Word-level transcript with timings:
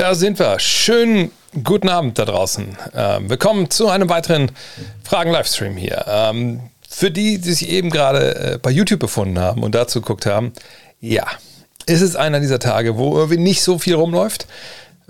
Da 0.00 0.14
sind 0.14 0.38
wir. 0.38 0.58
Schönen 0.58 1.30
guten 1.62 1.90
Abend 1.90 2.18
da 2.18 2.24
draußen. 2.24 2.74
Ähm, 2.94 3.28
willkommen 3.28 3.68
zu 3.68 3.90
einem 3.90 4.08
weiteren 4.08 4.50
Fragen-Livestream 5.04 5.76
hier. 5.76 6.06
Ähm, 6.08 6.60
für 6.88 7.10
die, 7.10 7.36
die 7.36 7.52
sich 7.52 7.68
eben 7.68 7.90
gerade 7.90 8.54
äh, 8.54 8.58
bei 8.58 8.70
YouTube 8.70 9.00
befunden 9.00 9.38
haben 9.38 9.62
und 9.62 9.74
dazu 9.74 10.00
geguckt 10.00 10.24
haben, 10.24 10.54
ja, 11.02 11.26
ist 11.84 12.00
es 12.00 12.16
einer 12.16 12.40
dieser 12.40 12.58
Tage, 12.58 12.96
wo 12.96 13.14
irgendwie 13.14 13.36
nicht 13.36 13.62
so 13.62 13.78
viel 13.78 13.94
rumläuft 13.94 14.46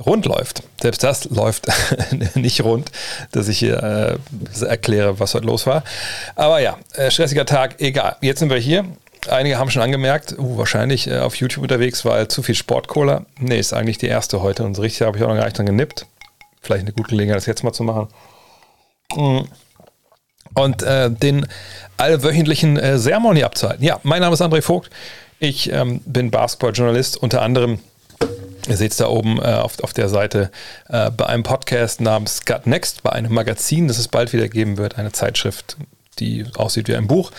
rund 0.04 0.26
läuft. 0.26 0.64
Selbst 0.82 1.04
das 1.04 1.26
läuft 1.26 1.68
nicht 2.34 2.64
rund, 2.64 2.90
dass 3.30 3.46
ich 3.46 3.60
hier 3.60 4.18
äh, 4.60 4.64
erkläre, 4.64 5.20
was 5.20 5.34
heute 5.34 5.46
los 5.46 5.68
war. 5.68 5.84
Aber 6.34 6.58
ja, 6.58 6.78
äh, 6.94 7.12
stressiger 7.12 7.46
Tag, 7.46 7.76
egal. 7.80 8.16
Jetzt 8.22 8.40
sind 8.40 8.50
wir 8.50 8.58
hier. 8.58 8.86
Einige 9.28 9.58
haben 9.58 9.70
schon 9.70 9.82
angemerkt, 9.82 10.38
uh, 10.38 10.58
wahrscheinlich 10.58 11.06
äh, 11.06 11.18
auf 11.18 11.34
YouTube 11.36 11.62
unterwegs, 11.62 12.04
weil 12.04 12.28
zu 12.28 12.42
viel 12.42 12.54
Sportcola. 12.54 13.26
Nee, 13.38 13.58
ist 13.58 13.72
eigentlich 13.72 13.98
die 13.98 14.06
erste 14.06 14.42
heute 14.42 14.64
und 14.64 14.74
so 14.74 14.82
richtig 14.82 15.06
habe 15.06 15.16
ich 15.18 15.24
auch 15.24 15.28
noch 15.28 15.36
gar 15.36 15.44
nicht 15.44 15.58
dran 15.58 15.66
genippt. 15.66 16.06
Vielleicht 16.62 16.82
eine 16.82 16.92
gute 16.92 17.10
Gelegenheit, 17.10 17.38
das 17.38 17.46
jetzt 17.46 17.64
mal 17.64 17.72
zu 17.72 17.84
machen. 17.84 18.08
Mm. 19.14 19.40
Und 20.54 20.82
äh, 20.82 21.10
den 21.10 21.46
allwöchentlichen 21.96 22.76
äh, 22.76 22.98
hier 22.98 23.46
abzuhalten. 23.46 23.84
Ja, 23.84 24.00
mein 24.02 24.20
Name 24.20 24.34
ist 24.34 24.42
André 24.42 24.62
Vogt. 24.62 24.90
Ich 25.38 25.72
ähm, 25.72 26.00
bin 26.04 26.30
Basketballjournalist, 26.30 27.16
unter 27.16 27.42
anderem 27.42 27.78
Ihr 28.68 28.76
seht 28.76 28.92
es 28.92 28.98
da 28.98 29.08
oben 29.08 29.38
äh, 29.38 29.54
auf, 29.54 29.82
auf 29.82 29.92
der 29.92 30.08
Seite 30.08 30.50
äh, 30.88 31.10
bei 31.10 31.26
einem 31.26 31.42
Podcast 31.42 32.00
namens 32.00 32.44
Gut 32.44 32.66
Next, 32.66 33.02
bei 33.02 33.10
einem 33.10 33.32
Magazin, 33.32 33.88
das 33.88 33.98
es 33.98 34.08
bald 34.08 34.32
wieder 34.32 34.48
geben 34.48 34.76
wird, 34.76 34.98
eine 34.98 35.12
Zeitschrift, 35.12 35.76
die 36.18 36.44
aussieht 36.56 36.88
wie 36.88 36.96
ein 36.96 37.06
Buch, 37.06 37.30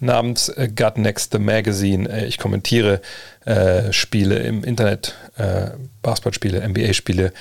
namens 0.00 0.48
äh, 0.50 0.68
Gut 0.68 0.98
Next 0.98 1.32
the 1.32 1.38
Magazine. 1.38 2.08
Äh, 2.08 2.26
ich 2.26 2.38
kommentiere 2.38 3.00
äh, 3.44 3.92
Spiele 3.92 4.38
im 4.38 4.64
Internet, 4.64 5.14
äh, 5.36 5.70
Basketballspiele, 6.02 6.66
NBA-Spiele. 6.68 7.32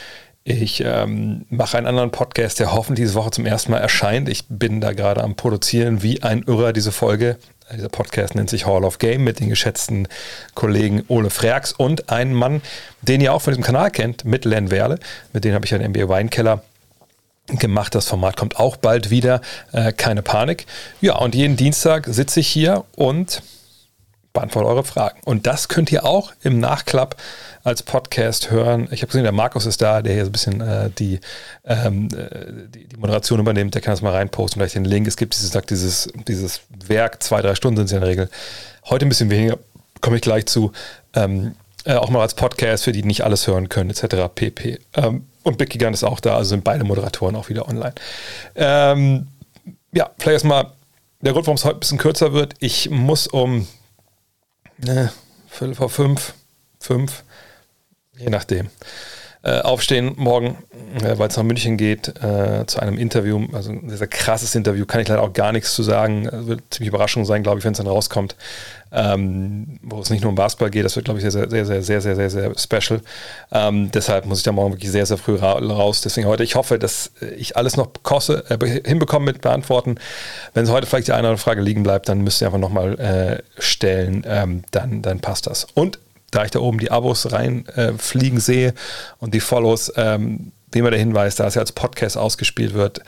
Ich 0.44 0.82
ähm, 0.86 1.46
mache 1.50 1.78
einen 1.78 1.88
anderen 1.88 2.12
Podcast, 2.12 2.62
der 2.62 2.74
hoffentlich 2.74 3.06
diese 3.06 3.16
Woche 3.16 3.32
zum 3.32 3.46
ersten 3.46 3.72
Mal 3.72 3.80
erscheint. 3.80 4.30
Ich 4.30 4.46
bin 4.48 4.80
da 4.80 4.94
gerade 4.94 5.22
am 5.22 5.36
Produzieren 5.36 6.04
wie 6.04 6.24
ein 6.24 6.44
Irrer 6.44 6.72
diese 6.72 6.94
Folge. 6.94 7.36
Dieser 7.74 7.90
Podcast 7.90 8.34
nennt 8.34 8.50
sich 8.50 8.66
Hall 8.66 8.86
of 8.86 8.98
Game 8.98 9.26
mit 9.26 9.42
den 9.42 9.50
geschätzten 9.50 10.08
Kollegen 10.56 11.04
Ole 11.10 11.30
Freaks 11.30 11.74
und 11.74 12.10
einem 12.10 12.32
Mann, 12.32 12.62
den 13.02 13.20
ihr 13.20 13.34
auch 13.34 13.42
von 13.42 13.52
diesem 13.52 13.66
Kanal 13.66 13.92
kennt, 13.92 14.24
mit 14.24 14.46
Len 14.46 14.72
Werle. 14.72 15.00
Mit 15.34 15.44
dem 15.44 15.54
habe 15.54 15.66
ich 15.66 15.76
einen 15.76 15.92
NBA 15.92 16.08
Weinkeller 16.08 16.64
gemacht. 17.48 17.96
Das 17.96 18.08
Format 18.08 18.38
kommt 18.38 18.60
auch 18.60 18.78
bald 18.78 19.10
wieder. 19.10 19.42
Äh, 19.72 19.94
keine 19.94 20.22
Panik. 20.22 20.66
Ja, 21.02 21.18
und 21.18 21.36
jeden 21.36 21.56
Dienstag 21.56 22.06
sitze 22.08 22.40
ich 22.40 22.48
hier 22.48 22.86
und 22.96 23.42
beantworte 24.34 24.68
eure 24.68 24.84
Fragen. 24.84 25.20
Und 25.26 25.48
das 25.48 25.68
könnt 25.68 25.92
ihr 25.92 26.06
auch 26.06 26.32
im 26.44 26.60
Nachklapp 26.60 27.16
als 27.64 27.82
Podcast 27.82 28.52
hören. 28.52 28.88
Ich 28.92 29.02
habe 29.02 29.08
gesehen, 29.08 29.24
der 29.24 29.32
Markus 29.32 29.66
ist 29.66 29.82
da, 29.82 30.02
der 30.02 30.14
hier 30.14 30.26
so 30.26 30.30
ein 30.30 30.32
bisschen 30.32 30.62
äh, 30.62 30.90
die, 30.92 31.20
ähm, 31.66 32.08
äh, 32.16 32.68
die, 32.70 32.88
die, 32.88 32.98
Moderation 32.98 33.40
übernimmt. 33.40 33.74
Der 33.74 33.82
kann 33.82 33.94
das 33.94 34.02
mal 34.02 34.14
reinposten, 34.14 34.60
gleich 34.60 34.74
den 34.74 34.86
Link. 34.86 35.08
Es 35.08 35.18
gibt 35.18 35.34
dieses, 35.34 35.52
dieses, 35.66 36.10
dieses 36.28 36.62
Werk, 36.86 37.24
zwei, 37.24 37.42
drei 37.42 37.56
Stunden 37.56 37.78
sind 37.78 37.86
es 37.86 37.92
ja 37.92 37.98
in 37.98 38.02
der 38.02 38.10
Regel. 38.10 38.30
Heute 38.86 39.06
ein 39.06 39.10
bisschen 39.10 39.32
weniger, 39.32 39.58
komme 40.02 40.18
ich 40.18 40.22
gleich 40.22 40.46
zu. 40.46 40.72
Ähm, 41.16 41.56
äh, 41.86 41.96
auch 41.96 42.10
mal 42.10 42.22
als 42.22 42.36
Podcast 42.36 42.84
für 42.84 42.92
die, 42.92 43.02
die 43.02 43.08
nicht 43.08 43.24
alles 43.24 43.48
hören 43.48 43.70
können, 43.70 43.90
etc. 43.90 44.30
pp. 44.36 44.80
Ähm, 44.94 45.26
und 45.48 45.58
Big 45.58 45.70
Gigant 45.70 45.96
ist 45.96 46.04
auch 46.04 46.20
da, 46.20 46.36
also 46.36 46.50
sind 46.50 46.64
beide 46.64 46.84
Moderatoren 46.84 47.36
auch 47.36 47.50
wieder 47.50 47.68
online. 47.68 47.96
Ähm, 48.56 49.28
ja, 49.94 50.10
vielleicht 50.18 50.44
erstmal 50.44 50.72
der 51.22 51.34
Grund, 51.34 51.48
warum 51.48 51.56
es 51.56 51.66
heute 51.66 51.78
ein 51.78 51.80
bisschen 51.80 51.98
kürzer 51.98 52.34
wird. 52.34 52.54
Ich 52.60 52.90
muss 52.90 53.28
um 53.28 53.68
ne, 54.78 55.12
Viertel 55.48 55.76
vor 55.76 55.90
fünf, 55.90 56.34
fünf, 56.80 57.24
je 58.18 58.30
nachdem. 58.30 58.70
Äh, 59.44 59.62
aufstehen 59.62 60.14
morgen, 60.18 60.58
äh, 61.02 61.18
weil 61.18 61.30
es 61.30 61.38
nach 61.38 61.44
München 61.44 61.78
geht, 61.78 62.10
äh, 62.22 62.66
zu 62.66 62.80
einem 62.80 62.98
Interview. 62.98 63.48
Also 63.54 63.72
ein 63.72 63.90
sehr 63.90 64.08
krasses 64.08 64.56
Interview, 64.56 64.86
kann 64.86 65.00
ich 65.00 65.08
leider 65.08 65.22
auch 65.22 65.34
gar 65.34 65.52
nichts 65.52 65.74
zu 65.74 65.84
sagen. 65.84 66.28
Also 66.30 66.48
wird 66.48 66.62
ziemlich 66.72 66.90
Überraschung 66.90 67.24
sein, 67.24 67.44
glaube 67.44 67.60
ich, 67.60 67.66
wenn 67.66 67.72
es 67.72 67.78
dann 67.78 67.88
rauskommt. 67.88 68.36
Ähm, 68.92 69.80
wo 69.82 70.00
es 70.00 70.10
nicht 70.10 70.22
nur 70.22 70.30
um 70.30 70.36
Basketball 70.36 70.70
geht, 70.70 70.86
das 70.86 70.96
wird, 70.96 71.06
glaube 71.06 71.20
ich, 71.20 71.30
sehr, 71.30 71.50
sehr, 71.50 71.66
sehr, 71.66 71.82
sehr, 71.82 72.02
sehr, 72.02 72.16
sehr, 72.16 72.30
sehr 72.30 72.52
special. 72.58 73.02
Ähm, 73.52 73.92
deshalb 73.92 74.26
muss 74.26 74.40
ich 74.40 74.44
da 74.44 74.52
morgen 74.52 74.74
wirklich 74.74 74.92
sehr, 74.92 75.06
sehr 75.06 75.18
früh 75.18 75.36
ra 75.36 75.54
raus. 75.54 76.02
Deswegen 76.02 76.28
heute, 76.28 76.44
ich 76.44 76.56
hoffe, 76.56 76.80
dass 76.80 77.12
ich 77.38 77.58
alles 77.58 77.78
noch 77.78 77.90
koste, 78.04 78.46
äh, 78.50 78.82
hinbekomme 78.86 79.26
mit 79.26 79.42
Beantworten. 79.42 79.96
Wenn 80.54 80.64
es 80.64 80.72
heute 80.72 80.88
vielleicht 80.88 81.08
die 81.08 81.14
eine 81.14 81.22
oder 81.22 81.30
andere 81.30 81.44
Frage 81.44 81.62
liegen 81.62 81.84
bleibt, 81.84 82.10
dann 82.10 82.22
müsst 82.22 82.42
ihr 82.42 82.48
einfach 82.48 82.60
nochmal 82.60 83.00
äh, 83.00 83.62
stellen. 83.62 84.26
Ähm, 84.28 84.64
dann, 84.72 85.02
dann 85.02 85.20
passt 85.20 85.48
das. 85.48 85.68
Und 85.74 86.00
da 86.32 86.46
ich 86.46 86.52
da 86.52 86.60
oben 86.60 86.80
die 86.80 86.92
Abos 86.92 87.32
reinfliegen 87.32 88.38
äh, 88.38 88.42
sehe 88.42 88.74
und 89.20 89.34
die 89.34 89.40
Follows, 89.40 89.92
ähm, 89.96 90.52
wie 90.72 90.80
immer 90.80 90.92
der 90.92 91.00
Hinweis, 91.00 91.36
da 91.36 91.48
es 91.48 91.56
ja 91.56 91.62
als 91.62 91.72
Podcast 91.72 92.18
ausgespielt 92.18 92.74
wird, 92.74 93.02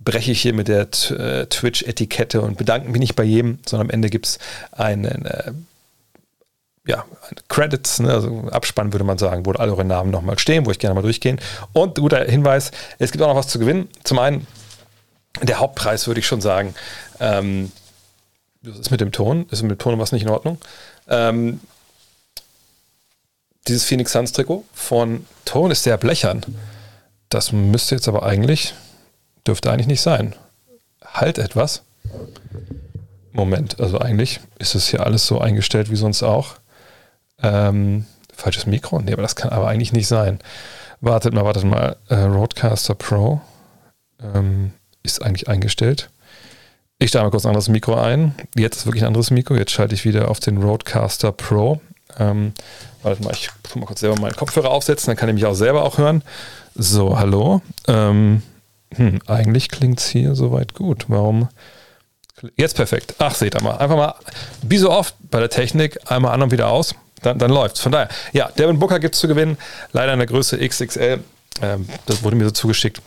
breche 0.00 0.32
ich 0.32 0.40
hier 0.40 0.54
mit 0.54 0.68
der 0.68 0.88
äh, 1.10 1.46
Twitch-Etikette 1.46 2.40
und 2.40 2.56
bedanke 2.56 2.88
mich 2.88 3.00
nicht 3.00 3.16
bei 3.16 3.24
jedem, 3.24 3.58
sondern 3.66 3.88
am 3.88 3.90
Ende 3.90 4.08
gibt 4.08 4.26
es 4.26 4.38
einen, 4.72 5.26
äh, 5.26 5.52
ja, 6.86 7.04
Credits, 7.48 8.00
ne, 8.00 8.12
also 8.12 8.48
Abspann 8.50 8.92
würde 8.92 9.04
man 9.04 9.18
sagen, 9.18 9.44
wo 9.44 9.52
alle 9.52 9.72
eure 9.72 9.84
Namen 9.84 10.10
nochmal 10.10 10.38
stehen, 10.38 10.64
wo 10.66 10.70
ich 10.70 10.78
gerne 10.78 10.94
mal 10.94 11.02
durchgehen. 11.02 11.38
Und 11.72 11.98
guter 11.98 12.24
Hinweis, 12.24 12.70
es 12.98 13.12
gibt 13.12 13.22
auch 13.22 13.28
noch 13.28 13.36
was 13.36 13.48
zu 13.48 13.58
gewinnen. 13.58 13.88
Zum 14.02 14.18
einen, 14.18 14.46
der 15.42 15.60
Hauptpreis 15.60 16.06
würde 16.06 16.20
ich 16.20 16.26
schon 16.26 16.40
sagen, 16.40 16.74
ähm, 17.20 17.70
was 18.62 18.78
ist 18.78 18.90
mit 18.90 19.00
dem 19.00 19.12
Ton? 19.12 19.46
Ist 19.50 19.62
mit 19.62 19.70
dem 19.70 19.78
Ton 19.78 19.98
was 19.98 20.12
nicht 20.12 20.22
in 20.22 20.28
Ordnung? 20.28 20.58
Ähm, 21.08 21.60
dieses 23.68 23.84
Phoenix 23.84 24.12
Suns 24.12 24.32
Trikot 24.32 24.64
von 24.72 25.26
Ton 25.44 25.70
ist 25.70 25.82
sehr 25.82 25.96
blechern. 25.98 26.42
Das 27.28 27.52
müsste 27.52 27.94
jetzt 27.94 28.08
aber 28.08 28.22
eigentlich, 28.22 28.74
dürfte 29.46 29.70
eigentlich 29.70 29.86
nicht 29.86 30.00
sein. 30.00 30.34
Halt 31.04 31.38
etwas. 31.38 31.82
Moment, 33.32 33.80
also 33.80 33.98
eigentlich 33.98 34.40
ist 34.58 34.74
es 34.74 34.88
hier 34.88 35.06
alles 35.06 35.26
so 35.26 35.40
eingestellt 35.40 35.90
wie 35.90 35.96
sonst 35.96 36.22
auch. 36.22 36.56
Ähm, 37.42 38.06
falsches 38.34 38.66
Mikro? 38.66 39.00
Nee, 39.00 39.12
aber 39.12 39.22
das 39.22 39.36
kann 39.36 39.50
aber 39.50 39.68
eigentlich 39.68 39.92
nicht 39.92 40.08
sein. 40.08 40.40
Wartet 41.00 41.32
mal, 41.32 41.44
wartet 41.44 41.64
mal. 41.64 41.96
Äh, 42.08 42.16
Roadcaster 42.16 42.94
Pro 42.94 43.40
ähm, 44.22 44.72
ist 45.02 45.22
eigentlich 45.22 45.48
eingestellt. 45.48 46.10
Ich 46.98 47.08
stelle 47.08 47.24
mal 47.24 47.30
kurz 47.30 47.44
ein 47.44 47.50
anderes 47.50 47.68
Mikro 47.68 47.94
ein. 47.94 48.34
Jetzt 48.54 48.78
ist 48.78 48.86
wirklich 48.86 49.02
ein 49.02 49.08
anderes 49.08 49.30
Mikro. 49.30 49.54
Jetzt 49.54 49.70
schalte 49.70 49.94
ich 49.94 50.04
wieder 50.04 50.28
auf 50.28 50.40
den 50.40 50.62
Roadcaster 50.62 51.32
Pro. 51.32 51.80
Ähm, 52.18 52.52
warte 53.02 53.22
mal, 53.22 53.32
ich 53.32 53.48
muss 53.62 53.76
mal 53.76 53.86
kurz 53.86 54.00
selber 54.00 54.20
meinen 54.20 54.36
Kopfhörer 54.36 54.70
aufsetzen, 54.70 55.06
dann 55.06 55.16
kann 55.16 55.28
ich 55.28 55.34
mich 55.36 55.46
auch 55.46 55.54
selber 55.54 55.84
auch 55.84 55.96
hören. 55.96 56.22
So, 56.74 57.18
hallo. 57.18 57.62
Ähm, 57.86 58.42
hm, 58.94 59.20
eigentlich 59.26 59.68
klingt 59.68 60.00
es 60.00 60.08
hier 60.08 60.34
soweit 60.34 60.74
gut. 60.74 61.04
Warum? 61.08 61.48
Jetzt 62.56 62.76
perfekt. 62.76 63.14
Ach, 63.18 63.34
seht 63.34 63.54
ihr 63.54 63.62
mal. 63.62 63.76
Einfach 63.76 63.96
mal, 63.96 64.14
wie 64.62 64.78
so 64.78 64.90
oft 64.90 65.14
bei 65.30 65.40
der 65.40 65.50
Technik, 65.50 65.98
einmal 66.10 66.32
an 66.32 66.42
und 66.42 66.50
wieder 66.50 66.68
aus. 66.68 66.94
Dann, 67.22 67.38
dann 67.38 67.50
läuft's. 67.50 67.80
Von 67.80 67.92
daher, 67.92 68.08
ja, 68.32 68.50
Devin 68.56 68.78
Booker 68.78 68.98
gibt 68.98 69.14
es 69.14 69.20
zu 69.20 69.28
gewinnen. 69.28 69.58
Leider 69.92 70.12
in 70.12 70.18
der 70.18 70.26
Größe 70.26 70.58
XXL. 70.58 71.20
Ähm, 71.62 71.88
das 72.06 72.22
wurde 72.22 72.36
mir 72.36 72.44
so 72.44 72.50
zugeschickt. 72.50 73.02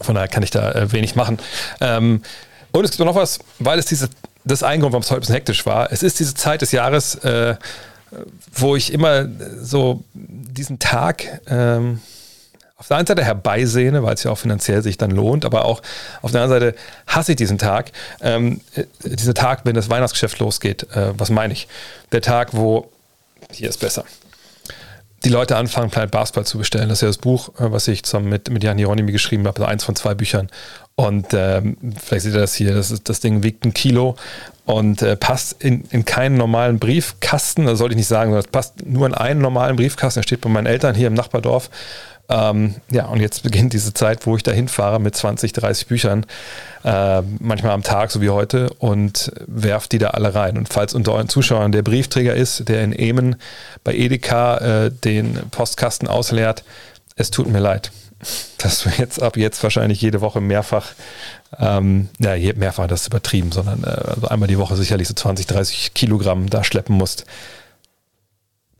Von 0.00 0.14
daher 0.14 0.28
kann 0.28 0.42
ich 0.42 0.50
da 0.50 0.72
äh, 0.72 0.92
wenig 0.92 1.14
machen. 1.16 1.38
Ähm, 1.80 2.22
und 2.72 2.84
es 2.84 2.92
gibt 2.92 3.04
noch 3.04 3.14
was, 3.14 3.40
weil 3.58 3.78
es 3.78 3.86
diese, 3.86 4.08
das 4.44 4.62
Eingrund, 4.62 4.92
warum 4.92 5.02
es 5.02 5.10
heute 5.10 5.18
ein 5.18 5.20
bisschen 5.20 5.34
hektisch 5.34 5.66
war. 5.66 5.92
Es 5.92 6.02
ist 6.02 6.18
diese 6.18 6.34
Zeit 6.34 6.62
des 6.62 6.72
Jahres, 6.72 7.16
äh, 7.16 7.56
wo 8.52 8.76
ich 8.76 8.92
immer 8.92 9.28
so 9.60 10.02
diesen 10.14 10.78
Tag 10.78 11.42
ähm, 11.46 12.00
auf 12.80 12.88
der 12.88 12.96
einen 12.96 13.06
Seite 13.06 13.22
herbeisehne, 13.22 14.02
weil 14.02 14.14
es 14.14 14.24
ja 14.24 14.30
auch 14.30 14.38
finanziell 14.38 14.82
sich 14.82 14.96
dann 14.96 15.10
lohnt, 15.10 15.44
aber 15.44 15.66
auch 15.66 15.82
auf 16.22 16.32
der 16.32 16.40
anderen 16.40 16.60
Seite 16.60 16.78
hasse 17.06 17.32
ich 17.32 17.36
diesen 17.36 17.58
Tag. 17.58 17.92
Ähm, 18.22 18.62
äh, 18.74 18.84
dieser 19.04 19.34
Tag, 19.34 19.60
wenn 19.64 19.74
das 19.74 19.90
Weihnachtsgeschäft 19.90 20.38
losgeht, 20.38 20.84
äh, 20.94 21.12
was 21.18 21.28
meine 21.28 21.52
ich? 21.52 21.68
Der 22.10 22.22
Tag, 22.22 22.54
wo, 22.54 22.90
hier 23.52 23.68
ist 23.68 23.80
besser, 23.80 24.04
die 25.24 25.28
Leute 25.28 25.58
anfangen, 25.58 25.90
Planet 25.90 26.10
Basketball 26.10 26.46
zu 26.46 26.56
bestellen. 26.56 26.88
Das 26.88 26.98
ist 26.98 27.02
ja 27.02 27.08
das 27.08 27.18
Buch, 27.18 27.50
äh, 27.60 27.70
was 27.70 27.86
ich 27.86 28.02
zusammen 28.02 28.30
mit, 28.30 28.48
mit 28.48 28.64
Jan 28.64 28.78
Hieronymi 28.78 29.12
geschrieben 29.12 29.46
habe, 29.46 29.60
also 29.60 29.70
eins 29.70 29.84
von 29.84 29.94
zwei 29.94 30.14
Büchern. 30.14 30.48
Und 30.94 31.28
ähm, 31.32 31.76
vielleicht 32.02 32.24
seht 32.24 32.34
ihr 32.34 32.40
das 32.40 32.54
hier, 32.54 32.72
das, 32.72 32.90
ist, 32.90 33.10
das 33.10 33.20
Ding 33.20 33.42
wiegt 33.42 33.66
ein 33.66 33.74
Kilo 33.74 34.16
und 34.64 35.02
äh, 35.02 35.16
passt 35.16 35.62
in, 35.62 35.84
in 35.90 36.06
keinen 36.06 36.38
normalen 36.38 36.78
Briefkasten, 36.78 37.66
das 37.66 37.78
sollte 37.78 37.92
ich 37.92 37.98
nicht 37.98 38.06
sagen, 38.06 38.30
sondern 38.30 38.44
es 38.44 38.50
passt 38.50 38.86
nur 38.86 39.06
in 39.06 39.14
einen 39.14 39.42
normalen 39.42 39.76
Briefkasten, 39.76 40.20
der 40.20 40.22
steht 40.22 40.40
bei 40.40 40.48
meinen 40.48 40.66
Eltern 40.66 40.94
hier 40.94 41.08
im 41.08 41.14
Nachbardorf. 41.14 41.68
Ähm, 42.30 42.76
ja, 42.90 43.06
und 43.06 43.20
jetzt 43.20 43.42
beginnt 43.42 43.72
diese 43.72 43.92
Zeit, 43.92 44.24
wo 44.24 44.36
ich 44.36 44.44
da 44.44 44.52
hinfahre 44.52 45.00
mit 45.00 45.16
20, 45.16 45.52
30 45.52 45.88
Büchern, 45.88 46.24
äh, 46.84 47.22
manchmal 47.40 47.72
am 47.72 47.82
Tag, 47.82 48.12
so 48.12 48.20
wie 48.20 48.30
heute, 48.30 48.70
und 48.78 49.32
werfe 49.48 49.88
die 49.88 49.98
da 49.98 50.10
alle 50.10 50.32
rein. 50.32 50.56
Und 50.56 50.72
falls 50.72 50.94
unter 50.94 51.12
euren 51.14 51.28
Zuschauern 51.28 51.72
der 51.72 51.82
Briefträger 51.82 52.34
ist, 52.34 52.68
der 52.68 52.84
in 52.84 52.96
Emen 52.96 53.34
bei 53.82 53.94
Edeka 53.94 54.58
äh, 54.58 54.90
den 54.92 55.40
Postkasten 55.50 56.06
ausleert, 56.06 56.62
es 57.16 57.30
tut 57.30 57.48
mir 57.48 57.58
leid, 57.58 57.90
dass 58.58 58.84
du 58.84 58.90
jetzt 58.96 59.20
ab 59.20 59.36
jetzt 59.36 59.60
wahrscheinlich 59.64 60.00
jede 60.00 60.20
Woche 60.20 60.40
mehrfach, 60.40 60.92
ähm, 61.58 62.10
ja, 62.20 62.36
mehrfach 62.54 62.86
das 62.86 63.02
ist 63.02 63.06
übertrieben, 63.08 63.50
sondern 63.50 63.82
äh, 63.82 63.88
also 63.88 64.28
einmal 64.28 64.46
die 64.46 64.58
Woche 64.58 64.76
sicherlich 64.76 65.08
so 65.08 65.14
20, 65.14 65.48
30 65.48 65.94
Kilogramm 65.94 66.48
da 66.48 66.62
schleppen 66.62 66.96
musst 66.96 67.26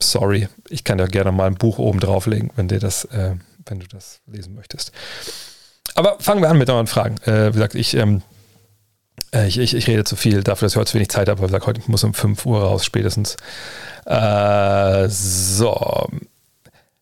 sorry. 0.02 0.48
Ich 0.68 0.84
kann 0.84 0.98
ja 0.98 1.06
gerne 1.06 1.32
mal 1.32 1.46
ein 1.46 1.54
Buch 1.54 1.78
oben 1.78 2.00
drauflegen, 2.00 2.50
wenn 2.56 2.68
dir 2.68 2.80
das, 2.80 3.04
äh, 3.06 3.34
wenn 3.66 3.80
du 3.80 3.86
das 3.86 4.20
lesen 4.26 4.54
möchtest. 4.54 4.92
Aber 5.94 6.16
fangen 6.20 6.42
wir 6.42 6.48
an 6.48 6.58
mit 6.58 6.70
euren 6.70 6.86
Fragen. 6.86 7.16
Äh, 7.26 7.48
wie 7.48 7.52
gesagt, 7.52 7.74
ich, 7.74 7.94
ähm, 7.96 8.22
äh, 9.34 9.46
ich, 9.46 9.58
ich, 9.58 9.74
ich, 9.74 9.88
rede 9.88 10.04
zu 10.04 10.16
viel 10.16 10.42
dafür, 10.42 10.66
dass 10.66 10.72
ich 10.72 10.76
heute 10.76 10.90
zu 10.90 10.94
wenig 10.94 11.10
Zeit 11.10 11.28
habe. 11.28 11.40
Wie 11.40 11.46
gesagt, 11.46 11.66
heute 11.66 11.82
muss 11.86 12.04
um 12.04 12.14
5 12.14 12.46
Uhr 12.46 12.62
raus, 12.62 12.84
spätestens. 12.84 13.36
Äh, 14.06 15.08
so. 15.08 16.08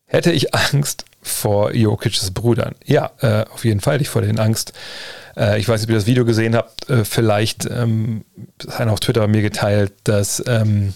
Hätte 0.05 0.31
ich 0.31 0.55
Angst 0.55 1.05
vor 1.21 1.71
Jokic's 1.73 2.31
Brudern? 2.31 2.75
Ja, 2.83 3.11
äh, 3.19 3.45
auf 3.53 3.63
jeden 3.63 3.79
Fall. 3.79 4.01
Ich 4.01 4.09
vor 4.09 4.21
denen 4.21 4.39
Angst. 4.39 4.73
Äh, 5.37 5.59
ich 5.59 5.67
weiß 5.67 5.81
nicht, 5.81 5.87
ob 5.87 5.91
ihr 5.91 5.97
das 5.97 6.07
Video 6.07 6.25
gesehen 6.25 6.55
habt. 6.55 6.87
Vielleicht 7.03 7.65
ähm, 7.65 8.25
ist 8.57 8.79
einer 8.79 8.91
auf 8.91 8.99
Twitter 8.99 9.27
mir 9.27 9.43
geteilt, 9.43 9.93
dass 10.03 10.43
ähm, 10.47 10.93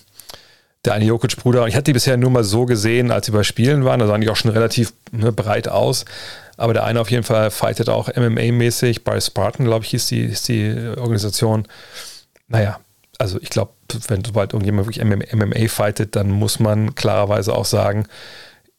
der 0.85 0.93
eine 0.93 1.05
Jokic-Bruder, 1.05 1.67
ich 1.67 1.75
hatte 1.75 1.85
die 1.85 1.93
bisher 1.93 2.17
nur 2.17 2.29
mal 2.29 2.43
so 2.43 2.65
gesehen, 2.65 3.11
als 3.11 3.25
sie 3.25 3.31
bei 3.31 3.43
Spielen 3.43 3.85
waren, 3.85 3.99
da 3.99 4.07
sahen 4.07 4.21
die 4.21 4.29
auch 4.29 4.35
schon 4.35 4.51
relativ 4.51 4.93
ne, 5.11 5.31
breit 5.31 5.67
aus. 5.67 6.05
Aber 6.57 6.73
der 6.73 6.83
eine 6.83 7.01
auf 7.01 7.09
jeden 7.09 7.23
Fall 7.23 7.51
fightet 7.51 7.89
auch 7.89 8.09
MMA-mäßig. 8.09 9.03
Bei 9.03 9.19
Spartan, 9.19 9.65
glaube 9.65 9.85
ich, 9.85 9.91
hieß 9.91 10.07
die, 10.07 10.27
hieß 10.27 10.43
die 10.43 10.93
Organisation. 10.97 11.67
Naja, 12.47 12.79
also 13.17 13.39
ich 13.41 13.49
glaube, 13.49 13.73
wenn 14.07 14.23
sobald 14.23 14.53
irgendjemand 14.53 14.87
wirklich 14.87 15.03
MMA 15.03 15.67
fightet, 15.67 16.15
dann 16.15 16.29
muss 16.29 16.59
man 16.59 16.93
klarerweise 16.95 17.55
auch 17.55 17.65
sagen, 17.65 18.05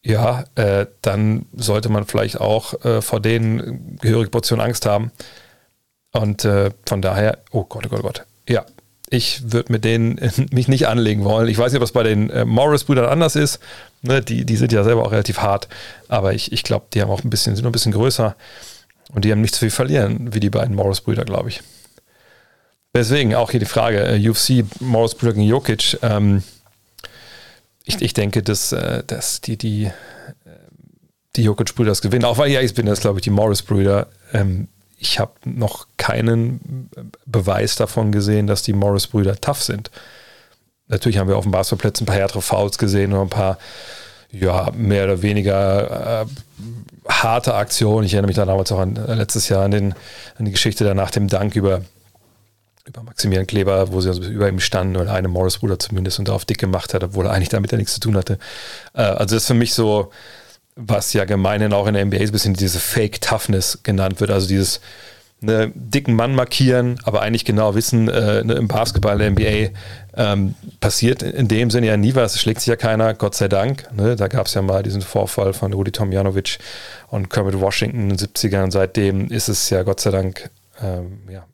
ja, 0.03 0.43
äh, 0.53 0.85
dann 1.01 1.47
sollte 1.53 1.89
man 1.89 2.05
vielleicht 2.05 2.39
auch 2.39 2.85
äh, 2.85 3.01
vor 3.01 3.19
denen 3.19 3.97
gehörige 3.99 4.29
Portion 4.29 4.61
Angst 4.61 4.85
haben. 4.85 5.11
Und 6.11 6.45
äh, 6.45 6.69
von 6.87 7.01
daher, 7.01 7.39
oh 7.51 7.63
Gott, 7.63 7.87
oh 7.87 7.89
Gott, 7.89 7.99
oh 7.99 8.03
Gott. 8.03 8.25
Ja, 8.47 8.65
ich 9.15 9.51
würde 9.51 9.71
mit 9.71 9.83
denen 9.83 10.19
mich 10.51 10.67
nicht 10.67 10.87
anlegen 10.87 11.23
wollen. 11.23 11.47
Ich 11.47 11.57
weiß 11.57 11.71
nicht, 11.71 11.81
ob 11.81 11.85
es 11.85 11.91
bei 11.91 12.03
den 12.03 12.29
äh, 12.29 12.45
Morris-Brüdern 12.45 13.05
anders 13.05 13.35
ist. 13.35 13.59
Ne, 14.01 14.21
die, 14.21 14.45
die 14.45 14.55
sind 14.55 14.71
ja 14.71 14.83
selber 14.83 15.03
auch 15.03 15.11
relativ 15.11 15.39
hart. 15.39 15.67
Aber 16.07 16.33
ich, 16.33 16.51
ich 16.51 16.63
glaube, 16.63 16.85
die 16.93 17.01
haben 17.01 17.09
auch 17.09 17.23
ein 17.23 17.29
bisschen, 17.29 17.55
sind 17.55 17.65
ein 17.65 17.71
bisschen 17.71 17.91
größer. 17.91 18.35
Und 19.13 19.25
die 19.25 19.31
haben 19.31 19.41
nicht 19.41 19.55
so 19.55 19.59
viel 19.59 19.71
verlieren 19.71 20.33
wie 20.33 20.39
die 20.39 20.49
beiden 20.49 20.75
Morris-Brüder, 20.75 21.25
glaube 21.25 21.49
ich. 21.49 21.61
Deswegen 22.93 23.35
auch 23.35 23.51
hier 23.51 23.59
die 23.59 23.65
Frage: 23.65 23.99
äh, 24.03 24.29
UFC, 24.29 24.65
Morris-Brüder 24.79 25.33
gegen 25.33 25.47
Jokic. 25.47 25.97
Ähm, 26.01 26.43
ich, 27.83 28.01
ich 28.01 28.13
denke, 28.13 28.41
dass, 28.41 28.71
äh, 28.71 29.03
dass 29.05 29.41
die, 29.41 29.57
die, 29.57 29.85
äh, 29.85 29.91
die 31.35 31.43
Jokic-Brüder 31.43 31.91
das 31.91 32.01
gewinnen. 32.01 32.25
Auch 32.25 32.37
weil 32.37 32.51
ja, 32.51 32.61
ich 32.61 32.73
bin 32.73 32.85
das, 32.85 33.01
glaube 33.01 33.19
ich, 33.19 33.23
die 33.23 33.29
Morris-Brüder. 33.29 34.07
Ähm, 34.33 34.67
ich 34.97 35.19
habe 35.19 35.33
noch 35.43 35.87
keinen 35.97 36.89
Beweis 37.25 37.75
davon 37.75 38.11
gesehen, 38.11 38.47
dass 38.47 38.63
die 38.63 38.73
Morris-Brüder 38.73 39.39
tough 39.41 39.61
sind. 39.61 39.91
Natürlich 40.87 41.17
haben 41.17 41.27
wir 41.27 41.37
auf 41.37 41.45
dem 41.45 41.51
Basketballplatz 41.51 42.01
ein 42.01 42.05
paar 42.05 42.15
härtere 42.15 42.41
Fouls 42.41 42.77
gesehen 42.77 43.13
und 43.13 43.21
ein 43.21 43.29
paar, 43.29 43.57
ja, 44.31 44.71
mehr 44.75 45.05
oder 45.05 45.21
weniger 45.21 46.23
äh, 46.23 46.25
harte 47.07 47.55
Aktionen. 47.55 48.05
Ich 48.05 48.13
erinnere 48.13 48.27
mich 48.27 48.35
da 48.35 48.45
damals 48.45 48.71
auch 48.71 48.79
an 48.79 48.95
äh, 48.95 49.15
letztes 49.15 49.49
Jahr 49.49 49.63
an, 49.63 49.71
den, 49.71 49.95
an 50.37 50.45
die 50.45 50.51
Geschichte 50.51 50.83
da 50.83 50.93
nach 50.93 51.11
dem 51.11 51.27
Dank 51.27 51.55
über, 51.55 51.81
über 52.85 53.03
Maximilian 53.03 53.47
Kleber, 53.47 53.91
wo 53.91 53.99
sie 53.99 54.09
also 54.09 54.23
über 54.23 54.47
ihm 54.47 54.59
standen 54.59 54.95
oder 54.97 55.13
eine 55.13 55.27
Morris-Bruder 55.27 55.79
zumindest 55.79 56.19
und 56.19 56.27
darauf 56.27 56.45
dick 56.45 56.59
gemacht 56.59 56.93
hat, 56.93 57.03
obwohl 57.03 57.25
er 57.25 57.31
eigentlich 57.31 57.49
damit 57.49 57.71
ja 57.71 57.77
nichts 57.77 57.95
zu 57.95 57.99
tun 57.99 58.15
hatte. 58.15 58.37
Äh, 58.93 59.01
also 59.01 59.35
das 59.35 59.43
ist 59.43 59.47
für 59.47 59.53
mich 59.55 59.73
so, 59.73 60.11
was 60.75 61.13
ja 61.13 61.25
gemeinhin 61.25 61.73
auch 61.73 61.87
in 61.87 61.93
der 61.93 62.05
NBA 62.05 62.17
ein 62.17 62.31
bisschen 62.31 62.53
diese 62.53 62.79
Fake 62.79 63.21
Toughness 63.21 63.79
genannt 63.83 64.19
wird, 64.19 64.31
also 64.31 64.47
dieses 64.47 64.81
ne, 65.39 65.71
dicken 65.73 66.15
Mann 66.15 66.35
markieren, 66.35 66.99
aber 67.03 67.21
eigentlich 67.21 67.45
genau 67.45 67.75
wissen, 67.75 68.09
äh, 68.09 68.43
ne, 68.43 68.53
im 68.53 68.67
Basketball 68.67 69.17
der 69.17 69.31
NBA 69.31 69.69
ähm, 70.17 70.55
passiert 70.79 71.23
in 71.23 71.47
dem 71.47 71.71
Sinne 71.71 71.87
ja 71.87 71.97
nie 71.97 72.15
was, 72.15 72.35
es 72.35 72.41
schlägt 72.41 72.59
sich 72.59 72.67
ja 72.67 72.75
keiner, 72.75 73.13
Gott 73.13 73.35
sei 73.35 73.47
Dank. 73.47 73.87
Ne? 73.95 74.15
Da 74.15 74.27
gab 74.27 74.47
es 74.47 74.53
ja 74.53 74.61
mal 74.61 74.83
diesen 74.83 75.01
Vorfall 75.01 75.53
von 75.53 75.73
Rudi 75.73 75.91
Tomjanovic 75.91 76.57
und 77.07 77.29
Kermit 77.29 77.59
Washington 77.59 78.09
in 78.09 78.09
den 78.09 78.17
70ern. 78.17 78.71
Seitdem 78.71 79.27
ist 79.27 79.47
es 79.47 79.69
ja 79.69 79.83
Gott 79.83 79.99
sei 79.99 80.11
Dank 80.11 80.49
ähm, 80.81 81.19
ja, 81.29 81.45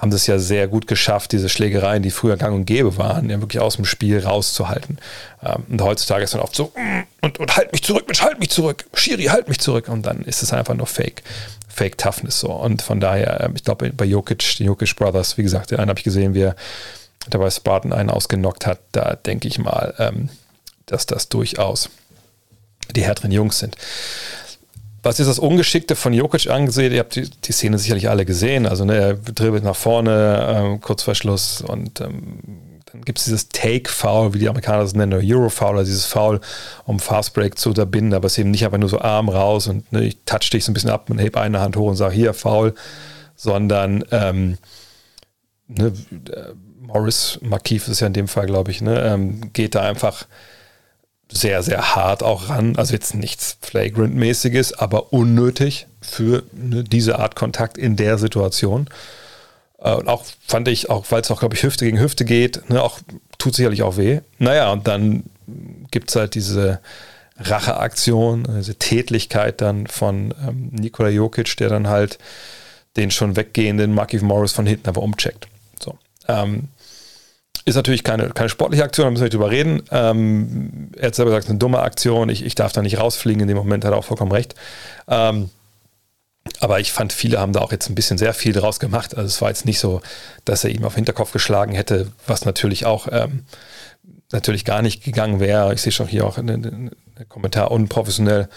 haben 0.00 0.10
das 0.10 0.26
ja 0.26 0.38
sehr 0.38 0.66
gut 0.66 0.86
geschafft, 0.86 1.32
diese 1.32 1.50
Schlägereien, 1.50 2.02
die 2.02 2.10
früher 2.10 2.38
gang 2.38 2.54
und 2.54 2.64
gäbe 2.64 2.96
waren, 2.96 3.28
ja 3.28 3.40
wirklich 3.40 3.60
aus 3.60 3.76
dem 3.76 3.84
Spiel 3.84 4.18
rauszuhalten. 4.18 4.98
Ähm, 5.42 5.64
und 5.68 5.82
heutzutage 5.82 6.24
ist 6.24 6.32
dann 6.32 6.40
oft 6.40 6.56
so, 6.56 6.72
mm, 6.74 7.02
und, 7.20 7.38
und 7.38 7.56
halt 7.56 7.70
mich 7.72 7.82
zurück, 7.82 8.04
Mensch, 8.06 8.22
halt 8.22 8.38
mich 8.40 8.48
zurück, 8.48 8.86
Schiri, 8.94 9.24
halt 9.24 9.48
mich 9.48 9.60
zurück. 9.60 9.88
Und 9.88 10.06
dann 10.06 10.22
ist 10.22 10.42
es 10.42 10.54
einfach 10.54 10.74
nur 10.74 10.86
Fake. 10.86 11.22
Fake 11.68 11.98
Toughness 11.98 12.40
so. 12.40 12.50
Und 12.50 12.80
von 12.80 12.98
daher, 12.98 13.42
ähm, 13.42 13.52
ich 13.54 13.62
glaube, 13.62 13.90
bei 13.90 14.06
Jokic, 14.06 14.56
die 14.56 14.64
Jokic 14.64 14.96
Brothers, 14.96 15.36
wie 15.36 15.42
gesagt, 15.42 15.70
den 15.70 15.78
einen 15.78 15.90
habe 15.90 15.98
ich 15.98 16.04
gesehen, 16.04 16.32
wie 16.32 16.42
er 16.42 16.56
dabei 17.28 17.50
Spartan 17.50 17.92
einen 17.92 18.08
ausgenockt 18.08 18.66
hat. 18.66 18.80
Da 18.92 19.16
denke 19.16 19.48
ich 19.48 19.58
mal, 19.58 19.94
ähm, 19.98 20.30
dass 20.86 21.04
das 21.04 21.28
durchaus 21.28 21.90
die 22.96 23.02
härteren 23.02 23.32
Jungs 23.32 23.58
sind. 23.58 23.76
Was 25.02 25.18
ist 25.18 25.28
das 25.28 25.38
Ungeschickte 25.38 25.96
von 25.96 26.12
Jokic 26.12 26.50
angesehen? 26.50 26.92
Ihr 26.92 27.00
habt 27.00 27.16
die, 27.16 27.28
die 27.28 27.52
Szene 27.52 27.78
sicherlich 27.78 28.08
alle 28.08 28.26
gesehen. 28.26 28.66
Also 28.66 28.84
ne, 28.84 28.96
er 28.96 29.14
dribbelt 29.14 29.64
nach 29.64 29.76
vorne, 29.76 30.46
ähm, 30.48 30.80
kurz 30.80 31.02
vor 31.02 31.14
Schluss 31.14 31.62
und 31.62 32.00
ähm, 32.00 32.38
dann 32.92 33.02
gibt 33.02 33.18
es 33.18 33.24
dieses 33.24 33.48
Take-Foul, 33.48 34.34
wie 34.34 34.40
die 34.40 34.48
Amerikaner 34.48 34.82
das 34.82 34.94
nennen, 34.94 35.14
oder 35.14 35.22
Euro-Foul, 35.24 35.78
also 35.78 35.88
dieses 35.88 36.06
Foul, 36.06 36.40
um 36.84 36.98
Fastbreak 36.98 37.58
zu 37.58 37.68
unterbinden, 37.70 38.14
aber 38.14 38.26
es 38.26 38.32
ist 38.32 38.38
eben 38.38 38.50
nicht 38.50 38.64
einfach 38.64 38.78
nur 38.78 38.88
so 38.88 39.00
Arm 39.00 39.28
raus 39.28 39.68
und 39.68 39.90
ne, 39.92 40.04
ich 40.04 40.18
touch 40.26 40.50
dich 40.50 40.64
so 40.64 40.70
ein 40.70 40.74
bisschen 40.74 40.90
ab 40.90 41.08
und 41.08 41.18
hebe 41.18 41.40
eine 41.40 41.60
Hand 41.60 41.76
hoch 41.76 41.88
und 41.88 41.96
sage, 41.96 42.14
hier, 42.14 42.34
Foul, 42.34 42.74
sondern 43.36 44.04
ähm, 44.10 44.58
ne, 45.68 45.92
Morris 46.80 47.38
Markif 47.42 47.86
ist 47.88 48.00
ja 48.00 48.08
in 48.08 48.12
dem 48.12 48.28
Fall, 48.28 48.46
glaube 48.46 48.70
ich, 48.70 48.80
ne, 48.80 49.00
ähm, 49.00 49.52
geht 49.52 49.76
da 49.76 49.82
einfach 49.82 50.26
sehr, 51.30 51.62
sehr 51.62 51.94
hart 51.94 52.22
auch 52.22 52.48
ran. 52.48 52.76
Also 52.76 52.94
jetzt 52.94 53.14
nichts 53.14 53.56
Flagrant-mäßiges, 53.60 54.72
aber 54.74 55.12
unnötig 55.12 55.86
für 56.00 56.42
ne, 56.52 56.84
diese 56.84 57.18
Art 57.18 57.36
Kontakt 57.36 57.78
in 57.78 57.96
der 57.96 58.18
Situation. 58.18 58.88
Äh, 59.78 59.94
und 59.94 60.08
auch 60.08 60.24
fand 60.46 60.68
ich, 60.68 60.90
auch 60.90 61.06
weil 61.10 61.22
es 61.22 61.30
auch, 61.30 61.40
glaube 61.40 61.54
ich, 61.54 61.62
Hüfte 61.62 61.84
gegen 61.84 62.00
Hüfte 62.00 62.24
geht, 62.24 62.68
ne, 62.68 62.82
auch 62.82 63.00
tut 63.38 63.54
sicherlich 63.54 63.82
auch 63.82 63.96
weh. 63.96 64.20
Naja, 64.38 64.70
und 64.72 64.86
dann 64.86 65.24
gibt 65.90 66.10
es 66.10 66.16
halt 66.16 66.34
diese 66.34 66.80
Racheaktion, 67.38 68.46
diese 68.58 68.74
Tätlichkeit 68.74 69.60
dann 69.60 69.86
von 69.86 70.34
ähm, 70.46 70.68
Nikola 70.72 71.08
Jokic, 71.08 71.56
der 71.56 71.70
dann 71.70 71.88
halt 71.88 72.18
den 72.96 73.10
schon 73.10 73.36
weggehenden 73.36 73.94
Markif 73.94 74.22
Morris 74.22 74.52
von 74.52 74.66
hinten 74.66 74.88
aber 74.88 75.02
umcheckt. 75.02 75.48
So. 75.82 75.96
Ähm, 76.28 76.68
ist 77.64 77.74
natürlich 77.74 78.04
keine, 78.04 78.30
keine 78.30 78.48
sportliche 78.48 78.84
Aktion, 78.84 79.06
da 79.06 79.10
müssen 79.10 79.22
wir 79.22 79.26
nicht 79.26 79.34
drüber 79.34 79.50
reden. 79.50 79.82
Ähm, 79.90 80.90
er 80.96 81.08
hat 81.08 81.14
selber 81.14 81.30
gesagt, 81.30 81.44
es 81.44 81.48
ist 81.48 81.50
eine 81.50 81.58
dumme 81.58 81.80
Aktion. 81.80 82.28
Ich, 82.28 82.44
ich 82.44 82.54
darf 82.54 82.72
da 82.72 82.82
nicht 82.82 82.98
rausfliegen. 82.98 83.42
In 83.42 83.48
dem 83.48 83.56
Moment 83.56 83.84
hat 83.84 83.92
er 83.92 83.98
auch 83.98 84.04
vollkommen 84.04 84.32
recht. 84.32 84.54
Ähm, 85.08 85.50
aber 86.60 86.80
ich 86.80 86.92
fand, 86.92 87.12
viele 87.12 87.38
haben 87.38 87.52
da 87.52 87.60
auch 87.60 87.72
jetzt 87.72 87.88
ein 87.88 87.94
bisschen 87.94 88.18
sehr 88.18 88.34
viel 88.34 88.52
draus 88.52 88.80
gemacht. 88.80 89.16
Also 89.16 89.26
es 89.26 89.40
war 89.42 89.50
jetzt 89.50 89.66
nicht 89.66 89.78
so, 89.78 90.00
dass 90.44 90.64
er 90.64 90.70
ihm 90.70 90.84
auf 90.84 90.94
den 90.94 91.00
Hinterkopf 91.00 91.32
geschlagen 91.32 91.72
hätte, 91.72 92.10
was 92.26 92.44
natürlich 92.44 92.86
auch 92.86 93.08
ähm, 93.12 93.44
natürlich 94.32 94.64
gar 94.64 94.82
nicht 94.82 95.04
gegangen 95.04 95.40
wäre. 95.40 95.74
Ich 95.74 95.82
sehe 95.82 95.92
schon 95.92 96.06
hier 96.06 96.26
auch 96.26 96.38
in 96.38 96.46
den 96.46 96.90
Kommentar 97.28 97.70
unprofessionell. 97.70 98.48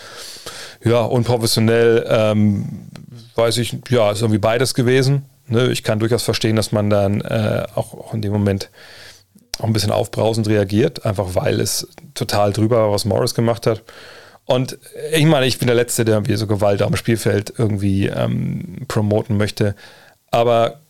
Ja, 0.84 1.02
unprofessionell, 1.02 2.06
ähm, 2.10 2.88
weiß 3.36 3.58
ich, 3.58 3.78
ja, 3.90 4.12
ist 4.12 4.22
irgendwie 4.22 4.40
beides 4.40 4.74
gewesen. 4.74 5.26
Ne? 5.48 5.72
Ich 5.72 5.84
kann 5.84 6.00
durchaus 6.00 6.24
verstehen, 6.24 6.56
dass 6.56 6.72
man 6.72 6.90
dann 6.90 7.22
äh, 7.22 7.66
auch, 7.76 7.94
auch 7.94 8.14
in 8.14 8.22
dem 8.22 8.32
Moment 8.32 8.70
auch 9.60 9.66
ein 9.66 9.74
bisschen 9.74 9.92
aufbrausend 9.92 10.48
reagiert, 10.48 11.06
einfach 11.06 11.36
weil 11.36 11.60
es 11.60 11.88
total 12.14 12.54
drüber 12.54 12.78
war, 12.78 12.92
was 12.92 13.06
Morris 13.06 13.36
gemacht 13.36 13.68
hat. 13.68 13.84
Und 14.46 14.78
ich 15.14 15.26
meine, 15.26 15.46
ich 15.46 15.60
bin 15.60 15.68
der 15.68 15.76
Letzte, 15.76 16.06
der 16.06 16.16
irgendwie 16.16 16.36
so 16.36 16.48
Gewalt 16.48 16.82
am 16.82 16.96
Spielfeld 16.96 17.54
irgendwie 17.58 18.08
ähm, 18.08 18.86
promoten 18.88 19.38
möchte. 19.38 19.76
Aber 20.32 20.82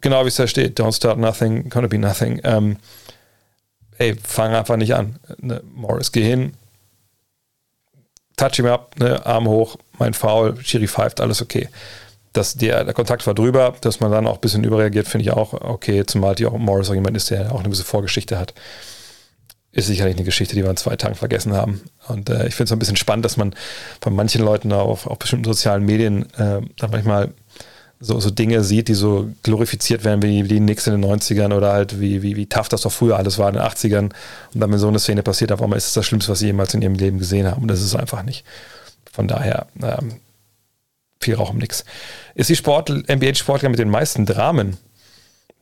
genau 0.00 0.24
wie 0.24 0.28
es 0.28 0.36
da 0.36 0.46
steht, 0.46 0.80
don't 0.80 0.96
start 0.96 1.18
nothing, 1.18 1.68
gonna 1.68 1.86
be 1.86 1.98
nothing. 1.98 2.40
Ähm, 2.42 2.78
ey, 3.98 4.16
fang 4.16 4.54
einfach 4.54 4.76
nicht 4.76 4.94
an. 4.94 5.18
Ne? 5.38 5.62
Morris, 5.74 6.10
geh 6.10 6.24
hin, 6.24 6.54
touch 8.36 8.56
him 8.56 8.66
up, 8.66 8.98
ne? 8.98 9.24
Arm 9.24 9.46
hoch, 9.46 9.76
mein 9.98 10.14
Foul, 10.14 10.56
Schiri 10.64 10.88
pfeift, 10.88 11.20
alles 11.20 11.42
okay 11.42 11.68
dass 12.36 12.54
der, 12.54 12.92
Kontakt 12.92 13.26
war 13.26 13.34
drüber, 13.34 13.74
dass 13.80 14.00
man 14.00 14.10
dann 14.10 14.26
auch 14.26 14.36
ein 14.36 14.40
bisschen 14.40 14.64
überreagiert, 14.64 15.08
finde 15.08 15.24
ich 15.24 15.30
auch 15.32 15.52
okay, 15.52 16.04
zumal 16.06 16.34
die 16.34 16.46
auch 16.46 16.56
Morris 16.56 16.90
auch 16.90 16.94
jemand 16.94 17.16
ist, 17.16 17.30
der 17.30 17.52
auch 17.52 17.56
eine 17.56 17.64
gewisse 17.64 17.84
Vorgeschichte 17.84 18.38
hat. 18.38 18.54
Ist 19.72 19.88
sicherlich 19.88 20.16
eine 20.16 20.24
Geschichte, 20.24 20.54
die 20.54 20.62
wir 20.62 20.70
in 20.70 20.76
zwei 20.76 20.96
Tagen 20.96 21.14
vergessen 21.14 21.52
haben. 21.52 21.82
Und 22.08 22.30
äh, 22.30 22.46
ich 22.46 22.54
finde 22.54 22.68
es 22.68 22.72
ein 22.72 22.78
bisschen 22.78 22.96
spannend, 22.96 23.24
dass 23.24 23.36
man 23.36 23.54
von 24.00 24.14
manchen 24.14 24.42
Leuten 24.42 24.72
auf, 24.72 25.06
auf 25.06 25.18
bestimmten 25.18 25.44
sozialen 25.44 25.84
Medien 25.84 26.22
äh, 26.38 26.62
dann 26.76 26.90
manchmal 26.90 27.34
so, 28.00 28.18
so 28.20 28.30
Dinge 28.30 28.62
sieht, 28.62 28.88
die 28.88 28.94
so 28.94 29.30
glorifiziert 29.42 30.04
werden 30.04 30.22
wie, 30.22 30.42
die 30.42 30.58
Knicks 30.58 30.86
in 30.86 31.00
den 31.00 31.10
90ern 31.10 31.54
oder 31.54 31.72
halt 31.72 32.00
wie, 32.00 32.22
wie, 32.22 32.36
wie 32.36 32.46
tough 32.46 32.68
das 32.68 32.82
doch 32.82 32.92
früher 32.92 33.16
alles 33.16 33.38
war 33.38 33.48
in 33.48 33.54
den 33.54 33.62
80ern. 33.62 34.12
Und 34.54 34.60
dann, 34.60 34.70
wenn 34.70 34.78
so 34.78 34.88
eine 34.88 34.98
Szene 34.98 35.22
passiert, 35.22 35.52
auf 35.52 35.62
einmal 35.62 35.78
ist 35.78 35.88
es 35.88 35.94
das 35.94 36.06
Schlimmste, 36.06 36.32
was 36.32 36.38
sie 36.38 36.46
jemals 36.46 36.74
in 36.74 36.82
ihrem 36.82 36.94
Leben 36.94 37.18
gesehen 37.18 37.50
haben. 37.50 37.62
Und 37.62 37.68
das 37.68 37.80
ist 37.80 37.86
es 37.86 37.96
einfach 37.96 38.22
nicht. 38.22 38.44
Von 39.12 39.28
daher, 39.28 39.66
ähm, 39.82 40.20
viel 41.20 41.34
Rauch 41.34 41.50
um 41.50 41.58
nichts. 41.58 41.84
Ist 42.34 42.50
die 42.50 42.56
Sport, 42.56 42.88
NBA-Sportler 42.90 43.68
mit 43.68 43.78
den 43.78 43.90
meisten 43.90 44.26
Dramen? 44.26 44.76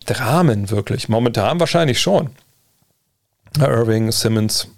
Dramen 0.06 0.70
wirklich? 0.70 1.08
Momentan 1.08 1.60
wahrscheinlich 1.60 2.00
schon. 2.00 2.30
Irving, 3.58 4.10
Simmons, 4.10 4.68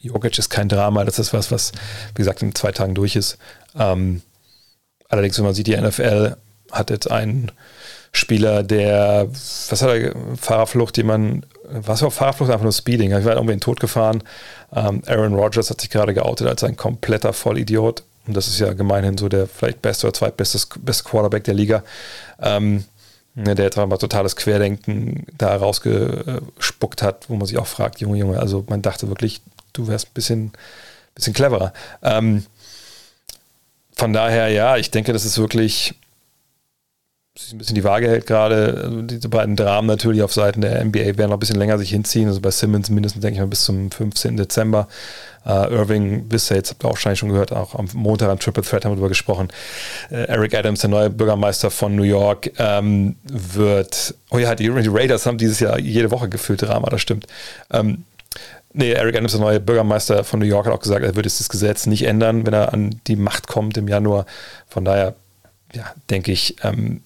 Jokic 0.00 0.38
ist 0.38 0.50
kein 0.50 0.68
Drama, 0.68 1.04
das 1.04 1.18
ist 1.18 1.32
was, 1.32 1.50
was, 1.50 1.72
wie 2.14 2.22
gesagt, 2.22 2.42
in 2.42 2.54
zwei 2.54 2.72
Tagen 2.72 2.94
durch 2.94 3.16
ist. 3.16 3.38
Ähm, 3.78 4.22
allerdings, 5.08 5.38
wenn 5.38 5.44
man 5.44 5.54
sieht, 5.54 5.66
die 5.66 5.76
NFL 5.76 6.36
hat 6.72 6.90
jetzt 6.90 7.10
einen 7.10 7.52
Spieler, 8.12 8.62
der, 8.62 9.28
was 9.30 9.82
hat 9.82 9.90
er, 9.90 10.14
Fahrerflucht, 10.36 10.96
jemand, 10.96 11.46
was 11.64 12.02
war 12.02 12.10
Fahrerflucht? 12.10 12.50
Einfach 12.50 12.62
nur 12.62 12.72
Speeding. 12.72 13.16
Ich 13.16 13.24
war 13.24 13.34
irgendwie 13.34 13.54
in 13.54 13.60
Tod 13.60 13.80
gefahren. 13.80 14.22
Ähm, 14.74 15.02
Aaron 15.06 15.34
Rodgers 15.34 15.70
hat 15.70 15.80
sich 15.80 15.90
gerade 15.90 16.14
geoutet 16.14 16.46
als 16.46 16.62
ein 16.64 16.76
kompletter 16.76 17.32
Vollidiot. 17.32 18.04
Und 18.26 18.34
das 18.34 18.48
ist 18.48 18.58
ja 18.58 18.72
gemeinhin 18.72 19.18
so 19.18 19.28
der 19.28 19.46
vielleicht 19.46 19.82
beste 19.82 20.06
oder 20.06 20.14
zweitbeste 20.14 20.78
beste 20.80 21.04
Quarterback 21.04 21.44
der 21.44 21.54
Liga. 21.54 21.82
Ähm, 22.40 22.84
der 23.36 23.64
jetzt 23.64 23.76
mal 23.76 23.96
totales 23.96 24.36
Querdenken 24.36 25.26
da 25.36 25.56
rausgespuckt 25.56 27.02
hat, 27.02 27.28
wo 27.28 27.34
man 27.34 27.46
sich 27.46 27.58
auch 27.58 27.66
fragt, 27.66 28.00
Junge, 28.00 28.18
Junge, 28.18 28.38
also 28.38 28.64
man 28.68 28.80
dachte 28.80 29.08
wirklich, 29.08 29.40
du 29.72 29.88
wärst 29.88 30.06
ein 30.06 30.14
bisschen, 30.14 30.52
bisschen 31.16 31.34
cleverer. 31.34 31.72
Ähm, 32.02 32.46
von 33.96 34.12
daher, 34.12 34.48
ja, 34.48 34.76
ich 34.76 34.90
denke, 34.90 35.12
das 35.12 35.24
ist 35.24 35.38
wirklich 35.38 35.94
sich 37.36 37.52
ein 37.52 37.58
bisschen 37.58 37.74
die 37.74 37.82
Waage 37.82 38.08
hält 38.08 38.26
gerade. 38.26 38.80
Also 38.84 39.02
diese 39.02 39.28
beiden 39.28 39.56
Dramen 39.56 39.88
natürlich 39.88 40.22
auf 40.22 40.32
Seiten 40.32 40.60
der 40.60 40.84
NBA 40.84 41.18
werden 41.18 41.30
noch 41.30 41.36
ein 41.36 41.40
bisschen 41.40 41.58
länger 41.58 41.78
sich 41.78 41.90
hinziehen. 41.90 42.28
Also 42.28 42.40
bei 42.40 42.52
Simmons 42.52 42.90
mindestens, 42.90 43.22
denke 43.22 43.34
ich 43.34 43.40
mal, 43.40 43.48
bis 43.48 43.64
zum 43.64 43.90
15. 43.90 44.36
Dezember. 44.36 44.88
Uh, 45.46 45.68
Irving 45.68 46.26
bisher, 46.26 46.56
jetzt 46.56 46.70
habt 46.70 46.82
ihr 46.82 46.86
auch 46.86 46.92
wahrscheinlich 46.92 47.18
schon 47.18 47.28
gehört, 47.28 47.52
auch 47.52 47.74
am 47.74 47.86
Montag 47.92 48.30
an 48.30 48.38
Triple 48.38 48.62
Threat 48.62 48.86
haben 48.86 48.92
wir 48.92 48.96
darüber 48.96 49.10
gesprochen. 49.10 49.48
Uh, 50.10 50.14
Eric 50.14 50.54
Adams, 50.54 50.80
der 50.80 50.88
neue 50.88 51.10
Bürgermeister 51.10 51.70
von 51.70 51.94
New 51.94 52.04
York, 52.04 52.50
ähm, 52.56 53.16
wird, 53.24 54.14
oh 54.30 54.38
ja, 54.38 54.54
die, 54.54 54.70
die, 54.70 54.88
Raiders 54.88 55.26
haben 55.26 55.36
dieses 55.36 55.60
Jahr 55.60 55.78
jede 55.78 56.10
Woche 56.10 56.30
gefühlt 56.30 56.62
Drama, 56.62 56.88
das 56.88 57.02
stimmt. 57.02 57.26
Ähm, 57.72 58.04
Nee, 58.76 58.90
Eric 58.90 59.14
Adams, 59.14 59.30
der 59.30 59.40
neue 59.40 59.60
Bürgermeister 59.60 60.24
von 60.24 60.40
New 60.40 60.46
York, 60.46 60.66
hat 60.66 60.72
auch 60.72 60.80
gesagt, 60.80 61.04
er 61.04 61.14
würde 61.14 61.28
das 61.28 61.48
Gesetz 61.48 61.86
nicht 61.86 62.06
ändern, 62.06 62.44
wenn 62.44 62.54
er 62.54 62.72
an 62.72 63.00
die 63.06 63.14
Macht 63.14 63.46
kommt 63.46 63.76
im 63.76 63.86
Januar. 63.86 64.26
Von 64.66 64.84
daher, 64.84 65.14
ja, 65.72 65.84
denke 66.10 66.32
ich, 66.32 66.56
ähm, 66.64 67.02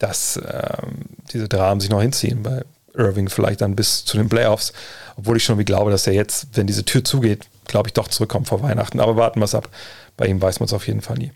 dass 0.00 0.36
ähm, 0.36 1.04
diese 1.32 1.48
Dramen 1.48 1.80
sich 1.80 1.90
noch 1.90 2.02
hinziehen 2.02 2.42
bei 2.42 2.64
Irving 2.94 3.28
vielleicht 3.28 3.60
dann 3.60 3.76
bis 3.76 4.04
zu 4.04 4.16
den 4.16 4.28
Playoffs, 4.28 4.72
obwohl 5.16 5.36
ich 5.36 5.44
schon 5.44 5.58
wie 5.58 5.64
glaube, 5.64 5.92
dass 5.92 6.06
er 6.08 6.14
jetzt, 6.14 6.48
wenn 6.54 6.66
diese 6.66 6.84
Tür 6.84 7.04
zugeht, 7.04 7.46
glaube 7.66 7.88
ich, 7.88 7.92
doch 7.92 8.08
zurückkommt 8.08 8.48
vor 8.48 8.62
Weihnachten. 8.62 8.98
Aber 8.98 9.16
warten 9.16 9.38
wir 9.38 9.44
es 9.44 9.54
ab. 9.54 9.68
Bei 10.16 10.26
ihm 10.26 10.42
weiß 10.42 10.58
man 10.58 10.66
es 10.66 10.72
auf 10.72 10.88
jeden 10.88 11.02
Fall 11.02 11.18
nie. 11.18 11.30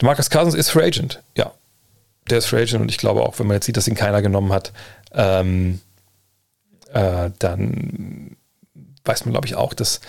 Marcus 0.00 0.30
Cousins 0.30 0.54
ist 0.54 0.70
Free 0.70 0.86
Agent. 0.86 1.22
Ja, 1.36 1.52
der 2.28 2.38
ist 2.38 2.46
Free 2.46 2.62
Agent 2.62 2.82
und 2.82 2.88
ich 2.88 2.98
glaube 2.98 3.22
auch, 3.22 3.38
wenn 3.38 3.46
man 3.46 3.56
jetzt 3.56 3.66
sieht, 3.66 3.76
dass 3.76 3.86
ihn 3.86 3.94
keiner 3.94 4.20
genommen 4.20 4.52
hat, 4.52 4.72
ähm, 5.12 5.80
äh, 6.92 7.30
dann 7.38 8.36
weiß 9.04 9.24
man, 9.24 9.32
glaube 9.32 9.46
ich, 9.46 9.54
auch, 9.54 9.74
dass, 9.74 10.00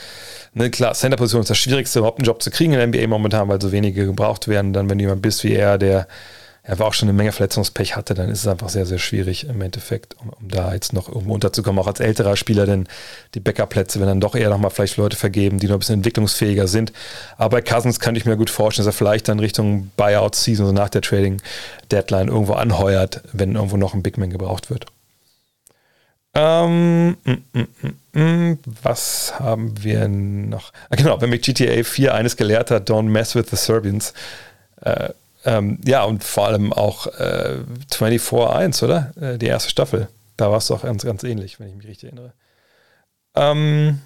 ne, 0.53 0.69
klar, 0.69 0.93
Center-Position 0.93 1.41
ist 1.41 1.49
das 1.49 1.57
Schwierigste, 1.57 1.99
überhaupt 1.99 2.19
einen 2.19 2.25
Job 2.25 2.41
zu 2.41 2.51
kriegen 2.51 2.73
in 2.73 2.79
der 2.79 2.87
NBA 2.87 3.07
momentan, 3.07 3.47
weil 3.49 3.61
so 3.61 3.71
wenige 3.71 4.05
gebraucht 4.05 4.47
werden. 4.47 4.73
Dann, 4.73 4.89
wenn 4.89 4.97
du 4.97 5.03
jemand 5.03 5.21
bist 5.21 5.43
wie 5.43 5.53
er, 5.53 5.77
der 5.77 6.07
er 6.65 6.79
war 6.79 6.87
auch 6.87 6.93
schon 6.93 7.09
eine 7.09 7.17
Menge 7.17 7.33
Verletzungspech 7.33 7.97
hatte, 7.97 8.13
dann 8.13 8.29
ist 8.29 8.39
es 8.39 8.47
einfach 8.47 8.69
sehr, 8.69 8.85
sehr 8.85 8.97
schwierig 8.97 9.47
im 9.49 9.61
Endeffekt, 9.61 10.15
um, 10.21 10.29
um 10.29 10.47
da 10.47 10.73
jetzt 10.73 10.93
noch 10.93 11.09
irgendwo 11.09 11.33
unterzukommen, 11.33 11.77
auch 11.79 11.87
als 11.87 11.99
älterer 11.99 12.37
Spieler, 12.37 12.65
denn 12.65 12.87
die 13.33 13.41
Backup-Plätze 13.41 13.99
werden 13.99 14.09
dann 14.09 14.21
doch 14.21 14.33
eher 14.33 14.49
nochmal 14.49 14.71
vielleicht 14.71 14.95
Leute 14.95 15.17
vergeben, 15.17 15.59
die 15.59 15.67
noch 15.67 15.75
ein 15.75 15.79
bisschen 15.79 15.95
entwicklungsfähiger 15.95 16.69
sind. 16.69 16.93
Aber 17.37 17.57
bei 17.57 17.61
Cousins 17.61 17.99
kann 17.99 18.15
ich 18.15 18.25
mir 18.25 18.37
gut 18.37 18.49
vorstellen, 18.49 18.85
dass 18.85 18.95
er 18.95 18.97
vielleicht 18.97 19.27
dann 19.27 19.39
Richtung 19.39 19.91
Buyout-Season, 19.97 20.65
also 20.65 20.73
nach 20.73 20.89
der 20.89 21.01
Trading-Deadline 21.01 22.29
irgendwo 22.29 22.53
anheuert, 22.53 23.21
wenn 23.33 23.55
irgendwo 23.55 23.75
noch 23.75 23.93
ein 23.93 24.01
Big 24.01 24.17
Man 24.17 24.29
gebraucht 24.29 24.69
wird. 24.69 24.85
Ähm, 26.33 27.17
mm, 27.25 27.43
mm, 27.53 27.67
mm, 28.13 28.19
mm, 28.19 28.59
was 28.81 29.37
haben 29.37 29.83
wir 29.83 30.07
noch? 30.07 30.71
Ah, 30.89 30.95
genau, 30.95 31.21
wenn 31.21 31.29
mich 31.29 31.41
GTA 31.41 31.83
4 31.83 32.13
eines 32.15 32.37
gelehrt 32.37 32.71
hat, 32.71 32.89
don't 32.89 33.03
mess 33.03 33.35
with 33.35 33.49
the 33.51 33.57
Serbians. 33.57 34.13
Äh, 34.81 35.09
ähm, 35.45 35.79
ja, 35.85 36.03
und 36.03 36.23
vor 36.23 36.47
allem 36.47 36.71
auch 36.71 37.07
äh, 37.07 37.59
24-1, 37.91 38.83
oder? 38.83 39.11
Äh, 39.19 39.37
die 39.37 39.47
erste 39.47 39.69
Staffel. 39.69 40.07
Da 40.37 40.49
war 40.49 40.57
es 40.57 40.67
doch 40.67 40.83
ganz, 40.83 41.03
ganz 41.03 41.23
ähnlich, 41.23 41.59
wenn 41.59 41.69
ich 41.69 41.75
mich 41.75 41.87
richtig 41.87 42.05
erinnere. 42.05 42.33
Ähm, 43.35 43.99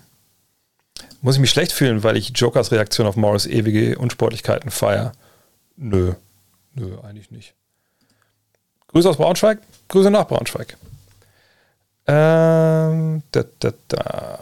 muss 1.22 1.36
ich 1.36 1.42
mich 1.42 1.50
schlecht 1.50 1.72
fühlen, 1.72 2.04
weil 2.04 2.18
ich 2.18 2.32
Jokers 2.36 2.72
Reaktion 2.72 3.08
auf 3.08 3.16
Morris 3.16 3.46
ewige 3.46 3.98
Unsportlichkeiten 3.98 4.72
feiere? 4.72 5.12
Nö. 5.76 6.14
Nö, 6.74 6.98
eigentlich 7.02 7.32
nicht. 7.32 7.54
Grüße 8.88 9.10
aus 9.10 9.18
Braunschweig, 9.18 9.60
Grüße 9.90 10.10
nach 10.10 10.28
Braunschweig. 10.28 10.78
Ähm, 12.08 13.22
da, 13.32 13.44
da, 13.60 13.74
da. 13.88 14.40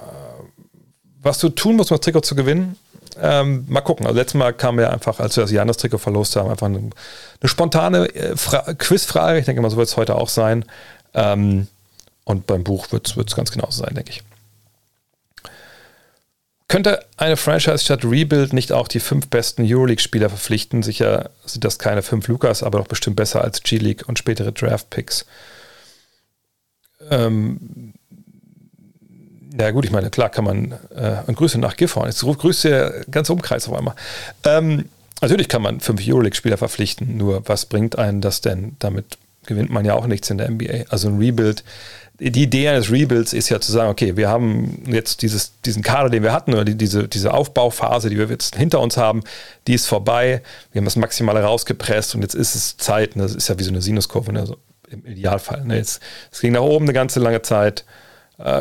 Was 1.21 1.39
du 1.39 1.49
tun 1.49 1.77
musst, 1.77 1.91
um 1.91 1.97
das 1.97 2.03
Trikot 2.03 2.21
zu 2.21 2.35
gewinnen, 2.35 2.77
ähm, 3.21 3.65
mal 3.67 3.81
gucken. 3.81 4.05
Also 4.05 4.17
letztes 4.17 4.37
Mal 4.37 4.53
kam 4.53 4.79
ja 4.79 4.89
einfach, 4.89 5.19
als 5.19 5.35
wir 5.35 5.43
das 5.43 5.51
Janis-Trikot 5.51 5.97
verlost 5.97 6.35
haben, 6.35 6.49
einfach 6.49 6.67
eine, 6.67 6.77
eine 6.77 6.91
spontane 7.49 8.07
äh, 8.13 8.35
Quizfrage. 8.75 9.39
Ich 9.39 9.45
denke 9.45 9.61
mal, 9.61 9.69
so 9.69 9.77
wird 9.77 9.87
es 9.87 9.97
heute 9.97 10.15
auch 10.15 10.29
sein. 10.29 10.65
Ähm, 11.13 11.67
und 12.23 12.47
beim 12.47 12.63
Buch 12.63 12.91
wird 12.91 13.15
es 13.15 13.35
ganz 13.35 13.51
genauso 13.51 13.83
sein, 13.83 13.95
denke 13.95 14.11
ich. 14.11 14.23
Könnte 16.67 17.05
eine 17.17 17.37
Franchise 17.37 17.79
statt 17.79 18.03
Rebuild 18.03 18.51
nicht 18.51 18.71
auch 18.71 18.87
die 18.87 18.99
fünf 18.99 19.27
besten 19.27 19.63
Euroleague-Spieler 19.63 20.29
verpflichten? 20.29 20.81
Sicher 20.81 21.29
sind 21.45 21.63
das 21.63 21.77
keine 21.77 22.01
fünf 22.01 22.27
Lukas, 22.27 22.63
aber 22.63 22.79
doch 22.79 22.87
bestimmt 22.87 23.15
besser 23.15 23.43
als 23.43 23.61
G-League 23.61 24.07
und 24.07 24.17
spätere 24.17 24.51
Draft-Picks. 24.51 25.25
Ähm, 27.11 27.93
ja 29.57 29.71
gut, 29.71 29.85
ich 29.85 29.91
meine, 29.91 30.09
klar 30.09 30.29
kann 30.29 30.45
man 30.45 30.71
äh, 30.95 31.17
und 31.27 31.35
Grüße 31.35 31.59
nach 31.59 31.77
Gifhorn. 31.77 32.07
Jetzt 32.07 32.21
grüßt 32.21 32.65
der 32.65 33.05
ganze 33.09 33.33
Umkreis 33.33 33.67
auf 33.67 33.77
einmal. 33.77 33.95
Ähm, 34.43 34.85
natürlich 35.21 35.49
kann 35.49 35.61
man 35.61 35.79
fünf 35.79 36.01
Euroleague-Spieler 36.05 36.57
verpflichten, 36.57 37.17
nur 37.17 37.47
was 37.47 37.65
bringt 37.65 37.97
einen 37.97 38.21
das 38.21 38.41
denn? 38.41 38.75
Damit 38.79 39.17
gewinnt 39.45 39.69
man 39.69 39.85
ja 39.85 39.93
auch 39.93 40.07
nichts 40.07 40.29
in 40.29 40.37
der 40.37 40.49
NBA. 40.49 40.85
Also 40.89 41.07
ein 41.07 41.19
Rebuild, 41.19 41.63
die 42.19 42.43
Idee 42.43 42.69
eines 42.69 42.91
Rebuilds 42.91 43.33
ist 43.33 43.49
ja 43.49 43.59
zu 43.59 43.71
sagen, 43.71 43.89
okay, 43.89 44.15
wir 44.15 44.29
haben 44.29 44.83
jetzt 44.87 45.21
dieses, 45.21 45.51
diesen 45.65 45.83
Kader, 45.83 46.09
den 46.09 46.23
wir 46.23 46.31
hatten, 46.31 46.53
oder 46.53 46.63
die, 46.63 46.75
diese, 46.75 47.07
diese 47.07 47.33
Aufbauphase, 47.33 48.09
die 48.09 48.17
wir 48.17 48.27
jetzt 48.27 48.55
hinter 48.55 48.79
uns 48.79 48.95
haben, 48.95 49.21
die 49.67 49.73
ist 49.73 49.85
vorbei. 49.85 50.41
Wir 50.71 50.79
haben 50.79 50.85
das 50.85 50.95
Maximale 50.95 51.41
rausgepresst 51.41 52.15
und 52.15 52.21
jetzt 52.21 52.35
ist 52.35 52.55
es 52.55 52.77
Zeit, 52.77 53.15
ne, 53.15 53.23
das 53.23 53.35
ist 53.35 53.49
ja 53.49 53.59
wie 53.59 53.63
so 53.63 53.71
eine 53.71 53.81
Sinuskurve, 53.81 54.31
ne, 54.31 54.39
also 54.39 54.57
im 54.89 55.05
Idealfall. 55.05 55.65
Ne, 55.65 55.75
jetzt, 55.75 56.01
es 56.31 56.39
ging 56.39 56.53
nach 56.53 56.61
oben 56.61 56.85
eine 56.85 56.93
ganze 56.93 57.19
lange 57.19 57.41
Zeit 57.41 57.83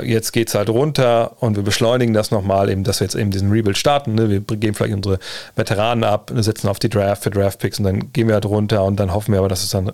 jetzt 0.05 0.33
geht 0.33 0.49
es 0.49 0.55
halt 0.55 0.69
runter 0.69 1.43
und 1.43 1.57
wir 1.57 1.63
beschleunigen 1.63 2.15
das 2.15 2.31
nochmal, 2.31 2.71
eben, 2.71 2.85
dass 2.85 3.01
wir 3.01 3.07
jetzt 3.07 3.17
eben 3.17 3.31
diesen 3.31 3.51
Rebuild 3.51 3.77
starten. 3.77 4.15
Ne? 4.15 4.31
Wir 4.31 4.41
geben 4.41 4.75
vielleicht 4.75 4.95
unsere 4.95 5.19
Veteranen 5.57 6.05
ab, 6.05 6.31
setzen 6.37 6.69
auf 6.69 6.79
die 6.79 6.89
Draft 6.89 7.25
für 7.25 7.31
Draftpicks 7.31 7.79
und 7.79 7.85
dann 7.85 8.13
gehen 8.13 8.29
wir 8.29 8.35
halt 8.35 8.47
runter 8.47 8.85
und 8.85 9.01
dann 9.01 9.13
hoffen 9.13 9.33
wir 9.33 9.41
aber, 9.41 9.49
dass 9.49 9.65
es 9.65 9.71
dann 9.71 9.93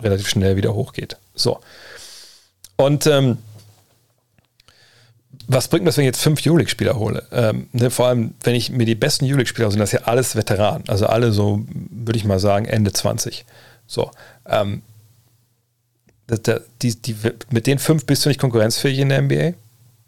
relativ 0.00 0.28
schnell 0.28 0.56
wieder 0.56 0.74
hochgeht. 0.74 1.16
So. 1.34 1.60
Und 2.76 3.06
ähm, 3.06 3.38
was 5.48 5.68
bringt 5.68 5.86
das, 5.86 5.96
wenn 5.96 6.04
ich 6.04 6.08
jetzt 6.08 6.22
fünf 6.22 6.44
Euroleague-Spieler 6.44 6.96
hole? 6.98 7.24
Ähm, 7.32 7.68
ne, 7.72 7.90
vor 7.90 8.06
allem, 8.06 8.34
wenn 8.42 8.54
ich 8.54 8.70
mir 8.70 8.84
die 8.84 8.94
besten 8.94 9.24
Euroleague-Spieler 9.24 9.70
sind 9.70 9.80
das 9.80 9.92
ja 9.92 10.00
alles 10.04 10.36
Veteranen. 10.36 10.84
Also 10.88 11.06
alle 11.06 11.32
so, 11.32 11.64
würde 11.68 12.18
ich 12.18 12.24
mal 12.24 12.38
sagen, 12.38 12.66
Ende 12.66 12.92
20. 12.92 13.44
So. 13.86 14.10
Ähm, 14.48 14.82
die, 16.28 16.94
die, 17.00 17.16
mit 17.50 17.66
den 17.66 17.78
fünf 17.78 18.04
bist 18.04 18.24
du 18.24 18.28
nicht 18.28 18.40
konkurrenzfähig 18.40 18.98
in 18.98 19.08
der 19.10 19.22
NBA, 19.22 19.52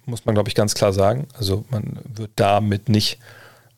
muss 0.06 0.24
man, 0.24 0.34
glaube 0.34 0.48
ich, 0.48 0.54
ganz 0.54 0.74
klar 0.74 0.92
sagen. 0.92 1.28
Also 1.38 1.64
man 1.70 1.98
wird 2.14 2.32
damit 2.36 2.88
nicht 2.88 3.18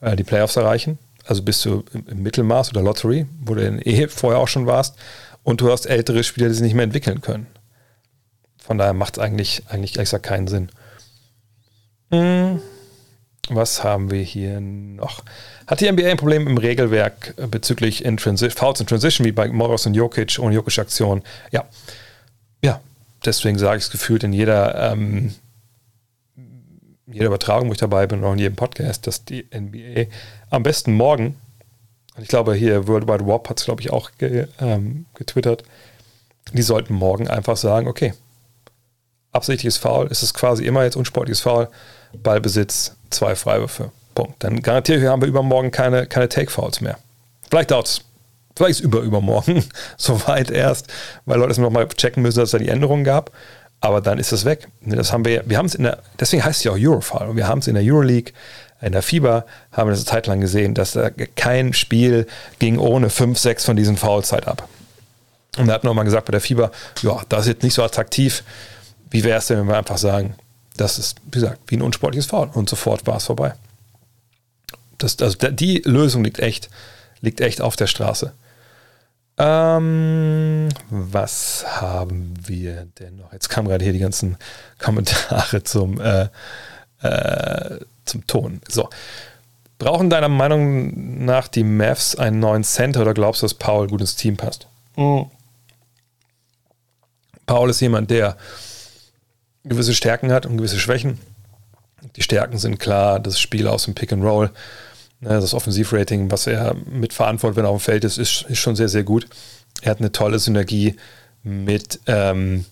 äh, 0.00 0.16
die 0.16 0.24
Playoffs 0.24 0.56
erreichen. 0.56 0.98
Also 1.26 1.42
bist 1.42 1.64
du 1.64 1.84
im, 1.92 2.06
im, 2.08 2.22
Mittelmaß 2.22 2.70
oder 2.70 2.82
Lottery, 2.82 3.26
wo 3.40 3.54
du 3.54 3.62
eh 3.62 4.08
vorher 4.08 4.40
auch 4.40 4.48
schon 4.48 4.66
warst, 4.66 4.96
und 5.42 5.60
du 5.60 5.70
hast 5.70 5.86
ältere 5.86 6.22
Spieler, 6.22 6.48
die 6.48 6.54
sich 6.54 6.62
nicht 6.62 6.74
mehr 6.74 6.84
entwickeln 6.84 7.20
können. 7.20 7.46
Von 8.58 8.78
daher 8.78 8.92
macht 8.92 9.16
es 9.16 9.22
eigentlich, 9.22 9.62
eigentlich 9.68 9.94
gesagt 9.94 10.24
keinen 10.24 10.48
Sinn. 10.48 10.70
Hm. 12.10 12.60
Was 13.48 13.82
haben 13.82 14.10
wir 14.10 14.22
hier 14.22 14.60
noch? 14.60 15.24
Hat 15.66 15.80
die 15.80 15.90
NBA 15.90 16.08
ein 16.08 16.16
Problem 16.16 16.46
im 16.46 16.58
Regelwerk 16.58 17.34
bezüglich 17.50 18.04
in 18.04 18.18
Fouls 18.18 18.80
in 18.80 18.86
Transition, 18.86 19.26
wie 19.26 19.32
bei 19.32 19.48
Morris 19.48 19.86
und 19.86 19.94
Jokic 19.94 20.38
ohne 20.38 20.54
Jokic-Aktion? 20.54 21.22
Ja 21.50 21.64
ja, 22.62 22.80
deswegen 23.24 23.58
sage 23.58 23.78
ich 23.78 23.84
es 23.84 23.90
gefühlt 23.90 24.24
in 24.24 24.32
jeder, 24.32 24.92
ähm, 24.92 25.34
jeder 27.06 27.26
Übertragung, 27.26 27.68
wo 27.68 27.72
ich 27.72 27.78
dabei 27.78 28.06
bin, 28.06 28.20
und 28.20 28.24
auch 28.24 28.32
in 28.32 28.38
jedem 28.38 28.56
Podcast, 28.56 29.06
dass 29.06 29.24
die 29.24 29.46
NBA 29.52 30.06
am 30.50 30.62
besten 30.62 30.94
morgen, 30.94 31.36
ich 32.18 32.28
glaube 32.28 32.54
hier 32.54 32.86
World 32.86 33.08
Wide 33.08 33.26
Wop 33.26 33.48
hat 33.48 33.58
es, 33.58 33.64
glaube 33.64 33.80
ich, 33.82 33.90
auch 33.90 34.10
ge, 34.18 34.46
ähm, 34.60 35.06
getwittert, 35.14 35.64
die 36.52 36.62
sollten 36.62 36.94
morgen 36.94 37.28
einfach 37.28 37.56
sagen, 37.56 37.88
okay, 37.88 38.14
absichtliches 39.32 39.76
Foul, 39.76 40.08
ist 40.08 40.22
es 40.22 40.34
quasi 40.34 40.64
immer 40.64 40.84
jetzt 40.84 40.96
unsportliches 40.96 41.40
Foul, 41.40 41.68
Ballbesitz, 42.22 42.96
zwei 43.10 43.36
Freiwürfe. 43.36 43.92
Punkt. 44.14 44.42
Dann 44.42 44.60
garantiere 44.60 44.98
ich, 44.98 45.06
haben 45.06 45.22
wir 45.22 45.28
übermorgen 45.28 45.70
keine, 45.70 46.06
keine 46.06 46.28
Take-Fouls 46.28 46.80
mehr. 46.80 46.98
Vielleicht 47.48 47.70
dauert 47.70 47.86
es 47.86 48.04
Vielleicht 48.60 48.80
ist 48.80 48.84
über 48.84 49.00
übermorgen 49.00 49.64
soweit 49.96 50.50
erst, 50.50 50.88
weil 51.24 51.38
Leute 51.38 51.52
es 51.52 51.58
nochmal 51.58 51.88
checken 51.88 52.22
müssen, 52.22 52.40
dass 52.40 52.48
es 52.48 52.52
da 52.52 52.58
die 52.58 52.68
Änderungen 52.68 53.04
gab. 53.04 53.30
aber 53.80 54.00
dann 54.00 54.18
ist 54.18 54.32
es 54.32 54.44
weg. 54.44 54.68
Das 54.82 55.12
haben 55.12 55.24
wir, 55.24 55.42
wir 55.46 55.56
haben 55.56 55.66
es 55.66 55.74
in 55.74 55.84
der, 55.84 56.00
deswegen 56.18 56.44
heißt 56.44 56.58
es 56.58 56.64
ja 56.64 56.72
auch 56.72 56.78
Eurofoul. 56.78 57.28
Und 57.28 57.36
wir 57.36 57.48
haben 57.48 57.60
es 57.60 57.66
in 57.66 57.74
der 57.74 57.82
Euroleague, 57.82 58.32
in 58.82 58.92
der 58.92 59.02
FIBA, 59.02 59.46
haben 59.72 59.88
wir 59.88 59.92
das 59.92 60.00
eine 60.00 60.06
Zeit 60.06 60.26
lang 60.26 60.40
gesehen, 60.40 60.74
dass 60.74 60.92
da 60.92 61.08
kein 61.10 61.72
Spiel 61.72 62.26
ging 62.58 62.78
ohne 62.78 63.08
fünf, 63.08 63.38
sechs 63.38 63.64
von 63.64 63.76
diesen 63.76 63.96
Foulzeit 63.96 64.46
ab. 64.46 64.68
Und 65.56 65.66
da 65.66 65.74
hat 65.74 65.84
nochmal 65.84 66.04
gesagt 66.04 66.26
bei 66.26 66.32
der 66.32 66.40
FIBA, 66.42 66.70
ja, 67.02 67.22
das 67.30 67.42
ist 67.42 67.46
jetzt 67.48 67.62
nicht 67.62 67.74
so 67.74 67.82
attraktiv. 67.82 68.44
Wie 69.10 69.24
wäre 69.24 69.38
es 69.38 69.46
denn, 69.46 69.58
wenn 69.58 69.68
wir 69.68 69.78
einfach 69.78 69.98
sagen, 69.98 70.34
das 70.76 70.98
ist, 70.98 71.16
wie 71.24 71.40
gesagt, 71.40 71.60
wie 71.68 71.76
ein 71.76 71.82
unsportliches 71.82 72.26
Foul. 72.26 72.50
Und 72.52 72.68
sofort 72.68 73.06
war 73.06 73.16
es 73.16 73.24
vorbei. 73.24 73.54
Das, 74.98 75.18
also 75.20 75.36
die 75.38 75.82
Lösung 75.86 76.22
liegt 76.22 76.38
echt, 76.38 76.68
liegt 77.22 77.40
echt 77.40 77.62
auf 77.62 77.76
der 77.76 77.86
Straße. 77.86 78.32
Ähm, 79.42 80.68
was 80.90 81.64
haben 81.66 82.34
wir 82.44 82.86
denn 82.98 83.16
noch? 83.16 83.32
Jetzt 83.32 83.48
kamen 83.48 83.68
gerade 83.68 83.82
hier 83.82 83.94
die 83.94 83.98
ganzen 83.98 84.36
Kommentare 84.78 85.62
zum, 85.64 85.98
äh, 85.98 86.28
äh, 87.00 87.78
zum 88.04 88.26
Ton. 88.26 88.60
So. 88.68 88.90
Brauchen 89.78 90.10
deiner 90.10 90.28
Meinung 90.28 91.24
nach 91.24 91.48
die 91.48 91.64
Mavs 91.64 92.14
einen 92.16 92.38
neuen 92.38 92.64
Center 92.64 93.00
oder 93.00 93.14
glaubst 93.14 93.40
du, 93.40 93.46
dass 93.46 93.54
Paul 93.54 93.88
gut 93.88 94.02
ins 94.02 94.14
Team 94.14 94.36
passt? 94.36 94.68
Mhm. 94.96 95.30
Paul 97.46 97.70
ist 97.70 97.80
jemand, 97.80 98.10
der 98.10 98.36
gewisse 99.64 99.94
Stärken 99.94 100.32
hat 100.32 100.44
und 100.44 100.58
gewisse 100.58 100.78
Schwächen. 100.78 101.18
Die 102.16 102.22
Stärken 102.22 102.58
sind 102.58 102.78
klar, 102.78 103.20
das 103.20 103.40
Spiel 103.40 103.66
aus 103.66 103.84
dem 103.84 103.94
Pick 103.94 104.12
and 104.12 104.22
Roll, 104.22 104.50
das 105.20 105.54
Offensivrating, 105.54 106.30
was 106.30 106.46
er 106.46 106.74
mitverantwortet, 106.90 107.56
wenn 107.56 107.64
er 107.64 107.70
auf 107.70 107.82
dem 107.82 107.84
Feld 107.84 108.04
ist, 108.04 108.18
ist, 108.18 108.42
ist 108.48 108.58
schon 108.58 108.76
sehr, 108.76 108.88
sehr 108.88 109.02
gut. 109.02 109.26
Er 109.82 109.90
hat 109.90 109.98
eine 109.98 110.12
tolle 110.12 110.38
Synergie 110.38 110.96
mit, 111.42 112.00
ähm, 112.06 112.64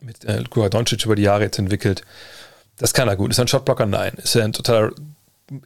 mit 0.00 0.24
äh, 0.24 0.38
Luka 0.38 0.68
Doncic 0.68 1.04
über 1.04 1.16
die 1.16 1.22
Jahre 1.22 1.44
jetzt 1.44 1.58
entwickelt. 1.58 2.02
Das 2.78 2.92
kann 2.92 3.08
er 3.08 3.16
gut. 3.16 3.30
Ist 3.30 3.38
er 3.38 3.44
ein 3.44 3.48
Shotblocker? 3.48 3.86
Nein. 3.86 4.14
Ist 4.14 4.34
er 4.34 4.44
ein 4.44 4.52
totaler 4.52 4.92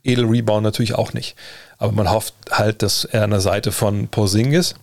Edel-Rebound? 0.04 0.62
Natürlich 0.62 0.94
auch 0.94 1.12
nicht. 1.12 1.36
Aber 1.78 1.92
man 1.92 2.10
hofft 2.10 2.34
halt, 2.50 2.82
dass 2.82 3.04
er 3.04 3.24
an 3.24 3.30
der 3.30 3.40
Seite 3.40 3.72
von 3.72 4.08
Porzingis, 4.08 4.74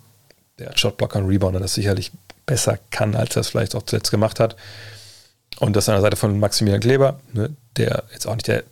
der 0.60 0.76
Shotblocker 0.78 1.20
und 1.20 1.28
Rebounder 1.28 1.60
das 1.60 1.74
sicherlich 1.74 2.12
besser 2.46 2.80
kann, 2.92 3.16
als 3.16 3.36
er 3.36 3.42
es 3.42 3.50
vielleicht 3.50 3.76
auch 3.76 3.84
zuletzt 3.84 4.12
gemacht 4.12 4.40
hat. 4.40 4.56
Und 5.60 5.76
das 5.76 5.88
an 5.90 5.96
der 5.96 6.02
Seite 6.02 6.18
von 6.18 6.40
Maximilian 6.40 6.82
Kleber, 6.82 7.20
ne, 7.34 7.56
der 7.78 8.04
jetzt 8.12 8.28
auch 8.28 8.34
nicht 8.34 8.48
der, 8.48 8.64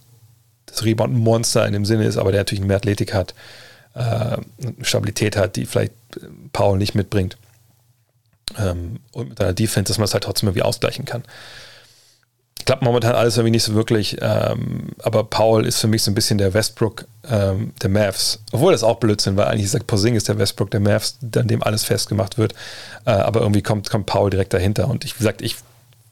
das 0.65 0.83
Rebound-Monster 0.83 1.65
in 1.65 1.73
dem 1.73 1.85
Sinne 1.85 2.05
ist, 2.05 2.17
aber 2.17 2.31
der 2.31 2.41
natürlich 2.41 2.63
mehr 2.63 2.77
Athletik 2.77 3.13
hat, 3.13 3.33
äh, 3.93 4.37
Stabilität 4.81 5.37
hat, 5.37 5.55
die 5.55 5.65
vielleicht 5.65 5.93
äh, 6.17 6.27
Paul 6.53 6.77
nicht 6.77 6.95
mitbringt. 6.95 7.37
Ähm, 8.57 8.99
und 9.11 9.29
mit 9.29 9.41
einer 9.41 9.53
Defense, 9.53 9.89
dass 9.89 9.97
man 9.97 10.05
es 10.05 10.13
halt 10.13 10.23
trotzdem 10.23 10.49
irgendwie 10.49 10.63
ausgleichen 10.63 11.05
kann 11.05 11.23
klappt 12.65 12.81
momentan 12.81 13.15
alles 13.15 13.37
irgendwie 13.37 13.51
nicht 13.51 13.63
so 13.63 13.75
wirklich. 13.75 14.17
Ähm, 14.21 14.89
aber 15.03 15.23
Paul 15.23 15.65
ist 15.65 15.79
für 15.79 15.87
mich 15.87 16.03
so 16.03 16.11
ein 16.11 16.15
bisschen 16.15 16.37
der 16.37 16.53
Westbrook 16.53 17.05
ähm, 17.29 17.73
der 17.81 17.89
Mavs. 17.89 18.39
Obwohl 18.51 18.71
das 18.71 18.83
auch 18.83 18.97
Blödsinn, 18.97 19.37
weil 19.37 19.47
eigentlich 19.47 19.71
ist 19.71 19.87
Posing 19.87 20.15
ist 20.15 20.27
der 20.27 20.37
Westbrook 20.39 20.71
der 20.71 20.79
Mavs, 20.79 21.17
an 21.35 21.47
dem 21.47 21.63
alles 21.63 21.83
festgemacht 21.83 22.37
wird. 22.37 22.53
Äh, 23.05 23.11
aber 23.11 23.41
irgendwie 23.41 23.61
kommt, 23.61 23.89
kommt 23.89 24.07
Paul 24.07 24.29
direkt 24.29 24.53
dahinter. 24.53 24.87
Und 24.87 25.05
ich, 25.05 25.15
wie 25.15 25.19
gesagt, 25.19 25.41
ich 25.41 25.55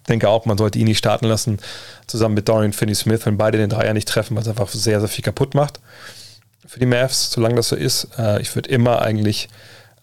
denke 0.10 0.30
auch, 0.30 0.46
man 0.46 0.58
sollte 0.58 0.80
ihn 0.80 0.88
nicht 0.88 0.98
starten 0.98 1.26
lassen, 1.26 1.60
zusammen 2.08 2.36
mit 2.36 2.50
Dorian 2.50 2.74
Finney-Smith, 2.74 3.26
wenn 3.26 3.38
beide 3.38 3.58
den 3.58 3.70
Dreier 3.70 3.94
nicht 3.94 4.08
treffen, 4.08 4.36
weil 4.36 4.44
es 4.44 4.50
einfach 4.50 4.70
sehr, 4.70 5.00
sehr 5.00 5.10
viel 5.10 5.24
kaputt 5.24 5.56
macht 5.56 5.80
für 6.74 6.80
die 6.80 6.88
Mavs, 6.88 7.32
solange 7.32 7.56
das 7.56 7.70
so 7.70 7.76
ist. 7.76 8.08
Äh, 8.18 8.42
ich 8.42 8.56
würde 8.56 8.70
immer 8.70 9.02
eigentlich 9.02 9.48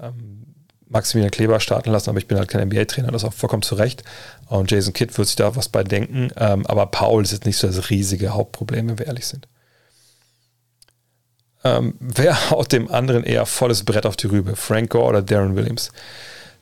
ähm, 0.00 0.54
Maximilian 0.88 1.30
Kleber 1.32 1.58
starten 1.58 1.90
lassen, 1.90 2.10
aber 2.10 2.18
ich 2.18 2.28
bin 2.28 2.38
halt 2.38 2.48
kein 2.48 2.68
NBA-Trainer, 2.68 3.10
das 3.10 3.22
ist 3.22 3.28
auch 3.28 3.34
vollkommen 3.34 3.62
zu 3.62 3.74
Recht. 3.74 4.04
Und 4.46 4.70
Jason 4.70 4.92
Kidd 4.92 5.16
wird 5.18 5.26
sich 5.26 5.36
da 5.36 5.56
was 5.56 5.68
bei 5.68 5.82
denken. 5.82 6.30
Ähm, 6.36 6.64
aber 6.66 6.86
Paul 6.86 7.24
ist 7.24 7.32
jetzt 7.32 7.44
nicht 7.46 7.56
so 7.56 7.66
das 7.66 7.90
riesige 7.90 8.30
Hauptproblem, 8.30 8.88
wenn 8.88 8.98
wir 8.98 9.06
ehrlich 9.06 9.26
sind. 9.26 9.48
Ähm, 11.64 11.94
wer 11.98 12.50
haut 12.50 12.70
dem 12.70 12.88
anderen 12.90 13.24
eher 13.24 13.46
volles 13.46 13.84
Brett 13.84 14.06
auf 14.06 14.16
die 14.16 14.28
Rübe? 14.28 14.54
Frank 14.54 14.90
Gore 14.90 15.08
oder 15.08 15.22
Darren 15.22 15.56
Williams? 15.56 15.90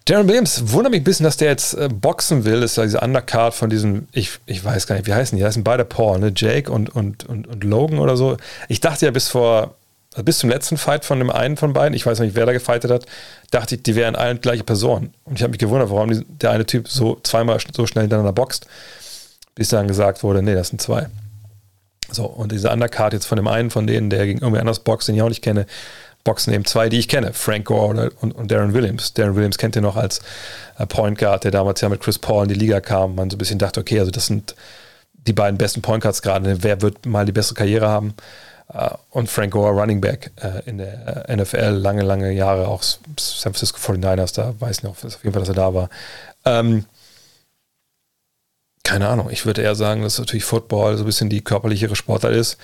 Darren 0.09 0.27
Williams 0.27 0.73
wundert 0.73 0.93
mich 0.93 1.03
ein 1.03 1.05
bisschen, 1.05 1.25
dass 1.25 1.37
der 1.37 1.49
jetzt 1.49 1.75
äh, 1.75 1.89
boxen 1.89 2.47
will. 2.47 2.63
Das 2.63 2.71
ist 2.71 2.77
ja 2.79 2.85
diese 2.85 3.01
Undercard 3.01 3.55
von 3.55 3.69
diesen, 3.69 4.09
ich, 4.13 4.39
ich 4.47 4.65
weiß 4.65 4.87
gar 4.87 4.97
nicht, 4.97 5.07
wie 5.07 5.13
heißen 5.13 5.37
die? 5.37 5.43
Die 5.43 5.47
heißen 5.47 5.63
beide 5.65 5.85
Paul, 5.85 6.19
ne? 6.19 6.33
Jake 6.35 6.73
und, 6.73 6.89
und, 6.89 7.29
und, 7.29 7.47
und 7.47 7.63
Logan 7.63 7.99
oder 7.99 8.17
so. 8.17 8.39
Ich 8.69 8.81
dachte 8.81 9.05
ja 9.05 9.11
bis 9.11 9.29
vor 9.29 9.75
also 10.13 10.25
bis 10.25 10.39
zum 10.39 10.49
letzten 10.49 10.79
Fight 10.79 11.05
von 11.05 11.19
dem 11.19 11.31
einen 11.31 11.59
von 11.59 11.75
beiden, 11.75 11.95
ich 11.95 12.07
weiß 12.07 12.21
nicht, 12.21 12.35
wer 12.35 12.47
da 12.47 12.53
gefightet 12.53 12.91
hat, 12.91 13.07
dachte 13.51 13.75
ich, 13.75 13.83
die 13.83 13.95
wären 13.95 14.17
allen 14.17 14.41
gleiche 14.41 14.65
Personen. 14.65 15.13
Und 15.25 15.37
ich 15.37 15.43
habe 15.43 15.51
mich 15.51 15.59
gewundert, 15.59 15.91
warum 15.91 16.11
die, 16.11 16.25
der 16.25 16.51
eine 16.51 16.65
Typ 16.65 16.89
so 16.89 17.21
zweimal 17.23 17.59
so 17.73 17.87
schnell 17.87 18.03
hintereinander 18.05 18.33
boxt, 18.33 18.67
bis 19.55 19.69
dann 19.69 19.87
gesagt 19.87 20.23
wurde, 20.23 20.43
nee, 20.43 20.55
das 20.55 20.69
sind 20.69 20.81
zwei. 20.81 21.09
So, 22.11 22.25
und 22.25 22.53
diese 22.53 22.71
Undercard 22.71 23.13
jetzt 23.13 23.27
von 23.27 23.37
dem 23.37 23.47
einen 23.47 23.71
von 23.71 23.87
denen, 23.87 24.09
der 24.09 24.25
gegen 24.25 24.41
irgendwie 24.41 24.61
anders 24.61 24.81
boxt, 24.81 25.09
den 25.09 25.15
ich 25.15 25.23
auch 25.23 25.29
nicht 25.29 25.43
kenne, 25.43 25.67
boxen 26.29 26.53
eben 26.53 26.67
zwei, 26.67 26.91
die 26.91 26.99
ich 26.99 27.09
kenne, 27.09 27.33
Frank 27.33 27.65
Gore 27.65 28.11
und, 28.21 28.33
und 28.33 28.51
Darren 28.51 28.75
Williams. 28.75 29.15
Darren 29.15 29.35
Williams 29.35 29.57
kennt 29.57 29.77
ihr 29.77 29.81
noch 29.83 29.97
als 29.97 30.21
äh, 30.79 30.85
Point 30.85 31.17
Guard, 31.19 31.45
der 31.45 31.51
damals 31.51 31.81
ja 31.81 31.89
mit 31.89 32.03
Chris 32.03 32.19
Paul 32.19 32.43
in 32.43 32.51
die 32.51 32.55
Liga 32.55 32.81
kam. 32.81 33.15
Man 33.15 33.31
so 33.31 33.37
ein 33.37 33.39
bisschen 33.39 33.59
dachte, 33.59 33.81
okay, 33.81 33.99
also 33.99 34.11
das 34.11 34.27
sind 34.27 34.55
die 35.15 35.33
beiden 35.33 35.57
besten 35.57 35.81
Point 35.81 36.03
Guards 36.03 36.21
gerade. 36.21 36.63
Wer 36.63 36.83
wird 36.83 37.07
mal 37.07 37.25
die 37.25 37.33
bessere 37.33 37.55
Karriere 37.55 37.89
haben? 37.89 38.13
Uh, 38.71 38.91
und 39.09 39.31
Frank 39.31 39.55
Gore, 39.55 39.73
Running 39.73 40.03
Back 40.03 40.31
uh, 40.45 40.61
in 40.67 40.77
der 40.77 41.25
NFL, 41.35 41.71
lange, 41.71 42.03
lange 42.03 42.31
Jahre, 42.33 42.69
auch 42.69 42.83
San 42.83 43.55
Francisco 43.55 43.79
49ers, 43.79 44.35
da 44.35 44.53
weiß 44.59 44.79
ich 44.79 44.83
noch 44.83 45.03
auf 45.03 45.25
jeden 45.25 45.33
Fall, 45.33 45.41
dass 45.41 45.49
er 45.49 45.55
da 45.55 45.73
war. 45.73 45.89
Ähm, 46.45 46.85
keine 48.85 49.09
Ahnung, 49.09 49.31
ich 49.31 49.47
würde 49.47 49.63
eher 49.63 49.75
sagen, 49.75 50.03
dass 50.03 50.19
natürlich 50.19 50.45
Football 50.45 50.99
so 50.99 51.05
ein 51.05 51.07
bisschen 51.07 51.31
die 51.31 51.41
körperlichere 51.41 51.97
Sportart 51.97 52.35
ist 52.35 52.59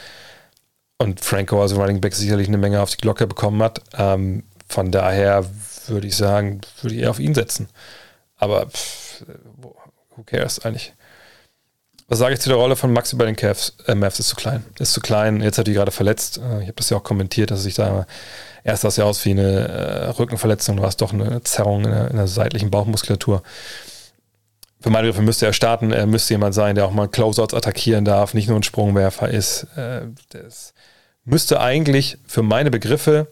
und 0.98 1.20
Frank 1.20 1.50
Gore 1.50 1.62
als 1.62 1.76
Running 1.76 2.00
Back 2.00 2.14
sicherlich 2.14 2.48
eine 2.48 2.59
Menge 2.59 2.80
auf 2.80 2.90
die 2.90 2.98
Glocke 2.98 3.26
bekommen 3.26 3.62
hat. 3.62 3.83
Ähm, 3.96 4.44
von 4.68 4.90
daher 4.90 5.44
würde 5.87 6.07
ich 6.07 6.16
sagen, 6.16 6.61
würde 6.83 6.96
ich 6.96 7.02
eher 7.02 7.11
auf 7.11 7.20
ihn 7.20 7.35
setzen. 7.35 7.68
Aber 8.37 8.66
pff, 8.66 9.24
who 10.16 10.22
cares 10.24 10.64
eigentlich? 10.64 10.94
Was 12.07 12.18
sage 12.18 12.35
ich 12.35 12.40
zu 12.40 12.50
der 12.50 12.59
Rolle 12.59 12.76
von 12.76 12.92
Maxi 12.92 13.16
bei 13.16 13.24
den 13.24 13.37
Cavs? 13.37 13.76
Äh, 13.87 13.94
Mavs 13.94 14.20
ist 14.20 14.28
zu 14.28 14.37
klein. 14.37 14.64
Ist 14.78 14.92
zu 14.92 15.00
klein. 15.00 15.40
Jetzt 15.40 15.59
hat 15.59 15.68
er 15.68 15.74
gerade 15.74 15.90
verletzt. 15.90 16.38
Äh, 16.38 16.61
ich 16.61 16.66
habe 16.66 16.74
das 16.74 16.90
ja 16.90 16.98
auch 16.98 17.02
kommentiert, 17.02 17.50
dass 17.50 17.64
ich 17.64 17.74
da 17.74 18.07
erst 18.64 18.83
sah 18.83 18.88
es 18.88 18.96
ja 18.96 19.04
aus 19.04 19.24
wie 19.24 19.30
eine 19.30 19.68
äh, 19.68 20.09
Rückenverletzung, 20.11 20.80
war 20.80 20.88
es 20.88 20.96
doch 20.96 21.12
eine 21.12 21.42
Zerrung 21.42 21.85
in 21.85 21.90
der, 21.90 22.11
in 22.11 22.16
der, 22.16 22.26
seitlichen 22.26 22.70
Bauchmuskulatur. 22.70 23.42
Für 24.85 24.90
meine 24.90 25.07
Begriffe 25.07 25.25
müsste 25.25 25.47
er 25.47 25.55
starten. 25.55 25.92
Er 25.92 26.05
müsste 26.05 26.35
jemand 26.35 26.55
sein, 26.55 26.75
der 26.75 26.85
auch 26.85 26.90
mal 26.90 27.09
Closeouts 27.09 27.55
attackieren 27.55 28.05
darf, 28.05 28.35
nicht 28.35 28.51
nur 28.51 28.59
ein 28.59 28.62
Sprungwerfer 28.62 29.31
ist. 29.31 29.66
Äh, 29.77 30.03
das 30.29 30.75
müsste 31.25 31.59
eigentlich 31.59 32.18
für 32.27 32.42
meine 32.42 32.70
Begriffe 32.70 33.29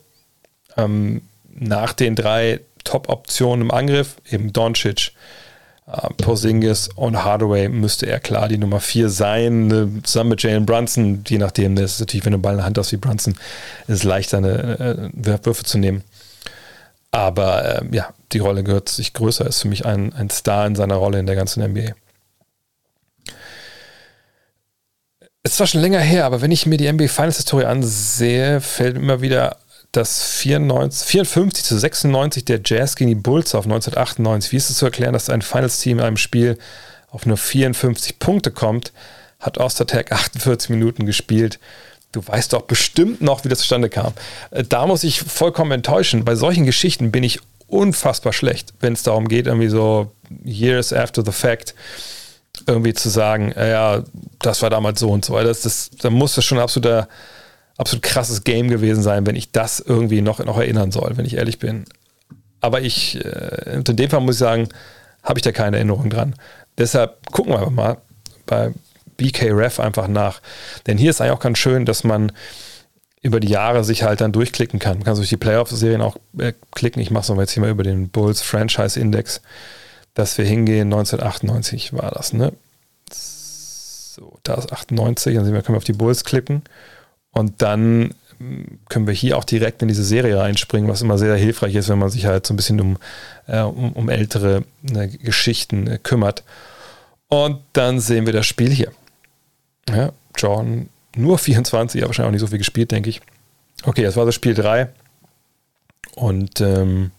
ähm, 0.79 1.21
nach 1.55 1.93
den 1.93 2.17
drei 2.17 2.61
Top-Optionen 2.85 3.67
im 3.67 3.71
Angriff, 3.71 4.17
eben 4.31 4.55
Doncic, 4.55 5.13
Uh, 5.85 6.09
Porzingis 6.17 6.89
und 6.95 7.25
Hardaway 7.25 7.69
müsste 7.69 8.07
er 8.07 8.21
klar 8.21 8.47
die 8.47 8.57
Nummer 8.57 8.79
4 8.79 9.09
sein, 9.09 9.67
ne, 9.67 9.91
zusammen 10.05 10.31
mit 10.31 10.43
Jalen 10.43 10.65
Brunson, 10.65 11.25
je 11.27 11.39
nachdem, 11.39 11.75
das 11.75 11.95
ist 11.95 12.01
natürlich, 12.01 12.25
wenn 12.25 12.31
du 12.31 12.37
einen 12.37 12.43
Ball 12.43 12.53
in 12.53 12.59
der 12.59 12.67
Hand 12.67 12.79
hast 12.79 12.93
wie 12.93 12.99
Brunson, 12.99 13.35
ist 13.89 13.97
es 13.97 14.05
leichter, 14.05 14.39
eine, 14.39 15.11
äh, 15.17 15.45
Würfe 15.45 15.65
zu 15.65 15.79
nehmen. 15.79 16.05
Aber 17.13 17.83
äh, 17.83 17.95
ja, 17.95 18.13
die 18.33 18.39
Rolle 18.39 18.65
gehört 18.65 18.89
sich 18.89 19.13
größer, 19.13 19.47
ist 19.47 19.63
für 19.63 19.69
mich 19.69 19.85
ein, 19.85 20.13
ein 20.15 20.31
Star 20.31 20.67
in 20.67 20.75
seiner 20.75 20.97
Rolle 20.97 21.21
in 21.21 21.27
der 21.27 21.37
ganzen 21.37 21.63
NBA. 21.63 21.93
Es 25.45 25.61
war 25.61 25.67
schon 25.67 25.83
länger 25.83 26.01
her, 26.01 26.25
aber 26.25 26.41
wenn 26.41 26.51
ich 26.51 26.67
mir 26.67 26.79
die 26.79 26.91
NBA 26.91 27.09
Finals 27.09 27.37
Historie 27.37 27.67
ansehe, 27.67 28.61
fällt 28.61 28.97
immer 28.97 29.21
wieder 29.21 29.59
das 29.93 30.23
94, 30.23 31.07
54 31.07 31.65
zu 31.65 31.79
96 31.79 32.45
der 32.47 32.61
Jazz 32.65 32.97
gegen 32.97 33.11
die 33.11 33.15
Bulls 33.15 33.55
auf 33.55 33.65
1998. 33.65 34.53
Wie 34.53 34.57
ist 34.57 34.71
es 34.71 34.79
zu 34.79 34.87
erklären, 34.87 35.13
dass 35.13 35.29
ein 35.29 35.43
Finals-Team 35.43 35.99
in 35.99 36.05
einem 36.05 36.17
Spiel 36.17 36.59
auf 37.11 37.27
nur 37.27 37.37
54 37.37 38.19
Punkte 38.19 38.51
kommt? 38.51 38.93
Hat 39.39 39.59
Ostertag 39.59 40.13
48 40.13 40.71
Minuten 40.71 41.05
gespielt. 41.05 41.59
Du 42.13 42.27
weißt 42.27 42.53
doch 42.53 42.63
bestimmt 42.63 43.23
noch, 43.23 43.45
wie 43.45 43.49
das 43.49 43.61
zustande 43.61 43.89
kam. 43.89 44.13
Äh, 44.51 44.65
da 44.65 44.87
muss 44.87 45.05
ich 45.05 45.21
vollkommen 45.21 45.73
enttäuschen. 45.73 46.25
Bei 46.25 46.35
solchen 46.35 46.65
Geschichten 46.67 47.11
bin 47.11 47.25
ich 47.25 47.41
unfassbar 47.67 48.33
schlecht, 48.33 48.75
wenn 48.81 48.93
es 48.93 49.03
darum 49.03 49.29
geht, 49.29 49.47
irgendwie 49.47 49.69
so 49.69 50.13
years 50.45 50.93
after 50.93 51.25
the 51.25 51.33
fact 51.33 51.75
irgendwie 52.67 52.93
zu 52.93 53.09
sagen, 53.09 53.55
ja, 53.57 54.05
das 54.41 54.61
war 54.61 54.69
damals 54.69 55.01
so 55.01 55.11
und 55.11 55.25
so. 55.25 55.41
Das, 55.43 55.63
das, 55.63 55.91
da 56.01 56.11
muss 56.11 56.35
das 56.35 56.45
schon 56.45 56.59
ein 56.59 56.65
absoluter 56.65 57.09
absolut 57.77 58.03
krasses 58.03 58.45
Game 58.45 58.69
gewesen 58.69 59.03
sein, 59.03 59.27
wenn 59.27 59.37
ich 59.37 59.51
das 59.51 59.81
irgendwie 59.81 60.23
noch, 60.23 60.39
noch 60.45 60.59
erinnern 60.59 60.93
soll, 60.93 61.17
wenn 61.17 61.25
ich 61.25 61.37
ehrlich 61.37 61.59
bin. 61.59 61.85
Aber 62.61 62.81
ich, 62.81 63.23
äh, 63.25 63.75
in 63.75 63.97
dem 63.97 64.11
Fall 64.11 64.21
muss 64.21 64.37
ich 64.37 64.41
sagen, 64.41 64.69
habe 65.23 65.39
ich 65.39 65.43
da 65.43 65.53
keine 65.53 65.77
Erinnerung 65.77 66.11
dran. 66.11 66.35
Deshalb 66.79 67.31
gucken 67.33 67.53
wir 67.53 67.71
mal 67.71 67.99
bei 68.47 68.73
BKRef 69.17 69.81
einfach 69.81 70.09
nach. 70.09 70.41
Denn 70.87 70.99
hier 70.99 71.11
ist 71.11 71.21
eigentlich 71.21 71.33
auch 71.33 71.41
ganz 71.41 71.59
schön, 71.59 71.85
dass 71.85 72.05
man 72.05 72.33
über 73.23 73.39
die 73.39 73.49
Jahre 73.49 73.85
sich 73.85 74.03
halt 74.03 74.21
dann 74.21 74.33
durchklicken 74.33 74.81
kann. 74.81 74.99
Man 74.99 75.05
kann 75.05 75.15
durch 75.15 75.29
die 75.29 75.37
Playoff-Serien 75.37 76.03
auch 76.03 76.17
äh, 76.39 76.53
klicken. 76.73 77.01
Ich 77.01 77.11
mache 77.11 77.33
es 77.33 77.39
jetzt 77.39 77.53
hier 77.53 77.63
mal 77.63 77.71
über 77.71 77.85
den 77.85 78.09
Bulls 78.09 78.43
Franchise 78.43 78.99
Index. 78.99 79.41
dass 80.15 80.37
wir 80.37 80.45
hingehen. 80.45 80.93
1998 80.93 81.95
war 81.95 82.11
das, 82.11 82.33
ne? 82.33 82.53
So, 83.11 84.39
da 84.43 84.55
ist 84.55 84.71
98, 84.73 85.35
dann 85.35 85.45
können 85.45 85.69
wir 85.69 85.77
auf 85.77 85.85
die 85.85 85.95
Bulls 85.95 86.25
klicken. 86.25 86.63
Und 87.31 87.63
dann 87.63 88.15
hm, 88.39 88.81
können 88.89 89.07
wir 89.07 89.15
hier 89.15 89.39
auch 89.39 89.45
direkt 89.45 89.81
in 89.83 89.89
diese 89.89 90.05
Serie 90.05 90.39
reinspringen, 90.39 90.91
was 90.91 91.01
immer 91.01 91.17
sehr, 91.17 91.29
sehr 91.29 91.45
hilfreich 91.45 91.75
ist, 91.77 91.89
wenn 91.89 91.99
man 91.99 92.11
sich 92.11 92.27
halt 92.27 92.47
so 92.47 92.53
ein 92.53 92.57
bisschen 92.57 92.81
um, 92.81 92.99
äh, 93.47 93.61
um, 93.61 93.93
um, 93.93 94.09
ältere 94.11 94.65
äh, 94.95 95.09
Geschichten 95.09 95.87
äh, 95.87 95.99
kümmert. 96.03 96.43
Und 97.29 97.61
dann 97.73 98.01
sehen 98.01 98.27
wir 98.27 98.33
das 98.35 98.47
Spiel 98.47 98.71
hier. 98.71 98.93
Ja, 99.89 100.13
Jordan 100.37 100.89
nur 101.17 101.39
24, 101.39 102.01
aber 102.01 102.09
wahrscheinlich 102.09 102.29
auch 102.29 102.33
nicht 102.33 102.41
so 102.41 102.47
viel 102.47 102.59
gespielt, 102.59 102.91
denke 102.91 103.11
ich. 103.11 103.21
Okay, 103.85 104.03
das 104.03 104.17
war 104.17 104.27
das 104.27 104.35
Spiel 104.35 104.55
3. 104.55 104.89
Und 106.15 106.61
ähm, 106.61 107.11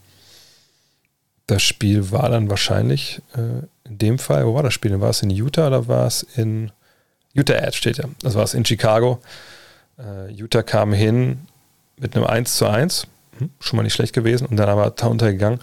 das 1.47 1.63
Spiel 1.63 2.12
war 2.12 2.30
dann 2.30 2.49
wahrscheinlich 2.49 3.21
äh, 3.36 3.65
in 3.86 3.97
dem 3.97 4.19
Fall, 4.19 4.45
wo 4.45 4.54
war 4.54 4.63
das 4.63 4.73
Spiel? 4.73 4.99
War 5.02 5.10
es 5.10 5.21
in 5.21 5.30
Utah 5.30 5.67
oder 5.67 5.88
war 5.88 6.08
es 6.08 6.23
in 6.23 6.71
Utah 7.34 7.56
Ad 7.56 7.73
steht 7.73 7.97
ja. 7.97 8.06
Das 8.21 8.36
war 8.36 8.43
es 8.43 8.54
in 8.54 8.63
Chicago. 8.63 9.19
Äh, 9.97 10.32
Utah 10.32 10.63
kam 10.63 10.93
hin 10.93 11.47
mit 11.97 12.15
einem 12.15 12.26
1 12.26 12.56
zu 12.56 12.67
1. 12.67 13.08
Hm, 13.39 13.49
schon 13.60 13.78
mal 13.78 13.84
nicht 13.84 13.93
schlecht 13.93 14.13
gewesen 14.13 14.45
und 14.45 14.58
dann 14.58 14.69
aber 14.69 14.93
untergegangen. 15.10 15.60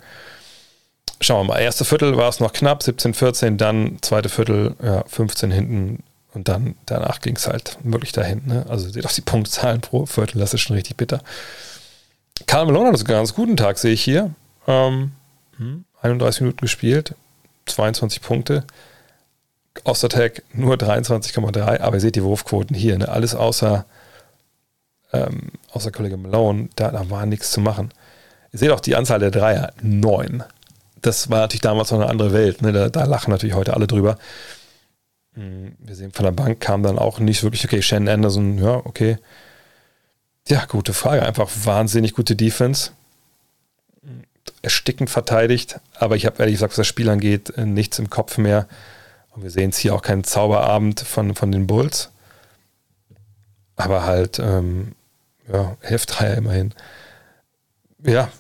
Schauen 1.21 1.47
wir 1.47 1.55
mal. 1.55 1.61
Erste 1.61 1.85
Viertel 1.85 2.17
war 2.17 2.29
es 2.29 2.41
noch 2.41 2.53
knapp, 2.53 2.83
17, 2.83 3.15
14, 3.15 3.57
dann 3.59 3.99
zweite 4.01 4.29
Viertel, 4.29 4.75
ja, 4.83 5.05
15 5.07 5.51
hinten 5.51 6.03
und 6.35 6.49
dann 6.49 6.77
danach 6.87 7.21
ging 7.21 7.37
es 7.37 7.47
halt 7.47 7.79
wirklich 7.83 8.13
dahin. 8.13 8.43
Ne? 8.47 8.65
Also 8.69 8.89
seht 8.89 9.07
auch 9.07 9.13
die 9.13 9.21
Punktzahlen 9.21 9.81
pro 9.81 10.07
Viertel, 10.07 10.39
das 10.39 10.55
ist 10.55 10.61
schon 10.61 10.77
richtig 10.77 10.97
bitter. 10.97 11.21
Karl 12.47 12.67
Malone 12.67 12.89
hat 12.89 12.97
einen 12.97 13.05
ganz 13.05 13.35
guten 13.35 13.57
Tag, 13.57 13.79
sehe 13.79 13.93
ich 13.93 14.03
hier. 14.03 14.35
Ähm, 14.67 15.13
31 16.03 16.41
hm, 16.41 16.47
Minuten 16.47 16.61
gespielt, 16.63 17.15
22 17.67 18.23
Punkte. 18.23 18.65
Ostertag 19.85 20.43
nur 20.53 20.75
23,3, 20.75 21.81
aber 21.81 21.97
ihr 21.97 22.01
seht 22.01 22.17
die 22.17 22.25
Wurfquoten 22.25 22.75
hier, 22.75 22.99
ne? 22.99 23.09
alles 23.09 23.35
außer, 23.35 23.87
ähm, 25.13 25.53
außer 25.73 25.91
Kollege 25.91 26.17
Malone, 26.17 26.69
da, 26.77 26.91
da 26.91 27.09
war 27.09 27.25
nichts 27.27 27.53
zu 27.53 27.61
machen. 27.61 27.93
Ihr 28.53 28.59
seht 28.59 28.71
auch 28.71 28.81
die 28.81 28.97
Anzahl 28.97 29.21
der 29.21 29.31
Dreier, 29.31 29.73
neun. 29.81 30.43
Das 31.03 31.31
war 31.31 31.41
natürlich 31.41 31.63
damals 31.63 31.91
noch 31.93 32.01
eine 32.01 32.11
andere 32.11 32.33
Welt, 32.33 32.63
ne? 32.63 32.73
da, 32.73 32.89
da 32.89 33.05
lachen 33.05 33.31
natürlich 33.31 33.55
heute 33.55 33.75
alle 33.75 33.87
drüber. 33.87 34.19
Hm, 35.35 35.77
wir 35.79 35.95
sehen, 35.95 36.13
von 36.13 36.25
der 36.25 36.33
Bank 36.33 36.61
kam 36.61 36.83
dann 36.83 36.99
auch 36.99 37.19
nicht 37.19 37.43
wirklich, 37.43 37.65
okay, 37.65 37.83
Shannon 37.83 38.09
Anderson, 38.09 38.59
ja, 38.59 38.77
okay. 38.85 39.19
Ja, 40.49 40.65
gute 40.67 40.95
Frage. 40.95 41.23
Einfach 41.25 41.51
wahnsinnig 41.65 42.15
gute 42.15 42.35
Defense. 42.35 42.91
Erstickend 44.63 45.11
verteidigt, 45.11 45.81
aber 45.95 46.17
ich 46.17 46.27
habe 46.27 46.39
ehrlich 46.39 46.57
gesagt, 46.57 46.73
was 46.73 46.79
das 46.79 46.87
Spiel 46.87 47.09
angeht, 47.09 47.51
äh, 47.57 47.67
nichts 47.67 47.99
im 47.99 48.11
Kopf 48.11 48.37
mehr. 48.39 48.67
Und 49.31 49.43
wir 49.43 49.51
sehen 49.51 49.71
es 49.71 49.79
hier 49.79 49.95
auch 49.95 50.03
keinen 50.03 50.25
Zauberabend 50.25 51.01
von, 51.01 51.35
von 51.35 51.53
den 51.53 51.67
Bulls. 51.67 52.11
Aber 53.77 54.05
halt, 54.05 54.39
ähm, 54.39 54.95
ja, 55.51 55.77
Hälftreier 55.81 56.37
immerhin. 56.37 56.75
Ja, 58.03 58.31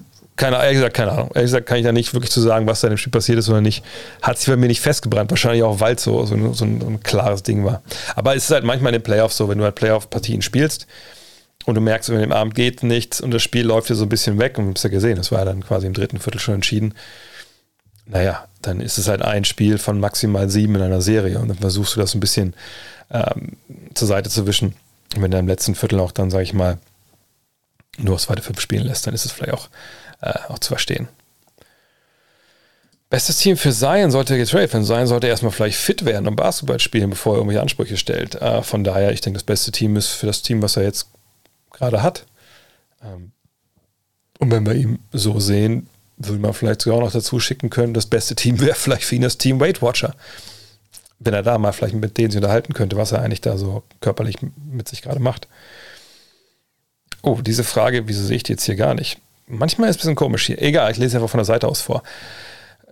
keine, 0.40 0.57
ehrlich 0.57 0.76
gesagt, 0.76 0.96
keine 0.96 1.12
Ahnung. 1.12 1.31
Ehrlich 1.35 1.50
gesagt 1.50 1.66
kann 1.66 1.76
ich 1.76 1.85
da 1.85 1.92
nicht 1.92 2.14
wirklich 2.14 2.33
zu 2.33 2.40
sagen, 2.40 2.66
was 2.66 2.81
da 2.81 2.88
in 2.88 2.94
dem 2.94 2.98
Spiel 2.98 3.12
passiert 3.12 3.38
ist 3.38 3.50
oder 3.50 3.61
nicht. 3.61 3.85
Hat 4.22 4.38
sich 4.38 4.48
bei 4.48 4.57
mir 4.57 4.68
nicht 4.68 4.81
festgebrannt. 4.81 5.31
Wahrscheinlich 5.31 5.62
auch, 5.62 5.81
weil 5.81 5.96
es 5.96 6.03
so, 6.03 6.24
so, 6.24 6.35
so, 6.55 6.64
ein, 6.64 6.81
so, 6.81 6.87
ein, 6.87 7.03
klares 7.03 7.42
Ding 7.42 7.64
war. 7.64 7.83
Aber 8.16 8.35
es 8.35 8.44
ist 8.44 8.50
halt 8.50 8.64
manchmal 8.64 8.94
in 8.94 9.00
den 9.00 9.05
Playoffs 9.05 9.37
so, 9.37 9.50
wenn 9.50 9.59
du 9.59 9.64
halt 9.64 9.74
Playoff-Partien 9.74 10.40
spielst 10.40 10.87
und 11.66 11.74
du 11.74 11.83
merkst, 11.83 12.09
wenn 12.09 12.20
dem 12.20 12.33
Abend 12.33 12.55
geht 12.55 12.83
nichts 12.83 13.20
und 13.20 13.33
das 13.33 13.42
Spiel 13.42 13.66
läuft 13.66 13.90
dir 13.90 13.94
so 13.94 14.07
ein 14.07 14.09
bisschen 14.09 14.38
weg 14.38 14.57
und 14.57 14.64
du 14.64 14.74
hast 14.74 14.83
ja 14.83 14.88
gesehen, 14.88 15.16
das 15.16 15.31
war 15.31 15.40
ja 15.40 15.44
dann 15.44 15.62
quasi 15.62 15.87
im 15.87 15.92
dritten 15.92 16.18
Viertel 16.18 16.40
schon 16.40 16.55
entschieden. 16.55 16.94
Naja, 18.07 18.46
dann 18.62 18.81
ist 18.81 18.96
es 18.96 19.09
halt 19.09 19.20
ein 19.20 19.44
Spiel 19.44 19.76
von 19.76 20.00
maximal 20.00 20.48
sieben 20.48 20.74
in 20.74 20.81
einer 20.81 21.03
Serie 21.03 21.38
und 21.38 21.48
dann 21.48 21.59
versuchst 21.59 21.96
du 21.96 22.00
das 22.00 22.14
ein 22.14 22.20
bisschen 22.20 22.55
ähm, 23.11 23.57
zur 23.92 24.09
Seite 24.09 24.31
zu 24.31 24.46
wischen. 24.46 24.74
Und 25.14 25.22
wenn 25.22 25.31
du 25.31 25.38
im 25.38 25.48
letzten 25.48 25.74
Viertel 25.74 26.00
auch 26.00 26.12
dann, 26.12 26.31
sage 26.31 26.44
ich 26.44 26.55
mal, 26.55 26.79
nur 27.98 28.14
das 28.14 28.22
zweite 28.22 28.42
Fünf 28.42 28.61
spielen 28.61 28.87
lässt, 28.87 29.07
dann 29.07 29.14
ist 29.14 29.26
es 29.26 29.33
vielleicht 29.33 29.53
auch 29.53 29.68
äh, 30.20 30.33
auch 30.48 30.59
zu 30.59 30.68
verstehen. 30.68 31.09
Bestes 33.11 33.38
Team 33.38 33.56
für 33.56 33.72
Zion 33.72 34.12
sollte 34.12 34.38
getradet 34.38 34.72
werden. 34.72 34.85
Zion 34.85 35.09
sollte 35.09 35.26
erstmal 35.26 35.50
vielleicht 35.50 35.78
fit 35.78 36.04
werden 36.04 36.28
und 36.28 36.37
Basketball 36.37 36.78
spielen, 36.78 37.11
bevor 37.11 37.35
er 37.35 37.38
irgendwelche 37.38 37.61
Ansprüche 37.61 37.96
stellt. 37.96 38.37
Äh, 38.37 38.62
von 38.62 38.85
daher, 38.85 39.12
ich 39.12 39.20
denke, 39.20 39.38
das 39.38 39.44
beste 39.44 39.72
Team 39.72 39.96
ist 39.96 40.09
für 40.09 40.26
das 40.26 40.42
Team, 40.42 40.62
was 40.62 40.76
er 40.76 40.85
jetzt 40.85 41.09
gerade 41.72 42.04
hat. 42.04 42.24
Ähm, 43.02 43.33
und 44.38 44.52
wenn 44.52 44.64
wir 44.64 44.74
ihn 44.74 45.00
so 45.12 45.40
sehen, 45.40 45.88
würde 46.18 46.40
man 46.40 46.54
vielleicht 46.54 46.83
sogar 46.83 46.98
auch 46.98 47.04
noch 47.04 47.12
dazu 47.12 47.40
schicken 47.40 47.68
können, 47.68 47.94
das 47.94 48.06
beste 48.06 48.37
Team 48.37 48.61
wäre 48.61 48.76
vielleicht 48.76 49.04
für 49.04 49.16
ihn 49.16 49.22
das 49.22 49.38
Team 49.38 49.59
Weight 49.59 49.83
Watcher. 49.83 50.14
Wenn 51.18 51.35
er 51.35 51.42
da 51.42 51.59
mal 51.59 51.72
vielleicht 51.72 51.96
mit 51.96 52.16
denen 52.16 52.30
sich 52.30 52.38
unterhalten 52.38 52.74
könnte, 52.74 52.96
was 52.96 53.11
er 53.11 53.22
eigentlich 53.22 53.40
da 53.40 53.59
so 53.59 53.83
körperlich 54.00 54.37
mit 54.70 54.88
sich 54.88 55.02
gerade 55.02 55.20
macht. 55.20 55.48
Oh, 57.22 57.40
diese 57.42 57.64
Frage, 57.64 58.06
wieso 58.06 58.24
sehe 58.24 58.37
ich 58.37 58.44
die 58.44 58.52
jetzt 58.52 58.64
hier 58.64 58.76
gar 58.76 58.94
nicht? 58.94 59.18
Manchmal 59.50 59.90
ist 59.90 59.96
es 59.96 59.98
ein 59.98 60.00
bisschen 60.00 60.14
komisch 60.16 60.46
hier. 60.46 60.62
Egal, 60.62 60.92
ich 60.92 60.98
lese 60.98 61.16
einfach 61.16 61.30
von 61.30 61.38
der 61.38 61.44
Seite 61.44 61.68
aus 61.68 61.80
vor. 61.80 62.02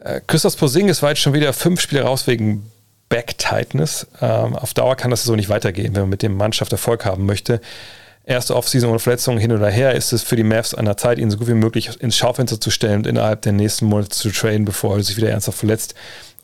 Äh, 0.02 0.20
Christoph 0.26 0.56
Posingis 0.56 1.02
war 1.02 1.10
jetzt 1.10 1.20
schon 1.20 1.32
wieder 1.32 1.52
fünf 1.52 1.80
Spiele 1.80 2.02
raus 2.02 2.26
wegen 2.26 2.70
Back-Tightness. 3.08 4.06
Ähm, 4.20 4.56
auf 4.56 4.74
Dauer 4.74 4.96
kann 4.96 5.10
das 5.10 5.24
so 5.24 5.34
nicht 5.36 5.48
weitergehen, 5.48 5.94
wenn 5.94 6.02
man 6.02 6.10
mit 6.10 6.22
dem 6.22 6.36
Mannschaft 6.36 6.72
Erfolg 6.72 7.04
haben 7.04 7.26
möchte. 7.26 7.60
Erste 8.24 8.54
Offseason 8.56 8.90
ohne 8.90 8.98
Verletzungen 8.98 9.38
hin 9.38 9.52
oder 9.52 9.70
her 9.70 9.94
ist 9.94 10.12
es 10.12 10.22
für 10.22 10.36
die 10.36 10.42
Mavs 10.42 10.74
an 10.74 10.84
der 10.84 10.98
Zeit, 10.98 11.18
ihn 11.18 11.30
so 11.30 11.38
gut 11.38 11.48
wie 11.48 11.54
möglich 11.54 11.90
ins 12.00 12.16
Schaufenster 12.16 12.60
zu 12.60 12.70
stellen 12.70 12.98
und 12.98 13.06
innerhalb 13.06 13.40
der 13.42 13.52
nächsten 13.52 13.86
Monate 13.86 14.10
zu 14.10 14.30
traden, 14.30 14.66
bevor 14.66 14.96
er 14.96 15.02
sich 15.02 15.16
wieder 15.16 15.30
ernsthaft 15.30 15.58
verletzt. 15.58 15.94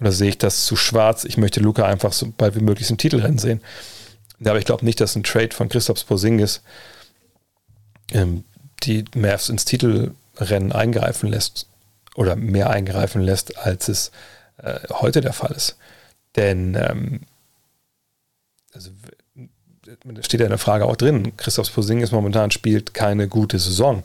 Oder 0.00 0.11
sehe 0.11 0.31
ich 0.31 0.38
das 0.38 0.64
zu 0.64 0.77
schwarz? 0.77 1.24
Ich 1.24 1.37
möchte 1.37 1.61
Luca 1.61 1.85
einfach 1.85 2.12
so 2.12 2.33
bald 2.37 2.57
wie 2.57 2.62
möglich 2.62 2.88
im 2.88 2.96
Titelrennen 2.96 3.38
sehen. 3.38 3.61
Aber 4.44 4.59
ich 4.59 4.64
glaube 4.64 4.85
nicht, 4.85 5.00
dass 5.00 5.14
ein 5.14 5.22
Trade 5.22 5.55
von 5.55 5.68
Christoph 5.68 6.07
Posingis 6.07 6.62
ähm, 8.12 8.44
die 8.83 9.05
Mavs 9.15 9.49
ins 9.49 9.65
Titelrennen 9.65 10.73
eingreifen 10.73 11.29
lässt 11.29 11.67
oder 12.15 12.37
mehr 12.37 12.71
eingreifen 12.71 13.23
lässt, 13.23 13.59
als 13.59 13.89
es 13.89 14.11
äh, 14.59 14.81
heute 14.91 15.21
der 15.21 15.33
Fall 15.33 15.53
ist. 15.53 15.77
Denn 16.37 16.75
ähm, 16.75 17.21
also, 18.73 18.91
steht 20.21 20.41
ja 20.41 20.47
in 20.47 20.51
der 20.51 20.59
Frage 20.59 20.87
auch 20.87 20.97
drin, 20.97 21.37
Christoph 21.37 21.73
Posingis 21.73 22.11
momentan 22.11 22.51
spielt 22.51 22.95
keine 22.95 23.29
gute 23.29 23.59
Saison, 23.59 24.03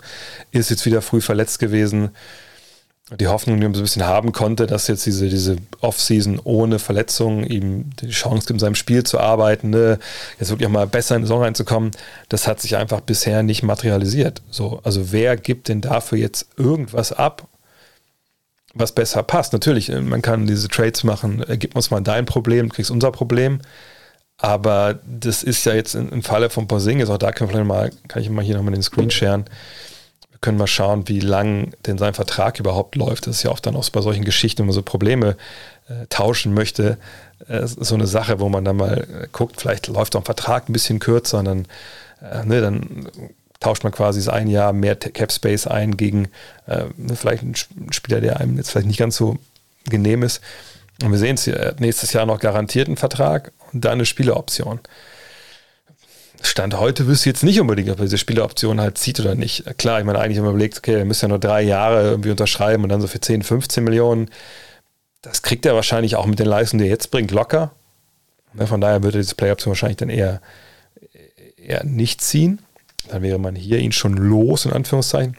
ist 0.52 0.70
jetzt 0.70 0.86
wieder 0.86 1.02
früh 1.02 1.22
verletzt 1.22 1.60
gewesen, 1.60 2.12
die 3.18 3.28
Hoffnung, 3.28 3.58
die 3.60 3.64
man 3.64 3.74
so 3.74 3.82
ein 3.82 3.84
bisschen 3.84 4.06
haben 4.06 4.32
konnte, 4.32 4.68
dass 4.68 4.88
jetzt 4.88 5.06
diese, 5.06 5.30
diese 5.30 5.58
Offseason 5.82 6.40
ohne 6.44 6.78
Verletzungen 6.78 7.44
ihm 7.44 7.90
die 8.02 8.10
Chance 8.10 8.48
gibt, 8.48 8.52
in 8.52 8.60
seinem 8.60 8.76
Spiel 8.76 9.04
zu 9.04 9.20
arbeiten, 9.20 9.72
ne? 9.72 10.00
jetzt 10.40 10.50
wirklich 10.50 10.68
auch 10.68 10.72
mal 10.72 10.88
besser 10.88 11.16
in 11.16 11.24
die 11.24 11.28
Saison 11.28 11.42
reinzukommen, 11.42 11.92
das 12.30 12.48
hat 12.48 12.62
sich 12.62 12.78
einfach 12.78 13.02
bisher 13.02 13.42
nicht 13.42 13.64
materialisiert. 13.64 14.42
So, 14.52 14.80
also 14.84 15.12
wer 15.12 15.38
gibt 15.38 15.70
denn 15.70 15.82
dafür 15.82 16.20
jetzt 16.20 16.50
irgendwas 16.58 17.12
ab, 17.12 17.48
was 18.76 18.92
besser 18.92 19.24
passt? 19.24 19.54
Natürlich, 19.54 19.90
äh, 19.90 20.02
man 20.02 20.22
kann 20.22 20.46
diese 20.46 20.68
Trades 20.68 21.04
machen, 21.04 21.44
äh, 21.48 21.58
gib 21.58 21.76
uns 21.76 21.90
mal 21.90 22.02
dein 22.02 22.26
Problem, 22.26 22.70
kriegst 22.70 22.92
unser 22.92 23.12
Problem. 23.12 23.60
Aber 24.38 25.00
das 25.06 25.44
ist 25.44 25.66
ja 25.66 25.74
jetzt 25.74 25.96
im 25.96 26.24
Falle 26.24 26.50
von 26.50 26.66
Porzingis, 26.66 27.10
auch 27.10 27.18
da 27.18 27.34
können 27.34 27.50
wir 27.50 27.56
vielleicht 27.56 27.68
mal, 27.68 27.92
kann 28.08 28.22
ich 28.22 28.30
mal 28.30 28.46
hier 28.46 28.56
nochmal 28.56 28.74
den 28.74 28.84
Screen 28.84 29.12
sharen, 29.12 29.44
können 30.42 30.60
wir 30.60 30.68
schauen, 30.68 31.08
wie 31.08 31.20
lang 31.20 31.74
denn 31.86 31.98
sein 31.98 32.14
Vertrag 32.14 32.60
überhaupt 32.60 32.96
läuft. 32.96 33.28
Das 33.28 33.38
ist 33.38 33.44
ja 33.44 33.52
oft 33.52 33.66
dann 33.66 33.76
auch 33.76 33.90
bei 33.90 34.02
solchen 34.02 34.24
Geschichten, 34.24 34.60
wenn 34.60 34.68
man 34.68 34.74
so 34.74 34.82
Probleme 34.82 35.36
äh, 35.90 36.06
tauschen 36.10 36.54
möchte, 36.54 36.98
äh, 37.48 37.66
so 37.66 37.96
eine 37.96 38.08
Sache, 38.08 38.40
wo 38.40 38.50
man 38.50 38.64
dann 38.64 38.78
mal 38.78 39.00
äh, 39.24 39.28
guckt, 39.32 39.60
vielleicht 39.60 39.88
läuft 39.88 40.16
auch 40.16 40.22
ein 40.22 40.26
Vertrag 40.26 40.70
ein 40.70 40.74
bisschen 40.74 41.00
kürzer 41.00 41.40
und 41.40 41.46
dann, 41.46 41.66
äh, 42.22 42.46
ne, 42.46 42.62
dann 42.62 43.10
tauscht 43.60 43.84
man 43.84 43.92
quasi 43.92 44.20
das 44.20 44.30
ein 44.30 44.48
Jahr 44.48 44.72
mehr 44.72 44.96
Cap 44.96 45.32
Space 45.32 45.68
ein 45.68 45.98
gegen 45.98 46.30
äh, 46.68 46.86
ne, 46.96 47.16
vielleicht 47.16 47.44
einen 47.44 47.56
Spieler, 47.92 48.22
der 48.22 48.40
einem 48.40 48.58
jetzt 48.58 48.72
vielleicht 48.72 48.88
nicht 48.88 49.00
ganz 49.00 49.18
so 49.18 49.38
genehm 49.90 50.24
ist. 50.24 50.42
Und 51.04 51.12
wir 51.12 51.20
sehen 51.20 51.36
es 51.36 51.46
hier, 51.46 51.76
nächstes 51.80 52.14
Jahr 52.14 52.26
noch 52.26 52.40
garantiert 52.40 52.88
einen 52.88 52.98
Vertrag 52.98 53.52
und 53.72 53.86
dann 53.86 53.94
eine 53.94 54.06
Spieleroption. 54.06 54.80
Stand 56.42 56.80
heute 56.80 57.08
wüsste 57.08 57.30
ich 57.30 57.34
jetzt 57.34 57.44
nicht 57.44 57.60
unbedingt, 57.60 57.90
ob 57.90 58.00
er 58.00 58.06
diese 58.06 58.18
Spieleroption 58.18 58.80
halt 58.80 58.98
zieht 58.98 59.20
oder 59.20 59.36
nicht. 59.36 59.78
Klar, 59.78 60.00
ich 60.00 60.06
meine, 60.06 60.20
eigentlich 60.20 60.38
haben 60.38 60.46
wir 60.46 60.52
überlegt, 60.52 60.78
okay, 60.78 60.96
er 60.96 61.06
müsste 61.06 61.26
ja 61.26 61.30
nur 61.30 61.40
drei 61.40 61.62
Jahre 61.62 62.04
irgendwie 62.04 62.32
unterschreiben 62.32 62.84
und 62.84 62.90
dann 62.90 63.02
so 63.02 63.08
für 63.08 63.20
10, 63.20 63.44
15 63.44 63.84
Millionen. 63.84 64.30
Das 65.22 65.42
kriegt 65.42 65.66
er 65.66 65.76
wahrscheinlich 65.76 66.16
auch 66.16 66.26
mit 66.26 66.40
den 66.40 66.48
Leistungen, 66.48 66.82
die 66.82 66.88
er 66.88 66.92
jetzt 66.92 67.12
bringt, 67.12 67.32
locker. 67.32 67.72
Von 68.56 68.82
daher 68.82 69.04
würde 69.04 69.20
diese 69.20 69.36
Play-Option 69.36 69.72
wahrscheinlich 69.72 69.98
dann 69.98 70.10
eher, 70.10 70.42
eher 71.58 71.84
nicht 71.84 72.22
ziehen. 72.22 72.60
Dann 73.10 73.22
wäre 73.22 73.38
man 73.38 73.56
hier 73.56 73.80
ihn 73.80 73.92
schon 73.92 74.14
los, 74.14 74.66
in 74.66 74.72
Anführungszeichen. 74.72 75.38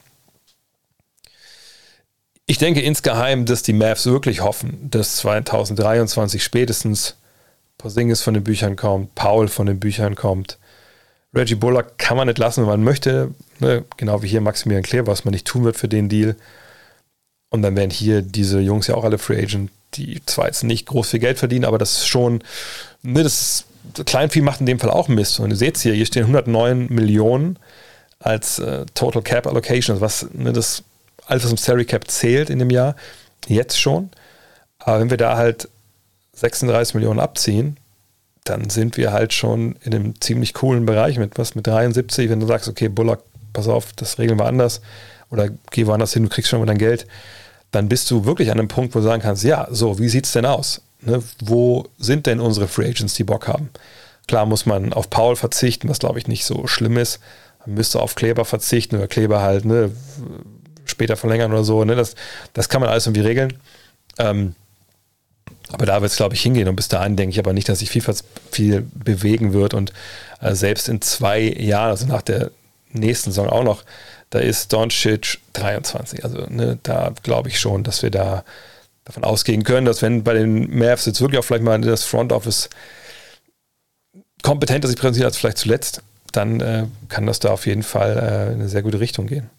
Ich 2.47 2.59
denke 2.59 2.81
insgeheim, 2.81 3.47
dass 3.47 3.63
die 3.63 3.73
Mavs 3.73 4.07
wirklich 4.07 4.43
hoffen, 4.43 4.91
dass 4.91 5.17
2023 5.17 6.43
spätestens 6.43 7.17
Porzingis 7.79 8.23
von 8.23 8.35
den 8.35 8.45
Büchern 8.45 8.77
kommt, 8.77 9.15
Paul 9.15 9.49
von 9.49 9.67
den 9.67 9.81
Büchern 9.81 10.15
kommt, 10.15 10.59
Reggie 11.35 11.55
Bullock 11.55 11.97
kann 11.99 12.17
man 12.17 12.27
nicht 12.27 12.39
lassen, 12.39 12.63
wenn 12.63 12.69
man 12.69 12.85
möchte. 12.85 13.31
Ne? 13.61 13.85
Genau 13.97 14.23
wie 14.23 14.29
hier 14.29 14.41
Maximilian 14.41 14.83
Claire, 14.83 15.07
was 15.07 15.25
man 15.25 15.33
nicht 15.33 15.47
tun 15.47 15.65
wird 15.65 15.77
für 15.77 15.89
den 15.89 16.09
Deal. 16.09 16.37
Und 17.51 17.63
dann 17.63 17.77
wären 17.77 17.91
hier 17.91 18.23
diese 18.23 18.61
Jungs 18.61 18.87
ja 18.87 18.95
auch 18.95 19.05
alle 19.05 19.19
Free 19.19 19.43
Agent. 19.43 19.71
die 19.95 20.23
zwar 20.27 20.47
jetzt 20.47 20.63
nicht 20.63 20.87
groß 20.87 21.11
viel 21.11 21.21
Geld 21.21 21.39
verdienen, 21.39 21.65
aber 21.65 21.79
das 21.79 21.99
ist 21.99 22.07
schon, 22.07 22.43
ne, 23.03 23.23
das 23.23 23.65
Kleinvieh 24.07 24.41
macht 24.41 24.61
in 24.61 24.67
dem 24.67 24.79
Fall 24.79 24.91
auch 24.91 25.09
Mist. 25.09 25.41
Und 25.41 25.51
ihr 25.51 25.57
seht 25.57 25.77
es 25.77 25.83
hier, 25.83 25.95
hier 25.95 26.07
stehen 26.07 26.23
109 26.23 26.87
Millionen 26.91 27.59
als 28.21 28.59
äh, 28.59 28.87
Total 28.95 29.23
Cap 29.23 29.47
Allocation, 29.47 30.01
was 30.01 30.27
ne, 30.33 30.53
das 30.53 30.85
alles, 31.27 31.45
was 31.45 31.51
im 31.51 31.57
Salary 31.57 31.85
Cap 31.85 32.09
zählt 32.09 32.51
in 32.51 32.59
dem 32.59 32.71
Jahr, 32.71 32.97
jetzt 33.47 33.81
schon. 33.81 34.11
Aber 34.79 35.01
wenn 35.01 35.11
wir 35.11 35.17
da 35.17 35.37
halt 35.37 35.69
36 36.35 36.95
Millionen 36.95 37.21
abziehen, 37.21 37.77
dann 38.45 38.71
sind 38.71 38.97
wir 38.97 39.13
halt 39.13 39.33
schon 39.33 39.77
in 39.83 39.95
einem 39.95 40.21
ziemlich 40.21 40.55
coolen 40.55 40.87
Bereich 40.87 41.19
mit 41.19 41.39
was 41.39 41.55
mit 41.55 41.67
73, 41.67 42.31
wenn 42.31 42.41
du 42.41 42.47
sagst, 42.47 42.69
okay, 42.69 42.89
Bullock, 42.89 43.23
pass 43.53 43.69
auf, 43.69 43.93
das 43.93 44.19
regeln 44.19 44.39
wir 44.39 44.47
anders 44.47 44.81
oder 45.31 45.49
geh 45.71 45.87
woanders 45.87 46.13
hin, 46.13 46.25
du 46.25 46.29
kriegst 46.29 46.51
schon 46.51 46.61
mal 46.61 46.67
dein 46.67 46.79
Geld, 46.79 47.07
dann 47.71 47.89
bist 47.89 48.11
du 48.11 48.25
wirklich 48.25 48.51
an 48.51 48.59
einem 48.59 48.69
Punkt, 48.69 48.95
wo 48.95 49.01
du 49.01 49.05
sagen 49.05 49.23
kannst, 49.23 49.45
ja, 49.45 49.69
so, 49.71 49.99
wie 49.99 50.09
sieht 50.09 50.27
es 50.27 50.33
denn 50.33 50.47
aus? 50.47 50.83
Ne, 51.03 51.23
wo 51.43 51.87
sind 51.99 52.27
denn 52.27 52.41
unsere 52.41 52.69
Free 52.69 52.89
Agents, 52.89 53.15
die 53.15 53.25
Bock 53.25 53.49
haben? 53.49 53.71
Klar 54.27 54.47
muss 54.47 54.67
man 54.67 54.93
auf 54.93 55.09
Paul 55.09 55.35
verzichten, 55.35 55.89
was 55.89 55.99
glaube 55.99 56.19
ich 56.19 56.29
nicht 56.29 56.45
so 56.45 56.67
schlimm 56.67 56.97
ist. 56.97 57.21
Man 57.65 57.75
müsste 57.75 58.01
auf 58.01 58.15
Kleber 58.15 58.45
verzichten 58.45 58.97
oder 58.97 59.09
Kleber 59.09 59.41
halt 59.41 59.65
ne, 59.65 59.91
später 60.85 61.17
verlängern 61.17 61.53
oder 61.53 61.65
so. 61.65 61.85
Ne, 61.85 61.97
das, 61.97 62.15
das 62.53 62.69
kann 62.69 62.81
man 62.81 62.91
alles 62.91 63.07
irgendwie 63.07 63.27
regeln. 63.27 63.55
Ähm, 64.19 64.55
aber 65.73 65.87
da 65.87 66.01
wird 66.01 66.11
es, 66.11 66.17
glaube 66.17 66.35
ich, 66.35 66.43
hingehen. 66.43 66.69
Und 66.69 66.77
bis 66.77 66.89
dahin 66.89 67.17
denke 67.17 67.33
ich 67.33 67.39
aber 67.39 67.53
nicht, 67.53 67.69
dass 67.69 67.79
sich 67.79 67.91
viel, 67.91 68.03
viel 68.51 68.87
bewegen 68.93 69.53
wird. 69.53 69.75
Und 69.75 69.93
äh, 70.41 70.55
selbst 70.55 70.89
in 70.89 71.01
zwei 71.01 71.41
Jahren, 71.41 71.91
also 71.91 72.07
nach 72.07 72.23
der 72.23 72.51
nächsten 72.93 73.31
Saison 73.31 73.49
auch 73.49 73.65
noch, 73.65 73.85
da 74.31 74.39
ist 74.39 74.73
Doncic 74.73 75.39
23. 75.53 76.25
Also 76.25 76.47
ne, 76.49 76.79
da 76.83 77.13
glaube 77.23 77.49
ich 77.49 77.59
schon, 77.59 77.85
dass 77.85 78.03
wir 78.03 78.11
da 78.11 78.45
davon 79.05 79.25
ausgehen 79.25 79.65
können, 79.65 79.87
dass 79.87 80.03
wenn 80.03 80.23
bei 80.23 80.35
den 80.35 80.77
Mavs 80.77 81.07
jetzt 81.07 81.21
wirklich 81.21 81.39
auch 81.39 81.45
vielleicht 81.45 81.65
mal 81.65 81.81
das 81.81 82.05
Front 82.05 82.33
Office 82.33 82.69
kompetenter 84.43 84.89
sich 84.89 84.97
präsentiert 84.97 85.27
als 85.27 85.37
vielleicht 85.37 85.59
zuletzt, 85.59 86.03
dann 86.33 86.61
äh, 86.61 86.87
kann 87.09 87.27
das 87.27 87.41
da 87.41 87.51
auf 87.51 87.67
jeden 87.67 87.83
Fall 87.83 88.17
äh, 88.17 88.53
in 88.53 88.61
eine 88.61 88.69
sehr 88.69 88.83
gute 88.83 89.01
Richtung 89.01 89.27
gehen. 89.27 89.51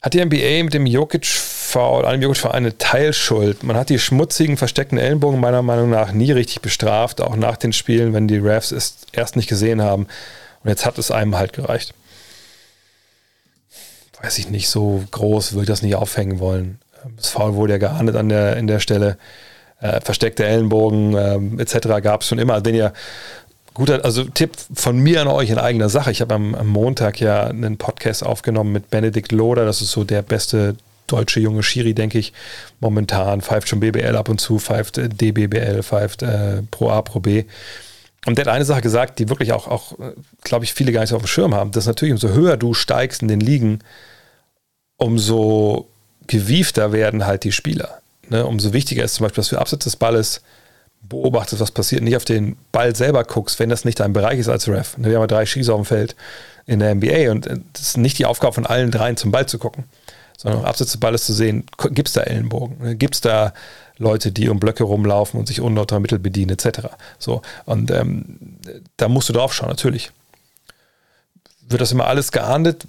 Hat 0.00 0.14
die 0.14 0.24
NBA 0.24 0.64
mit 0.64 0.74
dem 0.74 0.86
Jokic-Foul, 1.72 2.04
einem 2.04 2.22
Jokic-Foul 2.22 2.52
eine 2.52 2.78
Teilschuld? 2.78 3.62
Man 3.62 3.76
hat 3.76 3.88
die 3.88 3.98
schmutzigen, 3.98 4.56
versteckten 4.56 4.98
Ellenbogen 4.98 5.40
meiner 5.40 5.62
Meinung 5.62 5.90
nach 5.90 6.12
nie 6.12 6.32
richtig 6.32 6.60
bestraft, 6.60 7.20
auch 7.20 7.36
nach 7.36 7.56
den 7.56 7.72
Spielen, 7.72 8.12
wenn 8.12 8.28
die 8.28 8.38
Refs 8.38 8.72
es 8.72 8.96
erst 9.12 9.36
nicht 9.36 9.48
gesehen 9.48 9.82
haben. 9.82 10.06
Und 10.62 10.70
jetzt 10.70 10.86
hat 10.86 10.98
es 10.98 11.10
einem 11.10 11.36
halt 11.36 11.52
gereicht 11.52 11.94
weiß 14.22 14.38
ich 14.38 14.50
nicht, 14.50 14.68
so 14.68 15.02
groß 15.10 15.52
würde 15.52 15.62
ich 15.62 15.68
das 15.68 15.82
nicht 15.82 15.96
aufhängen 15.96 16.38
wollen. 16.38 16.78
Das 17.16 17.30
Foul 17.30 17.54
wurde 17.54 17.72
ja 17.72 17.78
geahndet 17.78 18.16
an 18.16 18.28
der, 18.28 18.56
in 18.56 18.66
der 18.66 18.78
Stelle. 18.78 19.18
Äh, 19.80 20.00
versteckte 20.00 20.44
Ellenbogen 20.44 21.16
ähm, 21.16 21.58
etc. 21.58 21.88
gab 22.00 22.20
es 22.20 22.28
schon 22.28 22.38
immer. 22.38 22.60
Den 22.60 22.76
ihr 22.76 22.92
guter, 23.74 24.04
also 24.04 24.22
Tipp 24.22 24.52
von 24.72 24.96
mir 24.96 25.20
an 25.20 25.26
euch 25.26 25.50
in 25.50 25.58
eigener 25.58 25.88
Sache. 25.88 26.12
Ich 26.12 26.20
habe 26.20 26.34
am, 26.34 26.54
am, 26.54 26.68
Montag 26.68 27.18
ja 27.18 27.48
einen 27.48 27.78
Podcast 27.78 28.24
aufgenommen 28.24 28.72
mit 28.72 28.90
Benedikt 28.90 29.32
Loder. 29.32 29.64
Das 29.64 29.82
ist 29.82 29.90
so 29.90 30.04
der 30.04 30.22
beste 30.22 30.76
deutsche 31.12 31.40
junge 31.40 31.62
Schiri, 31.62 31.94
denke 31.94 32.18
ich, 32.18 32.32
momentan. 32.80 33.40
Pfeift 33.40 33.68
schon 33.68 33.80
BBL 33.80 34.16
ab 34.16 34.28
und 34.28 34.40
zu, 34.40 34.58
pfeift 34.58 34.98
äh, 34.98 35.08
DBBL, 35.08 35.82
pfeift 35.82 36.22
äh, 36.22 36.62
Pro 36.70 36.90
A, 36.90 37.02
Pro 37.02 37.20
B. 37.20 37.44
Und 38.24 38.38
der 38.38 38.46
hat 38.46 38.52
eine 38.52 38.64
Sache 38.64 38.82
gesagt, 38.82 39.18
die 39.18 39.28
wirklich 39.28 39.52
auch, 39.52 39.68
auch 39.68 39.98
äh, 39.98 40.12
glaube 40.42 40.64
ich, 40.64 40.74
viele 40.74 40.92
gar 40.92 41.00
nicht 41.00 41.10
so 41.10 41.16
auf 41.16 41.22
dem 41.22 41.28
Schirm 41.28 41.54
haben. 41.54 41.72
Das 41.72 41.84
ist 41.84 41.88
natürlich, 41.88 42.12
umso 42.12 42.28
höher 42.28 42.56
du 42.56 42.74
steigst 42.74 43.22
in 43.22 43.28
den 43.28 43.40
Ligen, 43.40 43.80
umso 44.96 45.88
gewiefter 46.26 46.92
werden 46.92 47.26
halt 47.26 47.44
die 47.44 47.52
Spieler. 47.52 48.00
Ne? 48.28 48.46
Umso 48.46 48.72
wichtiger 48.72 49.04
ist 49.04 49.14
zum 49.14 49.24
Beispiel, 49.24 49.42
dass 49.42 49.48
du 49.50 49.58
abseits 49.58 49.84
des 49.84 49.96
Balles 49.96 50.40
beobachtest, 51.02 51.60
was 51.60 51.72
passiert, 51.72 52.02
nicht 52.02 52.16
auf 52.16 52.24
den 52.24 52.56
Ball 52.70 52.94
selber 52.94 53.24
guckst, 53.24 53.58
wenn 53.58 53.68
das 53.68 53.84
nicht 53.84 53.98
dein 53.98 54.12
Bereich 54.12 54.38
ist 54.38 54.48
als 54.48 54.68
Ref. 54.68 54.96
Ne? 54.96 55.08
Wir 55.08 55.16
haben 55.16 55.22
ja 55.22 55.26
drei 55.26 55.46
Schießer 55.46 55.74
auf 55.74 55.80
dem 55.80 55.86
Feld 55.86 56.16
in 56.64 56.78
der 56.78 56.94
NBA 56.94 57.30
und 57.32 57.46
es 57.74 57.80
ist 57.80 57.96
nicht 57.96 58.18
die 58.18 58.26
Aufgabe 58.26 58.54
von 58.54 58.66
allen 58.66 58.92
dreien 58.92 59.16
zum 59.16 59.32
Ball 59.32 59.46
zu 59.46 59.58
gucken, 59.58 59.84
sondern 60.36 60.64
abseits 60.64 60.92
des 60.92 61.00
Balles 61.00 61.24
zu 61.24 61.32
sehen, 61.32 61.64
gibt 61.90 62.08
es 62.08 62.14
da 62.14 62.22
Ellenbogen, 62.22 62.78
ne? 62.82 62.96
gibt 62.96 63.14
es 63.14 63.20
da 63.20 63.52
Leute, 63.98 64.32
die 64.32 64.48
um 64.48 64.58
Blöcke 64.58 64.84
rumlaufen 64.84 65.38
und 65.38 65.46
sich 65.46 65.60
unnauter 65.60 66.00
Mittel 66.00 66.18
bedienen, 66.18 66.50
etc. 66.50 66.88
So, 67.18 67.42
und 67.64 67.90
ähm, 67.90 68.58
da 68.96 69.08
musst 69.08 69.28
du 69.28 69.32
drauf 69.32 69.54
schauen, 69.54 69.68
natürlich. 69.68 70.10
Wird 71.68 71.80
das 71.80 71.92
immer 71.92 72.06
alles 72.06 72.32
geahndet? 72.32 72.86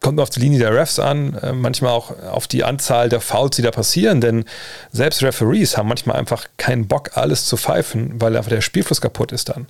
kommt 0.00 0.20
auf 0.20 0.30
die 0.30 0.40
Linie 0.40 0.58
der 0.58 0.74
Refs 0.74 0.98
an, 0.98 1.34
äh, 1.34 1.52
manchmal 1.52 1.92
auch 1.92 2.18
auf 2.30 2.46
die 2.46 2.64
Anzahl 2.64 3.08
der 3.08 3.20
Fouls, 3.20 3.56
die 3.56 3.62
da 3.62 3.70
passieren, 3.70 4.20
denn 4.20 4.44
selbst 4.92 5.22
Referees 5.22 5.76
haben 5.76 5.88
manchmal 5.88 6.16
einfach 6.16 6.46
keinen 6.56 6.86
Bock, 6.86 7.16
alles 7.16 7.46
zu 7.46 7.56
pfeifen, 7.56 8.20
weil 8.20 8.36
einfach 8.36 8.50
der 8.50 8.60
Spielfluss 8.60 9.00
kaputt 9.00 9.32
ist 9.32 9.48
dann. 9.48 9.66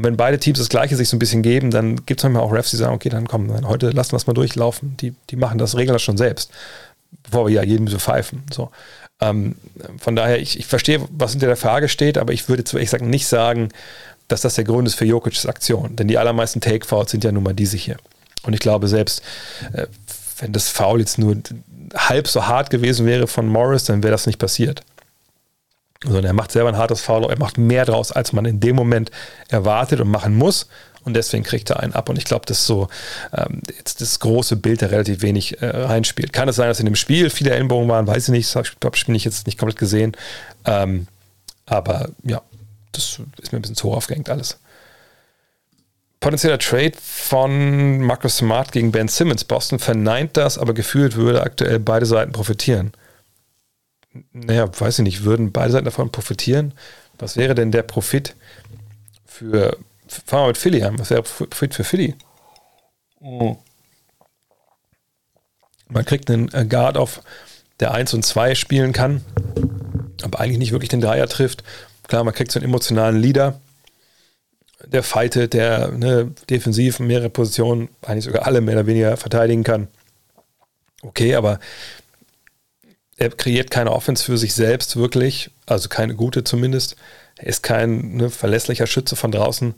Und 0.00 0.06
wenn 0.06 0.16
beide 0.16 0.38
Teams 0.38 0.58
das 0.58 0.70
Gleiche 0.70 0.96
sich 0.96 1.10
so 1.10 1.16
ein 1.16 1.18
bisschen 1.18 1.42
geben, 1.42 1.70
dann 1.70 2.06
gibt 2.06 2.20
es 2.20 2.24
manchmal 2.24 2.42
auch 2.42 2.54
Refs, 2.54 2.70
die 2.70 2.78
sagen, 2.78 2.94
okay, 2.94 3.10
dann 3.10 3.28
komm, 3.28 3.48
dann 3.48 3.68
heute 3.68 3.90
lassen 3.90 4.12
wir 4.12 4.16
es 4.16 4.26
mal 4.26 4.32
durchlaufen. 4.32 4.96
Die, 4.96 5.12
die 5.28 5.36
machen 5.36 5.58
das, 5.58 5.76
regeln 5.76 5.92
das 5.92 6.00
schon 6.00 6.16
selbst, 6.16 6.50
bevor 7.24 7.46
wir 7.46 7.52
ja 7.52 7.62
jedem 7.62 7.86
so 7.86 7.98
pfeifen. 7.98 8.42
So. 8.50 8.70
Ähm, 9.20 9.56
von 9.98 10.16
daher, 10.16 10.40
ich, 10.40 10.58
ich 10.58 10.64
verstehe, 10.64 11.06
was 11.10 11.32
hinter 11.32 11.48
der 11.48 11.56
Frage 11.58 11.90
steht, 11.90 12.16
aber 12.16 12.32
ich 12.32 12.48
würde 12.48 12.64
zu 12.64 12.78
ehrlich 12.78 12.88
sagen, 12.88 13.10
nicht 13.10 13.26
sagen, 13.26 13.68
dass 14.26 14.40
das 14.40 14.54
der 14.54 14.64
Grund 14.64 14.88
ist 14.88 14.94
für 14.94 15.04
Jokic's 15.04 15.44
Aktion. 15.44 15.96
Denn 15.96 16.08
die 16.08 16.16
allermeisten 16.16 16.62
Take-Fouls 16.62 17.10
sind 17.10 17.22
ja 17.22 17.30
nun 17.30 17.42
mal 17.42 17.52
diese 17.52 17.76
hier. 17.76 17.98
Und 18.42 18.54
ich 18.54 18.60
glaube, 18.60 18.88
selbst 18.88 19.20
äh, 19.74 19.86
wenn 20.38 20.54
das 20.54 20.70
Foul 20.70 21.00
jetzt 21.00 21.18
nur 21.18 21.36
halb 21.94 22.26
so 22.26 22.46
hart 22.46 22.70
gewesen 22.70 23.04
wäre 23.04 23.26
von 23.26 23.46
Morris, 23.46 23.84
dann 23.84 24.02
wäre 24.02 24.12
das 24.12 24.26
nicht 24.26 24.38
passiert. 24.38 24.80
Sondern 26.04 26.24
er 26.24 26.32
macht 26.32 26.52
selber 26.52 26.70
ein 26.70 26.78
hartes 26.78 27.02
Foul, 27.02 27.30
er 27.30 27.38
macht 27.38 27.58
mehr 27.58 27.84
draus, 27.84 28.10
als 28.10 28.32
man 28.32 28.46
in 28.46 28.60
dem 28.60 28.74
Moment 28.74 29.10
erwartet 29.48 30.00
und 30.00 30.08
machen 30.08 30.36
muss. 30.36 30.66
Und 31.04 31.14
deswegen 31.14 31.44
kriegt 31.44 31.70
er 31.70 31.80
einen 31.80 31.94
ab. 31.94 32.08
Und 32.08 32.18
ich 32.18 32.24
glaube, 32.24 32.44
das 32.46 32.58
ist 32.58 32.66
so 32.66 32.88
ähm, 33.32 33.62
jetzt 33.76 34.00
das 34.00 34.20
große 34.20 34.56
Bild, 34.56 34.82
der 34.82 34.90
relativ 34.90 35.22
wenig 35.22 35.60
äh, 35.62 35.66
reinspielt. 35.66 36.32
Kann 36.32 36.48
es 36.48 36.56
sein, 36.56 36.68
dass 36.68 36.80
in 36.80 36.86
dem 36.86 36.96
Spiel 36.96 37.30
viele 37.30 37.52
Ellenbogen 37.52 37.88
waren? 37.88 38.06
Weiß 38.06 38.24
ich 38.24 38.32
nicht. 38.32 38.54
Das 38.54 38.56
habe 38.56 38.96
ich 38.96 39.24
jetzt 39.24 39.46
nicht 39.46 39.58
komplett 39.58 39.78
gesehen. 39.78 40.16
Ähm, 40.66 41.06
aber 41.66 42.10
ja, 42.24 42.42
das 42.92 43.20
ist 43.40 43.52
mir 43.52 43.58
ein 43.58 43.62
bisschen 43.62 43.76
zu 43.76 43.88
hoch 43.88 43.96
aufgehängt 43.96 44.28
alles. 44.28 44.58
Potenzieller 46.20 46.58
Trade 46.58 46.92
von 47.00 48.00
Marcus 48.00 48.36
Smart 48.38 48.72
gegen 48.72 48.92
Ben 48.92 49.08
Simmons. 49.08 49.44
Boston 49.44 49.78
verneint 49.78 50.36
das, 50.36 50.58
aber 50.58 50.74
gefühlt 50.74 51.16
würde 51.16 51.42
aktuell 51.42 51.78
beide 51.78 52.04
Seiten 52.04 52.32
profitieren. 52.32 52.92
Naja, 54.32 54.68
weiß 54.78 54.98
ich 54.98 55.04
nicht, 55.04 55.24
würden 55.24 55.52
beide 55.52 55.72
Seiten 55.72 55.84
davon 55.84 56.10
profitieren? 56.10 56.74
Was 57.18 57.36
wäre 57.36 57.54
denn 57.54 57.70
der 57.70 57.82
Profit 57.82 58.34
für, 59.24 59.76
fangen 60.08 60.44
wir 60.44 60.48
mit 60.48 60.58
Philly 60.58 60.82
an, 60.82 60.98
was 60.98 61.10
wäre 61.10 61.22
der 61.22 61.46
Profit 61.46 61.74
für 61.74 61.84
Philly? 61.84 62.16
Oh. 63.20 63.56
Man 65.88 66.04
kriegt 66.04 66.30
einen 66.30 66.48
Guard 66.68 66.96
auf, 66.96 67.22
der 67.78 67.92
1 67.92 68.14
und 68.14 68.24
2 68.24 68.54
spielen 68.54 68.92
kann, 68.92 69.24
aber 70.22 70.40
eigentlich 70.40 70.58
nicht 70.58 70.72
wirklich 70.72 70.90
den 70.90 71.00
Dreier 71.00 71.28
trifft. 71.28 71.64
Klar, 72.08 72.24
man 72.24 72.34
kriegt 72.34 72.52
so 72.52 72.58
einen 72.58 72.68
emotionalen 72.68 73.16
Leader, 73.16 73.60
der 74.84 75.02
fightet, 75.02 75.52
der 75.52 75.92
ne, 75.92 76.32
defensiv 76.48 77.00
mehrere 77.00 77.30
Positionen, 77.30 77.88
eigentlich 78.02 78.24
sogar 78.24 78.46
alle 78.46 78.60
mehr 78.60 78.74
oder 78.74 78.86
weniger 78.86 79.16
verteidigen 79.16 79.64
kann. 79.64 79.88
Okay, 81.02 81.34
aber 81.34 81.60
er 83.20 83.28
kreiert 83.30 83.70
keine 83.70 83.92
Offense 83.92 84.24
für 84.24 84.38
sich 84.38 84.54
selbst 84.54 84.96
wirklich, 84.96 85.50
also 85.66 85.90
keine 85.90 86.14
gute 86.14 86.42
zumindest. 86.42 86.96
Er 87.36 87.48
ist 87.48 87.62
kein 87.62 88.16
ne, 88.16 88.30
verlässlicher 88.30 88.86
Schütze 88.86 89.14
von 89.14 89.30
draußen. 89.30 89.74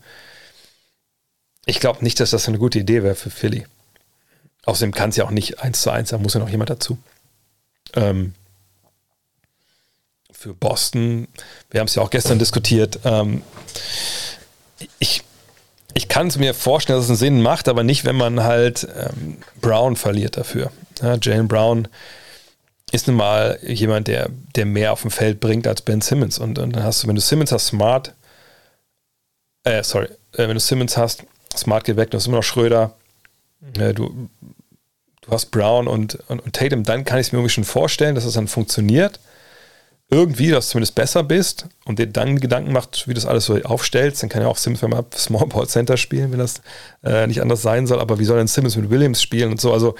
Ich 1.67 1.81
glaube 1.81 2.05
nicht, 2.05 2.21
dass 2.21 2.31
das 2.31 2.47
eine 2.47 2.59
gute 2.59 2.79
Idee 2.79 3.03
wäre 3.03 3.17
für 3.17 3.31
Philly. 3.31 3.67
Außerdem 4.65 4.93
kann 4.93 5.11
es 5.11 5.17
ja 5.17 5.25
auch 5.25 5.33
nicht 5.33 5.59
eins 5.59 5.83
zu 5.83 5.91
eins, 5.91 6.11
da 6.11 6.19
muss 6.19 6.35
ja 6.35 6.41
noch 6.41 6.49
jemand 6.49 6.71
dazu. 6.71 6.99
Ähm, 7.95 8.35
für 10.31 10.55
Boston, 10.55 11.27
wir 11.71 11.81
haben 11.81 11.89
es 11.89 11.97
ja 11.97 12.03
auch 12.03 12.11
gestern 12.11 12.39
diskutiert, 12.39 13.01
ähm, 13.05 13.43
ich, 15.01 15.25
ich 15.95 16.09
kann 16.09 16.29
es 16.29 16.39
mir 16.39 16.55
vorstellen, 16.55 16.99
dass 16.99 17.07
es 17.07 17.11
einen 17.11 17.19
Sinn 17.19 17.43
macht, 17.43 17.69
aber 17.69 17.83
nicht, 17.83 18.05
wenn 18.05 18.17
man 18.17 18.45
halt 18.45 18.87
ähm, 18.97 19.39
Brown 19.61 19.97
verliert 19.97 20.37
dafür. 20.37 20.71
Ja, 21.01 21.17
Jalen 21.21 21.49
Brown 21.49 21.89
ist 22.93 23.07
nun 23.07 23.17
mal 23.17 23.59
jemand, 23.63 24.09
der, 24.09 24.31
der 24.55 24.67
mehr 24.67 24.93
auf 24.93 25.03
dem 25.03 25.11
Feld 25.11 25.41
bringt 25.41 25.67
als 25.67 25.83
Ben 25.83 26.01
Simmons. 26.01 26.39
Und, 26.39 26.59
und 26.59 26.77
dann 26.77 26.85
hast 26.85 27.03
du, 27.03 27.09
wenn 27.09 27.15
du 27.15 27.21
Simmons 27.21 27.53
hast, 27.53 27.67
Smart, 27.67 28.15
äh, 29.65 29.83
sorry, 29.83 30.07
äh, 30.35 30.49
wenn 30.49 30.55
du 30.55 30.61
Simmons 30.61 30.97
hast, 30.97 31.25
Smart 31.57 31.85
geht 31.85 31.97
weg, 31.97 32.11
du 32.11 32.17
hast 32.17 32.27
immer 32.27 32.37
noch 32.37 32.45
Schröder, 32.45 32.95
äh, 33.79 33.93
du, 33.93 34.29
du 35.23 35.31
hast 35.31 35.47
Brown 35.47 35.89
und, 35.89 36.17
und, 36.29 36.41
und 36.41 36.53
Tatum, 36.55 36.85
dann 36.85 37.05
kann 37.05 37.19
ich 37.19 37.29
es 37.29 37.33
mir 37.33 37.39
irgendwie 37.39 37.55
schon 37.55 37.65
vorstellen, 37.65 38.15
dass 38.15 38.25
es 38.25 38.29
das 38.29 38.35
dann 38.35 38.49
funktioniert 38.49 39.19
irgendwie, 40.13 40.51
dass 40.51 40.67
du 40.67 40.73
zumindest 40.73 40.95
besser 40.95 41.23
bist 41.25 41.67
und 41.87 41.99
dir 41.99 42.07
dann 42.07 42.39
Gedanken 42.39 42.73
macht, 42.73 43.09
wie 43.09 43.15
du 43.15 43.15
das 43.15 43.25
alles 43.25 43.47
so 43.47 43.57
aufstellst, 43.63 44.23
dann 44.23 44.29
kann 44.29 44.43
ja 44.43 44.49
auch 44.49 44.59
Simmons 44.59 44.83
mal 44.83 45.07
Small 45.15 45.47
Ball 45.47 45.67
Center 45.67 45.97
spielen, 45.97 46.31
wenn 46.33 46.39
das 46.39 46.61
äh, 47.03 47.27
nicht 47.27 47.41
anders 47.41 47.63
sein 47.63 47.87
soll. 47.87 47.99
Aber 47.99 48.19
wie 48.19 48.27
soll 48.27 48.37
denn 48.37 48.47
Simmons 48.47 48.77
mit 48.77 48.91
Williams 48.91 49.23
spielen 49.23 49.51
und 49.51 49.61
so? 49.61 49.73
Also 49.73 49.95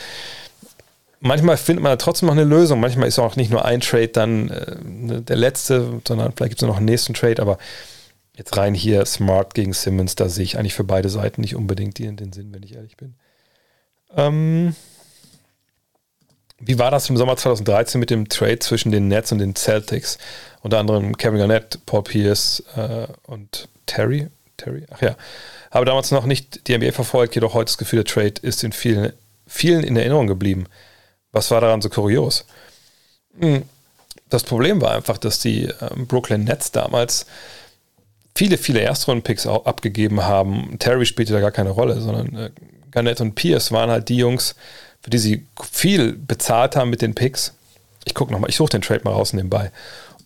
manchmal 1.23 1.57
findet 1.57 1.83
man 1.83 1.99
trotzdem 1.99 2.27
noch 2.27 2.35
eine 2.35 2.45
Lösung. 2.45 2.81
Manchmal 2.81 3.09
ist 3.09 3.19
auch 3.19 3.37
nicht 3.37 3.51
nur 3.51 3.65
ein 3.65 3.81
Trade 3.81 4.09
dann 4.09 4.51
äh, 4.51 4.77
ne, 4.83 5.23
der 5.23 5.37
letzte, 5.37 6.01
sondern 6.07 6.33
vielleicht 6.33 6.51
gibt 6.51 6.63
es 6.63 6.69
noch 6.69 6.77
einen 6.77 6.87
nächsten 6.87 7.15
Trade. 7.15 7.41
Aber 7.41 7.59
jetzt 8.37 8.57
rein 8.57 8.75
hier 8.75 9.07
Smart 9.07 9.55
gegen 9.55 9.73
Simmons, 9.73 10.17
da 10.17 10.29
sehe 10.29 10.45
ich 10.45 10.59
eigentlich 10.59 10.75
für 10.75 10.85
beide 10.85 11.09
Seiten 11.09 11.41
nicht 11.41 11.57
unbedingt 11.57 11.99
den, 11.99 12.17
den 12.17 12.33
Sinn, 12.33 12.53
wenn 12.53 12.63
ich 12.63 12.75
ehrlich 12.75 12.97
bin. 12.97 13.15
Ähm, 14.17 14.75
wie 16.59 16.79
war 16.79 16.91
das 16.91 17.09
im 17.09 17.17
Sommer 17.17 17.37
2013 17.37 17.99
mit 17.99 18.11
dem 18.11 18.29
Trade 18.29 18.59
zwischen 18.59 18.93
den 18.93 19.09
Nets 19.09 19.33
und 19.33 19.39
den 19.39 19.57
Celtics? 19.57 20.19
Unter 20.61 20.79
anderem 20.79 21.17
Kevin 21.17 21.39
Garnett, 21.39 21.85
Paul 21.87 22.03
Pierce 22.03 22.63
äh, 22.77 23.07
und 23.25 23.69
Terry. 23.87 24.29
Terry, 24.57 24.87
ach 24.91 25.03
ja. 25.03 25.17
Habe 25.71 25.87
damals 25.87 26.11
noch 26.11 26.27
nicht 26.27 26.69
die 26.69 26.77
NBA 26.77 26.93
verfolgt, 26.93 27.35
jedoch 27.35 27.55
heute 27.55 27.67
das 27.67 27.79
Gefühl, 27.79 28.05
der 28.05 28.13
Trade 28.13 28.35
ist 28.43 28.63
in 28.63 28.73
vielen, 28.73 29.13
vielen 29.47 29.83
in 29.83 29.97
Erinnerung 29.97 30.27
geblieben. 30.27 30.67
Was 31.33 31.51
war 31.51 31.61
daran 31.61 31.81
so 31.81 31.89
kurios? 31.89 32.45
Hm, 33.39 33.63
das 34.29 34.45
Problem 34.45 34.81
war 34.81 34.95
einfach, 34.95 35.19
dass 35.19 35.41
die 35.41 35.65
ähm, 35.81 36.07
Brooklyn 36.07 36.45
Nets 36.45 36.73
damals 36.73 37.27
viele, 38.35 38.59
viele 38.59 38.81
Erstrunden-Picks 38.81 39.47
abgegeben 39.47 40.25
haben. 40.25 40.79
Terry 40.79 41.07
spielte 41.07 41.33
da 41.33 41.41
gar 41.41 41.51
keine 41.51 41.71
Rolle, 41.71 42.01
sondern 42.01 42.37
äh, 42.37 42.51
Garnett 42.91 43.21
und 43.21 43.35
Pierce 43.35 43.73
waren 43.73 43.91
halt 43.91 44.09
die 44.09 44.17
Jungs, 44.17 44.55
für 45.03 45.11
die 45.11 45.19
sie 45.19 45.47
viel 45.71 46.13
bezahlt 46.13 46.77
haben 46.77 46.91
mit 46.91 47.03
den 47.03 47.15
Picks. 47.15 47.55
Ich 48.05 48.15
gucke 48.15 48.33
nochmal, 48.33 48.51
ich 48.51 48.57
suche 48.57 48.71
den 48.71 48.83
Trade 48.83 49.03
mal 49.05 49.13
raus 49.13 49.33
nebenbei. 49.33 49.71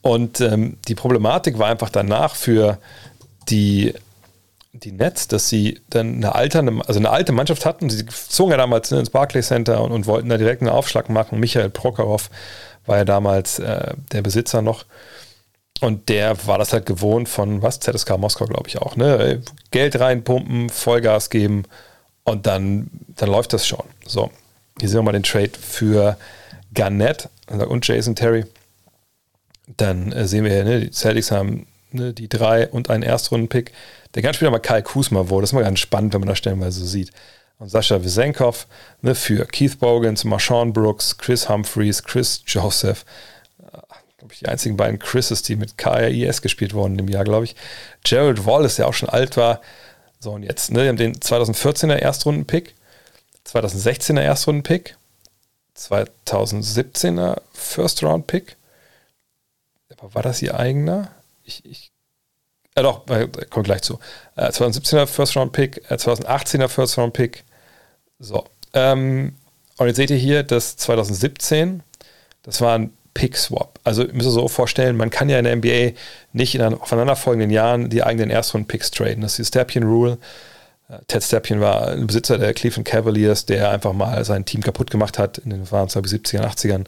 Und 0.03 0.41
ähm, 0.41 0.79
die 0.87 0.95
Problematik 0.95 1.59
war 1.59 1.69
einfach 1.69 1.91
danach 1.91 2.37
für 2.37 2.79
die 3.49 3.95
die 4.81 4.93
Nets, 4.93 5.29
dass 5.29 5.49
sie 5.49 5.81
dann 5.91 6.17
eine 6.17 6.35
alte, 6.35 6.59
also 6.87 6.99
eine 6.99 7.11
alte 7.11 7.33
Mannschaft 7.33 7.65
hatten. 7.67 7.91
Sie 7.91 8.07
zogen 8.07 8.53
ja 8.53 8.57
damals 8.57 8.93
ins 8.93 9.11
Barclays 9.11 9.49
Center 9.49 9.83
und, 9.83 9.93
und 9.93 10.07
wollten 10.07 10.29
da 10.29 10.37
direkt 10.39 10.63
einen 10.63 10.71
Aufschlag 10.71 11.09
machen. 11.09 11.41
Michael 11.41 11.71
Prokhorov 11.71 12.31
war 12.87 12.99
ja 12.99 13.05
damals 13.05 13.59
äh, 13.59 13.95
der 14.13 14.23
Besitzer 14.23 14.63
noch. 14.63 14.85
Und 15.81 16.09
der 16.09 16.47
war 16.47 16.59
das 16.59 16.73
halt 16.73 16.87
gewohnt 16.87 17.29
von, 17.29 17.61
was, 17.61 17.81
ZSK 17.81 18.17
Moskau, 18.19 18.47
glaube 18.47 18.69
ich 18.69 18.79
auch, 18.79 18.97
ne? 18.97 19.43
Geld 19.71 20.01
reinpumpen, 20.01 20.71
Vollgas 20.71 21.29
geben 21.29 21.65
und 22.25 22.47
dann, 22.47 22.91
dann 23.09 23.29
läuft 23.29 23.53
das 23.53 23.67
schon. 23.67 23.85
So, 24.07 24.31
hier 24.81 24.89
sehen 24.89 24.99
wir 24.99 25.03
mal 25.03 25.13
den 25.13 25.23
Trade 25.23 25.53
für 25.61 26.17
Garnett 26.73 27.29
und 27.49 27.87
Jason 27.87 28.15
Terry. 28.15 28.47
Dann 29.77 30.13
äh, 30.13 30.27
sehen 30.27 30.45
wir 30.45 30.53
hier, 30.53 30.65
ne, 30.65 30.81
die 30.81 30.91
Celtics 30.93 31.31
haben 31.31 31.67
ne, 31.93 32.13
die 32.13 32.29
drei 32.29 32.69
und 32.69 32.89
einen 32.91 33.03
Erstrunden-Pick. 33.03 33.73
Der 34.17 34.23
ganz 34.23 34.37
später 34.37 34.51
mal 34.51 34.61
Kai 34.61 34.81
Kusma 34.81 35.29
wurde. 35.29 35.43
Das 35.43 35.51
ist 35.51 35.55
mal 35.55 35.63
ganz 35.63 35.79
spannend, 35.79 36.15
wenn 36.15 36.21
man 36.23 36.29
das 36.31 36.39
stellenweise 36.39 36.81
so 36.81 36.87
sieht. 36.87 37.13
Und 37.59 37.69
Sascha 37.69 38.03
Wisenkov 38.03 38.67
ne, 39.03 39.15
für 39.15 39.45
Keith 39.45 39.79
Bogans, 39.79 40.25
Marshawn 40.25 40.73
Brooks, 40.73 41.19
Chris 41.19 41.51
Humphreys, 41.51 42.03
Chris 42.03 42.43
Joseph. 42.47 43.05
Äh, 43.61 43.77
glaube 44.17 44.33
ich, 44.33 44.39
die 44.39 44.49
einzigen 44.49 44.79
beiden 44.79 44.99
Chrises, 44.99 45.43
die 45.43 45.57
mit 45.57 45.77
KRIS 45.77 46.41
gespielt 46.41 46.73
wurden 46.73 46.99
im 46.99 47.09
Jahr, 47.09 47.25
glaube 47.25 47.45
ich. 47.45 47.57
Gerald 48.05 48.47
Wallace, 48.47 48.77
der 48.77 48.89
auch 48.89 48.95
schon 48.95 49.11
alt 49.11 49.37
war. 49.37 49.61
So, 50.19 50.33
und 50.33 50.45
jetzt, 50.45 50.73
ne, 50.73 50.83
wir 50.83 50.89
haben 50.89 50.97
den 50.97 51.17
2014er 51.17 51.97
Erstrunden-Pick, 51.97 52.75
2016er 53.47 54.23
Erstrunden-Pick, 54.23 54.97
2017er 55.77 57.43
First-Round-Pick. 57.53 58.57
Aber 59.99 60.15
war 60.15 60.23
das 60.23 60.41
ihr 60.41 60.59
eigener? 60.59 61.11
Ich, 61.45 61.65
ich 61.67 61.91
ja 62.77 62.83
doch, 62.83 63.09
äh, 63.09 63.29
kommt 63.51 63.67
gleich 63.67 63.83
zu. 63.83 63.99
Äh, 64.37 64.49
2017er 64.49 65.07
First 65.07 65.37
Round 65.37 65.53
Pick, 65.53 65.83
äh, 65.91 65.95
2018er 65.95 66.69
First 66.69 66.99
Round 66.99 67.15
Pick. 67.15 67.45
So. 68.19 68.45
Ähm, 68.75 69.35
und 69.79 69.87
jetzt 69.87 69.97
seht 69.97 70.11
ihr 70.11 70.17
hier, 70.17 70.43
dass 70.43 70.77
2017, 70.77 71.83
das 72.43 72.61
war 72.61 72.79
ein 72.79 72.93
Pick-Swap. 73.15 73.81
Also 73.83 74.05
ihr 74.05 74.13
müsst 74.13 74.29
euch 74.29 74.35
so 74.35 74.49
vorstellen, 74.49 74.97
man 74.97 75.11
kann 75.11 75.29
ja 75.29 75.39
in 75.39 75.45
der 75.45 75.57
NBA 75.57 75.99
nicht 76.33 76.55
in 76.55 76.63
aufeinanderfolgenden 76.63 77.51
Jahren 77.51 77.89
die 77.89 78.03
eigenen 78.03 78.31
Erstrunden-Picks 78.31 78.91
traden. 78.91 79.23
Das 79.23 79.33
ist 79.33 79.39
die 79.39 79.59
Stapien-Rule. 79.59 80.19
Äh, 80.89 80.99
Ted 81.07 81.25
Stapien 81.25 81.61
war 81.61 81.89
ein 81.89 82.07
Besitzer 82.07 82.37
der 82.37 82.53
Cleveland 82.53 82.87
Cavaliers, 82.87 83.47
der 83.47 83.71
einfach 83.71 83.95
mal 83.95 84.23
sein 84.25 84.45
Team 84.45 84.63
kaputt 84.63 84.91
gemacht 84.91 85.19
hat 85.19 85.39
in 85.39 85.51
den 85.51 85.65
70ern, 85.65 86.45
80ern, 86.45 86.85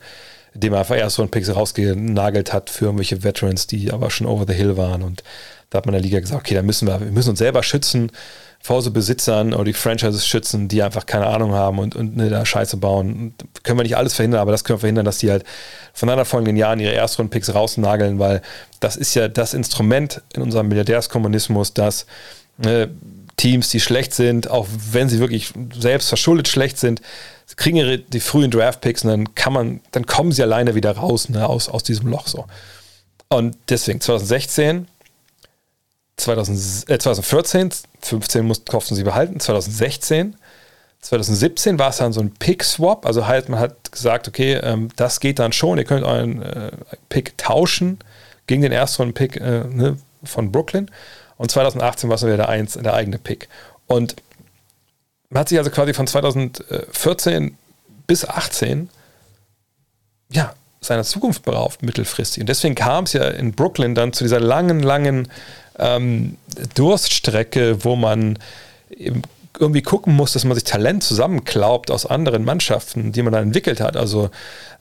indem 0.52 0.74
er 0.74 0.80
einfach 0.80 0.96
Erstrunden-Picks 0.96 1.54
rausgenagelt 1.54 2.52
hat 2.52 2.68
für 2.68 2.86
irgendwelche 2.86 3.22
Veterans, 3.22 3.66
die 3.66 3.90
aber 3.90 4.10
schon 4.10 4.26
over 4.26 4.44
the 4.46 4.54
hill 4.54 4.76
waren 4.76 5.02
und 5.02 5.22
da 5.70 5.78
hat 5.78 5.86
man 5.86 5.94
in 5.94 6.02
der 6.02 6.08
Liga 6.08 6.20
gesagt, 6.20 6.40
okay, 6.40 6.54
da 6.54 6.62
müssen 6.62 6.88
wir, 6.88 7.00
wir 7.00 7.10
müssen 7.10 7.30
uns 7.30 7.38
selber 7.38 7.62
schützen 7.62 8.10
vor 8.60 8.82
so 8.82 8.90
Besitzern 8.90 9.54
oder 9.54 9.64
die 9.64 9.72
Franchises 9.72 10.26
schützen, 10.26 10.68
die 10.68 10.82
einfach 10.82 11.06
keine 11.06 11.26
Ahnung 11.26 11.52
haben 11.52 11.78
und, 11.78 11.94
und 11.94 12.16
ne, 12.16 12.28
da 12.28 12.44
Scheiße 12.44 12.76
bauen. 12.76 13.12
Und 13.12 13.62
können 13.62 13.78
wir 13.78 13.84
nicht 13.84 13.96
alles 13.96 14.14
verhindern, 14.14 14.40
aber 14.40 14.50
das 14.50 14.64
können 14.64 14.78
wir 14.78 14.80
verhindern, 14.80 15.04
dass 15.04 15.18
die 15.18 15.30
halt 15.30 15.44
voneinander 15.92 16.24
folgenden 16.24 16.56
Jahren 16.56 16.80
ihre 16.80 16.92
Erstrunden-Picks 16.92 17.54
rausnageln, 17.54 18.18
weil 18.18 18.42
das 18.80 18.96
ist 18.96 19.14
ja 19.14 19.28
das 19.28 19.54
Instrument 19.54 20.22
in 20.34 20.42
unserem 20.42 20.68
Milliardärskommunismus, 20.68 21.72
dass 21.72 22.06
äh, 22.64 22.88
Teams, 23.36 23.70
die 23.70 23.80
schlecht 23.80 24.12
sind, 24.12 24.50
auch 24.50 24.66
wenn 24.90 25.08
sie 25.08 25.20
wirklich 25.20 25.52
selbst 25.78 26.08
verschuldet 26.08 26.48
schlecht 26.48 26.78
sind, 26.78 27.00
kriegen 27.56 27.76
ihre, 27.76 27.98
die 27.98 28.20
frühen 28.20 28.50
Draft-Picks 28.50 29.04
und 29.04 29.10
dann 29.10 29.34
kann 29.34 29.52
man, 29.52 29.80
dann 29.92 30.04
kommen 30.06 30.32
sie 30.32 30.42
alleine 30.42 30.74
wieder 30.74 30.90
raus, 30.90 31.28
ne, 31.28 31.46
aus, 31.48 31.68
aus 31.68 31.84
diesem 31.84 32.08
Loch 32.08 32.26
so. 32.26 32.46
Und 33.28 33.56
deswegen 33.68 34.00
2016 34.00 34.88
2000, 36.18 36.90
äh, 36.90 36.98
2014, 36.98 37.70
15 38.02 38.46
mussten, 38.46 38.66
kauften 38.66 38.94
sie 38.94 39.04
behalten, 39.04 39.40
2016, 39.40 40.36
2017 41.00 41.78
war 41.78 41.90
es 41.90 41.98
dann 41.98 42.12
so 42.12 42.20
ein 42.20 42.32
Pick-Swap, 42.34 43.06
also 43.06 43.26
halt, 43.26 43.48
man 43.48 43.60
hat 43.60 43.92
gesagt, 43.92 44.28
okay, 44.28 44.54
ähm, 44.54 44.90
das 44.96 45.20
geht 45.20 45.38
dann 45.38 45.52
schon, 45.52 45.78
ihr 45.78 45.84
könnt 45.84 46.04
euren 46.04 46.42
äh, 46.42 46.72
Pick 47.08 47.38
tauschen 47.38 47.98
gegen 48.46 48.62
den 48.62 48.72
ersten 48.72 49.14
Pick 49.14 49.36
äh, 49.36 49.64
ne, 49.64 49.96
von 50.24 50.52
Brooklyn 50.52 50.90
und 51.36 51.50
2018 51.50 52.10
war 52.10 52.16
es 52.16 52.24
wieder 52.24 52.36
der, 52.36 52.48
eins, 52.48 52.74
der 52.74 52.94
eigene 52.94 53.18
Pick. 53.18 53.48
Und 53.86 54.16
man 55.30 55.40
hat 55.40 55.48
sich 55.48 55.58
also 55.58 55.70
quasi 55.70 55.94
von 55.94 56.06
2014 56.06 57.56
bis 58.06 58.26
18 58.26 58.90
ja, 60.30 60.54
seiner 60.80 61.04
Zukunft 61.04 61.44
beraubt, 61.44 61.82
mittelfristig. 61.82 62.42
Und 62.42 62.48
deswegen 62.48 62.74
kam 62.74 63.04
es 63.04 63.12
ja 63.12 63.28
in 63.28 63.52
Brooklyn 63.52 63.94
dann 63.94 64.12
zu 64.12 64.24
dieser 64.24 64.40
langen, 64.40 64.82
langen 64.82 65.28
ähm, 65.78 66.36
Durststrecke, 66.74 67.84
wo 67.84 67.96
man 67.96 68.38
irgendwie 69.58 69.82
gucken 69.82 70.14
muss, 70.14 70.32
dass 70.32 70.44
man 70.44 70.54
sich 70.54 70.64
Talent 70.64 71.02
zusammenklaubt 71.02 71.90
aus 71.90 72.06
anderen 72.06 72.44
Mannschaften, 72.44 73.12
die 73.12 73.22
man 73.22 73.32
dann 73.32 73.44
entwickelt 73.44 73.80
hat. 73.80 73.96
Also 73.96 74.30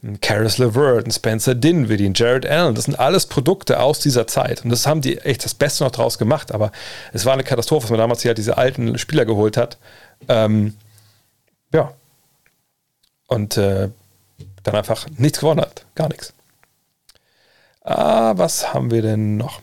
ein 0.02 0.20
Karis 0.20 0.58
LeVert, 0.58 1.06
ein 1.06 1.10
Spencer 1.10 1.54
Dinwiddie, 1.54 2.06
ein 2.06 2.14
Jared 2.14 2.46
Allen, 2.46 2.74
das 2.74 2.84
sind 2.84 2.98
alles 2.98 3.26
Produkte 3.26 3.80
aus 3.80 3.98
dieser 3.98 4.26
Zeit. 4.26 4.64
Und 4.64 4.70
das 4.70 4.86
haben 4.86 5.00
die 5.00 5.18
echt 5.18 5.44
das 5.44 5.54
Beste 5.54 5.84
noch 5.84 5.90
draus 5.90 6.18
gemacht. 6.18 6.52
Aber 6.52 6.70
es 7.12 7.24
war 7.24 7.32
eine 7.32 7.44
Katastrophe, 7.44 7.84
dass 7.84 7.90
man 7.90 7.98
damals 7.98 8.22
hier 8.22 8.30
halt 8.30 8.38
diese 8.38 8.56
alten 8.56 8.98
Spieler 8.98 9.24
geholt 9.24 9.56
hat. 9.56 9.78
Ähm, 10.28 10.74
ja. 11.72 11.92
Und 13.26 13.56
äh, 13.56 13.88
dann 14.62 14.74
einfach 14.74 15.06
nichts 15.16 15.40
gewonnen 15.40 15.60
hat. 15.60 15.84
Gar 15.94 16.08
nichts. 16.08 16.32
Ah, 17.82 18.34
was 18.36 18.72
haben 18.74 18.90
wir 18.90 19.02
denn 19.02 19.36
noch? 19.36 19.60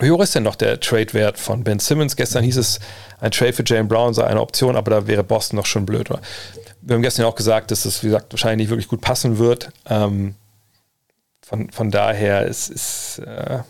Wie 0.00 0.10
hoch 0.10 0.22
ist 0.22 0.34
denn 0.34 0.44
noch 0.44 0.54
der 0.54 0.78
Trade-Wert 0.78 1.38
von 1.38 1.64
Ben 1.64 1.80
Simmons? 1.80 2.16
Gestern 2.16 2.44
hieß 2.44 2.56
es, 2.56 2.78
ein 3.20 3.32
Trade 3.32 3.52
für 3.52 3.64
Jalen 3.66 3.88
Brown 3.88 4.14
sei 4.14 4.24
eine 4.24 4.40
Option, 4.40 4.76
aber 4.76 4.90
da 4.90 5.06
wäre 5.06 5.24
Boston 5.24 5.56
noch 5.56 5.66
schon 5.66 5.86
blöd. 5.86 6.10
Oder? 6.10 6.20
Wir 6.82 6.94
haben 6.94 7.02
gestern 7.02 7.24
auch 7.24 7.34
gesagt, 7.34 7.70
dass 7.70 7.82
das, 7.82 8.02
wie 8.02 8.08
gesagt, 8.08 8.32
wahrscheinlich 8.32 8.66
nicht 8.66 8.70
wirklich 8.70 8.88
gut 8.88 9.00
passen 9.00 9.38
wird. 9.38 9.70
Ähm, 9.88 10.36
von, 11.42 11.70
von 11.70 11.90
daher 11.90 12.46
ist, 12.46 12.68
ist 12.68 13.18
äh, 13.26 13.60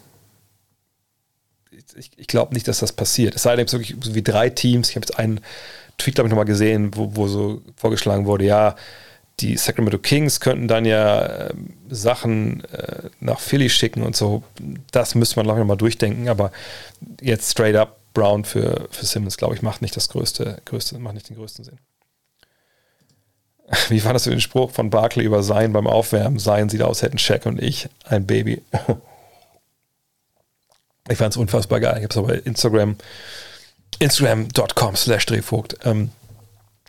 ich, 1.96 2.10
ich 2.16 2.26
glaube 2.26 2.54
nicht, 2.54 2.68
dass 2.68 2.80
das 2.80 2.92
passiert. 2.92 3.34
Es 3.34 3.42
sei 3.42 3.56
denn, 3.56 3.66
es 3.66 3.72
wirklich 3.72 3.96
so 4.00 4.14
wie 4.14 4.22
drei 4.22 4.50
Teams. 4.50 4.90
Ich 4.90 4.96
habe 4.96 5.04
jetzt 5.04 5.18
einen 5.18 5.40
Tweet, 5.96 6.14
glaube 6.14 6.28
ich, 6.28 6.30
nochmal 6.30 6.44
gesehen, 6.44 6.90
wo, 6.94 7.16
wo 7.16 7.26
so 7.28 7.62
vorgeschlagen 7.76 8.26
wurde, 8.26 8.44
ja, 8.44 8.76
die 9.40 9.56
Sacramento 9.56 9.98
Kings 9.98 10.40
könnten 10.40 10.68
dann 10.68 10.84
ja 10.84 11.24
äh, 11.26 11.54
Sachen 11.88 12.64
äh, 12.64 13.10
nach 13.20 13.40
Philly 13.40 13.70
schicken 13.70 14.02
und 14.02 14.16
so. 14.16 14.42
Das 14.90 15.14
müsste 15.14 15.36
man, 15.36 15.44
glaube 15.44 15.60
nochmal 15.60 15.76
durchdenken. 15.76 16.28
Aber 16.28 16.50
jetzt 17.20 17.50
straight 17.50 17.76
up 17.76 17.98
Brown 18.14 18.44
für, 18.44 18.88
für 18.90 19.06
Simmons, 19.06 19.36
glaube 19.36 19.54
ich, 19.54 19.62
macht 19.62 19.82
nicht 19.82 19.96
das 19.96 20.08
größte, 20.08 20.60
größte, 20.64 20.98
macht 20.98 21.14
nicht 21.14 21.28
den 21.28 21.36
größten 21.36 21.64
Sinn. 21.64 21.78
Wie 23.88 24.00
das 24.14 24.24
für 24.24 24.30
den 24.30 24.40
Spruch 24.40 24.70
von 24.70 24.90
Barkley 24.90 25.24
über 25.24 25.42
Sein 25.42 25.72
beim 25.72 25.86
Aufwärmen? 25.86 26.38
Sein 26.38 26.68
sieht 26.68 26.82
aus, 26.82 27.02
hätten 27.02 27.18
Shaq 27.18 27.46
und 27.46 27.62
ich 27.62 27.88
ein 28.04 28.26
Baby. 28.26 28.62
Ich 31.10 31.16
fand 31.16 31.32
es 31.32 31.38
unfassbar 31.38 31.80
geil. 31.80 31.96
Ich 31.96 32.02
habe 32.02 32.10
es 32.10 32.16
aber 32.16 32.46
Instagram, 32.46 32.96
Instagram.com 33.98 34.94
slash 34.94 35.24
Drehvogt. 35.24 35.78
Ähm, 35.84 36.10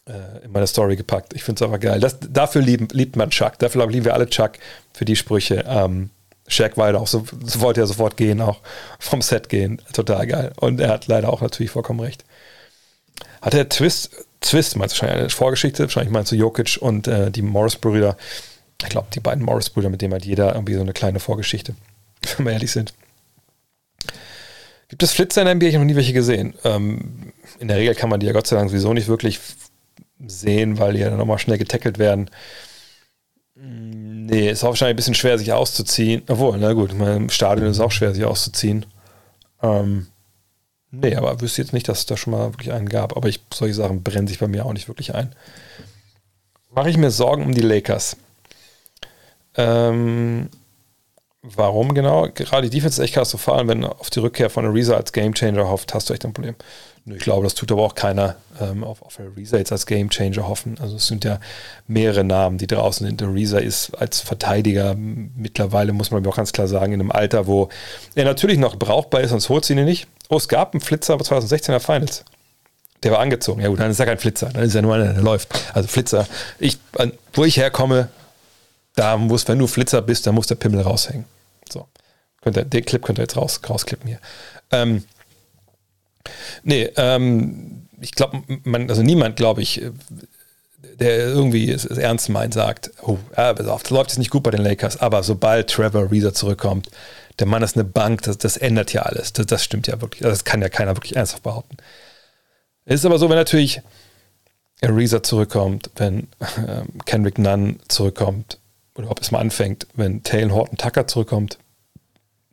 äh, 0.10 0.46
in 0.46 0.52
meine 0.52 0.68
Story 0.68 0.96
gepackt. 0.96 1.34
Ich 1.34 1.44
finde 1.44 1.64
es 1.64 1.68
einfach 1.68 1.80
geil. 1.80 2.00
Das, 2.00 2.18
dafür 2.20 2.62
lieben, 2.62 2.88
liebt 2.92 3.16
man 3.16 3.30
Chuck. 3.30 3.60
Dafür 3.60 3.88
lieben 3.88 4.06
wir 4.06 4.14
alle 4.14 4.30
Chuck 4.30 4.54
für 4.94 5.06
die 5.06 5.16
Sprüche. 5.16 5.64
Ähm, 5.68 6.10
Shaq 6.48 6.78
war 6.78 6.94
auch 6.96 7.08
so, 7.08 7.26
so 7.46 7.62
wollte 7.62 7.82
er 7.82 7.88
sofort 7.88 8.18
gehen, 8.18 8.42
auch 8.42 8.60
vom 8.98 9.22
Set 9.22 9.50
gehen. 9.50 9.82
Total 9.94 10.26
geil. 10.26 10.52
Und 10.58 10.80
er 10.80 10.90
hat 10.90 11.08
leider 11.08 11.32
auch 11.32 11.42
natürlich 11.42 11.72
vollkommen 11.72 12.00
recht. 12.00 12.26
Hat 13.42 13.54
der 13.54 13.70
Twist 13.70 14.12
Twist, 14.42 14.78
meinst 14.78 14.96
du 14.96 15.02
wahrscheinlich 15.02 15.22
eine 15.22 15.30
Vorgeschichte, 15.30 15.84
wahrscheinlich 15.84 16.12
meinst 16.12 16.32
du 16.32 16.36
Jokic 16.36 16.78
und 16.80 17.08
äh, 17.08 17.30
die 17.32 17.42
Morris-Brüder. 17.42 18.18
Ich 18.82 18.90
glaube, 18.90 19.08
die 19.14 19.20
beiden 19.20 19.44
Morris-Brüder, 19.44 19.90
mit 19.90 20.02
denen 20.02 20.14
hat 20.14 20.26
jeder 20.26 20.56
irgendwie 20.56 20.76
so 20.76 20.82
eine 20.82 20.94
kleine 20.94 21.20
Vorgeschichte, 21.20 21.76
wenn 22.38 22.46
wir 22.46 22.54
ehrlich 22.54 22.72
sind. 22.72 22.94
Gibt 24.88 25.04
es 25.04 25.12
Flitzer 25.12 25.42
in 25.42 25.46
der 25.46 25.56
NBA? 25.56 25.68
Ich 25.68 25.76
habe 25.76 25.86
noch 25.86 25.92
nie 25.92 25.98
welche 25.98 26.14
gesehen. 26.14 26.56
Ähm, 26.64 27.34
in 27.60 27.68
der 27.68 27.78
Regel 27.78 27.96
kann 27.96 28.10
man 28.10 28.20
die 28.20 28.26
ja 28.26 28.32
Gott 28.32 28.48
sei 28.48 28.56
Dank 28.56 28.70
sowieso 28.70 28.94
nicht 28.94 29.08
wirklich 29.08 29.40
sehen, 30.26 30.78
weil 30.78 30.94
die 30.94 31.00
ja 31.00 31.16
nochmal 31.16 31.40
schnell 31.40 31.58
getackelt 31.58 31.98
werden. 31.98 32.30
Nee, 33.56 34.50
ist 34.50 34.64
auch 34.64 34.70
wahrscheinlich 34.70 34.94
ein 34.94 34.98
bisschen 34.98 35.16
schwer, 35.16 35.38
sich 35.38 35.52
auszuziehen. 35.52 36.24
Obwohl, 36.28 36.58
na 36.58 36.74
gut, 36.74 36.92
im 36.94 37.30
Stadion 37.30 37.68
ist 37.70 37.78
es 37.78 37.82
auch 37.82 37.92
schwer, 37.92 38.14
sich 38.14 38.24
auszuziehen. 38.24 38.86
Ähm, 39.62 40.08
nee, 40.92 41.16
aber 41.16 41.42
wüsste 41.42 41.62
jetzt 41.62 41.74
nicht, 41.74 41.90
dass 41.90 42.00
es 42.00 42.06
da 42.06 42.16
schon 42.16 42.32
mal 42.32 42.54
wirklich 42.54 42.72
einen 42.72 42.88
gab. 42.88 43.18
Aber 43.18 43.28
ich, 43.28 43.42
solche 43.54 43.74
Sachen 43.74 44.04
brennen 44.04 44.28
sich 44.28 44.40
bei 44.40 44.48
mir 44.48 44.66
auch 44.66 44.74
nicht 44.74 44.88
wirklich 44.88 45.14
ein. 45.14 45.36
Mache 46.72 46.90
ich 46.90 46.98
mir 46.98 47.12
Sorgen 47.12 47.44
um 47.44 47.54
die 47.54 47.62
Lakers. 47.62 48.16
Ähm, 49.56 50.50
Warum 51.42 51.94
genau? 51.94 52.28
Gerade 52.34 52.70
die 52.70 52.78
Defense 52.78 53.02
ist 53.02 53.06
echt 53.06 53.14
katastrophal. 53.14 53.68
Wenn 53.68 53.86
auf 53.86 54.10
die 54.10 54.20
Rückkehr 54.20 54.50
von 54.50 54.66
Ariza 54.66 54.96
als 54.96 55.14
Gamechanger 55.14 55.70
hofft, 55.70 55.94
hast 55.94 56.10
du 56.10 56.14
echt 56.14 56.26
ein 56.26 56.34
Problem. 56.34 56.56
Ich 57.06 57.20
glaube, 57.20 57.46
das 57.46 57.56
tut 57.56 57.72
aber 57.72 57.82
auch 57.82 57.96
keiner 57.96 58.36
ähm, 58.60 58.84
auf, 58.84 59.02
auf 59.02 59.20
Ariza 59.20 59.58
jetzt 59.58 59.72
als 59.72 59.86
Gamechanger 59.86 60.48
hoffen. 60.48 60.78
Also 60.82 60.98
es 60.98 61.08
sind 61.08 61.24
ja 61.24 61.40
mehrere 61.88 62.26
Namen, 62.26 62.58
die 62.58 62.68
draußen 62.68 63.08
sind. 63.08 63.24
Ariza 63.24 63.58
ist 63.60 63.92
als 63.92 64.20
Verteidiger 64.20 64.96
mittlerweile, 64.96 65.94
muss 65.94 66.12
man 66.12 66.28
auch 66.28 66.36
ganz 66.36 66.52
klar 66.52 66.68
sagen, 66.68 66.92
in 66.92 67.00
einem 67.00 67.12
Alter, 67.12 67.48
wo 67.48 67.70
er 68.16 68.26
natürlich 68.26 68.58
noch 68.58 68.78
brauchbar 68.78 69.22
ist, 69.22 69.30
sonst 69.30 69.48
holt 69.48 69.64
sie 69.64 69.74
ihn 69.74 69.86
nicht. 69.86 70.08
Oh, 70.28 70.38
es 70.38 70.50
gab 70.50 70.74
einen 70.74 70.82
Flitzer 70.82 71.18
bei 71.18 71.24
2016er 71.24 71.80
Finals. 71.80 72.26
Der 73.02 73.12
war 73.12 73.20
angezogen. 73.20 73.62
Ja 73.62 73.70
gut, 73.70 73.80
dann 73.80 73.92
ist 73.92 74.00
er 74.00 74.06
kein 74.06 74.20
Flitzer. 74.20 74.50
Dann 74.54 74.64
ist 74.64 74.76
er 74.76 74.82
nur 74.82 74.94
einer, 74.94 75.14
der 75.14 75.24
läuft. 75.24 75.48
Also 75.74 75.88
Flitzer. 75.88 76.28
Ich, 76.60 76.78
wo 77.34 77.46
ich 77.46 77.56
herkomme, 77.56 78.10
da 79.00 79.18
muss, 79.18 79.48
wenn 79.48 79.60
du 79.60 79.68
Flitzer 79.68 80.02
bist, 80.02 80.28
dann 80.28 80.36
muss 80.36 80.48
der 80.48 80.56
Pimmel 80.56 80.82
raushängen. 80.82 81.26
So. 81.72 81.88
Könnt 82.42 82.58
ihr, 82.58 82.66
den 82.66 82.84
Clip 82.84 83.04
könnt 83.04 83.18
ihr 83.18 83.24
jetzt 83.24 83.38
raus, 83.38 83.62
rausklippen 83.68 84.08
hier. 84.08 84.20
Ähm, 84.72 85.06
nee, 86.64 86.90
ähm, 86.98 87.88
ich 88.02 88.12
glaube, 88.12 88.42
also 88.90 89.02
niemand, 89.02 89.38
glaube 89.38 89.62
ich, 89.62 89.82
der 91.00 91.18
irgendwie 91.28 91.72
es, 91.72 91.86
es, 91.86 91.98
ernst 91.98 92.30
meint, 92.30 92.54
sagt, 92.54 92.92
oh, 93.02 93.18
ja, 93.38 93.52
auf, 93.52 93.84
das 93.84 93.90
läuft 93.90 94.12
jetzt 94.12 94.18
nicht 94.18 94.32
gut 94.32 94.44
bei 94.44 94.52
den 94.52 94.62
Lakers, 94.62 94.98
aber 94.98 95.24
sobald 95.24 95.70
Trevor 95.70 96.12
Reeser 96.12 96.34
zurückkommt, 96.34 96.90
der 97.40 97.48
Mann 97.48 97.64
ist 97.64 97.76
eine 97.76 97.86
Bank, 97.86 98.24
das, 98.24 98.38
das 98.38 98.58
ändert 98.58 98.92
ja 98.92 99.04
alles. 99.04 99.32
Das, 99.32 99.46
das 99.46 99.64
stimmt 99.64 99.88
ja 99.88 100.02
wirklich. 100.02 100.22
Das 100.22 100.44
kann 100.44 100.62
ja 100.62 100.68
keiner 100.68 100.98
wirklich 100.98 101.16
ernsthaft 101.16 101.44
behaupten. 101.44 101.78
Es 102.86 102.96
ist 102.96 103.06
aber 103.06 103.18
so, 103.18 103.30
wenn 103.30 103.38
natürlich 103.38 103.82
Reeser 104.82 105.24
zurückkommt, 105.24 105.90
wenn 105.96 106.28
ähm, 106.58 106.88
Kendrick 107.06 107.38
Nunn 107.38 107.80
zurückkommt, 107.88 108.59
oder 109.00 109.12
ob 109.12 109.22
es 109.22 109.32
mal 109.32 109.40
anfängt, 109.40 109.88
wenn 109.96 110.24
Taylor 110.24 110.54
Horton 110.54 110.78
Tucker 110.78 111.08
zurückkommt, 111.08 111.58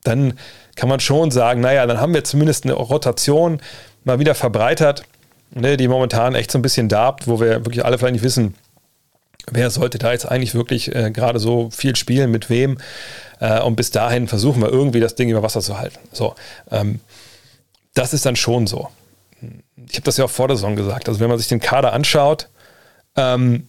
dann 0.05 0.39
kann 0.77 0.89
man 0.89 1.01
schon 1.01 1.33
sagen, 1.33 1.61
naja, 1.61 1.85
dann 1.87 2.01
haben 2.01 2.15
wir 2.15 2.23
zumindest 2.23 2.65
eine 2.65 2.75
Rotation 2.75 3.61
mal 4.05 4.21
wieder 4.21 4.37
verbreitert, 4.37 5.03
ne, 5.51 5.77
die 5.77 5.89
momentan 5.89 6.37
echt 6.37 6.53
so 6.53 6.59
ein 6.59 6.63
bisschen 6.63 6.89
darbt, 6.89 7.27
wo 7.27 7.41
wir 7.41 7.65
wirklich 7.67 7.85
alle 7.85 7.99
vielleicht 7.99 8.15
nicht 8.15 8.25
wissen, 8.25 8.55
wer 9.51 9.71
sollte 9.71 9.99
da 9.99 10.13
jetzt 10.13 10.31
eigentlich 10.31 10.55
wirklich 10.55 10.95
äh, 10.95 11.11
gerade 11.11 11.41
so 11.41 11.71
viel 11.71 11.97
spielen, 11.97 12.31
mit 12.31 12.49
wem. 12.49 12.79
Äh, 13.41 13.61
und 13.63 13.75
bis 13.75 13.91
dahin 13.91 14.29
versuchen 14.29 14.63
wir 14.63 14.69
irgendwie 14.69 15.01
das 15.01 15.17
Ding 15.17 15.29
über 15.29 15.43
Wasser 15.43 15.61
zu 15.61 15.79
halten. 15.79 15.99
So, 16.13 16.37
ähm, 16.71 17.01
das 17.95 18.15
ist 18.15 18.25
dann 18.25 18.37
schon 18.37 18.69
so. 18.69 18.89
Ich 19.89 19.97
habe 19.97 20.05
das 20.05 20.17
ja 20.17 20.25
auch 20.25 20.31
vor 20.31 20.47
der 20.47 20.57
Saison 20.57 20.77
gesagt. 20.77 21.09
Also 21.09 21.21
wenn 21.21 21.29
man 21.29 21.39
sich 21.39 21.49
den 21.49 21.61
Kader 21.61 21.93
anschaut, 21.93 22.49
ähm, 23.17 23.67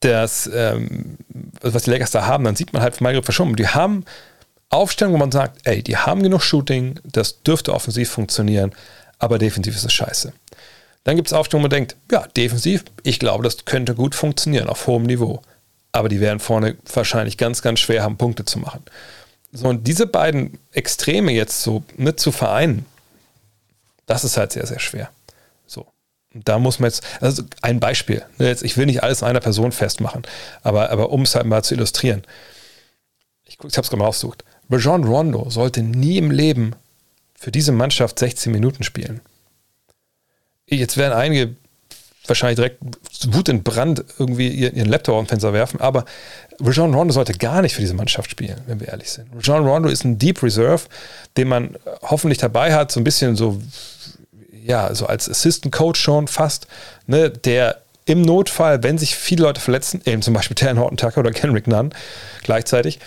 das, 0.00 0.48
ähm, 0.52 1.18
was 1.60 1.84
die 1.84 1.90
Lakers 1.90 2.10
da 2.10 2.26
haben, 2.26 2.44
dann 2.44 2.56
sieht 2.56 2.72
man 2.72 2.82
halt 2.82 2.96
von 2.96 3.04
Mario 3.04 3.22
verschoben. 3.22 3.56
Die 3.56 3.68
haben 3.68 4.04
Aufstellungen, 4.70 5.14
wo 5.14 5.18
man 5.18 5.32
sagt, 5.32 5.60
ey, 5.64 5.82
die 5.82 5.96
haben 5.96 6.22
genug 6.22 6.42
Shooting, 6.42 7.00
das 7.04 7.42
dürfte 7.42 7.74
offensiv 7.74 8.10
funktionieren, 8.10 8.72
aber 9.18 9.38
defensiv 9.38 9.74
ist 9.74 9.84
es 9.84 9.92
scheiße. 9.92 10.32
Dann 11.04 11.16
gibt 11.16 11.28
es 11.28 11.32
Aufstellungen, 11.32 11.64
wo 11.64 11.68
man 11.68 11.76
denkt, 11.76 11.96
ja, 12.12 12.26
defensiv, 12.36 12.84
ich 13.02 13.18
glaube, 13.18 13.42
das 13.42 13.64
könnte 13.64 13.94
gut 13.94 14.14
funktionieren 14.14 14.68
auf 14.68 14.86
hohem 14.86 15.04
Niveau. 15.04 15.42
Aber 15.90 16.08
die 16.08 16.20
werden 16.20 16.38
vorne 16.38 16.76
wahrscheinlich 16.92 17.38
ganz, 17.38 17.62
ganz 17.62 17.80
schwer 17.80 18.02
haben, 18.02 18.18
Punkte 18.18 18.44
zu 18.44 18.58
machen. 18.58 18.84
So, 19.52 19.68
und 19.68 19.86
diese 19.86 20.06
beiden 20.06 20.58
Extreme 20.72 21.32
jetzt 21.32 21.62
so 21.62 21.82
mit 21.96 22.20
zu 22.20 22.30
vereinen, 22.30 22.84
das 24.04 24.22
ist 24.24 24.36
halt 24.36 24.52
sehr, 24.52 24.66
sehr 24.66 24.80
schwer 24.80 25.10
da 26.44 26.58
muss 26.58 26.78
man 26.78 26.88
jetzt, 26.90 27.02
also 27.20 27.42
ein 27.62 27.80
Beispiel, 27.80 28.24
ne, 28.38 28.56
ich 28.62 28.76
will 28.76 28.86
nicht 28.86 29.02
alles 29.02 29.22
an 29.22 29.30
einer 29.30 29.40
Person 29.40 29.72
festmachen, 29.72 30.22
aber, 30.62 30.90
aber 30.90 31.10
um 31.10 31.22
es 31.22 31.34
halt 31.34 31.46
mal 31.46 31.62
zu 31.62 31.74
illustrieren. 31.74 32.22
Ich, 33.44 33.54
ich 33.54 33.60
habe 33.60 33.80
es 33.80 33.90
gerade 33.90 33.96
mal 33.96 34.08
ausgesucht. 34.08 34.44
Rajon 34.70 35.04
Rondo 35.04 35.48
sollte 35.50 35.82
nie 35.82 36.18
im 36.18 36.30
Leben 36.30 36.74
für 37.34 37.50
diese 37.50 37.72
Mannschaft 37.72 38.18
16 38.18 38.52
Minuten 38.52 38.82
spielen. 38.82 39.20
Jetzt 40.66 40.96
werden 40.96 41.14
einige 41.14 41.56
wahrscheinlich 42.26 42.56
direkt 42.56 42.82
Wut 43.34 43.48
in 43.48 43.62
Brand 43.62 44.04
irgendwie 44.18 44.48
ihren 44.48 44.88
Laptop 44.88 45.14
auf 45.14 45.24
den 45.24 45.28
Fenster 45.28 45.52
werfen, 45.52 45.80
aber 45.80 46.04
Rajon 46.60 46.94
Rondo 46.94 47.12
sollte 47.12 47.32
gar 47.32 47.62
nicht 47.62 47.74
für 47.74 47.80
diese 47.80 47.94
Mannschaft 47.94 48.30
spielen, 48.30 48.60
wenn 48.66 48.80
wir 48.80 48.88
ehrlich 48.88 49.10
sind. 49.10 49.28
Rajon 49.34 49.66
Rondo 49.66 49.88
ist 49.88 50.04
ein 50.04 50.18
Deep 50.18 50.42
Reserve, 50.42 50.82
den 51.36 51.48
man 51.48 51.76
hoffentlich 52.02 52.38
dabei 52.38 52.74
hat, 52.74 52.92
so 52.92 53.00
ein 53.00 53.04
bisschen 53.04 53.36
so 53.36 53.60
ja, 54.68 54.94
so 54.94 55.06
als 55.06 55.28
Assistant 55.28 55.74
Coach 55.74 56.00
schon 56.00 56.28
fast, 56.28 56.68
ne, 57.06 57.30
der 57.30 57.78
im 58.04 58.22
Notfall, 58.22 58.82
wenn 58.82 58.98
sich 58.98 59.16
viele 59.16 59.42
Leute 59.42 59.60
verletzen, 59.60 60.02
eben 60.04 60.22
zum 60.22 60.34
Beispiel 60.34 60.54
Terran 60.54 60.78
Horton 60.78 60.98
Tucker 60.98 61.18
oder 61.18 61.30
Kendrick 61.30 61.66
Nunn 61.66 61.90
gleichzeitig, 62.42 63.00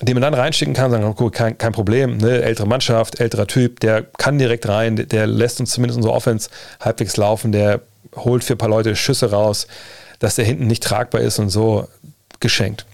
den 0.00 0.14
man 0.14 0.22
dann 0.22 0.34
reinschicken 0.34 0.74
kann, 0.74 0.90
sagen, 0.90 1.04
okay, 1.04 1.30
kein, 1.30 1.56
kein 1.56 1.72
Problem, 1.72 2.16
ne, 2.16 2.42
ältere 2.42 2.66
Mannschaft, 2.66 3.20
älterer 3.20 3.46
Typ, 3.46 3.78
der 3.80 4.02
kann 4.02 4.38
direkt 4.38 4.68
rein, 4.68 4.96
der, 4.96 5.06
der 5.06 5.26
lässt 5.28 5.60
uns 5.60 5.70
zumindest 5.70 5.96
unsere 5.96 6.14
Offense 6.14 6.50
halbwegs 6.80 7.16
laufen, 7.16 7.52
der 7.52 7.80
holt 8.16 8.42
für 8.42 8.54
ein 8.54 8.58
paar 8.58 8.68
Leute 8.68 8.96
Schüsse 8.96 9.30
raus, 9.30 9.68
dass 10.18 10.34
der 10.34 10.44
hinten 10.44 10.66
nicht 10.66 10.82
tragbar 10.82 11.20
ist 11.20 11.38
und 11.38 11.48
so 11.48 11.88
geschenkt. 12.40 12.86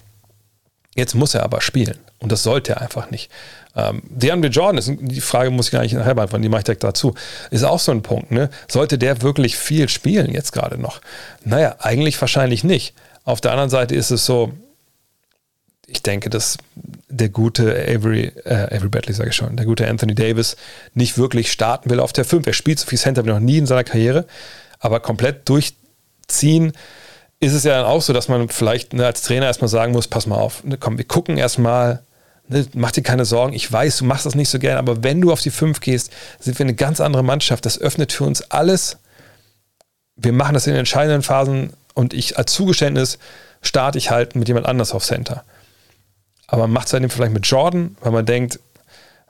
Jetzt 0.95 1.15
muss 1.15 1.35
er 1.35 1.43
aber 1.43 1.63
spielen 1.63 1.99
und 2.19 2.33
das 2.33 2.43
sollte 2.43 2.73
er 2.73 2.81
einfach 2.83 3.11
nicht. 3.11 3.31
Ähm, 3.77 4.03
DeAndre 4.09 4.51
Jordan, 4.51 4.79
ist, 4.79 4.91
die 5.01 5.21
Frage 5.21 5.51
muss 5.51 5.67
ich 5.67 5.73
gar 5.73 5.83
nicht 5.83 5.93
nachher 5.93 6.15
beantworten, 6.15 6.43
die 6.43 6.49
mache 6.49 6.61
ich 6.61 6.65
direkt 6.65 6.85
dazu, 6.85 7.15
ist 7.51 7.65
auch 7.65 7.79
so 7.79 7.93
ein 7.93 8.03
Punkt. 8.03 8.31
Ne? 8.31 8.51
Sollte 8.69 8.99
der 8.99 9.23
wirklich 9.23 9.57
viel 9.57 9.89
spielen 9.89 10.33
jetzt 10.33 10.53
gerade 10.53 10.81
noch? 10.81 11.01
Naja, 11.45 11.77
eigentlich 11.79 12.21
wahrscheinlich 12.21 12.65
nicht. 12.65 12.95
Auf 13.25 13.41
der 13.41 13.53
anderen 13.53 13.71
Seite 13.71 13.95
ist 13.95 14.11
es 14.11 14.27
so, 14.27 14.53
ich 15.87 16.03
denke, 16.03 16.31
dass 16.31 16.59
der 17.09 17.29
gute 17.29 17.75
Avery, 17.75 18.33
äh, 18.45 18.75
Avery 18.75 18.89
Badley, 18.89 19.13
sage 19.13 19.31
ich 19.31 19.37
schon, 19.37 19.57
der 19.57 19.67
gute 19.67 19.89
Anthony 19.89 20.15
Davis 20.15 20.57
nicht 20.95 21.19
wirklich 21.19 21.51
starten 21.51 21.91
will 21.91 22.01
auf 22.01 22.13
der 22.13 22.25
5. 22.25 22.47
Er 22.47 22.53
spielt 22.53 22.79
so 22.79 22.87
viel 22.87 22.99
Center 22.99 23.25
wie 23.25 23.31
noch 23.31 23.41
nie 23.41 23.59
in 23.59 23.67
seiner 23.67 23.85
Karriere, 23.85 24.27
aber 24.79 25.01
komplett 25.01 25.49
durchziehen 25.49 26.73
ist 27.41 27.55
es 27.55 27.65
ja 27.65 27.79
dann 27.79 27.87
auch 27.87 28.03
so, 28.03 28.13
dass 28.13 28.29
man 28.29 28.49
vielleicht 28.49 28.93
ne, 28.93 29.07
als 29.07 29.23
Trainer 29.23 29.47
erstmal 29.47 29.69
sagen 29.69 29.93
muss, 29.93 30.07
pass 30.07 30.27
mal 30.27 30.37
auf, 30.37 30.63
ne, 30.63 30.77
komm, 30.79 30.99
wir 30.99 31.07
gucken 31.07 31.39
erstmal, 31.39 32.03
mach 32.75 32.91
dir 32.91 33.03
keine 33.03 33.25
Sorgen. 33.25 33.53
Ich 33.53 33.71
weiß, 33.71 33.99
du 33.99 34.05
machst 34.05 34.27
das 34.27 34.35
nicht 34.35 34.49
so 34.49 34.59
gern, 34.59 34.79
aber 34.79 35.03
wenn 35.03 35.21
du 35.21 35.33
auf 35.33 35.41
die 35.41 35.51
5 35.51 35.81
gehst, 35.81 36.11
sind 36.39 36.59
wir 36.59 36.65
eine 36.65 36.75
ganz 36.75 37.01
andere 37.01 37.23
Mannschaft. 37.23 37.65
Das 37.67 37.81
öffnet 37.81 38.13
für 38.13 38.25
uns 38.25 38.43
alles. 38.51 38.99
Wir 40.17 40.33
machen 40.33 40.55
das 40.55 40.67
in 40.67 40.73
den 40.73 40.81
entscheidenden 40.81 41.23
Phasen 41.23 41.73
und 41.95 42.13
ich 42.13 42.39
als 42.39 42.53
Zugeständnis 42.53 43.19
starte 43.63 43.99
ich 43.99 44.11
halt 44.11 44.35
mit 44.37 44.49
jemand 44.49 44.67
anders 44.67 44.93
auf 44.93 45.05
Center. 45.05 45.45
Aber 46.47 46.63
man 46.63 46.73
macht 46.73 46.89
es 46.89 46.93
halt 46.93 47.13
vielleicht 47.13 47.33
mit 47.33 47.47
Jordan, 47.47 47.97
weil 48.01 48.13
man 48.13 48.27
denkt, 48.27 48.59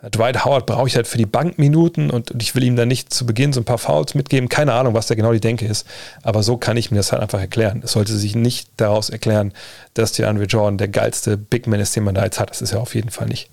Dwight 0.03 0.45
Howard 0.45 0.65
brauche 0.65 0.87
ich 0.87 0.97
halt 0.97 1.07
für 1.07 1.19
die 1.19 1.27
Bankminuten 1.27 2.11
und, 2.11 2.33
ich 2.41 2.55
will 2.55 2.63
ihm 2.63 2.77
dann 2.77 2.89
nicht 2.89 3.13
zu 3.13 3.27
Beginn 3.27 3.53
so 3.53 3.61
ein 3.61 3.65
paar 3.65 3.79
Fouls 3.79 4.15
mitgeben. 4.15 4.49
Keine 4.49 4.73
Ahnung, 4.73 4.95
was 4.95 5.07
da 5.07 5.15
genau 5.15 5.33
die 5.33 5.41
Denke 5.41 5.67
ist. 5.67 5.87
Aber 6.23 6.43
so 6.43 6.57
kann 6.57 6.79
ich 6.79 6.91
mir 6.91 6.97
das 6.97 7.13
halt 7.13 7.21
einfach 7.21 7.41
erklären. 7.41 7.83
Es 7.85 7.93
sollte 7.93 8.17
sich 8.17 8.35
nicht 8.35 8.71
daraus 8.79 9.11
erklären, 9.11 9.53
dass 9.93 10.13
die 10.13 10.25
Andre 10.25 10.45
Jordan 10.45 10.79
der 10.79 10.89
geilste 10.89 11.37
Big 11.37 11.67
Man 11.67 11.81
ist, 11.81 11.95
den 11.97 12.05
man 12.05 12.15
da 12.15 12.25
jetzt 12.25 12.41
hat. 12.41 12.51
Das 12.51 12.63
ist 12.63 12.73
ja 12.73 12.79
auf 12.79 12.95
jeden 12.95 13.11
Fall 13.11 13.29
nicht. 13.29 13.51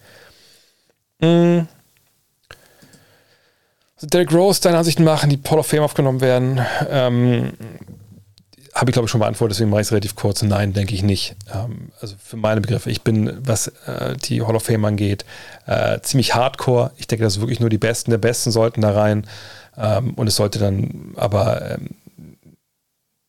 Mhm. 1.20 1.68
Derrick 4.02 4.32
Rose, 4.32 4.62
deine 4.62 4.78
Ansichten 4.78 5.04
machen, 5.04 5.30
die 5.30 5.40
Hall 5.50 5.58
of 5.58 5.68
Fame 5.68 5.82
aufgenommen 5.82 6.22
werden. 6.22 6.62
Ähm, 6.90 7.54
habe 8.78 8.92
ich, 8.92 8.94
glaube 8.94 9.06
ich, 9.06 9.12
schon 9.12 9.20
beantwortet, 9.20 9.56
deswegen 9.56 9.72
mache 9.72 9.82
ich 9.82 9.88
es 9.88 9.92
relativ 9.92 10.16
kurz. 10.16 10.44
Nein, 10.44 10.74
denke 10.74 10.94
ich 10.94 11.02
nicht. 11.02 11.36
Ähm, 11.54 11.90
also 12.00 12.16
für 12.24 12.38
meine 12.38 12.62
Begriffe, 12.62 12.92
ich 12.92 13.02
bin, 13.02 13.40
was 13.42 13.68
äh, 13.88 14.16
die 14.18 14.44
Hall 14.44 14.56
of 14.56 14.64
Fame 14.64 14.86
angeht, 14.86 15.26
äh, 15.66 16.00
ziemlich 16.02 16.36
hardcore. 16.36 16.92
Ich 16.98 17.08
denke, 17.08 17.24
dass 17.24 17.40
wirklich 17.40 17.60
nur 17.60 17.70
die 17.70 17.80
Besten 17.80 18.12
der 18.12 18.20
Besten 18.20 18.52
sollten 18.52 18.82
da 18.82 18.92
rein. 18.92 19.26
Ähm, 19.78 20.14
und 20.14 20.28
es 20.28 20.36
sollte 20.36 20.60
dann 20.60 21.14
aber 21.16 21.72
ähm, 21.72 21.90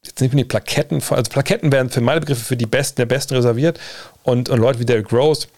jetzt 0.05 0.21
nicht 0.21 0.35
mehr 0.35 0.45
die 0.45 0.49
Plaketten, 0.49 1.03
also 1.11 1.31
Plaketten 1.31 1.73
werden 1.73 1.91
für 1.91 2.03
meine 2.03 2.21
Begriffe 2.21 2.45
für 2.45 2.57
die 2.57 2.67
Besten 2.67 2.97
der 2.97 3.07
Besten 3.07 3.35
reserviert. 3.35 3.81
Und, 4.23 4.51
und 4.51 4.59
Leute 4.59 4.81
wie 4.81 4.87
Derrick 4.87 5.13
Rose, 5.13 5.49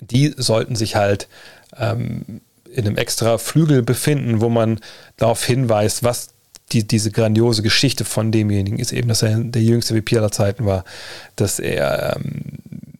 die 0.00 0.34
sollten 0.36 0.74
sich 0.74 0.96
halt 0.96 1.28
ähm, 1.76 2.40
in 2.64 2.86
einem 2.86 2.96
extra 2.96 3.38
Flügel 3.38 3.82
befinden, 3.82 4.40
wo 4.40 4.48
man 4.48 4.80
darauf 5.16 5.44
hinweist, 5.44 6.02
was 6.02 6.30
die, 6.72 6.86
diese 6.86 7.10
grandiose 7.10 7.62
Geschichte 7.62 8.04
von 8.04 8.32
demjenigen 8.32 8.78
ist 8.78 8.92
eben, 8.92 9.08
dass 9.08 9.22
er 9.22 9.38
der 9.38 9.62
jüngste 9.62 9.96
VP 9.96 10.18
aller 10.18 10.30
Zeiten 10.30 10.66
war, 10.66 10.84
dass 11.36 11.58
er 11.58 12.16
ähm, 12.16 12.42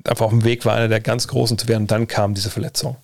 einfach 0.05 0.27
auf 0.27 0.33
dem 0.33 0.45
Weg 0.45 0.65
war, 0.65 0.75
einer 0.75 0.89
der 0.89 1.01
ganz 1.01 1.29
Großen 1.29 1.59
zu 1.59 1.69
werden. 1.69 1.83
Und 1.83 1.91
dann 1.91 2.09
kam 2.09 2.35
diese 2.35 2.51
Verletzung. 2.51 2.97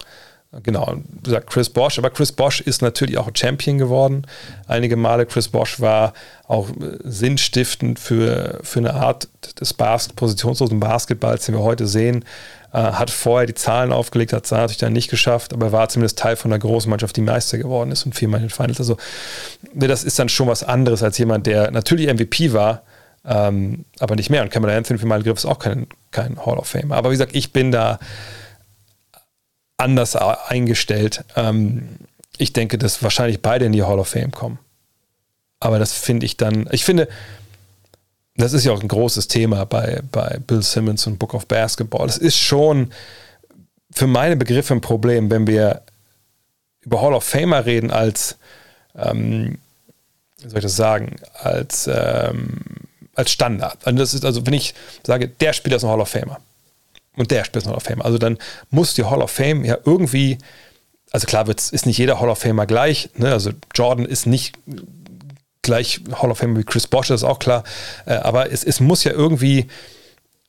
Genau, 0.63 0.97
du 1.23 1.31
sagst 1.31 1.49
Chris 1.49 1.69
Bosch, 1.69 1.99
aber 1.99 2.11
Chris 2.11 2.31
Bosch 2.31 2.61
ist 2.61 2.81
natürlich 2.81 3.19
auch 3.19 3.29
Champion 3.35 3.77
geworden. 3.77 4.25
Einige 4.69 4.97
Male. 4.97 5.27
Chris 5.27 5.49
Bosch 5.49 5.81
war 5.81 6.13
auch 6.47 6.71
äh, 6.71 6.99
sinnstiftend 7.03 7.99
für, 7.99 8.61
für 8.63 8.79
eine 8.79 8.95
Art 8.95 9.29
des 9.59 9.75
Bas 9.75 10.09
positionslosen 10.09 10.79
Basketballs, 10.79 11.47
den 11.47 11.57
wir 11.57 11.63
heute 11.63 11.87
sehen. 11.87 12.25
Äh, 12.75 12.79
hat 12.79 13.13
vorher 13.13 13.47
die 13.47 13.55
Zahlen 13.55 13.93
aufgelegt, 13.93 14.33
hat 14.33 14.47
es 14.47 14.51
natürlich 14.51 14.79
dann 14.79 14.93
nicht 14.93 15.09
geschafft, 15.09 15.53
aber 15.53 15.71
war 15.71 15.89
zumindest 15.89 16.19
Teil 16.19 16.35
von 16.35 16.53
einer 16.53 16.59
großen 16.59 16.91
Mannschaft, 16.91 17.15
die 17.17 17.21
Meister 17.21 17.57
geworden 17.57 17.93
ist 17.93 18.05
und 18.05 18.17
viermal 18.17 18.41
in 18.41 18.49
den 18.49 18.51
Finals. 18.51 18.81
Also, 18.81 18.97
das 19.75 20.03
ist 20.03 20.19
dann 20.19 20.29
schon 20.29 20.49
was 20.49 20.65
anderes 20.65 21.05
als 21.05 21.17
jemand, 21.19 21.47
der 21.47 21.71
natürlich 21.71 22.13
MVP 22.13 22.53
war, 22.53 22.83
ähm, 23.25 23.85
aber 24.01 24.17
nicht 24.17 24.29
mehr. 24.29 24.43
Und 24.43 24.51
Cameron 24.51 24.75
Anthony 24.75 24.99
für 24.99 25.07
meinen 25.07 25.23
Griff 25.23 25.39
ist 25.39 25.47
auch 25.47 25.61
kein, 25.61 25.87
kein 26.11 26.45
Hall 26.45 26.59
of 26.59 26.67
Fame. 26.67 26.91
Aber 26.91 27.11
wie 27.11 27.15
gesagt, 27.15 27.37
ich 27.37 27.53
bin 27.53 27.71
da 27.71 28.01
anders 29.77 30.17
eingestellt. 30.17 31.25
Ähm, 31.37 31.91
ich 32.39 32.55
denke, 32.55 32.77
dass 32.77 33.05
wahrscheinlich 33.05 33.41
beide 33.41 33.67
in 33.67 33.73
die 33.73 33.85
Hall 33.85 34.01
of 34.01 34.09
Fame 34.09 34.33
kommen. 34.33 34.59
Aber 35.61 35.79
das 35.79 35.93
finde 35.93 36.27
ich 36.27 36.37
dann, 36.37 36.69
ich 36.73 36.85
finde, 36.85 37.07
das 38.37 38.53
ist 38.53 38.65
ja 38.65 38.73
auch 38.73 38.81
ein 38.81 38.89
großes 38.89 39.29
Thema 39.29 39.65
bei, 39.65 40.03
bei 40.11 40.39
Bill 40.47 40.63
Simmons 40.63 41.07
und 41.07 41.19
Book 41.19 41.35
of 41.35 41.47
Basketball. 41.47 42.09
Es 42.09 42.19
ist 42.19 42.37
schon 42.37 42.93
für 43.93 44.07
meine 44.07 44.37
Begriffe 44.37 44.75
ein 44.75 44.81
Problem, 44.81 45.31
wenn 45.31 45.47
wir 45.47 45.83
über 46.81 47.01
Hall 47.01 47.15
of 47.15 47.25
Famer 47.25 47.65
reden 47.65 47.91
als, 47.91 48.37
ähm, 48.97 49.59
wie 50.43 50.49
soll 50.49 50.59
ich 50.59 50.65
das 50.65 50.77
sagen, 50.77 51.17
als, 51.35 51.87
ähm, 51.87 52.61
als 53.15 53.31
Standard. 53.31 53.79
Also, 53.85 53.99
das 53.99 54.15
ist 54.15 54.25
also, 54.25 54.45
wenn 54.47 54.55
ich 54.55 54.75
sage, 55.07 55.29
der 55.29 55.53
Spieler 55.53 55.77
ist 55.77 55.85
ein 55.85 55.91
Hall 55.91 56.01
of 56.01 56.09
Famer, 56.09 56.41
und 57.17 57.31
der 57.31 57.45
spielt 57.45 57.67
Hall 57.67 57.75
of 57.75 57.83
Fame. 57.83 58.03
Also 58.03 58.19
dann 58.19 58.39
muss 58.71 58.95
die 58.95 59.05
Hall 59.05 59.23
of 59.23 59.31
Fame 59.31 59.65
ja 59.65 59.79
irgendwie, 59.85 60.39
also 61.11 61.27
klar 61.27 61.49
ist 61.49 61.87
nicht 61.87 61.99
jeder 61.99 62.21
Hall 62.21 62.29
of 62.29 62.39
Famer 62.39 62.67
gleich, 62.67 63.11
ne? 63.17 63.33
also 63.33 63.51
Jordan 63.75 64.05
ist 64.05 64.27
nicht 64.27 64.59
gleich 65.65 66.01
Hall 66.13 66.31
of 66.31 66.39
Famer 66.39 66.59
wie 66.59 66.65
Chris 66.65 66.87
Bosch, 66.87 67.09
das 67.09 67.23
ist 67.23 67.29
auch 67.29 67.41
klar, 67.41 67.65
äh, 68.07 68.15
aber 68.15 68.53
es, 68.53 68.63
es 68.63 68.79
muss 68.79 69.03
ja 69.03 69.11
irgendwie 69.11 69.67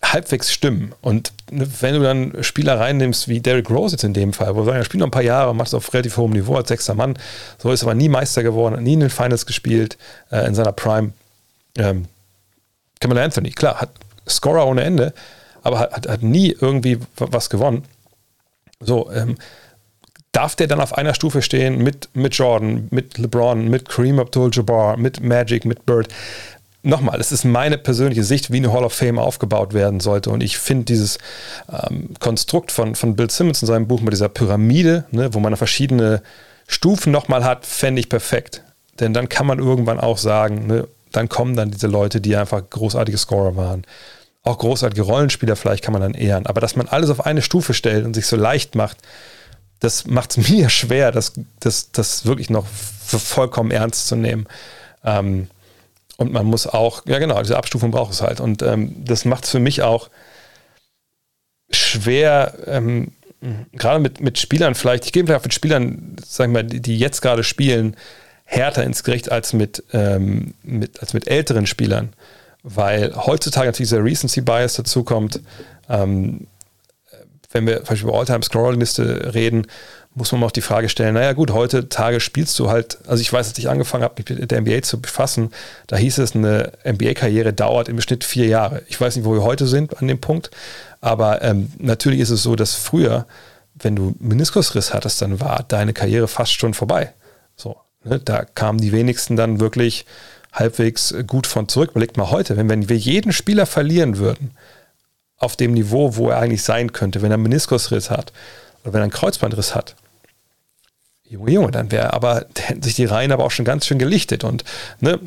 halbwegs 0.03 0.53
stimmen. 0.53 0.93
Und 1.01 1.31
ne, 1.49 1.67
wenn 1.81 1.95
du 1.95 2.01
dann 2.01 2.43
Spieler 2.43 2.79
reinnimmst 2.79 3.27
wie 3.27 3.39
Derrick 3.39 3.69
Rose 3.69 3.95
jetzt 3.95 4.03
in 4.03 4.13
dem 4.13 4.33
Fall, 4.33 4.55
wo 4.55 4.59
du 4.59 4.65
sagst, 4.65 4.77
er 4.77 4.85
spielt 4.85 4.99
noch 4.99 5.07
ein 5.07 5.11
paar 5.11 5.23
Jahre, 5.23 5.55
macht 5.55 5.69
es 5.69 5.73
auf 5.73 5.91
relativ 5.93 6.17
hohem 6.17 6.31
Niveau 6.31 6.55
als 6.55 6.67
sechster 6.67 6.93
Mann, 6.93 7.17
so 7.57 7.71
ist 7.71 7.83
aber 7.83 7.95
nie 7.95 8.09
Meister 8.09 8.43
geworden, 8.43 8.83
nie 8.83 8.93
in 8.93 8.99
den 8.99 9.09
Finals 9.09 9.45
gespielt, 9.45 9.97
äh, 10.31 10.45
in 10.45 10.53
seiner 10.53 10.73
Prime. 10.73 11.13
Ähm, 11.77 12.05
Kamala 12.99 13.23
Anthony, 13.23 13.51
klar, 13.51 13.81
hat 13.81 13.89
Scorer 14.27 14.67
ohne 14.67 14.83
Ende, 14.83 15.13
aber 15.63 15.79
hat, 15.79 16.07
hat 16.07 16.23
nie 16.23 16.55
irgendwie 16.59 16.99
was 17.17 17.49
gewonnen. 17.49 17.83
So, 18.79 19.11
ähm, 19.11 19.37
darf 20.35 20.55
der 20.55 20.67
dann 20.67 20.81
auf 20.81 20.97
einer 20.97 21.13
Stufe 21.13 21.41
stehen 21.41 21.77
mit, 21.77 22.09
mit 22.13 22.35
Jordan, 22.35 22.87
mit 22.91 23.17
LeBron, 23.17 23.69
mit 23.69 23.87
Kareem 23.87 24.19
Abdul-Jabbar, 24.19 24.97
mit 24.97 25.21
Magic, 25.21 25.65
mit 25.65 25.85
Bird? 25.85 26.09
Nochmal, 26.83 27.19
es 27.19 27.31
ist 27.31 27.45
meine 27.45 27.77
persönliche 27.77 28.23
Sicht, 28.23 28.51
wie 28.51 28.57
eine 28.57 28.71
Hall 28.71 28.83
of 28.83 28.93
Fame 28.93 29.17
aufgebaut 29.17 29.73
werden 29.73 29.99
sollte. 29.99 30.29
Und 30.29 30.43
ich 30.43 30.57
finde 30.57 30.85
dieses 30.85 31.17
ähm, 31.71 32.09
Konstrukt 32.19 32.71
von, 32.71 32.95
von 32.95 33.15
Bill 33.15 33.29
Simmons 33.29 33.61
in 33.61 33.67
seinem 33.67 33.87
Buch 33.87 34.01
mit 34.01 34.13
dieser 34.13 34.29
Pyramide, 34.29 35.05
ne, 35.11 35.33
wo 35.33 35.39
man 35.39 35.55
verschiedene 35.55 36.21
Stufen 36.67 37.11
nochmal 37.11 37.43
hat, 37.43 37.65
fände 37.65 37.99
ich 37.99 38.09
perfekt. 38.09 38.61
Denn 38.99 39.13
dann 39.13 39.29
kann 39.29 39.47
man 39.47 39.59
irgendwann 39.59 39.99
auch 39.99 40.17
sagen, 40.17 40.67
ne, 40.67 40.87
dann 41.11 41.29
kommen 41.29 41.55
dann 41.55 41.71
diese 41.71 41.87
Leute, 41.87 42.21
die 42.21 42.35
einfach 42.35 42.61
großartige 42.69 43.17
Scorer 43.17 43.55
waren 43.55 43.83
auch 44.45 44.59
großartige 44.59 45.01
Rollenspieler 45.01 45.55
vielleicht 45.55 45.83
kann 45.83 45.91
man 45.91 46.03
dann 46.03 46.13
ehren. 46.13 46.45
Aber 46.45 46.61
dass 46.61 46.75
man 46.75 46.87
alles 46.87 47.09
auf 47.09 47.25
eine 47.25 47.41
Stufe 47.41 47.73
stellt 47.73 48.05
und 48.05 48.13
sich 48.13 48.27
so 48.27 48.35
leicht 48.35 48.75
macht, 48.75 48.97
das 49.85 50.07
macht 50.07 50.37
es 50.37 50.49
mir 50.49 50.69
schwer, 50.69 51.11
das, 51.11 51.33
das, 51.59 51.91
das 51.91 52.25
wirklich 52.25 52.49
noch 52.49 52.65
vollkommen 52.67 53.71
ernst 53.71 54.07
zu 54.07 54.15
nehmen. 54.15 54.47
Ähm, 55.03 55.47
und 56.17 56.31
man 56.31 56.45
muss 56.45 56.65
auch, 56.65 57.05
ja 57.05 57.19
genau, 57.19 57.41
diese 57.41 57.57
Abstufung 57.57 57.91
braucht 57.91 58.13
es 58.13 58.21
halt. 58.21 58.39
Und 58.39 58.61
ähm, 58.61 59.03
das 59.05 59.25
macht 59.25 59.45
es 59.45 59.51
für 59.51 59.59
mich 59.59 59.81
auch 59.81 60.09
schwer, 61.69 62.57
ähm, 62.65 63.11
gerade 63.73 63.99
mit, 63.99 64.21
mit 64.21 64.39
Spielern 64.39 64.75
vielleicht, 64.75 65.05
ich 65.05 65.11
gehe 65.11 65.25
vielleicht 65.25 65.43
mit 65.43 65.53
Spielern, 65.53 66.15
sagen 66.25 66.53
wir 66.53 66.63
mal, 66.63 66.67
die, 66.67 66.79
die 66.81 66.97
jetzt 66.97 67.21
gerade 67.21 67.43
spielen, 67.43 67.95
härter 68.45 68.83
ins 68.83 69.03
Gericht 69.03 69.31
als 69.31 69.53
mit, 69.53 69.83
ähm, 69.91 70.53
mit, 70.63 71.01
als 71.01 71.13
mit 71.13 71.27
älteren 71.27 71.67
Spielern 71.67 72.13
weil 72.67 73.15
heutzutage 73.15 73.67
natürlich 73.67 73.89
dieser 73.89 74.03
Recency 74.03 74.41
Bias 74.41 74.73
dazukommt. 74.73 75.39
Ähm, 75.87 76.47
wenn 77.55 77.65
wir 77.65 77.77
zum 77.77 77.85
Beispiel 77.85 78.09
über 78.09 78.19
All-Time-Scoring-Liste 78.19 79.33
reden, 79.33 79.65
muss 80.13 80.31
man 80.33 80.43
auch 80.43 80.51
die 80.51 80.61
Frage 80.61 80.89
stellen, 80.89 81.13
naja 81.13 81.31
gut, 81.31 81.51
heutzutage 81.51 82.19
spielst 82.19 82.59
du 82.59 82.69
halt, 82.69 82.97
also 83.07 83.21
ich 83.21 83.31
weiß, 83.31 83.47
als 83.47 83.57
ich 83.57 83.69
angefangen 83.69 84.03
habe, 84.03 84.15
mich 84.17 84.39
mit 84.39 84.51
der 84.51 84.59
NBA 84.59 84.81
zu 84.81 84.99
befassen, 85.01 85.51
da 85.87 85.95
hieß 85.95 86.17
es, 86.17 86.35
eine 86.35 86.73
NBA-Karriere 86.85 87.53
dauert 87.53 87.87
im 87.87 87.99
Schnitt 88.01 88.25
vier 88.25 88.47
Jahre. 88.47 88.81
Ich 88.87 88.99
weiß 88.99 89.15
nicht, 89.15 89.25
wo 89.25 89.33
wir 89.33 89.43
heute 89.43 89.67
sind 89.67 90.01
an 90.01 90.07
dem 90.09 90.19
Punkt, 90.19 90.51
aber 90.99 91.41
ähm, 91.43 91.71
natürlich 91.79 92.19
ist 92.19 92.29
es 92.29 92.43
so, 92.43 92.57
dass 92.57 92.75
früher, 92.75 93.25
wenn 93.75 93.95
du 93.95 94.15
Meniskusriss 94.19 94.93
hattest, 94.93 95.21
dann 95.21 95.39
war 95.39 95.63
deine 95.65 95.93
Karriere 95.93 96.27
fast 96.27 96.53
schon 96.53 96.73
vorbei. 96.73 97.13
So, 97.55 97.77
ne? 98.03 98.19
Da 98.19 98.43
kamen 98.43 98.79
die 98.79 98.91
wenigsten 98.91 99.37
dann 99.37 99.61
wirklich 99.61 100.05
halbwegs 100.51 101.13
gut 101.25 101.47
von 101.47 101.69
zurück. 101.69 101.91
Überlegt 101.91 102.17
mal 102.17 102.31
heute, 102.31 102.57
wenn, 102.57 102.69
wenn 102.69 102.89
wir 102.89 102.97
jeden 102.97 103.31
Spieler 103.31 103.65
verlieren 103.65 104.17
würden, 104.17 104.51
auf 105.37 105.55
dem 105.55 105.73
Niveau, 105.73 106.15
wo 106.15 106.29
er 106.29 106.39
eigentlich 106.39 106.63
sein 106.63 106.93
könnte, 106.93 107.21
wenn 107.21 107.31
er 107.31 107.35
einen 107.35 107.43
Meniskusriss 107.43 108.09
hat 108.09 108.31
oder 108.83 108.93
wenn 108.93 109.01
er 109.01 109.05
einen 109.05 109.11
Kreuzbandriss 109.11 109.75
hat, 109.75 109.95
Junge, 111.27 111.51
Junge, 111.51 111.71
dann 111.71 111.91
wäre 111.91 112.13
aber 112.13 112.45
hätten 112.57 112.83
sich 112.83 112.95
die 112.95 113.05
Reihen 113.05 113.31
aber 113.31 113.43
auch 113.43 113.51
schon 113.51 113.65
ganz 113.65 113.85
schön 113.85 113.99
gelichtet 113.99 114.43
und 114.43 114.63
ne, 114.99 115.19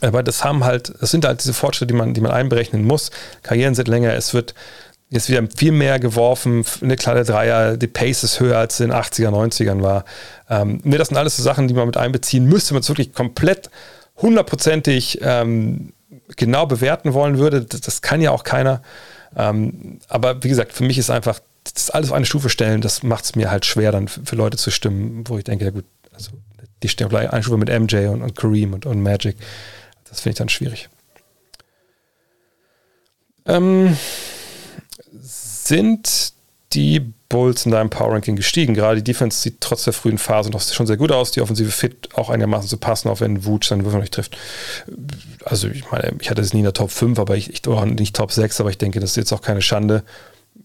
aber 0.00 0.22
das 0.22 0.44
haben 0.44 0.64
halt, 0.64 0.92
das 1.00 1.10
sind 1.10 1.24
halt 1.24 1.42
diese 1.42 1.54
Fortschritte, 1.54 1.92
die 1.92 1.98
man, 1.98 2.12
die 2.12 2.20
man 2.20 2.30
einberechnen 2.30 2.84
muss. 2.84 3.10
Karrieren 3.42 3.74
sind 3.74 3.88
länger, 3.88 4.12
es 4.14 4.34
wird 4.34 4.54
jetzt 5.08 5.30
wieder 5.30 5.42
viel 5.56 5.72
mehr 5.72 5.98
geworfen, 5.98 6.64
eine 6.82 6.96
kleine 6.96 7.24
Dreier, 7.24 7.76
die 7.76 7.86
Pace 7.86 8.24
ist 8.24 8.40
höher 8.40 8.58
als 8.58 8.80
in 8.80 8.90
den 8.90 8.98
80er, 8.98 9.30
90ern 9.30 9.82
war. 9.82 10.04
Ähm, 10.50 10.80
ne, 10.84 10.98
das 10.98 11.08
sind 11.08 11.16
alles 11.16 11.36
so 11.36 11.42
Sachen, 11.42 11.68
die 11.68 11.74
man 11.74 11.86
mit 11.86 11.96
einbeziehen 11.96 12.46
müsste, 12.46 12.74
man 12.74 12.82
es 12.82 12.88
wirklich 12.88 13.14
komplett 13.14 13.70
hundertprozentig 14.16 15.20
ähm, 15.22 15.92
genau 16.36 16.66
bewerten 16.66 17.14
wollen 17.14 17.38
würde. 17.38 17.64
Das, 17.64 17.80
das 17.80 18.02
kann 18.02 18.20
ja 18.20 18.30
auch 18.30 18.44
keiner. 18.44 18.82
Ähm, 19.36 20.00
aber 20.08 20.42
wie 20.42 20.48
gesagt, 20.48 20.72
für 20.72 20.84
mich 20.84 20.98
ist 20.98 21.10
einfach, 21.10 21.40
das 21.74 21.90
alles 21.90 22.10
auf 22.10 22.16
eine 22.16 22.26
Stufe 22.26 22.48
stellen, 22.48 22.80
das 22.80 23.02
macht 23.02 23.24
es 23.24 23.36
mir 23.36 23.50
halt 23.50 23.66
schwer, 23.66 23.92
dann 23.92 24.08
für, 24.08 24.24
für, 24.24 24.36
Leute 24.36 24.56
zu 24.56 24.70
stimmen, 24.70 25.24
wo 25.28 25.38
ich 25.38 25.44
denke, 25.44 25.64
ja 25.64 25.70
gut, 25.70 25.84
also 26.12 26.30
die 26.82 26.88
stehen 26.88 27.08
auf 27.08 27.14
eine 27.14 27.42
Stufe 27.42 27.58
mit 27.58 27.68
MJ 27.68 28.06
und, 28.06 28.22
und 28.22 28.36
Kareem 28.36 28.72
und, 28.74 28.86
und 28.86 29.02
Magic. 29.02 29.36
Das 30.04 30.20
finde 30.20 30.30
ich 30.30 30.38
dann 30.38 30.48
schwierig. 30.48 30.88
Ähm, 33.46 33.96
sind 35.12 36.32
die 36.72 37.12
Bulls 37.28 37.66
in 37.66 37.72
deinem 37.72 37.90
Power 37.90 38.12
Ranking 38.12 38.36
gestiegen. 38.36 38.74
Gerade 38.74 39.02
die 39.02 39.12
Defense 39.12 39.40
sieht 39.40 39.60
trotz 39.60 39.84
der 39.84 39.92
frühen 39.92 40.18
Phase 40.18 40.50
noch 40.50 40.60
schon 40.60 40.86
sehr 40.86 40.96
gut 40.96 41.10
aus. 41.10 41.32
Die 41.32 41.40
Offensive 41.40 41.70
fit 41.70 42.10
auch 42.14 42.30
einigermaßen 42.30 42.68
zu 42.68 42.76
passen, 42.76 43.08
auch 43.08 43.20
wenn 43.20 43.44
Wutsch 43.44 43.68
seinen 43.68 43.84
Würfel 43.84 44.00
nicht 44.00 44.14
trifft. 44.14 44.36
Also, 45.44 45.68
ich 45.68 45.90
meine, 45.90 46.14
ich 46.20 46.30
hatte 46.30 46.40
es 46.40 46.52
nie 46.52 46.60
in 46.60 46.64
der 46.64 46.72
Top 46.72 46.90
5, 46.90 47.18
aber 47.18 47.36
ich, 47.36 47.52
ich 47.52 47.66
oder 47.66 47.84
nicht 47.86 48.14
Top 48.14 48.32
6, 48.32 48.60
aber 48.60 48.70
ich 48.70 48.78
denke, 48.78 49.00
das 49.00 49.10
ist 49.10 49.16
jetzt 49.16 49.32
auch 49.32 49.42
keine 49.42 49.62
Schande. 49.62 50.04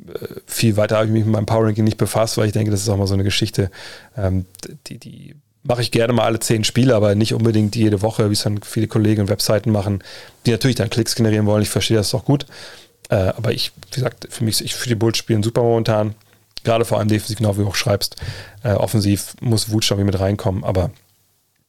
Äh, 0.07 0.28
viel 0.45 0.78
weiter 0.78 0.97
habe 0.97 1.07
ich 1.07 1.12
mich 1.12 1.26
mit 1.26 1.34
meinem 1.34 1.45
Power 1.45 1.66
Ranking 1.66 1.84
nicht 1.84 1.97
befasst, 1.97 2.38
weil 2.38 2.47
ich 2.47 2.53
denke, 2.53 2.72
das 2.72 2.82
ist 2.82 2.89
auch 2.89 2.97
mal 2.97 3.07
so 3.07 3.16
eine 3.16 3.24
Geschichte, 3.24 3.72
ähm, 4.16 4.45
die, 4.88 4.97
die 4.97 5.36
mache 5.64 5.82
ich 5.82 5.91
gerne 5.91 6.14
mal 6.14 6.26
alle 6.26 6.39
zehn 6.39 6.64
Spiele, 6.64 6.95
aber 6.95 7.16
nicht 7.16 7.34
unbedingt 7.34 7.76
jede 7.76 8.01
Woche, 8.01 8.30
wie 8.30 8.34
es 8.34 8.43
dann 8.43 8.62
viele 8.64 8.88
Kollegen 8.88 9.22
und 9.22 9.30
Webseiten 9.30 9.72
machen, 9.72 10.03
die 10.45 10.51
natürlich 10.51 10.76
dann 10.76 10.89
Klicks 10.89 11.16
generieren 11.16 11.45
wollen. 11.45 11.62
Ich 11.62 11.70
verstehe 11.70 11.97
das 11.97 12.14
auch 12.16 12.26
gut. 12.26 12.45
Äh, 13.09 13.16
aber 13.16 13.51
ich, 13.51 13.72
wie 13.91 13.95
gesagt, 13.95 14.28
für 14.30 14.43
mich, 14.43 14.64
ich 14.64 14.74
für 14.74 14.89
die 14.89 14.95
Bulls 14.95 15.18
spielen 15.18 15.43
super 15.43 15.62
momentan. 15.62 16.16
Gerade 16.64 16.86
vor 16.86 16.99
allem 16.99 17.07
defensiv, 17.07 17.38
genau 17.38 17.57
wie 17.57 17.62
du 17.62 17.68
auch 17.68 17.76
schreibst. 17.76 18.16
Äh, 18.64 18.74
offensiv 18.74 19.36
muss 19.41 19.72
Wutsch 19.72 19.91
irgendwie 19.91 20.05
mit 20.05 20.20
reinkommen, 20.20 20.64
aber 20.64 20.91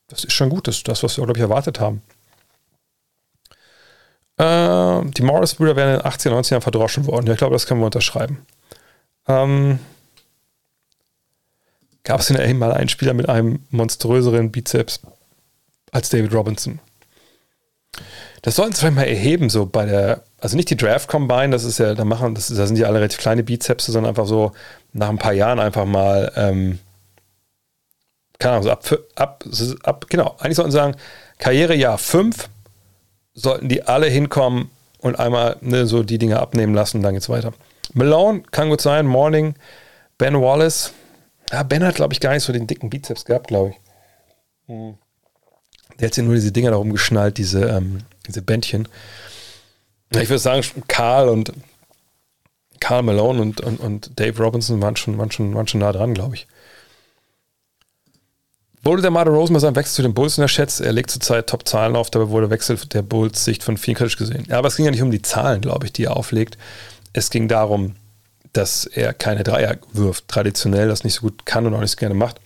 das 0.09 0.25
ist 0.25 0.33
schon 0.33 0.51
gut. 0.51 0.69
Das 0.69 0.77
ist 0.77 0.89
das, 0.89 1.03
was 1.03 1.17
wir, 1.17 1.25
glaube 1.25 1.39
ich, 1.39 1.43
erwartet 1.43 1.81
haben. 1.81 2.03
Äh, 4.37 5.11
die 5.13 5.23
Morris-Brüder 5.23 5.77
werden 5.77 5.95
in 5.95 6.01
den 6.01 6.11
80er, 6.11 6.31
90 6.31 6.51
Jahren 6.51 6.63
verdroschen 6.63 7.07
worden. 7.07 7.27
Ja, 7.27 7.33
ich 7.33 7.39
glaube, 7.39 7.55
das 7.55 7.67
können 7.67 7.81
wir 7.81 7.87
unterschreiben. 7.87 8.45
Ähm, 9.27 9.79
Gab 12.05 12.21
es 12.21 12.27
der 12.27 12.55
mal 12.55 12.73
einen 12.73 12.89
Spieler 12.89 13.15
mit 13.15 13.29
einem 13.29 13.61
monströseren 13.71 14.51
Bizeps 14.51 15.01
als 15.93 16.09
David 16.09 16.35
Robinson? 16.35 16.81
Das 18.43 18.57
sollten 18.57 18.73
sie 18.73 18.81
vielleicht 18.81 18.97
mal 18.97 19.07
erheben, 19.07 19.51
so 19.51 19.67
bei 19.67 19.87
der, 19.87 20.25
also 20.41 20.57
nicht 20.57 20.69
die 20.69 20.77
Draft 20.77 21.09
Combine, 21.09 21.51
das 21.51 21.63
ist 21.63 21.79
ja, 21.79 21.95
da 21.95 22.05
machen, 22.05 22.35
das, 22.35 22.49
da 22.49 22.67
sind 22.67 22.77
ja 22.77 22.89
alle 22.89 22.99
relativ 22.99 23.21
kleine 23.21 23.45
Bizeps, 23.45 23.87
sondern 23.87 24.11
einfach 24.11 24.27
so 24.27 24.51
nach 24.93 25.09
ein 25.09 25.19
paar 25.19 25.33
Jahren 25.33 25.59
einfach 25.59 25.87
mal, 25.87 26.33
ähm, 26.37 26.79
keine 28.39 28.55
Ahnung, 28.55 28.65
so 28.65 28.71
ab, 28.71 28.99
ab, 29.15 29.45
ab, 29.83 30.07
genau, 30.09 30.37
eigentlich 30.39 30.57
sollten 30.57 30.71
sie 30.71 30.77
sagen, 30.77 30.97
Karrierejahr 31.39 31.99
5 31.99 32.49
sollten 33.35 33.69
die 33.69 33.83
alle 33.83 34.07
hinkommen 34.07 34.71
und 34.99 35.19
einmal 35.19 35.57
ne, 35.61 35.87
so 35.87 36.03
die 36.03 36.19
Dinge 36.19 36.41
abnehmen 36.41 36.75
lassen, 36.75 37.03
dann 37.03 37.15
geht's 37.15 37.29
weiter. 37.29 37.53
Malone 37.95 38.43
kann 38.51 38.71
gut 38.71 38.81
sein, 38.81 39.07
Morning, 39.07 39.55
Ben 40.19 40.41
Wallace. 40.41 40.93
Ja, 41.51 41.63
Ben 41.63 41.85
hat, 41.85 41.97
glaube 41.97 42.15
ich, 42.15 42.21
gar 42.21 42.33
nicht 42.33 42.45
so 42.45 42.53
den 42.53 42.67
dicken 42.67 42.91
Bizeps 42.91 43.25
gehabt, 43.25 43.49
glaube 43.49 43.71
ich. 43.71 43.77
Hm. 44.69 44.95
Der 45.99 46.07
hat 46.07 46.15
sich 46.15 46.25
nur 46.25 46.35
diese 46.35 46.53
Dinger 46.53 46.71
da 46.71 46.77
rumgeschnallt, 46.77 47.37
diese, 47.39 47.65
ähm, 47.67 47.99
diese 48.27 48.43
Bändchen. 48.43 48.89
Ich 50.11 50.29
würde 50.29 50.39
sagen, 50.39 50.63
Karl 50.89 51.29
und 51.29 51.53
Karl 52.83 53.05
Malone 53.05 53.41
und, 53.41 53.61
und, 53.61 53.79
und 53.79 54.19
Dave 54.19 54.43
Robinson 54.43 54.83
waren 54.83 54.97
schon, 54.97 55.17
waren, 55.17 55.31
schon, 55.31 55.55
waren 55.55 55.69
schon 55.69 55.79
nah 55.79 55.93
dran, 55.93 56.15
glaube 56.15 56.35
ich. 56.35 56.49
Wurde 58.83 59.03
der 59.03 59.13
Marder 59.13 59.31
Rose 59.31 59.53
mal 59.53 59.61
seinen 59.61 59.77
Wechsel 59.77 59.95
zu 59.95 60.03
den 60.03 60.15
Bulls 60.15 60.37
unterschätzt? 60.37 60.81
Er 60.81 60.93
legt 60.93 61.09
zurzeit 61.09 61.49
Top-Zahlen 61.49 61.95
auf, 61.95 62.11
dabei 62.11 62.31
wurde 62.31 62.51
Wechsel 62.51 62.77
der 62.93 63.03
Bulls 63.03 63.45
Sicht 63.45 63.63
von 63.63 63.77
vielen 63.77 63.97
kritisch 63.97 64.17
gesehen. 64.17 64.47
Ja, 64.49 64.59
aber 64.59 64.67
es 64.67 64.75
ging 64.75 64.85
ja 64.85 64.91
nicht 64.91 65.03
um 65.03 65.13
die 65.13 65.23
Zahlen, 65.23 65.61
glaube 65.61 65.87
ich, 65.87 65.93
die 65.93 66.07
er 66.07 66.17
auflegt. 66.17 66.59
Es 67.13 67.31
ging 67.31 67.47
darum, 67.47 67.95
dass 68.53 68.85
er 68.85 69.15
keine 69.15 69.45
Dreier 69.45 69.79
wirft, 69.93 70.27
traditionell 70.27 70.89
das 70.89 71.05
nicht 71.05 71.15
so 71.15 71.21
gut 71.21 71.47
kann 71.47 71.65
und 71.69 71.75
auch 71.75 71.81
nicht 71.81 71.93
so 71.93 71.99
gerne 71.99 72.17
macht. 72.17 72.41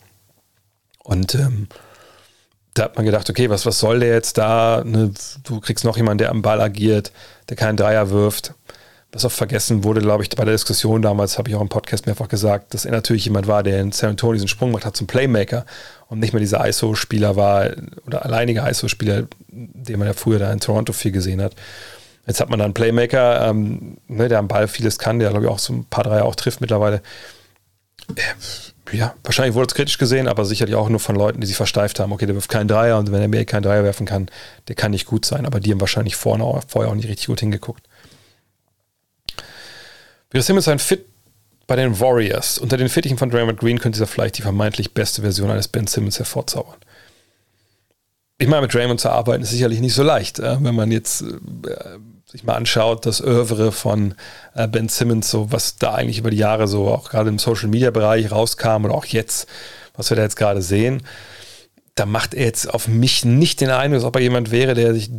Und 1.03 1.35
ähm, 1.35 1.69
da 2.75 2.85
hat 2.85 2.97
man 2.97 3.07
gedacht, 3.07 3.31
okay, 3.31 3.49
was, 3.49 3.65
was 3.65 3.79
soll 3.79 4.01
der 4.01 4.13
jetzt 4.13 4.37
da? 4.37 4.83
Ne? 4.85 5.15
Du 5.45 5.61
kriegst 5.61 5.87
noch 5.87 5.97
jemanden, 5.97 6.19
der 6.19 6.31
am 6.31 6.43
Ball 6.43 6.61
agiert, 6.61 7.11
der 7.49 7.57
keinen 7.57 7.79
Dreier 7.79 8.11
wirft 8.11 8.53
was 9.13 9.25
oft 9.25 9.37
vergessen 9.37 9.85
wurde, 9.85 10.01
glaube 10.01 10.23
ich, 10.23 10.31
bei 10.31 10.45
der 10.45 10.53
Diskussion 10.53 11.01
damals, 11.01 11.39
habe 11.39 11.49
ich 11.49 11.55
auch 11.55 11.61
im 11.61 11.69
Podcast 11.69 12.07
mehrfach 12.07 12.29
gesagt, 12.29 12.75
dass 12.75 12.85
er 12.85 12.93
natürlich 12.93 13.25
jemand 13.25 13.47
war, 13.47 13.63
der 13.63 13.81
in 13.81 13.93
San 13.93 14.11
Antonio 14.11 14.35
diesen 14.35 14.49
Sprung 14.49 14.71
gemacht 14.71 14.85
hat 14.85 14.97
zum 14.97 15.07
Playmaker 15.07 15.65
und 16.09 16.19
nicht 16.19 16.33
mehr 16.33 16.41
dieser 16.41 16.67
ISO-Spieler 16.67 17.37
war 17.37 17.71
oder 18.07 18.25
alleiniger 18.25 18.69
ISO-Spieler, 18.69 19.27
den 19.49 19.99
man 19.99 20.09
ja 20.09 20.15
früher 20.15 20.39
da 20.39 20.53
in 20.53 20.61
Toronto 20.61 20.93
viel 20.93 21.13
gesehen 21.13 21.41
hat. 21.41 21.55
Jetzt 22.27 22.41
hat 22.41 22.51
man 22.51 22.59
da 22.59 22.65
einen 22.65 22.75
Playmaker, 22.75 23.49
ähm, 23.49 23.99
ne, 24.09 24.29
der 24.29 24.41
am 24.41 24.49
Ball 24.49 24.67
vieles 24.67 24.99
kann, 24.99 25.21
der 25.21 25.31
glaube 25.31 25.47
ich 25.47 25.51
auch 25.51 25.61
so 25.61 25.73
ein 25.73 25.85
paar 25.85 26.05
Dreier 26.05 26.25
auch 26.25 26.35
trifft 26.35 26.61
mittlerweile. 26.61 27.01
Äh, 28.17 28.23
ja, 28.93 29.15
wahrscheinlich 29.25 29.55
wurde 29.55 29.67
es 29.69 29.75
kritisch 29.75 29.99
gesehen, 29.99 30.29
aber 30.29 30.45
sicherlich 30.45 30.75
auch 30.75 30.89
nur 30.89 31.01
von 31.01 31.17
Leuten, 31.17 31.41
die 31.41 31.47
sich 31.47 31.57
versteift 31.57 31.99
haben. 31.99 32.13
Okay, 32.13 32.27
der 32.27 32.35
wirft 32.35 32.51
keinen 32.51 32.69
Dreier 32.69 32.99
und 32.99 33.11
wenn 33.11 33.21
er 33.21 33.29
mehr 33.29 33.45
keinen 33.45 33.63
Dreier 33.63 33.83
werfen 33.83 34.07
kann, 34.07 34.29
der 34.69 34.77
kann 34.77 34.93
nicht 34.93 35.07
gut 35.07 35.25
sein. 35.25 35.47
Aber 35.47 35.59
die 35.59 35.73
haben 35.73 35.81
wahrscheinlich 35.81 36.15
vorne, 36.17 36.61
vorher 36.69 36.91
auch 36.91 36.95
nicht 36.95 37.09
richtig 37.09 37.27
gut 37.27 37.41
hingeguckt. 37.41 37.83
Wir 40.31 40.43
Simmons 40.43 40.69
ein 40.69 40.79
Fit 40.79 41.07
bei 41.67 41.77
den 41.77 41.99
Warriors. 42.01 42.59
Unter 42.59 42.77
den 42.77 42.89
Fittichen 42.89 43.19
von 43.19 43.31
Draymond 43.31 43.59
Green 43.59 43.79
könnte 43.79 43.97
dieser 43.97 44.07
vielleicht 44.07 44.39
die 44.39 44.43
vermeintlich 44.43 44.93
beste 44.93 45.23
Version 45.23 45.51
eines 45.51 45.69
Ben 45.69 45.87
Simmons 45.87 46.19
hervorzaubern. 46.19 46.77
Ich 48.39 48.49
meine, 48.49 48.63
mit 48.63 48.75
Draymond 48.75 49.01
zu 49.01 49.11
arbeiten 49.11 49.43
ist 49.43 49.51
sicherlich 49.51 49.81
nicht 49.81 49.95
so 49.95 50.03
leicht. 50.03 50.39
Äh, 50.39 50.63
wenn 50.63 50.75
man 50.75 50.91
jetzt 50.91 51.23
äh, 51.23 51.99
sich 52.27 52.45
mal 52.45 52.55
anschaut, 52.55 53.07
das 53.07 53.21
Övre 53.23 53.73
von 53.73 54.15
äh, 54.55 54.69
Ben 54.69 54.89
Simmons, 54.89 55.31
so 55.31 55.51
was 55.53 55.77
da 55.77 55.95
eigentlich 55.95 56.19
über 56.19 56.31
die 56.31 56.37
Jahre 56.37 56.69
so 56.69 56.89
auch 56.89 57.09
gerade 57.09 57.31
im 57.31 57.39
Social 57.39 57.69
Media 57.69 57.91
Bereich 57.91 58.31
rauskam 58.31 58.85
oder 58.85 58.95
auch 58.95 59.07
jetzt, 59.07 59.49
was 59.95 60.11
wir 60.11 60.17
da 60.17 60.23
jetzt 60.23 60.37
gerade 60.37 60.61
sehen, 60.61 61.03
da 61.95 62.05
macht 62.05 62.35
er 62.35 62.45
jetzt 62.45 62.73
auf 62.73 62.89
mich 62.89 63.25
nicht 63.25 63.61
den 63.61 63.71
Eindruck, 63.71 64.01
als 64.01 64.05
ob 64.05 64.17
er 64.17 64.23
jemand 64.23 64.51
wäre, 64.51 64.75
der 64.75 64.93
sich 64.93 65.11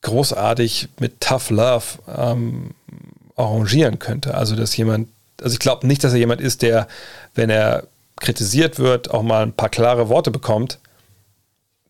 großartig 0.00 0.88
mit 1.00 1.20
Tough 1.20 1.50
Love 1.50 1.84
ähm, 2.16 2.70
arrangieren 3.38 3.98
könnte. 3.98 4.34
Also, 4.34 4.56
dass 4.56 4.76
jemand, 4.76 5.08
also 5.40 5.52
ich 5.52 5.60
glaube 5.60 5.86
nicht, 5.86 6.04
dass 6.04 6.12
er 6.12 6.18
jemand 6.18 6.40
ist, 6.40 6.62
der, 6.62 6.88
wenn 7.34 7.50
er 7.50 7.84
kritisiert 8.16 8.78
wird, 8.78 9.10
auch 9.10 9.22
mal 9.22 9.42
ein 9.42 9.52
paar 9.52 9.68
klare 9.68 10.08
Worte 10.08 10.30
bekommt, 10.30 10.78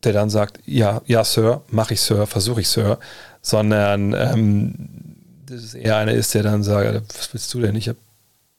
der 0.03 0.13
dann 0.13 0.29
sagt, 0.29 0.59
ja, 0.65 1.01
ja, 1.05 1.23
Sir, 1.23 1.61
mache 1.69 1.93
ich, 1.93 2.01
Sir, 2.01 2.27
versuche 2.27 2.61
ich, 2.61 2.69
Sir, 2.69 2.99
sondern 3.41 4.13
ähm, 4.13 4.73
das 5.47 5.63
ist 5.63 5.73
eher 5.73 5.97
einer 5.97 6.13
ist, 6.13 6.33
der 6.35 6.43
dann 6.43 6.63
sagt, 6.63 7.17
was 7.17 7.33
willst 7.33 7.53
du 7.53 7.61
denn? 7.61 7.75
Ich 7.75 7.89
habe 7.89 7.97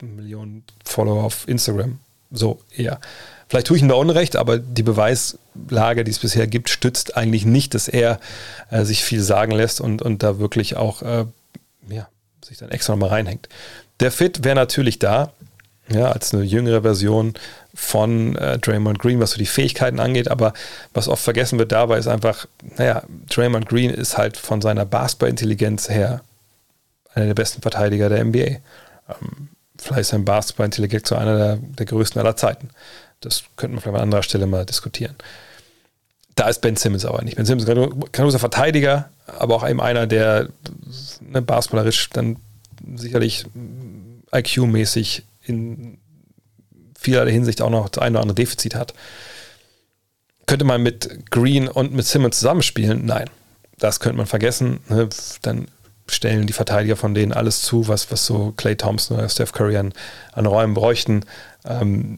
Millionen 0.03 0.65
Follower 0.85 1.25
auf 1.25 1.47
Instagram. 1.47 1.99
So 2.31 2.61
eher. 2.77 3.01
Vielleicht 3.49 3.67
tue 3.67 3.77
ich 3.77 3.83
ihm 3.83 3.89
da 3.89 3.97
Unrecht, 3.97 4.37
aber 4.37 4.59
die 4.59 4.83
Beweislage, 4.85 6.05
die 6.05 6.11
es 6.11 6.21
bisher 6.21 6.47
gibt, 6.47 6.69
stützt 6.69 7.17
eigentlich 7.17 7.45
nicht, 7.45 7.75
dass 7.75 7.89
er 7.89 8.21
äh, 8.71 8.85
sich 8.85 9.03
viel 9.03 9.21
sagen 9.21 9.53
lässt 9.53 9.81
und, 9.81 10.03
und 10.03 10.23
da 10.23 10.39
wirklich 10.39 10.77
auch 10.77 11.03
äh, 11.03 11.27
ja, 11.89 12.09
sich 12.45 12.59
dann 12.59 12.71
extra 12.71 12.93
nochmal 12.93 13.11
reinhängt. 13.11 13.49
Der 14.01 14.11
Fit 14.11 14.45
wäre 14.45 14.57
natürlich 14.57 14.99
da, 14.99 15.33
ja, 15.89 16.13
als 16.13 16.33
eine 16.33 16.45
jüngere 16.45 16.83
Version 16.83 17.35
von 17.75 18.37
äh, 18.37 18.59
Draymond 18.59 18.99
Green, 18.99 19.21
was 19.21 19.33
so 19.33 19.39
die 19.39 19.47
Fähigkeiten 19.47 20.01
angeht, 20.01 20.31
aber 20.31 20.53
was 20.95 21.09
oft 21.09 21.23
vergessen 21.23 21.59
wird 21.59 21.73
dabei 21.73 21.99
ist 21.99 22.07
einfach, 22.07 22.47
naja, 22.77 23.03
Draymond 23.29 23.69
Green 23.69 23.91
ist 23.91 24.17
halt 24.17 24.37
von 24.37 24.61
seiner 24.61 24.85
Basketballintelligenz 24.85 25.89
her 25.89 26.23
einer 27.15 27.27
der 27.27 27.35
besten 27.35 27.63
Verteidiger 27.63 28.09
der 28.09 28.25
NBA. 28.25 28.39
Ähm, 28.39 29.49
vielleicht 29.79 30.03
ist 30.03 30.09
sein 30.09 30.25
Basketballintelligenz 30.25 31.09
so 31.09 31.17
einer 31.17 31.37
der, 31.37 31.57
der 31.57 31.87
größten 31.87 32.21
aller 32.21 32.37
Zeiten. 32.37 32.71
Das 33.21 33.45
könnte 33.57 33.75
man 33.75 33.83
vielleicht 33.83 33.97
an 33.97 34.03
anderer 34.03 34.23
Stelle 34.23 34.47
mal 34.47 34.65
diskutieren. 34.65 35.17
Da 36.41 36.49
ist 36.49 36.63
Ben 36.63 36.75
Simmons 36.75 37.05
aber 37.05 37.21
nicht. 37.21 37.37
Ben 37.37 37.45
Simmons 37.45 37.65
ist 37.65 37.69
ein 37.69 38.01
großer 38.13 38.39
Verteidiger, 38.39 39.11
aber 39.27 39.57
auch 39.57 39.69
eben 39.69 39.79
einer, 39.79 40.07
der 40.07 40.49
ne, 41.21 41.43
basketballerisch 41.43 42.09
dann 42.15 42.39
sicherlich 42.97 43.45
IQ-mäßig 44.33 45.25
in 45.43 45.99
vielerlei 46.99 47.33
Hinsicht 47.33 47.61
auch 47.61 47.69
noch 47.69 47.91
das 47.91 48.03
eine 48.03 48.13
oder 48.17 48.23
andere 48.23 48.37
Defizit 48.37 48.75
hat. 48.75 48.95
Könnte 50.47 50.65
man 50.65 50.83
mit 50.83 51.31
Green 51.31 51.69
und 51.69 51.93
mit 51.93 52.07
Simmons 52.07 52.39
zusammenspielen? 52.39 53.05
Nein. 53.05 53.29
Das 53.77 54.01
könnte 54.01 54.17
man 54.17 54.27
vergessen. 54.27 54.81
Ne? 54.89 55.11
Dann 55.43 55.69
stellen 56.07 56.47
die 56.47 56.55
Verteidiger 56.55 56.97
von 56.97 57.13
denen 57.13 57.35
alles 57.35 57.61
zu, 57.61 57.87
was, 57.87 58.11
was 58.11 58.25
so 58.25 58.55
Clay 58.57 58.77
Thompson 58.77 59.19
oder 59.19 59.29
Steph 59.29 59.53
Curry 59.53 59.77
an, 59.77 59.93
an 60.33 60.47
Räumen 60.47 60.73
bräuchten. 60.73 61.21
Ähm, 61.67 62.17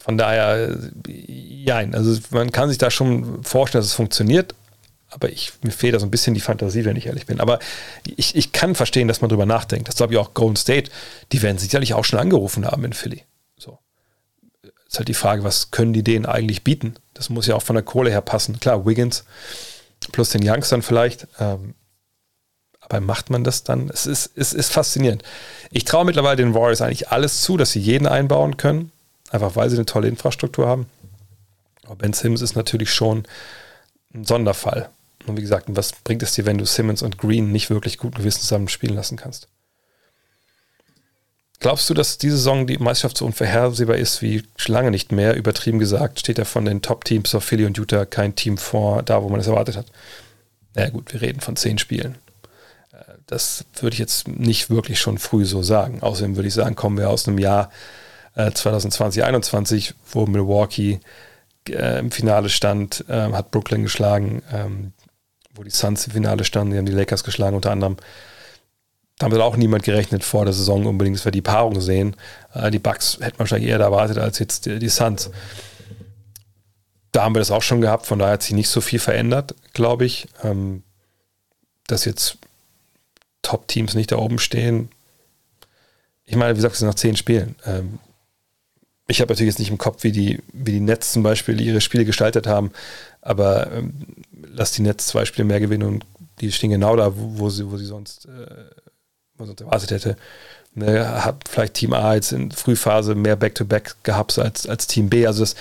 von 0.00 0.16
daher, 0.16 0.76
ja, 1.06 1.76
also 1.76 2.18
man 2.30 2.50
kann 2.50 2.68
sich 2.68 2.78
da 2.78 2.90
schon 2.90 3.44
vorstellen, 3.44 3.82
dass 3.82 3.90
es 3.90 3.94
funktioniert, 3.94 4.54
aber 5.10 5.28
ich, 5.28 5.52
mir 5.62 5.72
fehlt 5.72 5.94
da 5.94 6.00
so 6.00 6.06
ein 6.06 6.10
bisschen 6.10 6.34
die 6.34 6.40
Fantasie, 6.40 6.84
wenn 6.84 6.96
ich 6.96 7.06
ehrlich 7.06 7.26
bin. 7.26 7.40
Aber 7.40 7.58
ich, 8.04 8.34
ich 8.34 8.52
kann 8.52 8.74
verstehen, 8.74 9.08
dass 9.08 9.20
man 9.20 9.28
drüber 9.28 9.46
nachdenkt. 9.46 9.88
Das 9.88 9.96
glaube 9.96 10.14
ich 10.14 10.18
auch 10.18 10.34
Golden 10.34 10.56
State, 10.56 10.90
die 11.32 11.42
werden 11.42 11.58
sicherlich 11.58 11.94
auch 11.94 12.04
schon 12.04 12.18
angerufen 12.18 12.66
haben 12.66 12.84
in 12.84 12.92
Philly. 12.92 13.24
So. 13.58 13.78
Ist 14.88 14.98
halt 14.98 15.08
die 15.08 15.14
Frage, 15.14 15.44
was 15.44 15.70
können 15.70 15.92
die 15.92 16.04
denen 16.04 16.26
eigentlich 16.26 16.64
bieten? 16.64 16.94
Das 17.12 17.28
muss 17.28 17.46
ja 17.46 17.54
auch 17.54 17.62
von 17.62 17.74
der 17.74 17.82
Kohle 17.82 18.10
her 18.10 18.22
passen. 18.22 18.58
Klar, 18.58 18.86
Wiggins 18.86 19.24
plus 20.12 20.30
den 20.30 20.48
Youngstern 20.48 20.80
vielleicht. 20.82 21.26
Ähm, 21.38 21.74
aber 22.80 23.00
macht 23.00 23.30
man 23.30 23.44
das 23.44 23.64
dann? 23.64 23.90
Es 23.90 24.06
ist, 24.06 24.32
es 24.34 24.52
ist 24.52 24.72
faszinierend. 24.72 25.22
Ich 25.70 25.84
traue 25.84 26.04
mittlerweile 26.04 26.36
den 26.36 26.54
Warriors 26.54 26.80
eigentlich 26.80 27.10
alles 27.10 27.42
zu, 27.42 27.56
dass 27.56 27.72
sie 27.72 27.80
jeden 27.80 28.06
einbauen 28.06 28.56
können. 28.56 28.90
Einfach 29.30 29.56
weil 29.56 29.70
sie 29.70 29.76
eine 29.76 29.86
tolle 29.86 30.08
Infrastruktur 30.08 30.66
haben. 30.66 30.86
Aber 31.84 31.96
Ben 31.96 32.12
Sims 32.12 32.42
ist 32.42 32.56
natürlich 32.56 32.92
schon 32.92 33.24
ein 34.14 34.24
Sonderfall. 34.24 34.90
Und 35.26 35.36
wie 35.36 35.42
gesagt, 35.42 35.66
was 35.68 35.92
bringt 35.92 36.22
es 36.22 36.34
dir, 36.34 36.46
wenn 36.46 36.58
du 36.58 36.66
Simmons 36.66 37.02
und 37.02 37.18
Green 37.18 37.52
nicht 37.52 37.70
wirklich 37.70 37.98
guten 37.98 38.18
Gewissen 38.18 38.40
zusammen 38.40 38.68
spielen 38.68 38.94
lassen 38.94 39.16
kannst? 39.16 39.48
Glaubst 41.60 41.90
du, 41.90 41.94
dass 41.94 42.16
diese 42.16 42.38
Saison 42.38 42.66
die 42.66 42.78
Meisterschaft 42.78 43.18
so 43.18 43.26
unvorhersehbar 43.26 43.96
ist 43.96 44.22
wie 44.22 44.42
lange 44.66 44.90
nicht 44.90 45.12
mehr? 45.12 45.36
Übertrieben 45.36 45.78
gesagt, 45.78 46.18
steht 46.18 46.38
ja 46.38 46.46
von 46.46 46.64
den 46.64 46.80
Top-Teams 46.80 47.34
auf 47.34 47.44
Philly 47.44 47.66
und 47.66 47.76
Utah 47.76 48.06
kein 48.06 48.34
Team 48.34 48.56
vor, 48.56 49.02
da 49.02 49.22
wo 49.22 49.28
man 49.28 49.40
es 49.40 49.46
erwartet 49.46 49.76
hat. 49.76 49.86
Na 50.74 50.82
naja, 50.82 50.92
gut, 50.92 51.12
wir 51.12 51.20
reden 51.20 51.40
von 51.40 51.56
zehn 51.56 51.76
Spielen. 51.76 52.16
Äh, 52.92 53.04
das 53.26 53.66
würde 53.78 53.92
ich 53.92 53.98
jetzt 53.98 54.26
nicht 54.26 54.70
wirklich 54.70 55.00
schon 55.00 55.18
früh 55.18 55.44
so 55.44 55.62
sagen. 55.62 56.00
Außerdem 56.00 56.36
würde 56.36 56.48
ich 56.48 56.54
sagen, 56.54 56.76
kommen 56.76 56.96
wir 56.96 57.10
aus 57.10 57.28
einem 57.28 57.38
Jahr 57.38 57.70
2020, 58.34 59.20
äh, 59.20 59.22
2021, 59.22 59.94
wo 60.12 60.26
Milwaukee 60.26 61.00
äh, 61.68 61.98
im 61.98 62.10
Finale 62.10 62.48
stand, 62.48 63.04
äh, 63.08 63.32
hat 63.32 63.50
Brooklyn 63.50 63.82
geschlagen, 63.82 64.42
ähm, 64.52 64.92
wo 65.54 65.62
die 65.62 65.70
Suns 65.70 66.06
im 66.06 66.12
Finale 66.12 66.44
standen, 66.44 66.72
die 66.72 66.78
haben 66.78 66.86
die 66.86 66.92
Lakers 66.92 67.24
geschlagen 67.24 67.56
unter 67.56 67.70
anderem. 67.70 67.96
Da 69.18 69.26
haben 69.26 69.38
auch 69.40 69.56
niemand 69.56 69.82
gerechnet 69.82 70.24
vor 70.24 70.44
der 70.46 70.54
Saison 70.54 70.86
unbedingt, 70.86 71.16
dass 71.16 71.26
wir 71.26 71.32
die 71.32 71.42
Paarung 71.42 71.80
sehen. 71.80 72.16
Äh, 72.54 72.70
die 72.70 72.78
Bucks 72.78 73.18
hätten 73.20 73.38
wahrscheinlich 73.38 73.68
eher 73.68 73.78
erwartet 73.78 74.18
als 74.18 74.38
jetzt 74.38 74.66
die, 74.66 74.78
die 74.78 74.88
Suns. 74.88 75.30
Da 77.12 77.24
haben 77.24 77.34
wir 77.34 77.40
das 77.40 77.50
auch 77.50 77.62
schon 77.62 77.80
gehabt, 77.80 78.06
von 78.06 78.18
daher 78.18 78.34
hat 78.34 78.42
sich 78.42 78.52
nicht 78.52 78.68
so 78.68 78.80
viel 78.80 79.00
verändert, 79.00 79.54
glaube 79.74 80.04
ich. 80.04 80.28
Ähm, 80.42 80.84
dass 81.86 82.04
jetzt 82.04 82.38
Top-Teams 83.42 83.94
nicht 83.94 84.12
da 84.12 84.16
oben 84.16 84.38
stehen. 84.38 84.90
Ich 86.24 86.36
meine, 86.36 86.52
wie 86.52 86.56
gesagt, 86.56 86.74
es 86.74 86.78
sind 86.78 86.88
noch 86.88 86.94
zehn 86.94 87.16
Spielen. 87.16 87.56
Ähm, 87.66 87.98
ich 89.10 89.20
habe 89.20 89.32
natürlich 89.32 89.52
jetzt 89.52 89.58
nicht 89.58 89.70
im 89.70 89.78
Kopf, 89.78 90.04
wie 90.04 90.12
die, 90.12 90.40
wie 90.52 90.72
die 90.72 90.80
Nets 90.80 91.12
zum 91.12 91.22
Beispiel 91.22 91.60
ihre 91.60 91.80
Spiele 91.80 92.04
gestaltet 92.04 92.46
haben, 92.46 92.70
aber 93.20 93.70
ähm, 93.72 93.92
lass 94.52 94.72
die 94.72 94.82
Nets 94.82 95.08
zwei 95.08 95.24
Spiele 95.24 95.44
mehr 95.44 95.60
gewinnen 95.60 95.86
und 95.86 96.04
die 96.40 96.52
stehen 96.52 96.70
genau 96.70 96.96
da, 96.96 97.16
wo, 97.16 97.38
wo 97.38 97.50
sie, 97.50 97.70
wo 97.70 97.76
sie 97.76 97.84
sonst, 97.84 98.26
äh, 98.26 98.46
wo 99.36 99.44
sonst 99.44 99.60
erwartet 99.60 99.90
hätte. 99.90 100.16
Ne, 100.72 101.24
hat 101.24 101.48
vielleicht 101.48 101.74
Team 101.74 101.92
A 101.92 102.14
jetzt 102.14 102.30
in 102.30 102.52
Frühphase 102.52 103.16
mehr 103.16 103.34
Back-to-Back 103.34 103.88
-Back 103.88 103.94
gehabt 104.04 104.38
als, 104.38 104.68
als 104.68 104.86
Team 104.86 105.10
B. 105.10 105.26
Also 105.26 105.40
das, 105.42 105.56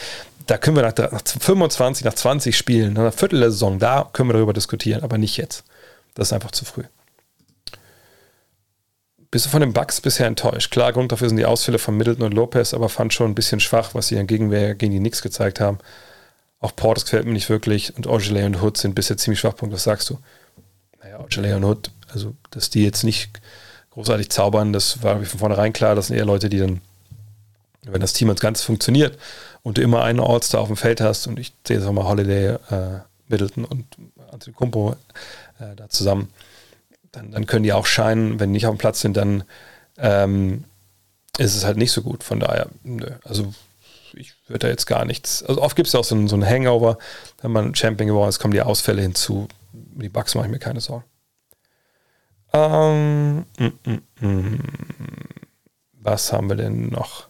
da 0.45 0.57
können 0.57 0.77
wir 0.77 0.83
nach, 0.83 0.95
nach 1.11 1.21
25, 1.25 2.05
nach 2.05 2.13
20 2.13 2.55
Spielen, 2.55 2.93
nach 2.93 3.01
einer 3.01 3.11
Viertel 3.11 3.39
der 3.39 3.51
Saison, 3.51 3.79
da 3.79 4.07
können 4.13 4.29
wir 4.29 4.33
darüber 4.33 4.53
diskutieren, 4.53 5.03
aber 5.03 5.17
nicht 5.17 5.37
jetzt. 5.37 5.63
Das 6.13 6.27
ist 6.27 6.33
einfach 6.33 6.51
zu 6.51 6.65
früh. 6.65 6.83
Bist 9.31 9.45
du 9.45 9.49
von 9.49 9.61
den 9.61 9.73
Bucks 9.73 10.01
bisher 10.01 10.25
enttäuscht? 10.25 10.71
Klar, 10.71 10.91
Grund 10.91 11.11
dafür 11.11 11.29
sind 11.29 11.37
die 11.37 11.45
Ausfälle 11.45 11.77
von 11.77 11.95
Middleton 11.95 12.25
und 12.25 12.33
Lopez, 12.33 12.73
aber 12.73 12.89
fand 12.89 13.13
schon 13.13 13.31
ein 13.31 13.35
bisschen 13.35 13.59
schwach, 13.59 13.93
was 13.93 14.07
sie 14.07 14.15
in 14.15 14.25
Gegenwehr 14.25 14.73
gegen 14.73 14.91
die 14.91 14.99
Knicks 14.99 15.21
gezeigt 15.21 15.59
haben. 15.59 15.77
Auch 16.59 16.75
Portis 16.75 17.05
gefällt 17.05 17.25
mir 17.25 17.33
nicht 17.33 17.49
wirklich 17.49 17.95
und 17.95 18.07
Ogilvy 18.07 18.43
und 18.43 18.61
Hood 18.61 18.77
sind 18.77 18.95
bisher 18.95 19.17
ziemlich 19.17 19.39
Schwachpunkte. 19.39 19.75
Was 19.75 19.83
sagst 19.83 20.09
du? 20.09 20.17
Naja, 21.01 21.19
Ogilvy 21.19 21.53
und 21.53 21.63
Hood, 21.63 21.91
also, 22.11 22.35
dass 22.49 22.71
die 22.71 22.83
jetzt 22.83 23.03
nicht 23.03 23.29
großartig 23.91 24.29
zaubern, 24.29 24.73
das 24.73 25.03
war 25.03 25.23
von 25.23 25.39
vornherein 25.39 25.73
klar. 25.73 25.93
Das 25.93 26.07
sind 26.07 26.17
eher 26.17 26.25
Leute, 26.25 26.49
die 26.49 26.57
dann, 26.57 26.81
wenn 27.83 28.01
das 28.01 28.13
Team 28.13 28.29
als 28.31 28.41
Ganzes 28.41 28.65
funktioniert 28.65 29.17
und 29.61 29.77
du 29.77 29.81
immer 29.83 30.03
einen 30.03 30.19
All-Star 30.19 30.61
auf 30.61 30.67
dem 30.67 30.77
Feld 30.77 31.01
hast 31.01 31.27
und 31.27 31.37
ich 31.37 31.53
sehe 31.67 31.77
jetzt 31.77 31.85
auch 31.85 31.93
mal 31.93 32.05
Holiday, 32.05 32.55
äh, 32.71 32.99
Middleton 33.27 33.65
und 33.65 33.85
Anthony 34.31 34.55
Kumpo 34.55 34.95
äh, 35.59 35.75
da 35.75 35.87
zusammen, 35.87 36.33
dann, 37.11 37.31
dann 37.31 37.45
können 37.45 37.63
die 37.63 37.73
auch 37.73 37.85
scheinen, 37.85 38.39
wenn 38.39 38.49
die 38.49 38.53
nicht 38.53 38.67
auf 38.67 38.75
dem 38.75 38.79
Platz 38.79 39.01
sind, 39.01 39.17
dann 39.17 39.43
ähm, 39.97 40.65
ist 41.37 41.55
es 41.55 41.65
halt 41.65 41.77
nicht 41.77 41.91
so 41.91 42.01
gut. 42.01 42.23
Von 42.23 42.39
daher, 42.39 42.67
nö. 42.83 43.07
Also 43.23 43.53
ich 44.13 44.33
würde 44.47 44.59
da 44.59 44.67
jetzt 44.67 44.85
gar 44.85 45.05
nichts. 45.05 45.43
Also 45.43 45.61
oft 45.61 45.75
gibt 45.75 45.87
es 45.87 45.93
ja 45.93 45.99
auch 45.99 46.05
so 46.05 46.15
ein, 46.15 46.27
so 46.27 46.35
ein 46.35 46.45
Hangover, 46.45 46.97
wenn 47.41 47.51
man 47.51 47.75
Champion 47.75 48.07
geworden 48.07 48.29
ist, 48.29 48.39
kommen 48.39 48.53
die 48.53 48.61
Ausfälle 48.61 49.01
hinzu. 49.01 49.47
Die 49.71 50.09
Bugs 50.09 50.35
mache 50.35 50.45
ich 50.45 50.51
mir 50.51 50.59
keine 50.59 50.81
Sorgen. 50.81 51.05
Ähm, 52.53 53.45
mm, 53.57 53.65
mm, 53.85 54.25
mm. 54.25 54.59
Was 56.01 56.33
haben 56.33 56.49
wir 56.49 56.55
denn 56.55 56.87
noch? 56.87 57.27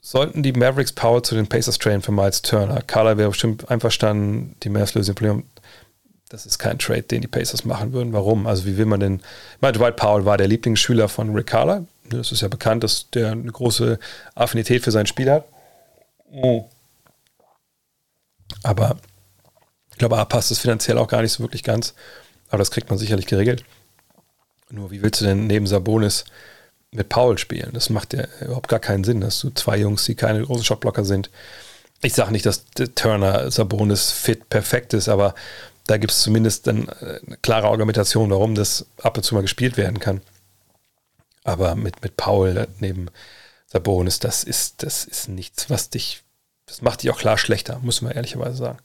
Sollten 0.00 0.42
die 0.42 0.52
Mavericks 0.52 0.92
Power 0.92 1.22
zu 1.22 1.34
den 1.34 1.48
Pacers 1.48 1.78
trainen 1.78 2.02
für 2.02 2.12
Miles 2.12 2.42
Turner? 2.42 2.82
Carla 2.82 3.16
wäre 3.16 3.30
bestimmt 3.30 3.70
einverstanden, 3.70 4.56
die 4.62 4.68
Mavs 4.68 4.94
lösen 4.94 5.14
Problem 5.14 5.44
das 6.32 6.46
ist 6.46 6.58
kein 6.58 6.78
Trade, 6.78 7.02
den 7.02 7.20
die 7.20 7.28
Pacers 7.28 7.66
machen 7.66 7.92
würden. 7.92 8.14
Warum? 8.14 8.46
Also 8.46 8.64
wie 8.64 8.78
will 8.78 8.86
man 8.86 9.00
denn? 9.00 9.16
Ich 9.16 9.60
meine, 9.60 9.76
Dwight 9.76 9.96
Powell 9.96 10.24
war 10.24 10.38
der 10.38 10.48
Lieblingsschüler 10.48 11.10
von 11.10 11.34
Rick 11.34 11.48
Carla. 11.48 11.84
Das 12.08 12.32
ist 12.32 12.40
ja 12.40 12.48
bekannt, 12.48 12.82
dass 12.82 13.10
der 13.10 13.32
eine 13.32 13.52
große 13.52 13.98
Affinität 14.34 14.82
für 14.82 14.90
sein 14.90 15.06
Spiel 15.06 15.30
hat. 15.30 15.44
Oh. 16.30 16.70
Aber 18.62 18.96
ich 19.90 19.98
glaube, 19.98 20.16
A 20.16 20.24
passt 20.24 20.50
es 20.50 20.58
finanziell 20.58 20.96
auch 20.96 21.06
gar 21.06 21.20
nicht 21.20 21.32
so 21.32 21.42
wirklich 21.42 21.64
ganz. 21.64 21.92
Aber 22.48 22.58
das 22.58 22.70
kriegt 22.70 22.88
man 22.88 22.98
sicherlich 22.98 23.26
geregelt. 23.26 23.64
Nur 24.70 24.90
wie 24.90 25.02
willst 25.02 25.20
du 25.20 25.26
denn 25.26 25.46
neben 25.46 25.66
Sabonis 25.66 26.24
mit 26.92 27.10
Paul 27.10 27.36
spielen? 27.36 27.72
Das 27.74 27.90
macht 27.90 28.14
ja 28.14 28.24
überhaupt 28.40 28.68
gar 28.68 28.80
keinen 28.80 29.04
Sinn, 29.04 29.20
dass 29.20 29.38
du 29.40 29.50
zwei 29.50 29.76
Jungs, 29.76 30.06
die 30.06 30.14
keine 30.14 30.42
großen 30.42 30.64
Shotblocker 30.64 31.04
sind. 31.04 31.28
Ich 32.00 32.14
sage 32.14 32.32
nicht, 32.32 32.46
dass 32.46 32.64
Turner 32.94 33.50
Sabonis 33.50 34.10
fit 34.10 34.48
perfekt 34.48 34.94
ist, 34.94 35.10
aber 35.10 35.34
da 35.86 35.96
gibt 35.96 36.12
es 36.12 36.22
zumindest 36.22 36.66
dann 36.66 36.88
äh, 36.88 37.20
eine 37.26 37.36
klare 37.42 37.68
Argumentation, 37.68 38.30
warum 38.30 38.54
das 38.54 38.86
ab 39.02 39.16
und 39.16 39.22
zu 39.22 39.34
mal 39.34 39.42
gespielt 39.42 39.76
werden 39.76 39.98
kann. 39.98 40.20
Aber 41.44 41.74
mit, 41.74 42.02
mit 42.02 42.16
Paul 42.16 42.68
neben 42.78 43.08
Sabonis, 43.66 44.18
das 44.18 44.44
ist, 44.44 44.82
das 44.82 45.04
ist 45.04 45.28
nichts, 45.28 45.70
was 45.70 45.90
dich, 45.90 46.22
das 46.66 46.82
macht 46.82 47.02
dich 47.02 47.10
auch 47.10 47.18
klar 47.18 47.38
schlechter, 47.38 47.80
muss 47.82 48.02
man 48.02 48.12
ehrlicherweise 48.12 48.56
sagen. 48.56 48.78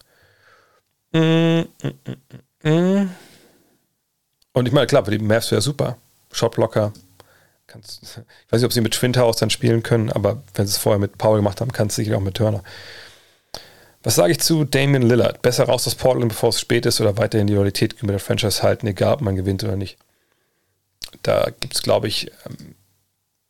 Mm, 1.14 1.62
mm, 1.84 2.70
mm, 2.70 3.10
und 4.58 4.66
ich 4.66 4.74
meine, 4.74 4.88
klar, 4.88 5.06
für 5.06 5.12
die 5.12 5.20
Mavs 5.20 5.52
wäre 5.52 5.62
super. 5.62 5.98
Shotblocker. 6.32 6.92
Kannst, 7.68 8.02
ich 8.02 8.52
weiß 8.52 8.60
nicht, 8.60 8.66
ob 8.66 8.74
sie 8.74 8.82
mit 8.82 8.96
Twin 8.96 9.14
dann 9.14 9.50
spielen 9.52 9.84
können, 9.84 10.12
aber 10.12 10.42
wenn 10.56 10.66
sie 10.66 10.72
es 10.72 10.78
vorher 10.78 10.98
mit 10.98 11.20
Paul 11.20 11.38
gemacht 11.38 11.62
haben, 11.62 11.72
kannst 11.72 11.96
du 11.96 12.02
sicher 12.02 12.18
auch 12.18 12.22
mit 12.22 12.38
Turner. 12.38 12.64
Was 14.04 14.16
sage 14.16 14.32
ich 14.32 14.40
zu 14.40 14.64
Damien 14.64 15.04
Lillard? 15.04 15.42
Besser 15.42 15.66
raus 15.66 15.88
aus 15.88 15.96
Portland, 15.96 16.30
bevor 16.30 16.50
es 16.50 16.60
spät 16.60 16.86
ist, 16.86 17.02
oder 17.02 17.18
weiterhin 17.18 17.48
die 17.48 17.54
Loyalität 17.54 18.02
mit 18.04 18.12
der 18.12 18.20
Franchise 18.20 18.64
halten, 18.64 18.88
egal 18.88 19.16
ob 19.16 19.22
man 19.22 19.36
gewinnt 19.36 19.64
oder 19.64 19.76
nicht. 19.76 19.98
Da 21.24 21.50
gibt 21.60 21.76
es, 21.76 21.82
glaube 21.82 22.08
ich, 22.08 22.32
ähm, 22.46 22.76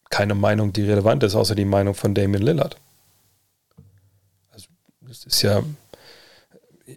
keine 0.10 0.36
Meinung, 0.36 0.74
die 0.74 0.84
relevant 0.84 1.24
ist, 1.24 1.36
außer 1.36 1.56
die 1.56 1.66
Meinung 1.66 1.94
von 1.94 2.14
Damien 2.14 2.42
Lillard. 2.42 2.78
Also, 4.52 4.68
das 5.02 5.26
ist 5.26 5.42
ja, 5.42 5.64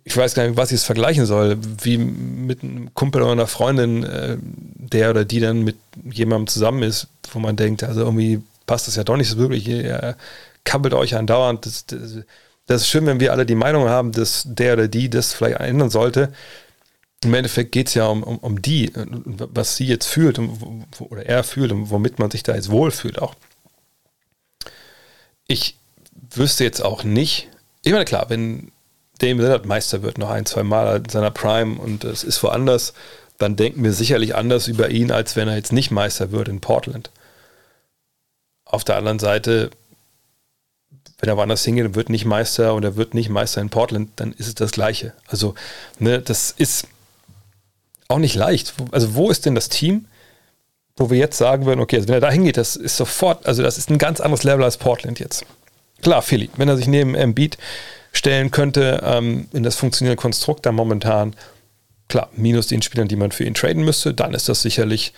ich 0.05 0.17
weiß 0.17 0.35
gar 0.35 0.47
nicht, 0.47 0.57
was 0.57 0.71
ich 0.71 0.77
es 0.77 0.85
vergleichen 0.85 1.27
soll, 1.27 1.59
wie 1.83 1.99
mit 1.99 2.63
einem 2.63 2.95
Kumpel 2.95 3.23
oder 3.23 3.33
einer 3.33 3.47
Freundin, 3.49 4.05
äh, 4.05 4.37
der 4.41 5.11
oder 5.11 5.25
die 5.25 5.41
dann 5.41 5.65
mit 5.65 5.77
jemandem 6.11 6.47
zusammen 6.47 6.83
ist, 6.83 7.09
wo 7.33 7.41
man 7.41 7.57
denkt, 7.57 7.83
also 7.83 8.01
irgendwie 8.01 8.43
passt 8.67 8.87
das 8.87 8.97
ja 8.97 9.05
doch 9.05 9.17
nicht 9.17 9.29
so 9.29 9.37
wirklich, 9.39 9.67
ihr 9.69 10.17
kabbelt 10.65 10.95
euch 10.95 11.17
andauernd, 11.17 11.67
das, 11.67 11.87
das 11.87 12.19
das 12.71 12.83
ist 12.83 12.89
schön, 12.89 13.05
wenn 13.07 13.19
wir 13.19 13.33
alle 13.33 13.47
die 13.47 13.57
Meinung 13.57 13.89
haben, 13.89 14.13
dass 14.13 14.45
der 14.47 14.75
oder 14.75 14.87
die 14.87 15.11
das 15.11 15.33
vielleicht 15.33 15.59
ändern 15.59 15.91
sollte. 15.91 16.33
Im 17.25 17.35
Endeffekt 17.35 17.73
geht 17.73 17.89
es 17.89 17.95
ja 17.95 18.07
um, 18.07 18.23
um, 18.23 18.39
um, 18.39 18.63
die, 18.63 18.93
was 18.95 19.75
sie 19.75 19.87
jetzt 19.87 20.07
fühlt 20.07 20.39
und, 20.39 20.87
oder 21.01 21.27
er 21.27 21.43
fühlt 21.43 21.73
und 21.73 21.91
womit 21.91 22.21
man 22.21 22.31
sich 22.31 22.45
da 22.45 22.55
jetzt 22.55 22.71
wohlfühlt 22.71 23.21
auch. 23.21 23.35
Ich 25.49 25.79
wüsste 26.33 26.63
jetzt 26.63 26.81
auch 26.81 27.03
nicht, 27.03 27.49
ich 27.83 27.91
meine, 27.91 28.05
klar, 28.05 28.27
wenn 28.29 28.71
Damien 29.19 29.41
Lillard 29.41 29.67
Meister 29.67 30.03
wird, 30.05 30.19
noch 30.19 30.31
ein, 30.31 30.47
zwei 30.47 30.63
Mal 30.63 30.99
in 30.99 31.09
seiner 31.09 31.33
Prime 31.33 31.77
und 31.77 32.05
es 32.05 32.23
ist 32.23 32.41
woanders, 32.45 32.93
dann 33.39 33.57
denken 33.57 33.83
wir 33.83 33.93
sicherlich 33.93 34.37
anders 34.37 34.69
über 34.69 34.91
ihn, 34.91 35.11
als 35.11 35.35
wenn 35.35 35.49
er 35.49 35.57
jetzt 35.57 35.73
nicht 35.73 35.91
Meister 35.91 36.31
wird 36.31 36.47
in 36.47 36.61
Portland. 36.61 37.11
Auf 38.65 38.85
der 38.85 38.97
anderen 38.97 39.19
Seite 39.19 39.71
wenn 41.21 41.29
er 41.29 41.37
woanders 41.37 41.65
hingeht 41.65 41.87
und 41.87 41.95
wird 41.95 42.09
nicht 42.09 42.25
Meister 42.25 42.75
und 42.75 42.85
er 42.85 42.97
wird 42.97 43.15
nicht 43.15 43.29
Meister 43.29 43.61
in 43.61 43.71
Portland, 43.71 44.11
dann 44.17 44.33
ist 44.33 44.49
es 44.49 44.55
das 44.55 44.73
Gleiche. 44.73 45.13
Also, 45.29 45.55
ne, 45.99 46.21
das 46.21 46.55
ist 46.57 46.87
auch 48.09 48.19
nicht 48.19 48.35
leicht. 48.35 48.75
Also, 48.91 49.15
wo 49.15 49.31
ist 49.31 49.47
denn 49.47 49.55
das 49.55 49.69
Team, 49.69 50.07
wo 50.97 51.11
wir 51.11 51.19
jetzt 51.19 51.39
sagen 51.39 51.67
würden, 51.67 51.81
okay, 51.81 51.97
also 51.97 52.09
wenn 52.09 52.17
er 52.17 52.21
da 52.21 52.31
hingeht, 52.31 52.57
das 52.57 52.77
ist 52.77 52.97
sofort, 52.97 53.47
also 53.47 53.63
das 53.63 53.79
ist 53.79 53.91
ein 53.91 53.99
ganz 53.99 54.21
anderes 54.21 54.45
Level 54.45 54.65
als 54.65 54.77
Portland 54.77 55.19
jetzt. 55.19 55.45
Klar, 56.03 56.23
Philly, 56.23 56.51
wenn 56.57 56.69
er 56.69 56.77
sich 56.77 56.89
neben 56.89 57.15
Embiid 57.15 57.59
stellen 58.13 58.51
könnte, 58.51 59.01
ähm, 59.05 59.49
in 59.53 59.63
das 59.63 59.77
funktionierende 59.77 60.21
Konstrukt 60.21 60.67
da 60.67 60.73
momentan, 60.73 61.35
klar, 62.09 62.29
minus 62.35 62.67
den 62.67 62.83
Spielern, 62.83 63.09
die 63.09 63.17
man 63.17 63.33
für 63.33 63.45
ihn 63.45 63.55
traden 63.55 63.85
müsste, 63.85 64.15
dann 64.15 64.35
ist 64.35 64.49
das 64.49 64.63
sicherlich 64.63 65.13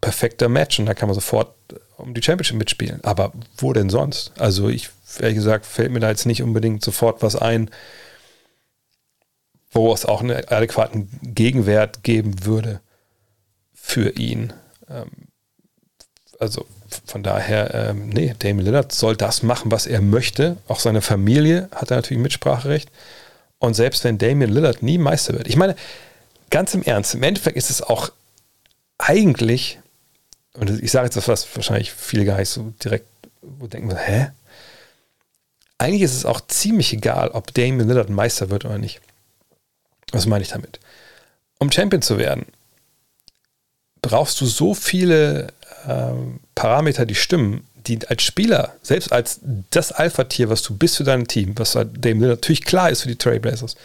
perfekter 0.00 0.48
Match 0.48 0.78
und 0.78 0.86
da 0.86 0.94
kann 0.94 1.08
man 1.08 1.14
sofort 1.14 1.54
um 1.96 2.14
die 2.14 2.22
Championship 2.22 2.56
mitspielen. 2.56 3.02
Aber 3.02 3.32
wo 3.56 3.72
denn 3.72 3.90
sonst? 3.90 4.32
Also 4.38 4.68
ich, 4.68 4.90
ehrlich 5.18 5.36
gesagt, 5.36 5.66
fällt 5.66 5.90
mir 5.90 6.00
da 6.00 6.08
jetzt 6.08 6.26
nicht 6.26 6.42
unbedingt 6.42 6.82
sofort 6.82 7.22
was 7.22 7.36
ein, 7.36 7.70
wo 9.72 9.92
es 9.92 10.06
auch 10.06 10.22
einen 10.22 10.32
adäquaten 10.48 11.08
Gegenwert 11.22 12.02
geben 12.02 12.44
würde 12.44 12.80
für 13.74 14.10
ihn. 14.16 14.52
Ähm, 14.88 15.10
also 16.38 16.66
von 17.04 17.22
daher, 17.22 17.74
ähm, 17.74 18.08
nee, 18.08 18.34
Damien 18.38 18.64
Lillard 18.64 18.92
soll 18.92 19.16
das 19.16 19.42
machen, 19.42 19.70
was 19.70 19.86
er 19.86 20.00
möchte. 20.00 20.56
Auch 20.68 20.80
seine 20.80 21.02
Familie 21.02 21.68
hat 21.74 21.90
da 21.90 21.96
natürlich 21.96 22.22
Mitspracherecht. 22.22 22.90
Und 23.58 23.74
selbst 23.74 24.04
wenn 24.04 24.18
Damien 24.18 24.50
Lillard 24.50 24.82
nie 24.82 24.98
Meister 24.98 25.34
wird, 25.34 25.48
ich 25.48 25.56
meine, 25.56 25.74
ganz 26.50 26.74
im 26.74 26.82
Ernst, 26.82 27.14
im 27.14 27.22
Endeffekt 27.22 27.56
ist 27.56 27.70
es 27.70 27.82
auch 27.82 28.10
eigentlich 28.98 29.80
und 30.58 30.82
ich 30.82 30.90
sage 30.90 31.06
jetzt 31.06 31.16
das, 31.16 31.28
was 31.28 31.46
wahrscheinlich 31.54 31.92
viele 31.92 32.24
gar 32.24 32.38
nicht 32.38 32.48
so 32.48 32.72
direkt 32.82 33.06
denken, 33.42 33.96
hä? 33.96 34.30
Eigentlich 35.78 36.02
ist 36.02 36.16
es 36.16 36.24
auch 36.24 36.40
ziemlich 36.48 36.92
egal, 36.92 37.28
ob 37.28 37.54
Damien 37.54 37.86
Lillard 37.86 38.10
Meister 38.10 38.50
wird 38.50 38.64
oder 38.64 38.78
nicht. 38.78 39.00
Was 40.10 40.26
meine 40.26 40.42
ich 40.42 40.50
damit? 40.50 40.80
Um 41.60 41.70
Champion 41.70 42.02
zu 42.02 42.18
werden, 42.18 42.46
brauchst 44.02 44.40
du 44.40 44.46
so 44.46 44.74
viele 44.74 45.48
äh, 45.86 46.12
Parameter, 46.56 47.06
die 47.06 47.14
stimmen, 47.14 47.64
die 47.86 48.06
als 48.08 48.24
Spieler, 48.24 48.74
selbst 48.82 49.12
als 49.12 49.40
das 49.70 49.92
Alpha-Tier, 49.92 50.50
was 50.50 50.62
du 50.62 50.76
bist 50.76 50.96
für 50.96 51.04
dein 51.04 51.28
Team, 51.28 51.56
was 51.56 51.72
Damien 51.72 52.20
Lillard 52.20 52.38
natürlich 52.38 52.64
klar 52.64 52.90
ist 52.90 53.02
für 53.02 53.08
die 53.08 53.16
Trailblazers. 53.16 53.76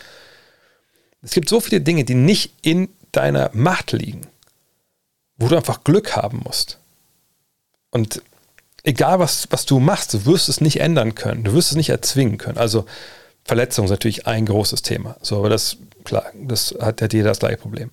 Es 1.22 1.32
gibt 1.32 1.50
so 1.50 1.60
viele 1.60 1.82
Dinge, 1.82 2.04
die 2.04 2.16
nicht 2.16 2.54
in 2.64 2.90
deiner 3.12 3.52
Macht 3.54 3.92
liegen 3.92 4.22
wo 5.44 5.50
du 5.50 5.58
einfach 5.58 5.84
Glück 5.84 6.16
haben 6.16 6.42
musst. 6.46 6.80
Und 7.92 8.22
egal 8.84 9.20
was, 9.20 9.48
was 9.52 9.66
du 9.66 9.80
machst, 9.80 10.14
du 10.14 10.26
wirst 10.26 10.48
es 10.48 10.62
nicht 10.62 10.80
ändern 10.80 11.16
können, 11.16 11.44
du 11.44 11.54
wirst 11.54 11.72
es 11.72 11.78
nicht 11.78 11.90
erzwingen 11.90 12.38
können. 12.38 12.58
Also 12.58 12.86
Verletzung 13.44 13.86
ist 13.86 13.92
natürlich 13.92 14.26
ein 14.26 14.46
großes 14.46 14.84
Thema. 14.84 15.18
So, 15.22 15.38
aber 15.38 15.50
das, 15.50 15.78
klar, 16.06 16.32
das 16.34 16.74
hat, 16.80 17.02
hat 17.02 17.12
jeder 17.12 17.30
das 17.30 17.40
gleiche 17.40 17.58
Problem. 17.58 17.92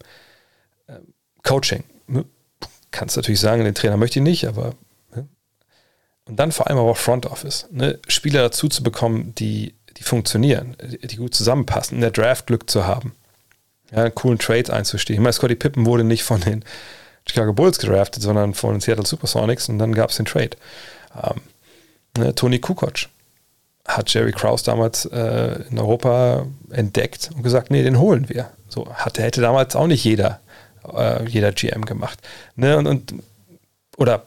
Ähm, 0.89 1.13
Coaching. 1.43 1.83
Ne? 2.07 2.25
Kannst 2.93 3.17
natürlich 3.17 3.41
sagen, 3.41 3.65
den 3.65 3.75
Trainer 3.75 3.97
möchte 3.97 4.21
ich 4.21 4.25
nicht, 4.25 4.47
aber 4.47 4.75
ne? 5.13 5.27
und 6.27 6.37
dann 6.37 6.53
vor 6.53 6.69
allem 6.69 6.79
aber 6.79 6.93
auch 6.93 6.97
Front 6.97 7.27
Office. 7.27 7.67
Ne? 7.73 7.99
Spieler 8.07 8.43
dazu 8.43 8.69
zu 8.69 8.85
bekommen, 8.85 9.35
die, 9.35 9.75
die 9.97 10.05
funktionieren, 10.05 10.77
die 11.03 11.17
gut 11.17 11.35
zusammenpassen, 11.35 11.97
in 11.97 12.01
der 12.01 12.13
Draft 12.13 12.47
Glück 12.47 12.71
zu 12.71 12.87
haben, 12.87 13.17
ja, 13.91 14.09
coolen 14.09 14.39
Trades 14.39 14.71
einzustehen. 14.71 15.17
Ich 15.17 15.21
meine, 15.21 15.33
Scotty 15.33 15.57
Pippen 15.57 15.85
wurde 15.85 16.05
nicht 16.05 16.23
von 16.23 16.41
den 16.41 16.65
Chicago 17.31 17.53
Bulls 17.53 17.79
gedraftet, 17.79 18.23
sondern 18.23 18.55
von 18.55 18.81
Seattle 18.81 19.07
Supersonics 19.07 19.69
und 19.69 19.79
dann 19.79 19.95
gab 19.95 20.11
es 20.11 20.17
den 20.17 20.27
Trade. 20.27 20.51
Ähm, 21.15 21.41
ne, 22.19 22.35
Tony 22.35 22.59
Kukoc. 22.59 23.07
hat 23.87 24.13
Jerry 24.13 24.33
Krause 24.33 24.65
damals 24.65 25.07
äh, 25.07 25.63
in 25.71 25.79
Europa 25.79 26.47
entdeckt 26.71 27.31
und 27.35 27.43
gesagt, 27.43 27.71
nee, 27.71 27.83
den 27.83 27.99
holen 27.99 28.29
wir. 28.29 28.51
So 28.69 28.93
hatte, 28.95 29.23
hätte 29.23 29.41
damals 29.41 29.75
auch 29.75 29.87
nicht 29.87 30.05
jeder, 30.05 30.41
äh, 30.95 31.25
jeder 31.29 31.53
GM 31.53 31.85
gemacht. 31.85 32.19
Ne? 32.57 32.77
Und, 32.77 32.87
und, 32.87 33.15
oder 33.97 34.27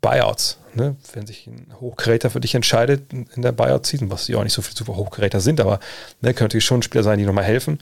Buyouts, 0.00 0.58
ne? 0.74 0.96
wenn 1.12 1.26
sich 1.26 1.46
ein 1.46 1.72
Hochgeräter 1.80 2.30
für 2.30 2.40
dich 2.40 2.54
entscheidet 2.54 3.12
in 3.12 3.42
der 3.42 3.52
Buyout-Season, 3.52 4.10
was 4.10 4.26
ja 4.28 4.38
auch 4.38 4.42
nicht 4.42 4.52
so 4.52 4.62
viele 4.62 4.76
super 4.76 4.96
Hochgeräter 4.96 5.40
sind, 5.40 5.60
aber 5.60 5.78
ne, 6.20 6.34
könnte 6.34 6.60
schon 6.60 6.82
Spieler 6.82 7.04
sein, 7.04 7.18
die 7.18 7.24
nochmal 7.24 7.44
helfen. 7.44 7.78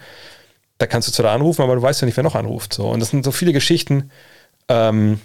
Da 0.80 0.86
kannst 0.86 1.06
du 1.06 1.12
zwar 1.12 1.32
anrufen, 1.32 1.60
aber 1.60 1.74
du 1.74 1.82
weißt 1.82 2.00
ja 2.00 2.06
nicht, 2.06 2.16
wer 2.16 2.24
noch 2.24 2.34
anruft. 2.34 2.72
So. 2.72 2.88
Und 2.88 3.00
das 3.00 3.10
sind 3.10 3.22
so 3.22 3.32
viele 3.32 3.52
Geschichten, 3.52 4.10
ähm, 4.66 5.20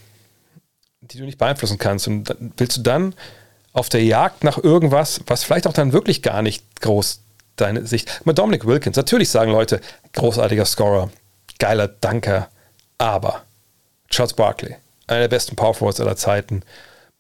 die 0.99 1.17
du 1.17 1.23
nicht 1.23 1.37
beeinflussen 1.37 1.77
kannst. 1.77 2.09
Und 2.09 2.35
willst 2.57 2.75
du 2.75 2.81
dann 2.81 3.15
auf 3.71 3.87
der 3.87 4.03
Jagd 4.03 4.43
nach 4.43 4.57
irgendwas, 4.57 5.21
was 5.27 5.45
vielleicht 5.45 5.65
auch 5.65 5.71
dann 5.71 5.93
wirklich 5.93 6.21
gar 6.21 6.41
nicht 6.41 6.81
groß 6.81 7.21
deine 7.55 7.87
Sicht. 7.87 8.25
Mal 8.25 8.33
Dominic 8.33 8.65
Wilkins, 8.65 8.97
natürlich 8.97 9.29
sagen 9.29 9.53
Leute, 9.53 9.79
großartiger 10.11 10.65
Scorer, 10.65 11.09
geiler 11.57 11.87
Danker, 11.87 12.49
aber 12.97 13.43
Charles 14.09 14.33
Barkley, 14.33 14.75
einer 15.07 15.21
der 15.21 15.29
besten 15.29 15.55
Power 15.55 15.73
Forwards 15.73 16.01
aller 16.01 16.17
Zeiten, 16.17 16.63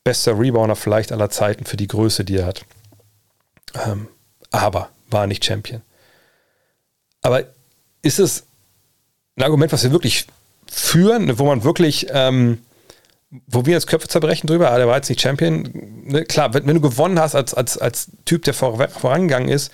bester 0.03 0.37
Rebounder 0.37 0.75
vielleicht 0.75 1.13
aller 1.13 1.29
Zeiten 1.29 1.63
für 1.63 1.77
die 1.77 1.87
Größe, 1.87 2.25
die 2.25 2.35
er 2.35 2.47
hat. 2.47 2.65
Ähm, 3.85 4.09
aber 4.51 4.89
war 5.09 5.25
nicht 5.25 5.45
Champion. 5.45 5.81
Aber 7.21 7.45
ist 8.05 8.19
es 8.19 8.43
ein 9.35 9.43
Argument, 9.43 9.73
was 9.73 9.83
wir 9.83 9.91
wirklich 9.91 10.27
führen, 10.71 11.37
wo 11.37 11.45
man 11.45 11.63
wirklich 11.63 12.07
ähm, 12.11 12.59
wo 13.47 13.65
wir 13.65 13.73
jetzt 13.73 13.87
Köpfe 13.87 14.07
zerbrechen 14.07 14.47
drüber, 14.47 14.71
ah, 14.71 14.77
der 14.77 14.87
war 14.87 14.95
jetzt 14.95 15.09
nicht 15.09 15.21
Champion. 15.21 15.69
Ne, 16.05 16.23
klar, 16.23 16.53
wenn, 16.53 16.65
wenn, 16.67 16.75
du 16.75 16.81
gewonnen 16.81 17.19
hast 17.19 17.35
als, 17.35 17.53
als, 17.53 17.77
als 17.77 18.07
Typ, 18.25 18.43
der 18.43 18.53
vor, 18.53 18.87
vorangegangen 18.89 19.49
ist, 19.49 19.71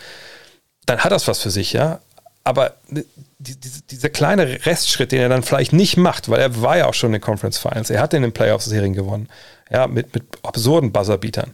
dann 0.86 1.00
hat 1.00 1.12
das 1.12 1.28
was 1.28 1.42
für 1.42 1.52
sich, 1.52 1.74
ja. 1.74 2.00
Aber 2.44 2.76
ne, 2.88 3.06
die, 3.40 3.56
die, 3.56 3.70
dieser 3.90 4.10
kleine 4.10 4.66
Restschritt, 4.66 5.12
den 5.12 5.22
er 5.22 5.30
dann 5.30 5.44
vielleicht 5.44 5.74
nicht 5.74 5.98
macht, 5.98 6.30
weil 6.30 6.40
er 6.40 6.62
war 6.62 6.78
ja 6.78 6.88
auch 6.88 6.94
schon 6.94 7.10
in 7.10 7.14
den 7.14 7.22
Conference 7.22 7.58
Finals, 7.58 7.90
er 7.90 8.02
hat 8.02 8.14
in 8.14 8.22
den 8.22 8.32
Playoffs-Serien 8.32 8.94
gewonnen, 8.94 9.30
ja, 9.70 9.88
mit, 9.88 10.14
mit 10.14 10.24
absurden 10.44 10.92
Buzzerbeatern. 10.92 11.54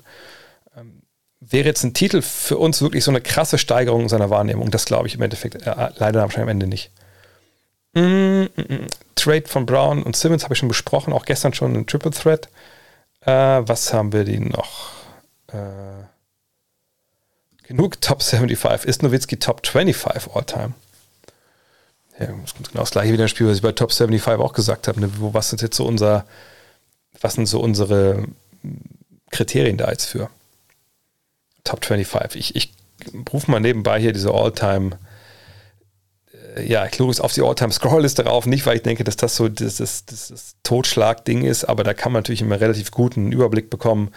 Wäre 1.39 1.67
jetzt 1.67 1.83
ein 1.83 1.93
Titel 1.93 2.21
für 2.21 2.57
uns 2.57 2.81
wirklich 2.81 3.03
so 3.03 3.11
eine 3.11 3.21
krasse 3.21 3.57
Steigerung 3.57 4.09
seiner 4.09 4.29
Wahrnehmung? 4.29 4.71
Das 4.71 4.85
glaube 4.85 5.07
ich 5.07 5.15
im 5.15 5.21
Endeffekt 5.21 5.67
äh, 5.67 5.89
leider 5.97 6.23
am 6.23 6.47
Ende 6.47 6.67
nicht. 6.67 6.91
Mm, 7.93 7.99
mm, 8.01 8.47
mm. 8.57 8.87
Trade 9.15 9.47
von 9.47 9.65
Brown 9.65 10.03
und 10.03 10.15
Simmons 10.15 10.43
habe 10.43 10.53
ich 10.53 10.59
schon 10.59 10.67
besprochen, 10.67 11.13
auch 11.13 11.25
gestern 11.25 11.53
schon 11.53 11.75
ein 11.75 11.85
Triple 11.85 12.11
Threat. 12.11 12.49
Äh, 13.21 13.31
was 13.67 13.93
haben 13.93 14.13
wir 14.13 14.23
die 14.23 14.39
noch? 14.39 14.91
Äh, 15.47 16.05
genug 17.63 18.01
Top 18.01 18.23
75. 18.23 18.87
Ist 18.87 19.03
Nowitzki 19.03 19.37
Top 19.37 19.65
25 19.65 20.33
All-Time? 20.33 20.73
Ja, 22.19 22.27
das 22.27 22.55
kommt 22.55 22.69
genau 22.69 22.81
das 22.81 22.91
gleiche 22.91 23.13
wie 23.13 23.17
das 23.17 23.29
Spiel, 23.29 23.47
was 23.47 23.57
ich 23.57 23.61
bei 23.61 23.73
Top 23.73 23.91
75 23.91 24.43
auch 24.43 24.53
gesagt 24.53 24.87
habe. 24.87 24.99
Ne? 24.99 25.11
Was 25.19 25.49
sind 25.49 25.61
jetzt 25.61 25.77
so 25.77 25.85
unser, 25.85 26.25
was 27.21 27.33
sind 27.35 27.45
so 27.45 27.59
unsere 27.59 28.25
Kriterien 29.29 29.77
da 29.77 29.89
jetzt 29.91 30.05
für? 30.05 30.29
Top 31.67 31.85
25. 31.85 32.55
Ich, 32.55 32.55
ich 32.55 32.73
rufe 33.31 33.51
mal 33.51 33.59
nebenbei 33.59 33.99
hier 33.99 34.13
diese 34.13 34.33
All-Time 34.33 34.97
ja, 36.65 36.85
ich 36.85 36.99
es 36.99 37.21
auf 37.21 37.33
die 37.33 37.41
All-Time-Scroll-Liste 37.41 38.25
rauf, 38.25 38.45
nicht 38.45 38.65
weil 38.65 38.77
ich 38.77 38.83
denke, 38.83 39.03
dass 39.03 39.17
das 39.17 39.35
so 39.35 39.47
das, 39.47 39.77
das, 39.77 40.05
das, 40.05 40.29
das 40.29 40.55
Totschlag-Ding 40.63 41.43
ist, 41.43 41.65
aber 41.65 41.83
da 41.83 41.93
kann 41.93 42.11
man 42.11 42.21
natürlich 42.21 42.41
immer 42.41 42.59
relativ 42.59 42.91
guten 42.91 43.31
Überblick 43.31 43.69
bekommen, 43.69 44.11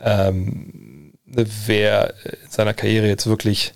ähm, 0.00 1.12
wer 1.24 2.14
in 2.24 2.50
seiner 2.50 2.74
Karriere 2.74 3.06
jetzt 3.06 3.26
wirklich 3.26 3.74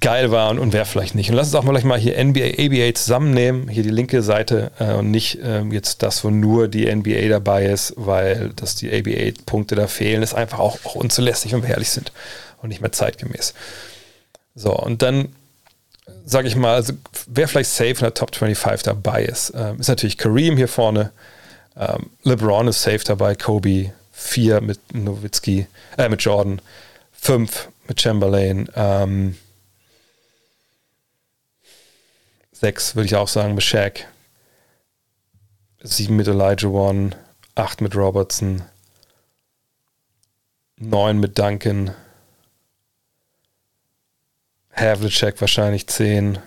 geil 0.00 0.30
war 0.30 0.50
und, 0.50 0.58
und 0.58 0.72
wer 0.72 0.84
vielleicht 0.84 1.14
nicht. 1.14 1.30
Und 1.30 1.36
lass 1.36 1.48
uns 1.48 1.54
auch 1.54 1.62
mal 1.62 1.72
gleich 1.72 1.84
mal 1.84 1.98
hier 1.98 2.22
NBA, 2.22 2.54
ABA 2.58 2.94
zusammennehmen, 2.94 3.68
hier 3.68 3.82
die 3.82 3.90
linke 3.90 4.22
Seite 4.22 4.70
äh, 4.78 4.94
und 4.94 5.10
nicht 5.10 5.38
ähm, 5.42 5.72
jetzt 5.72 6.02
das, 6.02 6.24
wo 6.24 6.30
nur 6.30 6.68
die 6.68 6.92
NBA 6.94 7.28
dabei 7.28 7.66
ist, 7.66 7.94
weil 7.96 8.50
dass 8.56 8.74
die 8.74 8.92
ABA-Punkte 8.92 9.74
da 9.74 9.86
fehlen, 9.86 10.22
ist 10.22 10.34
einfach 10.34 10.58
auch, 10.58 10.78
auch 10.84 10.94
unzulässig, 10.94 11.52
wenn 11.52 11.66
wir 11.66 11.76
sind 11.84 12.12
und 12.62 12.68
nicht 12.70 12.80
mehr 12.80 12.92
zeitgemäß. 12.92 13.54
So, 14.54 14.74
und 14.74 15.02
dann 15.02 15.28
sage 16.24 16.48
ich 16.48 16.56
mal, 16.56 16.74
also 16.74 16.92
wer 17.26 17.48
vielleicht 17.48 17.70
safe 17.70 17.90
in 17.90 18.00
der 18.00 18.14
Top 18.14 18.34
25 18.34 18.84
dabei 18.84 19.24
ist, 19.24 19.52
ähm, 19.54 19.80
ist 19.80 19.88
natürlich 19.88 20.18
Kareem 20.18 20.56
hier 20.56 20.68
vorne. 20.68 21.12
Ähm, 21.76 22.10
LeBron 22.24 22.68
ist 22.68 22.82
safe 22.82 23.04
dabei, 23.04 23.34
Kobe, 23.34 23.92
4 24.12 24.60
mit 24.60 24.94
Nowitzki, 24.94 25.66
äh, 25.98 26.08
mit 26.08 26.22
Jordan, 26.22 26.60
5 27.12 27.68
mit 27.86 28.00
Chamberlain, 28.00 28.68
ähm, 28.74 29.36
6 32.60 32.96
würde 32.96 33.06
ich 33.06 33.16
auch 33.16 33.28
sagen 33.28 33.54
mit 33.54 33.64
Shaq, 33.64 34.06
7 35.80 36.16
mit 36.16 36.26
Elijah 36.26 36.68
One, 36.68 37.10
8 37.54 37.82
mit 37.82 37.94
Robertson, 37.94 38.62
9 40.78 41.18
mit 41.18 41.38
Duncan, 41.38 41.94
Havlicek 44.72 45.38
wahrscheinlich 45.40 45.86
10. 45.86 46.38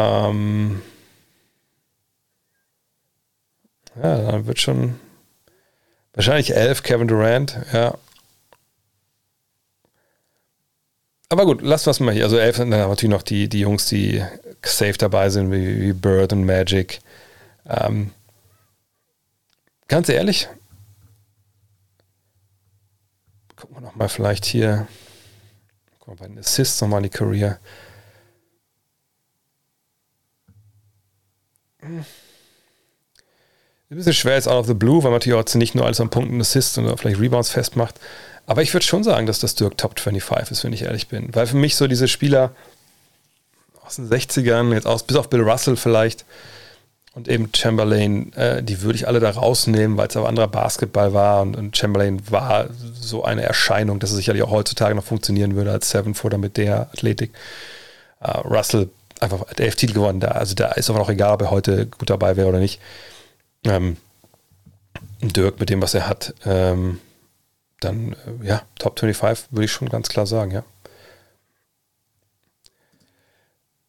Ähm 0.00 0.82
ja, 3.94 4.32
dann 4.32 4.46
wird 4.46 4.58
schon 4.58 4.98
wahrscheinlich 6.12 6.56
11 6.56 6.82
Kevin 6.82 7.06
Durant, 7.06 7.56
ja. 7.72 7.96
Aber 11.28 11.46
gut, 11.46 11.62
lass 11.62 11.86
was 11.86 12.00
mal 12.00 12.12
hier. 12.14 12.24
Also 12.24 12.38
11 12.38 12.56
sind 12.56 12.70
dann 12.70 12.88
natürlich 12.88 13.10
noch 13.10 13.22
die, 13.22 13.48
die 13.48 13.60
Jungs, 13.60 13.86
die 13.86 14.22
safe 14.62 14.98
dabei 14.98 15.30
sind, 15.30 15.50
wie, 15.50 15.80
wie 15.80 15.92
Bird 15.92 16.32
und 16.32 16.44
Magic. 16.44 17.00
Ähm 17.66 18.12
ganz 19.88 20.08
ehrlich, 20.08 20.48
gucken 23.56 23.76
wir 23.76 23.80
noch 23.80 23.96
mal 23.96 24.08
vielleicht 24.08 24.44
hier. 24.44 24.86
Guck 26.00 26.08
mal, 26.08 26.16
bei 26.16 26.26
den 26.26 26.38
Assists 26.38 26.80
nochmal 26.80 26.98
in 26.98 27.04
die 27.04 27.10
Career. 27.10 27.58
Ein 31.82 32.04
bisschen 33.88 34.14
schwer 34.14 34.34
jetzt 34.34 34.48
out 34.48 34.60
of 34.60 34.66
the 34.66 34.74
blue, 34.74 35.02
weil 35.02 35.10
man 35.10 35.18
natürlich 35.20 35.38
auch 35.38 35.54
nicht 35.54 35.74
nur 35.74 35.84
alles 35.84 36.00
an 36.00 36.10
Punkten 36.10 36.40
Assists 36.40 36.76
oder 36.78 36.96
vielleicht 36.96 37.20
Rebounds 37.20 37.50
festmacht. 37.50 38.00
Aber 38.46 38.62
ich 38.62 38.72
würde 38.74 38.84
schon 38.84 39.04
sagen, 39.04 39.26
dass 39.26 39.38
das 39.38 39.54
Dirk 39.54 39.78
Top 39.78 39.98
25 39.98 40.50
ist, 40.50 40.64
wenn 40.64 40.72
ich 40.72 40.82
ehrlich 40.82 41.08
bin. 41.08 41.34
Weil 41.34 41.46
für 41.46 41.56
mich 41.56 41.76
so 41.76 41.86
diese 41.86 42.08
Spieler 42.08 42.50
aus 43.84 43.96
den 43.96 44.08
60ern, 44.08 44.72
jetzt 44.72 44.86
aus, 44.86 45.02
bis 45.02 45.16
auf 45.16 45.30
Bill 45.30 45.40
Russell 45.40 45.76
vielleicht, 45.76 46.24
und 47.14 47.28
eben 47.28 47.48
Chamberlain, 47.54 48.32
äh, 48.32 48.62
die 48.62 48.82
würde 48.82 48.96
ich 48.96 49.06
alle 49.06 49.20
da 49.20 49.30
rausnehmen, 49.30 49.96
weil 49.96 50.08
es 50.08 50.16
aber 50.16 50.28
anderer 50.28 50.48
Basketball 50.48 51.14
war 51.14 51.42
und, 51.42 51.56
und, 51.56 51.76
Chamberlain 51.76 52.20
war 52.28 52.66
so 52.92 53.22
eine 53.22 53.42
Erscheinung, 53.42 54.00
dass 54.00 54.10
es 54.10 54.16
sicherlich 54.16 54.42
auch 54.42 54.50
heutzutage 54.50 54.96
noch 54.96 55.04
funktionieren 55.04 55.54
würde 55.54 55.70
als 55.70 55.90
Seven 55.90 56.14
Footer 56.14 56.38
mit 56.38 56.56
der 56.56 56.88
Athletik. 56.92 57.30
Uh, 58.20 58.40
Russell 58.40 58.88
einfach 59.20 59.40
hat 59.48 59.60
elf 59.60 59.76
Titel 59.76 59.94
gewonnen, 59.94 60.18
da, 60.18 60.28
also 60.28 60.54
da 60.54 60.72
ist 60.72 60.90
aber 60.90 60.98
noch 60.98 61.10
egal, 61.10 61.34
ob 61.34 61.42
er 61.42 61.50
heute 61.50 61.86
gut 61.86 62.10
dabei 62.10 62.36
wäre 62.36 62.48
oder 62.48 62.58
nicht. 62.58 62.80
Ähm, 63.64 63.96
Dirk 65.20 65.60
mit 65.60 65.70
dem, 65.70 65.80
was 65.80 65.94
er 65.94 66.08
hat, 66.08 66.34
ähm, 66.44 67.00
dann 67.84 68.12
äh, 68.42 68.46
ja, 68.46 68.62
Top 68.78 68.98
25 68.98 69.52
würde 69.52 69.64
ich 69.64 69.72
schon 69.72 69.88
ganz 69.88 70.08
klar 70.08 70.26
sagen, 70.26 70.50
ja. 70.50 70.64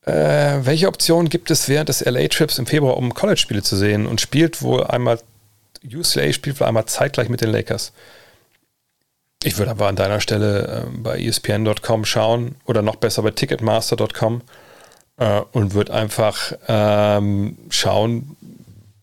Äh, 0.06 0.66
welche 0.66 0.88
Optionen 0.88 1.30
gibt 1.30 1.50
es 1.50 1.68
während 1.68 1.90
des 1.90 2.06
LA-Trips 2.06 2.60
im 2.60 2.68
Februar, 2.68 2.98
um 2.98 3.14
College-Spiele 3.14 3.64
zu 3.64 3.76
sehen? 3.76 4.06
Und 4.06 4.22
spielt 4.22 4.62
wohl 4.62 4.84
einmal, 4.84 5.20
UCLA 5.84 6.32
spielt 6.32 6.60
wohl 6.60 6.68
einmal 6.68 6.86
zeitgleich 6.86 7.30
mit 7.30 7.42
den 7.42 7.50
Lakers. 7.50 7.92
Ich 9.44 9.58
würde 9.58 9.72
aber 9.72 9.88
an 9.88 9.96
deiner 9.96 10.22
Stelle 10.22 10.86
äh, 10.86 10.98
bei 10.98 11.20
ESPN.com 11.20 12.06
schauen 12.06 12.56
oder 12.66 12.82
noch 12.82 12.96
besser 12.96 13.24
bei 13.24 13.32
Ticketmaster.com 13.32 14.42
äh, 15.18 15.42
und 15.52 15.74
würde 15.74 15.94
einfach 15.94 16.54
ähm, 16.68 17.58
schauen, 17.70 18.36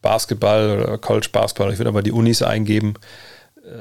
Basketball 0.02 0.80
oder 0.80 0.98
College 0.98 1.28
Basketball. 1.32 1.72
Ich 1.72 1.78
würde 1.78 1.90
aber 1.90 2.02
die 2.02 2.12
Unis 2.12 2.42
eingeben. 2.42 2.94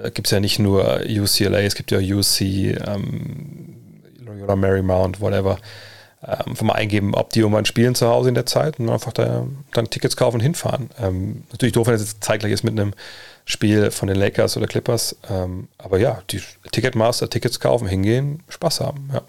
Äh, 0.03 0.11
gibt 0.11 0.27
es 0.27 0.31
ja 0.31 0.39
nicht 0.39 0.59
nur 0.59 1.01
UCLA, 1.07 1.59
es 1.59 1.75
gibt 1.75 1.91
ja 1.91 1.99
UC, 1.99 2.41
ähm, 2.41 3.75
Loyola 4.19 4.55
Marymount, 4.55 5.21
whatever 5.21 5.57
ähm, 6.23 6.51
einfach 6.51 6.65
mal 6.65 6.73
eingeben, 6.73 7.15
ob 7.15 7.31
die 7.31 7.39
irgendwann 7.39 7.65
spielen 7.65 7.95
zu 7.95 8.07
Hause 8.07 8.29
in 8.29 8.35
der 8.35 8.45
Zeit 8.45 8.79
und 8.79 8.89
einfach 8.89 9.13
da, 9.13 9.47
dann 9.73 9.89
Tickets 9.89 10.15
kaufen 10.15 10.35
und 10.37 10.41
hinfahren. 10.41 10.89
Ähm, 10.99 11.43
natürlich 11.51 11.73
doof, 11.73 11.87
wenn 11.87 11.95
es 11.95 12.01
jetzt 12.01 12.23
zeitgleich 12.23 12.53
ist 12.53 12.63
mit 12.63 12.79
einem 12.79 12.93
Spiel 13.45 13.91
von 13.91 14.07
den 14.07 14.17
Lakers 14.17 14.55
oder 14.55 14.67
Clippers. 14.67 15.15
Ähm, 15.29 15.67
aber 15.77 15.97
ja, 15.97 16.21
die 16.29 16.41
Ticketmaster, 16.71 17.29
Tickets 17.29 17.59
kaufen, 17.59 17.87
hingehen, 17.87 18.43
Spaß 18.49 18.81
haben, 18.81 19.09
ja. 19.11 19.21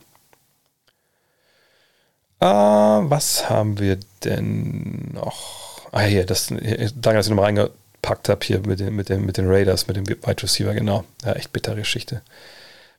Äh, 2.41 3.11
was 3.11 3.49
haben 3.49 3.79
wir 3.79 3.99
denn 4.25 5.13
noch? 5.15 5.89
Ah, 5.93 6.01
hier, 6.01 6.27
das, 6.27 6.49
danke, 6.49 7.19
dass 7.19 7.29
ihr 7.29 7.35
nochmal 7.35 7.71
verpackt 8.03 8.29
habe 8.29 8.45
hier 8.45 8.61
mit 8.61 8.81
den, 8.81 8.95
mit, 8.95 9.09
den, 9.09 9.25
mit 9.25 9.37
den 9.37 9.49
Raiders, 9.49 9.87
mit 9.87 9.97
dem 9.97 10.07
Wide 10.07 10.43
Receiver, 10.43 10.75
genau. 10.75 11.05
Ja, 11.25 11.33
echt 11.33 11.53
bittere 11.53 11.77
Geschichte. 11.77 12.23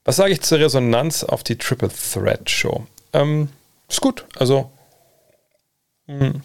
Was 0.06 0.16
sage 0.16 0.32
ich 0.32 0.42
zur 0.42 0.60
Resonanz 0.60 1.24
auf 1.24 1.44
die 1.44 1.58
Triple 1.58 1.90
Threat 1.90 2.50
Show? 2.50 2.88
Ähm, 3.12 3.50
ist 3.90 4.02
gut. 4.02 4.26
Also, 4.38 4.72
mh, 6.08 6.20
hm, 6.20 6.42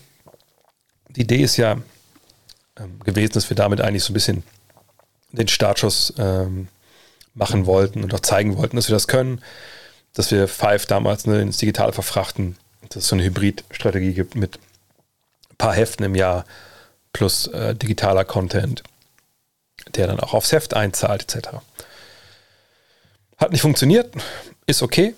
die 1.10 1.22
Idee 1.22 1.42
ist 1.42 1.56
ja 1.56 1.78
ähm, 2.78 3.00
gewesen, 3.04 3.32
dass 3.32 3.48
wir 3.48 3.56
damit 3.56 3.80
eigentlich 3.80 4.04
so 4.04 4.12
ein 4.12 4.14
bisschen 4.14 4.42
den 5.32 5.48
Startschuss 5.48 6.14
ähm, 6.18 6.68
machen 7.34 7.66
wollten 7.66 8.02
und 8.02 8.12
auch 8.14 8.20
zeigen 8.20 8.56
wollten, 8.56 8.76
dass 8.76 8.88
wir 8.88 8.94
das 8.94 9.08
können, 9.08 9.40
dass 10.14 10.30
wir 10.30 10.48
Five 10.48 10.86
damals 10.86 11.26
ne, 11.26 11.40
ins 11.40 11.58
Digitale 11.58 11.92
verfrachten, 11.92 12.56
dass 12.88 13.04
es 13.04 13.08
so 13.08 13.14
eine 13.14 13.24
Hybrid-Strategie 13.24 14.14
gibt 14.14 14.34
mit 14.34 14.58
ein 15.50 15.56
paar 15.56 15.74
Heften 15.74 16.04
im 16.04 16.14
Jahr 16.14 16.44
plus 17.18 17.48
äh, 17.48 17.74
digitaler 17.74 18.24
Content, 18.24 18.84
der 19.96 20.06
dann 20.06 20.20
auch 20.20 20.34
aufs 20.34 20.52
Heft 20.52 20.74
einzahlt, 20.74 21.22
etc. 21.22 21.48
Hat 23.36 23.50
nicht 23.50 23.60
funktioniert, 23.60 24.14
ist 24.66 24.82
okay. 24.82 25.14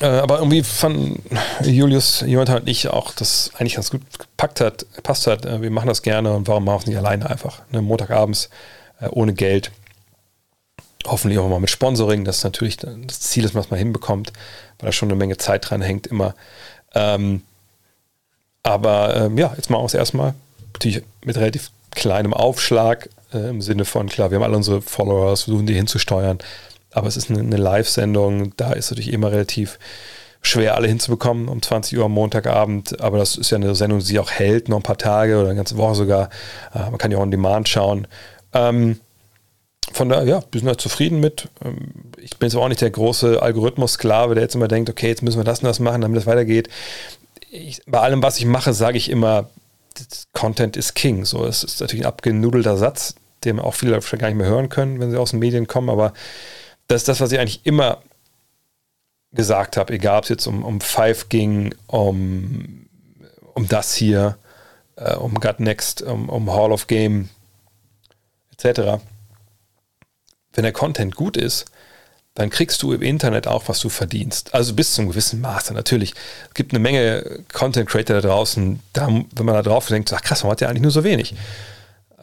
Äh, 0.00 0.06
aber 0.06 0.38
irgendwie 0.38 0.64
fand 0.64 1.20
Julius, 1.62 2.24
Jonathan 2.26 2.62
und 2.62 2.68
ich 2.68 2.88
auch, 2.88 3.12
dass 3.12 3.52
eigentlich 3.54 3.76
ganz 3.76 3.92
gut 3.92 4.02
gepackt 4.18 4.60
hat, 4.60 4.86
passt 5.04 5.28
hat. 5.28 5.46
Äh, 5.46 5.62
wir 5.62 5.70
machen 5.70 5.86
das 5.86 6.02
gerne 6.02 6.32
und 6.32 6.48
warum 6.48 6.64
machen 6.64 6.78
wir 6.78 6.80
es 6.80 6.86
nicht 6.86 6.98
alleine 6.98 7.30
einfach? 7.30 7.62
Ne? 7.70 7.80
Montagabends 7.80 8.50
äh, 9.00 9.06
ohne 9.10 9.32
Geld. 9.32 9.70
Hoffentlich 11.06 11.38
auch 11.38 11.48
mal 11.48 11.60
mit 11.60 11.70
Sponsoring. 11.70 12.24
Das 12.24 12.38
ist 12.38 12.44
natürlich 12.44 12.76
das 12.78 13.20
Ziel, 13.20 13.44
dass 13.44 13.54
man 13.54 13.62
es 13.62 13.70
mal 13.70 13.76
hinbekommt, 13.76 14.32
weil 14.80 14.88
da 14.88 14.92
schon 14.92 15.08
eine 15.08 15.16
Menge 15.16 15.36
Zeit 15.36 15.70
dran 15.70 15.80
hängt 15.80 16.08
immer. 16.08 16.34
Ähm, 16.92 17.42
aber 18.64 19.14
ähm, 19.16 19.38
ja, 19.38 19.54
jetzt 19.54 19.70
machen 19.70 19.82
wir 19.82 19.86
es 19.86 19.94
erstmal. 19.94 20.34
Natürlich 20.76 21.02
mit 21.24 21.36
relativ 21.36 21.70
kleinem 21.90 22.34
Aufschlag 22.34 23.08
äh, 23.32 23.48
im 23.48 23.62
Sinne 23.62 23.84
von, 23.84 24.08
klar, 24.08 24.30
wir 24.30 24.36
haben 24.36 24.44
alle 24.44 24.56
unsere 24.56 24.82
Follower, 24.82 25.36
versuchen 25.36 25.66
die 25.66 25.74
hinzusteuern. 25.74 26.38
Aber 26.92 27.08
es 27.08 27.16
ist 27.16 27.30
eine, 27.30 27.40
eine 27.40 27.56
Live-Sendung, 27.56 28.52
da 28.56 28.72
ist 28.72 28.90
natürlich 28.90 29.12
immer 29.12 29.32
relativ 29.32 29.78
schwer, 30.42 30.76
alle 30.76 30.88
hinzubekommen 30.88 31.48
um 31.48 31.60
20 31.60 31.98
Uhr 31.98 32.04
am 32.04 32.12
Montagabend. 32.12 33.00
Aber 33.00 33.18
das 33.18 33.36
ist 33.36 33.50
ja 33.50 33.56
eine 33.56 33.74
Sendung, 33.74 34.00
die 34.00 34.18
auch 34.18 34.30
hält, 34.30 34.68
noch 34.68 34.78
ein 34.78 34.82
paar 34.82 34.98
Tage 34.98 35.38
oder 35.38 35.48
eine 35.48 35.56
ganze 35.56 35.76
Woche 35.76 35.94
sogar. 35.94 36.30
Äh, 36.74 36.90
man 36.90 36.98
kann 36.98 37.10
ja 37.10 37.18
auch 37.18 37.22
on 37.22 37.30
Demand 37.30 37.68
schauen. 37.68 38.06
Ähm, 38.52 39.00
von 39.92 40.08
daher, 40.08 40.24
ja, 40.24 40.42
wir 40.50 40.60
sind 40.60 40.68
halt 40.68 40.80
zufrieden 40.80 41.20
mit. 41.20 41.48
Ähm, 41.64 41.92
ich 42.18 42.36
bin 42.38 42.48
jetzt 42.48 42.56
auch 42.56 42.68
nicht 42.68 42.80
der 42.80 42.90
große 42.90 43.42
Algorithmus-Sklave, 43.42 44.34
der 44.34 44.42
jetzt 44.42 44.54
immer 44.54 44.68
denkt, 44.68 44.90
okay, 44.90 45.08
jetzt 45.08 45.22
müssen 45.22 45.38
wir 45.38 45.44
das 45.44 45.60
und 45.60 45.66
das 45.66 45.80
machen, 45.80 46.02
damit 46.02 46.18
es 46.18 46.26
weitergeht. 46.26 46.68
Ich, 47.50 47.80
bei 47.86 48.00
allem, 48.00 48.22
was 48.22 48.38
ich 48.38 48.44
mache, 48.44 48.74
sage 48.74 48.98
ich 48.98 49.10
immer, 49.10 49.48
Content 50.32 50.76
is 50.76 50.94
King. 50.94 51.24
So, 51.24 51.44
es 51.44 51.64
ist 51.64 51.80
natürlich 51.80 52.04
ein 52.04 52.08
abgenudelter 52.08 52.76
Satz, 52.76 53.14
den 53.44 53.60
auch 53.60 53.74
viele 53.74 53.92
Leute 53.92 54.18
gar 54.18 54.28
nicht 54.28 54.36
mehr 54.36 54.48
hören 54.48 54.68
können, 54.68 55.00
wenn 55.00 55.10
sie 55.10 55.18
aus 55.18 55.30
den 55.30 55.40
Medien 55.40 55.66
kommen, 55.66 55.90
aber 55.90 56.12
das 56.88 57.02
ist 57.02 57.08
das, 57.08 57.20
was 57.20 57.32
ich 57.32 57.38
eigentlich 57.38 57.64
immer 57.64 58.02
gesagt 59.32 59.76
habe, 59.76 59.92
egal 59.92 60.18
ob 60.18 60.24
es 60.24 60.30
jetzt 60.30 60.46
um, 60.46 60.64
um 60.64 60.80
Five 60.80 61.28
ging, 61.28 61.74
um, 61.86 62.86
um 63.54 63.68
das 63.68 63.94
hier, 63.94 64.38
äh, 64.96 65.14
um 65.14 65.34
Gut 65.34 65.60
Next, 65.60 66.02
um, 66.02 66.28
um 66.28 66.52
Hall 66.52 66.72
of 66.72 66.86
Game, 66.86 67.28
etc. 68.52 69.02
Wenn 70.52 70.62
der 70.62 70.72
Content 70.72 71.14
gut 71.14 71.36
ist, 71.36 71.66
dann 72.36 72.50
kriegst 72.50 72.82
du 72.82 72.92
im 72.92 73.02
Internet 73.02 73.48
auch, 73.48 73.64
was 73.66 73.80
du 73.80 73.88
verdienst. 73.88 74.54
Also 74.54 74.74
bis 74.74 74.92
zum 74.92 75.08
gewissen 75.08 75.40
Maße 75.40 75.72
natürlich. 75.72 76.12
Es 76.48 76.54
gibt 76.54 76.72
eine 76.72 76.78
Menge 76.78 77.40
Content 77.52 77.88
Creator 77.88 78.20
da 78.20 78.28
draußen, 78.28 78.78
da, 78.92 79.08
wenn 79.08 79.46
man 79.46 79.54
da 79.54 79.62
drauf 79.62 79.88
denkt, 79.88 80.12
ach 80.12 80.20
krass, 80.20 80.42
man 80.44 80.52
hat 80.52 80.60
ja 80.60 80.68
eigentlich 80.68 80.82
nur 80.82 80.90
so 80.90 81.02
wenig. 81.02 81.34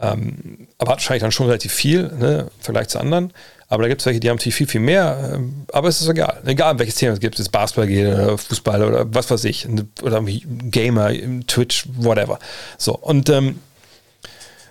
Ähm, 0.00 0.68
aber 0.78 0.92
hat 0.92 0.98
wahrscheinlich 0.98 1.22
dann 1.22 1.32
schon 1.32 1.46
relativ 1.46 1.72
viel 1.72 2.12
ne, 2.16 2.40
im 2.42 2.62
Vergleich 2.62 2.88
zu 2.88 3.00
anderen. 3.00 3.32
Aber 3.66 3.82
da 3.82 3.88
gibt 3.88 4.02
es 4.02 4.06
welche, 4.06 4.20
die 4.20 4.30
haben 4.30 4.36
natürlich 4.36 4.54
viel, 4.54 4.68
viel 4.68 4.80
mehr. 4.80 5.32
Ähm, 5.34 5.66
aber 5.72 5.88
es 5.88 6.00
ist 6.00 6.08
egal. 6.08 6.40
Egal, 6.44 6.78
welches 6.78 6.94
Thema 6.94 7.14
es 7.14 7.20
gibt. 7.20 7.36
Es 7.40 7.48
Basketball 7.48 7.88
geht 7.88 8.06
oder 8.06 8.38
Fußball 8.38 8.84
oder 8.84 9.12
was 9.12 9.30
weiß 9.32 9.42
ich. 9.44 9.66
Oder 10.00 10.22
Gamer, 10.22 11.10
Twitch, 11.48 11.88
whatever. 11.96 12.38
So, 12.78 12.96
und 12.96 13.28
ähm, 13.30 13.58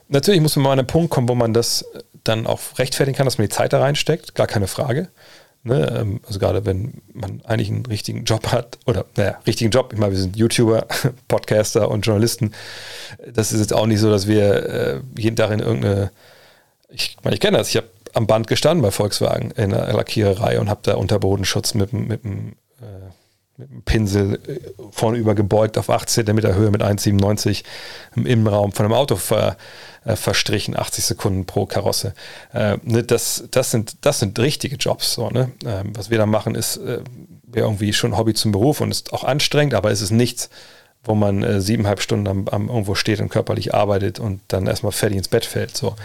natürlich 0.08 0.40
muss 0.40 0.56
man 0.56 0.64
mal 0.64 0.72
an 0.72 0.80
einen 0.80 0.88
Punkt 0.88 1.10
kommen, 1.10 1.28
wo 1.28 1.36
man 1.36 1.54
das 1.54 1.84
dann 2.24 2.48
auch 2.48 2.60
rechtfertigen 2.78 3.18
kann, 3.18 3.26
dass 3.26 3.38
man 3.38 3.48
die 3.48 3.54
Zeit 3.54 3.74
da 3.74 3.82
reinsteckt. 3.82 4.36
Gar 4.36 4.48
keine 4.48 4.68
Frage. 4.68 5.10
Ne? 5.64 5.98
Ähm, 5.98 6.20
also 6.28 6.40
gerade 6.40 6.66
wenn 6.66 7.02
man 7.14 7.42
eigentlich 7.46 7.70
einen 7.70 7.86
richtigen 7.86 8.26
Job 8.26 8.52
hat, 8.52 8.80
oder 8.86 9.06
naja, 9.16 9.40
richtigen 9.48 9.72
Job, 9.72 9.94
ich 9.94 10.00
meine, 10.00 10.12
wir 10.12 10.20
sind 10.20 10.36
YouTuber, 10.36 10.86
Podcaster 11.28 11.90
und 11.90 12.06
Journalisten. 12.06 12.52
Das 13.34 13.54
ist 13.54 13.62
jetzt 13.62 13.74
auch 13.74 13.86
nicht 13.86 14.00
so, 14.00 14.10
dass 14.10 14.28
wir 14.28 14.70
äh, 14.70 15.00
jeden 15.18 15.36
Tag 15.36 15.52
in 15.52 15.60
irgendeine, 15.60 16.12
ich 16.90 17.18
meine, 17.24 17.36
ich 17.36 17.40
kenne 17.40 17.58
das, 17.58 17.70
ich 17.70 17.78
habe 17.78 17.88
am 18.14 18.28
Band 18.28 18.48
gestanden 18.48 18.82
bei 18.82 18.92
Volkswagen 18.92 19.52
in 19.52 19.72
der 19.72 19.92
Lackiererei 19.94 20.60
und 20.60 20.70
habe 20.70 20.82
da 20.84 20.96
Unterbodenschutz 20.96 21.74
mit, 21.74 21.94
mit, 21.94 22.24
mit, 22.26 22.54
äh, 22.82 23.12
mit 23.58 23.70
einem 23.70 23.82
Pinsel 23.84 24.40
äh, 24.48 24.60
vorne 24.92 25.18
über 25.18 25.36
gebeugt 25.36 25.78
auf 25.78 25.90
8 25.90 26.10
cm 26.10 26.56
Höhe 26.56 26.72
mit 26.72 26.82
1,97 26.82 27.64
im 28.16 28.26
Innenraum 28.26 28.72
von 28.72 28.86
einem 28.86 28.96
Auto 28.96 29.16
ver, 29.16 29.58
äh, 30.06 30.16
verstrichen, 30.16 30.78
80 30.78 31.06
Sekunden 31.06 31.46
pro 31.46 31.66
Karosse. 31.66 32.14
Äh, 32.54 32.78
ne, 32.84 33.04
das, 33.04 33.46
das, 33.52 33.72
sind, 33.72 33.98
das 34.02 34.20
sind 34.20 34.40
richtige 34.40 34.76
Jobs. 34.78 35.14
So, 35.14 35.30
ne? 35.30 35.52
Ähm, 35.66 35.92
was 35.96 36.10
wir 36.10 36.18
da 36.18 36.26
machen, 36.26 36.56
ist 36.56 36.78
äh, 36.78 37.02
irgendwie 37.54 37.94
schon 37.94 38.18
Hobby 38.18 38.34
zum 38.34 38.52
Beruf 38.52 38.82
und 38.82 38.92
ist 38.92 39.14
auch 39.14 39.24
anstrengend, 39.24 39.76
aber 39.76 39.92
es 39.92 40.02
ist 40.02 40.12
nichts, 40.12 40.50
wo 41.04 41.16
man 41.16 41.44
äh, 41.44 41.62
siebeneinhalb 41.62 42.02
Stunden 42.02 42.28
am, 42.28 42.48
am, 42.48 42.70
irgendwo 42.70 42.96
steht 42.96 43.20
und 43.20 43.30
körperlich 43.30 43.74
arbeitet 43.74 44.20
und 44.20 44.42
dann 44.48 44.68
erstmal 44.68 44.94
fertig 44.94 45.18
ins 45.18 45.28
Bett 45.28 45.46
fällt. 45.46 45.76
So. 45.76 45.96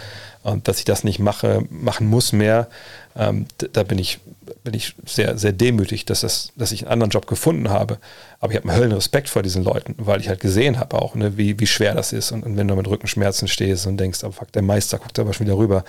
Und 0.43 0.67
dass 0.67 0.79
ich 0.79 0.85
das 0.85 1.03
nicht 1.03 1.19
mache, 1.19 1.63
machen 1.69 2.07
muss 2.07 2.31
mehr, 2.31 2.67
ähm, 3.15 3.45
da 3.73 3.83
bin 3.83 3.97
ich, 3.97 4.19
bin 4.63 4.73
ich 4.73 4.95
sehr, 5.05 5.37
sehr 5.37 5.51
demütig, 5.51 6.05
dass, 6.05 6.21
das, 6.21 6.51
dass 6.55 6.71
ich 6.71 6.83
einen 6.83 6.91
anderen 6.91 7.09
Job 7.09 7.27
gefunden 7.27 7.69
habe. 7.69 7.97
Aber 8.39 8.51
ich 8.51 8.57
habe 8.57 8.69
einen 8.69 8.77
Höllenrespekt 8.77 9.29
vor 9.29 9.41
diesen 9.41 9.63
Leuten, 9.63 9.95
weil 9.97 10.21
ich 10.21 10.29
halt 10.29 10.39
gesehen 10.39 10.79
habe 10.79 11.01
auch, 11.01 11.15
ne, 11.15 11.37
wie, 11.37 11.59
wie 11.59 11.67
schwer 11.67 11.95
das 11.95 12.13
ist. 12.13 12.31
Und, 12.31 12.43
und, 12.43 12.57
wenn 12.57 12.67
du 12.67 12.75
mit 12.75 12.87
Rückenschmerzen 12.87 13.47
stehst 13.47 13.87
und 13.87 13.97
denkst, 13.97 14.23
oh 14.23 14.31
fuck, 14.31 14.51
der 14.51 14.61
Meister 14.61 14.97
guckt 14.99 15.17
aber 15.19 15.33
schon 15.33 15.47
wieder 15.47 15.57
rüber, 15.57 15.83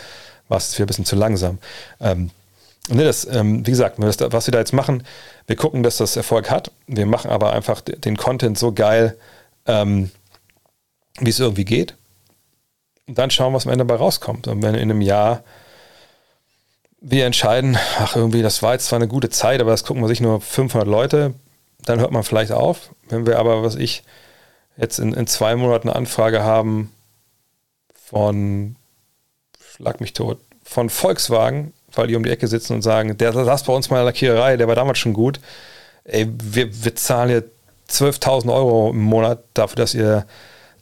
war 0.48 0.58
es 0.58 0.74
für 0.74 0.84
ein 0.84 0.86
bisschen 0.86 1.04
zu 1.04 1.16
langsam. 1.16 1.58
Ähm, 2.00 2.30
ne, 2.88 3.04
das, 3.04 3.26
ähm, 3.26 3.66
wie 3.66 3.70
gesagt, 3.70 3.96
was 3.98 4.46
wir 4.46 4.52
da 4.52 4.58
jetzt 4.58 4.72
machen, 4.72 5.04
wir 5.46 5.56
gucken, 5.56 5.82
dass 5.82 5.98
das 5.98 6.16
Erfolg 6.16 6.50
hat. 6.50 6.72
Wir 6.86 7.06
machen 7.06 7.30
aber 7.30 7.52
einfach 7.52 7.80
den 7.80 8.16
Content 8.16 8.58
so 8.58 8.72
geil, 8.72 9.16
ähm, 9.66 10.10
wie 11.20 11.30
es 11.30 11.38
irgendwie 11.38 11.64
geht. 11.64 11.94
Und 13.06 13.18
dann 13.18 13.30
schauen, 13.30 13.52
was 13.52 13.66
am 13.66 13.72
Ende 13.72 13.84
dabei 13.84 13.98
rauskommt. 13.98 14.48
Und 14.48 14.62
wenn 14.62 14.74
in 14.74 14.90
einem 14.90 15.00
Jahr 15.00 15.42
wir 17.00 17.26
entscheiden, 17.26 17.78
ach 17.98 18.16
irgendwie, 18.16 18.42
das 18.42 18.62
war 18.62 18.74
jetzt 18.74 18.86
zwar 18.86 18.98
eine 18.98 19.08
gute 19.08 19.30
Zeit, 19.30 19.60
aber 19.60 19.70
das 19.70 19.84
gucken 19.84 20.02
wir 20.02 20.08
sich 20.08 20.20
nur 20.20 20.40
500 20.40 20.86
Leute, 20.86 21.34
dann 21.84 22.00
hört 22.00 22.12
man 22.12 22.22
vielleicht 22.22 22.52
auf. 22.52 22.90
Wenn 23.08 23.26
wir 23.26 23.38
aber, 23.38 23.62
was 23.62 23.74
ich, 23.74 24.02
jetzt 24.76 24.98
in, 24.98 25.12
in 25.12 25.26
zwei 25.26 25.56
Monaten 25.56 25.88
eine 25.88 25.96
Anfrage 25.96 26.42
haben 26.42 26.92
von, 28.04 28.76
schlag 29.76 30.00
mich 30.00 30.12
tot, 30.12 30.38
von 30.62 30.90
Volkswagen, 30.90 31.72
weil 31.92 32.06
die 32.06 32.16
um 32.16 32.22
die 32.22 32.30
Ecke 32.30 32.46
sitzen 32.48 32.74
und 32.74 32.82
sagen, 32.82 33.16
der 33.16 33.32
saß 33.32 33.64
bei 33.64 33.72
uns 33.72 33.90
mal 33.90 33.96
in 33.96 34.00
der 34.00 34.12
Lackiererei, 34.12 34.56
der 34.56 34.68
war 34.68 34.74
damals 34.74 34.98
schon 34.98 35.12
gut. 35.12 35.40
Ey, 36.04 36.28
wir, 36.30 36.84
wir 36.84 36.94
zahlen 36.96 37.30
hier 37.30 37.44
12.000 37.88 38.52
Euro 38.52 38.90
im 38.90 39.00
Monat 39.00 39.42
dafür, 39.54 39.76
dass 39.76 39.94
ihr 39.94 40.26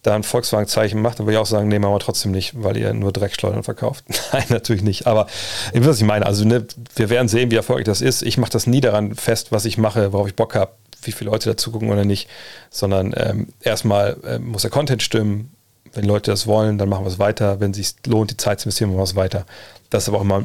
da 0.02 0.14
ein 0.14 0.22
Volkswagen-Zeichen 0.22 1.00
macht, 1.00 1.18
dann 1.18 1.26
würde 1.26 1.34
ich 1.34 1.38
auch 1.38 1.46
sagen, 1.46 1.68
nee, 1.68 1.78
machen 1.78 1.94
wir 1.94 1.98
trotzdem 1.98 2.32
nicht, 2.32 2.62
weil 2.62 2.76
ihr 2.76 2.92
nur 2.94 3.12
Dreckschleudern 3.12 3.62
verkauft. 3.62 4.04
Nein, 4.32 4.44
natürlich 4.48 4.82
nicht. 4.82 5.06
Aber 5.06 5.26
ich 5.72 5.80
weiß, 5.80 5.88
was 5.88 5.98
ich 5.98 6.06
meine. 6.06 6.26
Also 6.26 6.44
ne, 6.44 6.66
wir 6.96 7.10
werden 7.10 7.28
sehen, 7.28 7.50
wie 7.50 7.56
erfolgreich 7.56 7.86
das 7.86 8.00
ist. 8.00 8.22
Ich 8.22 8.38
mache 8.38 8.50
das 8.50 8.66
nie 8.66 8.80
daran 8.80 9.14
fest, 9.14 9.52
was 9.52 9.64
ich 9.64 9.78
mache, 9.78 10.12
worauf 10.12 10.28
ich 10.28 10.36
Bock 10.36 10.54
habe, 10.54 10.72
wie 11.02 11.12
viele 11.12 11.30
Leute 11.30 11.50
dazu 11.50 11.70
gucken 11.70 11.90
oder 11.90 12.04
nicht, 12.04 12.28
sondern 12.70 13.14
ähm, 13.16 13.48
erstmal 13.60 14.16
äh, 14.24 14.38
muss 14.38 14.62
der 14.62 14.70
Content 14.70 15.02
stimmen. 15.02 15.52
Wenn 15.94 16.04
Leute 16.04 16.30
das 16.30 16.46
wollen, 16.46 16.76
dann 16.78 16.88
machen 16.88 17.04
wir 17.04 17.10
es 17.10 17.18
weiter. 17.18 17.60
Wenn 17.60 17.70
es 17.70 17.76
sich 17.78 17.94
lohnt, 18.06 18.30
die 18.30 18.36
Zeit 18.36 18.60
zu 18.60 18.66
investieren, 18.66 18.90
machen 18.90 19.00
wir 19.00 19.04
es 19.04 19.16
weiter. 19.16 19.46
Das 19.90 20.04
ist 20.04 20.08
aber 20.08 20.18
auch 20.18 20.22
immer 20.22 20.44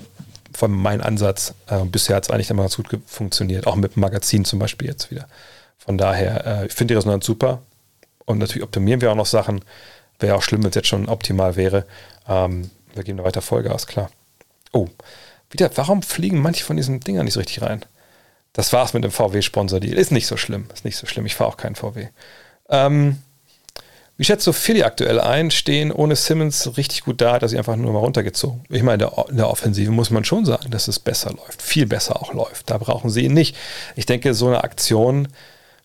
von 0.55 0.71
meinem 0.71 1.01
Ansatz. 1.01 1.53
Äh, 1.67 1.83
bisher 1.85 2.15
hat 2.15 2.23
es 2.23 2.29
eigentlich 2.29 2.49
immer 2.49 2.63
ganz 2.63 2.77
gut 2.77 2.87
funktioniert, 3.05 3.67
auch 3.67 3.75
mit 3.75 3.95
dem 3.95 4.01
Magazin 4.01 4.45
zum 4.45 4.59
Beispiel 4.59 4.87
jetzt 4.87 5.11
wieder. 5.11 5.27
Von 5.77 5.97
daher, 5.97 6.61
äh, 6.61 6.65
ich 6.67 6.73
finde 6.73 6.93
die 6.93 6.95
Resonanz 6.95 7.25
super. 7.25 7.61
Und 8.25 8.37
natürlich 8.37 8.63
optimieren 8.63 9.01
wir 9.01 9.11
auch 9.11 9.15
noch 9.15 9.25
Sachen. 9.25 9.63
Wäre 10.19 10.35
auch 10.35 10.41
schlimm, 10.41 10.63
wenn 10.63 10.69
es 10.69 10.75
jetzt 10.75 10.87
schon 10.87 11.09
optimal 11.09 11.55
wäre. 11.55 11.85
Ähm, 12.27 12.69
wir 12.93 13.03
geben 13.03 13.17
da 13.17 13.23
weiter 13.23 13.41
Vollgas, 13.41 13.87
klar. 13.87 14.09
Oh, 14.71 14.87
wieder, 15.49 15.69
warum 15.75 16.01
fliegen 16.01 16.41
manche 16.41 16.63
von 16.63 16.77
diesen 16.77 16.99
Dingern 16.99 17.25
nicht 17.25 17.33
so 17.33 17.39
richtig 17.39 17.61
rein? 17.61 17.85
Das 18.53 18.71
war's 18.71 18.93
mit 18.93 19.03
dem 19.03 19.11
VW-Sponsor-Deal. 19.11 19.97
Ist 19.97 20.11
nicht 20.11 20.27
so 20.27 20.37
schlimm. 20.37 20.67
Ist 20.73 20.85
nicht 20.85 20.97
so 20.97 21.07
schlimm. 21.07 21.25
Ich 21.25 21.35
fahre 21.35 21.49
auch 21.49 21.57
keinen 21.57 21.75
VW. 21.75 22.07
Ähm, 22.69 23.17
wie 24.15 24.23
schätzt 24.23 24.45
du 24.45 24.53
Philly 24.53 24.83
aktuell 24.83 25.19
ein? 25.19 25.49
Stehen 25.49 25.91
ohne 25.91 26.15
Simmons 26.15 26.77
richtig 26.77 27.03
gut 27.03 27.19
da, 27.19 27.39
dass 27.39 27.51
sie 27.51 27.57
einfach 27.57 27.75
nur 27.75 27.93
mal 27.93 27.99
runtergezogen. 27.99 28.63
Ich 28.69 28.83
meine, 28.83 29.11
in 29.29 29.37
der 29.37 29.49
Offensive 29.49 29.91
muss 29.91 30.11
man 30.11 30.23
schon 30.23 30.45
sagen, 30.45 30.69
dass 30.69 30.87
es 30.87 30.99
besser 30.99 31.31
läuft. 31.31 31.63
Viel 31.63 31.87
besser 31.87 32.21
auch 32.21 32.33
läuft. 32.33 32.69
Da 32.69 32.77
brauchen 32.77 33.09
sie 33.09 33.21
ihn 33.21 33.33
nicht. 33.33 33.55
Ich 33.95 34.05
denke, 34.05 34.35
so 34.35 34.47
eine 34.47 34.63
Aktion 34.63 35.27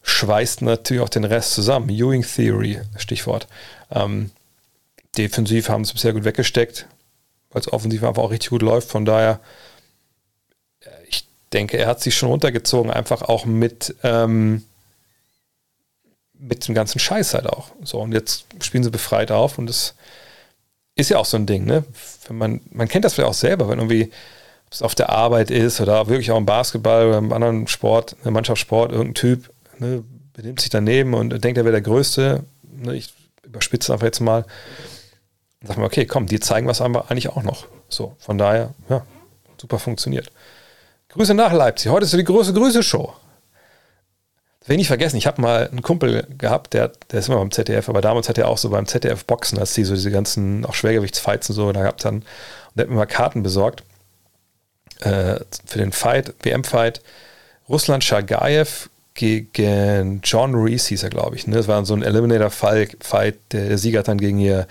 schweißt 0.09 0.62
natürlich 0.62 1.02
auch 1.02 1.09
den 1.09 1.24
Rest 1.24 1.52
zusammen. 1.52 1.88
Ewing 1.88 2.22
Theory, 2.22 2.80
Stichwort. 2.96 3.46
Ähm, 3.90 4.30
defensiv 5.16 5.68
haben 5.68 5.84
sie 5.84 5.92
bisher 5.92 6.12
gut 6.12 6.24
weggesteckt, 6.24 6.86
weil 7.50 7.61
es 7.61 7.72
offensiv 7.72 8.02
einfach 8.04 8.22
auch 8.22 8.30
richtig 8.30 8.50
gut 8.50 8.62
läuft. 8.62 8.88
Von 8.88 9.04
daher, 9.04 9.40
ich 11.09 11.26
denke, 11.52 11.78
er 11.78 11.86
hat 11.86 12.00
sich 12.00 12.16
schon 12.16 12.30
runtergezogen, 12.30 12.90
einfach 12.90 13.22
auch 13.22 13.44
mit, 13.44 13.94
ähm, 14.02 14.64
mit 16.34 16.66
dem 16.68 16.74
ganzen 16.74 16.98
Scheiß 16.98 17.34
halt 17.34 17.46
auch. 17.46 17.70
So, 17.82 18.00
und 18.00 18.12
jetzt 18.12 18.46
spielen 18.61 18.84
sie 18.84 18.90
befreit 18.90 19.30
auf 19.30 19.59
und 19.59 19.66
das 19.66 19.94
ist 20.94 21.11
ja 21.11 21.18
auch 21.18 21.26
so 21.26 21.36
ein 21.36 21.46
Ding, 21.46 21.64
ne? 21.64 21.84
Wenn 22.26 22.38
man, 22.38 22.61
man 22.70 22.88
kennt 22.88 23.04
das 23.04 23.14
vielleicht 23.14 23.30
auch 23.30 23.34
selber, 23.34 23.68
wenn 23.68 23.78
irgendwie 23.78 24.11
es 24.70 24.82
auf 24.82 24.94
der 24.94 25.11
Arbeit 25.11 25.50
ist 25.50 25.80
oder 25.80 26.09
wirklich 26.09 26.30
auch 26.30 26.36
im 26.36 26.46
Basketball 26.46 27.06
oder 27.06 27.18
im 27.18 27.32
anderen 27.32 27.66
Sport, 27.68 28.16
im 28.24 28.34
Mannschaftssport, 28.34 28.92
irgendein 28.92 29.14
Typ 29.14 29.50
ne, 29.78 30.04
benimmt 30.32 30.60
sich 30.60 30.70
daneben 30.70 31.14
und 31.14 31.42
denkt, 31.42 31.58
er 31.58 31.64
wäre 31.64 31.72
der 31.72 31.80
Größte. 31.80 32.44
Ne, 32.62 32.94
ich 32.94 33.12
überspitze 33.44 33.92
einfach 33.92 34.06
jetzt 34.06 34.20
mal. 34.20 34.44
Sagt 35.62 35.78
man, 35.78 35.86
okay, 35.86 36.06
komm, 36.06 36.26
die 36.26 36.40
zeigen 36.40 36.68
was 36.68 36.80
aber 36.80 37.10
eigentlich 37.10 37.30
auch 37.30 37.42
noch. 37.42 37.66
So, 37.88 38.14
von 38.18 38.38
daher, 38.38 38.74
ja, 38.88 39.04
super 39.60 39.78
funktioniert. 39.78 40.30
Grüße 41.08 41.34
nach 41.34 41.52
Leipzig. 41.52 41.90
Heute 41.90 42.04
ist 42.04 42.12
die 42.12 42.22
große 42.22 42.52
Grüße-Show. 42.52 43.12
Das 44.60 44.68
will 44.68 44.74
ich 44.74 44.80
nicht 44.80 44.88
vergessen. 44.88 45.16
Ich 45.16 45.26
habe 45.26 45.40
mal 45.40 45.68
einen 45.68 45.82
Kumpel 45.82 46.26
gehabt, 46.36 46.74
der, 46.74 46.92
der 47.10 47.20
ist 47.20 47.28
immer 47.28 47.38
beim 47.38 47.50
ZDF, 47.50 47.88
aber 47.88 48.02
damals 48.02 48.28
hat 48.28 48.38
er 48.38 48.48
auch 48.48 48.58
so 48.58 48.68
beim 48.68 48.86
ZDF 48.86 49.24
Boxen, 49.24 49.58
als 49.58 49.72
die 49.72 49.84
so 49.84 49.94
diese 49.94 50.10
ganzen 50.10 50.66
auch 50.66 50.74
Schwergewichtsfights 50.74 51.48
und 51.48 51.56
so, 51.56 51.72
da 51.72 51.82
gab 51.82 51.96
dann, 51.98 52.16
und 52.16 52.24
der 52.74 52.84
hat 52.84 52.90
mir 52.90 52.96
mal 52.96 53.06
Karten 53.06 53.42
besorgt 53.42 53.82
äh, 55.00 55.40
für 55.64 55.78
den 55.78 55.92
Fight, 55.92 56.34
WM-Fight, 56.42 57.00
Russland 57.68 58.04
Shagayev 58.04 58.90
gegen 59.18 60.20
John 60.22 60.54
Reese 60.54 60.90
hieß 60.90 61.02
er, 61.02 61.10
glaube 61.10 61.34
ich. 61.34 61.46
Ne? 61.48 61.56
Das 61.56 61.66
war 61.66 61.84
so 61.84 61.94
ein 61.94 62.02
Eliminator-Fight. 62.02 63.38
Der 63.52 63.76
Sieger 63.76 63.98
hat 64.00 64.08
dann 64.08 64.18
gegen 64.18 64.38
hier 64.38 64.68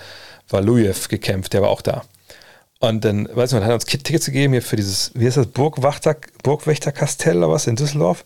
Valuyev 0.49 1.09
gekämpft, 1.09 1.53
der 1.53 1.61
war 1.61 1.69
auch 1.69 1.81
da. 1.81 2.03
Und 2.79 3.03
dann, 3.03 3.27
weiß 3.31 3.51
nicht, 3.51 3.61
hat 3.61 3.69
er 3.69 3.75
uns 3.75 3.85
Tickets 3.85 4.27
gegeben 4.27 4.53
hier 4.53 4.61
für 4.61 4.77
dieses, 4.77 5.11
wie 5.15 5.25
heißt 5.25 5.37
das, 5.37 5.47
Burgwachter, 5.47 6.15
Burgwächterkastell 6.43 7.37
oder 7.37 7.49
was 7.49 7.67
in 7.67 7.75
Düsseldorf. 7.75 8.23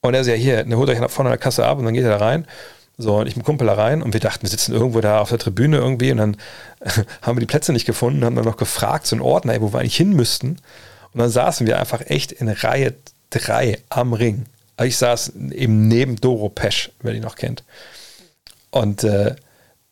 Und 0.00 0.14
er 0.14 0.24
sagt, 0.24 0.38
ja, 0.38 0.42
hier, 0.42 0.64
ne, 0.64 0.76
holt 0.76 0.88
euch 0.88 1.00
nach 1.00 1.10
vorne 1.10 1.28
an 1.28 1.32
der 1.32 1.38
Kasse 1.38 1.66
ab 1.66 1.78
und 1.78 1.84
dann 1.84 1.94
geht 1.94 2.04
er 2.04 2.18
da 2.18 2.24
rein. 2.24 2.46
So, 2.96 3.16
und 3.18 3.26
ich 3.26 3.36
mit 3.36 3.44
Kumpel 3.44 3.66
da 3.66 3.74
rein 3.74 4.00
und 4.02 4.14
wir 4.14 4.20
dachten, 4.20 4.42
wir 4.42 4.50
sitzen 4.50 4.72
irgendwo 4.72 5.00
da 5.00 5.20
auf 5.20 5.28
der 5.28 5.38
Tribüne 5.38 5.76
irgendwie 5.76 6.12
und 6.12 6.18
dann 6.18 6.36
haben 7.22 7.36
wir 7.36 7.40
die 7.40 7.46
Plätze 7.46 7.72
nicht 7.72 7.86
gefunden, 7.86 8.24
haben 8.24 8.36
dann 8.36 8.44
noch 8.44 8.56
gefragt, 8.56 9.06
so 9.06 9.16
einen 9.16 9.22
Ordner, 9.22 9.60
wo 9.60 9.72
wir 9.72 9.80
eigentlich 9.80 9.96
hin 9.96 10.12
müssten. 10.12 10.58
Und 11.12 11.20
dann 11.20 11.30
saßen 11.30 11.66
wir 11.66 11.78
einfach 11.78 12.00
echt 12.06 12.32
in 12.32 12.48
Reihe 12.48 12.94
3 13.30 13.78
am 13.90 14.12
Ring. 14.14 14.46
Ich 14.80 14.96
saß 14.96 15.32
eben 15.52 15.88
neben 15.88 16.16
Doro 16.16 16.48
Pesch, 16.48 16.90
wer 17.00 17.12
die 17.12 17.20
noch 17.20 17.36
kennt. 17.36 17.64
Und 18.70 19.04
äh, 19.04 19.36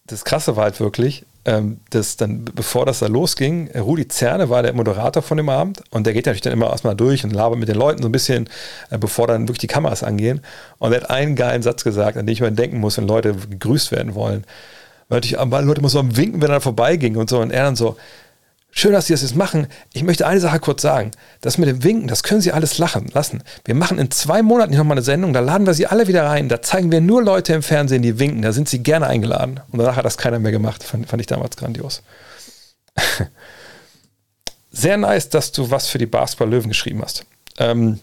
das 0.07 0.25
Krasse 0.25 0.57
war 0.57 0.65
halt 0.65 0.81
wirklich, 0.81 1.25
ähm, 1.45 1.81
dass 1.91 2.17
dann, 2.17 2.45
bevor 2.45 2.87
das 2.87 2.99
da 2.99 3.07
losging, 3.07 3.71
Rudi 3.77 4.09
Zerne 4.09 4.51
war 4.51 4.63
der 4.63 4.73
Moderator 4.73 5.23
von 5.23 5.37
dem 5.37 5.49
Abend 5.49 5.83
und 5.91 6.07
der 6.07 6.13
geht 6.13 6.27
natürlich 6.27 6.43
dann 6.43 6.53
immer 6.53 6.71
erstmal 6.71 6.97
durch 6.97 7.25
und 7.25 7.31
labert 7.31 7.59
mit 7.59 7.69
den 7.69 7.77
Leuten 7.77 8.03
so 8.03 8.09
ein 8.09 8.13
bisschen, 8.13 8.49
äh, 8.91 8.99
bevor 8.99 9.27
dann 9.27 9.43
wirklich 9.43 9.59
die 9.59 9.67
Kameras 9.67 10.03
angehen. 10.03 10.41
Und 10.79 10.93
er 10.93 11.03
hat 11.03 11.11
einen 11.11 11.37
geilen 11.37 11.63
Satz 11.63 11.85
gesagt, 11.85 12.17
an 12.17 12.27
den 12.27 12.33
ich 12.33 12.41
mal 12.41 12.51
denken 12.51 12.79
muss, 12.79 12.97
wenn 12.97 13.07
Leute 13.07 13.35
gegrüßt 13.35 13.93
werden 13.93 14.15
wollen. 14.15 14.45
Weil 15.09 15.19
natürlich 15.19 15.39
Leute 15.39 15.81
immer 15.81 15.89
so 15.89 15.99
am 15.99 16.17
Winken, 16.17 16.43
wenn 16.43 16.51
er 16.51 16.61
vorbeiging 16.61 17.17
und 17.17 17.29
so. 17.29 17.41
Und 17.41 17.51
er 17.51 17.65
dann 17.65 17.77
so, 17.77 17.97
Schön, 18.73 18.93
dass 18.93 19.07
Sie 19.07 19.13
das 19.13 19.23
jetzt 19.23 19.35
machen. 19.35 19.67
Ich 19.93 20.05
möchte 20.05 20.27
eine 20.27 20.41
Sache 20.41 20.61
kurz 20.61 20.83
sagen. 20.83 21.11
Das 21.41 21.59
mit 21.59 21.69
dem 21.69 21.83
Winken, 21.83 22.07
das 22.07 22.23
können 22.23 22.41
Sie 22.41 22.53
alles 22.53 22.79
lachen 22.79 23.11
lassen. 23.13 23.43
Wir 23.65 23.75
machen 23.75 23.99
in 23.99 24.11
zwei 24.11 24.43
Monaten 24.43 24.77
nochmal 24.77 24.97
eine 24.97 25.03
Sendung, 25.03 25.33
da 25.33 25.41
laden 25.41 25.67
wir 25.67 25.75
Sie 25.75 25.87
alle 25.87 26.07
wieder 26.07 26.25
rein. 26.25 26.49
Da 26.49 26.63
zeigen 26.63 26.93
wir 26.93 27.01
nur 27.01 27.23
Leute 27.23 27.53
im 27.53 27.63
Fernsehen, 27.63 28.03
die 28.03 28.19
winken. 28.19 28.43
Da 28.43 28.53
sind 28.53 28.69
Sie 28.69 28.83
gerne 28.83 29.07
eingeladen. 29.09 29.61
Und 29.71 29.81
danach 29.81 29.97
hat 29.97 30.05
das 30.05 30.19
keiner 30.19 30.39
mehr 30.39 30.53
gemacht. 30.53 30.85
Fand, 30.85 31.09
fand 31.09 31.21
ich 31.21 31.27
damals 31.27 31.57
grandios. 31.57 32.03
Sehr 34.71 34.97
nice, 34.97 35.29
dass 35.29 35.51
du 35.51 35.71
was 35.71 35.89
für 35.89 35.99
die 35.99 36.07
Basketball-Löwen 36.07 36.69
geschrieben 36.69 37.03
hast. 37.03 37.25
Ähm, 37.59 37.99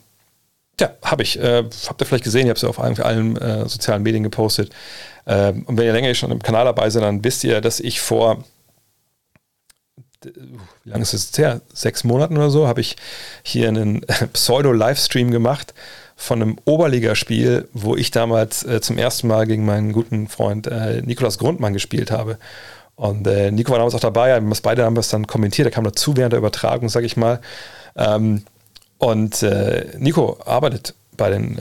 ja, 0.80 0.92
habe 1.02 1.24
ich. 1.24 1.40
Äh, 1.40 1.64
habt 1.88 2.02
ihr 2.02 2.06
vielleicht 2.06 2.26
gesehen, 2.26 2.42
ich 2.42 2.50
habe 2.50 2.58
es 2.58 2.62
ja 2.62 2.70
auf 2.70 2.80
allen, 2.80 3.00
allen 3.02 3.38
äh, 3.38 3.68
sozialen 3.68 4.04
Medien 4.04 4.24
gepostet. 4.24 4.72
Ähm, 5.26 5.64
und 5.64 5.78
wenn 5.78 5.86
ihr 5.86 5.94
länger 5.94 6.14
schon 6.14 6.32
im 6.32 6.44
Kanal 6.44 6.66
dabei 6.66 6.90
seid, 6.90 7.04
dann 7.04 7.24
wisst 7.24 7.44
ihr, 7.44 7.62
dass 7.62 7.80
ich 7.80 8.02
vor 8.02 8.44
wie 10.84 10.90
lange 10.90 11.04
ist 11.04 11.14
es 11.14 11.26
jetzt 11.26 11.38
her? 11.38 11.62
Sechs 11.74 12.04
Monaten 12.04 12.38
oder 12.38 12.50
so, 12.50 12.68
habe 12.68 12.82
ich 12.82 12.96
hier 13.44 13.68
einen 13.68 14.02
Pseudo-Livestream 14.34 15.32
gemacht 15.32 15.74
von 16.16 16.42
einem 16.42 16.58
Oberligaspiel, 16.66 17.68
wo 17.74 17.96
ich 17.96 18.12
damals 18.12 18.64
äh, 18.64 18.82
zum 18.82 18.98
ersten 18.98 19.28
Mal 19.28 19.46
gegen 19.46 19.66
meinen 19.66 19.94
guten 19.94 20.28
Freund 20.28 20.68
äh, 20.68 21.02
Nikolas 21.02 21.38
Grundmann 21.38 21.74
gespielt 21.74 22.12
habe. 22.12 22.38
Und 22.96 23.28
äh, 23.28 23.52
Nico 23.52 23.72
war 23.72 23.78
damals 23.78 23.94
auch 23.94 24.00
dabei, 24.00 24.34
haben 24.34 24.50
wir 24.50 24.58
beide 24.64 24.84
haben 24.84 24.96
das 24.96 25.10
dann 25.10 25.28
kommentiert, 25.28 25.68
er 25.68 25.72
kam 25.72 25.84
dazu 25.84 26.18
während 26.18 26.34
der 26.34 26.40
Übertragung, 26.40 26.90
sage 26.90 27.06
ich 27.06 27.16
mal. 27.16 27.40
Ähm, 27.96 28.44
und 28.98 29.44
äh, 29.44 29.86
Nico 30.00 30.40
arbeitet 30.44 30.96
bei 31.16 31.30
den 31.30 31.60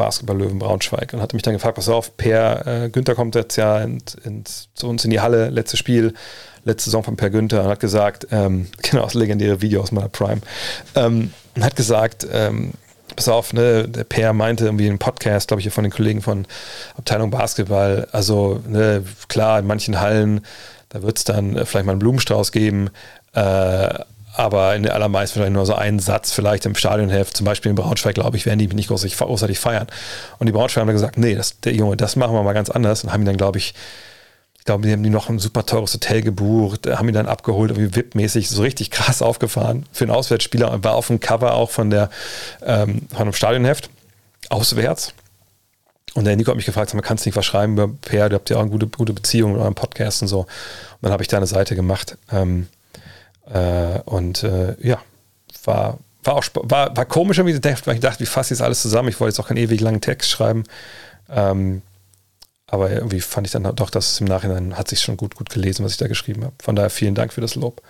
äh, 0.00 0.04
Basketball-Löwen 0.04 0.58
Braunschweig 0.58 1.12
und 1.12 1.20
hatte 1.20 1.36
mich 1.36 1.42
dann 1.42 1.54
gefragt, 1.54 1.76
pass 1.76 1.88
auf, 1.88 2.16
Per 2.16 2.66
äh, 2.66 2.88
Günther 2.90 3.14
kommt 3.14 3.34
jetzt 3.34 3.56
ja 3.56 3.78
in, 3.78 4.02
in, 4.24 4.44
zu 4.74 4.88
uns 4.88 5.04
in 5.04 5.10
die 5.10 5.20
Halle, 5.20 5.50
letztes 5.50 5.78
Spiel, 5.78 6.14
letzte 6.64 6.86
Saison 6.86 7.04
von 7.04 7.16
Per 7.16 7.30
Günther 7.30 7.64
und 7.64 7.68
hat 7.68 7.80
gesagt, 7.80 8.26
ähm, 8.30 8.68
genau, 8.82 9.04
das 9.04 9.14
legendäre 9.14 9.60
Video 9.62 9.82
aus 9.82 9.92
meiner 9.92 10.08
Prime, 10.08 10.40
ähm, 10.94 11.32
und 11.54 11.64
hat 11.64 11.76
gesagt, 11.76 12.26
ähm, 12.32 12.72
pass 13.14 13.28
auf, 13.28 13.52
ne, 13.52 13.88
der 13.88 14.04
Per 14.04 14.32
meinte 14.32 14.64
irgendwie 14.64 14.86
im 14.86 14.98
Podcast, 14.98 15.48
glaube 15.48 15.60
ich, 15.60 15.70
von 15.70 15.84
den 15.84 15.92
Kollegen 15.92 16.22
von 16.22 16.46
Abteilung 16.96 17.30
Basketball, 17.30 18.08
also 18.12 18.60
ne, 18.66 19.04
klar, 19.28 19.58
in 19.58 19.66
manchen 19.66 20.00
Hallen, 20.00 20.40
da 20.88 21.02
wird 21.02 21.18
es 21.18 21.24
dann 21.24 21.56
äh, 21.56 21.66
vielleicht 21.66 21.86
mal 21.86 21.92
einen 21.92 22.00
Blumenstrauß 22.00 22.52
geben, 22.52 22.90
äh, 23.34 23.94
aber 24.34 24.76
in 24.76 24.82
der 24.82 24.94
allermeisten 24.94 25.34
vielleicht 25.34 25.52
nur 25.52 25.66
so 25.66 25.74
einen 25.74 25.98
Satz 25.98 26.32
vielleicht 26.32 26.66
im 26.66 26.74
Stadionheft, 26.74 27.36
zum 27.36 27.44
Beispiel 27.44 27.70
in 27.70 27.76
Braunschweig, 27.76 28.14
glaube 28.14 28.36
ich, 28.36 28.46
werden 28.46 28.58
die 28.58 28.68
nicht 28.68 28.88
großartig, 28.88 29.16
großartig 29.16 29.58
feiern. 29.58 29.86
Und 30.38 30.46
die 30.46 30.52
Braunschweig 30.52 30.82
haben 30.82 30.88
dann 30.88 30.96
gesagt, 30.96 31.18
nee, 31.18 31.34
das, 31.34 31.60
der 31.60 31.74
Junge, 31.74 31.96
das 31.96 32.16
machen 32.16 32.34
wir 32.34 32.42
mal 32.42 32.52
ganz 32.52 32.70
anders 32.70 33.04
und 33.04 33.12
haben 33.12 33.22
ihn 33.22 33.26
dann, 33.26 33.36
glaube 33.36 33.58
ich, 33.58 33.74
ich 34.58 34.64
glaube, 34.66 34.86
die 34.86 34.92
haben 34.92 35.02
die 35.02 35.10
noch 35.10 35.30
ein 35.30 35.38
super 35.38 35.64
teures 35.64 35.94
Hotel 35.94 36.20
gebucht, 36.20 36.86
haben 36.86 37.08
ihn 37.08 37.14
dann 37.14 37.26
abgeholt, 37.26 37.70
irgendwie 37.70 37.98
VIP-mäßig, 37.98 38.50
so 38.50 38.60
richtig 38.60 38.90
krass 38.90 39.22
aufgefahren 39.22 39.86
für 39.90 40.04
einen 40.04 40.10
Auswärtsspieler 40.10 40.70
und 40.70 40.84
war 40.84 40.94
auf 40.94 41.06
dem 41.06 41.18
Cover 41.18 41.54
auch 41.54 41.70
von 41.70 41.88
der 41.88 42.10
ähm, 42.62 43.08
von 43.08 43.22
einem 43.22 43.32
Stadionheft 43.32 43.88
auswärts. 44.50 45.14
Und 46.14 46.24
der 46.24 46.36
Nico 46.36 46.50
hat 46.50 46.56
mich 46.56 46.66
gefragt, 46.66 46.92
man 46.92 47.02
kann 47.02 47.16
es 47.16 47.24
nicht 47.24 47.36
was 47.36 47.46
schreiben 47.46 47.98
Per, 48.02 48.28
du 48.28 48.34
habt 48.34 48.50
ja 48.50 48.56
auch 48.56 48.60
eine 48.60 48.70
gute, 48.70 48.86
gute 48.88 49.12
Beziehung 49.12 49.52
mit 49.52 49.60
eurem 49.60 49.74
Podcast 49.74 50.22
und 50.22 50.28
so. 50.28 50.40
Und 50.40 50.48
dann 51.02 51.12
habe 51.12 51.22
ich 51.22 51.28
da 51.28 51.36
eine 51.36 51.46
Seite 51.46 51.74
gemacht. 51.74 52.18
Ähm, 52.30 52.66
äh, 53.52 54.00
und 54.04 54.42
äh, 54.42 54.76
ja, 54.80 55.00
war, 55.64 55.98
war 56.24 56.34
auch 56.34 56.44
war, 56.54 56.96
war 56.96 57.04
komisch, 57.04 57.38
weil 57.38 57.48
ich 57.48 57.60
dachte, 57.60 58.20
wie 58.20 58.26
fasse 58.26 58.54
ich 58.54 58.58
das 58.58 58.64
alles 58.64 58.82
zusammen? 58.82 59.08
Ich 59.08 59.18
wollte 59.20 59.32
jetzt 59.32 59.40
auch 59.40 59.48
keinen 59.48 59.58
ewig 59.58 59.80
langen 59.80 60.00
Text 60.00 60.30
schreiben. 60.30 60.64
Ähm, 61.28 61.82
aber 62.66 62.90
irgendwie 62.90 63.20
fand 63.20 63.46
ich 63.46 63.52
dann 63.52 63.64
doch, 63.74 63.90
dass 63.90 64.12
es 64.12 64.20
im 64.20 64.28
Nachhinein 64.28 64.76
hat 64.76 64.88
sich 64.88 65.00
schon 65.00 65.16
gut, 65.16 65.34
gut 65.34 65.50
gelesen, 65.50 65.84
was 65.84 65.92
ich 65.92 65.98
da 65.98 66.06
geschrieben 66.06 66.44
habe. 66.44 66.54
Von 66.62 66.76
daher 66.76 66.90
vielen 66.90 67.16
Dank 67.16 67.32
für 67.32 67.40
das 67.40 67.56
Lob. 67.56 67.82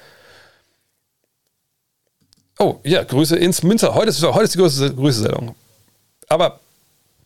Oh, 2.58 2.80
ja, 2.84 3.02
Grüße 3.02 3.36
ins 3.36 3.62
Münster. 3.62 3.94
Heute 3.94 4.08
ist, 4.08 4.22
heute 4.22 4.44
ist 4.44 4.54
die 4.54 4.58
größte 4.58 4.94
Grüße-Sendung. 4.94 5.54
Aber 6.28 6.60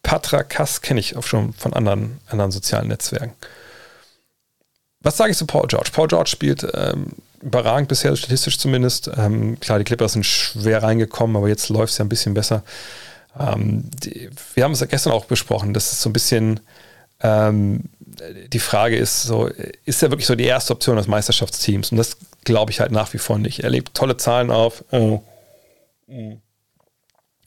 Patra 0.03 0.43
Kass 0.43 0.81
kenne 0.81 1.01
ich 1.01 1.17
auch 1.17 1.23
schon 1.23 1.53
von 1.53 1.73
anderen, 1.73 2.21
anderen 2.29 2.51
sozialen 2.51 2.89
Netzwerken. 2.89 3.35
Was 5.01 5.17
sage 5.17 5.31
ich 5.33 5.37
zu 5.37 5.47
Paul 5.47 5.67
George? 5.69 5.91
Paul 5.93 6.09
George 6.09 6.31
spielt 6.31 6.67
ähm, 6.75 7.13
überragend 7.45 7.89
bisher, 7.89 8.17
statistisch 8.17 8.59
zumindest. 8.59 9.11
Ähm, 9.17 9.61
klar, 9.61 9.79
die 9.79 9.85
Clippers 9.85 10.15
sind 10.15 10.25
schwer 10.25 10.83
reingekommen, 10.83 11.37
aber 11.37 11.49
jetzt 11.49 11.69
läuft 11.69 11.93
es 11.93 11.99
ja 11.99 12.05
ein 12.05 12.09
bisschen 12.09 12.35
besser. 12.35 12.63
Ähm, 13.39 13.91
die, 14.03 14.31
wir 14.55 14.65
haben 14.65 14.73
es 14.73 14.81
ja 14.81 14.87
gestern 14.87 15.13
auch 15.13 15.27
besprochen, 15.27 15.75
dass 15.75 15.93
es 15.93 16.03
so 16.03 16.11
ein 16.11 16.13
bisschen 16.13 16.61
ähm, 17.21 17.85
die 18.53 18.59
Frage 18.59 18.97
ist 18.97 19.23
so, 19.23 19.49
ist 19.85 20.03
er 20.03 20.11
wirklich 20.11 20.27
so 20.27 20.35
die 20.35 20.45
erste 20.45 20.73
Option 20.73 20.97
des 20.97 21.07
Meisterschaftsteams? 21.07 21.91
Und 21.91 21.99
das 21.99 22.17
glaube 22.45 22.71
ich 22.71 22.81
halt 22.81 22.93
nach 22.93 23.13
wie 23.13 23.19
vor 23.19 23.39
nicht. 23.39 23.61
Er 23.61 23.71
legt 23.71 23.95
tolle 23.95 24.17
Zahlen 24.17 24.51
auf. 24.51 24.85
Er 24.91 25.21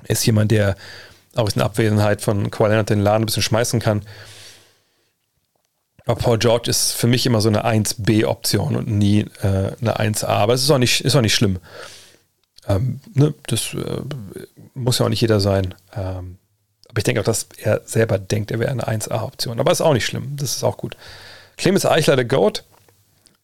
ist 0.08 0.26
jemand, 0.26 0.52
der 0.52 0.76
auch 1.36 1.50
in 1.50 1.62
Abwesenheit 1.62 2.22
von 2.22 2.52
Kawhi 2.52 2.70
Leonard 2.70 2.90
den 2.90 3.00
Laden 3.00 3.24
ein 3.24 3.26
bisschen 3.26 3.44
schmeißen 3.44 3.80
kann. 3.80 4.02
Aber 6.08 6.20
Paul 6.20 6.40
George 6.40 6.70
ist 6.70 6.94
für 6.94 7.08
mich 7.08 7.26
immer 7.26 7.42
so 7.42 7.50
eine 7.50 7.66
1B-Option 7.66 8.78
und 8.78 8.88
nie 8.88 9.26
äh, 9.42 9.74
eine 9.82 10.00
1A. 10.00 10.26
Aber 10.26 10.54
es 10.54 10.64
ist 10.64 10.72
auch 10.72 10.78
nicht, 10.78 11.02
ist 11.02 11.16
auch 11.16 11.22
nicht 11.22 11.36
schlimm. 11.36 11.60
Ähm, 12.68 13.02
ne, 13.14 13.34
das 13.48 13.74
äh, 13.74 14.02
muss 14.74 15.00
ja 15.00 15.06
auch 15.06 15.10
nicht 15.10 15.20
jeder 15.20 15.42
sein. 15.42 15.76
Ähm, 15.94 16.38
aber 16.88 16.98
ich 16.98 17.04
denke 17.04 17.20
auch, 17.20 17.26
dass 17.26 17.48
er 17.58 17.82
selber 17.86 18.18
denkt, 18.18 18.52
er 18.52 18.60
wäre 18.60 18.72
eine 18.72 18.88
1A-Option. 18.88 19.60
Aber 19.60 19.72
ist 19.72 19.82
auch 19.82 19.94
nicht 19.94 20.06
schlimm. 20.06 20.38
Das 20.38 20.56
ist 20.56 20.64
auch 20.64 20.78
gut. 20.78 20.96
Clemens 21.58 21.86
Eichler, 21.86 22.16
der 22.16 22.26
Goat. 22.26 22.64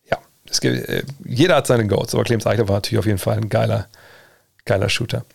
Ja, 0.10 0.18
gibt, 0.62 0.88
äh, 0.88 1.04
jeder 1.26 1.58
hat 1.58 1.68
seine 1.68 1.86
Goats, 1.86 2.14
aber 2.14 2.24
Clemens 2.24 2.48
Eichler 2.48 2.70
war 2.70 2.78
natürlich 2.78 3.00
auf 3.00 3.06
jeden 3.06 3.20
Fall 3.20 3.38
ein 3.38 3.50
geiler, 3.50 3.88
geiler 4.64 4.88
Shooter. 4.88 5.26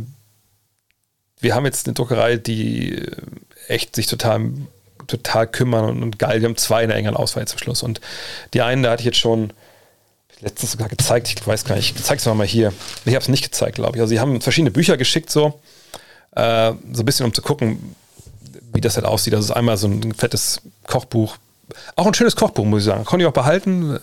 wir 1.39 1.55
haben 1.55 1.65
jetzt 1.65 1.87
eine 1.87 1.93
Druckerei, 1.93 2.35
die 2.35 2.95
äh, 2.95 3.15
echt 3.69 3.95
sich 3.95 4.07
total, 4.07 4.51
total 5.07 5.47
kümmern 5.47 5.85
und, 5.85 6.03
und 6.03 6.19
geil. 6.19 6.41
Wir 6.41 6.49
haben 6.49 6.57
zwei 6.57 6.83
in 6.83 6.89
der 6.89 6.97
engeren 6.97 7.15
Auswahl 7.15 7.47
zum 7.47 7.59
Schluss. 7.59 7.83
Und 7.83 8.01
die 8.53 8.61
einen, 8.61 8.83
da 8.83 8.91
hatte 8.91 8.99
ich 9.01 9.05
jetzt 9.05 9.19
schon 9.19 9.53
letztens 10.43 10.73
sogar 10.73 10.89
gezeigt, 10.89 11.27
ich 11.29 11.45
weiß 11.47 11.65
gar 11.65 11.75
nicht, 11.75 11.95
ich 11.95 12.03
zeig's 12.03 12.25
mal 12.25 12.45
hier. 12.45 12.73
Ich 13.05 13.13
habe 13.13 13.23
es 13.23 13.29
nicht 13.29 13.43
gezeigt, 13.43 13.75
glaube 13.75 13.97
ich. 13.97 14.01
Also 14.01 14.11
sie 14.11 14.19
haben 14.19 14.41
verschiedene 14.41 14.71
Bücher 14.71 14.97
geschickt, 14.97 15.29
so, 15.29 15.59
äh, 16.35 16.73
so 16.91 17.01
ein 17.01 17.05
bisschen 17.05 17.25
um 17.25 17.33
zu 17.33 17.41
gucken, 17.41 17.95
wie 18.73 18.81
das 18.81 18.95
halt 18.95 19.05
aussieht. 19.05 19.33
Das 19.33 19.45
ist 19.45 19.51
einmal 19.51 19.77
so 19.77 19.87
ein 19.87 20.13
fettes 20.13 20.61
Kochbuch. 20.87 21.37
Auch 21.95 22.05
ein 22.05 22.13
schönes 22.13 22.35
Kochbuch, 22.35 22.65
muss 22.65 22.81
ich 22.81 22.85
sagen. 22.85 23.05
Konnte 23.05 23.23
ich 23.23 23.29
auch 23.29 23.33
behalten. 23.33 23.99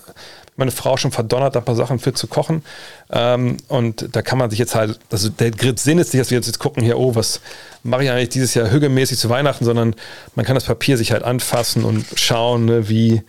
Meine 0.57 0.71
Frau 0.73 0.97
schon 0.97 1.11
verdonnert, 1.11 1.57
ein 1.57 1.65
paar 1.65 1.75
Sachen 1.75 1.99
für 1.99 2.13
zu 2.13 2.27
kochen. 2.27 2.63
Ähm, 3.11 3.59
und 3.69 4.15
da 4.15 4.23
kann 4.23 4.39
man 4.39 4.51
sich 4.51 4.59
jetzt 4.59 4.75
halt, 4.75 4.99
also 5.11 5.29
der 5.29 5.53
Sinn 5.77 5.99
ist 5.99 6.13
nicht, 6.13 6.21
dass 6.21 6.31
wir 6.31 6.39
jetzt 6.39 6.59
gucken 6.59 6.83
hier, 6.83 6.99
oh, 6.99 7.15
was 7.15 7.41
mache 7.83 8.05
ich 8.05 8.11
eigentlich 8.11 8.29
dieses 8.31 8.55
Jahr 8.55 8.71
hügelmäßig 8.71 9.19
zu 9.19 9.31
Weihnachten, 9.31 9.65
sondern 9.65 9.95
man 10.35 10.45
kann 10.45 10.55
das 10.55 10.65
Papier 10.65 10.97
sich 10.97 11.13
halt 11.13 11.23
anfassen 11.23 11.85
und 11.85 12.05
schauen, 12.17 12.67
ne, 12.67 12.89
wie, 12.89 13.23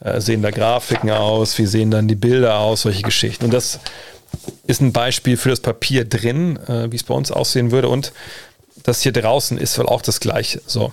äh, 0.00 0.20
sehen 0.20 0.42
da 0.42 0.50
Grafiken 0.50 1.10
aus, 1.10 1.58
wie 1.58 1.66
sehen 1.66 1.90
dann 1.90 2.08
die 2.08 2.14
Bilder 2.14 2.58
aus, 2.58 2.82
solche 2.82 3.02
Geschichten. 3.02 3.46
Und 3.46 3.54
das 3.54 3.80
ist 4.66 4.80
ein 4.80 4.92
Beispiel 4.92 5.36
für 5.36 5.50
das 5.50 5.60
Papier 5.60 6.04
drin, 6.04 6.58
äh, 6.66 6.90
wie 6.90 6.96
es 6.96 7.04
bei 7.04 7.14
uns 7.14 7.30
aussehen 7.30 7.70
würde. 7.70 7.88
Und 7.88 8.12
das 8.82 9.02
hier 9.02 9.12
draußen 9.12 9.58
ist 9.58 9.78
wohl 9.78 9.86
auch 9.86 10.02
das 10.02 10.20
gleiche. 10.20 10.60
So. 10.66 10.92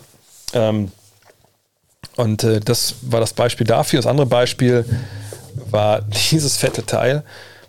Ähm, 0.53 0.91
und 2.15 2.43
äh, 2.43 2.59
das 2.59 2.95
war 3.01 3.19
das 3.19 3.33
Beispiel 3.33 3.67
dafür. 3.67 3.99
Das 3.99 4.07
andere 4.07 4.27
Beispiel 4.27 4.85
war 5.69 6.01
dieses 6.31 6.57
fette 6.57 6.85
Teil, 6.85 7.23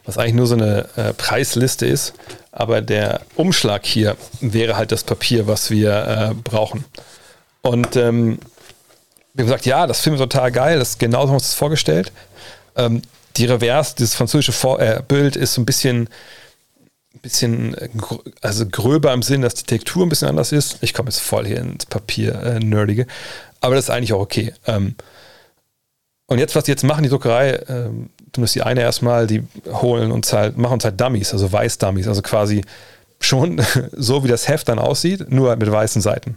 was 0.05 0.19
eigentlich 0.19 0.35
nur 0.35 0.47
so 0.47 0.55
eine 0.55 0.89
äh, 0.97 1.13
Preisliste 1.15 1.87
ist. 1.87 2.15
Aber 2.53 2.81
der 2.81 3.23
Umschlag 3.35 3.85
hier 3.85 4.17
wäre 4.41 4.77
halt 4.77 4.93
das 4.93 5.03
Papier, 5.03 5.47
was 5.49 5.71
wir 5.71 6.31
äh, 6.31 6.35
brauchen. 6.35 6.85
Und 7.63 7.97
ähm, 7.97 8.39
wir 9.35 9.43
haben 9.43 9.49
gesagt, 9.49 9.67
ja, 9.67 9.87
das 9.87 10.01
Film 10.01 10.15
ist 10.15 10.21
total 10.21 10.53
geil, 10.53 10.79
das 10.79 10.91
ist 10.91 10.99
genauso 10.99 11.25
haben 11.25 11.31
wir 11.31 11.35
uns 11.35 11.49
das 11.49 11.55
vorgestellt. 11.55 12.13
Ähm, 12.77 13.03
die 13.37 13.47
Reverse, 13.47 13.97
dieses 13.99 14.15
französische 14.15 14.53
Vor 14.53 14.81
äh, 14.81 15.03
Bild 15.07 15.35
ist 15.35 15.55
so 15.55 15.61
ein 15.61 15.67
bisschen, 15.67 16.09
bisschen 17.21 17.75
äh, 17.75 17.89
also 18.43 18.67
gröber 18.67 19.13
im 19.13 19.23
Sinn, 19.23 19.43
dass 19.43 19.55
die 19.55 19.65
Textur 19.65 20.07
ein 20.07 20.09
bisschen 20.09 20.29
anders 20.29 20.53
ist. 20.53 20.79
Ich 20.83 20.95
komme 20.95 21.09
jetzt 21.09 21.21
voll 21.21 21.47
hier 21.47 21.59
ins 21.59 21.87
Papier, 21.87 22.41
äh, 22.43 22.61
nerdige. 22.61 23.09
Aber 23.61 23.75
das 23.75 23.87
ist 23.87 23.91
eigentlich 23.91 24.13
auch 24.13 24.21
okay. 24.21 24.53
Ähm, 24.67 24.95
und 26.27 26.39
jetzt, 26.39 26.55
was 26.55 26.65
die 26.65 26.71
jetzt 26.71 26.85
machen, 26.85 27.03
die 27.03 27.09
Druckerei, 27.09 27.61
ähm, 27.69 28.11
zumindest 28.33 28.55
die 28.55 28.63
eine 28.63 28.81
erstmal, 28.81 29.27
die 29.27 29.43
holen 29.67 30.13
uns 30.13 30.33
halt, 30.33 30.57
machen 30.57 30.75
uns 30.75 30.85
halt 30.85 31.01
Dummies, 31.01 31.33
also 31.33 31.51
Weiß-Dummies, 31.51 32.07
also 32.07 32.23
quasi 32.23 32.63
schon 33.21 33.61
so, 33.93 34.23
wie 34.23 34.29
das 34.29 34.47
Heft 34.47 34.69
dann 34.69 34.79
aussieht, 34.79 35.31
nur 35.31 35.57
mit 35.57 35.71
weißen 35.71 36.01
Seiten. 36.01 36.37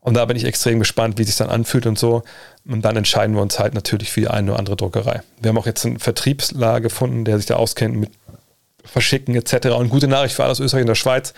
Und 0.00 0.14
da 0.14 0.24
bin 0.24 0.36
ich 0.36 0.44
extrem 0.44 0.78
gespannt, 0.78 1.18
wie 1.18 1.24
sich 1.24 1.36
dann 1.36 1.50
anfühlt 1.50 1.86
und 1.86 1.98
so. 1.98 2.22
Und 2.66 2.82
dann 2.82 2.96
entscheiden 2.96 3.34
wir 3.34 3.42
uns 3.42 3.58
halt 3.58 3.74
natürlich 3.74 4.10
für 4.10 4.20
die 4.20 4.28
eine 4.28 4.52
oder 4.52 4.58
andere 4.58 4.76
Druckerei. 4.76 5.22
Wir 5.40 5.50
haben 5.50 5.58
auch 5.58 5.66
jetzt 5.66 5.84
einen 5.84 5.98
Vertriebslager 5.98 6.80
gefunden, 6.80 7.24
der 7.24 7.36
sich 7.36 7.46
da 7.46 7.56
auskennt 7.56 7.96
mit 7.96 8.10
Verschicken 8.84 9.34
etc. 9.34 9.68
Und 9.68 9.90
gute 9.90 10.08
Nachricht 10.08 10.34
für 10.34 10.42
alle 10.42 10.52
aus 10.52 10.60
Österreich 10.60 10.82
und 10.82 10.88
der 10.88 10.94
Schweiz. 10.94 11.34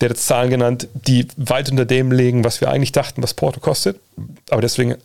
Der 0.00 0.10
hat 0.10 0.16
jetzt 0.16 0.26
Zahlen 0.26 0.50
genannt, 0.50 0.88
die 0.92 1.26
weit 1.36 1.70
unter 1.70 1.86
dem 1.86 2.12
liegen, 2.12 2.44
was 2.44 2.60
wir 2.60 2.70
eigentlich 2.70 2.92
dachten, 2.92 3.22
was 3.22 3.32
Porto 3.32 3.60
kostet. 3.60 3.98
Aber 4.50 4.60
deswegen 4.60 4.96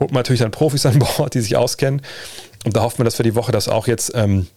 holt 0.00 0.10
man 0.10 0.20
natürlich 0.20 0.40
dann 0.40 0.50
Profis 0.50 0.86
an 0.86 0.98
Bord, 0.98 1.34
die 1.34 1.40
sich 1.40 1.56
auskennen. 1.56 2.02
Und 2.64 2.76
da 2.76 2.82
hoffen 2.82 2.98
wir, 2.98 3.04
dass 3.04 3.18
wir 3.18 3.24
die 3.24 3.36
Woche 3.36 3.52
das 3.52 3.68
auch 3.68 3.86
jetzt 3.86 4.12
ähm, 4.14 4.48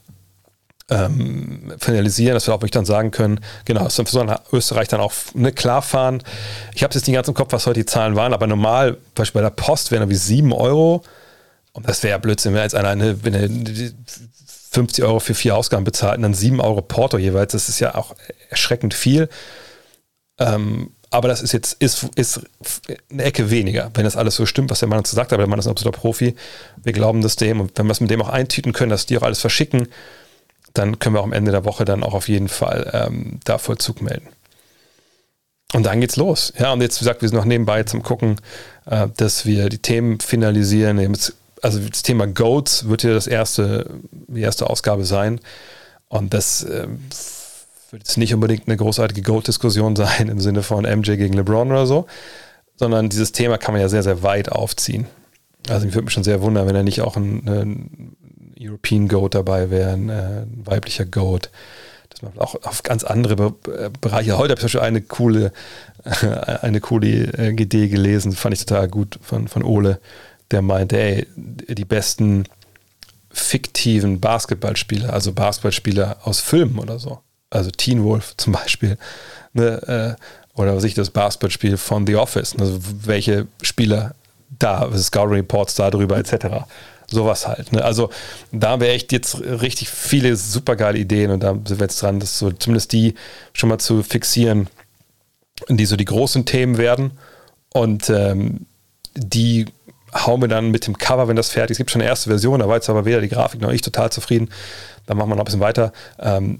ähm, 0.89 1.73
finalisieren, 1.79 2.33
dass 2.33 2.47
wir 2.47 2.53
auch 2.53 2.59
wirklich 2.59 2.71
dann 2.71 2.85
sagen 2.85 3.11
können, 3.11 3.41
genau, 3.65 3.83
dass 3.83 3.97
wir 3.97 4.41
Österreich 4.53 4.87
dann 4.87 5.01
auch 5.01 5.13
ne, 5.33 5.51
klar 5.51 5.81
fahren. 5.81 6.23
Ich 6.73 6.83
habe 6.83 6.93
jetzt 6.93 7.07
nicht 7.07 7.15
ganz 7.15 7.27
im 7.27 7.33
Kopf, 7.33 7.51
was 7.51 7.65
heute 7.65 7.81
die 7.81 7.85
Zahlen 7.85 8.15
waren, 8.15 8.33
aber 8.33 8.47
normal, 8.47 8.93
zum 8.93 9.15
Beispiel 9.15 9.41
bei 9.41 9.49
der 9.49 9.55
Post 9.55 9.91
wären 9.91 10.09
wie 10.09 10.15
7 10.15 10.53
Euro. 10.53 11.03
Und 11.73 11.87
das 11.87 12.01
wäre 12.03 12.11
ja 12.11 12.17
Blödsinn, 12.17 12.53
wenn 12.53 12.63
jetzt 12.63 12.75
einer 12.75 12.89
eine, 12.89 13.23
wenn 13.23 13.33
er 13.33 13.49
50 14.71 15.03
Euro 15.03 15.19
für 15.19 15.33
vier 15.33 15.55
Ausgaben 15.55 15.83
bezahlt 15.83 16.17
und 16.17 16.23
dann 16.23 16.33
7 16.33 16.59
Euro 16.61 16.81
Porto 16.81 17.17
jeweils. 17.17 17.51
Das 17.51 17.69
ist 17.69 17.79
ja 17.79 17.95
auch 17.95 18.15
erschreckend 18.49 18.93
viel. 18.93 19.29
Ähm, 20.39 20.91
aber 21.09 21.27
das 21.27 21.41
ist 21.41 21.53
jetzt 21.53 21.73
ist, 21.81 22.07
ist 22.15 22.41
eine 23.09 23.23
Ecke 23.23 23.49
weniger, 23.49 23.91
wenn 23.93 24.03
das 24.03 24.17
alles 24.17 24.35
so 24.35 24.45
stimmt, 24.45 24.69
was 24.69 24.79
der 24.79 24.89
Mann 24.89 24.99
uns 24.99 25.11
sagt. 25.11 25.33
Aber 25.33 25.41
der 25.41 25.49
Mann 25.49 25.59
ist 25.59 25.67
ein 25.67 25.71
absoluter 25.71 25.97
Profi. 25.97 26.35
Wir 26.83 26.93
glauben 26.93 27.21
das 27.21 27.37
dem. 27.37 27.61
Und 27.61 27.71
wenn 27.75 27.85
wir 27.85 27.91
es 27.91 28.01
mit 28.01 28.11
dem 28.11 28.21
auch 28.21 28.29
eintüten 28.29 28.73
können, 28.73 28.89
dass 28.89 29.05
die 29.05 29.17
auch 29.17 29.23
alles 29.23 29.39
verschicken, 29.39 29.87
dann 30.77 30.99
können 30.99 31.15
wir 31.15 31.19
auch 31.19 31.25
am 31.25 31.33
Ende 31.33 31.51
der 31.51 31.65
Woche 31.65 31.85
dann 31.85 32.03
auch 32.03 32.13
auf 32.13 32.27
jeden 32.29 32.47
Fall 32.47 32.89
ähm, 32.93 33.39
da 33.43 33.57
Vollzug 33.57 34.01
melden. 34.01 34.27
Und 35.73 35.85
dann 35.85 35.99
geht's 35.99 36.15
los. 36.15 36.53
Ja, 36.57 36.71
und 36.71 36.81
jetzt, 36.81 36.97
wie 36.97 37.03
gesagt, 37.03 37.21
wir 37.21 37.29
sind 37.29 37.37
noch 37.37 37.45
nebenbei 37.45 37.83
zum 37.83 38.01
Gucken, 38.01 38.37
äh, 38.85 39.07
dass 39.17 39.45
wir 39.45 39.69
die 39.69 39.79
Themen 39.79 40.19
finalisieren. 40.19 40.99
Also 41.61 41.79
das 41.79 42.03
Thema 42.03 42.27
Goats 42.27 42.87
wird 42.87 43.03
ja 43.03 43.13
das 43.13 43.27
erste, 43.27 43.89
die 44.11 44.41
erste 44.41 44.69
Ausgabe 44.69 45.03
sein. 45.03 45.41
Und 46.07 46.33
das 46.33 46.63
äh, 46.63 46.87
wird 47.91 48.03
jetzt 48.03 48.17
nicht 48.17 48.33
unbedingt 48.33 48.67
eine 48.67 48.77
großartige 48.77 49.21
Goat-Diskussion 49.21 49.95
sein 49.95 50.29
im 50.29 50.39
Sinne 50.39 50.63
von 50.63 50.83
MJ 50.83 51.15
gegen 51.15 51.33
LeBron 51.33 51.69
oder 51.69 51.85
so, 51.85 52.05
sondern 52.75 53.09
dieses 53.09 53.33
Thema 53.33 53.57
kann 53.57 53.73
man 53.73 53.81
ja 53.81 53.89
sehr, 53.89 54.03
sehr 54.03 54.23
weit 54.23 54.51
aufziehen. 54.51 55.07
Also 55.67 55.85
ich 55.85 55.93
würde 55.93 56.05
mich 56.05 56.13
schon 56.13 56.23
sehr 56.23 56.41
wundern, 56.41 56.67
wenn 56.67 56.75
er 56.75 56.83
nicht 56.83 57.01
auch 57.01 57.17
ein, 57.17 57.45
ein 57.45 58.17
European 58.59 59.07
Goat 59.07 59.35
dabei 59.35 59.69
wäre, 59.69 59.91
ein, 59.91 60.09
äh, 60.09 60.43
weiblicher 60.65 61.05
Goat. 61.05 61.49
Dass 62.09 62.21
man 62.21 62.37
auch 62.39 62.55
auf 62.63 62.83
ganz 62.83 63.03
andere 63.03 63.35
Be 63.35 63.53
äh, 63.71 63.89
Bereiche. 64.01 64.37
Heute 64.37 64.53
habe 64.53 64.65
ich 64.65 64.71
schon 64.71 64.81
eine 64.81 65.01
coole, 65.01 65.51
äh, 66.03 66.25
eine 66.61 66.79
coole 66.79 67.07
äh, 67.07 67.49
Idee 67.51 67.87
gelesen, 67.87 68.31
fand 68.31 68.53
ich 68.53 68.65
total 68.65 68.87
gut 68.87 69.19
von, 69.21 69.47
von 69.47 69.63
Ole, 69.63 69.99
der 70.51 70.61
meinte, 70.61 70.97
ey, 70.97 71.27
die 71.35 71.85
besten 71.85 72.45
fiktiven 73.29 74.19
Basketballspieler, 74.19 75.13
also 75.13 75.31
Basketballspieler 75.33 76.17
aus 76.23 76.39
Filmen 76.39 76.79
oder 76.79 76.99
so. 76.99 77.19
Also 77.49 77.71
Teen 77.71 78.03
Wolf 78.03 78.35
zum 78.37 78.53
Beispiel. 78.53 78.97
Ne, 79.53 80.17
äh, 80.17 80.59
oder 80.59 80.75
was 80.75 80.83
ich 80.83 80.95
das 80.95 81.11
Basketballspiel 81.11 81.77
von 81.77 82.07
The 82.07 82.15
Office. 82.15 82.55
Also 82.59 82.79
welche 83.03 83.47
Spieler 83.61 84.15
da, 84.49 84.89
Scouting 84.97 85.35
Reports 85.35 85.75
darüber 85.75 86.17
etc. 86.17 86.65
Sowas 87.09 87.47
halt. 87.47 87.71
Ne? 87.71 87.83
Also 87.83 88.09
da 88.51 88.79
wir 88.81 88.89
echt 88.89 89.11
jetzt 89.13 89.39
richtig 89.39 89.89
viele 89.89 90.35
supergeile 90.35 90.97
Ideen 90.97 91.31
und 91.31 91.41
da 91.41 91.53
sind 91.53 91.79
wir 91.79 91.85
jetzt 91.85 92.01
dran, 92.01 92.19
das 92.19 92.37
so 92.37 92.51
zumindest 92.51 92.91
die 92.91 93.13
schon 93.53 93.69
mal 93.69 93.77
zu 93.77 94.03
fixieren, 94.03 94.67
die 95.69 95.85
so 95.85 95.95
die 95.95 96.05
großen 96.05 96.45
Themen 96.45 96.77
werden. 96.77 97.11
Und 97.73 98.09
ähm, 98.09 98.65
die 99.15 99.67
hauen 100.13 100.41
wir 100.41 100.47
dann 100.47 100.71
mit 100.71 100.87
dem 100.87 100.97
Cover, 100.97 101.27
wenn 101.27 101.35
das 101.35 101.49
fertig 101.49 101.71
ist. 101.71 101.75
Es 101.75 101.77
gibt 101.77 101.91
schon 101.91 102.01
eine 102.01 102.09
erste 102.09 102.29
Version, 102.29 102.59
da 102.59 102.67
war 102.67 102.75
jetzt 102.75 102.89
aber 102.89 103.05
weder 103.05 103.21
die 103.21 103.29
Grafik 103.29 103.61
noch 103.61 103.71
ich 103.71 103.81
total 103.81 104.11
zufrieden. 104.11 104.49
Da 105.05 105.13
machen 105.13 105.29
wir 105.29 105.35
noch 105.35 105.43
ein 105.43 105.45
bisschen 105.45 105.59
weiter. 105.59 105.93
Ähm, 106.19 106.59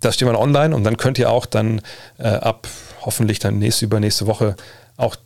das 0.00 0.14
steht 0.14 0.28
wir 0.28 0.38
online 0.38 0.74
und 0.74 0.84
dann 0.84 0.96
könnt 0.96 1.18
ihr 1.18 1.30
auch 1.30 1.46
dann 1.46 1.80
äh, 2.18 2.28
ab 2.28 2.68
hoffentlich 3.00 3.38
dann 3.38 3.58
nächste, 3.58 3.84
übernächste 3.84 4.26
Woche 4.26 4.54
auch 4.96 5.16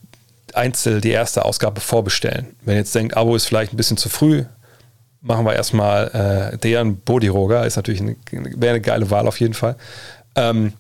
einzeln 0.56 1.00
die 1.00 1.10
erste 1.10 1.44
Ausgabe 1.44 1.80
vorbestellen. 1.80 2.56
Wenn 2.62 2.74
ihr 2.74 2.80
jetzt 2.80 2.94
denkt, 2.94 3.16
Abo 3.16 3.34
ist 3.36 3.46
vielleicht 3.46 3.72
ein 3.72 3.76
bisschen 3.76 3.96
zu 3.96 4.08
früh, 4.08 4.44
machen 5.20 5.44
wir 5.44 5.54
erstmal 5.54 6.52
äh, 6.52 6.58
Dejan 6.58 6.96
Bodiroga, 6.96 7.64
ist 7.64 7.76
natürlich 7.76 8.00
eine, 8.00 8.16
wäre 8.30 8.74
eine 8.74 8.80
geile 8.80 9.10
Wahl 9.10 9.26
auf 9.28 9.40
jeden 9.40 9.54
Fall. 9.54 9.76
Ähm, 10.34 10.72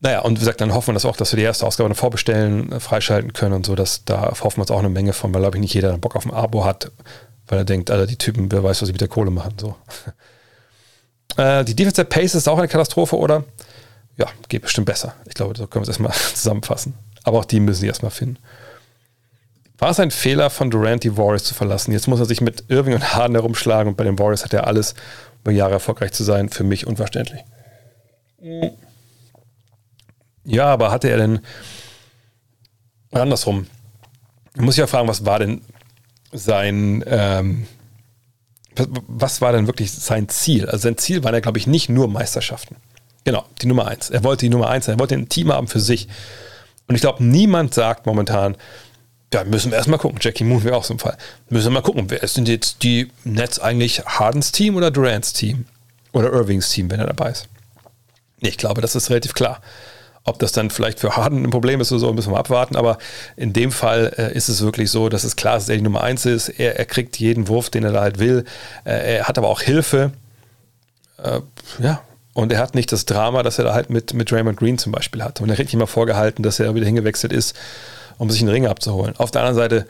naja, 0.00 0.20
und 0.20 0.36
wie 0.36 0.40
gesagt, 0.40 0.60
dann 0.60 0.74
hoffen 0.74 0.88
wir 0.88 0.94
das 0.94 1.04
auch, 1.04 1.16
dass 1.16 1.32
wir 1.32 1.36
die 1.36 1.44
erste 1.44 1.64
Ausgabe 1.64 1.88
dann 1.88 1.96
vorbestellen, 1.96 2.72
äh, 2.72 2.80
freischalten 2.80 3.32
können 3.32 3.54
und 3.54 3.66
so. 3.66 3.74
Dass, 3.74 4.04
da 4.04 4.32
hoffen 4.40 4.56
wir 4.56 4.62
uns 4.62 4.70
auch 4.70 4.80
eine 4.80 4.88
Menge 4.88 5.12
von, 5.12 5.32
weil, 5.32 5.42
glaube 5.42 5.58
ich, 5.58 5.60
nicht 5.60 5.74
jeder 5.74 5.96
Bock 5.98 6.16
auf 6.16 6.24
ein 6.24 6.32
Abo 6.32 6.64
hat, 6.64 6.90
weil 7.46 7.58
er 7.58 7.64
denkt, 7.64 7.90
Alter, 7.90 8.06
die 8.06 8.16
Typen, 8.16 8.50
wer 8.50 8.64
weiß, 8.64 8.82
was 8.82 8.88
sie 8.88 8.92
mit 8.92 9.00
der 9.00 9.08
Kohle 9.08 9.30
machen. 9.30 9.54
So. 9.58 9.76
Äh, 11.38 11.64
die 11.64 11.74
Defensive 11.74 12.04
Pace 12.04 12.34
ist 12.34 12.46
auch 12.46 12.58
eine 12.58 12.68
Katastrophe, 12.68 13.16
oder? 13.16 13.44
Ja, 14.18 14.26
geht 14.48 14.60
bestimmt 14.60 14.84
besser. 14.84 15.14
Ich 15.24 15.32
glaube, 15.32 15.56
so 15.56 15.66
können 15.66 15.86
wir 15.86 15.88
es 15.88 15.98
erstmal 15.98 16.12
zusammenfassen. 16.34 16.92
Aber 17.24 17.38
auch 17.38 17.46
die 17.46 17.58
müssen 17.58 17.80
sie 17.80 17.86
erstmal 17.86 18.10
finden. 18.10 18.36
War 19.82 19.90
es 19.90 19.98
ein 19.98 20.12
Fehler 20.12 20.48
von 20.48 20.70
Durant, 20.70 21.02
die 21.02 21.16
Warriors 21.16 21.42
zu 21.42 21.54
verlassen? 21.54 21.90
Jetzt 21.90 22.06
muss 22.06 22.20
er 22.20 22.26
sich 22.26 22.40
mit 22.40 22.66
Irving 22.68 22.94
und 22.94 23.14
Harden 23.14 23.34
herumschlagen 23.34 23.88
und 23.88 23.96
bei 23.96 24.04
den 24.04 24.16
Warriors 24.16 24.44
hat 24.44 24.54
er 24.54 24.68
alles, 24.68 24.94
um 25.44 25.52
Jahre 25.52 25.72
erfolgreich 25.72 26.12
zu 26.12 26.22
sein. 26.22 26.50
Für 26.50 26.62
mich 26.62 26.86
unverständlich. 26.86 27.40
Ja, 30.44 30.66
aber 30.66 30.92
hatte 30.92 31.08
er 31.08 31.16
denn 31.16 31.40
andersrum? 33.10 33.66
Ich 34.54 34.60
muss 34.60 34.76
ja 34.76 34.86
fragen, 34.86 35.08
was 35.08 35.26
war 35.26 35.40
denn 35.40 35.62
sein, 36.30 37.02
ähm, 37.08 37.66
was 39.08 39.40
war 39.40 39.50
denn 39.50 39.66
wirklich 39.66 39.90
sein 39.90 40.28
Ziel? 40.28 40.66
Also 40.66 40.78
sein 40.78 40.96
Ziel 40.96 41.24
waren 41.24 41.34
ja, 41.34 41.40
glaube 41.40 41.58
ich, 41.58 41.66
nicht 41.66 41.88
nur 41.88 42.06
Meisterschaften. 42.06 42.76
Genau, 43.24 43.44
die 43.60 43.66
Nummer 43.66 43.88
eins. 43.88 44.10
Er 44.10 44.22
wollte 44.22 44.46
die 44.46 44.50
Nummer 44.50 44.68
eins 44.68 44.84
sein. 44.84 44.94
Er 44.94 45.00
wollte 45.00 45.16
ein 45.16 45.28
Team 45.28 45.52
haben 45.52 45.66
für 45.66 45.80
sich. 45.80 46.06
Und 46.86 46.94
ich 46.94 47.00
glaube, 47.00 47.24
niemand 47.24 47.74
sagt 47.74 48.06
momentan, 48.06 48.56
ja, 49.32 49.44
müssen 49.44 49.70
wir 49.70 49.78
erstmal 49.78 49.98
gucken. 49.98 50.18
Jackie 50.20 50.44
Moon 50.44 50.62
wäre 50.62 50.76
auch 50.76 50.84
so 50.84 50.94
ein 50.94 50.98
Fall. 50.98 51.16
Müssen 51.48 51.66
wir 51.66 51.70
mal 51.70 51.82
gucken, 51.82 52.04
wer 52.08 52.26
sind 52.26 52.48
jetzt 52.48 52.82
die 52.82 53.10
Nets 53.24 53.58
eigentlich 53.58 54.04
Hardens 54.04 54.52
Team 54.52 54.76
oder 54.76 54.90
Durants 54.90 55.32
Team? 55.32 55.66
Oder 56.12 56.30
Irvings 56.32 56.68
Team, 56.70 56.90
wenn 56.90 57.00
er 57.00 57.06
dabei 57.06 57.30
ist? 57.30 57.48
Ich 58.40 58.58
glaube, 58.58 58.80
das 58.80 58.94
ist 58.94 59.08
relativ 59.08 59.34
klar. 59.34 59.60
Ob 60.24 60.38
das 60.38 60.52
dann 60.52 60.70
vielleicht 60.70 61.00
für 61.00 61.16
Harden 61.16 61.44
ein 61.44 61.50
Problem 61.50 61.80
ist 61.80 61.90
oder 61.90 62.00
so, 62.00 62.12
müssen 62.12 62.32
wir 62.32 62.38
abwarten. 62.38 62.76
Aber 62.76 62.98
in 63.36 63.52
dem 63.52 63.72
Fall 63.72 64.12
äh, 64.16 64.36
ist 64.36 64.48
es 64.48 64.60
wirklich 64.60 64.90
so, 64.90 65.08
dass 65.08 65.24
es 65.24 65.36
klar 65.36 65.56
ist, 65.56 65.64
dass 65.64 65.70
er 65.70 65.76
die 65.76 65.82
Nummer 65.82 66.02
eins 66.02 66.26
ist. 66.26 66.48
Er, 66.48 66.78
er 66.78 66.84
kriegt 66.84 67.18
jeden 67.18 67.48
Wurf, 67.48 67.70
den 67.70 67.84
er 67.84 67.92
da 67.92 68.02
halt 68.02 68.18
will. 68.18 68.44
Äh, 68.84 69.16
er 69.16 69.24
hat 69.28 69.38
aber 69.38 69.48
auch 69.48 69.62
Hilfe. 69.62 70.12
Äh, 71.22 71.40
ja. 71.80 72.02
Und 72.34 72.52
er 72.52 72.60
hat 72.60 72.74
nicht 72.74 72.92
das 72.92 73.04
Drama, 73.04 73.42
das 73.42 73.58
er 73.58 73.64
da 73.64 73.74
halt 73.74 73.90
mit, 73.90 74.14
mit 74.14 74.32
Raymond 74.32 74.58
Green 74.58 74.78
zum 74.78 74.92
Beispiel 74.92 75.22
hat. 75.22 75.40
Und 75.40 75.50
er 75.50 75.56
kriegt 75.56 75.72
immer 75.74 75.86
vorgehalten, 75.86 76.42
dass 76.42 76.60
er 76.60 76.74
wieder 76.74 76.86
hingewechselt 76.86 77.32
ist, 77.32 77.54
um 78.18 78.30
sich 78.30 78.40
einen 78.40 78.50
Ring 78.50 78.66
abzuholen. 78.66 79.14
Auf 79.16 79.30
der 79.30 79.42
anderen 79.42 79.56
Seite 79.56 79.86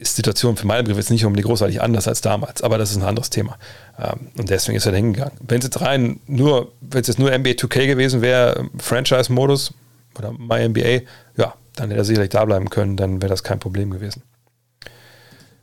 ist 0.00 0.16
die 0.16 0.22
Situation 0.22 0.56
für 0.56 0.66
meinen 0.66 0.86
Brief 0.86 0.96
jetzt 0.96 1.10
nicht 1.10 1.24
unbedingt 1.26 1.46
großartig 1.46 1.82
anders 1.82 2.08
als 2.08 2.22
damals, 2.22 2.62
aber 2.62 2.78
das 2.78 2.90
ist 2.90 2.96
ein 2.96 3.02
anderes 3.02 3.28
Thema. 3.28 3.58
Ähm, 3.98 4.28
und 4.38 4.48
deswegen 4.48 4.76
ist 4.76 4.86
er 4.86 4.92
da 4.92 4.96
hingegangen. 4.96 5.34
Wenn 5.40 5.58
es 5.58 5.64
jetzt 5.64 5.80
rein 5.82 6.20
nur, 6.26 6.72
wenn 6.80 7.02
es 7.02 7.08
jetzt 7.08 7.18
nur 7.18 7.36
NBA 7.36 7.50
2K 7.50 7.86
gewesen 7.86 8.22
wäre, 8.22 8.68
Franchise-Modus 8.78 9.74
oder 10.18 10.32
MyNBA, 10.32 11.02
ja, 11.36 11.54
dann 11.76 11.90
hätte 11.90 12.00
er 12.00 12.04
sicherlich 12.04 12.30
da 12.30 12.44
bleiben 12.44 12.70
können, 12.70 12.96
dann 12.96 13.20
wäre 13.20 13.30
das 13.30 13.44
kein 13.44 13.58
Problem 13.58 13.90
gewesen. 13.90 14.22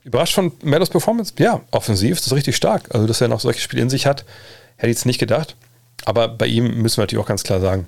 Überrascht 0.03 0.35
von 0.35 0.53
Meadows 0.63 0.89
Performance? 0.89 1.33
Ja, 1.37 1.61
offensiv 1.71 2.17
ist 2.17 2.25
das 2.27 2.33
richtig 2.33 2.55
stark. 2.55 2.93
Also, 2.93 3.07
dass 3.07 3.19
er 3.19 3.27
noch 3.27 3.41
solche 3.41 3.59
Spiele 3.59 3.81
in 3.81 3.89
sich 3.89 4.05
hat, 4.05 4.23
hätte 4.77 4.89
ich 4.89 4.97
jetzt 4.97 5.05
nicht 5.05 5.19
gedacht. 5.19 5.55
Aber 6.05 6.29
bei 6.29 6.45
ihm 6.45 6.81
müssen 6.81 6.97
wir 6.97 7.03
natürlich 7.03 7.23
auch 7.23 7.27
ganz 7.27 7.43
klar 7.43 7.59
sagen, 7.59 7.87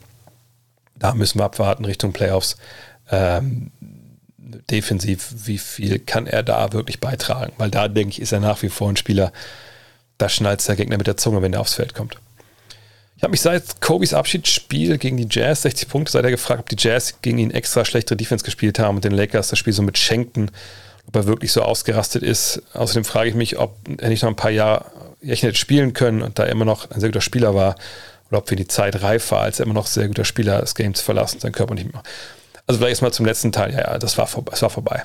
da 0.95 1.14
müssen 1.14 1.39
wir 1.39 1.45
abwarten 1.45 1.85
Richtung 1.85 2.11
Playoffs. 2.11 2.57
Ähm, 3.11 3.72
defensiv, 4.69 5.34
wie 5.45 5.57
viel 5.57 5.99
kann 5.99 6.27
er 6.27 6.44
da 6.44 6.73
wirklich 6.73 6.99
beitragen? 6.99 7.53
Weil 7.57 7.72
da, 7.72 7.88
denke 7.88 8.11
ich, 8.11 8.22
ist 8.22 8.31
er 8.31 8.40
nach 8.40 8.61
wie 8.61 8.69
vor 8.69 8.90
ein 8.90 8.98
Spieler, 8.98 9.31
da 10.18 10.30
schnallt 10.30 10.68
der 10.68 10.76
Gegner 10.76 10.98
mit 10.98 11.07
der 11.07 11.18
Zunge, 11.18 11.41
wenn 11.41 11.53
er 11.53 11.61
aufs 11.61 11.76
Feld 11.76 11.94
kommt. 11.94 12.18
Ich 13.18 13.23
habe 13.23 13.31
mich 13.31 13.41
seit 13.41 13.81
Kobys 13.81 14.14
Abschiedsspiel 14.14 14.98
gegen 14.98 15.18
die 15.18 15.27
Jazz, 15.30 15.64
60 15.64 15.90
Punkte, 15.90 16.14
seit 16.14 16.23
er 16.23 16.31
gefragt, 16.31 16.61
ob 16.61 16.69
die 16.69 16.77
Jazz 16.77 17.15
gegen 17.22 17.38
ihn 17.38 17.52
extra 17.52 17.84
schlechtere 17.84 18.15
Defense 18.15 18.45
gespielt 18.45 18.80
haben 18.80 18.95
und 18.95 19.03
den 19.03 19.11
Lakers 19.11 19.49
das 19.49 19.60
Spiel 19.60 19.73
so 19.73 19.81
mit 19.81 19.98
schenkten, 19.98 20.52
ob 21.06 21.15
er 21.18 21.26
wirklich 21.26 21.52
so 21.52 21.61
ausgerastet 21.61 22.23
ist. 22.23 22.61
Außerdem 22.73 23.03
frage 23.03 23.30
ich 23.30 23.36
mich, 23.36 23.57
ob 23.57 23.76
er 23.98 24.07
nicht 24.07 24.23
noch 24.23 24.30
ein 24.30 24.38
paar 24.38 24.52
Jahre 24.52 24.86
hätte 25.22 25.56
spielen 25.56 25.91
können 25.91 26.22
und 26.22 26.40
da 26.40 26.45
er 26.45 26.52
immer 26.52 26.64
noch 26.64 26.91
ein 26.91 27.02
sehr 27.02 27.10
guter 27.10 27.19
Spieler 27.19 27.53
war 27.53 27.76
oder 28.30 28.38
ob 28.38 28.48
für 28.48 28.56
die 28.56 28.68
Zeit 28.68 29.02
reif 29.02 29.31
war, 29.31 29.41
als 29.41 29.60
er 29.60 29.65
immer 29.65 29.73
noch 29.73 29.88
sehr 29.88 30.07
guter 30.07 30.23
Spieler 30.23 30.61
das 30.61 30.76
Game 30.76 30.94
zu 30.94 31.03
verlassen, 31.03 31.41
sein 31.41 31.52
Körper 31.52 31.73
nicht 31.73 31.91
mehr. 31.91 32.03
Also 32.70 32.78
vielleicht 32.78 32.91
erstmal 32.91 33.14
zum 33.14 33.26
letzten 33.26 33.52
Teil. 33.52 33.74
Ja, 33.74 33.80
ja, 33.80 33.98
das 33.98 34.20
war, 34.20 34.30
das 34.46 34.62
war 34.62 34.70
vorbei. 34.70 35.02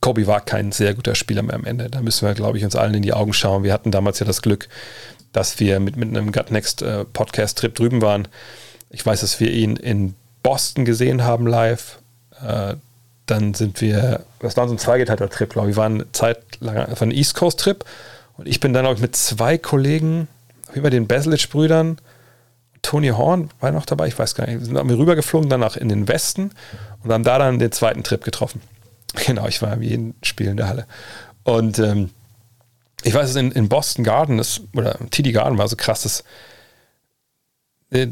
Kobe 0.00 0.26
war 0.26 0.40
kein 0.40 0.72
sehr 0.72 0.94
guter 0.94 1.14
Spieler 1.14 1.42
mehr 1.42 1.54
am 1.54 1.66
Ende. 1.66 1.90
Da 1.90 2.00
müssen 2.00 2.26
wir, 2.26 2.32
glaube 2.32 2.56
ich, 2.56 2.64
uns 2.64 2.74
allen 2.74 2.94
in 2.94 3.02
die 3.02 3.12
Augen 3.12 3.34
schauen. 3.34 3.64
Wir 3.64 3.74
hatten 3.74 3.90
damals 3.90 4.18
ja 4.18 4.24
das 4.24 4.40
Glück, 4.40 4.70
dass 5.30 5.60
wir 5.60 5.78
mit, 5.78 5.96
mit 5.96 6.08
einem 6.08 6.32
Gut 6.32 6.50
Next 6.50 6.80
äh, 6.80 7.04
Podcast-Trip 7.04 7.74
drüben 7.74 8.00
waren. 8.00 8.28
Ich 8.88 9.04
weiß, 9.04 9.20
dass 9.20 9.40
wir 9.40 9.50
ihn 9.50 9.76
in 9.76 10.14
Boston 10.42 10.86
gesehen 10.86 11.22
haben 11.22 11.46
live. 11.46 11.98
Äh, 12.42 12.76
dann 13.26 13.52
sind 13.52 13.82
wir, 13.82 14.24
das 14.38 14.56
war 14.56 14.66
so 14.66 14.72
ein 14.72 14.78
zweigeteilter 14.78 15.28
Trip, 15.28 15.50
glaube 15.50 15.68
ich. 15.68 15.76
Wir 15.76 15.82
waren 15.82 16.02
zeitlang, 16.12 16.76
das 16.76 16.98
war 16.98 17.08
ein 17.08 17.10
East 17.10 17.34
Coast 17.34 17.60
Trip. 17.60 17.84
Und 18.38 18.48
ich 18.48 18.58
bin 18.58 18.72
dann 18.72 18.86
auch 18.86 18.98
mit 19.00 19.14
zwei 19.16 19.58
Kollegen, 19.58 20.28
wie 20.72 20.80
bei 20.80 20.88
den 20.88 21.06
Baselitsch-Brüdern, 21.06 21.98
Tony 22.86 23.08
Horn 23.08 23.50
war 23.58 23.72
noch 23.72 23.84
dabei, 23.84 24.06
ich 24.06 24.16
weiß 24.16 24.36
gar 24.36 24.46
nicht. 24.46 24.60
Wir 24.60 24.64
sind 24.64 24.76
rübergeflogen, 24.76 25.50
danach 25.50 25.76
in 25.76 25.88
den 25.88 26.06
Westen 26.06 26.52
und 27.02 27.12
haben 27.12 27.24
da 27.24 27.36
dann 27.36 27.58
den 27.58 27.72
zweiten 27.72 28.04
Trip 28.04 28.22
getroffen. 28.22 28.60
Genau, 29.26 29.46
ich 29.46 29.62
war 29.62 29.80
wie 29.80 29.88
jeden 29.88 30.14
Spiel 30.22 30.48
in 30.48 30.58
der 30.58 30.68
Halle. 30.68 30.86
Und 31.42 31.78
ähm, 31.78 32.10
ich 33.02 33.14
weiß, 33.14 33.34
in, 33.36 33.50
in 33.50 33.68
Boston 33.68 34.04
Garden 34.04 34.38
ist, 34.38 34.60
oder 34.74 34.98
TD 35.10 35.32
Garden 35.32 35.56
war 35.56 35.66
so 35.68 35.76
krass, 35.76 36.02
dass 36.02 36.22
äh, 37.90 38.08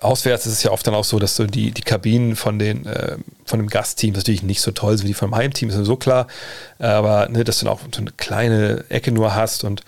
auswärts 0.00 0.46
ist 0.46 0.52
es 0.52 0.62
ja 0.62 0.70
oft 0.70 0.86
dann 0.86 0.94
auch 0.94 1.04
so, 1.04 1.18
dass 1.18 1.34
so 1.34 1.46
die, 1.46 1.72
die 1.72 1.82
Kabinen 1.82 2.36
von 2.36 2.58
den 2.58 2.86
äh, 2.86 3.16
von 3.44 3.58
dem 3.58 3.68
Gastteam 3.68 4.14
natürlich 4.14 4.42
nicht 4.42 4.60
so 4.60 4.70
toll 4.70 4.96
sind 4.96 5.04
wie 5.04 5.08
die 5.08 5.14
vom 5.14 5.34
Heimteam, 5.34 5.70
ist 5.70 5.76
so 5.76 5.96
klar. 5.96 6.28
Aber 6.78 7.28
ne, 7.28 7.44
dass 7.44 7.58
du 7.58 7.66
dann 7.66 7.74
auch 7.74 7.80
so 7.92 8.00
eine 8.00 8.12
kleine 8.12 8.84
Ecke 8.90 9.12
nur 9.12 9.34
hast 9.34 9.64
und 9.64 9.82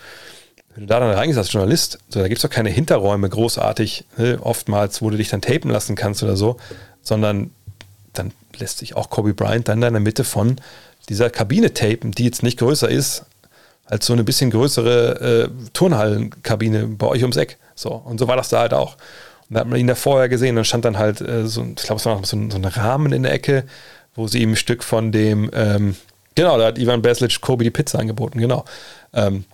wenn 0.75 0.83
du 0.83 0.87
da 0.87 0.99
dann 0.99 1.11
reingehst 1.11 1.37
als 1.37 1.51
Journalist, 1.51 1.99
so, 2.09 2.19
da 2.19 2.27
gibt 2.27 2.37
es 2.37 2.41
doch 2.41 2.49
keine 2.49 2.69
Hinterräume 2.69 3.29
großartig, 3.29 4.03
ne, 4.17 4.37
oftmals, 4.41 5.01
wo 5.01 5.09
du 5.09 5.17
dich 5.17 5.29
dann 5.29 5.41
tapen 5.41 5.71
lassen 5.71 5.95
kannst 5.95 6.21
oder 6.21 6.35
so, 6.35 6.57
sondern 7.01 7.51
dann 8.11 8.31
lässt 8.57 8.79
sich 8.79 8.95
auch 8.95 9.09
Kobe 9.09 9.33
Bryant 9.33 9.69
dann 9.69 9.81
in 9.81 9.93
der 9.93 10.01
Mitte 10.01 10.25
von 10.25 10.57
dieser 11.07 11.29
Kabine 11.29 11.73
tapen, 11.73 12.11
die 12.11 12.25
jetzt 12.25 12.43
nicht 12.43 12.59
größer 12.59 12.89
ist 12.89 13.25
als 13.85 14.05
so 14.05 14.13
eine 14.13 14.23
bisschen 14.23 14.49
größere 14.49 15.45
äh, 15.45 15.69
Turnhallenkabine 15.73 16.87
bei 16.87 17.07
euch 17.07 17.21
ums 17.21 17.37
Eck. 17.37 17.57
So, 17.75 17.91
und 17.91 18.19
so 18.19 18.27
war 18.27 18.35
das 18.35 18.49
da 18.49 18.59
halt 18.59 18.73
auch. 18.73 18.95
Und 19.47 19.53
da 19.53 19.59
hat 19.59 19.67
man 19.67 19.79
ihn 19.79 19.87
da 19.87 19.95
vorher 19.95 20.27
gesehen, 20.27 20.55
dann 20.55 20.65
stand 20.65 20.85
dann 20.85 20.97
halt 20.97 21.21
äh, 21.21 21.47
so, 21.47 21.63
ich 21.63 21.83
glaube, 21.83 21.99
es 21.99 22.05
war 22.05 22.15
noch 22.15 22.25
so 22.25 22.35
ein, 22.35 22.49
so 22.49 22.57
ein, 22.57 22.65
Rahmen 22.65 23.13
in 23.13 23.23
der 23.23 23.31
Ecke, 23.31 23.63
wo 24.15 24.27
sie 24.27 24.41
ihm 24.41 24.53
ein 24.53 24.55
Stück 24.55 24.83
von 24.83 25.11
dem, 25.11 25.51
ähm, 25.53 25.95
genau, 26.33 26.57
da 26.57 26.65
hat 26.65 26.79
Ivan 26.79 27.03
Beslic 27.03 27.39
Kobe 27.41 27.63
die 27.63 27.69
Pizza 27.69 27.99
angeboten, 27.99 28.39
genau. 28.39 28.65
Ähm, 29.13 29.45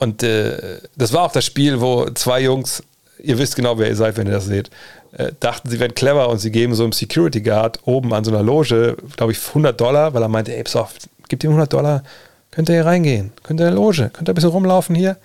und 0.00 0.22
äh, 0.22 0.80
das 0.96 1.12
war 1.12 1.22
auch 1.22 1.32
das 1.32 1.44
Spiel, 1.44 1.80
wo 1.80 2.08
zwei 2.10 2.40
Jungs, 2.40 2.82
ihr 3.22 3.38
wisst 3.38 3.54
genau, 3.54 3.78
wer 3.78 3.88
ihr 3.88 3.96
seid, 3.96 4.16
wenn 4.16 4.26
ihr 4.26 4.32
das 4.32 4.46
seht, 4.46 4.70
äh, 5.12 5.32
dachten, 5.38 5.68
sie 5.68 5.78
wären 5.78 5.94
clever 5.94 6.28
und 6.30 6.38
sie 6.38 6.50
geben 6.50 6.74
so 6.74 6.84
einem 6.84 6.92
Security 6.92 7.42
Guard 7.42 7.80
oben 7.84 8.14
an 8.14 8.24
so 8.24 8.30
einer 8.30 8.42
Loge, 8.42 8.96
glaube 9.16 9.32
ich, 9.32 9.48
100 9.48 9.78
Dollar, 9.78 10.14
weil 10.14 10.22
er 10.22 10.28
meinte, 10.28 10.56
ey, 10.56 10.64
pass 10.64 10.76
auf, 10.76 10.94
gib 11.28 11.44
ihm 11.44 11.50
100 11.50 11.70
Dollar, 11.70 12.02
könnt 12.50 12.70
ihr 12.70 12.76
hier 12.76 12.86
reingehen, 12.86 13.32
könnt 13.42 13.60
ihr 13.60 13.68
in 13.68 13.74
der 13.74 13.80
Loge, 13.80 14.10
könnt 14.10 14.28
ihr 14.28 14.32
ein 14.32 14.34
bisschen 14.34 14.50
rumlaufen 14.50 14.96
hier. 14.96 15.18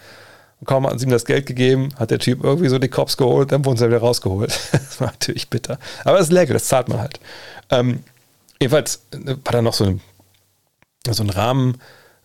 Und 0.60 0.68
kaum 0.68 0.86
hatten 0.86 1.00
sie 1.00 1.06
ihm 1.06 1.12
das 1.12 1.26
Geld 1.26 1.46
gegeben, 1.46 1.90
hat 1.98 2.12
der 2.12 2.20
Typ 2.20 2.44
irgendwie 2.44 2.68
so 2.68 2.78
die 2.78 2.90
Cops 2.90 3.16
geholt, 3.16 3.54
dann 3.54 3.64
wurden 3.64 3.78
sie 3.78 3.88
wieder 3.88 4.00
rausgeholt. 4.00 4.60
das 4.72 5.00
war 5.00 5.08
natürlich 5.08 5.50
bitter. 5.50 5.80
Aber 6.04 6.18
das 6.18 6.28
ist 6.28 6.34
lecker, 6.34 6.54
das 6.54 6.66
zahlt 6.66 6.90
man 6.90 7.00
halt. 7.00 7.20
Ähm, 7.70 8.04
jedenfalls 8.60 9.04
äh, 9.12 9.36
war 9.44 9.54
da 9.54 9.62
noch 9.62 9.74
so 9.74 9.86
ein, 9.86 10.02
so 11.10 11.24
ein 11.24 11.30
Rahmen, 11.30 11.78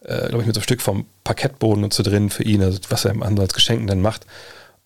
äh, 0.05 0.29
glaube 0.29 0.41
ich, 0.41 0.47
mit 0.47 0.55
so 0.55 0.61
einem 0.61 0.65
Stück 0.65 0.83
vom 0.83 1.07
Parkettboden 1.25 1.85
und 1.85 1.93
so 1.93 2.03
drin 2.03 2.31
für 2.31 2.45
ihn, 2.45 2.63
also 2.63 2.79
was 2.89 3.05
er 3.05 3.13
im 3.13 3.23
anderen 3.23 3.49
als 3.49 3.55
Geschenken 3.55 3.87
dann 3.87 4.01
macht. 4.01 4.27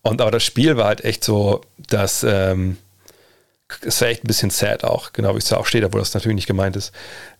Und 0.01 0.21
aber 0.21 0.31
das 0.31 0.43
Spiel 0.43 0.77
war 0.77 0.85
halt 0.85 1.03
echt 1.03 1.23
so, 1.23 1.61
dass 1.89 2.23
ähm, 2.23 2.77
es 3.81 4.01
war 4.01 4.09
echt 4.09 4.23
ein 4.23 4.27
bisschen 4.27 4.51
sad 4.51 4.83
auch, 4.83 5.13
genau 5.13 5.33
wie 5.33 5.39
es 5.39 5.45
da 5.45 5.57
auch 5.57 5.65
steht, 5.65 5.83
obwohl 5.83 6.01
das 6.01 6.13
natürlich 6.13 6.35
nicht 6.35 6.47
gemeint 6.47 6.75
ist, 6.75 6.93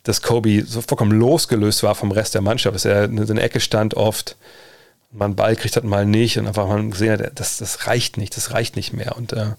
dass 0.04 0.22
Kobe 0.22 0.64
so 0.66 0.82
vollkommen 0.82 1.12
losgelöst 1.12 1.84
war 1.84 1.96
vom 1.96 2.12
Rest 2.12 2.34
der 2.34 2.42
Mannschaft, 2.42 2.76
dass 2.76 2.86
er 2.86 3.06
in 3.06 3.16
der 3.18 3.44
Ecke 3.44 3.60
stand 3.60 3.94
oft, 3.94 4.36
man 5.12 5.36
Ball 5.36 5.56
kriegt 5.56 5.76
hat, 5.76 5.84
mal 5.84 6.06
nicht 6.06 6.38
und 6.38 6.48
einfach 6.48 6.68
mal 6.68 6.90
gesehen 6.90 7.14
hat, 7.14 7.40
das, 7.40 7.58
das 7.58 7.88
reicht 7.88 8.18
nicht, 8.18 8.36
das 8.36 8.52
reicht 8.52 8.76
nicht 8.76 8.94
mehr. 8.94 9.16
Und 9.16 9.34
äh, 9.34 9.52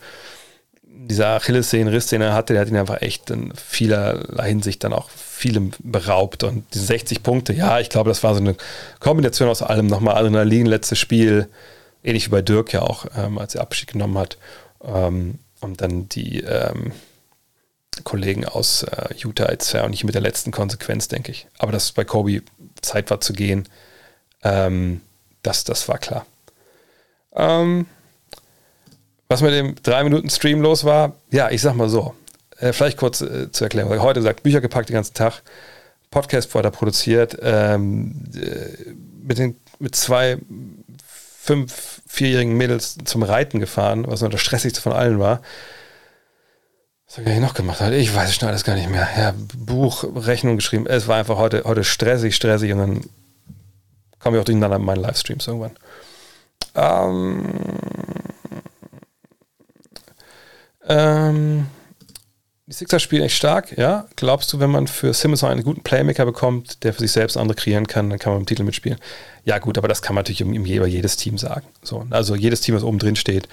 dieser 0.96 1.36
Achillessehnenriss, 1.36 2.06
den 2.06 2.22
er 2.22 2.34
hatte, 2.34 2.52
der 2.54 2.62
hat 2.62 2.68
ihn 2.68 2.76
einfach 2.76 3.02
echt 3.02 3.30
in 3.30 3.52
vielerlei 3.54 4.48
Hinsicht 4.48 4.82
dann 4.84 4.92
auch 4.92 5.10
vielem 5.10 5.72
beraubt. 5.78 6.42
Und 6.44 6.64
die 6.74 6.78
60 6.78 7.22
Punkte, 7.22 7.52
ja, 7.52 7.78
ich 7.80 7.90
glaube, 7.90 8.08
das 8.10 8.22
war 8.22 8.34
so 8.34 8.40
eine 8.40 8.56
Kombination 9.00 9.48
aus 9.48 9.62
allem. 9.62 9.86
Nochmal 9.86 10.16
Adrenalin, 10.16 10.66
letztes 10.66 10.98
Spiel, 10.98 11.48
ähnlich 12.02 12.26
wie 12.26 12.30
bei 12.30 12.42
Dirk 12.42 12.72
ja 12.72 12.82
auch, 12.82 13.06
ähm, 13.16 13.38
als 13.38 13.54
er 13.54 13.62
Abschied 13.62 13.92
genommen 13.92 14.18
hat. 14.18 14.38
Ähm, 14.84 15.38
und 15.60 15.80
dann 15.80 16.08
die 16.08 16.40
ähm, 16.40 16.92
Kollegen 18.04 18.44
aus 18.44 18.82
äh, 18.82 19.14
Utah 19.16 19.50
jetzt 19.50 19.72
ja 19.72 19.84
auch 19.84 19.88
nicht 19.88 20.04
mit 20.04 20.14
der 20.14 20.22
letzten 20.22 20.50
Konsequenz, 20.50 21.08
denke 21.08 21.30
ich. 21.32 21.46
Aber 21.58 21.72
dass 21.72 21.92
bei 21.92 22.04
Kobe 22.04 22.42
Zeit 22.82 23.10
war 23.10 23.20
zu 23.20 23.32
gehen, 23.32 23.68
Ähm, 24.42 25.00
das, 25.42 25.64
das 25.64 25.88
war 25.88 25.98
klar. 25.98 26.26
Ähm, 27.34 27.86
was 29.28 29.42
mit 29.42 29.52
dem 29.52 29.74
3-Minuten-Stream 29.74 30.60
los 30.60 30.84
war, 30.84 31.14
ja, 31.30 31.50
ich 31.50 31.62
sag 31.62 31.74
mal 31.74 31.88
so, 31.88 32.14
äh, 32.58 32.72
vielleicht 32.72 32.96
kurz 32.96 33.20
äh, 33.20 33.50
zur 33.50 33.66
Erklärung. 33.66 34.00
Heute 34.00 34.22
sagt 34.22 34.42
Bücher 34.42 34.60
gepackt 34.60 34.88
den 34.88 34.94
ganzen 34.94 35.14
Tag, 35.14 35.42
Podcast 36.10 36.54
weiter 36.54 36.70
produziert, 36.70 37.36
ähm, 37.42 38.24
äh, 38.34 38.92
mit, 39.22 39.38
den, 39.38 39.56
mit 39.78 39.94
zwei 39.96 40.38
fünf, 41.04 42.02
vierjährigen 42.06 42.56
Mädels 42.56 42.98
zum 43.04 43.22
Reiten 43.22 43.60
gefahren, 43.60 44.04
was 44.06 44.20
noch 44.20 44.30
das 44.30 44.40
stressigste 44.40 44.80
von 44.80 44.92
allen 44.92 45.18
war. 45.18 45.42
Was 47.06 47.18
habe 47.18 47.30
ich 47.30 47.38
noch 47.38 47.54
gemacht? 47.54 47.80
Ich 47.92 48.14
weiß 48.14 48.34
schon 48.34 48.48
alles 48.48 48.64
gar 48.64 48.74
nicht 48.74 48.90
mehr. 48.90 49.08
Ja, 49.16 49.34
Buch, 49.56 50.04
Rechnung 50.16 50.56
geschrieben. 50.56 50.86
Es 50.86 51.06
war 51.06 51.18
einfach 51.18 51.36
heute, 51.36 51.62
heute 51.64 51.84
stressig, 51.84 52.34
stressig 52.34 52.72
und 52.72 52.78
dann 52.78 53.00
komme 54.18 54.36
ich 54.36 54.40
auch 54.40 54.44
durcheinander 54.44 54.78
mit 54.78 54.86
meinen 54.86 55.02
Livestreams 55.02 55.46
irgendwann. 55.46 55.76
Ähm, 56.74 57.54
ähm, 60.88 61.66
die 62.66 62.72
Sixers 62.72 63.00
spielen 63.00 63.22
echt 63.22 63.36
stark, 63.36 63.78
ja. 63.78 64.06
Glaubst 64.16 64.52
du, 64.52 64.58
wenn 64.58 64.70
man 64.70 64.88
für 64.88 65.14
Simmons 65.14 65.44
einen 65.44 65.62
guten 65.62 65.82
Playmaker 65.82 66.24
bekommt, 66.24 66.82
der 66.82 66.92
für 66.92 67.00
sich 67.00 67.12
selbst 67.12 67.36
andere 67.36 67.54
kreieren 67.54 67.86
kann, 67.86 68.10
dann 68.10 68.18
kann 68.18 68.32
man 68.32 68.40
im 68.40 68.46
Titel 68.46 68.64
mitspielen? 68.64 68.98
Ja, 69.44 69.58
gut, 69.58 69.78
aber 69.78 69.86
das 69.86 70.02
kann 70.02 70.16
man 70.16 70.24
natürlich 70.24 70.40
über 70.40 70.86
jedes 70.86 71.16
Team 71.16 71.38
sagen. 71.38 71.66
So, 71.82 72.04
also 72.10 72.34
jedes 72.34 72.60
Team, 72.62 72.74
was 72.74 72.82
oben 72.82 72.98
drin 72.98 73.14
steht, 73.14 73.48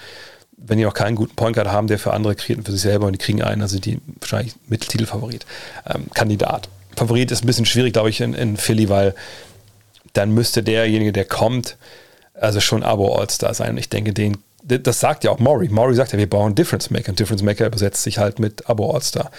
wenn 0.56 0.78
die 0.78 0.86
auch 0.86 0.94
keinen 0.94 1.14
guten 1.14 1.36
Point 1.36 1.54
Guard 1.54 1.68
haben, 1.68 1.86
der 1.86 2.00
für 2.00 2.12
andere 2.12 2.34
kreiert 2.34 2.58
und 2.58 2.64
für 2.64 2.72
sich 2.72 2.80
selber 2.80 3.06
und 3.06 3.12
die 3.12 3.18
kriegen 3.18 3.42
einen, 3.42 3.62
also 3.62 3.78
die 3.78 4.00
wahrscheinlich 4.18 4.54
Mitteltitelfavorit. 4.66 5.46
Ähm, 5.86 6.06
Kandidat. 6.12 6.68
Favorit 6.96 7.30
ist 7.30 7.44
ein 7.44 7.46
bisschen 7.46 7.66
schwierig, 7.66 7.92
glaube 7.92 8.10
ich, 8.10 8.20
in, 8.20 8.34
in 8.34 8.56
Philly, 8.56 8.88
weil 8.88 9.14
dann 10.12 10.32
müsste 10.32 10.64
derjenige, 10.64 11.12
der 11.12 11.24
kommt, 11.24 11.76
also 12.34 12.58
schon 12.58 12.82
Abo 12.82 13.14
All-Star 13.14 13.54
sein. 13.54 13.76
Ich 13.78 13.88
denke, 13.88 14.12
den 14.12 14.38
das 14.64 15.00
sagt 15.00 15.24
ja 15.24 15.30
auch 15.30 15.38
Maury. 15.38 15.68
Maury 15.68 15.94
sagt 15.94 16.12
ja, 16.12 16.18
wir 16.18 16.28
bauen 16.28 16.54
Difference 16.54 16.90
Maker. 16.90 17.10
Und 17.10 17.18
Difference 17.18 17.42
Maker 17.42 17.66
übersetzt 17.66 18.02
sich 18.02 18.18
halt 18.18 18.38
mit 18.38 18.68
Abo 18.68 18.90
All-Star. 18.90 19.30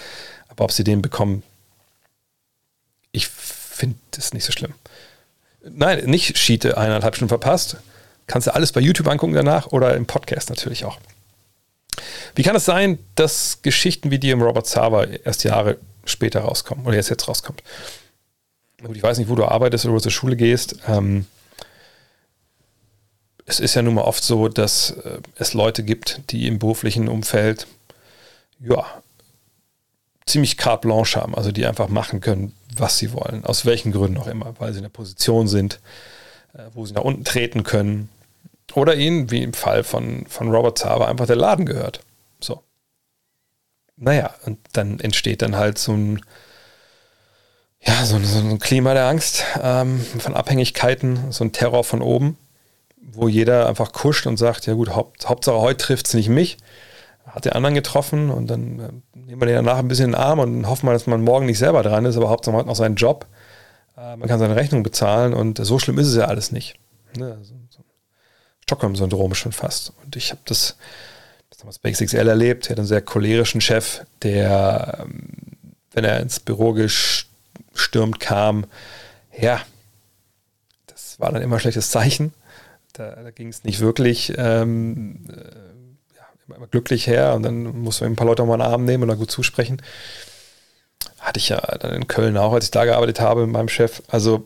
Aber 0.47 0.65
ob 0.65 0.72
sie 0.72 0.84
den 0.84 1.02
bekommen, 1.02 1.43
ich 3.11 3.27
finde 3.27 3.97
es 4.18 4.34
nicht 4.34 4.45
so 4.45 4.52
schlimm. 4.52 4.73
Nein, 5.64 6.06
nicht 6.06 6.38
Schiete 6.38 6.77
eineinhalb 6.77 7.15
Stunden 7.15 7.30
verpasst. 7.30 7.77
Kannst 8.27 8.47
du 8.47 8.53
alles 8.53 8.72
bei 8.72 8.81
YouTube 8.81 9.07
angucken 9.07 9.34
danach 9.34 9.68
oder 9.68 9.95
im 9.95 10.06
Podcast 10.06 10.49
natürlich 10.49 10.85
auch. 10.85 10.99
Wie 12.35 12.43
kann 12.43 12.56
es 12.56 12.65
sein, 12.65 12.99
dass 13.15 13.61
Geschichten 13.61 14.11
wie 14.11 14.19
die 14.19 14.30
im 14.30 14.41
Robert 14.41 14.68
Sava 14.68 15.06
erst 15.06 15.43
Jahre 15.43 15.77
später 16.06 16.41
rauskommen 16.41 16.85
oder 16.85 16.95
jetzt 16.95 17.10
jetzt 17.10 17.27
rauskommt? 17.27 17.64
Ich 18.93 19.02
weiß 19.02 19.18
nicht, 19.18 19.30
wo 19.30 19.35
du 19.35 19.45
arbeitest 19.45 19.85
oder 19.85 19.93
wo 19.93 19.97
du 19.97 20.03
zur 20.03 20.11
Schule 20.11 20.35
gehst. 20.35 20.76
Ähm, 20.88 21.26
es 23.45 23.59
ist 23.59 23.76
ja 23.76 23.81
nun 23.81 23.93
mal 23.93 24.03
oft 24.03 24.23
so, 24.23 24.47
dass 24.47 24.91
äh, 24.91 25.19
es 25.35 25.53
Leute 25.53 25.84
gibt, 25.84 26.31
die 26.31 26.47
im 26.47 26.59
beruflichen 26.59 27.07
Umfeld 27.07 27.67
ja 28.59 28.85
ziemlich 30.26 30.57
carte 30.57 30.88
blanche 30.88 31.22
haben, 31.22 31.35
also 31.35 31.51
die 31.51 31.65
einfach 31.65 31.88
machen 31.88 32.19
können, 32.19 32.53
was 32.76 32.97
sie 32.97 33.13
wollen, 33.13 33.45
aus 33.45 33.65
welchen 33.65 33.91
Gründen 33.91 34.17
auch 34.17 34.27
immer, 34.27 34.55
weil 34.59 34.73
sie 34.73 34.80
in 34.80 34.84
der 34.84 34.89
Position 34.89 35.47
sind, 35.47 35.80
äh, 36.53 36.63
wo 36.73 36.85
sie 36.85 36.93
nach 36.93 37.03
unten 37.03 37.23
treten 37.23 37.63
können 37.63 38.09
oder 38.73 38.95
ihnen, 38.95 39.30
wie 39.30 39.43
im 39.43 39.53
Fall 39.53 39.84
von, 39.84 40.26
von 40.27 40.49
Robert 40.49 40.80
Zaba, 40.80 41.07
einfach 41.07 41.27
der 41.27 41.35
Laden 41.35 41.67
gehört. 41.67 42.01
So. 42.39 42.63
Naja, 43.97 44.34
und 44.45 44.57
dann 44.73 44.99
entsteht 44.99 45.43
dann 45.43 45.55
halt 45.55 45.77
so 45.77 45.93
ein, 45.93 46.22
ja, 47.80 48.03
so, 48.03 48.17
so 48.19 48.39
ein 48.39 48.57
Klima 48.57 48.95
der 48.95 49.05
Angst, 49.05 49.43
ähm, 49.61 50.03
von 50.17 50.34
Abhängigkeiten, 50.34 51.31
so 51.31 51.43
ein 51.43 51.51
Terror 51.51 51.84
von 51.84 52.01
oben 52.01 52.35
wo 53.11 53.27
jeder 53.27 53.68
einfach 53.68 53.91
kuscht 53.91 54.27
und 54.27 54.38
sagt, 54.38 54.65
ja 54.65 54.73
gut, 54.73 54.95
Haupt, 54.95 55.27
Hauptsache 55.27 55.57
heute 55.57 55.86
trifft 55.86 56.07
es 56.07 56.14
nicht 56.14 56.30
mich. 56.30 56.57
Hat 57.27 57.45
der 57.45 57.56
anderen 57.56 57.76
getroffen 57.76 58.30
und 58.30 58.48
dann 58.48 58.80
äh, 58.80 59.18
nehmen 59.18 59.41
wir 59.41 59.48
den 59.48 59.56
danach 59.56 59.77
ein 59.77 59.88
bisschen 59.88 60.06
in 60.06 60.11
den 60.11 60.22
Arm 60.22 60.40
und 60.40 60.68
hoffen 60.68 60.86
mal, 60.86 60.94
dass 60.94 61.07
man 61.07 61.22
morgen 61.22 61.45
nicht 61.45 61.57
selber 61.57 61.84
dran 61.84 62.06
ist, 62.06 62.18
aber 62.18 62.30
Hauptsache 62.30 62.53
man 62.53 62.61
hat 62.61 62.68
noch 62.68 62.76
seinen 62.76 62.95
Job. 62.95 63.26
Äh, 63.98 64.15
man 64.15 64.27
kann 64.27 64.40
seine 64.40 64.56
Rechnung 64.56 64.84
bezahlen 64.84 65.34
und 65.34 65.57
so 65.64 65.80
schlimm 65.80 65.98
ist 65.98 66.07
es 66.07 66.15
ja 66.15 66.26
alles 66.26 66.52
nicht. 66.52 66.77
Ne? 67.18 67.38
So, 67.41 67.56
so 67.69 67.84
Stockholm-Syndrom 68.64 69.34
schon 69.36 69.52
fast. 69.52 69.94
Und 70.03 70.15
ich 70.15 70.32
habe 70.32 70.41
das, 70.45 70.77
das 71.49 71.60
damals 71.60 71.80
bei 71.80 71.91
XXL 71.91 72.27
erlebt. 72.27 72.68
Er 72.68 72.72
hat 72.72 72.80
einen 72.80 72.88
sehr 72.88 73.02
cholerischen 73.02 73.61
Chef, 73.61 74.02
der, 74.22 74.99
ähm, 75.02 75.30
wenn 75.91 76.03
er 76.03 76.19
ins 76.19 76.40
Büro 76.40 76.73
gestürmt 76.73 78.19
kam, 78.19 78.65
ja, 79.38 79.61
das 80.88 81.19
war 81.19 81.32
dann 81.32 81.41
immer 81.41 81.57
ein 81.57 81.60
schlechtes 81.60 81.90
Zeichen. 81.90 82.34
Da, 82.97 83.15
da 83.15 83.31
ging 83.31 83.49
es 83.49 83.63
nicht 83.63 83.81
wirklich 83.81 84.34
ähm, 84.38 85.26
äh, 85.30 86.15
ja, 86.15 86.55
immer 86.55 86.67
glücklich 86.67 87.07
her 87.07 87.34
und 87.35 87.43
dann 87.43 87.63
muss 87.81 88.01
man 88.01 88.11
ein 88.11 88.15
paar 88.15 88.27
Leute 88.27 88.43
auch 88.43 88.47
mal 88.47 88.53
einen 88.53 88.72
Arm 88.72 88.85
nehmen 88.85 89.07
da 89.07 89.15
gut 89.15 89.31
zusprechen. 89.31 89.81
Hatte 91.19 91.39
ich 91.39 91.49
ja 91.49 91.59
dann 91.80 91.93
in 91.93 92.07
Köln 92.07 92.38
auch, 92.38 92.53
als 92.53 92.65
ich 92.65 92.72
da 92.72 92.85
gearbeitet 92.85 93.19
habe 93.19 93.41
mit 93.41 93.51
meinem 93.51 93.69
Chef. 93.69 94.01
Also 94.07 94.43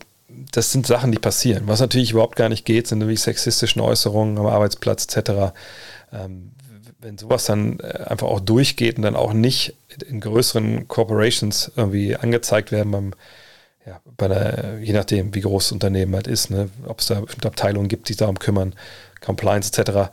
das 0.52 0.72
sind 0.72 0.86
Sachen, 0.86 1.12
die 1.12 1.18
passieren. 1.18 1.68
Was 1.68 1.80
natürlich 1.80 2.12
überhaupt 2.12 2.36
gar 2.36 2.48
nicht 2.48 2.64
geht, 2.64 2.86
sind 2.86 3.06
wie 3.06 3.16
sexistischen 3.16 3.80
Äußerungen 3.80 4.38
am 4.38 4.46
Arbeitsplatz 4.46 5.04
etc. 5.04 5.52
Ähm, 6.12 6.52
wenn 7.00 7.18
sowas 7.18 7.44
dann 7.44 7.78
äh, 7.80 8.04
einfach 8.06 8.26
auch 8.26 8.40
durchgeht 8.40 8.96
und 8.96 9.02
dann 9.02 9.16
auch 9.16 9.32
nicht 9.32 9.74
in 10.08 10.20
größeren 10.20 10.88
Corporations 10.88 11.70
irgendwie 11.76 12.16
angezeigt 12.16 12.72
werden 12.72 12.90
beim 12.90 13.14
ja, 13.86 14.00
bei 14.16 14.28
der, 14.28 14.78
je 14.80 14.92
nachdem, 14.92 15.34
wie 15.34 15.40
groß 15.40 15.64
das 15.64 15.72
Unternehmen 15.72 16.14
halt 16.14 16.26
ist, 16.26 16.50
ne, 16.50 16.68
ob 16.86 17.00
es 17.00 17.06
da 17.06 17.20
bestimmte 17.20 17.48
Abteilungen 17.48 17.88
gibt, 17.88 18.08
die 18.08 18.12
sich 18.12 18.18
darum 18.18 18.38
kümmern, 18.38 18.74
Compliance 19.20 19.70
etc. 19.72 20.10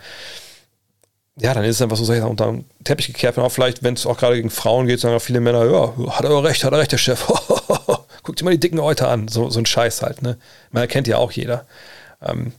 Ja, 1.39 1.53
dann 1.53 1.63
ist 1.63 1.75
es 1.75 1.81
einfach 1.81 1.97
so 1.97 2.05
sehr 2.05 2.27
unter 2.27 2.47
den 2.47 2.65
Teppich 2.83 3.07
gekehrt. 3.07 3.37
Und 3.37 3.43
auch 3.43 3.51
vielleicht, 3.51 3.83
wenn 3.83 3.93
es 3.93 4.05
auch 4.05 4.17
gerade 4.17 4.35
gegen 4.35 4.49
Frauen 4.49 4.87
geht, 4.87 4.99
sagen 4.99 5.15
auch 5.15 5.21
viele 5.21 5.39
Männer, 5.39 5.65
ja, 5.65 5.93
hat 6.15 6.25
er 6.25 6.43
recht, 6.43 6.63
hat 6.63 6.73
er 6.73 6.79
recht, 6.79 6.91
der 6.91 6.97
Chef. 6.97 7.27
Guckt 8.23 8.39
dir 8.39 8.45
mal 8.45 8.51
die 8.51 8.59
dicken 8.59 8.79
Euter 8.79 9.09
an. 9.09 9.27
So, 9.27 9.49
so 9.49 9.59
ein 9.59 9.65
Scheiß 9.65 10.01
halt. 10.01 10.21
Ne? 10.21 10.37
Man 10.71 10.81
erkennt 10.81 11.07
ja 11.07 11.17
auch 11.17 11.31
jeder. 11.31 11.65
Ähm, 12.21 12.53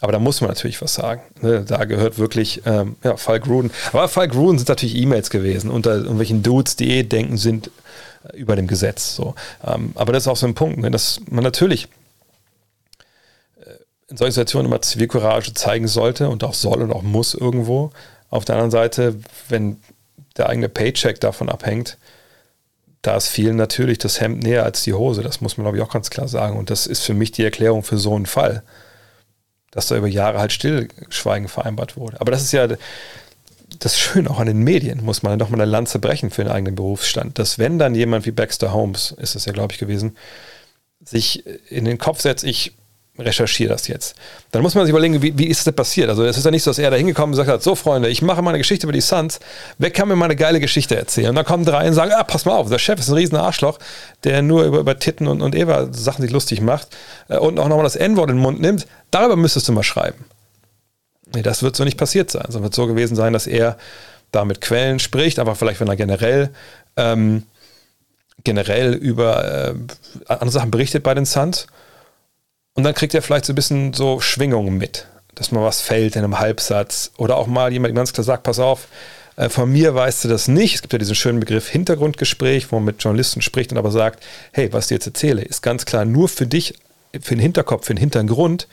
aber 0.00 0.12
da 0.12 0.18
muss 0.18 0.40
man 0.40 0.48
natürlich 0.48 0.80
was 0.80 0.94
sagen. 0.94 1.22
Ne? 1.40 1.64
Da 1.66 1.84
gehört 1.84 2.18
wirklich, 2.18 2.62
ähm, 2.66 2.96
ja, 3.02 3.16
Fall 3.16 3.40
Gruden. 3.40 3.70
Aber 3.92 4.08
Fall 4.08 4.28
Gruden 4.28 4.58
sind 4.58 4.68
natürlich 4.68 4.96
E-Mails 4.96 5.30
gewesen 5.30 5.70
unter 5.70 5.96
irgendwelchen 5.96 6.42
Dudes, 6.42 6.76
die 6.76 6.90
eh 6.90 7.02
denken, 7.02 7.36
sind 7.36 7.70
über 8.34 8.56
dem 8.56 8.66
Gesetz. 8.66 9.16
So. 9.16 9.34
Ähm, 9.64 9.92
aber 9.94 10.12
das 10.12 10.24
ist 10.24 10.28
auch 10.28 10.36
so 10.36 10.46
ein 10.46 10.54
Punkt, 10.54 10.78
ne, 10.78 10.90
dass 10.90 11.20
man 11.28 11.44
natürlich 11.44 11.88
äh, 13.60 13.70
in 14.08 14.16
solchen 14.16 14.32
Situationen 14.32 14.70
immer 14.70 14.82
Zivilcourage 14.82 15.54
zeigen 15.54 15.88
sollte 15.88 16.28
und 16.28 16.44
auch 16.44 16.54
soll 16.54 16.82
und 16.82 16.92
auch 16.92 17.02
muss 17.02 17.34
irgendwo. 17.34 17.90
Auf 18.30 18.44
der 18.44 18.56
anderen 18.56 18.70
Seite, 18.70 19.16
wenn 19.48 19.80
der 20.36 20.48
eigene 20.48 20.68
Paycheck 20.68 21.20
davon 21.20 21.48
abhängt, 21.48 21.98
da 23.02 23.16
ist 23.16 23.28
vielen 23.28 23.56
natürlich 23.56 23.98
das 23.98 24.20
Hemd 24.20 24.42
näher 24.42 24.64
als 24.64 24.82
die 24.82 24.92
Hose. 24.92 25.22
Das 25.22 25.40
muss 25.40 25.56
man, 25.56 25.64
glaube 25.64 25.78
ich, 25.78 25.82
auch 25.82 25.92
ganz 25.92 26.10
klar 26.10 26.28
sagen. 26.28 26.58
Und 26.58 26.70
das 26.70 26.86
ist 26.86 27.02
für 27.02 27.14
mich 27.14 27.32
die 27.32 27.44
Erklärung 27.44 27.82
für 27.82 27.96
so 27.96 28.14
einen 28.14 28.26
Fall, 28.26 28.62
dass 29.70 29.88
da 29.88 29.96
über 29.96 30.06
Jahre 30.06 30.38
halt 30.38 30.52
Stillschweigen 30.52 31.48
vereinbart 31.48 31.96
wurde. 31.96 32.20
Aber 32.20 32.30
das 32.30 32.42
ist 32.42 32.52
ja 32.52 32.68
das 33.78 33.98
Schöne 33.98 34.30
auch 34.30 34.40
an 34.40 34.46
den 34.46 34.62
Medien, 34.62 35.04
muss 35.04 35.22
man 35.22 35.38
doch 35.38 35.50
mal 35.50 35.60
eine 35.60 35.70
Lanze 35.70 35.98
brechen 35.98 36.30
für 36.30 36.44
den 36.44 36.52
eigenen 36.52 36.74
Berufsstand, 36.74 37.38
dass 37.38 37.58
wenn 37.58 37.78
dann 37.78 37.94
jemand 37.94 38.26
wie 38.26 38.30
Baxter 38.30 38.72
Holmes, 38.72 39.12
ist 39.18 39.34
es 39.34 39.44
ja 39.44 39.52
glaube 39.52 39.72
ich 39.72 39.78
gewesen, 39.78 40.16
sich 41.04 41.44
in 41.70 41.84
den 41.84 41.98
Kopf 41.98 42.20
setzt, 42.20 42.44
ich 42.44 42.72
recherchiere 43.18 43.70
das 43.70 43.88
jetzt. 43.88 44.14
Dann 44.52 44.62
muss 44.62 44.74
man 44.74 44.84
sich 44.84 44.90
überlegen, 44.90 45.20
wie, 45.20 45.36
wie 45.36 45.46
ist 45.46 45.66
das 45.66 45.74
passiert? 45.74 46.08
Also 46.08 46.24
es 46.24 46.36
ist 46.36 46.44
ja 46.44 46.50
nicht 46.50 46.62
so, 46.62 46.70
dass 46.70 46.78
er 46.78 46.90
da 46.90 46.96
hingekommen 46.96 47.30
und 47.30 47.32
gesagt 47.32 47.48
hat, 47.48 47.62
so 47.62 47.74
Freunde, 47.74 48.08
ich 48.08 48.22
mache 48.22 48.42
mal 48.42 48.50
eine 48.50 48.58
Geschichte 48.58 48.86
über 48.86 48.92
die 48.92 49.00
Suns, 49.00 49.40
wer 49.78 49.90
kann 49.90 50.08
mir 50.08 50.16
mal 50.16 50.26
eine 50.26 50.36
geile 50.36 50.60
Geschichte 50.60 50.96
erzählen? 50.96 51.30
Und 51.30 51.34
dann 51.34 51.44
kommen 51.44 51.64
drei 51.64 51.86
und 51.88 51.94
sagen, 51.94 52.12
ah, 52.14 52.22
pass 52.22 52.44
mal 52.44 52.52
auf, 52.52 52.68
der 52.68 52.78
Chef 52.78 53.00
ist 53.00 53.08
ein 53.08 53.14
riesen 53.14 53.36
Arschloch, 53.36 53.78
der 54.24 54.42
nur 54.42 54.64
über, 54.64 54.78
über 54.78 54.98
Titten 54.98 55.26
und, 55.26 55.42
und 55.42 55.54
Eva 55.54 55.88
Sachen 55.92 56.22
sich 56.22 56.30
lustig 56.30 56.60
macht 56.60 56.88
äh, 57.28 57.38
und 57.38 57.58
auch 57.58 57.68
nochmal 57.68 57.84
das 57.84 57.96
N-Wort 57.96 58.30
in 58.30 58.36
den 58.36 58.42
Mund 58.42 58.60
nimmt. 58.60 58.86
Darüber 59.10 59.36
müsstest 59.36 59.68
du 59.68 59.72
mal 59.72 59.82
schreiben. 59.82 60.24
Nee, 61.34 61.42
das 61.42 61.62
wird 61.62 61.76
so 61.76 61.84
nicht 61.84 61.98
passiert 61.98 62.30
sein. 62.30 62.46
Es 62.48 62.60
wird 62.60 62.74
so 62.74 62.86
gewesen 62.86 63.16
sein, 63.16 63.32
dass 63.32 63.46
er 63.46 63.76
da 64.30 64.44
mit 64.44 64.60
Quellen 64.60 64.98
spricht, 64.98 65.38
aber 65.38 65.56
vielleicht, 65.56 65.80
wenn 65.80 65.88
er 65.88 65.96
generell, 65.96 66.50
ähm, 66.96 67.44
generell 68.44 68.94
über 68.94 69.44
äh, 69.44 69.74
andere 70.28 70.50
Sachen 70.50 70.70
berichtet 70.70 71.02
bei 71.02 71.14
den 71.14 71.24
Suns. 71.26 71.66
Und 72.78 72.84
dann 72.84 72.94
kriegt 72.94 73.12
er 73.12 73.22
vielleicht 73.22 73.44
so 73.44 73.52
ein 73.52 73.56
bisschen 73.56 73.92
so 73.92 74.20
Schwingungen 74.20 74.78
mit, 74.78 75.08
dass 75.34 75.50
mal 75.50 75.64
was 75.64 75.80
fällt 75.80 76.14
in 76.14 76.22
einem 76.22 76.38
Halbsatz 76.38 77.10
oder 77.16 77.36
auch 77.36 77.48
mal 77.48 77.72
jemand 77.72 77.92
ganz 77.96 78.12
klar 78.12 78.22
sagt, 78.22 78.44
pass 78.44 78.60
auf, 78.60 78.86
äh, 79.34 79.48
von 79.48 79.72
mir 79.72 79.96
weißt 79.96 80.22
du 80.22 80.28
das 80.28 80.46
nicht. 80.46 80.76
Es 80.76 80.82
gibt 80.82 80.92
ja 80.92 81.00
diesen 81.00 81.16
schönen 81.16 81.40
Begriff 81.40 81.68
Hintergrundgespräch, 81.68 82.70
wo 82.70 82.76
man 82.76 82.84
mit 82.84 83.02
Journalisten 83.02 83.42
spricht 83.42 83.72
und 83.72 83.78
aber 83.78 83.90
sagt, 83.90 84.22
hey, 84.52 84.72
was 84.72 84.84
ich 84.84 84.88
dir 84.90 84.94
jetzt 84.94 85.08
erzähle, 85.08 85.42
ist 85.42 85.60
ganz 85.60 85.86
klar 85.86 86.04
nur 86.04 86.28
für 86.28 86.46
dich, 86.46 86.74
für 87.20 87.34
den 87.34 87.40
Hinterkopf, 87.40 87.84
für 87.84 87.94
den 87.94 87.98
Hintergrund 87.98 88.68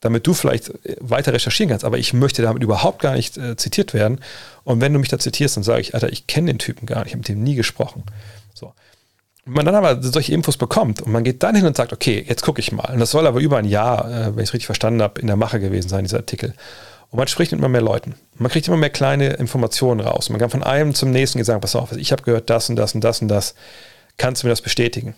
damit 0.00 0.26
du 0.26 0.34
vielleicht 0.34 0.68
äh, 0.84 0.96
weiter 1.00 1.32
recherchieren 1.32 1.70
kannst. 1.70 1.84
Aber 1.84 1.98
ich 1.98 2.12
möchte 2.12 2.42
damit 2.42 2.62
überhaupt 2.62 3.00
gar 3.00 3.14
nicht 3.14 3.36
äh, 3.36 3.56
zitiert 3.56 3.94
werden. 3.94 4.20
Und 4.64 4.80
wenn 4.80 4.92
du 4.92 4.98
mich 4.98 5.08
da 5.08 5.18
zitierst, 5.18 5.56
dann 5.56 5.64
sage 5.64 5.80
ich, 5.80 5.94
Alter, 5.94 6.10
ich 6.10 6.26
kenne 6.26 6.48
den 6.48 6.58
Typen 6.58 6.86
gar 6.86 7.00
nicht, 7.00 7.08
ich 7.08 7.12
habe 7.12 7.20
mit 7.20 7.28
dem 7.28 7.42
nie 7.42 7.54
gesprochen. 7.54 8.04
Man 9.46 9.64
dann 9.64 9.74
aber 9.74 10.02
solche 10.02 10.32
Infos 10.32 10.56
bekommt 10.56 11.00
und 11.00 11.12
man 11.12 11.24
geht 11.24 11.42
dann 11.42 11.54
hin 11.54 11.66
und 11.66 11.76
sagt, 11.76 11.92
okay, 11.92 12.24
jetzt 12.28 12.42
gucke 12.42 12.60
ich 12.60 12.72
mal. 12.72 12.92
Und 12.92 13.00
das 13.00 13.10
soll 13.10 13.26
aber 13.26 13.40
über 13.40 13.56
ein 13.56 13.64
Jahr, 13.64 14.04
äh, 14.04 14.36
wenn 14.36 14.42
ich 14.42 14.50
es 14.50 14.54
richtig 14.54 14.66
verstanden 14.66 15.02
habe, 15.02 15.20
in 15.20 15.26
der 15.26 15.36
Mache 15.36 15.60
gewesen 15.60 15.88
sein, 15.88 16.04
dieser 16.04 16.18
Artikel. 16.18 16.54
Und 17.10 17.18
man 17.18 17.26
spricht 17.26 17.50
mit 17.52 17.58
immer 17.58 17.68
mehr 17.68 17.80
Leuten. 17.80 18.14
Man 18.36 18.50
kriegt 18.50 18.68
immer 18.68 18.76
mehr 18.76 18.90
kleine 18.90 19.30
Informationen 19.34 20.00
raus. 20.00 20.30
Man 20.30 20.38
kann 20.38 20.50
von 20.50 20.62
einem 20.62 20.94
zum 20.94 21.10
nächsten 21.10 21.42
sagen, 21.42 21.60
pass 21.60 21.74
auf, 21.74 21.92
ich 21.92 22.12
habe 22.12 22.22
gehört 22.22 22.50
das 22.50 22.68
und 22.68 22.76
das 22.76 22.94
und 22.94 23.02
das 23.02 23.20
und 23.20 23.28
das. 23.28 23.54
Kannst 24.16 24.42
du 24.42 24.46
mir 24.46 24.52
das 24.52 24.60
bestätigen? 24.60 25.14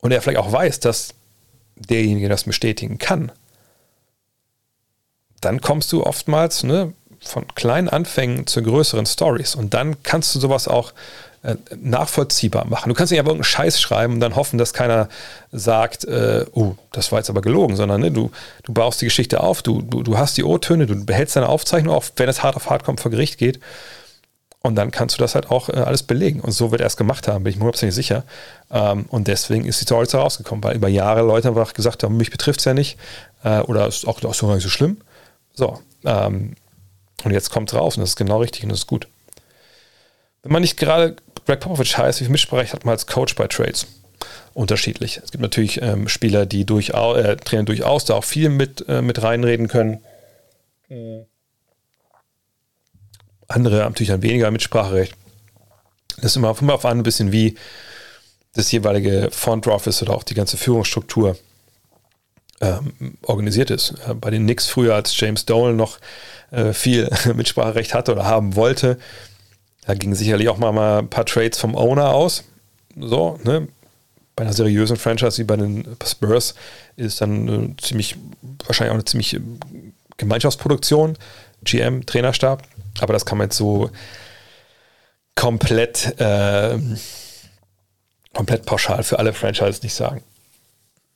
Und 0.00 0.12
er 0.12 0.20
vielleicht 0.20 0.38
auch 0.38 0.52
weiß, 0.52 0.80
dass 0.80 1.14
derjenige 1.76 2.28
das 2.28 2.44
bestätigen 2.44 2.98
kann. 2.98 3.32
Dann 5.40 5.60
kommst 5.60 5.90
du 5.92 6.04
oftmals 6.04 6.64
ne, 6.64 6.92
von 7.20 7.46
kleinen 7.54 7.88
Anfängen 7.88 8.46
zu 8.46 8.62
größeren 8.62 9.06
Stories. 9.06 9.54
Und 9.54 9.72
dann 9.72 10.02
kannst 10.02 10.34
du 10.34 10.40
sowas 10.40 10.68
auch 10.68 10.92
äh, 11.42 11.56
nachvollziehbar 11.76 12.66
machen. 12.66 12.88
Du 12.88 12.94
kannst 12.94 13.10
nicht 13.10 13.20
aber 13.20 13.30
irgendeinen 13.30 13.50
Scheiß 13.50 13.80
schreiben 13.80 14.14
und 14.14 14.20
dann 14.20 14.36
hoffen, 14.36 14.58
dass 14.58 14.72
keiner 14.72 15.08
sagt, 15.52 16.04
äh, 16.04 16.44
oh, 16.52 16.74
das 16.92 17.12
war 17.12 17.18
jetzt 17.18 17.30
aber 17.30 17.40
gelogen, 17.40 17.76
sondern 17.76 18.02
ne, 18.02 18.10
du, 18.10 18.30
du 18.62 18.72
baust 18.72 19.00
die 19.00 19.06
Geschichte 19.06 19.40
auf, 19.40 19.62
du, 19.62 19.80
du, 19.80 20.02
du 20.02 20.18
hast 20.18 20.36
die 20.36 20.44
O-Töne, 20.44 20.86
du 20.86 21.04
behältst 21.04 21.36
deine 21.36 21.48
Aufzeichnung 21.48 21.94
auf, 21.94 22.12
wenn 22.16 22.28
es 22.28 22.42
hart 22.42 22.56
auf 22.56 22.68
hart 22.68 22.84
kommt, 22.84 23.00
vor 23.00 23.10
Gericht 23.10 23.38
geht. 23.38 23.60
Und 24.62 24.74
dann 24.74 24.90
kannst 24.90 25.16
du 25.16 25.20
das 25.20 25.34
halt 25.34 25.50
auch 25.50 25.70
äh, 25.70 25.72
alles 25.72 26.02
belegen. 26.02 26.40
Und 26.40 26.52
so 26.52 26.70
wird 26.70 26.82
er 26.82 26.86
es 26.86 26.98
gemacht 26.98 27.26
haben, 27.26 27.44
bin 27.44 27.52
ich 27.52 27.56
mir 27.56 27.62
hundertprozentig 27.62 27.94
sicher. 27.94 28.24
Ähm, 28.70 29.06
und 29.08 29.26
deswegen 29.26 29.64
ist 29.64 29.80
die 29.80 29.84
Story 29.84 30.02
jetzt 30.02 30.12
herausgekommen, 30.12 30.62
weil 30.62 30.76
über 30.76 30.88
Jahre 30.88 31.22
Leute 31.22 31.48
einfach 31.48 31.72
gesagt 31.72 32.02
haben, 32.02 32.18
mich 32.18 32.30
betrifft 32.30 32.60
es 32.60 32.66
ja 32.66 32.74
nicht. 32.74 32.98
Äh, 33.42 33.60
oder 33.60 33.86
ist 33.86 34.06
auch, 34.06 34.22
auch 34.22 34.34
so 34.34 34.46
gar 34.46 34.54
nicht 34.56 34.64
so 34.64 34.68
schlimm. 34.68 34.98
So. 35.54 35.80
Ähm, 36.04 36.56
und 37.24 37.30
jetzt 37.30 37.50
kommt 37.50 37.72
es 37.72 37.78
raus 37.78 37.96
und 37.96 38.02
das 38.02 38.10
ist 38.10 38.16
genau 38.16 38.40
richtig 38.40 38.64
und 38.64 38.68
das 38.68 38.80
ist 38.80 38.86
gut. 38.86 39.08
Wenn 40.42 40.52
man 40.52 40.62
nicht 40.62 40.76
gerade 40.76 41.16
Greg 41.50 41.58
Popovich 41.58 41.98
heißt, 41.98 42.20
wie 42.20 42.26
viel 42.26 42.30
Mitsprache 42.30 42.72
hat 42.72 42.84
man 42.84 42.92
als 42.92 43.08
Coach 43.08 43.34
bei 43.34 43.48
Trades? 43.48 43.88
Unterschiedlich. 44.54 45.20
Es 45.24 45.32
gibt 45.32 45.42
natürlich 45.42 45.82
ähm, 45.82 46.06
Spieler, 46.06 46.46
die 46.46 46.64
durchaus, 46.64 47.18
äh, 47.18 47.34
Trainer 47.38 47.64
durchaus 47.64 48.04
da 48.04 48.14
auch 48.14 48.22
viel 48.22 48.50
mit, 48.50 48.88
äh, 48.88 49.02
mit 49.02 49.20
reinreden 49.20 49.66
können. 49.66 49.98
Andere 53.48 53.82
haben 53.82 53.90
natürlich 53.90 54.10
dann 54.10 54.22
weniger 54.22 54.48
Mitspracherecht. 54.52 55.16
Das 56.18 56.26
ist 56.26 56.36
immer, 56.36 56.56
immer 56.60 56.74
auf 56.74 56.84
an, 56.84 56.98
ein 56.98 57.02
bisschen 57.02 57.32
wie 57.32 57.56
das 58.54 58.70
jeweilige 58.70 59.30
Front 59.32 59.66
Office 59.66 60.02
oder 60.02 60.14
auch 60.14 60.22
die 60.22 60.34
ganze 60.34 60.56
Führungsstruktur 60.56 61.36
ähm, 62.60 63.16
organisiert 63.22 63.70
ist. 63.70 63.94
Äh, 64.06 64.14
bei 64.14 64.30
den 64.30 64.44
Knicks 64.44 64.68
früher, 64.68 64.94
als 64.94 65.18
James 65.18 65.46
Dolan 65.46 65.74
noch 65.74 65.98
äh, 66.52 66.72
viel 66.72 67.10
Mitspracherecht 67.34 67.92
hatte 67.92 68.12
oder 68.12 68.24
haben 68.24 68.54
wollte, 68.54 68.98
da 69.86 69.94
gingen 69.94 70.14
sicherlich 70.14 70.48
auch 70.48 70.58
mal, 70.58 70.98
ein 70.98 71.08
paar 71.08 71.26
Trades 71.26 71.58
vom 71.58 71.74
Owner 71.74 72.10
aus. 72.10 72.44
So, 72.98 73.38
ne? 73.44 73.68
Bei 74.36 74.44
einer 74.44 74.52
seriösen 74.52 74.96
Franchise 74.96 75.38
wie 75.38 75.44
bei 75.44 75.56
den 75.56 75.96
Spurs 76.04 76.54
ist 76.96 77.20
dann 77.20 77.48
eine 77.48 77.76
ziemlich, 77.76 78.16
wahrscheinlich 78.66 78.90
auch 78.90 78.94
eine 78.94 79.04
ziemlich 79.04 79.34
äh, 79.34 79.40
Gemeinschaftsproduktion, 80.16 81.16
GM, 81.64 82.06
Trainerstab. 82.06 82.62
Aber 83.00 83.12
das 83.12 83.24
kann 83.24 83.38
man 83.38 83.46
jetzt 83.46 83.56
so 83.56 83.90
komplett, 85.34 86.20
äh, 86.20 86.78
komplett 88.34 88.66
pauschal 88.66 89.02
für 89.02 89.18
alle 89.18 89.32
Franchises 89.32 89.82
nicht 89.82 89.94
sagen. 89.94 90.22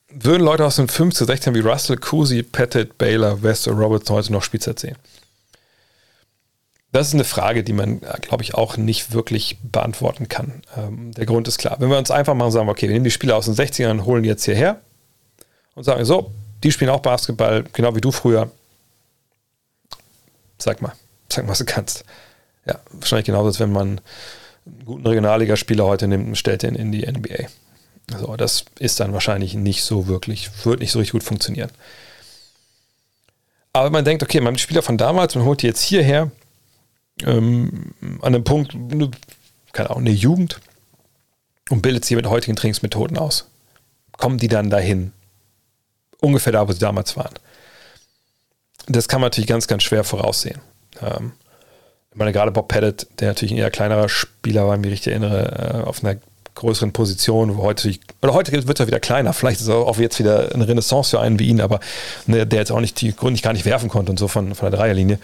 Würden 0.08 0.42
Leute 0.42 0.64
aus 0.64 0.76
den 0.76 0.88
5 0.88 1.14
zu 1.14 1.24
16 1.24 1.54
wie 1.54 1.60
Russell, 1.60 1.96
Cousy, 1.96 2.42
Pettit, 2.42 2.98
Baylor, 2.98 3.42
West 3.42 3.66
und 3.66 3.78
Roberts 3.78 4.08
heute 4.10 4.32
noch 4.32 4.42
Spielzeit 4.42 4.78
sehen? 4.78 4.96
Das 6.94 7.08
ist 7.08 7.14
eine 7.14 7.24
Frage, 7.24 7.64
die 7.64 7.72
man, 7.72 8.00
glaube 8.20 8.44
ich, 8.44 8.54
auch 8.54 8.76
nicht 8.76 9.10
wirklich 9.12 9.58
beantworten 9.64 10.28
kann. 10.28 10.62
Ähm, 10.76 11.12
der 11.12 11.26
Grund 11.26 11.48
ist 11.48 11.58
klar. 11.58 11.74
Wenn 11.80 11.90
wir 11.90 11.98
uns 11.98 12.12
einfach 12.12 12.34
mal 12.34 12.52
sagen, 12.52 12.68
okay, 12.68 12.86
wir 12.86 12.92
nehmen 12.92 13.02
die 13.02 13.10
Spieler 13.10 13.34
aus 13.34 13.46
den 13.46 13.54
60ern 13.56 13.90
und 13.90 14.04
holen 14.04 14.22
jetzt 14.22 14.44
hierher 14.44 14.80
und 15.74 15.82
sagen, 15.82 16.04
so, 16.04 16.30
die 16.62 16.70
spielen 16.70 16.90
auch 16.90 17.00
Basketball, 17.00 17.64
genau 17.72 17.96
wie 17.96 18.00
du 18.00 18.12
früher. 18.12 18.48
Sag 20.56 20.82
mal, 20.82 20.92
sag 21.28 21.44
mal, 21.44 21.50
was 21.50 21.58
du 21.58 21.64
kannst. 21.64 22.04
Ja, 22.64 22.78
wahrscheinlich 22.92 23.26
genauso, 23.26 23.48
als 23.48 23.58
wenn 23.58 23.72
man 23.72 24.00
einen 24.64 24.84
guten 24.84 25.04
Regionalligaspieler 25.04 25.84
heute 25.84 26.06
nimmt 26.06 26.28
und 26.28 26.36
stellt 26.36 26.62
den 26.62 26.76
in 26.76 26.92
die 26.92 27.04
NBA. 27.04 27.48
Also 28.12 28.36
das 28.36 28.66
ist 28.78 29.00
dann 29.00 29.12
wahrscheinlich 29.12 29.54
nicht 29.54 29.82
so 29.82 30.06
wirklich, 30.06 30.48
wird 30.64 30.78
nicht 30.78 30.92
so 30.92 31.00
richtig 31.00 31.14
gut 31.14 31.24
funktionieren. 31.24 31.72
Aber 33.72 33.90
man 33.90 34.04
denkt, 34.04 34.22
okay, 34.22 34.40
man 34.40 34.54
hat 34.54 34.60
Spieler 34.60 34.82
von 34.82 34.96
damals, 34.96 35.34
man 35.34 35.44
holt 35.44 35.62
die 35.62 35.66
jetzt 35.66 35.82
hierher, 35.82 36.30
ähm, 37.22 37.94
an 38.20 38.34
einem 38.34 38.44
Punkt, 38.44 38.76
keine 39.72 39.90
Ahnung, 39.90 40.02
eine 40.02 40.10
Jugend 40.10 40.60
und 41.70 41.82
bildet 41.82 42.04
sie 42.04 42.16
mit 42.16 42.26
heutigen 42.26 42.56
Trainingsmethoden 42.56 43.16
aus. 43.18 43.48
Kommen 44.12 44.38
die 44.38 44.48
dann 44.48 44.70
dahin? 44.70 45.12
Ungefähr 46.20 46.52
da, 46.52 46.66
wo 46.66 46.72
sie 46.72 46.78
damals 46.78 47.16
waren. 47.16 47.34
Das 48.86 49.08
kann 49.08 49.20
man 49.20 49.26
natürlich 49.26 49.48
ganz, 49.48 49.66
ganz 49.66 49.82
schwer 49.82 50.04
voraussehen. 50.04 50.60
Ähm, 51.00 51.32
ich 52.10 52.18
meine, 52.18 52.32
gerade 52.32 52.52
Bob 52.52 52.68
Pettit, 52.68 53.08
der 53.18 53.28
natürlich 53.28 53.52
ein 53.52 53.58
eher 53.58 53.70
kleinerer 53.70 54.08
Spieler 54.08 54.66
war, 54.66 54.74
wenn 54.74 54.84
ich 54.84 54.90
mich 54.90 55.06
erinnere, 55.06 55.82
äh, 55.82 55.88
auf 55.88 56.04
einer 56.04 56.16
größeren 56.54 56.92
Position, 56.92 57.56
wo 57.56 57.62
heute, 57.62 57.92
oder 58.22 58.32
heute 58.32 58.52
wird 58.52 58.78
er 58.78 58.86
wieder 58.86 59.00
kleiner, 59.00 59.32
vielleicht 59.32 59.60
ist 59.60 59.66
er 59.66 59.74
auch 59.74 59.98
jetzt 59.98 60.20
wieder 60.20 60.54
eine 60.54 60.68
Renaissance 60.68 61.10
für 61.10 61.20
einen 61.20 61.40
wie 61.40 61.48
ihn, 61.48 61.60
aber 61.60 61.80
ne, 62.26 62.46
der 62.46 62.60
jetzt 62.60 62.70
auch 62.70 62.80
nicht 62.80 63.00
die 63.00 63.12
nicht 63.22 63.42
gar 63.42 63.52
nicht 63.52 63.64
werfen 63.64 63.88
konnte 63.88 64.12
und 64.12 64.18
so 64.18 64.28
von, 64.28 64.54
von 64.54 64.70
der 64.70 64.78
Dreierlinie 64.78 65.18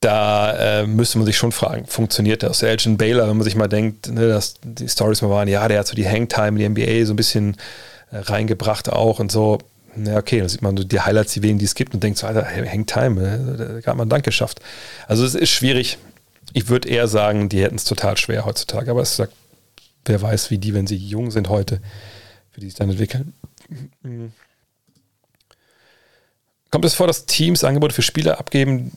da 0.00 0.80
äh, 0.80 0.86
müsste 0.86 1.18
man 1.18 1.26
sich 1.26 1.36
schon 1.36 1.50
fragen, 1.50 1.86
funktioniert 1.86 2.42
das? 2.42 2.62
Elgin 2.62 2.96
Baylor, 2.96 3.28
wenn 3.28 3.36
man 3.36 3.44
sich 3.44 3.56
mal 3.56 3.68
denkt, 3.68 4.08
ne, 4.08 4.28
dass 4.28 4.54
die 4.62 4.88
Stories 4.88 5.22
mal 5.22 5.30
waren, 5.30 5.48
ja, 5.48 5.66
der 5.66 5.80
hat 5.80 5.88
so 5.88 5.96
die 5.96 6.08
Hangtime 6.08 6.62
in 6.62 6.74
die 6.74 6.84
NBA 6.84 7.04
so 7.04 7.12
ein 7.12 7.16
bisschen 7.16 7.56
äh, 8.10 8.18
reingebracht 8.18 8.88
auch 8.90 9.18
und 9.18 9.32
so. 9.32 9.58
Ja, 9.96 10.18
okay, 10.18 10.38
dann 10.38 10.48
sieht 10.48 10.62
man 10.62 10.76
so 10.76 10.84
die 10.84 11.00
Highlights, 11.00 11.32
die 11.32 11.42
wenigen, 11.42 11.58
die 11.58 11.64
es 11.64 11.74
gibt 11.74 11.94
und 11.94 12.02
denkt 12.02 12.18
so, 12.18 12.28
Alter, 12.28 12.46
Hangtime, 12.46 13.78
äh, 13.78 13.82
da 13.82 13.90
hat 13.90 13.96
man 13.96 14.08
Dank 14.08 14.24
geschafft. 14.24 14.60
Also 15.08 15.24
es 15.24 15.34
ist 15.34 15.50
schwierig. 15.50 15.98
Ich 16.52 16.68
würde 16.68 16.88
eher 16.88 17.08
sagen, 17.08 17.48
die 17.48 17.62
hätten 17.62 17.76
es 17.76 17.84
total 17.84 18.16
schwer 18.16 18.44
heutzutage, 18.44 18.90
aber 18.90 19.02
es 19.02 19.16
sagt, 19.16 19.32
wer 20.04 20.22
weiß, 20.22 20.50
wie 20.50 20.58
die, 20.58 20.74
wenn 20.74 20.86
sie 20.86 20.96
jung 20.96 21.32
sind 21.32 21.48
heute, 21.48 21.80
für 22.52 22.60
die 22.60 22.66
sich 22.66 22.76
dann 22.76 22.90
entwickeln. 22.90 23.34
Kommt 26.70 26.84
es 26.84 26.94
vor, 26.94 27.08
dass 27.08 27.26
Teams 27.26 27.64
Angebote 27.64 27.94
für 27.94 28.02
Spieler 28.02 28.38
abgeben, 28.38 28.92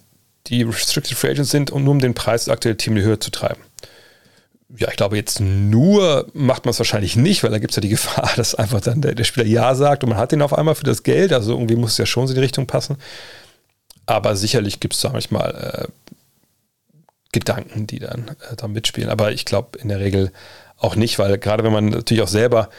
die 0.47 0.63
Restricted 0.63 1.17
Free 1.17 1.31
Agents 1.31 1.51
sind 1.51 1.71
und 1.71 1.83
nur 1.83 1.93
um 1.93 1.99
den 1.99 2.13
Preis 2.13 2.45
des 2.45 2.53
aktuellen 2.53 2.77
Team 2.77 2.93
in 2.93 3.03
die 3.03 3.05
Höhe 3.05 3.19
zu 3.19 3.31
treiben. 3.31 3.61
Ja, 4.77 4.87
ich 4.89 4.95
glaube, 4.95 5.17
jetzt 5.17 5.41
nur 5.41 6.27
macht 6.33 6.65
man 6.65 6.71
es 6.71 6.79
wahrscheinlich 6.79 7.15
nicht, 7.15 7.43
weil 7.43 7.51
da 7.51 7.59
gibt 7.59 7.71
es 7.71 7.75
ja 7.75 7.81
die 7.81 7.89
Gefahr, 7.89 8.31
dass 8.35 8.55
einfach 8.55 8.81
dann 8.81 9.01
der, 9.01 9.15
der, 9.15 9.23
Spieler 9.23 9.45
Ja 9.45 9.75
sagt 9.75 10.03
und 10.03 10.09
man 10.09 10.17
hat 10.17 10.31
den 10.31 10.41
auf 10.41 10.57
einmal 10.57 10.75
für 10.75 10.85
das 10.85 11.03
Geld. 11.03 11.33
Also 11.33 11.53
irgendwie 11.53 11.75
muss 11.75 11.93
es 11.93 11.97
ja 11.97 12.05
schon 12.05 12.27
so 12.27 12.33
in 12.33 12.35
die 12.35 12.41
Richtung 12.41 12.67
passen. 12.67 12.97
Aber 14.05 14.35
sicherlich 14.35 14.79
gibt 14.79 14.93
es 14.93 15.01
da 15.01 15.09
manchmal 15.09 15.87
äh, 15.87 16.11
Gedanken, 17.31 17.87
die 17.87 17.99
dann 17.99 18.29
äh, 18.29 18.55
da 18.55 18.67
mitspielen. 18.67 19.09
Aber 19.09 19.31
ich 19.31 19.45
glaube 19.45 19.77
in 19.79 19.89
der 19.89 19.99
Regel 19.99 20.31
auch 20.77 20.95
nicht, 20.95 21.19
weil 21.19 21.37
gerade 21.37 21.63
wenn 21.63 21.73
man 21.73 21.89
natürlich 21.89 22.23
auch 22.23 22.27
selber 22.27 22.69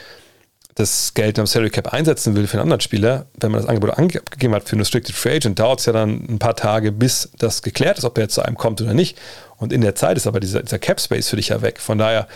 das 0.74 1.12
Geld 1.14 1.38
am 1.38 1.46
Salary 1.46 1.70
Cap 1.70 1.92
einsetzen 1.92 2.34
will 2.34 2.46
für 2.46 2.54
einen 2.54 2.62
anderen 2.62 2.80
Spieler, 2.80 3.26
wenn 3.38 3.52
man 3.52 3.60
das 3.60 3.68
Angebot 3.68 3.98
angegeben 3.98 4.54
hat 4.54 4.64
für 4.64 4.72
einen 4.72 4.80
Restricted 4.80 5.14
Free 5.14 5.36
Agent, 5.36 5.58
dauert 5.58 5.80
es 5.80 5.86
ja 5.86 5.92
dann 5.92 6.26
ein 6.28 6.38
paar 6.38 6.56
Tage, 6.56 6.92
bis 6.92 7.30
das 7.38 7.62
geklärt 7.62 7.98
ist, 7.98 8.04
ob 8.04 8.16
er 8.16 8.24
jetzt 8.24 8.34
zu 8.34 8.42
einem 8.42 8.56
kommt 8.56 8.80
oder 8.80 8.94
nicht. 8.94 9.18
Und 9.58 9.72
in 9.72 9.82
der 9.82 9.94
Zeit 9.94 10.16
ist 10.16 10.26
aber 10.26 10.40
dieser, 10.40 10.62
dieser 10.62 10.78
Cap 10.78 11.00
Space 11.00 11.28
für 11.28 11.36
dich 11.36 11.48
ja 11.48 11.60
weg. 11.62 11.78
Von 11.78 11.98
daher 11.98 12.26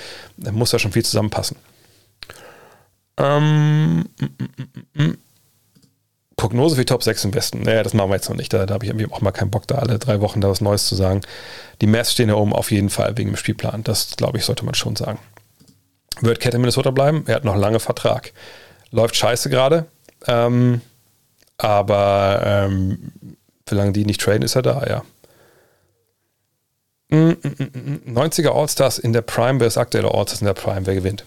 muss 0.52 0.70
da 0.70 0.78
schon 0.78 0.92
viel 0.92 1.04
zusammenpassen. 1.04 1.56
Ähm, 3.18 4.00
mm, 4.00 4.04
mm, 4.20 5.02
mm, 5.02 5.18
Prognose 6.36 6.76
für 6.76 6.82
die 6.82 6.86
Top 6.86 7.02
6 7.02 7.24
im 7.24 7.34
Westen. 7.34 7.62
Naja, 7.62 7.82
das 7.82 7.94
machen 7.94 8.10
wir 8.10 8.16
jetzt 8.16 8.28
noch 8.28 8.36
nicht. 8.36 8.52
Da, 8.52 8.66
da 8.66 8.74
habe 8.74 8.84
ich 8.84 9.10
auch 9.10 9.22
mal 9.22 9.32
keinen 9.32 9.50
Bock, 9.50 9.66
da 9.66 9.76
alle 9.76 9.98
drei 9.98 10.20
Wochen 10.20 10.42
da 10.42 10.50
was 10.50 10.60
Neues 10.60 10.86
zu 10.86 10.94
sagen. 10.94 11.22
Die 11.80 11.86
Mavs 11.86 12.12
stehen 12.12 12.28
ja 12.28 12.34
oben 12.34 12.52
auf 12.52 12.70
jeden 12.70 12.90
Fall 12.90 13.16
wegen 13.16 13.30
dem 13.30 13.36
Spielplan. 13.36 13.82
Das, 13.82 14.16
glaube 14.16 14.36
ich, 14.36 14.44
sollte 14.44 14.64
man 14.66 14.74
schon 14.74 14.96
sagen. 14.96 15.18
Wird 16.20 16.40
Cat 16.40 16.54
in 16.54 16.60
Minnesota 16.60 16.90
bleiben? 16.90 17.24
Er 17.26 17.36
hat 17.36 17.44
noch 17.44 17.56
lange 17.56 17.80
Vertrag. 17.80 18.32
Läuft 18.90 19.16
scheiße 19.16 19.50
gerade. 19.50 19.86
Ähm, 20.26 20.80
aber 21.58 22.42
ähm, 22.44 23.12
solange 23.68 23.92
die 23.92 24.04
nicht 24.04 24.20
traden, 24.20 24.42
ist 24.42 24.56
er 24.56 24.62
da, 24.62 24.84
ja. 24.86 25.02
90er 27.10 28.48
All-Stars 28.48 28.98
in 28.98 29.12
der 29.12 29.22
Prime, 29.22 29.60
wer 29.60 29.68
ist 29.68 29.78
aktueller 29.78 30.12
All-Stars 30.12 30.40
in 30.40 30.46
der 30.46 30.54
Prime, 30.54 30.86
wer 30.86 30.94
gewinnt? 30.94 31.24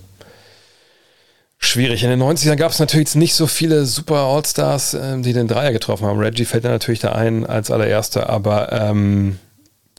Schwierig. 1.58 2.04
In 2.04 2.10
den 2.10 2.22
90ern 2.22 2.56
gab 2.56 2.72
es 2.72 2.80
natürlich 2.80 3.16
nicht 3.16 3.34
so 3.34 3.48
viele 3.48 3.86
super 3.86 4.20
All-Stars, 4.20 4.94
äh, 4.94 5.22
die 5.22 5.34
den 5.34 5.48
Dreier 5.48 5.72
getroffen 5.72 6.08
haben. 6.08 6.20
Reggie 6.20 6.46
fällt 6.46 6.66
da 6.66 6.70
natürlich 6.70 7.00
da 7.00 7.14
ein 7.14 7.46
als 7.46 7.70
allererster, 7.70 8.30
aber 8.30 8.72
ähm, 8.72 9.40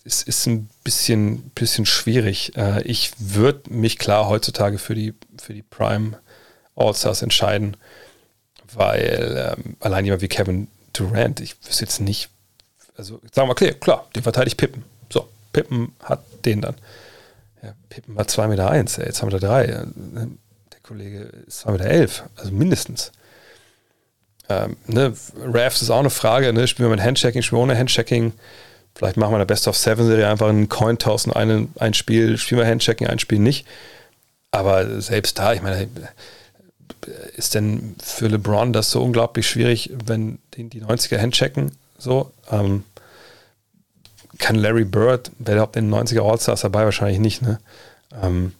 es 0.04 0.22
ist 0.22 0.46
ein 0.46 0.68
bisschen, 0.84 1.50
bisschen 1.50 1.86
schwierig. 1.86 2.56
Äh, 2.56 2.82
ich 2.82 3.12
würde 3.18 3.72
mich 3.72 3.98
klar 3.98 4.28
heutzutage 4.28 4.78
für 4.78 4.94
die, 4.94 5.14
für 5.40 5.54
die 5.54 5.62
Prime 5.62 6.18
All-Stars 6.76 7.22
entscheiden, 7.22 7.76
weil 8.72 9.54
ähm, 9.58 9.76
allein 9.80 10.04
jemand 10.04 10.22
wie 10.22 10.28
Kevin 10.28 10.68
Durant, 10.92 11.40
ich 11.40 11.56
wüsste 11.66 11.84
jetzt 11.84 12.00
nicht, 12.00 12.30
also 12.96 13.20
sagen 13.32 13.48
wir, 13.48 13.52
okay, 13.52 13.74
klar, 13.74 14.08
den 14.14 14.22
verteidigt 14.22 14.56
Pippen. 14.56 14.84
So, 15.12 15.28
Pippen 15.52 15.94
hat 16.02 16.20
den 16.44 16.60
dann. 16.60 16.74
Ja, 17.62 17.74
Pippen 17.88 18.16
war 18.16 18.24
2,1 18.24 18.48
Meter, 18.48 18.70
eins, 18.70 18.98
ey, 18.98 19.10
2,3 19.10 19.24
Meter. 19.24 19.38
Drei. 19.38 19.66
Der 19.66 20.80
Kollege 20.82 21.18
ist 21.46 21.66
2,11 21.66 21.72
Meter, 21.72 21.84
elf, 21.84 22.22
also 22.36 22.52
mindestens. 22.52 23.12
Ähm, 24.48 24.76
ne, 24.86 25.14
Refs 25.36 25.82
ist 25.82 25.90
auch 25.90 26.00
eine 26.00 26.10
Frage, 26.10 26.52
ne? 26.52 26.66
spielen 26.66 26.88
wir 26.88 26.96
mit 26.96 27.04
Handchecking, 27.04 27.42
spielen 27.42 27.60
wir 27.60 27.64
ohne 27.64 27.78
Handchecking. 27.78 28.32
Vielleicht 28.94 29.16
machen 29.16 29.32
wir 29.32 29.36
in 29.36 29.40
der 29.40 29.46
Best 29.46 29.68
of 29.68 29.76
Seven 29.76 30.06
Serie 30.06 30.28
einfach 30.28 30.48
einen 30.48 30.68
Coin-Toss 30.68 31.26
und 31.26 31.32
ein, 31.32 31.72
ein 31.78 31.94
Spiel, 31.94 32.36
spielen 32.38 32.60
wir 32.60 32.66
Handchecking, 32.66 33.06
ein 33.06 33.18
Spiel 33.18 33.38
nicht. 33.38 33.66
Aber 34.50 35.00
selbst 35.00 35.38
da, 35.38 35.52
ich 35.52 35.62
meine, 35.62 35.88
ist 37.36 37.54
denn 37.54 37.94
für 38.02 38.26
LeBron 38.26 38.72
das 38.72 38.90
so 38.90 39.02
unglaublich 39.02 39.48
schwierig, 39.48 39.90
wenn 40.04 40.38
die, 40.54 40.64
die 40.64 40.82
90er 40.82 41.18
Handchecken? 41.18 41.72
So, 41.98 42.32
ähm, 42.50 42.84
kann 44.38 44.56
Larry 44.56 44.84
Bird, 44.84 45.30
wer 45.38 45.54
überhaupt 45.54 45.76
in 45.76 45.90
den 45.90 45.94
90er 45.94 46.28
All-Stars 46.28 46.62
dabei? 46.62 46.84
Wahrscheinlich 46.84 47.20
nicht, 47.20 47.42
ne? 47.42 47.60
Ähm, 48.22 48.52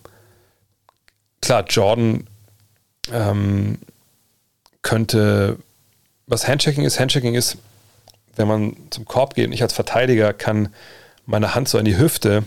klar, 1.40 1.64
Jordan 1.68 2.26
ähm, 3.12 3.78
könnte, 4.82 5.58
was 6.26 6.46
Handchecking 6.46 6.84
ist, 6.84 7.00
Handchecking 7.00 7.34
ist, 7.34 7.56
wenn 8.40 8.48
man 8.48 8.76
zum 8.90 9.04
Korb 9.04 9.34
geht 9.34 9.46
und 9.46 9.52
ich 9.52 9.62
als 9.62 9.72
Verteidiger 9.72 10.32
kann 10.32 10.70
meine 11.26 11.54
Hand 11.54 11.68
so 11.68 11.78
in 11.78 11.84
die 11.84 11.98
Hüfte 11.98 12.42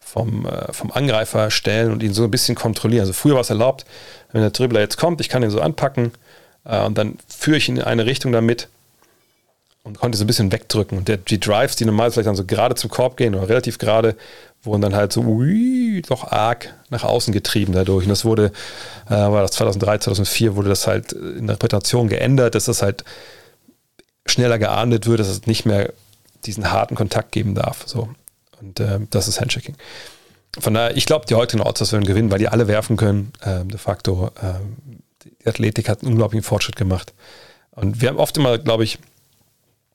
vom, 0.00 0.46
äh, 0.46 0.72
vom 0.72 0.90
Angreifer 0.90 1.50
stellen 1.50 1.92
und 1.92 2.02
ihn 2.02 2.14
so 2.14 2.24
ein 2.24 2.30
bisschen 2.30 2.54
kontrollieren. 2.54 3.02
Also 3.02 3.12
früher 3.12 3.34
war 3.34 3.42
es 3.42 3.50
erlaubt, 3.50 3.84
wenn 4.32 4.40
der 4.40 4.50
Dribbler 4.50 4.80
jetzt 4.80 4.96
kommt, 4.96 5.20
ich 5.20 5.28
kann 5.28 5.42
ihn 5.42 5.50
so 5.50 5.60
anpacken 5.60 6.12
äh, 6.64 6.84
und 6.84 6.98
dann 6.98 7.18
führe 7.28 7.58
ich 7.58 7.68
ihn 7.68 7.76
in 7.76 7.84
eine 7.84 8.06
Richtung 8.06 8.32
damit 8.32 8.68
und 9.84 9.98
konnte 9.98 10.18
so 10.18 10.24
ein 10.24 10.26
bisschen 10.26 10.52
wegdrücken. 10.52 10.98
Und 10.98 11.08
der, 11.08 11.16
die 11.16 11.40
Drives, 11.40 11.76
die 11.76 11.84
normal 11.84 12.10
vielleicht 12.10 12.28
dann 12.28 12.36
so 12.36 12.44
gerade 12.44 12.74
zum 12.74 12.90
Korb 12.90 13.16
gehen 13.16 13.34
oder 13.34 13.48
relativ 13.48 13.78
gerade, 13.78 14.16
wurden 14.62 14.82
dann 14.82 14.94
halt 14.94 15.12
so 15.12 15.22
ui, 15.22 16.02
doch 16.06 16.30
arg 16.30 16.74
nach 16.90 17.04
außen 17.04 17.32
getrieben 17.32 17.72
dadurch. 17.72 18.04
Und 18.04 18.10
das 18.10 18.24
wurde, 18.24 18.52
äh, 19.06 19.10
war 19.10 19.42
das 19.42 19.52
2003, 19.52 19.98
2004, 19.98 20.56
wurde 20.56 20.68
das 20.68 20.86
halt 20.86 21.12
in 21.12 21.20
der 21.20 21.40
Interpretation 21.40 22.08
geändert, 22.08 22.54
dass 22.54 22.64
das 22.64 22.82
halt 22.82 23.04
schneller 24.30 24.58
geahndet 24.58 25.06
wird, 25.06 25.20
dass 25.20 25.28
es 25.28 25.46
nicht 25.46 25.66
mehr 25.66 25.92
diesen 26.44 26.70
harten 26.70 26.94
Kontakt 26.94 27.32
geben 27.32 27.54
darf. 27.54 27.84
So. 27.86 28.08
Und 28.60 28.80
äh, 28.80 29.00
das 29.10 29.28
ist 29.28 29.40
Handchecking. 29.40 29.76
Von 30.58 30.74
daher, 30.74 30.96
ich 30.96 31.06
glaube, 31.06 31.26
die 31.26 31.34
heutigen 31.34 31.62
Orts 31.62 31.92
werden 31.92 32.04
gewinnen, 32.04 32.30
weil 32.30 32.38
die 32.38 32.48
alle 32.48 32.68
werfen 32.68 32.96
können. 32.96 33.32
Ähm, 33.44 33.68
de 33.68 33.78
facto, 33.78 34.30
ähm, 34.42 35.00
die 35.24 35.46
Athletik 35.46 35.88
hat 35.88 36.02
einen 36.02 36.12
unglaublichen 36.12 36.44
Fortschritt 36.44 36.76
gemacht. 36.76 37.12
Und 37.70 38.00
wir 38.00 38.08
haben 38.08 38.18
oft 38.18 38.36
immer, 38.36 38.58
glaube 38.58 38.84
ich, 38.84 38.98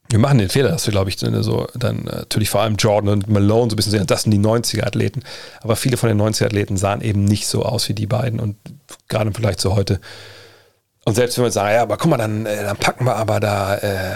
wir 0.10 0.19
machen 0.19 0.38
den 0.38 0.49
Fehler, 0.49 0.69
dass 0.69 0.85
wir, 0.85 0.91
glaube 0.91 1.10
ich, 1.10 1.18
so 1.18 1.68
dann 1.73 2.07
äh, 2.07 2.18
natürlich 2.18 2.49
vor 2.49 2.61
allem 2.61 2.76
Jordan 2.76 3.10
und 3.10 3.27
Malone 3.27 3.69
so 3.69 3.73
ein 3.73 3.77
bisschen 3.77 3.91
sehen, 3.91 4.05
das 4.05 4.23
sind 4.23 4.31
die 4.31 4.39
90er-Athleten. 4.39 5.23
Aber 5.61 5.76
viele 5.76 5.97
von 5.97 6.07
den 6.07 6.22
90er-Athleten 6.22 6.77
sahen 6.77 7.01
eben 7.01 7.26
nicht 7.26 7.47
so 7.47 7.64
aus 7.64 7.89
wie 7.89 7.93
die 7.93 8.05
beiden 8.05 8.39
und 8.39 8.55
gerade 9.07 9.27
im 9.27 9.34
Vergleich 9.34 9.57
zu 9.57 9.76
heute. 9.76 9.99
Und 11.05 11.15
selbst 11.15 11.38
wenn 11.38 11.45
wir 11.45 11.51
sagen, 11.51 11.75
ja, 11.75 11.81
aber 11.81 11.97
guck 11.97 12.09
mal, 12.09 12.17
dann, 12.17 12.45
äh, 12.45 12.63
dann 12.63 12.77
packen 12.77 13.05
wir 13.05 13.15
aber 13.15 13.39
da 13.39 13.77
äh, 13.77 14.15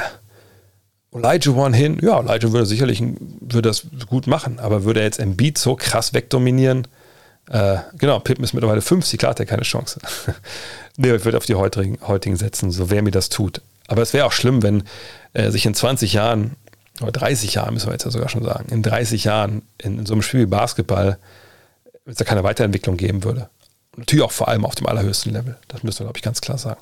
One 1.11 1.75
hin. 1.75 1.99
Ja, 2.01 2.19
Elijah 2.19 2.51
würde 2.51 2.65
sicherlich 2.65 3.01
würde 3.01 3.69
das 3.69 3.87
gut 4.07 4.27
machen, 4.27 4.59
aber 4.59 4.83
würde 4.83 4.99
er 4.99 5.05
jetzt 5.05 5.19
Embiid 5.19 5.57
so 5.57 5.75
krass 5.75 6.13
wegdominieren? 6.13 6.87
Äh, 7.49 7.77
genau, 7.97 8.19
Pippen 8.19 8.43
ist 8.43 8.53
mittlerweile 8.53 8.81
50, 8.81 9.19
klar 9.19 9.31
hat 9.31 9.39
er 9.39 9.45
keine 9.45 9.63
Chance. 9.63 9.99
nee, 10.97 11.13
ich 11.13 11.25
würde 11.25 11.37
auf 11.37 11.45
die 11.45 11.55
heutigen, 11.55 11.97
heutigen 12.05 12.35
setzen, 12.35 12.71
so 12.71 12.89
wer 12.89 13.01
mir 13.01 13.11
das 13.11 13.29
tut. 13.29 13.61
Aber 13.87 14.01
es 14.01 14.13
wäre 14.13 14.25
auch 14.25 14.33
schlimm, 14.33 14.63
wenn 14.63 14.83
äh, 15.33 15.49
sich 15.49 15.65
in 15.65 15.73
20 15.73 16.13
Jahren, 16.13 16.57
oder 17.01 17.13
30 17.13 17.53
Jahren 17.53 17.73
müssen 17.73 17.87
wir 17.87 17.93
jetzt 17.93 18.03
ja 18.03 18.11
sogar 18.11 18.27
schon 18.27 18.43
sagen, 18.43 18.67
in 18.69 18.83
30 18.83 19.23
Jahren 19.23 19.61
in, 19.77 19.99
in 19.99 20.05
so 20.05 20.13
einem 20.13 20.21
Spiel 20.21 20.41
wie 20.41 20.45
Basketball 20.45 21.17
es 22.05 22.17
da 22.17 22.25
keine 22.25 22.43
Weiterentwicklung 22.43 22.97
geben 22.97 23.23
würde. 23.23 23.49
Natürlich 23.97 24.23
auch 24.23 24.31
vor 24.31 24.47
allem 24.47 24.63
auf 24.63 24.75
dem 24.75 24.87
allerhöchsten 24.87 25.33
Level. 25.33 25.57
Das 25.67 25.83
müssen 25.83 25.99
wir, 25.99 26.05
glaube 26.05 26.17
ich, 26.17 26.23
ganz 26.23 26.39
klar 26.39 26.57
sagen. 26.57 26.79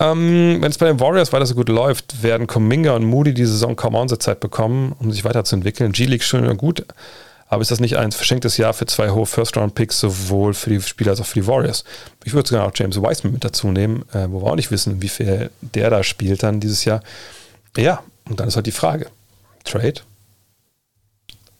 Ähm, 0.00 0.58
Wenn 0.60 0.70
es 0.70 0.78
bei 0.78 0.86
den 0.86 0.98
Warriors 0.98 1.32
weiter 1.32 1.46
so 1.46 1.54
gut 1.54 1.68
läuft, 1.68 2.22
werden 2.22 2.46
Kuminga 2.46 2.94
und 2.96 3.04
Moody 3.04 3.32
die 3.32 3.44
Saison 3.44 3.76
kaum 3.76 3.94
Einsatzzeit 3.94 4.40
bekommen, 4.40 4.94
um 4.98 5.12
sich 5.12 5.24
weiterzuentwickeln. 5.24 5.92
G-League 5.92 6.24
schön 6.24 6.46
und 6.46 6.56
gut, 6.56 6.84
aber 7.48 7.62
ist 7.62 7.70
das 7.70 7.80
nicht 7.80 7.96
ein 7.98 8.10
verschenktes 8.12 8.56
Jahr 8.56 8.72
für 8.72 8.86
zwei 8.86 9.10
hohe 9.10 9.26
First-Round-Picks, 9.26 10.00
sowohl 10.00 10.54
für 10.54 10.70
die 10.70 10.80
Spieler 10.80 11.10
als 11.10 11.20
auch 11.20 11.26
für 11.26 11.40
die 11.40 11.46
Warriors? 11.46 11.84
Ich 12.24 12.32
würde 12.32 12.48
sogar 12.48 12.66
auch 12.66 12.72
James 12.74 12.96
Wiseman 12.96 13.34
mit 13.34 13.44
dazu 13.44 13.68
nehmen, 13.72 14.04
äh, 14.12 14.26
wo 14.30 14.40
wir 14.42 14.50
auch 14.50 14.56
nicht 14.56 14.70
wissen, 14.70 15.02
wie 15.02 15.08
viel 15.08 15.50
der 15.60 15.90
da 15.90 16.02
spielt 16.02 16.42
dann 16.42 16.60
dieses 16.60 16.84
Jahr. 16.84 17.02
Ja, 17.76 18.02
und 18.28 18.40
dann 18.40 18.48
ist 18.48 18.56
halt 18.56 18.66
die 18.66 18.72
Frage: 18.72 19.08
Trade 19.64 20.00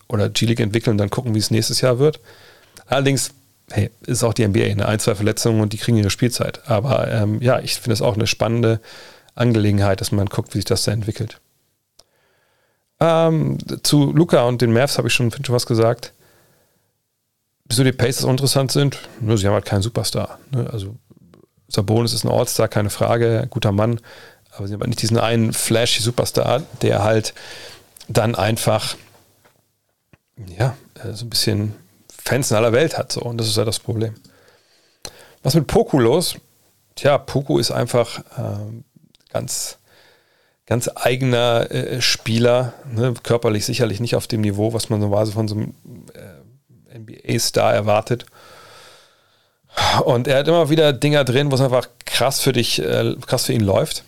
oder 0.08 0.28
G-League 0.28 0.60
entwickeln 0.60 0.92
und 0.92 0.98
dann 0.98 1.10
gucken, 1.10 1.34
wie 1.34 1.38
es 1.38 1.50
nächstes 1.50 1.80
Jahr 1.80 1.98
wird. 1.98 2.20
Allerdings 2.86 3.32
hey, 3.70 3.90
ist 4.06 4.22
auch 4.22 4.34
die 4.34 4.46
NBA, 4.46 4.64
eine 4.64 4.86
ein, 4.86 4.98
zwei 4.98 5.14
Verletzungen 5.14 5.60
und 5.60 5.72
die 5.72 5.78
kriegen 5.78 5.96
ihre 5.96 6.10
Spielzeit. 6.10 6.68
Aber 6.68 7.10
ähm, 7.10 7.40
ja, 7.40 7.60
ich 7.60 7.74
finde 7.74 7.94
es 7.94 8.02
auch 8.02 8.14
eine 8.14 8.26
spannende 8.26 8.80
Angelegenheit, 9.34 10.00
dass 10.00 10.12
man 10.12 10.26
guckt, 10.26 10.54
wie 10.54 10.58
sich 10.58 10.64
das 10.64 10.84
da 10.84 10.92
entwickelt. 10.92 11.40
Ähm, 13.00 13.58
zu 13.82 14.12
Luca 14.12 14.42
und 14.42 14.60
den 14.60 14.72
Mavs 14.72 14.98
habe 14.98 15.08
ich 15.08 15.14
schon, 15.14 15.30
schon 15.30 15.54
was 15.54 15.66
gesagt. 15.66 16.12
Wieso 17.64 17.84
die 17.84 17.92
Pacers 17.92 18.24
interessant 18.24 18.72
sind? 18.72 18.98
Nur 19.20 19.38
sie 19.38 19.46
haben 19.46 19.54
halt 19.54 19.64
keinen 19.64 19.82
Superstar. 19.82 20.38
Ne? 20.50 20.68
Also 20.70 20.96
Sabonis 21.68 22.12
ist 22.12 22.24
ein 22.24 22.30
All-Star, 22.30 22.68
keine 22.68 22.90
Frage, 22.90 23.46
guter 23.48 23.72
Mann. 23.72 24.00
Aber 24.56 24.66
sie 24.66 24.74
haben 24.74 24.80
halt 24.80 24.90
nicht 24.90 25.02
diesen 25.02 25.18
einen 25.18 25.52
flashy 25.52 26.02
Superstar, 26.02 26.62
der 26.82 27.04
halt 27.04 27.32
dann 28.08 28.34
einfach 28.34 28.96
ja, 30.58 30.76
äh, 31.02 31.12
so 31.12 31.24
ein 31.24 31.30
bisschen 31.30 31.74
Fans 32.24 32.50
in 32.50 32.56
aller 32.56 32.72
Welt 32.72 32.98
hat. 32.98 33.12
So. 33.12 33.22
Und 33.22 33.38
das 33.38 33.48
ist 33.48 33.56
ja 33.56 33.64
das 33.64 33.78
Problem. 33.78 34.14
Was 35.42 35.54
mit 35.54 35.66
Poku 35.66 35.98
los? 35.98 36.36
Tja, 36.96 37.18
Poku 37.18 37.58
ist 37.58 37.70
einfach 37.70 38.18
äh, 38.36 38.82
ganz, 39.32 39.78
ganz 40.66 40.90
eigener 40.94 41.70
äh, 41.70 42.02
Spieler. 42.02 42.74
Ne? 42.92 43.14
Körperlich 43.22 43.64
sicherlich 43.64 44.00
nicht 44.00 44.16
auf 44.16 44.26
dem 44.26 44.42
Niveau, 44.42 44.72
was 44.72 44.90
man 44.90 45.00
normalerweise 45.00 45.32
von 45.32 45.48
so 45.48 45.54
einem 45.54 45.74
äh, 46.14 46.98
NBA-Star 46.98 47.72
erwartet. 47.72 48.26
Und 50.04 50.28
er 50.28 50.40
hat 50.40 50.48
immer 50.48 50.68
wieder 50.68 50.92
Dinger 50.92 51.24
drin, 51.24 51.50
wo 51.50 51.54
es 51.54 51.60
einfach 51.60 51.88
krass 52.04 52.40
für 52.40 52.52
dich, 52.52 52.82
äh, 52.82 53.14
krass 53.26 53.46
für 53.46 53.52
ihn 53.52 53.62
läuft. 53.62 54.04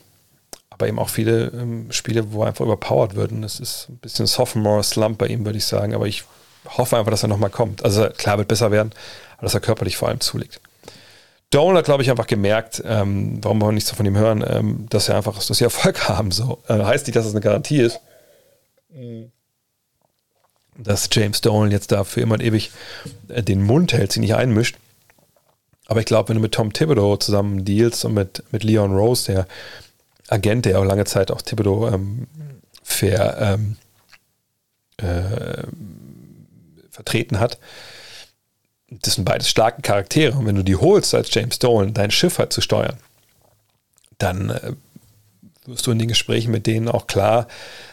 Aber 0.71 0.89
eben 0.89 0.99
auch 0.99 1.09
viele 1.09 1.47
ähm, 1.49 1.93
Spiele, 1.93 2.33
wo 2.33 2.43
er 2.43 2.49
einfach 2.49 2.65
überpowered 2.65 3.15
wird. 3.15 3.33
Und 3.33 3.43
das 3.43 3.61
ist 3.61 3.89
ein 3.89 3.99
bisschen 3.99 4.27
Sophomore-Slump 4.27 5.19
bei 5.19 5.29
ihm, 5.29 5.45
würde 5.45 5.59
ich 5.59 5.65
sagen. 5.65 5.95
Aber 5.95 6.07
ich 6.07 6.25
hoffe 6.67 6.97
einfach, 6.97 7.11
dass 7.11 7.23
er 7.23 7.29
nochmal 7.29 7.51
kommt. 7.51 7.85
Also 7.85 8.09
klar, 8.11 8.39
wird 8.39 8.49
besser 8.49 8.71
werden, 8.71 8.93
aber 9.37 9.45
dass 9.45 9.55
er 9.55 9.61
körperlich 9.61 9.97
vor 9.97 10.09
allem 10.09 10.21
zulegt. 10.21 10.61
Dolan 11.51 11.77
hat, 11.77 11.85
glaube 11.85 12.03
ich, 12.03 12.11
einfach 12.11 12.27
gemerkt, 12.27 12.83
ähm, 12.87 13.39
warum 13.43 13.59
wir 13.59 13.73
nichts 13.73 13.91
von 13.91 14.07
ihm 14.07 14.17
hören, 14.17 14.43
ähm, 14.47 14.87
dass 14.89 15.09
er 15.09 15.17
einfach, 15.17 15.35
dass 15.35 15.59
sie 15.59 15.65
Erfolg 15.65 16.09
haben. 16.09 16.31
So. 16.31 16.63
Äh, 16.69 16.83
heißt 16.83 17.07
nicht, 17.07 17.17
dass 17.17 17.27
es 17.27 17.33
das 17.33 17.37
eine 17.37 17.45
Garantie 17.45 17.81
ist, 17.81 18.01
dass 20.77 21.09
James 21.13 21.41
Dolan 21.41 21.71
jetzt 21.71 21.93
da 21.93 22.05
für 22.05 22.21
immer 22.21 22.35
und 22.35 22.43
ewig 22.43 22.71
äh, 23.29 23.43
den 23.43 23.63
Mund 23.63 23.93
hält, 23.93 24.13
sich 24.13 24.21
nicht 24.21 24.35
einmischt. 24.35 24.77
Aber 25.87 26.01
ich 26.01 26.07
glaube, 26.07 26.31
wenn 26.31 26.37
du 26.37 26.43
mit 26.43 26.55
Tom 26.55 26.73
Thibodeau 26.73 27.17
zusammen 27.17 27.65
dealst 27.65 28.05
und 28.05 28.15
mit, 28.15 28.45
mit 28.51 28.65
Leon 28.65 28.95
Rose, 28.95 29.31
der 29.31 29.47
Agent, 30.29 30.65
der 30.65 30.79
auch 30.79 30.85
lange 30.85 31.05
Zeit 31.05 31.31
auch 31.31 31.43
Thibodeau 31.43 31.89
ähm, 31.89 32.27
fair 32.83 33.37
ähm, 33.41 33.77
äh, 34.97 35.65
vertreten 37.03 37.41
hat. 37.41 37.59
Das 38.89 39.15
sind 39.15 39.24
beides 39.24 39.49
starke 39.49 39.83
Charaktere. 39.83 40.37
Und 40.39 40.47
wenn 40.47 40.57
du 40.57 40.62
die 40.62 40.77
holst, 40.77 41.15
als 41.15 41.33
James 41.35 41.59
Dolan 41.59 41.95
dein 41.95 42.11
Schiff 42.11 42.39
halt 42.39 42.53
zu 42.53 42.61
steuern, 42.61 42.97
dann 44.19 44.51
äh, 44.51 44.73
wirst 45.66 45.87
du 45.87 45.93
in 45.93 45.99
den 45.99 46.09
Gesprächen 46.09 46.51
mit 46.51 46.66
denen 46.66 46.89
auch 46.89 47.07
klar, 47.07 47.47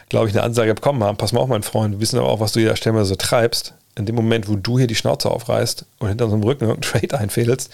glaube 0.08 0.28
ich, 0.28 0.34
eine 0.34 0.42
Ansage 0.42 0.74
bekommen 0.74 1.02
haben. 1.02 1.16
Pass 1.16 1.32
mal 1.32 1.40
auf, 1.40 1.48
mein 1.48 1.62
Freund, 1.62 1.94
wir 1.94 2.00
wissen 2.00 2.18
aber 2.18 2.28
auch, 2.28 2.40
was 2.40 2.52
du 2.52 2.60
hier 2.60 2.76
stellenweise 2.76 3.06
so 3.06 3.16
treibst. 3.16 3.74
In 3.96 4.06
dem 4.06 4.14
Moment, 4.14 4.48
wo 4.48 4.56
du 4.56 4.78
hier 4.78 4.86
die 4.86 4.94
Schnauze 4.94 5.30
aufreißt 5.30 5.84
und 5.98 6.08
hinter 6.08 6.24
unserem 6.24 6.42
Rücken 6.42 6.64
irgendeinen 6.64 7.00
Trade 7.00 7.18
einfädelst, 7.18 7.70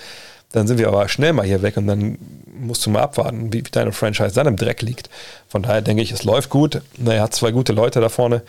dann 0.56 0.66
sind 0.66 0.78
wir 0.78 0.88
aber 0.88 1.06
schnell 1.10 1.34
mal 1.34 1.44
hier 1.44 1.60
weg 1.60 1.76
und 1.76 1.86
dann 1.86 2.16
musst 2.58 2.86
du 2.86 2.90
mal 2.90 3.02
abwarten, 3.02 3.52
wie, 3.52 3.58
wie 3.58 3.70
deine 3.70 3.92
Franchise 3.92 4.34
dann 4.34 4.46
im 4.46 4.56
Dreck 4.56 4.80
liegt. 4.80 5.10
Von 5.48 5.62
daher 5.62 5.82
denke 5.82 6.02
ich, 6.02 6.12
es 6.12 6.24
läuft 6.24 6.48
gut. 6.48 6.80
Er 7.04 7.20
hat 7.20 7.34
zwei 7.34 7.50
gute 7.50 7.74
Leute 7.74 8.00
da 8.00 8.08
vorne 8.08 8.40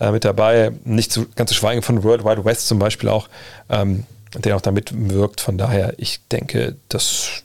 äh, 0.00 0.10
mit 0.10 0.24
dabei, 0.24 0.72
nicht 0.84 1.12
zu, 1.12 1.26
ganz 1.36 1.50
zu 1.50 1.54
schweigen 1.54 1.82
von 1.82 2.02
World 2.02 2.24
Wide 2.24 2.46
West 2.46 2.66
zum 2.66 2.78
Beispiel 2.78 3.10
auch, 3.10 3.28
ähm, 3.68 4.04
der 4.34 4.56
auch 4.56 4.62
da 4.62 4.70
mitwirkt. 4.70 5.42
Von 5.42 5.58
daher, 5.58 5.92
ich 5.98 6.26
denke, 6.28 6.76
dass 6.88 7.42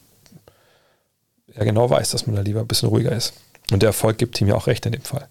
er 1.53 1.65
genau 1.65 1.89
weiß, 1.89 2.11
dass 2.11 2.25
man 2.25 2.37
da 2.37 2.41
lieber 2.41 2.61
ein 2.61 2.67
bisschen 2.67 2.87
ruhiger 2.87 3.11
ist. 3.11 3.33
Und 3.69 3.81
der 3.81 3.87
Erfolg 3.87 4.17
gibt 4.17 4.39
ihm 4.39 4.47
ja 4.47 4.55
auch 4.55 4.67
recht 4.67 4.85
in 4.85 4.93
dem 4.93 5.01
Fall. 5.01 5.27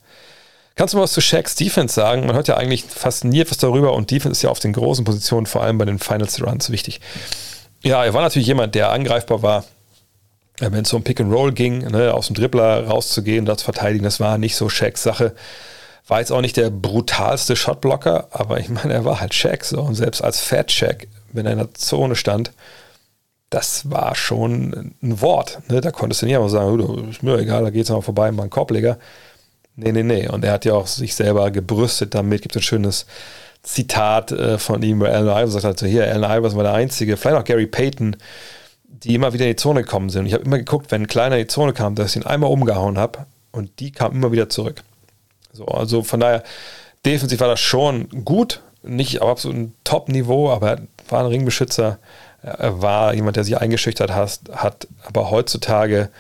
Kannst 0.74 0.93
du 0.93 0.98
mal 0.98 1.05
was 1.05 1.12
zu 1.12 1.23
Shaqs 1.23 1.55
Defense 1.55 1.94
sagen? 1.94 2.27
Man 2.27 2.36
hört 2.36 2.48
ja 2.48 2.59
eigentlich 2.59 2.85
fast 2.85 3.24
nie 3.24 3.40
etwas 3.40 3.56
darüber 3.56 3.94
und 3.94 4.11
Defense 4.11 4.32
ist 4.32 4.43
ja 4.43 4.51
auf 4.51 4.59
den 4.59 4.74
großen 4.74 5.06
Positionen, 5.06 5.47
vor 5.47 5.62
allem 5.62 5.78
bei 5.78 5.86
den 5.86 5.98
Finals 5.98 6.43
Runs, 6.43 6.69
wichtig. 6.69 7.01
Ja, 7.85 8.02
er 8.02 8.15
war 8.15 8.23
natürlich 8.23 8.48
jemand, 8.48 8.74
der 8.74 8.90
angreifbar 8.90 9.43
war. 9.43 9.65
Wenn 10.59 10.85
es 10.85 10.93
um 10.93 11.02
Pick 11.02 11.20
and 11.20 11.32
Roll 11.32 11.52
ging, 11.52 11.78
ne, 11.78 12.15
aus 12.15 12.28
dem 12.28 12.35
Dribbler 12.35 12.86
rauszugehen, 12.86 13.44
das 13.44 13.62
verteidigen, 13.62 14.05
das 14.05 14.20
war 14.20 14.39
nicht 14.39 14.56
so 14.56 14.69
Shaqs 14.69 15.02
Sache. 15.02 15.35
War 16.06 16.20
jetzt 16.20 16.32
auch 16.32 16.40
nicht 16.40 16.56
der 16.56 16.70
brutalste 16.70 17.56
Shotblocker, 17.56 18.28
aber 18.31 18.59
ich 18.59 18.69
meine, 18.69 18.93
er 18.94 19.05
war 19.05 19.20
halt 19.20 19.35
Shaq 19.35 19.65
so. 19.65 19.81
Und 19.81 19.97
selbst 19.97 20.23
als 20.23 20.40
Fat 20.40 20.73
Shaq, 20.73 21.09
wenn 21.32 21.47
er 21.47 21.52
in 21.52 21.59
der 21.59 21.74
Zone 21.74 22.16
stand, 22.16 22.52
das 23.51 23.90
war 23.90 24.15
schon 24.15 24.94
ein 25.02 25.20
Wort. 25.20 25.59
Ne? 25.69 25.81
Da 25.81 25.90
konntest 25.90 26.23
du 26.23 26.27
nicht 26.27 26.36
einfach 26.36 26.48
sagen, 26.48 27.09
ist 27.11 27.23
mir 27.23 27.39
egal, 27.39 27.65
da 27.65 27.70
geht 27.70 27.85
es 27.85 27.90
mal 27.90 28.01
vorbei, 28.01 28.31
mal 28.32 28.44
ein 28.44 28.51
Korbleger. 28.51 28.98
Nee, 29.77 29.93
nee, 29.93 30.02
nee. 30.02 30.28
Und 30.28 30.44
er 30.44 30.52
hat 30.52 30.65
ja 30.65 30.74
auch 30.74 30.86
sich 30.86 31.15
selber 31.15 31.51
gebrüstet 31.51 32.15
damit. 32.15 32.43
Gibt 32.43 32.56
ein 32.56 32.62
schönes 32.62 33.06
Zitat 33.65 34.31
äh, 34.31 34.59
von 34.59 34.82
ihm, 34.82 35.01
wo 35.01 35.07
Allen 35.07 35.27
Iverson 35.27 35.61
sagt 35.61 35.65
halt 35.65 35.78
so, 35.78 35.86
hier, 35.86 36.05
Allen 36.05 36.23
Iverson 36.23 36.57
war 36.57 36.65
der 36.65 36.74
Einzige, 36.74 37.16
vielleicht 37.16 37.36
auch 37.36 37.45
Gary 37.45 37.66
Payton, 37.66 38.16
die 38.86 39.15
immer 39.15 39.32
wieder 39.32 39.47
in 39.47 39.53
die 39.53 39.57
Zone 39.57 39.82
gekommen 39.82 40.11
sind. 40.11 40.20
Und 40.20 40.27
ich 40.27 40.35
habe 40.35 40.45
immer 40.45 40.59
geguckt, 40.59 40.91
wenn 40.91 41.03
ein 41.03 41.07
Kleiner 41.07 41.36
in 41.36 41.43
die 41.43 41.49
Zone 41.49 41.73
kam, 41.73 41.95
dass 41.95 42.11
ich 42.11 42.23
ihn 42.23 42.27
einmal 42.27 42.51
umgehauen 42.51 42.99
habe 42.99 43.27
und 43.53 43.81
die 43.81 43.91
kam 43.91 44.12
immer 44.12 44.32
wieder 44.32 44.49
zurück. 44.49 44.82
So, 45.53 45.66
also 45.66 46.03
von 46.03 46.20
daher, 46.20 46.43
defensiv 47.05 47.41
war 47.41 47.49
das 47.49 47.61
schon 47.61 48.09
gut, 48.24 48.61
nicht 48.82 49.23
auf 49.23 49.31
absolut 49.31 49.57
ein 49.57 49.74
Top-Niveau, 49.85 50.51
aber 50.51 50.73
er 50.73 50.78
war 51.09 51.20
ein 51.20 51.27
Ringbeschützer, 51.27 51.99
er 52.43 52.82
war 52.82 53.15
jemand, 53.15 53.36
der 53.36 53.45
sich 53.45 53.57
eingeschüchtert 53.57 54.12
hat, 54.12 54.41
hat 54.53 54.86
aber 55.05 55.31
heutzutage 55.31 56.11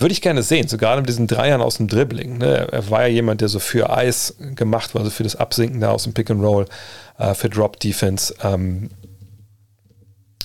würde 0.00 0.12
ich 0.12 0.22
gerne 0.22 0.42
sehen, 0.42 0.68
so 0.68 0.78
gerade 0.78 1.00
mit 1.00 1.08
diesen 1.08 1.26
Dreiern 1.26 1.60
aus 1.60 1.76
dem 1.76 1.88
Dribbling. 1.88 2.38
Ne? 2.38 2.68
Er 2.70 2.90
war 2.90 3.02
ja 3.02 3.08
jemand, 3.08 3.40
der 3.40 3.48
so 3.48 3.58
für 3.58 3.90
Eis 3.90 4.34
gemacht 4.38 4.94
war, 4.94 5.02
also 5.02 5.10
für 5.10 5.22
das 5.22 5.36
Absinken 5.36 5.80
da 5.80 5.90
aus 5.90 6.04
dem 6.04 6.14
Pick 6.14 6.30
and 6.30 6.42
Roll, 6.42 6.66
äh, 7.18 7.34
für 7.34 7.48
Drop 7.48 7.78
Defense. 7.80 8.34
Ähm 8.42 8.90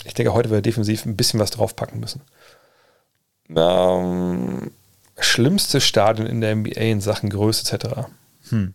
ich 0.05 0.13
denke, 0.13 0.33
heute 0.33 0.49
wird 0.49 0.59
er 0.59 0.69
defensiv 0.69 1.05
ein 1.05 1.17
bisschen 1.17 1.39
was 1.39 1.49
draufpacken 1.51 1.99
müssen. 1.99 2.21
Ähm, 3.49 4.71
schlimmste 5.19 5.81
Stadion 5.81 6.27
in 6.27 6.41
der 6.41 6.55
NBA 6.55 6.79
in 6.79 7.01
Sachen 7.01 7.29
Größe 7.29 7.75
etc. 7.75 8.07
Hm. 8.49 8.73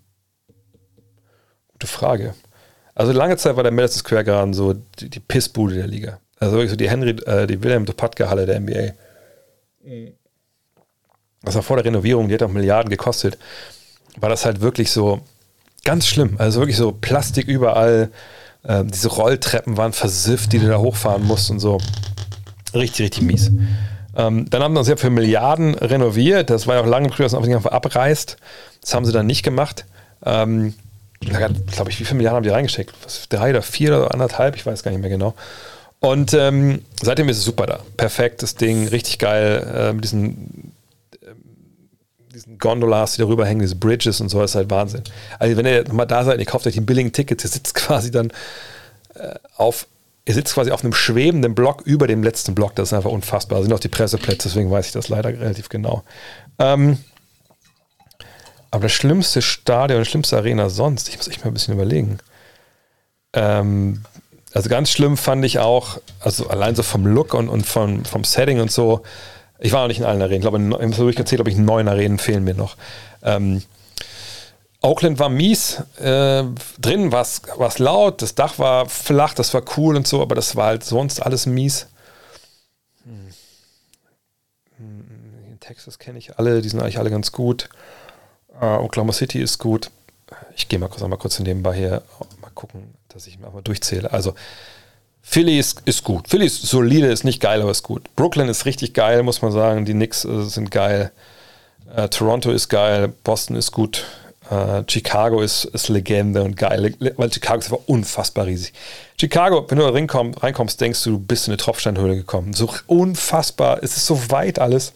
Gute 1.73 1.86
Frage. 1.86 2.35
Also 2.94 3.12
lange 3.12 3.36
Zeit 3.36 3.57
war 3.57 3.62
der 3.62 3.73
Madison 3.73 4.01
Square 4.01 4.24
Garden 4.24 4.55
so 4.55 4.74
die, 4.74 5.09
die 5.09 5.20
Pissbude 5.20 5.77
der 5.77 5.86
Liga. 5.86 6.20
Also 6.39 6.55
wirklich 6.55 6.70
so 6.70 6.77
die 6.77 6.90
Henry, 6.90 7.11
äh, 7.27 7.47
die 7.47 7.62
Wilhelm 7.62 7.86
Dopatka 7.86 8.28
Halle 8.28 8.47
der 8.47 8.61
NBA. 8.61 8.93
Das 11.43 11.55
war 11.55 11.62
vor 11.62 11.77
der 11.77 11.85
Renovierung, 11.85 12.29
die 12.29 12.35
hat 12.35 12.43
auch 12.43 12.51
Milliarden 12.51 12.91
gekostet. 12.91 13.39
War 14.19 14.29
das 14.29 14.45
halt 14.45 14.61
wirklich 14.61 14.91
so 14.91 15.21
ganz 15.85 16.07
schlimm. 16.07 16.37
Also 16.39 16.61
wirklich 16.61 16.77
so 16.77 16.93
Plastik 16.93 17.49
überall. 17.49 18.11
Äh, 18.62 18.85
diese 18.85 19.09
Rolltreppen 19.09 19.77
waren 19.77 19.93
versifft, 19.93 20.53
die 20.53 20.59
du 20.59 20.69
da 20.69 20.79
hochfahren 20.79 21.25
musst 21.25 21.51
und 21.51 21.61
so. 21.61 21.79
Richtig, 22.75 23.07
richtig 23.07 23.23
mies. 23.23 23.51
Ähm, 24.17 24.51
dann 24.51 24.62
haben 24.62 24.83
sie 24.85 24.91
ja 24.91 24.97
für 24.97 25.11
Milliarden 25.11 25.75
renoviert. 25.75 26.51
Das 26.51 26.67
war 26.67 26.77
ja 26.77 26.83
auch 26.83 26.87
lange 26.87 27.11
früher, 27.11 27.27
dass 27.27 27.33
man 27.33 27.53
einfach 27.53 27.73
abreißt. 27.73 28.37
Das 28.83 28.95
haben 28.95 29.05
sie 29.05 29.12
dann 29.12 29.27
nicht 29.27 29.43
gemacht. 29.43 29.87
Ähm, 30.25 30.75
glaube 31.21 31.91
ich, 31.91 32.01
wie 32.01 32.05
viele 32.05 32.17
Milliarden 32.17 32.37
haben 32.37 32.45
die 32.45 32.51
reingesteckt? 32.51 32.95
Was, 33.03 33.29
drei 33.29 33.51
oder 33.51 33.62
vier 33.62 33.97
oder 33.97 34.12
anderthalb? 34.12 34.57
Ich 34.57 34.67
weiß 34.67 34.83
gar 34.83 34.91
nicht 34.91 35.01
mehr 35.01 35.11
genau. 35.11 35.35
Und 36.01 36.33
ähm, 36.33 36.83
seitdem 37.03 37.29
ist 37.29 37.39
es 37.39 37.45
super 37.45 37.67
da. 37.67 37.81
Perfektes 37.97 38.55
Ding, 38.55 38.89
richtig 38.89 39.19
geil. 39.19 39.67
Äh, 39.75 39.93
mit 39.93 40.05
diesen 40.05 40.60
Gondolas, 42.61 43.15
die 43.15 43.23
darüber 43.23 43.47
hängen, 43.47 43.61
diese 43.61 43.77
Bridges 43.77 44.20
und 44.20 44.28
so, 44.28 44.43
ist 44.43 44.55
halt 44.55 44.70
Wahnsinn. 44.70 45.03
Also, 45.39 45.57
wenn 45.57 45.66
ihr 45.66 45.85
nochmal 45.85 46.07
da 46.07 46.24
seid, 46.24 46.39
ihr 46.39 46.47
kauft 46.47 46.66
euch 46.66 46.77
ein 46.77 46.87
billigen 46.87 47.12
Ticket, 47.12 47.43
ihr 47.45 47.51
sitzt 47.51 47.74
quasi 47.74 48.11
dann 48.11 48.31
äh, 49.15 49.35
auf 49.57 49.87
ihr 50.27 50.35
sitzt 50.35 50.55
quasi 50.55 50.70
auf 50.70 50.85
einem 50.85 50.93
schwebenden 50.93 51.55
Block 51.55 51.82
über 51.82 52.07
dem 52.07 52.23
letzten 52.23 52.55
Block. 52.55 52.77
Das 52.77 52.91
ist 52.91 52.93
einfach 52.93 53.11
unfassbar. 53.11 53.59
Da 53.59 53.65
sind 53.65 53.73
auch 53.73 53.81
die 53.81 53.89
Presseplätze, 53.89 54.49
deswegen 54.49 54.70
weiß 54.70 54.87
ich 54.87 54.93
das 54.93 55.09
leider 55.09 55.31
relativ 55.31 55.69
genau. 55.69 56.05
Ähm, 56.59 56.99
aber 58.70 58.82
das 58.82 58.93
schlimmste 58.93 59.43
Stadion, 59.43 60.01
die 60.01 60.09
schlimmste 60.09 60.37
Arena 60.37 60.69
sonst, 60.69 61.09
ich 61.09 61.16
muss 61.16 61.27
echt 61.27 61.41
mal 61.41 61.51
ein 61.51 61.55
bisschen 61.55 61.74
überlegen. 61.74 62.19
Ähm, 63.32 64.03
also 64.53 64.69
ganz 64.69 64.91
schlimm 64.91 65.16
fand 65.16 65.45
ich 65.45 65.59
auch, 65.59 65.99
also 66.20 66.49
allein 66.49 66.74
so 66.74 66.82
vom 66.82 67.07
Look 67.07 67.35
und, 67.35 67.49
und 67.49 67.66
vom, 67.66 68.05
vom 68.05 68.24
Setting 68.24 68.61
und 68.61 68.70
so. 68.70 69.03
Ich 69.61 69.73
war 69.73 69.82
noch 69.82 69.89
nicht 69.89 69.99
in 69.99 70.05
allen 70.05 70.23
Arenen. 70.23 70.39
Ich 70.39 70.43
glaube, 70.43 70.59
ich 70.59 70.73
habe 70.73 71.05
durchgezählt, 71.05 71.39
glaube 71.39 71.51
ich, 71.51 71.57
neun 71.57 71.87
Arenen 71.87 72.19
fehlen 72.19 72.45
mir 72.45 72.55
noch. 72.55 72.77
Ähm, 73.23 73.62
Oakland 74.82 75.19
war 75.19 75.28
mies, 75.28 75.82
äh, 75.99 76.45
drin 76.78 77.12
war 77.12 77.20
es 77.20 77.78
laut, 77.78 78.23
das 78.23 78.35
Dach 78.35 78.59
war 78.59 78.89
flach, 78.89 79.35
das 79.35 79.53
war 79.53 79.62
cool 79.77 79.95
und 79.95 80.09
so, 80.09 80.23
aber 80.23 80.35
das 80.35 80.57
war 80.57 80.69
halt 80.69 80.85
sonst 80.85 81.20
alles 81.20 81.45
mies. 81.45 81.87
Hm. 83.05 83.28
In 85.51 85.61
Texas 85.61 85.99
kenne 85.99 86.19
ich 86.19 86.39
alle, 86.39 86.62
die 86.62 86.69
sind 86.70 86.81
eigentlich 86.81 86.99
alle 86.99 87.11
ganz 87.11 87.31
gut. 87.31 87.69
Uh, 88.61 88.78
Oklahoma 88.82 89.12
City 89.12 89.41
ist 89.41 89.59
gut. 89.59 89.91
Ich 90.57 90.69
gehe 90.69 90.78
mal 90.78 90.89
kurz, 90.89 91.03
mal 91.03 91.16
kurz 91.16 91.39
nebenbei 91.39 91.74
hier 91.74 92.03
mal 92.41 92.51
gucken, 92.55 92.95
dass 93.09 93.27
ich 93.27 93.39
mal 93.39 93.53
durchzähle. 93.62 94.11
Also 94.12 94.35
Philly 95.22 95.59
ist, 95.59 95.82
ist 95.84 96.02
gut. 96.05 96.28
Philly 96.28 96.47
ist 96.47 96.62
solide, 96.62 97.06
ist 97.06 97.24
nicht 97.24 97.40
geil, 97.40 97.62
aber 97.62 97.70
ist 97.70 97.82
gut. 97.82 98.02
Brooklyn 98.16 98.48
ist 98.48 98.64
richtig 98.64 98.94
geil, 98.94 99.22
muss 99.22 99.42
man 99.42 99.52
sagen. 99.52 99.84
Die 99.84 99.92
Knicks 99.92 100.24
äh, 100.24 100.42
sind 100.42 100.70
geil. 100.70 101.12
Äh, 101.94 102.09
Toronto 102.09 102.51
ist 102.51 102.68
geil. 102.68 103.12
Boston 103.24 103.56
ist 103.56 103.72
gut. 103.72 104.05
Uh, 104.52 104.82
Chicago 104.88 105.42
ist, 105.42 105.64
ist 105.66 105.88
Legende 105.88 106.42
und 106.42 106.56
geil, 106.56 106.92
weil 106.98 107.32
Chicago 107.32 107.60
ist 107.60 107.72
einfach 107.72 107.86
unfassbar 107.86 108.47
riesig. 108.47 108.72
Chicago, 109.16 109.64
wenn 109.68 109.78
du 109.78 109.84
da 109.84 109.90
reinkommst, 109.90 110.42
reinkommst, 110.42 110.80
denkst 110.80 111.05
du, 111.05 111.10
du 111.10 111.18
bist 111.20 111.47
in 111.47 111.52
eine 111.52 111.59
Tropfsteinhöhle 111.59 112.16
gekommen. 112.16 112.52
So 112.52 112.68
unfassbar, 112.88 113.78
es 113.80 113.97
ist 113.97 114.06
so 114.06 114.28
weit 114.32 114.59
alles, 114.59 114.92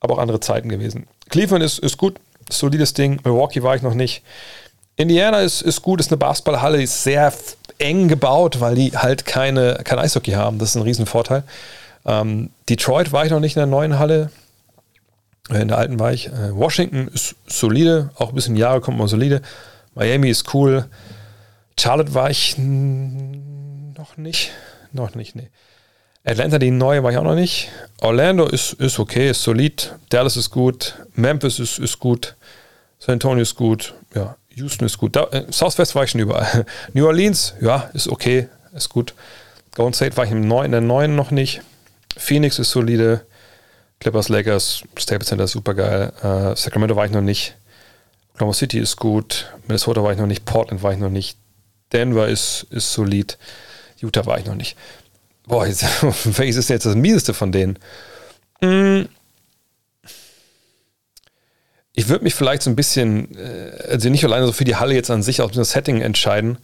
aber 0.00 0.16
auch 0.16 0.18
andere 0.18 0.40
Zeiten 0.40 0.68
gewesen. 0.68 1.06
Cleveland 1.30 1.64
ist, 1.64 1.78
ist 1.78 1.96
gut, 1.96 2.16
solides 2.50 2.92
Ding. 2.92 3.18
Milwaukee 3.24 3.62
war 3.62 3.76
ich 3.76 3.80
noch 3.82 3.94
nicht. 3.94 4.22
Indiana 5.00 5.40
ist, 5.40 5.62
ist 5.62 5.80
gut, 5.80 5.98
ist 5.98 6.10
eine 6.10 6.18
Basketballhalle, 6.18 6.82
ist 6.82 7.02
sehr 7.02 7.32
eng 7.78 8.08
gebaut, 8.08 8.60
weil 8.60 8.74
die 8.74 8.96
halt 8.96 9.24
keine, 9.24 9.80
kein 9.82 9.98
Eishockey 9.98 10.32
haben. 10.32 10.58
Das 10.58 10.70
ist 10.70 10.76
ein 10.76 10.82
Riesenvorteil. 10.82 11.42
Ähm, 12.04 12.50
Detroit 12.68 13.10
war 13.10 13.24
ich 13.24 13.30
noch 13.30 13.40
nicht 13.40 13.56
in 13.56 13.60
der 13.60 13.66
neuen 13.66 13.98
Halle. 13.98 14.30
Äh, 15.50 15.62
in 15.62 15.68
der 15.68 15.78
alten 15.78 15.98
war 15.98 16.12
ich. 16.12 16.26
Äh, 16.26 16.54
Washington 16.54 17.08
ist 17.08 17.34
solide, 17.46 18.10
auch 18.16 18.28
ein 18.28 18.34
bisschen 18.34 18.56
Jahre 18.56 18.82
kommt 18.82 18.98
man 18.98 19.08
solide. 19.08 19.40
Miami 19.94 20.28
ist 20.28 20.52
cool. 20.54 20.84
Charlotte 21.78 22.12
war 22.12 22.28
ich 22.28 22.56
noch 22.58 24.18
nicht. 24.18 24.50
Noch 24.92 25.14
nicht, 25.14 25.34
nee. 25.34 25.48
Atlanta, 26.24 26.58
die 26.58 26.70
neue, 26.70 27.02
war 27.02 27.10
ich 27.10 27.16
auch 27.16 27.24
noch 27.24 27.34
nicht. 27.34 27.70
Orlando 28.02 28.46
ist, 28.46 28.74
ist 28.74 28.98
okay, 28.98 29.30
ist 29.30 29.42
solid. 29.42 29.94
Dallas 30.10 30.36
ist 30.36 30.50
gut. 30.50 30.94
Memphis 31.14 31.58
ist, 31.58 31.78
ist 31.78 31.98
gut. 31.98 32.36
San 32.98 33.14
Antonio 33.14 33.42
ist 33.42 33.54
gut. 33.54 33.94
Ja, 34.14 34.36
Houston 34.54 34.86
ist 34.86 34.98
gut. 34.98 35.16
Da, 35.16 35.24
äh, 35.30 35.46
Southwest 35.50 35.94
war 35.94 36.04
ich 36.04 36.10
schon 36.10 36.20
überall. 36.20 36.66
New 36.92 37.06
Orleans, 37.06 37.54
ja, 37.60 37.90
ist 37.94 38.08
okay, 38.08 38.48
ist 38.74 38.88
gut. 38.88 39.14
Golden 39.74 39.94
State 39.94 40.16
war 40.16 40.24
ich 40.24 40.30
im 40.30 40.46
neuen, 40.46 40.66
in 40.66 40.72
der 40.72 40.80
neuen 40.80 41.14
noch 41.14 41.30
nicht. 41.30 41.62
Phoenix 42.16 42.58
ist 42.58 42.70
solide. 42.70 43.24
Clippers, 44.00 44.28
Lakers, 44.28 44.82
Staples 44.96 45.28
Center 45.28 45.44
ist 45.44 45.52
super 45.52 45.74
geil. 45.74 46.12
Uh, 46.22 46.54
Sacramento 46.56 46.96
war 46.96 47.04
ich 47.04 47.12
noch 47.12 47.20
nicht. 47.20 47.54
Oklahoma 48.34 48.54
City 48.54 48.78
ist 48.78 48.96
gut. 48.96 49.52
Minnesota 49.68 50.02
war 50.02 50.12
ich 50.12 50.18
noch 50.18 50.26
nicht. 50.26 50.44
Portland 50.44 50.82
war 50.82 50.92
ich 50.92 50.98
noch 50.98 51.10
nicht. 51.10 51.36
Denver 51.92 52.26
ist, 52.26 52.66
ist 52.70 52.92
solid. 52.92 53.36
Utah 53.98 54.24
war 54.24 54.38
ich 54.38 54.46
noch 54.46 54.54
nicht. 54.54 54.76
Boah, 55.46 55.66
jetzt, 55.66 55.84
welches 56.38 56.56
ist 56.56 56.70
jetzt 56.70 56.86
das 56.86 56.94
mieseste 56.94 57.34
von 57.34 57.52
denen? 57.52 57.78
Hm. 58.62 59.08
Ich 61.94 62.08
würde 62.08 62.24
mich 62.24 62.34
vielleicht 62.34 62.62
so 62.62 62.70
ein 62.70 62.76
bisschen, 62.76 63.36
äh, 63.36 63.90
also 63.90 64.08
nicht 64.08 64.24
alleine 64.24 64.46
so 64.46 64.52
für 64.52 64.64
die 64.64 64.76
Halle 64.76 64.94
jetzt 64.94 65.10
an 65.10 65.22
sich, 65.22 65.42
aus 65.42 65.52
dem 65.52 65.64
Setting 65.64 66.00
entscheiden. 66.00 66.58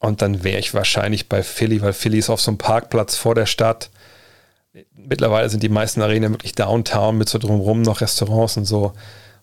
Und 0.00 0.22
dann 0.22 0.44
wäre 0.44 0.58
ich 0.58 0.74
wahrscheinlich 0.74 1.28
bei 1.28 1.42
Philly, 1.42 1.82
weil 1.82 1.92
Philly 1.92 2.18
ist 2.18 2.30
auf 2.30 2.40
so 2.40 2.50
einem 2.50 2.58
Parkplatz 2.58 3.16
vor 3.16 3.34
der 3.34 3.46
Stadt 3.46 3.90
mittlerweile 4.94 5.48
sind 5.48 5.62
die 5.62 5.68
meisten 5.68 6.02
Arenen 6.02 6.32
wirklich 6.32 6.54
Downtown 6.54 7.18
mit 7.18 7.28
so 7.28 7.38
drumherum 7.38 7.82
noch 7.82 8.00
Restaurants 8.00 8.56
und 8.56 8.64
so. 8.64 8.92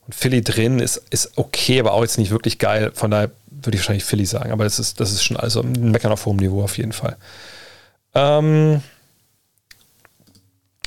Und 0.05 0.15
Philly 0.15 0.41
drin 0.41 0.79
ist, 0.79 1.01
ist 1.09 1.37
okay, 1.37 1.79
aber 1.79 1.93
auch 1.93 2.01
jetzt 2.01 2.17
nicht 2.17 2.31
wirklich 2.31 2.59
geil. 2.59 2.91
Von 2.93 3.11
daher 3.11 3.31
würde 3.49 3.75
ich 3.75 3.81
wahrscheinlich 3.81 4.05
Philly 4.05 4.25
sagen. 4.25 4.51
Aber 4.51 4.63
das 4.63 4.79
ist, 4.79 4.99
das 4.99 5.11
ist 5.11 5.23
schon 5.23 5.37
also 5.37 5.61
ein 5.61 5.91
Meckern 5.91 6.11
auf 6.11 6.25
hohem 6.25 6.37
Niveau 6.37 6.63
auf 6.63 6.77
jeden 6.77 6.93
Fall. 6.93 7.17
Ähm, 8.15 8.81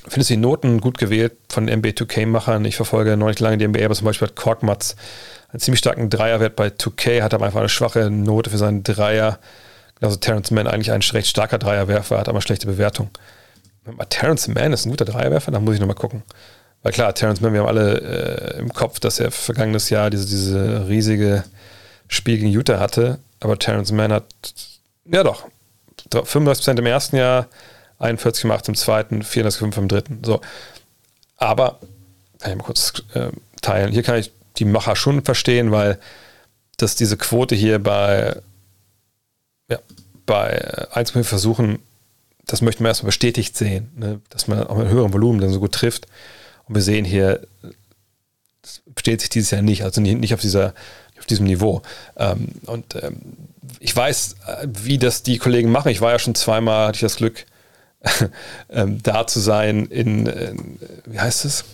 findest 0.09 0.31
du 0.31 0.35
die 0.35 0.41
Noten 0.41 0.81
gut 0.81 0.99
gewählt 0.99 1.33
von 1.49 1.69
NBA2K-Machern? 1.69 2.65
Ich 2.65 2.77
verfolge 2.77 3.17
noch 3.17 3.29
nicht 3.29 3.41
lange 3.41 3.59
die 3.59 3.67
NBA, 3.67 3.85
aber 3.85 3.95
zum 3.95 4.07
Beispiel 4.07 4.29
hat 4.29 4.37
Korkmaz 4.37 4.97
einen 5.53 5.61
ziemlich 5.61 5.81
starken 5.81 6.11
Dreierwert 6.11 6.57
bei 6.57 6.69
2K, 6.69 7.23
hat 7.23 7.35
aber 7.35 7.47
einfach 7.47 7.61
eine 7.61 7.69
schwache 7.69 8.11
Note 8.11 8.51
für 8.51 8.59
seinen 8.59 8.83
Dreier. 8.83 9.39
Also 10.01 10.17
Terrence 10.17 10.51
Mann 10.51 10.67
eigentlich 10.67 10.93
ein 10.93 11.03
recht 11.03 11.29
starker 11.29 11.59
Dreierwerfer, 11.59 12.19
hat 12.19 12.29
aber 12.29 12.41
schlechte 12.41 12.67
Bewertung. 12.67 13.11
Terrence 14.09 14.49
Mann 14.49 14.73
ist 14.73 14.87
ein 14.87 14.91
guter 14.91 15.05
Dreierwerfer, 15.05 15.51
da 15.51 15.61
muss 15.61 15.75
ich 15.75 15.81
nochmal 15.81 15.97
gucken. 15.97 16.23
Weil 16.83 16.93
klar, 16.93 17.15
Terrence 17.15 17.41
Mann, 17.41 17.53
wir 17.53 17.61
haben 17.61 17.69
alle 17.69 18.01
äh, 18.01 18.59
im 18.59 18.73
Kopf, 18.73 19.01
dass 19.01 19.21
er 19.21 19.31
vergangenes 19.31 19.91
Jahr 19.91 20.09
diese, 20.11 20.27
diese 20.27 20.89
riesige 20.89 21.45
Spiel 22.09 22.39
gegen 22.39 22.49
Utah 22.51 22.79
hatte. 22.79 23.19
Aber 23.41 23.59
Terrence 23.59 23.93
Mann 23.93 24.13
hat, 24.13 24.25
ja 25.05 25.23
doch, 25.23 25.49
35% 26.13 26.79
im 26.79 26.87
ersten 26.87 27.17
Jahr, 27.17 27.47
41 28.01 28.43
gemacht 28.43 28.67
im 28.69 28.75
zweiten, 28.75 29.23
34,5 29.23 29.79
im 29.79 29.89
dritten. 29.89 30.25
So. 30.25 30.41
Aber, 31.37 31.79
kann 32.39 32.53
ich 32.53 32.59
mal 32.59 32.65
kurz 32.65 33.03
äh, 33.15 33.29
teilen. 33.61 33.93
Hier 33.93 34.03
kann 34.03 34.19
ich 34.19 34.33
die 34.57 34.65
Macher 34.65 34.97
schon 34.97 35.23
verstehen, 35.23 35.71
weil 35.71 35.99
dass 36.77 36.97
diese 36.97 37.17
Quote 37.17 37.55
hier 37.55 37.79
bei, 37.79 38.41
ja, 39.69 39.79
bei 40.27 40.89
1 40.93 41.11
Versuchen, 41.23 41.79
das 42.47 42.63
möchten 42.63 42.83
wir 42.83 42.89
erstmal 42.89 43.09
bestätigt 43.09 43.57
sehen, 43.57 43.91
ne? 43.97 44.21
dass 44.31 44.49
man 44.49 44.67
auch 44.67 44.77
mit 44.77 44.89
höherem 44.89 45.13
Volumen 45.13 45.41
dann 45.41 45.53
so 45.53 45.61
gut 45.61 45.73
trifft. 45.73 46.07
Und 46.67 46.75
wir 46.75 46.83
sehen 46.83 47.05
hier, 47.05 47.47
das 48.63 48.83
besteht 48.87 49.21
sich 49.21 49.31
dieses 49.31 49.51
Jahr 49.51 49.63
nicht, 49.63 49.85
also 49.85 50.01
nicht, 50.01 50.19
nicht 50.19 50.35
auf, 50.35 50.41
dieser, 50.41 50.75
auf 51.19 51.27
diesem 51.27 51.47
Niveau. 51.47 51.83
Ähm, 52.17 52.49
und 52.67 52.95
ähm, 52.97 53.21
ich 53.79 53.95
weiß, 53.95 54.37
äh, 54.47 54.67
wie 54.69 54.99
das 54.99 55.23
die 55.23 55.39
Kollegen 55.39 55.71
machen. 55.71 55.91
Ich 55.91 56.01
war 56.01 56.13
ja 56.13 56.19
schon 56.19 56.35
zweimal, 56.35 56.89
hatte 56.89 56.97
ich 56.97 57.03
das 57.03 57.17
Glück, 57.17 57.47
ähm, 58.71 59.03
da 59.03 59.27
zu 59.27 59.41
sein 59.41 59.87
in, 59.87 60.27
in, 60.27 60.79
wie 61.07 61.21
heißt 61.21 61.45
es? 61.45 61.65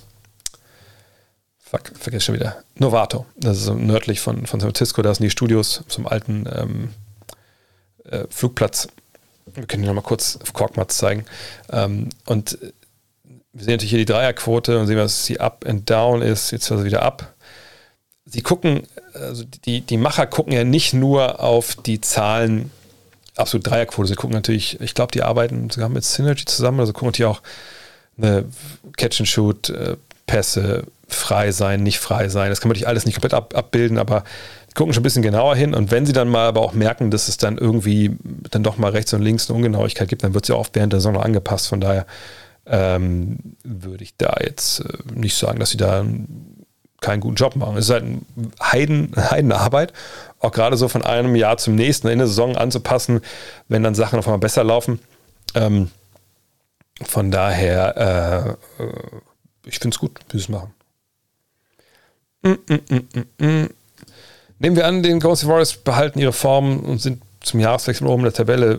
Fuck, 1.58 1.92
vergesse 1.98 2.26
schon 2.26 2.34
wieder. 2.36 2.62
Novato. 2.76 3.26
Das 3.36 3.58
ist 3.58 3.68
nördlich 3.68 4.20
von, 4.20 4.46
von 4.46 4.60
San 4.60 4.70
Francisco. 4.70 5.02
Da 5.02 5.14
sind 5.14 5.24
die 5.24 5.30
Studios 5.30 5.82
zum 5.88 6.06
alten 6.06 6.48
ähm, 6.52 6.90
äh, 8.04 8.24
Flugplatz. 8.30 8.88
Wir 9.46 9.66
können 9.66 9.82
hier 9.82 9.92
nochmal 9.92 10.06
kurz 10.08 10.38
auf 10.40 10.52
Korkmaz 10.52 10.96
zeigen. 10.96 11.24
Ähm, 11.70 12.10
und 12.24 12.58
wir 13.52 13.64
sehen 13.64 13.72
natürlich 13.72 13.90
hier 13.90 13.98
die 13.98 14.04
Dreierquote 14.04 14.78
und 14.78 14.86
sehen, 14.86 14.98
was 14.98 15.24
die 15.24 15.40
Up 15.40 15.64
and 15.66 15.88
Down 15.88 16.22
ist. 16.22 16.50
Jetzt 16.50 16.70
also 16.70 16.84
wieder 16.84 17.02
ab. 17.02 17.34
Sie 18.26 18.42
gucken, 18.42 18.82
also 19.14 19.44
die, 19.64 19.80
die 19.80 19.96
Macher 19.96 20.26
gucken 20.26 20.52
ja 20.52 20.64
nicht 20.64 20.92
nur 20.92 21.40
auf 21.40 21.74
die 21.74 22.00
Zahlen, 22.00 22.70
absolut 23.36 23.66
Dreierquote. 23.66 24.08
Sie 24.08 24.14
gucken 24.14 24.34
natürlich, 24.34 24.80
ich 24.80 24.94
glaube, 24.94 25.12
die 25.12 25.22
arbeiten 25.22 25.70
sogar 25.70 25.88
mit 25.88 26.04
Synergy 26.04 26.44
zusammen, 26.44 26.80
also 26.80 26.92
gucken 26.92 27.08
natürlich 27.08 27.30
auch 27.30 27.42
eine 28.18 28.44
Catch 28.96 29.20
and 29.20 29.28
Shoot, 29.28 29.70
äh, 29.70 29.96
Pässe, 30.26 30.84
frei 31.08 31.52
sein, 31.52 31.82
nicht 31.82 31.98
frei 31.98 32.28
sein. 32.28 32.50
Das 32.50 32.60
kann 32.60 32.68
man 32.68 32.74
natürlich 32.74 32.88
alles 32.88 33.06
nicht 33.06 33.14
komplett 33.14 33.34
ab, 33.34 33.54
abbilden, 33.54 33.98
aber 33.98 34.24
die 34.68 34.74
gucken 34.74 34.92
schon 34.92 35.02
ein 35.02 35.04
bisschen 35.04 35.22
genauer 35.22 35.54
hin. 35.54 35.74
Und 35.74 35.90
wenn 35.90 36.06
sie 36.06 36.12
dann 36.12 36.28
mal 36.28 36.48
aber 36.48 36.62
auch 36.62 36.72
merken, 36.72 37.10
dass 37.10 37.28
es 37.28 37.36
dann 37.36 37.58
irgendwie 37.58 38.16
dann 38.50 38.62
doch 38.62 38.76
mal 38.76 38.90
rechts 38.90 39.12
und 39.12 39.22
links 39.22 39.48
eine 39.48 39.56
Ungenauigkeit 39.56 40.08
gibt, 40.08 40.24
dann 40.24 40.34
wird 40.34 40.46
sie 40.46 40.54
auch 40.54 40.66
während 40.72 40.92
der 40.92 41.00
Saison 41.00 41.16
angepasst. 41.16 41.68
Von 41.68 41.80
daher 41.80 42.06
ähm, 42.66 43.38
würde 43.62 44.02
ich 44.02 44.16
da 44.16 44.34
jetzt 44.42 44.80
äh, 44.80 44.84
nicht 45.14 45.36
sagen, 45.36 45.60
dass 45.60 45.70
sie 45.70 45.76
da 45.76 46.04
keinen 47.00 47.20
guten 47.20 47.36
Job 47.36 47.56
machen. 47.56 47.76
Es 47.76 47.86
ist 47.86 47.90
halt 47.90 48.04
eine 48.04 48.22
Heiden, 48.62 49.12
Heidenarbeit, 49.30 49.92
auch 50.40 50.52
gerade 50.52 50.76
so 50.76 50.88
von 50.88 51.02
einem 51.02 51.36
Jahr 51.36 51.56
zum 51.58 51.74
nächsten 51.74 52.08
in 52.08 52.18
der 52.18 52.26
Saison 52.26 52.56
anzupassen, 52.56 53.20
wenn 53.68 53.82
dann 53.82 53.94
Sachen 53.94 54.18
auf 54.18 54.26
einmal 54.26 54.38
besser 54.38 54.64
laufen. 54.64 55.00
Ähm, 55.54 55.90
von 57.04 57.30
daher, 57.30 58.56
äh, 58.80 58.84
ich 59.66 59.78
finde 59.78 59.94
es 59.94 59.98
gut, 59.98 60.18
wie 60.30 60.38
sie 60.38 60.44
es 60.44 60.48
machen. 60.48 60.72
Mm, 62.42 62.52
mm, 62.68 63.44
mm, 63.44 63.68
Nehmen 64.58 64.76
wir 64.76 64.86
an, 64.86 65.02
den 65.02 65.20
Golden 65.20 65.48
Warriors 65.48 65.76
behalten 65.76 66.18
ihre 66.18 66.32
Form 66.32 66.80
und 66.80 67.00
sind 67.00 67.22
zum 67.40 67.60
Jahreswechsel 67.60 68.06
oben 68.06 68.20
in 68.20 68.24
der 68.24 68.32
Tabelle. 68.32 68.78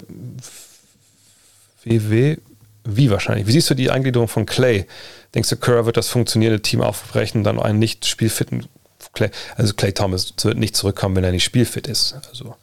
WW? 1.84 2.38
Wie 2.84 3.12
wahrscheinlich? 3.12 3.48
Wie 3.48 3.52
siehst 3.52 3.70
du 3.70 3.76
die 3.76 3.92
Eingliederung 3.92 4.28
von 4.28 4.46
Clay? 4.46 4.88
Denkst 5.36 5.50
du, 5.50 5.58
Kerr 5.58 5.86
wird 5.86 5.98
das 5.98 6.10
funktionierende 6.10 6.62
Team 6.62 6.82
aufbrechen, 6.82 7.44
dann 7.44 7.60
einen 7.60 7.80
nicht 7.80 8.06
spielfitten 8.06 8.68
Clay? 9.14 9.30
Also 9.56 9.74
Clay 9.74 9.94
Thomas 9.94 10.34
wird 10.42 10.58
nicht 10.58 10.76
zurückkommen, 10.76 11.16
wenn 11.16 11.24
er 11.24 11.32
nicht 11.32 11.44
spielfit 11.44 11.88
ist. 11.88 12.16
Also 12.30 12.56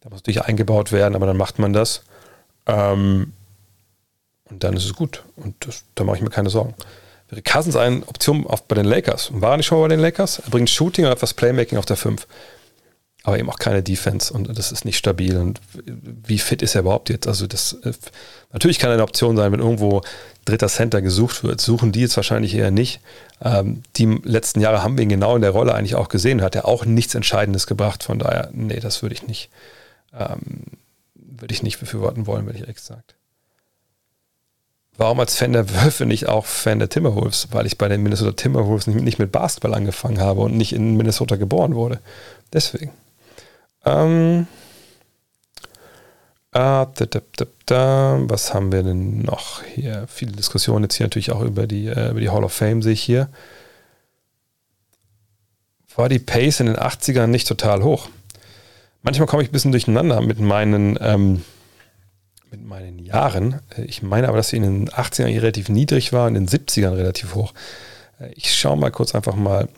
da 0.00 0.10
muss 0.10 0.20
natürlich 0.20 0.42
eingebaut 0.42 0.92
werden, 0.92 1.14
aber 1.14 1.26
dann 1.26 1.36
macht 1.36 1.58
man 1.58 1.72
das. 1.72 2.02
Ähm, 2.66 3.32
und 4.44 4.64
dann 4.64 4.76
ist 4.76 4.84
es 4.84 4.94
gut. 4.94 5.22
Und 5.36 5.54
das, 5.60 5.84
da 5.94 6.04
mache 6.04 6.16
ich 6.16 6.22
mir 6.22 6.30
keine 6.30 6.50
Sorgen 6.50 6.74
wäre 7.28 7.42
Cousins 7.42 7.76
eine 7.76 8.02
Option 8.06 8.46
auf, 8.46 8.64
bei 8.64 8.74
den 8.74 8.86
Lakers. 8.86 9.30
War 9.32 9.52
er 9.52 9.56
nicht 9.58 9.66
schon 9.66 9.80
bei 9.80 9.88
den 9.88 10.00
Lakers? 10.00 10.38
Er 10.38 10.50
bringt 10.50 10.70
Shooting 10.70 11.04
und 11.04 11.12
etwas 11.12 11.34
Playmaking 11.34 11.78
auf 11.78 11.86
der 11.86 11.96
5. 11.96 12.26
Aber 13.28 13.38
eben 13.38 13.50
auch 13.50 13.58
keine 13.58 13.82
Defense 13.82 14.32
und 14.32 14.58
das 14.58 14.72
ist 14.72 14.86
nicht 14.86 14.96
stabil. 14.96 15.36
Und 15.36 15.60
wie 15.84 16.38
fit 16.38 16.62
ist 16.62 16.74
er 16.74 16.80
überhaupt 16.80 17.10
jetzt? 17.10 17.28
Also, 17.28 17.46
das 17.46 17.74
äh, 17.84 17.92
natürlich 18.54 18.78
kann 18.78 18.90
eine 18.90 19.02
Option 19.02 19.36
sein, 19.36 19.52
wenn 19.52 19.60
irgendwo 19.60 20.00
dritter 20.46 20.68
Center 20.68 21.02
gesucht 21.02 21.44
wird. 21.44 21.60
Suchen 21.60 21.92
die 21.92 22.00
jetzt 22.00 22.16
wahrscheinlich 22.16 22.54
eher 22.54 22.70
nicht. 22.70 23.02
Ähm, 23.42 23.82
die 23.96 24.06
letzten 24.24 24.62
Jahre 24.62 24.82
haben 24.82 24.96
wir 24.96 25.02
ihn 25.02 25.10
genau 25.10 25.36
in 25.36 25.42
der 25.42 25.50
Rolle 25.50 25.74
eigentlich 25.74 25.94
auch 25.94 26.08
gesehen. 26.08 26.40
Hat 26.40 26.56
er 26.56 26.66
auch 26.66 26.86
nichts 26.86 27.14
Entscheidendes 27.14 27.66
gebracht. 27.66 28.02
Von 28.02 28.18
daher, 28.18 28.48
nee, 28.54 28.80
das 28.80 29.02
würde 29.02 29.14
ich 29.14 29.26
nicht, 29.26 29.50
ähm, 30.18 30.62
würde 31.14 31.52
ich 31.52 31.62
nicht 31.62 31.78
befürworten 31.80 32.26
wollen, 32.26 32.46
wenn 32.46 32.56
ich 32.56 32.64
gesagt 32.74 33.14
warum 34.98 35.20
als 35.20 35.36
Fan 35.36 35.52
der 35.52 35.74
Wölfe 35.74 36.04
nicht 36.04 36.28
auch 36.28 36.44
Fan 36.44 36.80
der 36.80 36.90
Timberwolves? 36.90 37.48
Weil 37.52 37.64
ich 37.64 37.78
bei 37.78 37.88
den 37.88 38.02
Minnesota 38.02 38.32
Timberwolves 38.32 38.88
nicht, 38.88 39.18
mit 39.18 39.32
Basketball 39.32 39.72
angefangen 39.72 40.20
habe 40.20 40.42
und 40.42 40.56
nicht 40.56 40.74
in 40.74 40.96
Minnesota 40.96 41.36
geboren 41.36 41.74
wurde. 41.74 42.00
Deswegen. 42.52 42.90
Ähm, 43.88 44.46
ah, 46.52 46.86
da, 46.94 47.06
da, 47.06 47.20
da, 47.66 48.18
was 48.22 48.52
haben 48.52 48.70
wir 48.70 48.82
denn 48.82 49.22
noch 49.22 49.62
hier? 49.62 50.06
Viele 50.08 50.32
Diskussionen 50.32 50.84
jetzt 50.84 50.96
hier 50.96 51.06
natürlich 51.06 51.32
auch 51.32 51.40
über 51.40 51.66
die, 51.66 51.86
äh, 51.86 52.10
über 52.10 52.20
die 52.20 52.30
Hall 52.30 52.44
of 52.44 52.52
Fame, 52.52 52.82
sehe 52.82 52.92
ich 52.92 53.02
hier. 53.02 53.28
War 55.96 56.08
die 56.08 56.18
Pace 56.18 56.60
in 56.60 56.66
den 56.66 56.76
80ern 56.76 57.26
nicht 57.26 57.48
total 57.48 57.82
hoch? 57.82 58.08
Manchmal 59.02 59.26
komme 59.26 59.42
ich 59.42 59.48
ein 59.48 59.52
bisschen 59.52 59.72
durcheinander 59.72 60.20
mit 60.20 60.38
meinen. 60.38 60.98
Ähm, 61.00 61.42
mit 62.50 62.64
meinen 62.64 62.98
Jahren. 62.98 63.60
Äh, 63.76 63.82
ich 63.82 64.02
meine 64.02 64.28
aber, 64.28 64.36
dass 64.36 64.50
sie 64.50 64.56
in 64.56 64.62
den 64.62 64.88
80ern 64.88 65.26
relativ 65.26 65.68
niedrig 65.68 66.12
war, 66.12 66.28
in 66.28 66.34
den 66.34 66.48
70ern 66.48 66.94
relativ 66.96 67.34
hoch. 67.34 67.52
Äh, 68.20 68.32
ich 68.34 68.54
schaue 68.54 68.76
mal 68.76 68.90
kurz 68.90 69.14
einfach 69.14 69.34
mal 69.34 69.68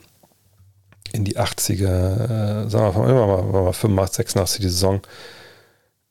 in 1.13 1.25
die 1.25 1.37
80er, 1.39 2.65
äh, 2.67 2.71
sagen 2.71 3.07
wir 3.07 3.27
mal, 3.27 3.43
mal 3.43 3.73
85, 3.73 4.17
86 4.17 4.61
die 4.61 4.69
Saison. 4.69 5.01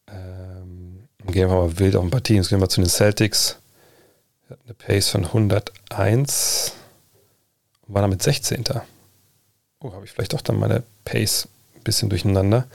Ähm, 0.07 1.07
gehen 1.27 1.49
wir 1.49 1.55
mal 1.55 1.79
wild 1.79 1.95
auf 1.95 2.03
ein 2.03 2.11
paar 2.11 2.23
Teams. 2.23 2.49
Gehen 2.49 2.59
wir 2.59 2.69
zu 2.69 2.81
den 2.81 2.89
Celtics. 2.89 3.57
Eine 4.49 4.73
Pace 4.73 5.09
von 5.09 5.25
101. 5.25 6.73
War 7.87 8.01
damit 8.01 8.21
16. 8.21 8.65
Oh, 9.81 9.93
habe 9.93 10.05
ich 10.05 10.11
vielleicht 10.11 10.33
doch 10.33 10.41
dann 10.41 10.59
meine 10.59 10.83
Pace 11.05 11.47
ein 11.75 11.83
bisschen 11.83 12.09
durcheinander. 12.09 12.67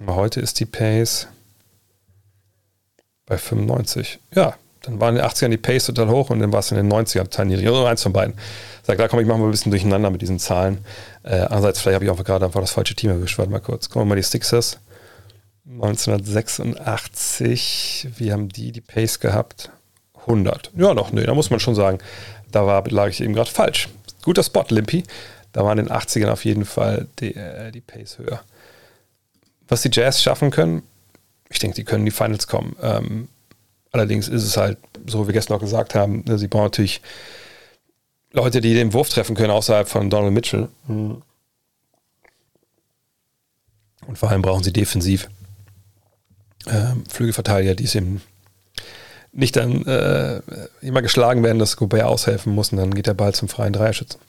Aber 0.00 0.14
heute 0.14 0.40
ist 0.40 0.60
die 0.60 0.66
Pace 0.66 1.26
bei 3.26 3.36
95. 3.36 4.18
Ja, 4.34 4.56
dann 4.82 5.00
waren 5.00 5.16
in 5.16 5.22
den 5.22 5.30
80ern 5.30 5.48
die 5.48 5.56
Pace 5.56 5.86
total 5.86 6.08
hoch 6.08 6.30
und 6.30 6.40
dann 6.40 6.52
war 6.52 6.60
es 6.60 6.70
in 6.70 6.76
den 6.76 6.90
90ern 6.90 7.24
total 7.24 7.46
niedrig. 7.46 7.68
Also 7.68 7.86
eins 7.86 8.02
von 8.02 8.12
beiden. 8.12 8.34
Sag, 8.82 8.98
da 8.98 9.08
komme 9.08 9.22
ich 9.22 9.28
mal 9.28 9.34
ein 9.34 9.50
bisschen 9.50 9.70
durcheinander 9.70 10.10
mit 10.10 10.22
diesen 10.22 10.38
Zahlen. 10.38 10.78
Äh, 11.22 11.40
andererseits, 11.40 11.80
vielleicht 11.80 11.96
habe 11.96 12.04
ich 12.04 12.10
auch 12.10 12.24
gerade 12.24 12.46
einfach 12.46 12.60
das 12.60 12.70
falsche 12.70 12.94
Team 12.94 13.10
erwischt. 13.10 13.38
Warte 13.38 13.52
mal 13.52 13.60
kurz. 13.60 13.88
Gucken 13.88 14.02
wir 14.02 14.06
mal 14.06 14.16
die 14.16 14.22
Sixers. 14.22 14.78
1986, 15.70 18.08
wie 18.16 18.32
haben 18.32 18.48
die 18.48 18.72
die 18.72 18.80
Pace 18.80 19.20
gehabt? 19.20 19.70
100. 20.22 20.70
Ja, 20.76 20.94
doch, 20.94 21.12
nee, 21.12 21.24
da 21.24 21.34
muss 21.34 21.50
man 21.50 21.60
schon 21.60 21.74
sagen, 21.74 21.98
da 22.50 22.66
war, 22.66 22.82
lag 22.88 23.08
ich 23.08 23.20
eben 23.20 23.34
gerade 23.34 23.50
falsch. 23.50 23.88
Guter 24.22 24.42
Spot, 24.42 24.64
Limpy. 24.68 25.04
Da 25.52 25.64
waren 25.64 25.78
in 25.78 25.86
den 25.86 25.94
80ern 25.94 26.30
auf 26.30 26.44
jeden 26.44 26.64
Fall 26.64 27.06
die, 27.18 27.34
äh, 27.34 27.72
die 27.72 27.80
Pace 27.80 28.18
höher. 28.18 28.40
Was 29.68 29.82
die 29.82 29.90
Jazz 29.92 30.22
schaffen 30.22 30.50
können, 30.50 30.82
ich 31.48 31.58
denke, 31.58 31.76
die 31.76 31.84
können 31.84 32.02
in 32.02 32.06
die 32.06 32.12
Finals 32.12 32.46
kommen. 32.46 32.76
Ähm, 32.82 33.28
allerdings 33.92 34.28
ist 34.28 34.44
es 34.44 34.56
halt, 34.56 34.78
so 35.06 35.22
wie 35.22 35.28
wir 35.28 35.34
gestern 35.34 35.56
auch 35.56 35.60
gesagt 35.60 35.94
haben, 35.94 36.24
ne, 36.26 36.38
sie 36.38 36.48
brauchen 36.48 36.64
natürlich 36.64 37.00
Leute, 38.32 38.60
die 38.60 38.74
den 38.74 38.92
Wurf 38.92 39.08
treffen 39.08 39.34
können 39.34 39.50
außerhalb 39.50 39.88
von 39.88 40.10
Donald 40.10 40.32
Mitchell. 40.32 40.68
Mhm. 40.86 41.22
Und 44.06 44.18
vor 44.18 44.30
allem 44.30 44.42
brauchen 44.42 44.62
sie 44.62 44.72
defensiv 44.72 45.28
ähm, 46.66 47.04
Flügelverteidiger, 47.08 47.74
die 47.74 47.84
es 47.84 47.94
eben 47.94 48.22
nicht 49.32 49.56
dann 49.56 49.84
äh, 49.86 50.40
immer 50.80 51.02
geschlagen 51.02 51.42
werden, 51.42 51.58
dass 51.58 51.76
Gobert 51.76 52.04
aushelfen 52.04 52.52
muss 52.54 52.72
und 52.72 52.78
dann 52.78 52.94
geht 52.94 53.06
der 53.06 53.14
Ball 53.14 53.34
zum 53.34 53.48
freien 53.48 53.72
Dreierschützen. 53.72 54.20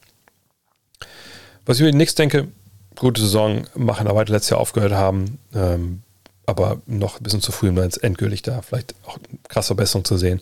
Was 1.65 1.77
ich 1.77 1.81
über 1.81 1.91
die 1.91 1.97
Knicks 1.97 2.15
denke, 2.15 2.47
gute 2.95 3.21
Saison, 3.21 3.65
machen 3.75 4.07
aber 4.07 4.25
letztes 4.25 4.51
Jahr 4.51 4.59
aufgehört 4.59 4.93
haben. 4.93 5.39
Ähm, 5.53 6.03
aber 6.51 6.81
noch 6.85 7.19
ein 7.19 7.23
bisschen 7.23 7.41
zu 7.41 7.51
früh, 7.51 7.69
um 7.69 7.75
da 7.75 7.83
jetzt 7.83 8.03
endgültig 8.03 8.41
da 8.41 8.61
vielleicht 8.61 8.95
auch 9.05 9.17
krasse 9.49 9.67
Verbesserung 9.67 10.05
zu 10.05 10.17
sehen. 10.17 10.41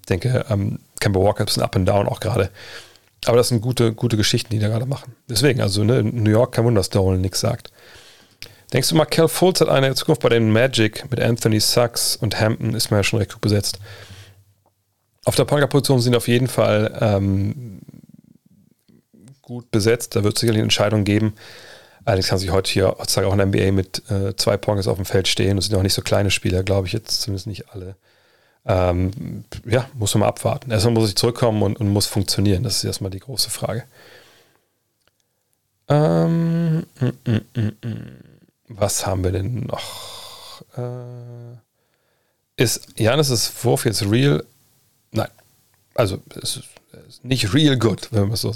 Ich 0.00 0.06
denke, 0.06 0.44
ähm, 0.50 0.80
Kemba 1.00 1.20
Walker 1.20 1.46
ist 1.46 1.56
ein 1.56 1.62
up 1.62 1.76
and 1.76 1.88
down 1.88 2.08
auch 2.08 2.20
gerade. 2.20 2.50
Aber 3.26 3.36
das 3.36 3.48
sind 3.48 3.60
gute, 3.60 3.92
gute 3.92 4.16
Geschichten, 4.16 4.50
die 4.50 4.58
da 4.58 4.68
gerade 4.68 4.86
machen. 4.86 5.14
Deswegen, 5.28 5.60
also 5.60 5.84
ne, 5.84 6.00
in 6.00 6.22
New 6.22 6.30
York 6.30 6.54
kein 6.54 6.64
Wunder, 6.64 6.80
dass 6.80 6.90
Dolan 6.90 7.20
nichts 7.20 7.40
sagt. 7.40 7.70
Denkst 8.72 8.88
du 8.88 8.94
mal, 8.94 9.04
Cal 9.04 9.28
Fultz 9.28 9.60
hat 9.60 9.68
eine 9.68 9.94
Zukunft 9.94 10.22
bei 10.22 10.28
den 10.28 10.50
Magic 10.50 11.10
mit 11.10 11.20
Anthony 11.20 11.60
Sachs 11.60 12.16
und 12.16 12.40
Hampton 12.40 12.74
ist 12.74 12.90
man 12.90 13.00
ja 13.00 13.04
schon 13.04 13.18
recht 13.18 13.32
gut 13.32 13.40
besetzt. 13.40 13.78
Auf 15.24 15.34
der 15.34 15.44
Punker-Position 15.44 16.00
sind 16.00 16.16
auf 16.16 16.28
jeden 16.28 16.46
Fall 16.46 16.96
ähm, 17.00 17.80
gut 19.42 19.70
besetzt. 19.70 20.16
Da 20.16 20.24
wird 20.24 20.36
es 20.36 20.40
sicherlich 20.40 20.60
eine 20.60 20.64
Entscheidung 20.64 21.04
geben. 21.04 21.34
Allerdings 22.10 22.26
kann 22.26 22.38
sich 22.40 22.50
heute 22.50 22.68
hier 22.68 22.88
heutzutage 22.98 23.28
auch 23.28 23.32
in 23.32 23.38
der 23.38 23.46
NBA 23.46 23.70
mit 23.70 24.10
äh, 24.10 24.34
zwei 24.34 24.56
Pongers 24.56 24.88
auf 24.88 24.96
dem 24.96 25.04
Feld 25.04 25.28
stehen. 25.28 25.54
Das 25.54 25.66
sind 25.66 25.76
auch 25.76 25.82
nicht 25.84 25.94
so 25.94 26.02
kleine 26.02 26.32
Spieler, 26.32 26.64
glaube 26.64 26.88
ich 26.88 26.92
jetzt 26.92 27.20
zumindest 27.20 27.46
nicht 27.46 27.70
alle. 27.70 27.94
Ähm, 28.66 29.44
ja, 29.64 29.88
muss 29.94 30.12
man 30.14 30.22
mal 30.22 30.26
abwarten. 30.26 30.72
Erstmal 30.72 30.92
muss 30.92 31.10
ich 31.10 31.14
zurückkommen 31.14 31.62
und, 31.62 31.78
und 31.78 31.88
muss 31.88 32.06
funktionieren. 32.06 32.64
Das 32.64 32.78
ist 32.78 32.82
erstmal 32.82 33.12
die 33.12 33.20
große 33.20 33.48
Frage. 33.48 33.84
Ähm, 35.88 36.78
mm, 36.98 37.30
mm, 37.30 37.60
mm. 37.80 38.24
was 38.66 39.06
haben 39.06 39.22
wir 39.22 39.30
denn 39.30 39.68
noch? 39.68 40.62
Äh, 40.76 41.58
ist 42.56 42.88
Janis' 42.98 43.52
Wurf 43.62 43.84
jetzt 43.84 44.02
real? 44.02 44.44
Nein. 45.12 45.30
Also, 45.94 46.20
es 46.42 46.56
ist, 46.56 46.64
nicht 47.22 47.54
real 47.54 47.78
good, 47.78 48.08
wenn 48.10 48.26
wir 48.26 48.34
es 48.34 48.40
so 48.40 48.52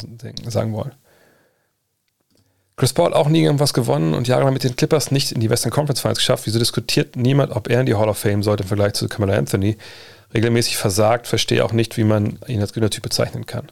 sagen 0.49 0.73
wollen. 0.73 0.93
Chris 2.77 2.93
Paul 2.93 3.15
auch 3.15 3.29
nie 3.29 3.43
irgendwas 3.43 3.73
gewonnen 3.73 4.15
und 4.15 4.27
jahrelang 4.27 4.53
mit 4.53 4.65
den 4.65 4.75
Clippers 4.75 5.11
nicht 5.11 5.31
in 5.31 5.41
die 5.41 5.49
Western 5.49 5.71
Conference 5.71 6.01
Finals 6.01 6.19
geschafft. 6.19 6.47
Wieso 6.47 6.59
diskutiert 6.59 7.15
niemand, 7.15 7.53
ob 7.53 7.71
er 7.71 7.81
in 7.81 7.87
die 7.87 7.95
Hall 7.95 8.09
of 8.09 8.19
Fame 8.19 8.43
sollte 8.43 8.65
im 8.65 8.69
Vergleich 8.69 8.95
zu 8.95 9.09
Kamala 9.09 9.35
Anthony? 9.35 9.77
Regelmäßig 10.33 10.77
versagt, 10.77 11.29
verstehe 11.29 11.65
auch 11.65 11.73
nicht, 11.73 11.97
wie 11.97 12.03
man 12.03 12.41
ihn 12.49 12.61
als 12.61 12.73
Gewinnertyp 12.73 13.05
bezeichnen 13.05 13.47
kann. 13.47 13.71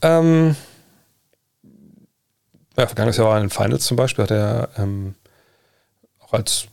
Ähm, 0.00 0.54
ja, 2.76 2.86
vergangenes 2.86 3.16
Jahr 3.16 3.28
war 3.28 3.36
in 3.38 3.44
den 3.44 3.50
Finals 3.50 3.84
zum 3.84 3.96
Beispiel, 3.96 4.22
hat 4.22 4.30
er 4.30 4.68
ähm, 4.78 5.16
auch 6.20 6.32
als 6.32 6.66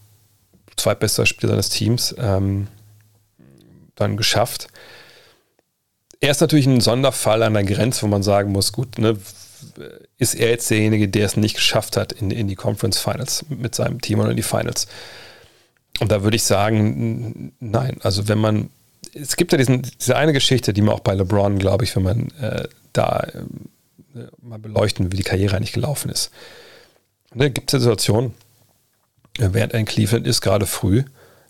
zweitbester 0.78 1.26
Spieler 1.26 1.54
seines 1.54 1.70
Teams 1.70 2.16
ähm, 2.20 2.68
dann 3.96 4.16
geschafft. 4.16 4.68
Er 6.20 6.32
ist 6.32 6.42
natürlich 6.42 6.68
ein 6.68 6.82
Sonderfall 6.82 7.42
an 7.44 7.54
der 7.56 7.64
Grenze, 7.64 8.04
wo 8.04 8.08
man 8.08 8.24
sagen 8.24 8.52
muss, 8.52 8.72
gut, 8.72 9.00
ne, 9.00 9.18
ist 10.18 10.36
er 10.36 10.50
jetzt 10.50 10.70
derjenige, 10.70 11.08
der 11.08 11.26
es 11.26 11.38
nicht 11.38 11.56
geschafft 11.56 11.98
hat 11.98 12.12
in, 12.12 12.32
in 12.32 12.48
die 12.48 12.56
Conference 12.56 13.00
Finals 13.00 13.46
mit 13.50 13.76
seinem 13.76 14.02
Team 14.02 14.20
oder 14.20 14.32
in 14.32 14.38
die 14.38 14.44
Finals. 14.44 14.88
Und 16.00 16.12
da 16.12 16.24
würde 16.24 16.36
ich 16.36 16.44
sagen, 16.44 17.54
nein. 17.60 17.98
Also 18.02 18.28
wenn 18.28 18.38
man, 18.38 18.70
es 19.14 19.36
gibt 19.36 19.52
ja 19.52 19.58
diesen, 19.58 19.82
diese 19.82 20.16
eine 20.16 20.34
Geschichte, 20.34 20.74
die 20.74 20.82
man 20.82 20.96
auch 20.96 21.02
bei 21.02 21.14
LeBron, 21.14 21.60
glaube 21.60 21.84
ich, 21.84 21.96
wenn 21.96 22.04
man 22.04 22.32
äh, 22.40 22.68
da 22.94 23.28
äh, 24.16 24.28
mal 24.42 24.60
beleuchten, 24.60 25.12
wie 25.12 25.18
die 25.18 25.24
Karriere 25.24 25.56
eigentlich 25.56 25.74
gelaufen 25.74 26.10
ist. 26.10 26.32
Da 27.34 27.48
gibt 27.48 27.70
es 27.70 27.74
ja 27.74 27.80
Situationen, 27.80 28.34
äh, 29.38 29.50
während 29.52 29.74
er 29.74 29.80
in 29.80 29.86
Cleveland 29.86 30.26
ist, 30.26 30.42
gerade 30.42 30.66
früh, 30.66 31.04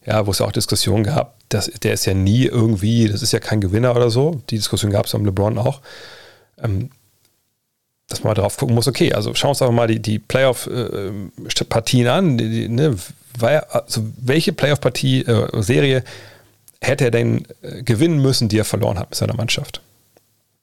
ja, 0.05 0.25
wo 0.25 0.31
es 0.31 0.41
auch 0.41 0.51
Diskussionen 0.51 1.03
gab, 1.03 1.37
dass, 1.49 1.65
der 1.65 1.93
ist 1.93 2.05
ja 2.05 2.13
nie 2.13 2.45
irgendwie, 2.45 3.07
das 3.07 3.21
ist 3.21 3.33
ja 3.33 3.39
kein 3.39 3.61
Gewinner 3.61 3.95
oder 3.95 4.09
so. 4.09 4.41
Die 4.49 4.57
Diskussion 4.57 4.91
gab 4.91 5.05
es 5.05 5.11
beim 5.11 5.25
LeBron 5.25 5.57
auch. 5.57 5.81
Ähm, 6.57 6.89
dass 8.09 8.23
man 8.23 8.31
mal 8.31 8.41
drauf 8.41 8.57
gucken 8.57 8.75
muss, 8.75 8.87
okay, 8.87 9.13
also 9.13 9.33
schauen 9.35 9.49
wir 9.49 9.51
uns 9.51 9.61
einfach 9.61 9.73
mal 9.73 9.87
die, 9.87 9.99
die 9.99 10.19
Playoff-Partien 10.19 12.05
äh, 12.05 12.09
an. 12.09 12.37
Die, 12.37 12.49
die, 12.49 12.69
ne, 12.69 12.95
also 13.39 14.05
welche 14.17 14.51
Playoff-Partie, 14.51 15.21
äh, 15.21 15.61
Serie 15.61 16.03
hätte 16.81 17.05
er 17.05 17.11
denn 17.11 17.45
äh, 17.61 17.83
gewinnen 17.83 18.21
müssen, 18.21 18.49
die 18.49 18.57
er 18.57 18.65
verloren 18.65 18.97
hat 18.97 19.11
mit 19.11 19.17
seiner 19.17 19.35
Mannschaft? 19.35 19.81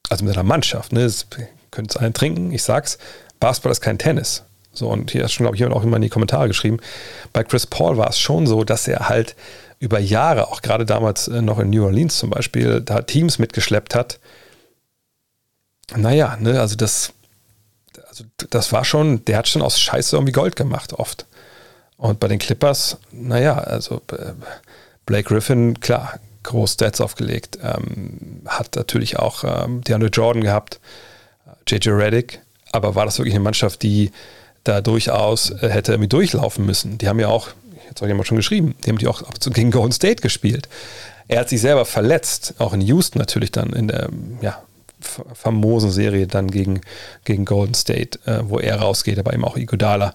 Also 0.09 0.25
mit 0.25 0.35
seiner 0.35 0.47
Mannschaft. 0.47 0.93
Ne? 0.93 1.05
Das 1.05 1.27
könnt 1.71 1.91
es 1.91 1.97
einen 1.97 2.15
trinken, 2.15 2.53
ich 2.53 2.63
sag's, 2.63 2.99
Basketball 3.39 3.73
ist 3.73 3.81
kein 3.81 3.99
Tennis. 3.99 4.43
So, 4.73 4.89
und 4.89 5.11
hier 5.11 5.25
ist 5.25 5.33
schon, 5.33 5.45
glaube 5.45 5.57
ich, 5.57 5.61
jemand 5.61 5.77
auch 5.77 5.85
immer 5.85 5.97
in 5.97 6.03
die 6.03 6.09
Kommentare 6.11 6.49
geschrieben. 6.49 6.79
Bei 7.33 7.45
Chris 7.45 7.67
Paul 7.67 7.97
war 7.97 8.11
es 8.11 8.19
schon 8.19 8.47
so, 8.47 8.63
dass 8.65 8.87
er 8.87 9.09
halt 9.09 9.35
über 9.79 9.99
Jahre, 9.99 10.49
auch 10.49 10.63
gerade 10.63 10.85
damals 10.85 11.29
äh, 11.29 11.43
noch 11.43 11.59
in 11.59 11.71
New 11.71 11.85
Orleans 11.85 12.19
zum 12.19 12.31
Beispiel, 12.31 12.81
da 12.81 13.03
Teams 13.03 13.39
mitgeschleppt 13.39 13.95
hat. 13.95 14.19
Naja, 15.95 16.37
ne, 16.41 16.61
also 16.61 16.77
das 16.77 17.13
also 18.17 18.25
das 18.51 18.73
war 18.73 18.85
schon, 18.85 19.25
der 19.27 19.37
hat 19.37 19.49
schon 19.49 19.63
aus 19.63 19.81
Scheiße 19.81 20.17
irgendwie 20.17 20.33
Gold 20.33 20.57
gemacht, 20.57 20.95
oft. 20.95 21.27
Und 21.99 22.21
bei 22.21 22.29
den 22.29 22.39
Clippers, 22.39 22.99
naja, 23.11 23.59
also 23.59 24.01
äh, 24.13 24.33
Blake 25.07 25.29
Griffin, 25.29 25.81
klar, 25.81 26.19
groß 26.43 26.75
Stats 26.75 27.01
aufgelegt, 27.01 27.59
ähm, 27.63 28.43
hat 28.47 28.77
natürlich 28.77 29.19
auch 29.19 29.45
ähm, 29.45 29.83
DeAndre 29.83 30.09
Jordan 30.09 30.43
gehabt, 30.43 30.81
JJ 31.67 31.91
Reddick, 31.91 32.41
aber 32.73 32.95
war 32.95 33.05
das 33.05 33.19
wirklich 33.19 33.35
eine 33.35 33.43
Mannschaft, 33.43 33.83
die 33.83 34.13
da 34.65 34.81
durchaus 34.81 35.51
äh, 35.51 35.69
hätte 35.69 35.93
irgendwie 35.93 36.09
durchlaufen 36.09 36.65
müssen? 36.65 36.99
Die 36.99 37.09
haben 37.09 37.21
ja 37.21 37.29
auch, 37.29 37.49
jetzt 37.89 38.01
habe 38.01 38.11
ich 38.11 38.17
mal 38.17 38.25
schon 38.25 38.37
geschrieben, 38.37 38.75
die 38.85 38.91
haben 38.91 38.99
die 38.99 39.09
auch 39.09 39.23
gegen 39.53 39.71
Golden 39.71 39.93
State 39.93 40.23
gespielt. 40.23 40.69
Er 41.29 41.41
hat 41.41 41.49
sich 41.49 41.61
selber 41.61 41.85
verletzt, 41.85 42.55
auch 42.59 42.73
in 42.73 42.81
Houston 42.83 43.19
natürlich 43.19 43.51
dann 43.51 43.73
in 43.73 43.89
der, 43.89 44.09
ja, 44.41 44.63
famosen 45.01 45.91
Serie 45.91 46.27
dann 46.27 46.51
gegen, 46.51 46.81
gegen 47.25 47.45
Golden 47.45 47.75
State, 47.75 48.19
äh, 48.27 48.41
wo 48.45 48.59
er 48.59 48.81
rausgeht, 48.81 49.19
aber 49.19 49.33
eben 49.33 49.45
auch 49.45 49.57
Iguodala. 49.57 50.15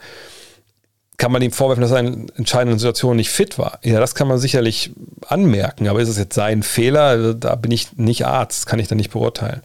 Kann 1.18 1.32
man 1.32 1.44
ihm 1.44 1.52
vorwerfen, 1.52 1.84
dass 1.84 1.92
er 1.92 2.00
in 2.00 2.30
entscheidenden 2.36 2.80
Situationen 2.80 3.18
nicht 3.18 3.30
fit 3.30 3.60
war? 3.60 3.80
Ja, 3.84 4.00
das 4.00 4.16
kann 4.16 4.28
man 4.28 4.40
sicherlich 4.40 4.92
anmerken, 5.28 5.88
aber 5.88 6.02
ist 6.02 6.10
es 6.10 6.18
jetzt 6.18 6.34
sein 6.34 6.64
Fehler? 6.64 7.04
Also, 7.04 7.34
da 7.34 7.56
bin 7.56 7.72
ich 7.72 7.96
nicht 7.98 8.26
Arzt, 8.26 8.66
kann 8.66 8.80
ich 8.80 8.88
da 8.88 8.96
nicht 8.96 9.12
beurteilen. 9.12 9.62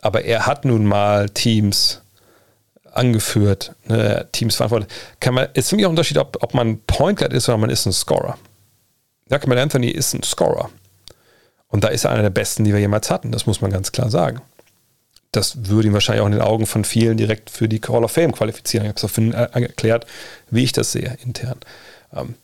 Aber 0.00 0.24
er 0.24 0.46
hat 0.46 0.64
nun 0.64 0.84
mal 0.84 1.28
Teams 1.28 2.02
angeführt, 2.92 3.74
ne, 3.86 4.26
Teams 4.32 4.56
verantwortet. 4.56 4.90
Kann 5.20 5.34
man, 5.34 5.48
ist 5.54 5.70
für 5.70 5.76
mich 5.76 5.86
auch 5.86 5.90
ein 5.90 5.92
Unterschied, 5.92 6.18
ob, 6.18 6.42
ob 6.42 6.54
man 6.54 6.80
Point 6.80 7.18
Guard 7.18 7.32
ist 7.32 7.48
oder 7.48 7.58
man 7.58 7.70
ist 7.70 7.86
ein 7.86 7.92
Scorer. 7.92 8.36
Ja, 9.30 9.36
Jacob 9.36 9.52
Anthony 9.52 9.90
ist 9.90 10.14
ein 10.14 10.22
Scorer. 10.22 10.70
Und 11.68 11.84
da 11.84 11.88
ist 11.88 12.04
er 12.04 12.10
einer 12.10 12.22
der 12.22 12.30
besten, 12.30 12.64
die 12.64 12.72
wir 12.72 12.80
jemals 12.80 13.10
hatten. 13.10 13.30
Das 13.30 13.46
muss 13.46 13.60
man 13.60 13.70
ganz 13.70 13.92
klar 13.92 14.10
sagen. 14.10 14.40
Das 15.32 15.68
würde 15.68 15.88
ihn 15.88 15.94
wahrscheinlich 15.94 16.22
auch 16.22 16.26
in 16.26 16.32
den 16.32 16.40
Augen 16.40 16.66
von 16.66 16.84
vielen 16.84 17.18
direkt 17.18 17.50
für 17.50 17.68
die 17.68 17.80
Call 17.80 18.04
of 18.04 18.12
Fame 18.12 18.32
qualifizieren. 18.32 18.86
Ich 18.86 18.88
habe 18.88 18.96
es 18.96 19.04
auch 19.04 19.10
für 19.10 19.32
erklärt, 19.32 20.06
wie 20.50 20.64
ich 20.64 20.72
das 20.72 20.92
sehe 20.92 21.18
intern. 21.22 21.58
Ähm, 22.14 22.34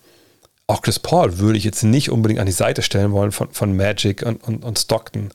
auch 0.66 0.82
Chris 0.82 0.98
Paul 0.98 1.38
würde 1.38 1.58
ich 1.58 1.64
jetzt 1.64 1.82
nicht 1.82 2.10
unbedingt 2.10 2.40
an 2.40 2.46
die 2.46 2.52
Seite 2.52 2.82
stellen 2.82 3.12
wollen 3.12 3.32
von, 3.32 3.50
von 3.52 3.76
Magic 3.76 4.22
und, 4.22 4.42
und, 4.44 4.64
und 4.64 4.78
Stockton, 4.78 5.30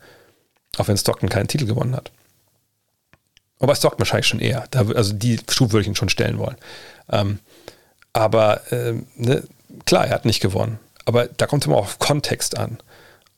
auch 0.78 0.88
wenn 0.88 0.98
Stockton 0.98 1.30
keinen 1.30 1.48
Titel 1.48 1.66
gewonnen 1.66 1.96
hat. 1.96 2.12
Aber 3.60 3.76
Stockton 3.76 4.00
wahrscheinlich 4.00 4.28
schon 4.28 4.40
eher. 4.40 4.66
Da, 4.72 4.86
also 4.96 5.14
die 5.14 5.40
Stufe 5.50 5.74
würde 5.74 5.82
ich 5.82 5.88
ihn 5.88 5.96
schon 5.96 6.10
stellen 6.10 6.38
wollen. 6.38 6.56
Ähm, 7.12 7.40
aber 8.14 8.62
ähm, 8.72 9.06
ne, 9.16 9.44
klar, 9.86 10.08
er 10.08 10.16
hat 10.16 10.26
nicht 10.26 10.40
gewonnen. 10.40 10.80
Aber 11.06 11.28
da 11.28 11.46
kommt 11.48 11.64
es 11.64 11.68
immer 11.68 11.78
auf 11.78 12.00
Kontext 12.00 12.58
an. 12.58 12.78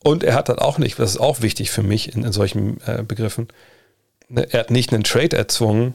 Und 0.04 0.24
er 0.24 0.34
hat 0.34 0.50
dann 0.50 0.60
auch 0.60 0.78
nicht, 0.78 0.98
das 1.00 1.12
ist 1.12 1.20
auch 1.20 1.42
wichtig 1.42 1.72
für 1.72 1.84
mich 1.84 2.16
in, 2.16 2.24
in 2.24 2.32
solchen 2.32 2.82
äh, 2.86 3.04
Begriffen, 3.04 3.48
ne, 4.30 4.48
er 4.52 4.62
hat 4.62 4.72
nicht 4.72 4.94
einen 4.94 5.04
Trade 5.04 5.38
erzwungen. 5.38 5.94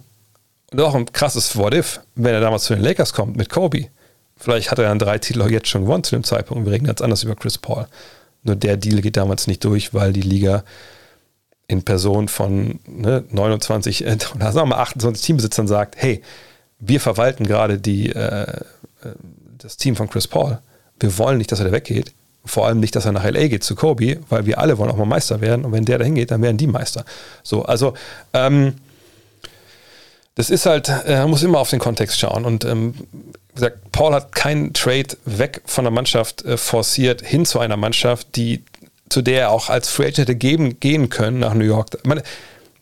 Und 0.72 0.80
auch 0.80 0.94
ein 0.94 1.06
krasses 1.12 1.56
What-If, 1.56 2.00
wenn 2.16 2.34
er 2.34 2.40
damals 2.40 2.64
zu 2.64 2.74
den 2.74 2.82
Lakers 2.82 3.12
kommt 3.12 3.36
mit 3.36 3.50
Kobe. 3.50 3.86
Vielleicht 4.36 4.70
hat 4.70 4.78
er 4.78 4.86
dann 4.86 4.98
drei 4.98 5.18
Titel 5.18 5.48
jetzt 5.50 5.68
schon 5.68 5.82
gewonnen 5.82 6.04
zu 6.04 6.14
dem 6.14 6.24
Zeitpunkt. 6.24 6.66
Wir 6.66 6.72
reden 6.72 6.86
ganz 6.86 7.00
anders 7.00 7.22
über 7.22 7.36
Chris 7.36 7.56
Paul. 7.56 7.86
Nur 8.42 8.56
der 8.56 8.76
Deal 8.76 9.00
geht 9.00 9.16
damals 9.16 9.46
nicht 9.46 9.64
durch, 9.64 9.94
weil 9.94 10.12
die 10.12 10.22
Liga 10.22 10.64
in 11.68 11.82
Person 11.82 12.28
von 12.28 12.78
ne, 12.86 13.24
29 13.30 14.04
äh, 14.04 14.18
sagen 14.38 14.54
wir 14.54 14.66
mal 14.66 14.78
28 14.78 15.24
Teambesitzern 15.24 15.66
sagt, 15.66 15.96
hey, 15.96 16.22
wir 16.78 17.00
verwalten 17.00 17.46
gerade 17.46 17.78
die, 17.78 18.10
äh, 18.10 18.42
äh, 18.42 18.56
das 19.58 19.76
Team 19.76 19.96
von 19.96 20.08
Chris 20.08 20.28
Paul. 20.28 20.58
Wir 21.00 21.16
wollen 21.18 21.38
nicht, 21.38 21.50
dass 21.50 21.60
er 21.60 21.66
da 21.66 21.72
weggeht. 21.72 22.12
Vor 22.46 22.66
allem 22.66 22.80
nicht, 22.80 22.96
dass 22.96 23.04
er 23.04 23.12
nach 23.12 23.24
LA 23.24 23.48
geht 23.48 23.64
zu 23.64 23.74
Kobe, 23.74 24.20
weil 24.28 24.46
wir 24.46 24.58
alle 24.58 24.78
wollen 24.78 24.90
auch 24.90 24.96
mal 24.96 25.04
Meister 25.04 25.40
werden. 25.40 25.64
Und 25.64 25.72
wenn 25.72 25.84
der 25.84 25.98
dahin 25.98 26.14
geht, 26.14 26.30
dann 26.30 26.42
werden 26.42 26.56
die 26.56 26.66
Meister. 26.66 27.04
So, 27.42 27.64
also 27.64 27.94
ähm, 28.32 28.74
das 30.36 30.50
ist 30.50 30.66
halt, 30.66 30.88
äh, 30.88 31.18
man 31.18 31.30
muss 31.30 31.42
immer 31.42 31.58
auf 31.58 31.70
den 31.70 31.80
Kontext 31.80 32.18
schauen. 32.18 32.44
Und 32.44 32.64
ähm, 32.64 32.94
wie 33.12 33.54
gesagt, 33.54 33.90
Paul 33.92 34.14
hat 34.14 34.34
keinen 34.34 34.72
Trade 34.72 35.16
weg 35.24 35.62
von 35.64 35.84
der 35.84 35.90
Mannschaft 35.90 36.44
äh, 36.44 36.56
forciert 36.56 37.22
hin 37.22 37.44
zu 37.44 37.58
einer 37.58 37.76
Mannschaft, 37.76 38.36
die 38.36 38.62
zu 39.08 39.22
der 39.22 39.40
er 39.42 39.50
auch 39.50 39.70
als 39.70 39.88
Free 39.88 40.06
Agent 40.06 40.18
hätte 40.18 40.34
geben, 40.34 40.80
gehen 40.80 41.08
können 41.08 41.38
nach 41.38 41.54
New 41.54 41.64
York. 41.64 41.98
Man, 42.04 42.22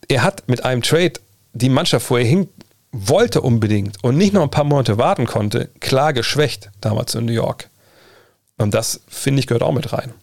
er 0.07 0.23
hat 0.23 0.47
mit 0.47 0.65
einem 0.65 0.81
Trade 0.81 1.13
die 1.53 1.69
Mannschaft, 1.69 2.09
wo 2.09 2.17
er 2.17 2.25
hin 2.25 2.49
wollte 2.91 3.41
unbedingt 3.41 4.03
und 4.03 4.17
nicht 4.17 4.33
noch 4.33 4.41
ein 4.41 4.51
paar 4.51 4.63
Monate 4.63 4.97
warten 4.97 5.25
konnte, 5.25 5.69
klar 5.79 6.13
geschwächt 6.13 6.69
damals 6.81 7.13
in 7.15 7.25
New 7.25 7.33
York. 7.33 7.69
Und 8.57 8.73
das, 8.73 9.01
finde 9.07 9.39
ich, 9.39 9.47
gehört 9.47 9.63
auch 9.63 9.73
mit 9.73 9.91
rein. 9.91 10.13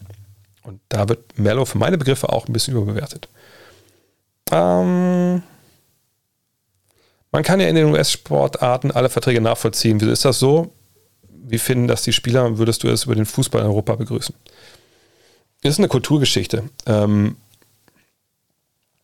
Und 0.62 0.80
da 0.88 1.09
wird 1.09 1.38
Mello 1.38 1.64
für 1.64 1.78
meine 1.78 1.98
Begriffe 1.98 2.28
auch 2.28 2.46
ein 2.46 2.52
bisschen 2.52 2.74
überbewertet. 2.74 3.28
Ähm, 4.50 5.42
man 7.30 7.42
kann 7.42 7.60
ja 7.60 7.68
in 7.68 7.74
den 7.74 7.86
US-Sportarten 7.86 8.90
alle 8.90 9.09
Verträge 9.09 9.40
nachvollziehen. 9.40 10.00
Wieso 10.00 10.10
ist 10.10 10.24
das 10.24 10.38
so? 10.38 10.72
Wie 11.28 11.59
finden 11.59 11.88
das 11.88 12.02
die 12.02 12.12
Spieler? 12.12 12.59
Würdest 12.59 12.82
du 12.82 12.88
es 12.88 13.04
über 13.04 13.14
den 13.14 13.26
Fußball 13.26 13.62
in 13.62 13.66
Europa 13.66 13.96
begrüßen? 13.96 14.34
Das 15.62 15.72
ist 15.72 15.78
eine 15.78 15.88
Kulturgeschichte. 15.88 16.64
Ähm, 16.86 17.36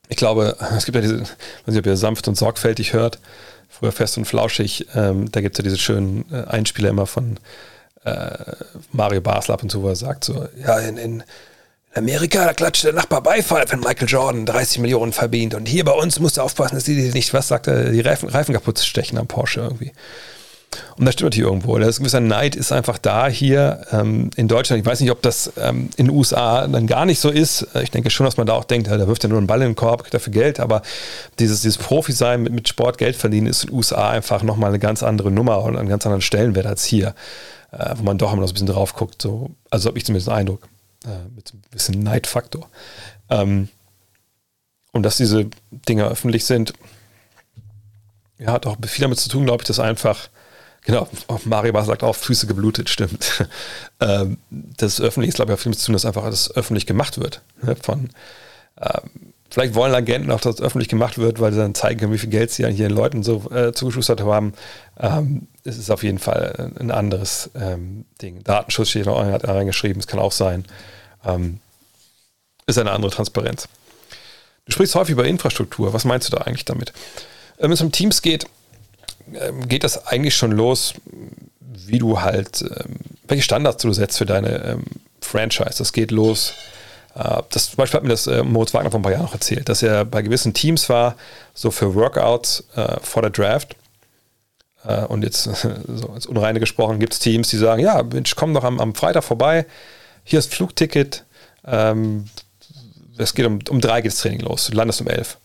ich 0.09 0.17
glaube, 0.17 0.57
es 0.77 0.85
gibt 0.85 0.97
ja 0.97 1.03
diese, 1.03 1.21
weiß 1.21 1.29
nicht, 1.67 1.79
ob 1.79 1.87
ihr 1.87 1.97
sanft 1.97 2.29
und 2.29 2.37
sorgfältig 2.37 2.93
hört, 2.93 3.19
früher 3.69 3.93
fest 3.93 4.19
und 4.19 4.25
flauschig, 4.25 4.87
ähm, 4.95 5.31
da 5.31 5.41
gibt 5.41 5.57
es 5.57 5.59
ja 5.59 5.65
diese 5.65 5.79
schönen 5.79 6.25
äh, 6.33 6.45
Einspieler 6.45 6.91
immer 6.91 7.07
von 7.07 7.39
äh, 8.09 8.65
Mario 8.93 9.21
Basler 9.21 9.55
ab 9.55 9.63
und 9.63 9.71
zu, 9.71 9.87
er 9.87 9.97
sagt 9.97 10.25
so, 10.25 10.47
ja, 10.65 10.79
in, 10.79 10.97
in 10.97 11.23
Amerika, 11.95 12.45
da 12.45 12.53
klatscht 12.53 12.85
der 12.85 12.93
Nachbar 12.93 13.23
Beifall, 13.23 13.65
wenn 13.69 13.81
Michael 13.81 14.09
Jordan 14.09 14.47
30 14.47 14.79
Millionen 14.79 15.13
verdient. 15.13 15.55
Und 15.55 15.67
hier 15.67 15.85
bei 15.85 15.93
uns 15.93 16.21
musst 16.21 16.37
du 16.37 16.43
aufpassen, 16.43 16.77
dass 16.77 16.85
die 16.85 16.95
nicht, 16.95 17.35
was 17.35 17.49
sagt 17.49 17.67
er, 17.67 17.91
die 17.91 18.01
Reifen, 18.01 18.29
Reifen 18.29 18.55
kaputt 18.55 18.79
stechen 18.79 19.19
am 19.19 19.27
Porsche 19.27 19.61
irgendwie. 19.61 19.93
Und 20.97 21.07
das 21.07 21.15
stimmt 21.15 21.29
natürlich 21.29 21.49
irgendwo. 21.49 21.79
Das 21.79 21.99
gewisser 21.99 22.21
Neid 22.21 22.55
ist 22.55 22.73
einfach 22.73 22.99
da 22.99 23.29
hier 23.29 23.87
ähm, 23.91 24.31
in 24.37 24.49
Deutschland. 24.49 24.81
Ich 24.81 24.87
weiß 24.87 25.01
nicht, 25.01 25.11
ob 25.11 25.23
das 25.23 25.53
ähm, 25.57 25.89
in 25.97 26.07
den 26.07 26.15
USA 26.15 26.67
dann 26.67 26.87
gar 26.87 27.07
nicht 27.07 27.21
so 27.21 27.31
ist. 27.31 27.67
Ich 27.83 27.91
denke 27.91 28.11
schon, 28.11 28.27
dass 28.27 28.37
man 28.37 28.47
da 28.47 28.53
auch 28.53 28.65
denkt, 28.65 28.89
da 28.89 29.07
wirft 29.07 29.25
er 29.25 29.31
nur 29.31 29.39
einen 29.39 29.47
Ball 29.47 29.63
in 29.63 29.71
den 29.71 29.77
Korb, 29.77 30.03
kriegt 30.03 30.15
dafür 30.15 30.33
Geld. 30.33 30.61
Aber 30.61 30.83
dieses, 31.39 31.63
dieses 31.63 31.79
Profi-Sein 31.79 32.43
mit, 32.43 32.53
mit 32.53 32.69
Sport 32.69 32.99
Geld 32.99 33.17
verdienen 33.17 33.47
ist 33.47 33.65
in 33.65 33.71
den 33.71 33.77
USA 33.77 34.11
einfach 34.11 34.43
nochmal 34.43 34.71
eine 34.71 34.79
ganz 34.79 35.03
andere 35.03 35.31
Nummer 35.31 35.63
und 35.63 35.77
einen 35.77 35.89
ganz 35.89 36.05
anderen 36.05 36.23
Stellenwert 36.23 36.67
als 36.67 36.85
hier, 36.85 37.15
äh, 37.73 37.95
wo 37.97 38.03
man 38.03 38.19
doch 38.19 38.33
immer 38.33 38.41
noch 38.41 38.49
so 38.49 38.53
ein 38.53 38.55
bisschen 38.55 38.67
drauf 38.69 38.95
guckt. 38.95 39.23
So, 39.23 39.51
also 39.71 39.89
habe 39.89 39.99
ich 39.99 40.05
zumindest 40.05 40.29
den 40.29 40.35
Eindruck. 40.35 40.69
Äh, 41.05 41.29
mit 41.35 41.49
so 41.49 41.57
ein 41.57 41.63
bisschen 41.71 42.03
Neidfaktor. 42.03 42.69
Ähm, 43.31 43.69
und 44.93 45.03
dass 45.05 45.17
diese 45.17 45.49
Dinge 45.71 46.07
öffentlich 46.07 46.45
sind, 46.45 46.73
ja, 48.39 48.53
hat 48.53 48.67
auch 48.67 48.77
viel 48.87 49.03
damit 49.03 49.21
zu 49.21 49.29
tun, 49.29 49.45
glaube 49.45 49.63
ich, 49.63 49.67
dass 49.67 49.81
einfach 49.81 50.29
Genau, 50.89 51.07
Maribar 51.45 51.85
sagt 51.85 52.03
auch, 52.03 52.17
Füße 52.17 52.47
geblutet, 52.47 52.89
stimmt. 52.89 53.47
Ähm, 54.01 54.39
das 54.51 55.01
öffentlich 55.01 55.31
ist, 55.31 55.35
glaube 55.35 55.51
ich, 55.51 55.59
auch 55.59 55.61
viel 55.61 55.71
mit 55.71 55.79
zu 55.81 55.87
tun, 55.87 55.93
dass 55.93 56.05
einfach 56.05 56.23
das 56.27 56.55
öffentlich 56.55 56.87
gemacht 56.87 57.19
wird. 57.19 57.43
Ne, 57.63 57.75
von, 57.75 58.11
ähm, 58.81 59.33
vielleicht 59.51 59.75
wollen 59.75 59.95
Agenten 59.95 60.31
auch, 60.31 60.41
dass 60.41 60.57
das 60.57 60.65
öffentlich 60.65 60.89
gemacht 60.89 61.19
wird, 61.19 61.41
weil 61.41 61.53
sie 61.53 61.59
dann 61.59 61.75
zeigen 61.75 62.01
können, 62.01 62.13
wie 62.13 62.19
viel 62.19 62.31
Geld 62.31 62.51
sie 62.51 62.65
an 62.65 62.73
hier 62.73 62.89
den 62.89 62.97
Leuten 62.97 63.23
so 63.23 63.51
äh, 63.51 63.73
zugeschustert 63.73 64.21
haben. 64.21 64.53
Ähm, 64.99 65.49
es 65.65 65.79
ist 65.79 65.91
auf 65.91 66.03
jeden 66.03 66.19
Fall 66.19 66.73
ein 66.79 66.91
anderes 66.91 67.51
ähm, 67.55 68.05
Ding. 68.21 68.43
Datenschutz 68.45 68.91
steht 68.91 69.07
noch 69.07 69.19
reingeschrieben, 69.19 70.01
es 70.01 70.07
kann 70.07 70.21
auch 70.21 70.33
sein. 70.33 70.65
Ähm, 71.25 71.61
ist 72.67 72.79
eine 72.79 72.91
andere 72.91 73.11
Transparenz. 73.11 73.69
Du 74.67 74.73
sprichst 74.73 74.95
häufig 74.95 75.13
über 75.13 75.25
Infrastruktur. 75.25 75.95
Was 75.95 76.05
meinst 76.05 76.31
du 76.31 76.37
da 76.37 76.43
eigentlich 76.43 76.67
damit? 76.67 76.93
Wenn 77.59 77.73
es 77.73 77.81
um 77.81 77.91
Teams 77.91 78.21
geht, 78.21 78.47
ähm, 79.35 79.67
geht 79.67 79.85
das 79.85 80.07
eigentlich 80.07 80.37
schon 80.37 80.53
los, 80.53 80.95
wie 81.61 81.99
du 81.99 82.21
halt, 82.21 82.63
ähm, 82.63 82.97
welche 83.27 83.43
Standards 83.43 83.83
du 83.83 83.93
setzt 83.93 84.19
für 84.19 84.27
deine 84.27 84.65
ähm, 84.65 84.85
Franchise. 85.21 85.79
Das 85.79 85.93
geht 85.93 86.11
los. 86.11 86.53
Äh, 87.19 87.43
das, 87.51 87.71
zum 87.71 87.77
Beispiel 87.77 87.99
hat 87.99 88.05
mir 88.05 88.11
das 88.11 88.27
äh, 88.27 88.43
Moritz 88.43 88.73
Wagner 88.73 88.91
vor 88.91 89.01
ein 89.01 89.03
paar 89.03 89.13
Jahren 89.13 89.25
noch 89.25 89.35
erzählt, 89.35 89.69
dass 89.69 89.83
er 89.83 90.05
bei 90.05 90.23
gewissen 90.23 90.55
Teams 90.55 90.89
war, 90.89 91.17
so 91.55 91.71
für 91.71 91.95
Workouts 91.95 92.65
äh, 92.77 92.97
vor 93.03 93.23
der 93.23 93.31
Draft. 93.31 93.77
Äh, 94.85 95.05
und 95.05 95.25
jetzt, 95.25 95.43
so 95.43 96.09
ins 96.15 96.27
Unreine 96.27 96.61
gesprochen, 96.61 96.99
gibt 96.99 97.13
es 97.13 97.19
Teams, 97.19 97.49
die 97.49 97.59
sagen, 97.59 97.83
ja, 97.83 98.03
Mensch, 98.03 98.37
komm 98.37 98.55
doch 98.55 98.65
am, 98.65 98.81
am 98.81 98.95
Freitag 98.95 99.25
vorbei, 99.25 99.67
hier 100.25 100.39
ist 100.39 100.55
Flugticket, 100.55 101.25
ähm, 101.67 102.27
es 103.17 103.35
geht 103.35 103.47
um, 103.47 103.59
um 103.69 103.81
drei 103.81 104.01
geht 104.01 104.13
das 104.13 104.21
Training 104.21 104.41
los, 104.41 104.67
du 104.67 104.77
landest 104.77 105.01
um 105.01 105.09
elf 105.09 105.39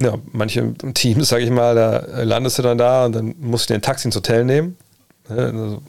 ja, 0.00 0.14
manche 0.32 0.74
Teams, 0.94 1.28
sage 1.28 1.44
ich 1.44 1.50
mal, 1.50 1.74
da 1.74 2.22
landest 2.22 2.58
du 2.58 2.62
dann 2.62 2.78
da 2.78 3.06
und 3.06 3.12
dann 3.12 3.34
musst 3.38 3.68
du 3.68 3.72
dir 3.72 3.78
ein 3.78 3.82
Taxi 3.82 4.08
ins 4.08 4.16
Hotel 4.16 4.44
nehmen. 4.44 4.76
Also, 5.28 5.82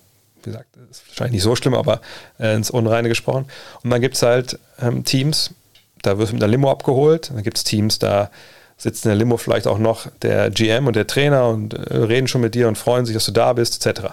wie 0.45 0.51
gesagt, 0.51 0.67
ist 0.89 1.07
wahrscheinlich 1.07 1.33
nicht 1.33 1.43
so 1.43 1.55
schlimm, 1.55 1.73
aber 1.73 2.01
äh, 2.39 2.55
ins 2.55 2.69
Unreine 2.69 3.09
gesprochen. 3.09 3.45
Und 3.83 3.89
dann 3.89 4.01
gibt 4.01 4.15
es 4.15 4.21
halt 4.21 4.59
ähm, 4.79 5.03
Teams, 5.03 5.51
da 6.01 6.17
wirst 6.17 6.31
du 6.31 6.35
mit 6.35 6.43
einer 6.43 6.51
Limo 6.51 6.71
abgeholt. 6.71 7.31
Dann 7.33 7.43
gibt 7.43 7.57
es 7.57 7.63
Teams, 7.63 7.99
da 7.99 8.29
sitzt 8.77 9.05
in 9.05 9.09
der 9.09 9.17
Limo 9.17 9.37
vielleicht 9.37 9.67
auch 9.67 9.77
noch 9.77 10.07
der 10.21 10.49
GM 10.49 10.87
und 10.87 10.95
der 10.95 11.07
Trainer 11.07 11.47
und 11.47 11.73
äh, 11.73 11.97
reden 11.97 12.27
schon 12.27 12.41
mit 12.41 12.55
dir 12.55 12.67
und 12.67 12.77
freuen 12.77 13.05
sich, 13.05 13.13
dass 13.13 13.25
du 13.25 13.31
da 13.31 13.53
bist, 13.53 13.85
etc. 13.85 14.09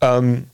Ähm, 0.00 0.48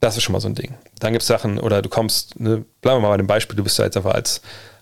das 0.00 0.16
ist 0.16 0.22
schon 0.22 0.32
mal 0.32 0.40
so 0.40 0.48
ein 0.48 0.54
Ding. 0.54 0.74
Dann 0.98 1.12
gibt 1.12 1.22
es 1.22 1.28
Sachen, 1.28 1.58
oder 1.58 1.82
du 1.82 1.88
kommst, 1.88 2.38
ne, 2.40 2.64
bleiben 2.80 2.98
wir 2.98 3.08
mal 3.08 3.10
bei 3.10 3.16
dem 3.18 3.26
Beispiel, 3.26 3.56
du 3.56 3.62
bist 3.62 3.78
da 3.78 3.84
jetzt 3.84 3.96
einfach 3.96 4.14
als 4.14 4.40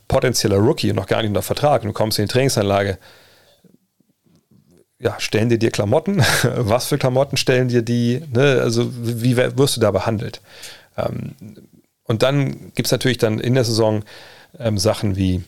potenzieller 0.09 0.57
Rookie 0.57 0.91
und 0.91 0.97
noch 0.97 1.07
gar 1.07 1.19
nicht 1.19 1.29
unter 1.29 1.43
Vertrag 1.43 1.83
und 1.83 1.89
du 1.89 1.93
kommst 1.93 2.19
in 2.19 2.27
die 2.27 2.33
Trainingsanlage, 2.33 2.99
ja, 5.05 5.21
stellen 5.21 5.51
dir 5.51 5.59
dir 5.59 5.71
Klamotten? 5.71 6.19
Was 6.57 6.87
für 6.87 6.99
Klamotten 6.99 7.37
stellen 7.37 7.69
dir 7.69 7.83
die? 7.83 8.23
Ne? 8.33 8.61
Also 8.63 8.91
wie 8.93 9.37
wirst 9.37 9.77
du 9.77 9.81
da 9.81 9.91
behandelt? 9.91 10.41
Ähm, 10.97 11.35
und 12.05 12.23
dann 12.23 12.73
gibt 12.75 12.87
es 12.87 12.93
natürlich 12.93 13.19
dann 13.19 13.39
in 13.39 13.55
der 13.55 13.65
Saison 13.65 14.03
ähm, 14.59 14.79
Sachen 14.79 15.17
wie, 15.17 15.45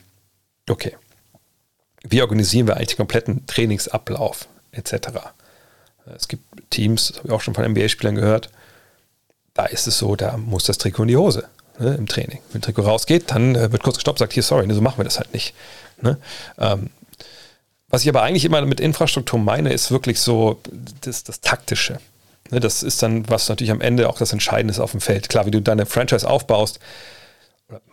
okay, 0.69 0.95
wie 2.03 2.21
organisieren 2.21 2.67
wir 2.67 2.77
eigentlich 2.77 2.89
den 2.89 2.97
kompletten 2.97 3.45
Trainingsablauf 3.47 4.47
etc. 4.71 4.93
Es 6.15 6.27
gibt 6.27 6.43
Teams, 6.69 7.07
das 7.07 7.17
habe 7.17 7.29
ich 7.29 7.33
auch 7.33 7.41
schon 7.41 7.55
von 7.55 7.69
NBA-Spielern 7.69 8.15
gehört, 8.15 8.49
da 9.55 9.65
ist 9.65 9.87
es 9.87 9.97
so, 9.97 10.15
da 10.15 10.37
muss 10.37 10.65
das 10.65 10.77
Trikot 10.77 11.03
in 11.03 11.09
die 11.09 11.17
Hose 11.17 11.49
ne, 11.79 11.95
im 11.95 12.05
Training. 12.05 12.39
Wenn 12.51 12.59
ein 12.59 12.61
Trikot 12.61 12.83
rausgeht, 12.83 13.31
dann 13.31 13.55
äh, 13.55 13.71
wird 13.71 13.81
kurz 13.81 13.97
gestoppt, 13.97 14.19
sagt 14.19 14.33
hier, 14.33 14.43
sorry, 14.43 14.67
ne, 14.67 14.75
so 14.75 14.81
machen 14.81 14.99
wir 14.99 15.05
das 15.05 15.17
halt 15.17 15.33
nicht. 15.33 15.55
Ne? 15.99 16.17
Ähm, 16.59 16.91
was 17.89 18.03
ich 18.03 18.09
aber 18.09 18.23
eigentlich 18.23 18.45
immer 18.45 18.61
mit 18.65 18.79
Infrastruktur 18.79 19.39
meine, 19.39 19.71
ist 19.71 19.91
wirklich 19.91 20.19
so 20.19 20.59
das, 21.01 21.23
das 21.23 21.41
Taktische. 21.41 21.99
Ne, 22.51 22.59
das 22.59 22.83
ist 22.83 23.01
dann, 23.01 23.29
was 23.29 23.49
natürlich 23.49 23.71
am 23.71 23.81
Ende 23.81 24.09
auch 24.09 24.17
das 24.17 24.33
Entscheidende 24.33 24.71
ist 24.71 24.79
auf 24.79 24.91
dem 24.91 25.01
Feld. 25.01 25.29
Klar, 25.29 25.45
wie 25.45 25.51
du 25.51 25.61
deine 25.61 25.85
Franchise 25.85 26.27
aufbaust, 26.29 26.79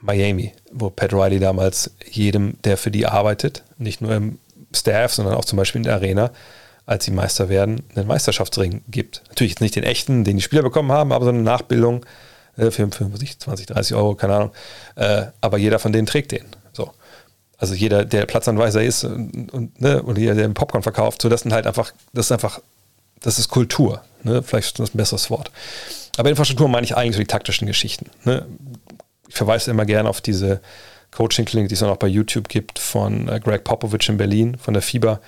Miami, 0.01 0.53
wo 0.73 0.91
Pat 0.91 1.13
Riley 1.13 1.41
damals 1.41 1.91
jedem, 2.09 2.59
der 2.63 2.77
für 2.77 2.91
die 2.91 3.07
arbeitet, 3.07 3.65
nicht 3.79 4.01
nur 4.01 4.15
im 4.15 4.39
Staff, 4.73 5.15
sondern 5.15 5.35
auch 5.35 5.45
zum 5.45 5.57
Beispiel 5.57 5.81
in 5.81 5.85
der 5.85 5.95
Arena, 5.95 6.31
als 6.87 7.05
sie 7.05 7.11
Meister 7.11 7.49
werden, 7.49 7.83
einen 7.95 8.07
Meisterschaftsring 8.07 8.83
gibt. 8.89 9.23
Natürlich 9.29 9.53
jetzt 9.53 9.61
nicht 9.61 9.77
den 9.77 9.85
echten, 9.85 10.25
den 10.25 10.37
die 10.37 10.43
Spieler 10.43 10.63
bekommen 10.63 10.93
haben, 10.93 11.13
aber 11.13 11.25
so 11.25 11.31
eine 11.31 11.43
Nachbildung 11.43 12.05
äh, 12.57 12.71
für, 12.71 12.89
für 12.91 13.11
20, 13.11 13.67
30 13.67 13.97
Euro, 13.97 14.15
keine 14.15 14.35
Ahnung. 14.35 14.51
Äh, 14.97 15.27
aber 15.41 15.59
jeder 15.59 15.79
von 15.79 15.93
denen 15.93 16.07
trägt 16.07 16.33
den. 16.33 16.45
So. 17.55 17.61
Also 17.65 17.75
jeder, 17.75 18.05
der 18.05 18.27
Platzanweiser 18.27 18.83
ist 18.83 19.05
und, 19.05 19.53
und, 19.53 19.81
ne, 19.81 20.03
und 20.03 20.19
jeder, 20.19 20.35
der 20.35 20.49
Popcorn 20.49 20.83
verkauft, 20.83 21.23
so 21.23 21.29
das 21.29 21.43
sind 21.43 21.53
halt 21.53 21.67
einfach, 21.67 21.93
das 22.13 22.27
ist 22.27 22.33
einfach, 22.33 22.61
das 23.21 23.39
ist 23.39 23.49
Kultur. 23.49 24.03
Ne? 24.23 24.43
Vielleicht 24.43 24.67
ist 24.67 24.79
das 24.79 24.95
ein 24.95 24.99
besseres 24.99 25.31
Wort. 25.31 25.51
Aber 26.17 26.29
Infrastruktur 26.29 26.69
meine 26.69 26.85
ich 26.85 26.97
eigentlich 26.97 27.17
so 27.17 27.23
die 27.23 27.27
taktischen 27.27 27.67
Geschichten. 27.67 28.07
Ne? 28.25 28.47
Ich 29.29 29.35
verweise 29.35 29.71
immer 29.71 29.85
gerne 29.85 30.09
auf 30.09 30.21
diese 30.21 30.61
Coaching-Klinik, 31.13 31.69
die 31.69 31.75
es 31.75 31.83
auch 31.83 31.97
bei 31.97 32.07
YouTube 32.07 32.49
gibt, 32.49 32.79
von 32.79 33.29
äh, 33.29 33.41
Greg 33.41 33.65
Popovich 33.65 34.09
in 34.09 34.17
Berlin, 34.17 34.57
von 34.59 34.75
der 34.75 34.83
FIBA, 34.83 35.21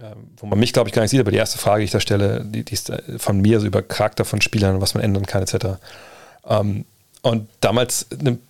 ähm, 0.00 0.30
wo 0.36 0.46
man 0.46 0.58
mich, 0.58 0.72
glaube 0.72 0.88
ich, 0.88 0.94
gar 0.94 1.02
nicht 1.02 1.10
sieht, 1.10 1.20
aber 1.20 1.30
die 1.30 1.36
erste 1.36 1.58
Frage, 1.58 1.80
die 1.80 1.86
ich 1.86 1.90
da 1.90 2.00
stelle, 2.00 2.44
die, 2.44 2.64
die 2.64 2.74
ist 2.74 2.90
äh, 2.90 3.18
von 3.18 3.40
mir, 3.40 3.60
so 3.60 3.66
über 3.66 3.82
Charakter 3.82 4.24
von 4.24 4.40
Spielern, 4.40 4.80
was 4.80 4.94
man 4.94 5.02
ändern 5.02 5.26
kann, 5.26 5.42
etc. 5.42 5.78
Ähm, 6.48 6.84
und 7.22 7.48
damals 7.60 8.06
nimmt, 8.20 8.40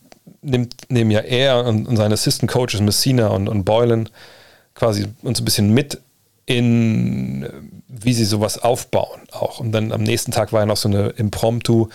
nimmt, 0.45 0.91
nehmen 0.91 1.11
ja 1.11 1.21
er 1.21 1.65
und, 1.65 1.87
und 1.87 1.97
seine 1.97 2.15
Assistant 2.15 2.51
Coaches 2.51 2.81
Messina 2.81 3.29
und, 3.29 3.49
und 3.49 3.65
Boylan 3.65 4.09
quasi 4.75 5.07
uns 5.23 5.41
ein 5.41 5.45
bisschen 5.45 5.73
mit 5.73 6.01
in, 6.47 7.49
wie 7.89 8.13
sie 8.13 8.25
sowas 8.25 8.59
aufbauen 8.59 9.21
auch. 9.33 9.61
Und 9.61 9.73
dann 9.73 9.93
am 9.93 10.03
nächsten 10.03 10.31
Tag 10.31 10.53
war 10.53 10.61
ja 10.61 10.67
noch 10.67 10.77
so 10.77 10.89
eine 10.89 11.09
impromptu 11.11 11.89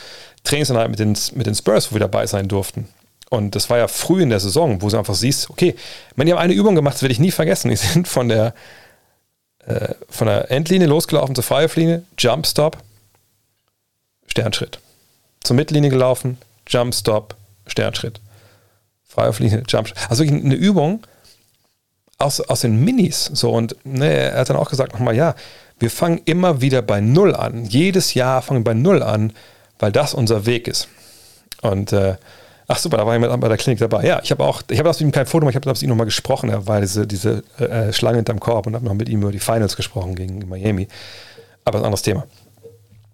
Trainingseinheit 0.43 0.89
mit 0.89 0.99
den, 0.99 1.15
mit 1.35 1.45
den 1.45 1.55
Spurs, 1.55 1.91
wo 1.91 1.95
wir 1.95 1.99
dabei 1.99 2.25
sein 2.25 2.47
durften. 2.47 2.87
Und 3.29 3.55
das 3.55 3.69
war 3.69 3.77
ja 3.77 3.87
früh 3.87 4.23
in 4.23 4.29
der 4.29 4.39
Saison, 4.39 4.81
wo 4.81 4.89
du 4.89 4.97
einfach 4.97 5.13
siehst, 5.13 5.51
okay, 5.51 5.75
wenn 6.15 6.25
die 6.25 6.33
haben 6.33 6.39
eine 6.39 6.53
Übung 6.53 6.73
gemacht, 6.73 6.95
das 6.95 7.03
werde 7.03 7.13
ich 7.13 7.19
nie 7.19 7.31
vergessen. 7.31 7.69
Die 7.69 7.75
sind 7.75 8.07
von 8.07 8.27
der, 8.27 8.55
äh, 9.65 9.93
von 10.09 10.25
der 10.25 10.49
Endlinie 10.49 10.87
losgelaufen 10.87 11.35
zur 11.35 11.43
Freiwurflinie, 11.43 12.03
Jump 12.17 12.47
Stop, 12.47 12.77
Sternschritt 14.25 14.79
zur 15.41 15.55
Mittellinie 15.55 15.89
gelaufen, 15.89 16.37
Jump, 16.67 16.93
Stop, 16.93 17.35
Sternschritt. 17.67 18.19
Freiwurflinie, 19.09 19.63
Jump. 19.67 19.91
Also 20.07 20.23
eine 20.23 20.55
Übung 20.55 21.01
aus, 22.19 22.39
aus 22.41 22.61
den 22.61 22.83
Minis. 22.83 23.25
So, 23.33 23.51
und 23.51 23.75
ne, 23.83 24.13
er 24.13 24.39
hat 24.39 24.49
dann 24.49 24.57
auch 24.57 24.69
gesagt 24.69 24.93
nochmal, 24.93 25.15
ja, 25.15 25.35
wir 25.79 25.89
fangen 25.89 26.21
immer 26.25 26.61
wieder 26.61 26.81
bei 26.81 27.01
Null 27.01 27.35
an. 27.35 27.65
Jedes 27.65 28.13
Jahr 28.13 28.41
fangen 28.41 28.61
wir 28.61 28.65
bei 28.65 28.73
Null 28.73 29.01
an, 29.01 29.33
weil 29.79 29.91
das 29.91 30.13
unser 30.13 30.45
Weg 30.45 30.67
ist. 30.67 30.89
Und 31.61 31.91
äh, 31.93 32.15
ach 32.67 32.77
super, 32.77 32.97
da 32.97 33.05
war 33.05 33.13
jemand 33.13 33.39
bei 33.41 33.47
der 33.47 33.57
Klinik 33.57 33.79
dabei. 33.79 34.05
Ja, 34.05 34.19
ich 34.23 34.31
habe 34.31 34.43
auch, 34.43 34.61
ich 34.69 34.77
habe 34.77 34.89
aus 34.89 35.01
ihm 35.01 35.11
kein 35.11 35.25
Foto, 35.25 35.43
aber 35.43 35.49
ich 35.49 35.55
habe 35.55 35.69
aus 35.71 35.81
ihm 35.81 35.89
nochmal 35.89 36.05
gesprochen. 36.05 36.49
Er 36.49 36.67
war 36.67 36.81
diese, 36.81 37.07
diese 37.07 37.43
äh, 37.57 37.91
Schlange 37.93 38.17
hinterm 38.17 38.39
Korb 38.39 38.67
und 38.67 38.75
habe 38.75 38.85
noch 38.85 38.93
mit 38.93 39.09
ihm 39.09 39.21
über 39.21 39.31
die 39.31 39.39
Finals 39.39 39.75
gesprochen 39.75 40.15
gegen 40.15 40.47
Miami. 40.47 40.87
Aber 41.65 41.79
ein 41.79 41.85
anderes 41.85 42.01
Thema. 42.03 42.25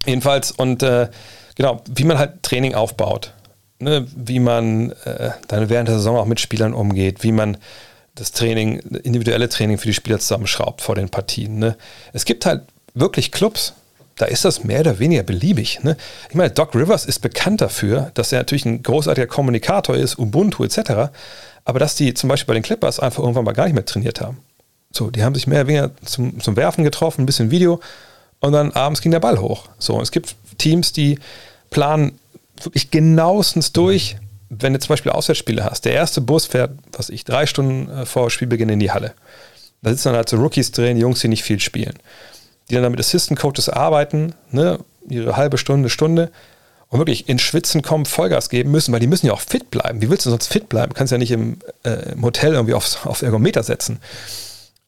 Jedenfalls, 0.04 0.50
und 0.50 0.82
äh, 0.82 1.08
genau, 1.54 1.82
wie 1.88 2.04
man 2.04 2.18
halt 2.18 2.42
Training 2.42 2.74
aufbaut. 2.74 3.32
Ne, 3.78 4.06
wie 4.16 4.38
man 4.38 4.92
äh, 5.04 5.32
dann 5.48 5.68
während 5.68 5.88
der 5.88 5.96
Saison 5.96 6.16
auch 6.16 6.24
mit 6.24 6.40
Spielern 6.40 6.72
umgeht, 6.72 7.22
wie 7.22 7.32
man 7.32 7.58
das 8.14 8.32
Training, 8.32 8.78
individuelle 9.02 9.50
Training 9.50 9.76
für 9.76 9.88
die 9.88 9.94
Spieler 9.94 10.18
zusammenschraubt 10.18 10.80
vor 10.80 10.94
den 10.94 11.10
Partien. 11.10 11.58
Ne. 11.58 11.76
Es 12.14 12.24
gibt 12.24 12.46
halt 12.46 12.62
wirklich 12.94 13.32
Clubs, 13.32 13.74
da 14.16 14.24
ist 14.24 14.44
das 14.44 14.64
mehr 14.64 14.80
oder 14.80 14.98
weniger 14.98 15.22
beliebig. 15.22 15.80
Ne? 15.82 15.96
Ich 16.30 16.34
meine, 16.34 16.50
Doc 16.50 16.74
Rivers 16.74 17.04
ist 17.04 17.20
bekannt 17.20 17.60
dafür, 17.60 18.10
dass 18.14 18.32
er 18.32 18.38
natürlich 18.38 18.64
ein 18.64 18.82
großartiger 18.82 19.26
Kommunikator 19.26 19.94
ist, 19.94 20.18
Ubuntu 20.18 20.64
etc., 20.64 21.12
aber 21.64 21.78
dass 21.78 21.96
die 21.96 22.14
zum 22.14 22.28
Beispiel 22.28 22.46
bei 22.46 22.54
den 22.54 22.62
Clippers 22.62 23.00
einfach 23.00 23.22
irgendwann 23.22 23.44
mal 23.44 23.52
gar 23.52 23.64
nicht 23.64 23.74
mehr 23.74 23.84
trainiert 23.84 24.20
haben. 24.20 24.38
So, 24.92 25.10
die 25.10 25.22
haben 25.22 25.34
sich 25.34 25.46
mehr 25.46 25.60
oder 25.60 25.68
weniger 25.68 25.90
zum, 26.04 26.40
zum 26.40 26.56
Werfen 26.56 26.84
getroffen, 26.84 27.22
ein 27.22 27.26
bisschen 27.26 27.50
Video 27.50 27.80
und 28.40 28.52
dann 28.52 28.72
abends 28.72 29.02
ging 29.02 29.12
der 29.12 29.20
Ball 29.20 29.38
hoch. 29.38 29.68
So, 29.78 30.00
es 30.00 30.12
gibt 30.12 30.34
Teams, 30.56 30.92
die 30.92 31.18
planen 31.70 32.18
wirklich 32.64 32.90
genauestens 32.90 33.72
durch, 33.72 34.16
wenn 34.48 34.72
du 34.72 34.78
zum 34.78 34.88
Beispiel 34.90 35.12
Auswärtsspiele 35.12 35.64
hast. 35.64 35.84
Der 35.84 35.92
erste 35.92 36.20
Bus 36.20 36.46
fährt, 36.46 36.72
was 36.92 37.10
ich, 37.10 37.24
drei 37.24 37.46
Stunden 37.46 37.90
äh, 37.90 38.06
vor 38.06 38.30
Spielbeginn 38.30 38.68
in 38.68 38.80
die 38.80 38.90
Halle. 38.90 39.14
Da 39.82 39.90
sitzen 39.90 40.08
dann 40.08 40.16
halt 40.16 40.28
so 40.28 40.36
Rookies 40.36 40.72
drin, 40.72 40.96
Jungs, 40.96 41.20
die 41.20 41.28
nicht 41.28 41.42
viel 41.44 41.60
spielen. 41.60 41.94
die 42.70 42.74
dann 42.74 42.90
mit 42.90 43.00
Assistant 43.00 43.38
Coaches 43.38 43.68
arbeiten, 43.68 44.34
ne, 44.50 44.78
ihre 45.08 45.36
halbe 45.36 45.58
Stunde, 45.58 45.88
Stunde 45.88 46.32
und 46.88 46.98
wirklich 46.98 47.28
in 47.28 47.38
Schwitzen 47.38 47.82
kommen, 47.82 48.06
Vollgas 48.06 48.48
geben 48.48 48.70
müssen, 48.70 48.92
weil 48.92 49.00
die 49.00 49.06
müssen 49.06 49.26
ja 49.26 49.32
auch 49.32 49.40
fit 49.40 49.70
bleiben. 49.70 50.00
Wie 50.02 50.10
willst 50.10 50.26
du 50.26 50.30
sonst 50.30 50.48
fit 50.48 50.68
bleiben? 50.68 50.90
Du 50.90 50.98
kannst 50.98 51.12
ja 51.12 51.18
nicht 51.18 51.30
im, 51.30 51.58
äh, 51.84 52.12
im 52.12 52.22
Hotel 52.22 52.54
irgendwie 52.54 52.74
aufs, 52.74 53.04
auf 53.04 53.22
Ergometer 53.22 53.62
setzen. 53.62 54.00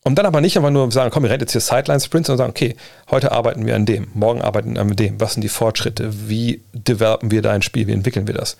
Und 0.08 0.14
dann 0.14 0.24
aber 0.24 0.40
nicht 0.40 0.56
einfach 0.56 0.70
nur 0.70 0.90
sagen, 0.90 1.10
komm, 1.10 1.24
wir 1.24 1.30
rennen 1.30 1.42
jetzt 1.42 1.52
hier 1.52 1.60
Sideline-Sprints, 1.60 2.28
sondern 2.28 2.46
sagen, 2.46 2.50
okay, 2.52 2.76
heute 3.10 3.30
arbeiten 3.30 3.66
wir 3.66 3.76
an 3.76 3.84
dem, 3.84 4.06
morgen 4.14 4.40
arbeiten 4.40 4.72
wir 4.72 4.80
an 4.80 4.96
dem. 4.96 5.20
Was 5.20 5.34
sind 5.34 5.42
die 5.42 5.50
Fortschritte? 5.50 6.30
Wie 6.30 6.62
developen 6.72 7.30
wir 7.30 7.42
dein 7.42 7.60
Spiel? 7.60 7.86
Wie 7.88 7.92
entwickeln 7.92 8.26
wir 8.26 8.32
das? 8.32 8.56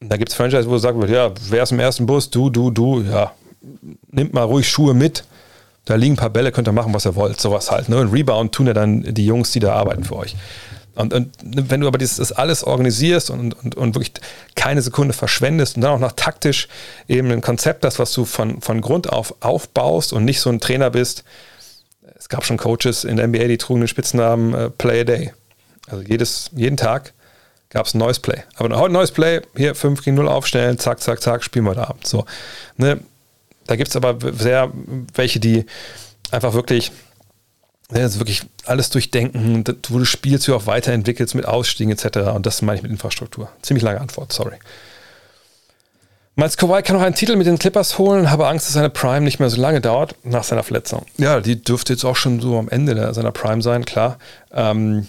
Und 0.00 0.08
da 0.08 0.16
gibt 0.16 0.30
es 0.30 0.34
Franchise, 0.34 0.66
wo 0.66 0.72
du 0.72 0.78
sagst, 0.78 1.00
ja, 1.08 1.30
wer 1.48 1.62
ist 1.62 1.70
im 1.70 1.78
ersten 1.78 2.06
Bus? 2.06 2.30
Du, 2.30 2.50
du, 2.50 2.72
du, 2.72 3.02
ja, 3.02 3.30
nimmt 4.10 4.34
mal 4.34 4.42
ruhig 4.42 4.68
Schuhe 4.68 4.94
mit. 4.94 5.22
Da 5.84 5.94
liegen 5.94 6.14
ein 6.14 6.16
paar 6.16 6.30
Bälle, 6.30 6.50
könnt 6.50 6.66
ihr 6.66 6.72
machen, 6.72 6.92
was 6.92 7.06
ihr 7.06 7.14
wollt. 7.14 7.40
Sowas 7.40 7.70
halt. 7.70 7.88
Ne? 7.88 7.96
Und 7.96 8.12
Rebound 8.12 8.52
tun 8.52 8.66
ja 8.66 8.74
dann 8.74 9.02
die 9.14 9.26
Jungs, 9.26 9.52
die 9.52 9.60
da 9.60 9.74
arbeiten 9.74 10.02
für 10.02 10.16
euch. 10.16 10.34
Und, 10.98 11.14
und 11.14 11.30
wenn 11.44 11.80
du 11.80 11.86
aber 11.86 11.96
dieses, 11.96 12.16
das 12.16 12.32
alles 12.32 12.64
organisierst 12.64 13.30
und, 13.30 13.54
und, 13.54 13.76
und 13.76 13.94
wirklich 13.94 14.12
keine 14.56 14.82
Sekunde 14.82 15.14
verschwendest 15.14 15.76
und 15.76 15.82
dann 15.82 15.92
auch 15.92 16.00
noch 16.00 16.12
taktisch 16.12 16.66
eben 17.06 17.30
ein 17.30 17.40
Konzept 17.40 17.84
hast, 17.84 18.00
was 18.00 18.12
du 18.12 18.24
von, 18.24 18.60
von 18.60 18.80
Grund 18.80 19.08
auf 19.08 19.36
aufbaust 19.38 20.12
und 20.12 20.24
nicht 20.24 20.40
so 20.40 20.50
ein 20.50 20.58
Trainer 20.58 20.90
bist, 20.90 21.22
es 22.16 22.28
gab 22.28 22.44
schon 22.44 22.56
Coaches 22.56 23.04
in 23.04 23.16
der 23.16 23.28
NBA, 23.28 23.46
die 23.46 23.58
trugen 23.58 23.82
den 23.82 23.88
Spitznamen 23.88 24.54
äh, 24.54 24.70
Play 24.70 25.02
a 25.02 25.04
Day. 25.04 25.32
Also 25.88 26.02
jedes, 26.02 26.50
jeden 26.56 26.76
Tag 26.76 27.12
gab 27.70 27.86
es 27.86 27.94
ein 27.94 27.98
neues 27.98 28.18
Play. 28.18 28.42
Aber 28.56 28.76
heute 28.76 28.90
ein 28.90 28.92
neues 28.92 29.12
Play, 29.12 29.42
hier 29.56 29.76
5 29.76 30.02
gegen 30.02 30.16
0 30.16 30.26
aufstellen, 30.26 30.78
zack, 30.78 31.00
zack, 31.00 31.22
zack, 31.22 31.44
spielen 31.44 31.64
wir 31.64 31.70
heute 31.70 31.88
Abend. 31.88 32.08
So. 32.08 32.26
Ne? 32.76 32.98
Da 33.68 33.76
gibt 33.76 33.88
es 33.88 33.94
aber 33.94 34.16
sehr 34.32 34.72
welche, 35.14 35.38
die 35.38 35.64
einfach 36.32 36.54
wirklich 36.54 36.90
das 37.88 38.14
ist 38.14 38.18
wirklich 38.18 38.42
alles 38.66 38.90
durchdenken, 38.90 39.64
wo 39.88 39.98
du 39.98 40.04
spielst, 40.04 40.46
du 40.46 40.54
auch 40.54 40.66
weiterentwickelst 40.66 41.34
mit 41.34 41.46
Ausstiegen 41.46 41.90
etc. 41.90 42.18
Und 42.34 42.44
das 42.44 42.60
meine 42.60 42.76
ich 42.76 42.82
mit 42.82 42.92
Infrastruktur. 42.92 43.50
Ziemlich 43.62 43.82
lange 43.82 44.00
Antwort, 44.00 44.32
sorry. 44.32 44.56
Miles 46.36 46.56
Kawhi 46.56 46.82
kann 46.82 46.96
noch 46.96 47.02
einen 47.02 47.14
Titel 47.14 47.34
mit 47.34 47.46
den 47.46 47.58
Clippers 47.58 47.98
holen, 47.98 48.30
habe 48.30 48.46
Angst, 48.46 48.66
dass 48.66 48.74
seine 48.74 48.90
Prime 48.90 49.22
nicht 49.22 49.40
mehr 49.40 49.50
so 49.50 49.60
lange 49.60 49.80
dauert 49.80 50.14
nach 50.22 50.44
seiner 50.44 50.62
Verletzung. 50.62 51.06
Ja, 51.16 51.40
die 51.40 51.60
dürfte 51.60 51.94
jetzt 51.94 52.04
auch 52.04 52.14
schon 52.14 52.40
so 52.40 52.58
am 52.58 52.68
Ende 52.68 53.12
seiner 53.14 53.32
Prime 53.32 53.62
sein, 53.62 53.84
klar. 53.84 54.18
Ähm, 54.52 55.08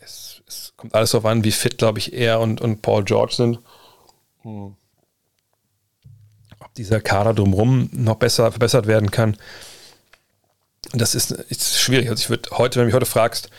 es, 0.00 0.40
es, 0.46 0.72
kommt 0.76 0.94
alles 0.94 1.10
darauf 1.10 1.26
an, 1.26 1.44
wie 1.44 1.52
fit, 1.52 1.76
glaube 1.76 1.98
ich, 1.98 2.14
er 2.14 2.40
und, 2.40 2.60
und 2.60 2.80
Paul 2.80 3.04
George 3.04 3.34
sind. 3.34 3.58
Hm. 4.42 4.76
Ob 6.60 6.74
dieser 6.74 7.00
Kader 7.00 7.34
drumherum 7.34 7.90
noch 7.92 8.16
besser 8.16 8.50
verbessert 8.50 8.86
werden 8.86 9.10
kann 9.10 9.36
das 10.92 11.14
ist, 11.14 11.30
ist 11.30 11.78
schwierig. 11.78 12.08
Also 12.08 12.22
ich 12.22 12.30
würde 12.30 12.50
heute, 12.52 12.76
wenn 12.76 12.82
du 12.82 12.86
mich 12.86 12.94
heute 12.94 13.06
fragst, 13.06 13.50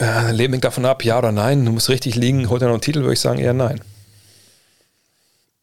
äh, 0.00 0.32
Leben 0.32 0.52
hängt 0.52 0.64
davon 0.64 0.84
ab, 0.84 1.04
ja 1.04 1.18
oder 1.18 1.32
nein, 1.32 1.64
du 1.64 1.72
musst 1.72 1.88
richtig 1.88 2.16
liegen, 2.16 2.48
holt 2.48 2.62
er 2.62 2.68
noch 2.68 2.74
einen 2.74 2.80
Titel, 2.80 3.00
würde 3.00 3.12
ich 3.12 3.20
sagen, 3.20 3.38
eher 3.38 3.52
nein. 3.52 3.80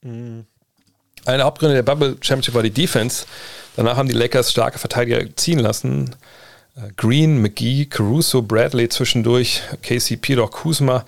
Mhm. 0.02 0.46
Eine 1.26 1.44
Hauptgründe 1.44 1.76
der 1.76 1.84
Bubble 1.84 2.18
Championship 2.22 2.56
war 2.56 2.64
die 2.64 2.72
Defense. 2.72 3.26
Danach 3.76 3.98
haben 3.98 4.08
die 4.08 4.16
Lakers 4.16 4.52
starke 4.52 4.80
Verteidiger 4.80 5.36
ziehen 5.36 5.60
lassen. 5.60 6.16
Äh, 6.76 6.92
Green, 6.98 7.42
McGee, 7.42 7.86
Caruso, 7.86 8.42
Bradley 8.42 8.90
zwischendurch, 8.90 9.62
KCP, 9.84 10.36
doch 10.36 10.52
Kuzma. 10.52 11.06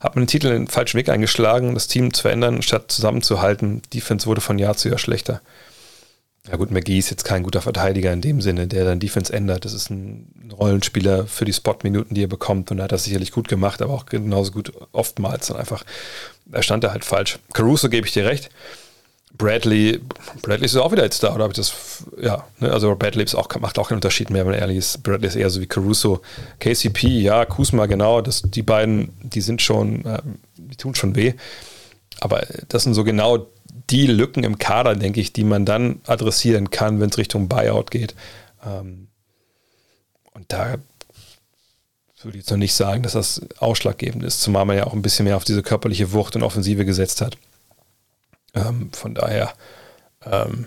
Hat 0.00 0.16
man 0.16 0.24
den 0.24 0.28
Titel 0.28 0.48
in 0.48 0.64
den 0.64 0.68
falschen 0.68 0.98
Weg 0.98 1.08
eingeschlagen, 1.08 1.74
das 1.74 1.86
Team 1.86 2.12
zu 2.12 2.22
verändern, 2.22 2.62
statt 2.62 2.90
zusammenzuhalten. 2.90 3.82
Defense 3.94 4.26
wurde 4.26 4.40
von 4.40 4.58
Jahr 4.58 4.76
zu 4.76 4.88
Jahr 4.88 4.98
schlechter. 4.98 5.40
Ja 6.48 6.56
gut, 6.56 6.72
McGee 6.72 6.98
ist 6.98 7.10
jetzt 7.10 7.24
kein 7.24 7.44
guter 7.44 7.62
Verteidiger 7.62 8.12
in 8.12 8.20
dem 8.20 8.40
Sinne, 8.40 8.66
der 8.66 8.84
dann 8.84 8.98
Defense 8.98 9.32
ändert. 9.32 9.64
Das 9.64 9.72
ist 9.72 9.90
ein 9.90 10.50
Rollenspieler 10.58 11.26
für 11.26 11.44
die 11.44 11.52
Spot-Minuten, 11.52 12.14
die 12.14 12.24
er 12.24 12.28
bekommt 12.28 12.70
und 12.70 12.78
er 12.78 12.84
hat 12.84 12.92
das 12.92 13.04
sicherlich 13.04 13.30
gut 13.30 13.46
gemacht, 13.48 13.80
aber 13.80 13.94
auch 13.94 14.06
genauso 14.06 14.50
gut 14.50 14.72
oftmals 14.90 15.50
und 15.50 15.56
einfach, 15.56 15.84
da 16.46 16.60
stand 16.62 16.82
er 16.82 16.90
halt 16.90 17.04
falsch. 17.04 17.38
Caruso 17.52 17.88
gebe 17.88 18.06
ich 18.06 18.12
dir 18.12 18.26
recht. 18.26 18.50
Bradley, 19.38 20.00
Bradley 20.42 20.66
ist 20.66 20.76
auch 20.76 20.92
wieder 20.92 21.04
jetzt 21.04 21.22
da, 21.22 21.32
oder 21.34 21.44
habe 21.44 21.52
ich 21.52 21.56
das, 21.56 22.04
ja, 22.20 22.44
ne? 22.58 22.72
also 22.72 22.94
Bradley 22.96 23.24
ist 23.24 23.34
auch, 23.34 23.48
macht 23.60 23.78
auch 23.78 23.88
keinen 23.88 23.98
Unterschied 23.98 24.28
mehr, 24.28 24.44
wenn 24.44 24.52
er 24.52 24.60
ehrlich 24.60 24.78
ist. 24.78 25.02
Bradley 25.02 25.28
ist 25.28 25.36
eher 25.36 25.48
so 25.48 25.60
wie 25.60 25.66
Caruso. 25.66 26.20
KCP, 26.58 27.22
ja, 27.22 27.44
Kusma, 27.44 27.86
genau, 27.86 28.20
das, 28.20 28.42
die 28.42 28.62
beiden, 28.62 29.10
die 29.22 29.40
sind 29.40 29.62
schon, 29.62 30.04
äh, 30.04 30.20
die 30.56 30.76
tun 30.76 30.94
schon 30.94 31.14
weh. 31.16 31.34
Aber 32.22 32.46
das 32.68 32.84
sind 32.84 32.94
so 32.94 33.02
genau 33.02 33.48
die 33.90 34.06
Lücken 34.06 34.44
im 34.44 34.56
Kader, 34.56 34.94
denke 34.94 35.20
ich, 35.20 35.32
die 35.32 35.42
man 35.42 35.66
dann 35.66 36.00
adressieren 36.06 36.70
kann, 36.70 37.00
wenn 37.00 37.10
es 37.10 37.18
Richtung 37.18 37.48
Buyout 37.48 37.90
geht. 37.90 38.14
Ähm, 38.64 39.08
und 40.32 40.52
da 40.52 40.76
würde 42.22 42.38
ich 42.38 42.44
jetzt 42.44 42.50
noch 42.52 42.58
nicht 42.58 42.74
sagen, 42.74 43.02
dass 43.02 43.14
das 43.14 43.40
ausschlaggebend 43.58 44.22
ist, 44.22 44.40
zumal 44.40 44.66
man 44.66 44.76
ja 44.76 44.86
auch 44.86 44.92
ein 44.92 45.02
bisschen 45.02 45.24
mehr 45.24 45.36
auf 45.36 45.42
diese 45.42 45.64
körperliche 45.64 46.12
Wucht 46.12 46.36
und 46.36 46.44
Offensive 46.44 46.84
gesetzt 46.84 47.22
hat. 47.22 47.36
Ähm, 48.54 48.92
von 48.92 49.16
daher, 49.16 49.52
ähm, 50.24 50.66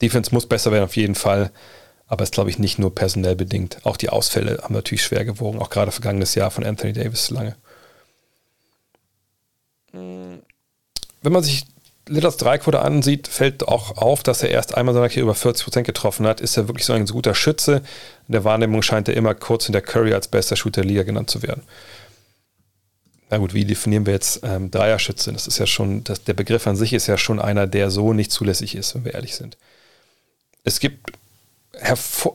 Defense 0.00 0.32
muss 0.32 0.46
besser 0.46 0.70
werden 0.70 0.84
auf 0.84 0.94
jeden 0.94 1.16
Fall, 1.16 1.50
aber 2.06 2.22
ist, 2.22 2.32
glaube 2.32 2.50
ich, 2.50 2.60
nicht 2.60 2.78
nur 2.78 2.94
personell 2.94 3.34
bedingt. 3.34 3.78
Auch 3.82 3.96
die 3.96 4.10
Ausfälle 4.10 4.60
haben 4.62 4.74
natürlich 4.74 5.02
schwer 5.02 5.24
gewogen, 5.24 5.58
auch 5.58 5.70
gerade 5.70 5.90
vergangenes 5.90 6.36
Jahr 6.36 6.52
von 6.52 6.64
Anthony 6.64 6.92
Davis 6.92 7.30
lange. 7.30 7.56
Wenn 11.22 11.32
man 11.32 11.42
sich 11.42 11.66
Litters 12.08 12.38
Dreiquote 12.38 12.80
ansieht, 12.80 13.28
fällt 13.28 13.68
auch 13.68 13.96
auf, 13.96 14.22
dass 14.22 14.42
er 14.42 14.50
erst 14.50 14.76
einmal 14.76 14.94
seiner 14.94 15.14
über 15.14 15.32
40% 15.32 15.82
getroffen 15.82 16.26
hat. 16.26 16.40
Ist 16.40 16.56
er 16.56 16.66
wirklich 16.66 16.84
so 16.84 16.92
ein 16.92 17.06
guter 17.06 17.34
Schütze? 17.34 17.82
In 18.26 18.32
der 18.32 18.44
Wahrnehmung 18.44 18.82
scheint 18.82 19.08
er 19.08 19.14
immer 19.14 19.34
kurz 19.34 19.66
hinter 19.66 19.80
Curry 19.80 20.12
als 20.12 20.26
bester 20.26 20.56
Shooter 20.56 20.82
der 20.82 20.88
Liga 20.88 21.02
genannt 21.04 21.30
zu 21.30 21.42
werden. 21.42 21.62
Na 23.30 23.38
gut, 23.38 23.54
wie 23.54 23.64
definieren 23.64 24.06
wir 24.06 24.12
jetzt 24.12 24.40
ähm, 24.42 24.72
Dreierschütze? 24.72 25.32
Das 25.32 25.46
ist 25.46 25.58
ja 25.58 25.66
schon, 25.66 26.02
das, 26.02 26.24
der 26.24 26.34
Begriff 26.34 26.66
an 26.66 26.74
sich 26.74 26.92
ist 26.92 27.06
ja 27.06 27.16
schon 27.16 27.38
einer, 27.38 27.68
der 27.68 27.92
so 27.92 28.12
nicht 28.12 28.32
zulässig 28.32 28.74
ist, 28.74 28.96
wenn 28.96 29.04
wir 29.04 29.14
ehrlich 29.14 29.36
sind. 29.36 29.56
Es 30.64 30.80
gibt 30.80 31.12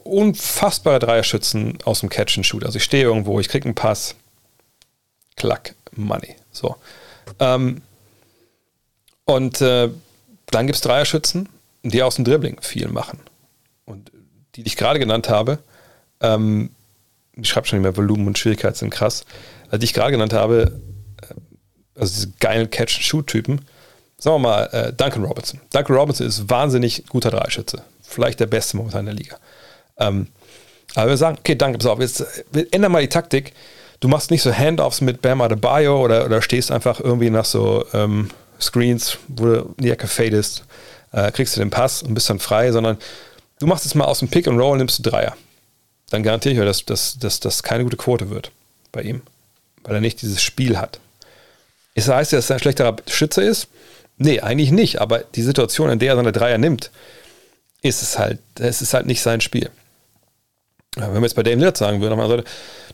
unfassbare 0.06 1.00
Dreierschützen 1.00 1.80
aus 1.84 2.00
dem 2.00 2.10
Catch 2.10 2.38
and 2.38 2.46
Shoot. 2.46 2.64
Also 2.64 2.78
ich 2.78 2.84
stehe 2.84 3.04
irgendwo, 3.04 3.42
ich 3.42 3.50
kriege 3.50 3.66
einen 3.66 3.76
Pass, 3.76 4.16
klack, 5.36 5.76
Money. 5.92 6.36
So. 6.54 6.78
Ähm, 7.40 7.82
und 9.26 9.62
äh, 9.62 9.90
dann 10.48 10.68
gibt 10.68 10.76
es 10.76 10.82
Dreierschützen, 10.82 11.50
die 11.84 12.04
aus 12.04 12.16
dem 12.16 12.26
Dribbling 12.26 12.58
viel 12.62 12.88
machen. 12.88 13.20
Und 13.86 14.12
die, 14.56 14.64
die 14.64 14.68
ich 14.68 14.78
gerade 14.78 15.00
genannt 15.00 15.30
habe, 15.30 15.60
ähm, 16.22 16.72
ich 17.36 17.50
schreibe 17.50 17.68
schon 17.68 17.80
nicht 17.80 17.84
mehr, 17.84 17.98
Volumen 17.98 18.28
und 18.28 18.38
Schwierigkeit 18.38 18.78
sind 18.78 18.90
krass, 18.90 19.26
also 19.66 19.78
die 19.78 19.86
ich 19.86 19.94
gerade 19.94 20.12
genannt 20.12 20.34
habe, 20.34 20.80
äh, 21.22 22.00
also 22.00 22.14
diese 22.14 22.32
geilen 22.40 22.70
Catch-and-Shoot-Typen, 22.70 23.62
sagen 24.18 24.36
wir 24.36 24.40
mal 24.40 24.64
äh, 24.72 24.94
Duncan 24.94 25.24
Robinson. 25.24 25.60
Duncan 25.72 25.96
Robinson 25.96 26.28
ist 26.28 26.50
wahnsinnig 26.50 27.06
guter 27.10 27.32
Dreischütze. 27.32 27.84
Vielleicht 28.02 28.40
der 28.40 28.48
beste 28.48 28.78
momentan 28.78 29.02
in 29.02 29.06
der 29.08 29.16
Liga. 29.16 29.38
Ähm, 29.98 30.28
aber 30.94 31.10
wir 31.10 31.18
sagen, 31.18 31.38
okay, 31.40 31.56
danke, 31.56 31.78
pass 31.78 31.88
auf, 31.88 32.00
jetzt 32.00 32.24
wir 32.52 32.68
ändern 32.72 32.92
mal 32.92 33.02
die 33.02 33.10
Taktik. 33.10 33.54
Du 34.00 34.08
machst 34.08 34.32
nicht 34.32 34.42
so 34.42 34.54
Handoffs 34.54 35.02
mit 35.02 35.22
Bam 35.22 35.42
Adebayo 35.42 36.02
oder, 36.02 36.26
oder 36.26 36.42
stehst 36.42 36.72
einfach 36.72 37.00
irgendwie 37.00 37.30
nach 37.30 37.46
so 37.46 37.86
ähm, 37.94 38.30
Screens, 38.60 39.18
wo 39.28 39.46
du 39.46 39.56
in 39.78 39.84
die 39.84 39.92
Ecke 39.92 40.08
fadest, 40.08 40.64
äh, 41.12 41.32
kriegst 41.32 41.56
du 41.56 41.60
den 41.60 41.70
Pass 41.70 42.04
und 42.04 42.14
bist 42.14 42.30
dann 42.30 42.40
frei, 42.40 42.72
sondern 42.72 42.98
du 43.60 43.68
machst 43.68 43.86
es 43.86 43.96
mal 43.96 44.06
aus 44.06 44.20
dem 44.20 44.28
Pick 44.28 44.48
and 44.48 44.60
Roll, 44.60 44.78
nimmst 44.78 45.00
du 45.00 45.10
Dreier. 45.10 45.36
Dann 46.10 46.24
garantiere 46.24 46.54
ich 46.54 46.60
euch, 46.60 46.66
dass, 46.66 46.86
dass, 46.86 47.18
dass 47.18 47.40
das 47.40 47.64
keine 47.64 47.84
gute 47.84 47.98
Quote 47.98 48.30
wird 48.30 48.52
bei 48.92 49.02
ihm, 49.02 49.22
weil 49.84 49.96
er 49.96 50.02
nicht 50.02 50.22
dieses 50.22 50.42
Spiel 50.42 50.78
hat. 50.78 51.00
Ist 51.94 52.08
das 52.08 52.16
heißt, 52.16 52.34
dass 52.34 52.50
er 52.50 52.58
ein 52.58 52.60
schlechterer 52.60 52.96
Schütze 53.08 53.42
ist? 53.42 53.68
Nee, 54.18 54.42
eigentlich 54.42 54.72
nicht, 54.72 55.02
aber 55.02 55.20
die 55.20 55.42
Situation, 55.42 55.90
in 55.90 56.00
der 56.00 56.14
er 56.14 56.16
seine 56.16 56.32
Dreier 56.32 56.58
nimmt, 56.58 56.92
ist 57.82 58.02
es 58.02 58.18
halt, 58.18 58.40
es 58.60 58.82
ist 58.82 58.94
halt 58.94 59.06
nicht 59.06 59.22
sein 59.22 59.42
Spiel. 59.42 59.70
Wenn 60.96 61.14
wir 61.14 61.22
jetzt 61.22 61.36
bei 61.36 61.44
Dame 61.44 61.58
Lillard 61.58 61.76
sagen 61.76 62.00
würden, 62.02 62.44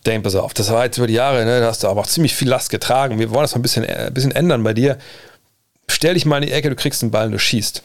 Dame, 0.04 0.22
pass 0.22 0.36
auf, 0.36 0.54
das 0.54 0.72
war 0.72 0.86
jetzt 0.86 0.98
über 0.98 1.06
die 1.06 1.14
Jahre, 1.14 1.46
ne, 1.46 1.60
da 1.60 1.68
hast 1.68 1.84
du 1.84 1.88
aber 1.88 2.02
auch 2.02 2.08
ziemlich 2.08 2.34
viel 2.34 2.50
Last 2.50 2.72
getragen. 2.72 3.20
Wir 3.20 3.30
wollen 3.30 3.44
das 3.44 3.54
mal 3.54 3.60
ein 3.60 3.62
bisschen, 3.62 3.86
ein 3.86 4.14
bisschen 4.14 4.32
ändern 4.32 4.64
bei 4.64 4.74
dir 4.74 4.98
stell 5.90 6.14
dich 6.14 6.26
mal 6.26 6.42
in 6.42 6.48
die 6.48 6.54
Ecke, 6.54 6.70
du 6.70 6.76
kriegst 6.76 7.02
den 7.02 7.12
Ball 7.12 7.28
und 7.28 7.34
du 7.34 7.40
schießt. 7.40 7.84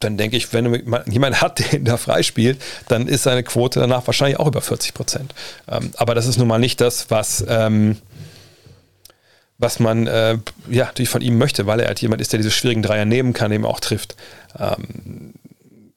Dann 0.00 0.16
denke 0.18 0.36
ich, 0.36 0.52
wenn 0.52 0.84
jemand 1.06 1.40
hat, 1.40 1.58
der 1.72 1.80
da 1.80 1.96
freispielt, 1.96 2.60
dann 2.88 3.08
ist 3.08 3.22
seine 3.22 3.42
Quote 3.42 3.80
danach 3.80 4.06
wahrscheinlich 4.06 4.38
auch 4.38 4.46
über 4.46 4.60
40 4.60 4.94
Prozent. 4.94 5.34
Ähm, 5.68 5.92
aber 5.96 6.14
das 6.14 6.26
ist 6.26 6.38
nun 6.38 6.48
mal 6.48 6.58
nicht 6.58 6.80
das, 6.80 7.10
was, 7.10 7.44
ähm, 7.48 7.96
was 9.58 9.78
man 9.78 10.06
äh, 10.06 10.38
ja, 10.68 10.86
natürlich 10.86 11.08
von 11.08 11.22
ihm 11.22 11.38
möchte, 11.38 11.66
weil 11.66 11.80
er 11.80 11.86
halt 11.86 12.00
jemand 12.00 12.20
ist, 12.20 12.32
der 12.32 12.38
diese 12.38 12.50
schwierigen 12.50 12.82
Dreier 12.82 13.04
nehmen 13.04 13.32
kann, 13.32 13.52
eben 13.52 13.64
auch 13.64 13.80
trifft. 13.80 14.16
Ähm, 14.58 15.32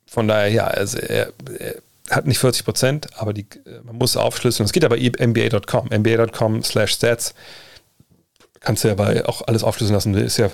von 0.05 0.27
daher, 0.27 0.49
ja, 0.49 0.67
also 0.67 0.97
er, 0.99 1.33
er 1.59 1.75
hat 2.09 2.25
nicht 2.25 2.39
40 2.39 2.63
Prozent, 2.63 3.07
aber 3.17 3.33
die, 3.33 3.45
man 3.83 3.97
muss 3.97 4.15
aufschlüsseln. 4.15 4.65
Es 4.65 4.71
geht 4.71 4.85
aber 4.85 4.97
NBA.com, 4.97 5.89
NBA.com 5.93 6.63
slash 6.63 6.93
stats. 6.93 7.33
Kannst 8.61 8.83
du 8.83 8.87
ja 8.87 8.95
bei 8.95 9.25
auch 9.25 9.41
alles 9.47 9.63
aufschlüsseln 9.63 9.95
lassen. 9.95 10.13
Ist 10.15 10.37
ja 10.37 10.49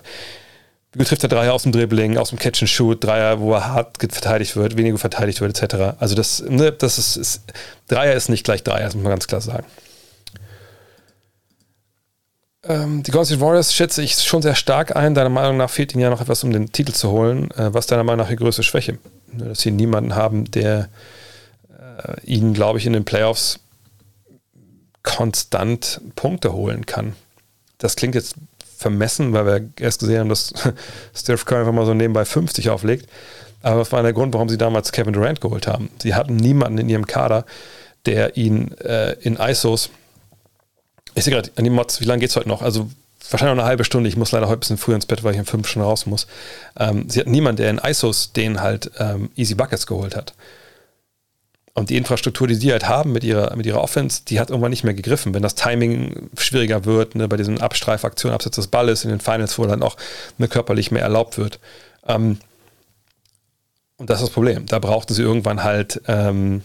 trifft 0.99 1.23
er 1.23 1.29
Dreier 1.29 1.53
aus 1.53 1.63
dem 1.63 1.71
Dribbling, 1.71 2.17
aus 2.17 2.29
dem 2.29 2.39
Catch 2.39 2.61
and 2.61 2.69
Shoot, 2.69 3.03
Dreier, 3.03 3.39
wo 3.39 3.53
er 3.53 3.73
hart 3.73 3.97
verteidigt 3.99 4.55
wird, 4.55 4.77
weniger 4.77 4.97
verteidigt 4.97 5.41
wird, 5.41 5.61
etc. 5.61 5.95
Also 5.99 6.15
das, 6.15 6.43
ne, 6.47 6.71
das 6.71 6.97
ist, 6.97 7.15
ist, 7.15 7.41
Dreier 7.87 8.13
ist 8.13 8.29
nicht 8.29 8.43
gleich 8.43 8.63
Dreier, 8.63 8.85
das 8.85 8.95
muss 8.95 9.03
man 9.03 9.11
ganz 9.11 9.27
klar 9.27 9.41
sagen. 9.41 9.65
Ähm, 12.65 13.03
die 13.03 13.11
Golden 13.11 13.25
State 13.25 13.41
Warriors 13.41 13.73
schätze 13.73 14.01
ich 14.01 14.15
schon 14.15 14.41
sehr 14.41 14.55
stark 14.55 14.95
ein. 14.95 15.15
Deiner 15.15 15.29
Meinung 15.29 15.57
nach 15.57 15.69
fehlt 15.69 15.93
ihnen 15.93 16.01
ja 16.01 16.09
noch 16.09 16.21
etwas, 16.21 16.43
um 16.43 16.51
den 16.51 16.71
Titel 16.71 16.93
zu 16.93 17.09
holen. 17.09 17.51
Äh, 17.51 17.73
was 17.73 17.87
deiner 17.87 18.03
Meinung 18.03 18.19
nach 18.19 18.29
die 18.29 18.37
größte 18.37 18.63
Schwäche? 18.63 18.99
Dass 19.33 19.61
sie 19.61 19.71
niemanden 19.71 20.15
haben, 20.15 20.49
der 20.49 20.89
äh, 21.69 22.21
ihnen, 22.23 22.53
glaube 22.53 22.79
ich, 22.79 22.85
in 22.85 22.93
den 22.93 23.03
Playoffs 23.03 23.59
konstant 25.01 25.99
Punkte 26.15 26.53
holen 26.53 26.85
kann. 26.85 27.15
Das 27.77 27.97
klingt 27.97 28.15
jetzt 28.15 28.35
vermessen, 28.83 29.33
weil 29.33 29.45
wir 29.45 29.69
erst 29.79 29.99
gesehen 29.99 30.19
haben, 30.19 30.29
dass 30.29 30.53
Steph 31.15 31.45
Curry 31.45 31.61
einfach 31.61 31.73
mal 31.73 31.85
so 31.85 31.93
nebenbei 31.93 32.25
50 32.25 32.69
auflegt. 32.69 33.09
Aber 33.63 33.79
das 33.79 33.91
war 33.91 34.03
der 34.03 34.13
Grund, 34.13 34.33
warum 34.33 34.49
sie 34.49 34.57
damals 34.57 34.91
Kevin 34.91 35.13
Durant 35.13 35.41
geholt 35.41 35.67
haben. 35.67 35.89
Sie 36.01 36.13
hatten 36.13 36.35
niemanden 36.35 36.77
in 36.77 36.89
ihrem 36.89 37.07
Kader, 37.07 37.45
der 38.05 38.37
ihn 38.37 38.73
äh, 38.79 39.13
in 39.21 39.37
ISOs 39.37 39.89
ich 41.15 41.23
sehe 41.23 41.33
gerade 41.33 41.51
an 41.55 41.63
die 41.63 41.69
Mods, 41.69 42.01
wie 42.01 42.05
lange 42.05 42.21
geht 42.21 42.29
es 42.29 42.35
heute 42.35 42.49
noch? 42.49 42.61
Also 42.61 42.89
wahrscheinlich 43.29 43.55
noch 43.55 43.63
eine 43.63 43.69
halbe 43.69 43.83
Stunde. 43.83 44.09
Ich 44.09 44.17
muss 44.17 44.31
leider 44.31 44.47
heute 44.47 44.57
ein 44.57 44.59
bisschen 44.61 44.77
früher 44.77 44.95
ins 44.95 45.05
Bett, 45.05 45.23
weil 45.23 45.33
ich 45.33 45.39
um 45.39 45.45
fünf 45.45 45.67
schon 45.67 45.81
raus 45.81 46.05
muss. 46.05 46.27
Ähm, 46.77 47.09
sie 47.09 47.19
hat 47.19 47.27
niemanden, 47.27 47.61
der 47.61 47.69
in 47.69 47.77
ISOs 47.77 48.33
den 48.33 48.61
halt 48.61 48.91
ähm, 48.99 49.29
Easy 49.35 49.55
Buckets 49.55 49.87
geholt 49.87 50.15
hat. 50.15 50.33
Und 51.75 51.89
die 51.89 51.97
Infrastruktur, 51.97 52.47
die 52.47 52.55
sie 52.55 52.71
halt 52.71 52.87
haben 52.87 53.11
mit 53.11 53.23
ihrer, 53.23 53.55
mit 53.55 53.65
ihrer 53.65 53.81
Offense, 53.81 54.21
die 54.27 54.39
hat 54.39 54.49
irgendwann 54.49 54.69
nicht 54.69 54.83
mehr 54.83 54.93
gegriffen. 54.93 55.33
Wenn 55.33 55.41
das 55.41 55.55
Timing 55.55 56.29
schwieriger 56.37 56.85
wird, 56.85 57.15
ne, 57.15 57.27
bei 57.27 57.37
diesen 57.37 57.61
Abstreifaktionen, 57.61 58.35
abseits 58.35 58.57
des 58.57 58.67
Balles 58.67 59.03
in 59.03 59.09
den 59.09 59.19
Finals, 59.19 59.57
wo 59.57 59.65
dann 59.65 59.81
auch 59.81 59.97
ne, 60.37 60.47
körperlich 60.47 60.91
mehr 60.91 61.01
erlaubt 61.01 61.37
wird. 61.37 61.59
Ähm, 62.07 62.37
und 63.97 64.09
das 64.09 64.19
ist 64.19 64.27
das 64.27 64.33
Problem. 64.33 64.67
Da 64.67 64.77
brauchte 64.79 65.15
sie 65.15 65.23
irgendwann 65.23 65.63
halt 65.63 66.01
ähm, 66.07 66.61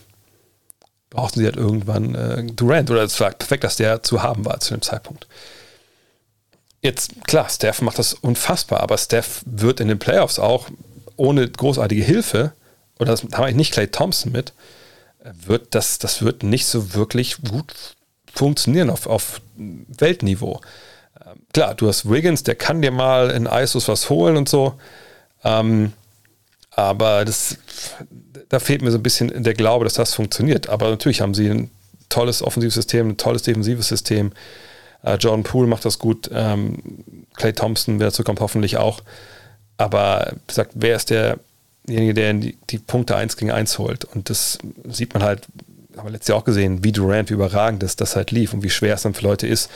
brauchten 1.10 1.40
sie 1.40 1.46
halt 1.46 1.56
irgendwann 1.56 2.14
äh, 2.14 2.44
Durant 2.44 2.90
oder 2.90 3.02
es 3.02 3.18
war 3.20 3.30
perfekt, 3.30 3.64
dass 3.64 3.76
der 3.76 4.02
zu 4.02 4.22
haben 4.22 4.44
war 4.44 4.60
zu 4.60 4.74
dem 4.74 4.82
Zeitpunkt. 4.82 5.26
Jetzt, 6.80 7.24
klar, 7.26 7.48
Steph 7.48 7.82
macht 7.82 7.98
das 7.98 8.14
unfassbar, 8.14 8.80
aber 8.80 8.98
Steph 8.98 9.42
wird 9.46 9.80
in 9.80 9.88
den 9.88 9.98
Playoffs 9.98 10.38
auch 10.38 10.68
ohne 11.16 11.48
großartige 11.48 12.02
Hilfe, 12.02 12.52
oder 13.00 13.10
das 13.10 13.24
habe 13.32 13.50
ich 13.50 13.56
nicht 13.56 13.72
Clay 13.72 13.88
Thompson 13.88 14.30
mit, 14.30 14.52
wird 15.34 15.74
das, 15.74 15.98
das 15.98 16.22
wird 16.22 16.42
nicht 16.42 16.66
so 16.66 16.94
wirklich 16.94 17.38
gut 17.42 17.96
funktionieren 18.32 18.90
auf, 18.90 19.06
auf 19.06 19.40
Weltniveau. 19.56 20.60
Ähm, 21.24 21.40
klar, 21.52 21.74
du 21.74 21.88
hast 21.88 22.10
Wiggins, 22.10 22.42
der 22.42 22.54
kann 22.54 22.82
dir 22.82 22.90
mal 22.90 23.30
in 23.30 23.46
ISOs 23.46 23.88
was 23.88 24.10
holen 24.10 24.36
und 24.36 24.48
so. 24.48 24.74
Ähm, 25.44 25.92
aber 26.70 27.24
das, 27.24 27.58
da 28.48 28.60
fehlt 28.60 28.82
mir 28.82 28.90
so 28.90 28.98
ein 28.98 29.02
bisschen 29.02 29.42
der 29.42 29.54
Glaube, 29.54 29.84
dass 29.84 29.94
das 29.94 30.14
funktioniert. 30.14 30.68
Aber 30.68 30.90
natürlich 30.90 31.20
haben 31.20 31.34
sie 31.34 31.48
ein 31.48 31.70
tolles 32.08 32.42
Offensivsystem, 32.42 33.08
ein 33.08 33.16
tolles 33.16 33.42
defensives 33.42 33.88
System. 33.88 34.32
Äh, 35.02 35.16
Jordan 35.16 35.42
Poole 35.42 35.68
macht 35.68 35.84
das 35.84 35.98
gut. 35.98 36.30
Ähm, 36.32 37.04
Clay 37.34 37.52
Thompson, 37.52 37.98
wer 37.98 38.08
dazu 38.08 38.22
kommt, 38.22 38.40
hoffentlich 38.40 38.76
auch. 38.76 39.00
Aber 39.76 40.32
wie 40.54 40.62
wer 40.74 40.96
ist 40.96 41.10
derjenige, 41.88 42.14
der 42.14 42.34
die, 42.34 42.58
die 42.70 42.78
Punkte 42.78 43.16
1 43.16 43.36
gegen 43.36 43.50
1 43.50 43.78
holt? 43.78 44.04
Und 44.04 44.30
das 44.30 44.58
sieht 44.88 45.14
man 45.14 45.22
halt, 45.22 45.46
haben 45.96 46.06
wir 46.06 46.12
letztes 46.12 46.28
Jahr 46.28 46.38
auch 46.38 46.44
gesehen, 46.44 46.84
wie 46.84 46.92
Durant, 46.92 47.30
wie 47.30 47.34
überragend 47.34 47.82
das, 47.82 47.96
das 47.96 48.16
halt 48.16 48.30
lief 48.30 48.52
und 48.52 48.62
wie 48.62 48.70
schwer 48.70 48.94
es 48.94 49.02
dann 49.02 49.14
für 49.14 49.24
Leute 49.24 49.46
ist, 49.46 49.70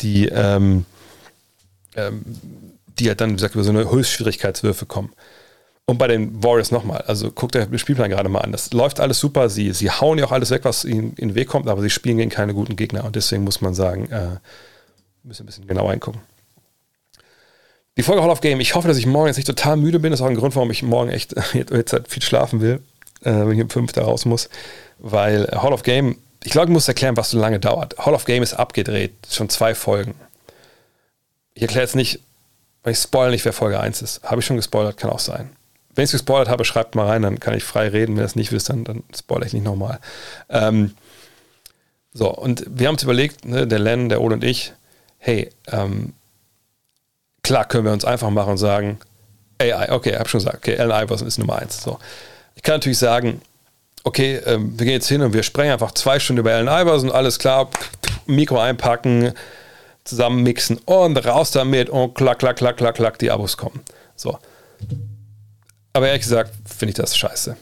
die, 0.00 0.26
ähm, 0.26 0.84
ähm, 1.96 2.22
die 2.98 3.08
halt 3.08 3.20
dann, 3.20 3.30
wie 3.30 3.34
gesagt, 3.34 3.54
über 3.54 3.64
so 3.64 3.70
eine 3.70 3.90
Höchstschwierigkeitswürfe 3.90 4.86
kommen. 4.86 5.12
Und 5.86 5.96
bei 5.96 6.06
den 6.06 6.42
Warriors 6.42 6.70
nochmal, 6.70 7.02
also 7.06 7.30
guckt 7.30 7.54
der 7.54 7.66
Spielplan 7.78 8.10
gerade 8.10 8.28
mal 8.28 8.40
an. 8.40 8.52
Das 8.52 8.74
läuft 8.74 9.00
alles 9.00 9.18
super. 9.18 9.48
Sie, 9.48 9.72
sie 9.72 9.90
hauen 9.90 10.18
ja 10.18 10.26
auch 10.26 10.32
alles 10.32 10.50
weg, 10.50 10.64
was 10.64 10.84
ihnen 10.84 11.14
in 11.16 11.28
den 11.28 11.34
Weg 11.34 11.48
kommt, 11.48 11.66
aber 11.66 11.80
sie 11.80 11.88
spielen 11.88 12.18
gegen 12.18 12.30
keine 12.30 12.52
guten 12.52 12.76
Gegner. 12.76 13.04
Und 13.04 13.16
deswegen 13.16 13.42
muss 13.42 13.62
man 13.62 13.72
sagen, 13.72 14.10
äh, 14.10 14.36
müssen 15.22 15.44
ein 15.44 15.46
bisschen 15.46 15.66
genauer 15.66 15.92
hingucken. 15.92 16.20
Die 17.98 18.04
Folge 18.04 18.22
Hall 18.22 18.30
of 18.30 18.40
Game. 18.40 18.60
Ich 18.60 18.76
hoffe, 18.76 18.86
dass 18.86 18.96
ich 18.96 19.06
morgen 19.06 19.26
jetzt 19.26 19.38
nicht 19.38 19.46
total 19.46 19.76
müde 19.76 19.98
bin. 19.98 20.12
Das 20.12 20.20
ist 20.20 20.24
auch 20.24 20.30
ein 20.30 20.36
Grund, 20.36 20.54
warum 20.54 20.70
ich 20.70 20.84
morgen 20.84 21.10
echt 21.10 21.34
jetzt, 21.52 21.92
halt 21.92 22.06
viel 22.08 22.22
schlafen 22.22 22.60
will, 22.60 22.80
äh, 23.22 23.32
wenn 23.32 23.52
ich 23.52 23.60
um 23.60 23.68
fünf 23.68 23.92
da 23.92 24.04
raus 24.04 24.24
muss. 24.24 24.48
Weil 24.98 25.48
Hall 25.50 25.72
of 25.72 25.82
Game, 25.82 26.16
ich 26.44 26.52
glaube, 26.52 26.68
ich 26.68 26.72
muss 26.72 26.86
erklären, 26.86 27.16
was 27.16 27.30
so 27.30 27.38
lange 27.40 27.58
dauert. 27.58 27.98
Hall 27.98 28.14
of 28.14 28.24
Game 28.24 28.44
ist 28.44 28.54
abgedreht, 28.54 29.14
schon 29.28 29.48
zwei 29.48 29.74
Folgen. 29.74 30.14
Ich 31.54 31.62
erkläre 31.62 31.82
jetzt 31.82 31.96
nicht, 31.96 32.20
weil 32.84 32.92
ich 32.92 33.00
spoilere 33.00 33.32
nicht, 33.32 33.44
wer 33.44 33.52
Folge 33.52 33.80
1 33.80 34.00
ist. 34.00 34.22
Habe 34.22 34.40
ich 34.40 34.46
schon 34.46 34.56
gespoilert, 34.56 34.96
kann 34.96 35.10
auch 35.10 35.18
sein. 35.18 35.50
Wenn 35.92 36.04
ich 36.04 36.10
es 36.10 36.12
gespoilert 36.12 36.48
habe, 36.48 36.64
schreibt 36.64 36.94
mal 36.94 37.08
rein, 37.08 37.22
dann 37.22 37.40
kann 37.40 37.54
ich 37.54 37.64
frei 37.64 37.88
reden. 37.88 38.14
Wenn 38.14 38.22
ihr 38.22 38.26
es 38.26 38.36
nicht 38.36 38.52
wisst, 38.52 38.70
dann, 38.70 38.84
dann 38.84 39.02
spoilere 39.12 39.48
ich 39.48 39.54
nicht 39.54 39.64
nochmal. 39.64 39.98
Ähm, 40.48 40.94
so, 42.12 42.32
und 42.32 42.64
wir 42.68 42.86
haben 42.86 42.94
uns 42.94 43.02
überlegt, 43.02 43.44
ne, 43.44 43.66
der 43.66 43.80
Len, 43.80 44.08
der 44.08 44.20
Ole 44.20 44.34
und 44.34 44.44
ich, 44.44 44.72
hey, 45.18 45.50
ähm, 45.66 46.12
klar 47.48 47.64
können 47.64 47.86
wir 47.86 47.92
uns 47.92 48.04
einfach 48.04 48.28
machen 48.28 48.50
und 48.50 48.58
sagen, 48.58 48.98
AI, 49.58 49.90
okay, 49.90 50.10
ich 50.10 50.18
habe 50.18 50.28
schon 50.28 50.40
gesagt, 50.40 50.58
okay, 50.58 50.78
Allen 50.78 50.90
Iverson 50.90 51.26
ist 51.26 51.38
Nummer 51.38 51.56
eins. 51.56 51.82
So. 51.82 51.98
Ich 52.54 52.62
kann 52.62 52.74
natürlich 52.74 52.98
sagen, 52.98 53.40
okay, 54.04 54.36
ähm, 54.44 54.78
wir 54.78 54.84
gehen 54.84 54.92
jetzt 54.92 55.08
hin 55.08 55.22
und 55.22 55.32
wir 55.32 55.42
sprechen 55.42 55.72
einfach 55.72 55.92
zwei 55.92 56.18
Stunden 56.20 56.40
über 56.40 56.52
Allen 56.52 56.68
Iverson, 56.68 57.10
alles 57.10 57.38
klar, 57.38 57.70
Mikro 58.26 58.60
einpacken, 58.60 59.32
zusammen 60.04 60.42
mixen 60.42 60.76
und 60.84 61.16
raus 61.24 61.50
damit 61.50 61.88
und 61.88 62.14
klack, 62.14 62.38
klack, 62.38 62.56
klack, 62.56 62.76
klack, 62.76 62.96
klack, 62.96 63.18
die 63.18 63.30
Abos 63.30 63.56
kommen. 63.56 63.80
So. 64.14 64.38
Aber 65.94 66.06
ehrlich 66.06 66.22
gesagt 66.22 66.52
finde 66.66 66.90
ich 66.90 66.96
das 66.96 67.16
scheiße. 67.16 67.56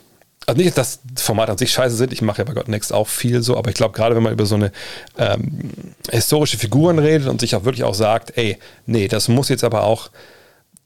Also 0.47 0.63
nicht, 0.63 0.79
dass 0.79 1.01
das 1.13 1.25
Format 1.25 1.51
an 1.51 1.59
sich 1.59 1.73
scheiße 1.73 1.97
sind. 1.97 2.13
Ich 2.13 2.23
mache 2.23 2.39
ja 2.39 2.45
bei 2.45 2.55
God 2.55 2.69
Next 2.69 2.93
auch 2.93 3.09
viel 3.09 3.43
so, 3.43 3.57
aber 3.57 3.71
ich 3.71 3.75
glaube, 3.75 3.95
gerade 3.95 4.15
wenn 4.15 4.23
man 4.23 4.33
über 4.33 4.47
so 4.47 4.55
eine 4.55 4.71
ähm, 5.19 5.71
historische 6.09 6.57
Figuren 6.57 7.01
redet 7.01 7.27
und 7.27 7.41
sich 7.41 7.57
auch 7.57 7.65
wirklich 7.65 7.83
auch 7.83 7.95
sagt, 7.95 8.39
ey, 8.39 8.57
nee, 8.87 9.09
das 9.09 9.27
muss 9.27 9.49
jetzt 9.49 9.65
aber 9.65 9.83
auch, 9.83 10.11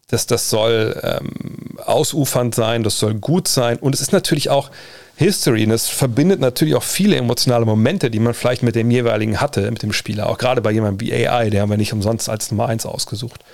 das, 0.09 0.27
das 0.27 0.49
soll 0.49 0.99
ähm, 1.03 1.79
ausufernd 1.85 2.55
sein, 2.55 2.83
das 2.83 2.99
soll 2.99 3.15
gut 3.15 3.49
sein. 3.49 3.77
Und 3.77 3.95
es 3.95 4.01
ist 4.01 4.13
natürlich 4.13 4.49
auch 4.49 4.71
History 5.17 5.65
und 5.65 5.73
es 5.73 5.89
verbindet 5.89 6.41
natürlich 6.41 6.75
auch 6.75 6.83
viele 6.83 7.17
emotionale 7.17 7.67
Momente, 7.67 8.11
die 8.11 8.19
man 8.19 8.33
vielleicht 8.33 8.63
mit 8.63 8.75
dem 8.75 8.91
jeweiligen 8.91 9.43
hatte, 9.43 9.71
mit 9.71 9.83
dem 9.83 9.93
Spieler. 9.93 10.31
Auch 10.31 10.39
gerade 10.39 10.63
bei 10.63 10.71
jemandem 10.71 11.07
wie 11.07 11.13
AI, 11.13 11.51
der 11.51 11.61
haben 11.61 11.71
wir 11.71 11.77
nicht 11.77 11.93
umsonst 11.93 12.31
als 12.31 12.51
Nummer 12.51 12.69
1 12.69 12.87
ausgesucht. 12.87 13.45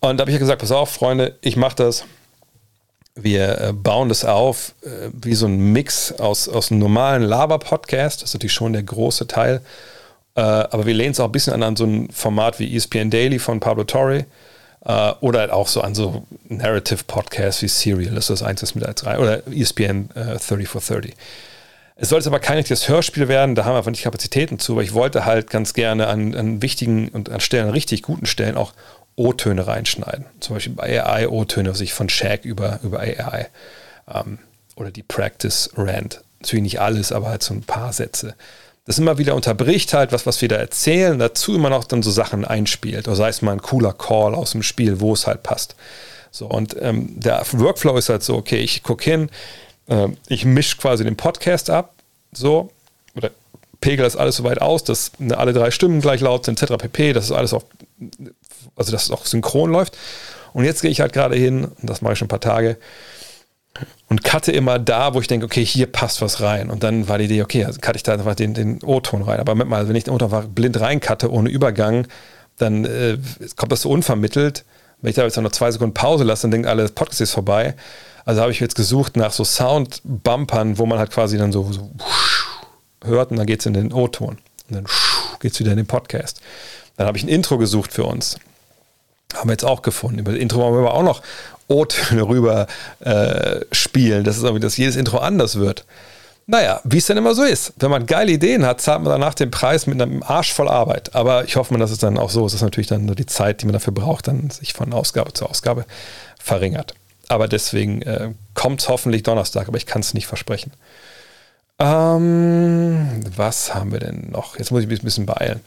Und 0.00 0.16
da 0.16 0.22
habe 0.22 0.30
ich 0.30 0.36
ja 0.36 0.38
gesagt, 0.38 0.62
pass 0.62 0.72
auf, 0.72 0.90
Freunde, 0.90 1.36
ich 1.42 1.56
mache 1.56 1.76
das 1.76 2.04
wir 3.16 3.60
äh, 3.60 3.72
bauen 3.72 4.08
das 4.08 4.24
auf 4.24 4.74
äh, 4.82 5.10
wie 5.12 5.34
so 5.34 5.46
ein 5.46 5.72
Mix 5.72 6.12
aus, 6.12 6.48
aus 6.48 6.70
einem 6.70 6.80
normalen 6.80 7.22
Lava-Podcast. 7.22 8.22
Das 8.22 8.30
ist 8.30 8.34
natürlich 8.34 8.52
schon 8.52 8.74
der 8.74 8.82
große 8.82 9.26
Teil. 9.26 9.62
Äh, 10.34 10.40
aber 10.40 10.86
wir 10.86 10.94
lehnen 10.94 11.12
es 11.12 11.20
auch 11.20 11.26
ein 11.26 11.32
bisschen 11.32 11.54
an, 11.54 11.62
an 11.62 11.76
so 11.76 11.84
ein 11.84 12.10
Format 12.10 12.58
wie 12.60 12.76
ESPN 12.76 13.10
Daily 13.10 13.38
von 13.38 13.58
Pablo 13.58 13.84
Torre. 13.84 14.26
oder 15.20 15.40
halt 15.40 15.50
auch 15.50 15.66
so 15.66 15.80
an 15.80 15.96
so 15.96 16.24
Narrative-Podcasts 16.48 17.62
wie 17.62 17.68
Serial. 17.68 18.14
Das 18.14 18.30
ist 18.30 18.40
das 18.40 18.46
eins, 18.46 18.60
das 18.60 18.74
mit 18.76 18.84
als 18.84 19.00
drei. 19.00 19.18
Oder 19.18 19.42
ESPN 19.48 20.10
äh, 20.14 20.36
30 20.38 20.68
for 20.68 20.80
30. 20.80 21.14
Es 21.98 22.10
soll 22.10 22.18
jetzt 22.18 22.26
aber 22.26 22.40
kein 22.40 22.58
richtiges 22.58 22.90
Hörspiel 22.90 23.26
werden, 23.26 23.54
da 23.54 23.64
haben 23.64 23.72
wir 23.72 23.78
einfach 23.78 23.90
nicht 23.90 24.02
Kapazitäten 24.02 24.58
zu, 24.58 24.72
aber 24.72 24.82
ich 24.82 24.92
wollte 24.92 25.24
halt 25.24 25.48
ganz 25.48 25.72
gerne 25.72 26.08
an, 26.08 26.34
an 26.34 26.60
wichtigen 26.60 27.08
und 27.08 27.30
an 27.30 27.40
Stellen, 27.40 27.70
richtig 27.70 28.02
guten 28.02 28.26
Stellen 28.26 28.58
auch 28.58 28.74
O-Töne 29.16 29.66
reinschneiden. 29.66 30.26
Zum 30.40 30.56
Beispiel 30.56 30.74
bei 30.74 31.02
AI 31.02 31.28
O-Töne, 31.28 31.70
was 31.70 31.80
ich 31.80 31.92
von 31.92 32.08
Shaq 32.08 32.44
über, 32.44 32.80
über 32.82 33.00
AI. 33.00 33.48
Ähm, 34.12 34.38
oder 34.76 34.90
die 34.90 35.02
Practice 35.02 35.70
Rant. 35.76 36.22
Natürlich 36.40 36.62
nicht 36.62 36.80
alles, 36.80 37.12
aber 37.12 37.28
halt 37.28 37.42
so 37.42 37.54
ein 37.54 37.62
paar 37.62 37.92
Sätze. 37.92 38.34
Das 38.84 38.98
immer 38.98 39.18
wieder 39.18 39.34
unterbricht 39.34 39.94
halt, 39.94 40.12
was, 40.12 40.26
was 40.26 40.40
wir 40.40 40.48
da 40.48 40.56
erzählen, 40.56 41.18
dazu 41.18 41.54
immer 41.56 41.70
noch 41.70 41.84
dann 41.84 42.02
so 42.02 42.10
Sachen 42.10 42.44
einspielt. 42.44 43.08
Oder 43.08 43.16
sei 43.16 43.28
es 43.28 43.42
mal 43.42 43.52
ein 43.52 43.62
cooler 43.62 43.92
Call 43.92 44.34
aus 44.34 44.52
dem 44.52 44.62
Spiel, 44.62 45.00
wo 45.00 45.14
es 45.14 45.26
halt 45.26 45.42
passt. 45.42 45.74
So, 46.30 46.46
und 46.46 46.76
ähm, 46.80 47.18
der 47.18 47.44
Workflow 47.52 47.96
ist 47.96 48.10
halt 48.10 48.22
so, 48.22 48.36
okay, 48.36 48.58
ich 48.58 48.82
gucke 48.82 49.02
hin, 49.02 49.30
äh, 49.88 50.08
ich 50.28 50.44
mische 50.44 50.76
quasi 50.76 51.02
den 51.02 51.16
Podcast 51.16 51.70
ab, 51.70 51.94
so, 52.32 52.70
oder 53.16 53.30
pegel 53.80 54.04
das 54.04 54.16
alles 54.16 54.36
so 54.36 54.44
weit 54.44 54.60
aus, 54.60 54.84
dass 54.84 55.12
ne, 55.18 55.36
alle 55.36 55.52
drei 55.52 55.70
Stimmen 55.70 56.00
gleich 56.00 56.20
laut 56.20 56.44
sind, 56.44 56.60
etc. 56.62 56.74
pp. 56.76 57.12
Das 57.14 57.24
ist 57.24 57.32
alles 57.32 57.54
auf 57.54 57.64
also 58.74 58.92
dass 58.92 59.04
es 59.04 59.10
auch 59.10 59.26
synchron 59.26 59.70
läuft. 59.70 59.96
Und 60.52 60.64
jetzt 60.64 60.82
gehe 60.82 60.90
ich 60.90 61.00
halt 61.00 61.12
gerade 61.12 61.36
hin, 61.36 61.64
und 61.64 61.90
das 61.90 62.00
mache 62.00 62.14
ich 62.14 62.18
schon 62.18 62.26
ein 62.26 62.30
paar 62.30 62.40
Tage, 62.40 62.78
und 64.08 64.24
cutte 64.24 64.52
immer 64.52 64.78
da, 64.78 65.14
wo 65.14 65.20
ich 65.20 65.26
denke, 65.26 65.46
okay, 65.46 65.64
hier 65.64 65.86
passt 65.86 66.22
was 66.22 66.40
rein. 66.40 66.70
Und 66.70 66.82
dann 66.82 67.08
war 67.08 67.18
die 67.18 67.24
Idee, 67.24 67.42
okay, 67.42 67.64
also 67.64 67.80
cutte 67.80 67.96
ich 67.96 68.02
da 68.02 68.12
einfach 68.12 68.34
den, 68.34 68.54
den 68.54 68.82
O-Ton 68.82 69.22
rein. 69.22 69.40
Aber 69.40 69.54
mal, 69.54 69.88
wenn 69.88 69.96
ich 69.96 70.04
den 70.04 70.14
O-Ton 70.14 70.54
blind 70.54 70.80
reincutte, 70.80 71.30
ohne 71.30 71.50
Übergang, 71.50 72.06
dann 72.56 72.84
äh, 72.84 73.18
kommt 73.56 73.72
das 73.72 73.82
so 73.82 73.90
unvermittelt. 73.90 74.64
Wenn 75.02 75.10
ich 75.10 75.16
da 75.16 75.24
jetzt 75.24 75.36
noch 75.36 75.52
zwei 75.52 75.70
Sekunden 75.70 75.94
Pause 75.94 76.24
lasse, 76.24 76.42
dann 76.42 76.52
denkt 76.52 76.68
alle, 76.68 76.82
das 76.82 76.92
Podcast 76.92 77.20
ist 77.20 77.32
vorbei. 77.32 77.74
Also 78.24 78.40
habe 78.40 78.50
ich 78.50 78.60
jetzt 78.60 78.76
gesucht 78.76 79.16
nach 79.16 79.32
so 79.32 79.44
Sound-Bumpern, 79.44 80.78
wo 80.78 80.86
man 80.86 80.98
halt 80.98 81.10
quasi 81.10 81.36
dann 81.36 81.52
so, 81.52 81.70
so 81.70 81.90
hört 83.04 83.30
und 83.30 83.36
dann 83.36 83.46
geht 83.46 83.60
es 83.60 83.66
in 83.66 83.74
den 83.74 83.92
O-Ton. 83.92 84.38
Und 84.68 84.74
dann 84.74 84.86
geht 85.40 85.52
es 85.52 85.60
wieder 85.60 85.72
in 85.72 85.76
den 85.76 85.86
Podcast. 85.86 86.40
Dann 86.96 87.06
habe 87.06 87.18
ich 87.18 87.24
ein 87.24 87.28
Intro 87.28 87.58
gesucht 87.58 87.92
für 87.92 88.04
uns. 88.04 88.38
Haben 89.34 89.48
wir 89.48 89.54
jetzt 89.54 89.64
auch 89.64 89.82
gefunden. 89.82 90.20
Über 90.20 90.32
das 90.32 90.40
Intro 90.40 90.60
wollen 90.60 90.84
wir 90.84 90.94
auch 90.94 91.02
noch 91.02 91.22
O-Töne 91.68 92.22
rüber 92.28 92.66
äh, 93.00 93.60
spielen. 93.72 94.24
Das 94.24 94.36
ist 94.36 94.42
irgendwie, 94.42 94.60
dass 94.60 94.76
jedes 94.76 94.96
Intro 94.96 95.18
anders 95.18 95.56
wird. 95.56 95.84
Naja, 96.48 96.80
wie 96.84 96.98
es 96.98 97.06
denn 97.06 97.16
immer 97.16 97.34
so 97.34 97.42
ist. 97.42 97.72
Wenn 97.76 97.90
man 97.90 98.06
geile 98.06 98.30
Ideen 98.30 98.64
hat, 98.64 98.80
zahlt 98.80 99.02
man 99.02 99.10
danach 99.10 99.34
den 99.34 99.50
Preis 99.50 99.88
mit 99.88 100.00
einem 100.00 100.22
Arsch 100.22 100.52
voll 100.52 100.68
Arbeit. 100.68 101.14
Aber 101.16 101.44
ich 101.44 101.56
hoffe 101.56 101.72
mal, 101.72 101.80
dass 101.80 101.90
es 101.90 101.98
dann 101.98 102.18
auch 102.18 102.30
so 102.30 102.46
ist, 102.46 102.52
dass 102.52 102.62
natürlich 102.62 102.86
dann 102.86 103.04
nur 103.04 103.16
die 103.16 103.26
Zeit, 103.26 103.62
die 103.62 103.66
man 103.66 103.72
dafür 103.72 103.92
braucht, 103.92 104.28
dann 104.28 104.50
sich 104.50 104.72
von 104.72 104.92
Ausgabe 104.92 105.32
zu 105.32 105.46
Ausgabe 105.46 105.84
verringert. 106.38 106.94
Aber 107.28 107.48
deswegen 107.48 108.02
äh, 108.02 108.32
kommt 108.54 108.80
es 108.80 108.88
hoffentlich 108.88 109.24
Donnerstag, 109.24 109.66
aber 109.66 109.76
ich 109.76 109.86
kann 109.86 110.00
es 110.02 110.14
nicht 110.14 110.28
versprechen. 110.28 110.72
Ähm, 111.80 113.20
was 113.36 113.74
haben 113.74 113.90
wir 113.90 113.98
denn 113.98 114.30
noch? 114.30 114.56
Jetzt 114.56 114.70
muss 114.70 114.82
ich 114.82 114.88
mich 114.88 115.02
ein 115.02 115.04
bisschen 115.04 115.26
beeilen. 115.26 115.60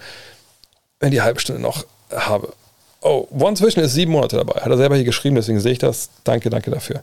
Wenn 1.01 1.11
die 1.11 1.21
halbe 1.21 1.39
Stunde 1.41 1.61
noch 1.61 1.85
habe. 2.15 2.53
Oh, 3.01 3.27
One 3.31 3.55
Zwischen 3.55 3.79
ist 3.79 3.93
sieben 3.93 4.11
Monate 4.11 4.37
dabei. 4.37 4.61
Hat 4.61 4.69
er 4.69 4.77
selber 4.77 4.95
hier 4.95 5.05
geschrieben, 5.05 5.35
deswegen 5.35 5.59
sehe 5.59 5.71
ich 5.71 5.79
das. 5.79 6.09
Danke, 6.23 6.49
danke 6.49 6.69
dafür. 6.71 7.01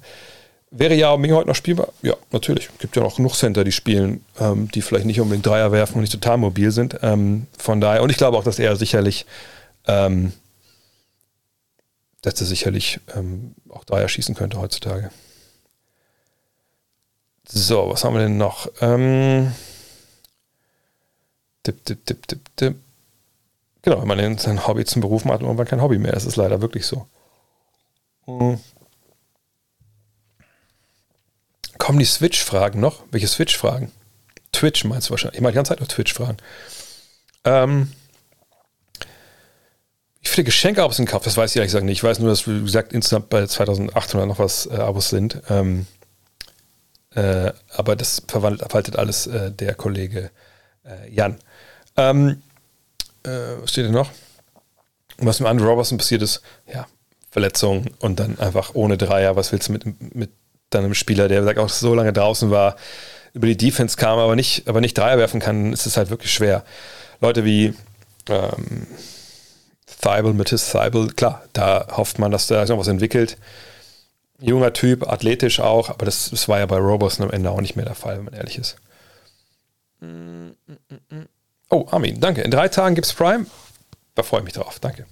Wäre 0.71 0.95
Yao 0.95 1.17
Ming 1.17 1.33
heute 1.33 1.49
noch 1.49 1.55
spielbar? 1.55 1.89
Ja, 2.03 2.15
natürlich. 2.33 2.69
Gibt 2.79 2.97
ja 2.97 3.03
noch 3.03 3.17
genug 3.17 3.35
Center, 3.35 3.65
die 3.65 3.73
spielen, 3.73 4.25
ähm, 4.39 4.69
die 4.71 4.83
vielleicht 4.83 5.07
nicht 5.07 5.21
unbedingt 5.21 5.47
Dreier 5.47 5.73
werfen 5.73 5.95
und 5.95 6.01
nicht 6.01 6.13
total 6.13 6.39
mobil 6.39 6.71
sind. 6.71 6.99
Ähm, 7.03 7.47
von 7.57 7.81
daher, 7.81 8.03
und 8.03 8.11
ich 8.11 8.17
glaube 8.17 8.37
auch, 8.37 8.45
dass 8.45 8.59
er 8.59 8.77
sicherlich, 8.77 9.27
ähm, 9.87 10.33
dass 12.21 12.41
er 12.41 12.47
sicherlich 12.47 13.01
ähm, 13.15 13.55
auch 13.69 13.85
Dreier 13.85 14.09
schießen 14.09 14.35
könnte 14.35 14.59
heutzutage. 14.59 15.11
So, 17.49 17.89
was 17.89 18.05
haben 18.05 18.15
wir 18.15 18.23
denn 18.23 18.37
noch? 18.37 18.69
Ähm, 18.81 19.53
dip, 21.65 21.85
dip, 21.85 22.05
dip, 22.07 22.27
dip, 22.27 22.57
dip. 22.57 22.86
Genau, 23.87 24.01
wenn 24.01 24.09
man 24.09 24.39
sein 24.39 24.67
Hobby 24.67 24.85
zum 24.85 25.01
Beruf 25.01 25.25
macht, 25.25 25.43
irgendwann 25.43 25.69
kein 25.69 25.81
Hobby 25.81 25.97
mehr. 25.97 26.11
Das 26.11 26.25
ist 26.25 26.35
leider 26.35 26.61
wirklich 26.61 26.85
so. 26.85 27.07
Hm. 28.25 28.59
Kommen 31.79 32.01
die 32.01 32.05
Switch-Fragen 32.05 32.81
noch? 32.81 33.05
Welche 33.13 33.29
Switch-Fragen? 33.29 33.93
Twitch 34.51 34.85
meinst 34.85 35.07
du 35.07 35.13
wahrscheinlich. 35.13 35.37
Ich 35.37 35.41
mache 35.41 35.53
die 35.53 35.57
ganze 35.57 35.69
Zeit 35.69 35.81
noch 35.81 35.87
Twitch-Fragen. 35.87 36.39
Ähm, 37.45 37.93
wie 40.21 40.27
viele 40.27 40.47
Geschenke 40.47 40.47
Geschenkeabos 40.47 40.97
sind 40.97 41.07
gekauft? 41.07 41.27
Das 41.27 41.37
weiß 41.37 41.53
ich 41.53 41.57
ehrlich 41.57 41.69
gesagt 41.69 41.85
nicht. 41.85 41.99
Ich 41.99 42.03
weiß 42.03 42.19
nur, 42.19 42.31
dass, 42.31 42.49
wie 42.49 42.63
gesagt, 42.63 42.93
insgesamt 42.93 43.29
bei 43.29 43.47
2800 43.47 44.27
noch 44.27 44.41
was 44.41 44.67
äh, 44.67 44.75
Abos 44.79 45.11
sind. 45.11 45.41
Ähm, 45.49 45.87
äh, 47.15 47.53
aber 47.69 47.95
das 47.95 48.25
verwaltet 48.27 48.97
alles 48.97 49.29
äh, 49.29 49.53
der 49.53 49.77
Kollege 49.77 50.33
äh, 50.85 51.09
Jan. 51.09 51.39
Ähm, 51.97 52.43
äh, 53.27 53.63
was 53.63 53.71
steht 53.71 53.87
denn 53.87 53.93
noch? 53.93 54.11
Was 55.19 55.41
mit 55.41 55.49
Andrew 55.49 55.69
Robertson 55.69 55.99
passiert 55.99 56.23
ist, 56.23 56.43
ja, 56.73 56.87
Verletzung 57.31 57.87
und 58.01 58.21
dann 58.21 58.39
einfach 58.39 58.75
ohne 58.75 58.97
Dreier. 58.97 59.37
Was 59.37 59.53
willst 59.53 59.69
du 59.69 59.73
mit, 59.73 60.15
mit 60.15 60.31
dann 60.71 60.85
einem 60.85 60.95
Spieler, 60.95 61.29
der 61.29 61.45
sagt, 61.45 61.59
auch 61.59 61.69
so 61.69 61.95
lange 61.95 62.13
draußen 62.13 62.51
war, 62.51 62.77
über 63.33 63.47
die 63.47 63.57
Defense 63.57 63.97
kam, 63.97 64.19
aber 64.19 64.37
nicht, 64.37 64.69
aber 64.69 64.81
nicht 64.81 64.97
Dreier 64.97 65.19
werfen 65.19 65.41
kann, 65.41 65.73
ist 65.73 65.87
es 65.87 65.97
halt 65.97 66.11
wirklich 66.11 66.33
schwer. 66.33 66.65
Leute 67.21 67.45
wie 67.45 67.75
ähm, 68.29 68.87
Thibel, 69.87 70.35
Matisse 70.35 70.73
Thibel, 70.73 71.09
klar, 71.13 71.43
da 71.53 71.87
hofft 71.97 72.19
man, 72.19 72.31
dass 72.31 72.47
da 72.47 72.65
noch 72.65 72.79
was 72.79 72.89
entwickelt. 72.89 73.37
Junger 74.41 74.73
Typ, 74.73 75.09
athletisch 75.09 75.61
auch, 75.61 75.89
aber 75.89 76.05
das, 76.05 76.31
das 76.31 76.49
war 76.49 76.59
ja 76.59 76.67
bei 76.67 76.77
Robertson 76.77 77.25
am 77.27 77.33
Ende 77.33 77.51
auch 77.51 77.61
nicht 77.61 77.77
mehr 77.77 77.87
der 77.87 77.95
Fall, 77.95 78.19
wenn 78.19 78.25
man 78.25 78.35
ehrlich 78.35 78.59
ist. 78.59 78.77
Oh, 81.69 81.87
Armin, 81.91 82.21
danke. 82.21 82.43
In 82.43 82.51
drei 82.51 82.69
Tagen 82.69 82.95
gibt 82.95 83.07
es 83.07 83.15
Prime. 83.15 83.47
Da 84.15 84.23
freue 84.23 84.41
ich 84.41 84.45
mich 84.45 84.55
drauf, 84.55 84.79
danke. 84.81 85.07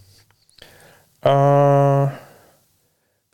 Äh, 1.22 2.09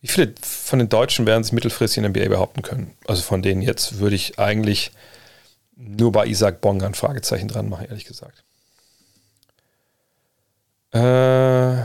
wie 0.01 0.09
viele 0.09 0.35
von 0.41 0.79
den 0.79 0.89
Deutschen 0.89 1.27
werden 1.27 1.45
sich 1.45 1.53
mittelfristig 1.53 2.03
in 2.03 2.13
der 2.13 2.23
NBA 2.23 2.31
behaupten 2.31 2.63
können? 2.63 2.95
Also 3.07 3.23
von 3.23 3.43
denen 3.43 3.63
jetzt 3.63 3.99
würde 3.99 4.17
ich 4.17 4.39
eigentlich 4.39 4.93
nur 5.77 6.13
bei 6.13 6.27
Isaac 6.27 6.61
Bonga 6.61 6.87
ein 6.87 6.95
Fragezeichen 6.95 7.49
dran 7.49 7.69
machen, 7.69 7.87
ehrlich 7.89 8.05
gesagt. 8.05 8.43
Äh, 10.93 10.99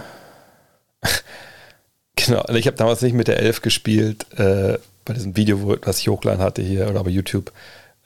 genau, 2.16 2.42
also 2.42 2.56
ich 2.56 2.68
habe 2.68 2.78
damals 2.78 3.02
nicht 3.02 3.14
mit 3.14 3.28
der 3.28 3.40
Elf 3.40 3.62
gespielt, 3.62 4.26
äh, 4.40 4.80
bei 5.04 5.14
diesem 5.14 5.36
Video, 5.36 5.62
wo, 5.62 5.76
was 5.84 6.00
ich 6.00 6.08
hochgeladen 6.08 6.44
hatte 6.44 6.62
hier 6.62 6.90
oder 6.90 7.04
bei 7.04 7.12
YouTube, 7.12 7.52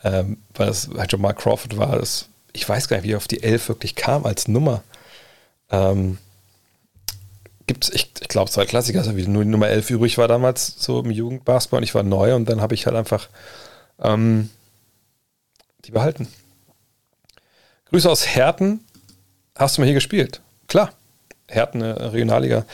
ähm, 0.03 0.37
weil 0.53 0.67
das 0.67 0.89
halt 0.97 1.11
schon 1.11 1.21
Mark 1.21 1.39
Crawford 1.39 1.77
war. 1.77 1.97
Das, 1.97 2.27
ich 2.53 2.67
weiß 2.67 2.87
gar 2.87 2.97
nicht, 2.97 3.05
wie 3.05 3.13
er 3.13 3.17
auf 3.17 3.27
die 3.27 3.43
Elf 3.43 3.69
wirklich 3.69 3.95
kam 3.95 4.25
als 4.25 4.47
Nummer. 4.47 4.83
Ähm, 5.71 6.17
gibt 7.67 7.85
es, 7.85 7.89
ich, 7.91 8.11
ich 8.19 8.27
glaube, 8.27 8.49
zwei 8.49 8.65
Klassiker, 8.65 8.99
also 8.99 9.15
wie 9.15 9.27
nur 9.27 9.43
die 9.43 9.49
Nummer 9.49 9.67
11 9.69 9.91
übrig 9.91 10.17
war 10.17 10.27
damals 10.27 10.75
so 10.79 10.99
im 11.01 11.11
Jugendbasketball 11.11 11.77
und 11.77 11.83
ich 11.83 11.93
war 11.93 12.03
neu 12.03 12.35
und 12.35 12.49
dann 12.49 12.61
habe 12.61 12.73
ich 12.73 12.87
halt 12.87 12.95
einfach 12.95 13.29
ähm, 14.01 14.49
die 15.85 15.91
behalten. 15.91 16.27
Grüße 17.89 18.09
aus 18.09 18.27
Herten. 18.27 18.81
Hast 19.55 19.77
du 19.77 19.81
mal 19.81 19.85
hier 19.85 19.95
gespielt? 19.95 20.41
Klar. 20.67 20.93
Herten, 21.47 21.81
äh, 21.81 21.89
Regionalliga 21.89 22.65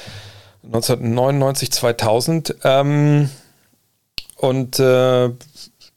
1999, 0.64 1.72
2000. 1.72 2.56
Ähm, 2.64 3.30
und 4.38 4.80
äh, 4.80 5.30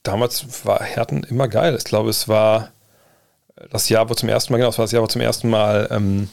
damals 0.03 0.65
war 0.65 0.83
Herten 0.83 1.23
immer 1.25 1.49
geil. 1.49 1.75
Ich 1.77 1.85
glaube, 1.85 2.11
es 2.11 2.29
war 2.29 2.71
das 3.71 3.89
Jahr, 3.89 4.09
wo 4.09 4.15
zum 4.15 4.29
ersten 4.29 4.53
Mal, 4.53 4.59
genau, 4.59 4.71
es 4.71 4.79
war 4.79 4.85
das 4.85 4.93
Jahr, 4.93 5.03
wo 5.03 5.07
zum 5.07 5.21
ersten 5.21 5.49
Mal 5.51 5.89
ähm, 5.91 6.29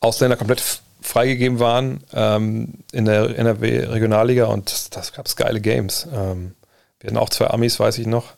Ausländer 0.00 0.36
komplett 0.36 0.62
freigegeben 1.00 1.58
waren 1.58 2.02
ähm, 2.12 2.74
in 2.92 3.04
der 3.04 3.38
NRW 3.38 3.86
Regionalliga 3.86 4.46
und 4.46 4.70
das, 4.70 4.90
das 4.90 5.12
gab 5.12 5.26
es 5.26 5.36
geile 5.36 5.60
Games. 5.60 6.06
Ähm, 6.12 6.54
wir 7.00 7.08
hatten 7.08 7.18
auch 7.18 7.30
zwei 7.30 7.48
Amis, 7.48 7.80
weiß 7.80 7.98
ich 7.98 8.06
noch. 8.06 8.34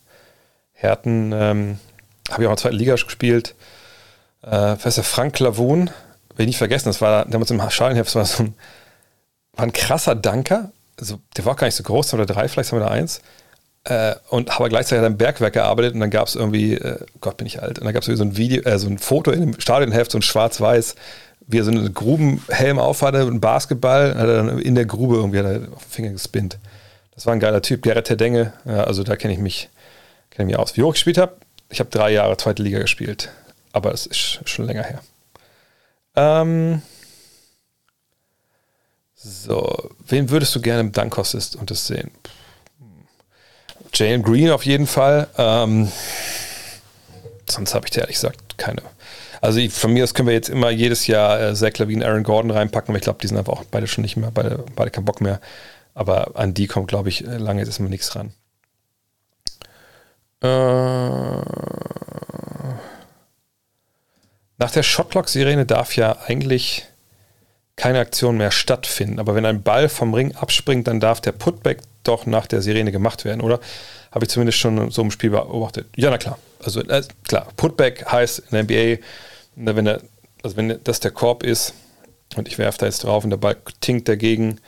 Herten, 0.73 1.33
ähm, 1.33 1.79
habe 2.31 2.43
ich 2.43 2.47
auch 2.47 2.53
in 2.53 2.57
der 2.57 2.63
zweiten 2.63 2.77
Liga 2.77 2.95
gespielt. 2.95 3.55
Äh, 4.43 4.77
Fester 4.77 5.03
Frank 5.03 5.39
Lavun, 5.39 5.91
will 6.37 6.45
ich 6.45 6.47
nicht 6.47 6.59
vergessen, 6.59 6.89
das 6.89 7.01
war 7.01 7.25
damals 7.27 7.51
im 7.51 7.71
Schalenheft, 7.71 8.09
das 8.09 8.15
war 8.15 8.25
so 8.25 8.43
ein, 8.45 8.55
war 9.53 9.65
ein 9.65 9.73
krasser 9.73 10.15
Danker. 10.15 10.73
Also, 10.99 11.19
der 11.37 11.45
war 11.45 11.57
gar 11.57 11.67
nicht 11.67 11.77
so 11.77 11.83
groß, 11.83 12.15
oder 12.15 12.27
drei, 12.27 12.49
vielleicht 12.49 12.73
haben 12.73 12.79
wir 12.79 12.87
da 12.87 12.91
eins. 12.93 13.21
Äh, 13.87 14.15
und 14.31 14.51
habe 14.59 14.71
gleichzeitig 14.71 15.05
am 15.05 15.19
Bergwerk 15.19 15.53
gearbeitet 15.53 15.93
und 15.93 16.01
dann 16.01 16.09
gab 16.09 16.27
es 16.27 16.37
irgendwie, 16.37 16.73
äh, 16.73 17.05
Gott 17.21 17.37
bin 17.37 17.47
ich 17.47 17.61
alt, 17.61 17.79
und 17.79 17.85
dann 17.85 17.93
gab 17.93 18.03
es 18.03 18.17
so 18.17 18.25
ein 18.25 18.37
Video, 18.39 18.63
äh, 18.63 18.79
so 18.79 18.89
ein 18.89 18.97
Foto 18.97 19.31
in 19.31 19.41
dem 19.41 19.61
Stadionheft, 19.61 20.11
so 20.11 20.19
ein 20.19 20.23
schwarz-weiß, 20.23 20.95
wie 21.47 21.59
er 21.59 21.65
so 21.65 21.71
einen 21.71 21.93
Grubenhelm 21.93 22.79
aufhatte, 22.79 23.21
einen 23.21 23.41
Basketball, 23.41 24.15
hat 24.15 24.27
er 24.27 24.37
dann 24.37 24.59
in 24.59 24.75
der 24.75 24.87
Grube 24.87 25.17
irgendwie 25.17 25.41
auf 25.41 25.83
den 25.83 25.91
Finger 25.91 26.11
gespinnt. 26.13 26.59
Das 27.15 27.27
war 27.27 27.35
ein 27.35 27.41
geiler 27.41 27.61
Typ, 27.61 27.83
Gerrit 27.83 28.07
Terdenge, 28.07 28.55
ja, 28.65 28.85
also 28.85 29.03
da 29.03 29.17
kenne 29.17 29.35
ich 29.35 29.41
mich, 29.41 29.69
kenne 30.31 30.47
mich 30.47 30.57
aus. 30.57 30.79
Wie 30.79 30.83
hoch 30.83 30.95
ich 30.95 30.95
gespielt 30.95 31.19
habe, 31.19 31.37
ich 31.69 31.79
habe 31.79 31.91
drei 31.91 32.11
Jahre 32.11 32.39
zweite 32.39 32.63
Liga 32.63 32.79
gespielt, 32.79 33.33
aber 33.73 33.93
es 33.93 34.07
ist 34.07 34.49
schon 34.49 34.65
länger 34.65 34.85
her. 34.85 35.01
Ähm 36.17 36.81
so, 39.15 39.91
wen 40.07 40.31
würdest 40.31 40.55
du 40.55 40.63
gerne 40.63 40.81
im 40.81 40.93
Dankossist 40.93 41.57
und 41.57 41.71
das 41.71 41.87
sehen? 41.87 42.11
Jalen 43.95 44.23
Green 44.23 44.51
auf 44.51 44.65
jeden 44.65 44.87
Fall. 44.87 45.29
Ähm, 45.39 45.91
sonst 47.49 47.75
habe 47.75 47.87
ich 47.87 47.91
dir 47.91 48.01
ehrlich 48.01 48.17
gesagt 48.17 48.59
keine 48.59 48.83
also 49.45 49.59
ich, 49.59 49.75
von 49.75 49.93
mir 49.93 50.05
aus 50.05 50.15
können 50.15 50.29
wir 50.29 50.35
jetzt 50.35 50.49
immer 50.49 50.71
jedes 50.71 51.07
Jahr 51.07 51.39
äh, 51.39 51.55
Zach 51.55 51.77
Levine, 51.77 52.07
Aaron 52.07 52.23
Gordon 52.23 52.51
reinpacken, 52.51 52.89
aber 52.89 52.97
ich 52.97 53.03
glaube, 53.03 53.19
die 53.21 53.27
sind 53.27 53.37
einfach 53.37 53.53
auch 53.53 53.65
beide 53.65 53.87
schon 53.87 54.01
nicht 54.01 54.17
mehr, 54.17 54.31
beide, 54.31 54.65
beide 54.75 54.91
keinen 54.91 55.05
Bock 55.05 55.21
mehr. 55.21 55.39
Aber 55.93 56.31
an 56.33 56.55
die 56.55 56.67
kommt, 56.67 56.89
glaube 56.89 57.11
ich, 57.11 57.21
lange 57.21 57.61
jetzt 57.61 57.69
erstmal 57.69 57.91
nichts 57.91 58.17
ran. 58.17 58.33
Äh, 60.41 61.45
nach 64.57 64.71
der 64.71 64.83
Shotlock-Sirene 64.83 65.67
darf 65.67 65.95
ja 65.95 66.17
eigentlich 66.27 66.87
keine 67.77 67.99
Aktion 67.99 68.39
mehr 68.39 68.51
stattfinden. 68.51 69.19
Aber 69.19 69.35
wenn 69.35 69.45
ein 69.45 69.63
Ball 69.63 69.91
vom 69.91 70.15
Ring 70.15 70.35
abspringt, 70.35 70.89
dann 70.89 71.01
darf 71.01 71.21
der 71.21 71.33
Putback 71.33 71.83
doch 72.05 72.27
nach 72.27 72.47
der 72.47 72.63
Sirene 72.63 72.93
gemacht 72.93 73.25
werden, 73.25 73.41
oder? 73.41 73.61
Habe 74.13 74.25
ich 74.25 74.31
zumindest 74.31 74.59
schon 74.59 74.91
so 74.91 75.03
im 75.03 75.11
Spiel 75.11 75.31
beobachtet. 75.31 75.87
Ja, 75.97 76.11
na 76.11 76.19
klar. 76.19 76.39
Also 76.63 76.81
äh, 76.81 77.03
klar, 77.27 77.49
Putback 77.57 78.07
heißt 78.11 78.45
in 78.51 78.51
der 78.53 78.63
NBA, 78.65 79.03
wenn 79.57 79.87
er, 79.87 80.01
also 80.43 80.57
wenn 80.57 80.79
das 80.85 81.01
der 81.01 81.11
Korb 81.11 81.43
ist 81.43 81.75
und 82.37 82.49
ich 82.49 82.59
werfe 82.59 82.79
da 82.79 82.87
jetzt 82.87 83.05
drauf 83.05 83.25
und 83.25 83.31
der 83.31 83.37
Ball 83.37 83.57
tinkt 83.81 84.09
dagegen, 84.09 84.61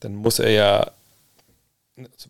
dann 0.00 0.16
muss 0.16 0.38
er 0.38 0.50
ja 0.50 0.90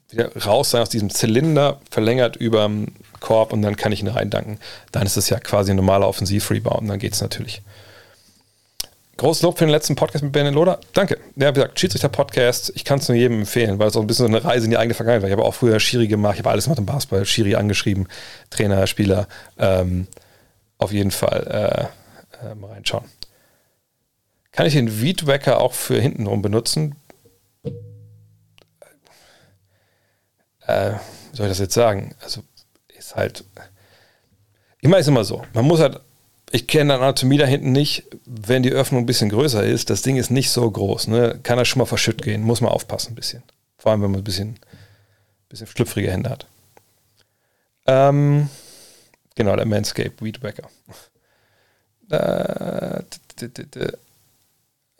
wieder 0.08 0.34
raus 0.44 0.70
sein 0.70 0.82
aus 0.82 0.88
diesem 0.88 1.10
Zylinder, 1.10 1.80
verlängert 1.90 2.36
über 2.36 2.64
dem 2.64 2.88
Korb 3.20 3.52
und 3.52 3.62
dann 3.62 3.76
kann 3.76 3.92
ich 3.92 4.00
ihn 4.00 4.08
reindanken. 4.08 4.58
Dann 4.92 5.06
ist 5.06 5.16
es 5.16 5.28
ja 5.28 5.38
quasi 5.38 5.72
ein 5.72 5.76
normaler 5.76 6.08
Offensiv-Rebound 6.08 6.82
und 6.82 6.88
dann 6.88 6.98
geht 6.98 7.12
es 7.12 7.20
natürlich. 7.20 7.62
Großes 9.20 9.42
Lob 9.42 9.58
für 9.58 9.66
den 9.66 9.70
letzten 9.70 9.96
Podcast 9.96 10.24
mit 10.24 10.32
Ben 10.32 10.50
Loder. 10.54 10.80
Danke. 10.94 11.18
Ja, 11.36 11.50
wie 11.50 11.56
gesagt, 11.56 11.78
Schiedsrichter-Podcast. 11.78 12.72
Ich 12.74 12.86
kann 12.86 13.00
es 13.00 13.08
nur 13.08 13.18
jedem 13.18 13.40
empfehlen, 13.40 13.78
weil 13.78 13.88
es 13.88 13.94
auch 13.94 14.00
ein 14.00 14.06
bisschen 14.06 14.26
so 14.28 14.34
eine 14.34 14.42
Reise 14.42 14.64
in 14.64 14.70
die 14.70 14.78
eigene 14.78 14.94
Vergangenheit 14.94 15.20
war. 15.20 15.28
Ich 15.28 15.32
habe 15.36 15.44
auch 15.44 15.52
früher 15.52 15.78
Schiri 15.78 16.08
gemacht. 16.08 16.36
Ich 16.36 16.38
habe 16.38 16.48
alles 16.48 16.64
gemacht 16.64 16.78
im 16.78 16.86
Basketball. 16.86 17.26
Schiri 17.26 17.54
angeschrieben, 17.54 18.08
Trainer, 18.48 18.86
Spieler. 18.86 19.28
Ähm, 19.58 20.06
auf 20.78 20.90
jeden 20.90 21.10
Fall. 21.10 21.90
Äh, 22.42 22.46
äh, 22.46 22.54
mal 22.54 22.70
reinschauen. 22.70 23.04
Kann 24.52 24.64
ich 24.64 24.72
den 24.72 25.02
Weedwacker 25.02 25.60
auch 25.60 25.74
für 25.74 26.00
hintenrum 26.00 26.40
benutzen? 26.40 26.96
Äh, 30.66 30.92
wie 31.32 31.36
soll 31.36 31.44
ich 31.44 31.50
das 31.50 31.58
jetzt 31.58 31.74
sagen? 31.74 32.14
Also 32.22 32.40
ist 32.96 33.16
halt. 33.16 33.44
Ich 34.80 34.88
meine 34.88 35.02
es 35.02 35.08
immer 35.08 35.24
so. 35.24 35.44
Man 35.52 35.66
muss 35.66 35.80
halt. 35.80 36.00
Ich 36.52 36.66
kenne 36.66 36.94
Anatomie 36.94 37.38
da 37.38 37.46
hinten 37.46 37.70
nicht. 37.72 38.04
Wenn 38.26 38.62
die 38.62 38.72
Öffnung 38.72 39.02
ein 39.02 39.06
bisschen 39.06 39.30
größer 39.30 39.62
ist, 39.64 39.88
das 39.88 40.02
Ding 40.02 40.16
ist 40.16 40.30
nicht 40.30 40.50
so 40.50 40.68
groß. 40.68 41.06
Ne? 41.06 41.38
Kann 41.42 41.58
das 41.58 41.68
schon 41.68 41.78
mal 41.78 41.86
verschütt 41.86 42.22
gehen. 42.22 42.42
Muss 42.42 42.60
man 42.60 42.72
aufpassen 42.72 43.12
ein 43.12 43.14
bisschen. 43.14 43.42
Vor 43.78 43.92
allem, 43.92 44.02
wenn 44.02 44.10
man 44.10 44.20
ein 44.20 44.24
bisschen, 44.24 44.58
bisschen 45.48 45.68
schlüpfrige 45.68 46.10
Hände 46.10 46.28
hat. 46.28 46.46
Ähm, 47.86 48.50
genau, 49.36 49.54
der 49.54 49.66
Manscape 49.66 50.12
Weedwacker. 50.20 50.68
Äh, 52.10 53.02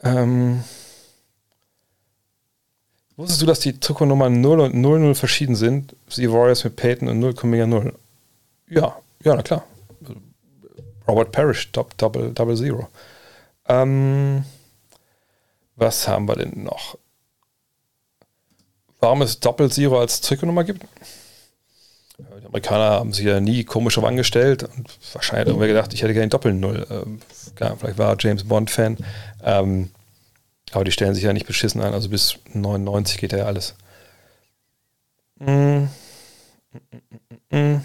ähm, 0.03 0.63
wusstest 3.17 3.43
du, 3.43 3.47
dass 3.47 3.59
die 3.59 3.79
Trikotnummern 3.79 4.41
0 4.41 4.61
und 4.61 4.75
00 4.75 5.15
verschieden 5.17 5.57
sind? 5.57 5.97
Die 6.17 6.31
Warriors 6.31 6.63
mit 6.63 6.77
Peyton 6.77 7.09
und 7.09 7.21
0,0. 7.21 7.93
Ja, 8.69 8.97
ja, 9.25 9.35
na 9.35 9.43
klar. 9.43 9.65
Robert 11.11 11.33
Parrish, 11.33 11.73
Top, 11.73 11.97
Double, 11.99 12.33
Double 12.33 12.57
Zero. 12.57 12.89
Ähm, 13.69 14.45
was 15.77 16.09
haben 16.09 16.27
wir 16.29 16.37
denn 16.37 16.65
noch? 16.65 16.97
Warum 19.01 19.23
es 19.23 19.41
Doppel 19.41 19.71
Zero 19.71 19.99
als 20.01 20.21
Trikotnummer 20.21 20.65
gibt? 20.65 20.85
Die 22.19 22.47
Amerikaner 22.47 22.91
haben 22.91 23.13
sich 23.13 23.25
ja 23.25 23.41
nie 23.41 23.65
komisch 23.65 23.97
auf 23.97 24.05
angestellt 24.05 24.65
und 24.65 24.89
wahrscheinlich 25.15 25.41
hat 25.41 25.49
irgendwer 25.49 25.69
gedacht, 25.69 25.95
ich 25.95 26.03
hätte 26.03 26.13
gerne 26.13 26.29
Doppel-Null. 26.29 26.87
Ähm, 26.91 27.21
vielleicht 27.55 27.99
war 27.99 28.17
James 28.19 28.45
Bond-Fan. 28.45 28.99
Ähm, 29.43 29.91
aber 30.73 30.85
die 30.85 30.93
stellen 30.93 31.15
sich 31.15 31.25
ja 31.25 31.33
nicht 31.33 31.47
beschissen 31.47 31.81
an, 31.81 31.95
also 31.95 32.09
bis 32.09 32.39
99 32.53 33.19
geht 33.19 33.33
ja 33.33 33.45
alles. 33.45 33.75
Mm. 35.39 35.87
Mm. 37.51 37.81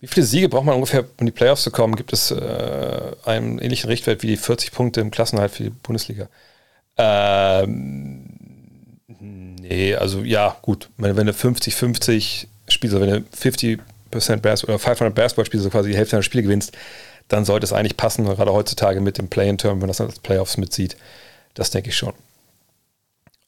Wie 0.00 0.06
viele 0.06 0.26
Siege 0.26 0.48
braucht 0.48 0.64
man 0.64 0.74
ungefähr, 0.74 1.00
um 1.00 1.08
in 1.20 1.26
die 1.26 1.32
Playoffs 1.32 1.62
zu 1.62 1.70
kommen? 1.70 1.96
Gibt 1.96 2.12
es 2.12 2.30
äh, 2.30 3.12
einen 3.24 3.58
ähnlichen 3.58 3.90
Richtwert 3.90 4.22
wie 4.22 4.28
die 4.28 4.36
40 4.36 4.72
Punkte 4.72 5.00
im 5.00 5.10
Klassenhalt 5.10 5.50
für 5.50 5.64
die 5.64 5.70
Bundesliga? 5.70 6.28
Ähm, 6.96 8.38
Nee, 9.68 9.94
also 9.96 10.20
ja, 10.20 10.56
gut. 10.62 10.88
Wenn, 10.96 11.16
wenn 11.16 11.26
du 11.26 11.32
50-50 11.32 12.46
spielst, 12.68 12.94
also 12.94 13.00
wenn 13.00 13.22
du 13.22 13.28
50% 13.36 13.80
Basketball 14.10 14.74
oder 14.74 14.78
500 14.78 15.14
Basketball 15.14 15.44
spielst, 15.44 15.66
also 15.66 15.70
quasi 15.70 15.90
die 15.90 15.96
Hälfte 15.96 16.12
deiner 16.12 16.22
Spiele 16.22 16.44
gewinnst, 16.44 16.72
dann 17.28 17.44
sollte 17.44 17.64
es 17.64 17.72
eigentlich 17.74 17.96
passen, 17.98 18.24
gerade 18.24 18.52
heutzutage 18.52 19.00
mit 19.00 19.18
dem 19.18 19.28
Play-in-Term, 19.28 19.72
wenn 19.72 19.80
man 19.80 19.88
das 19.88 20.00
als 20.00 20.20
Playoffs 20.20 20.56
mitzieht. 20.56 20.96
Das 21.52 21.70
denke 21.70 21.90
ich 21.90 21.96
schon. 21.96 22.14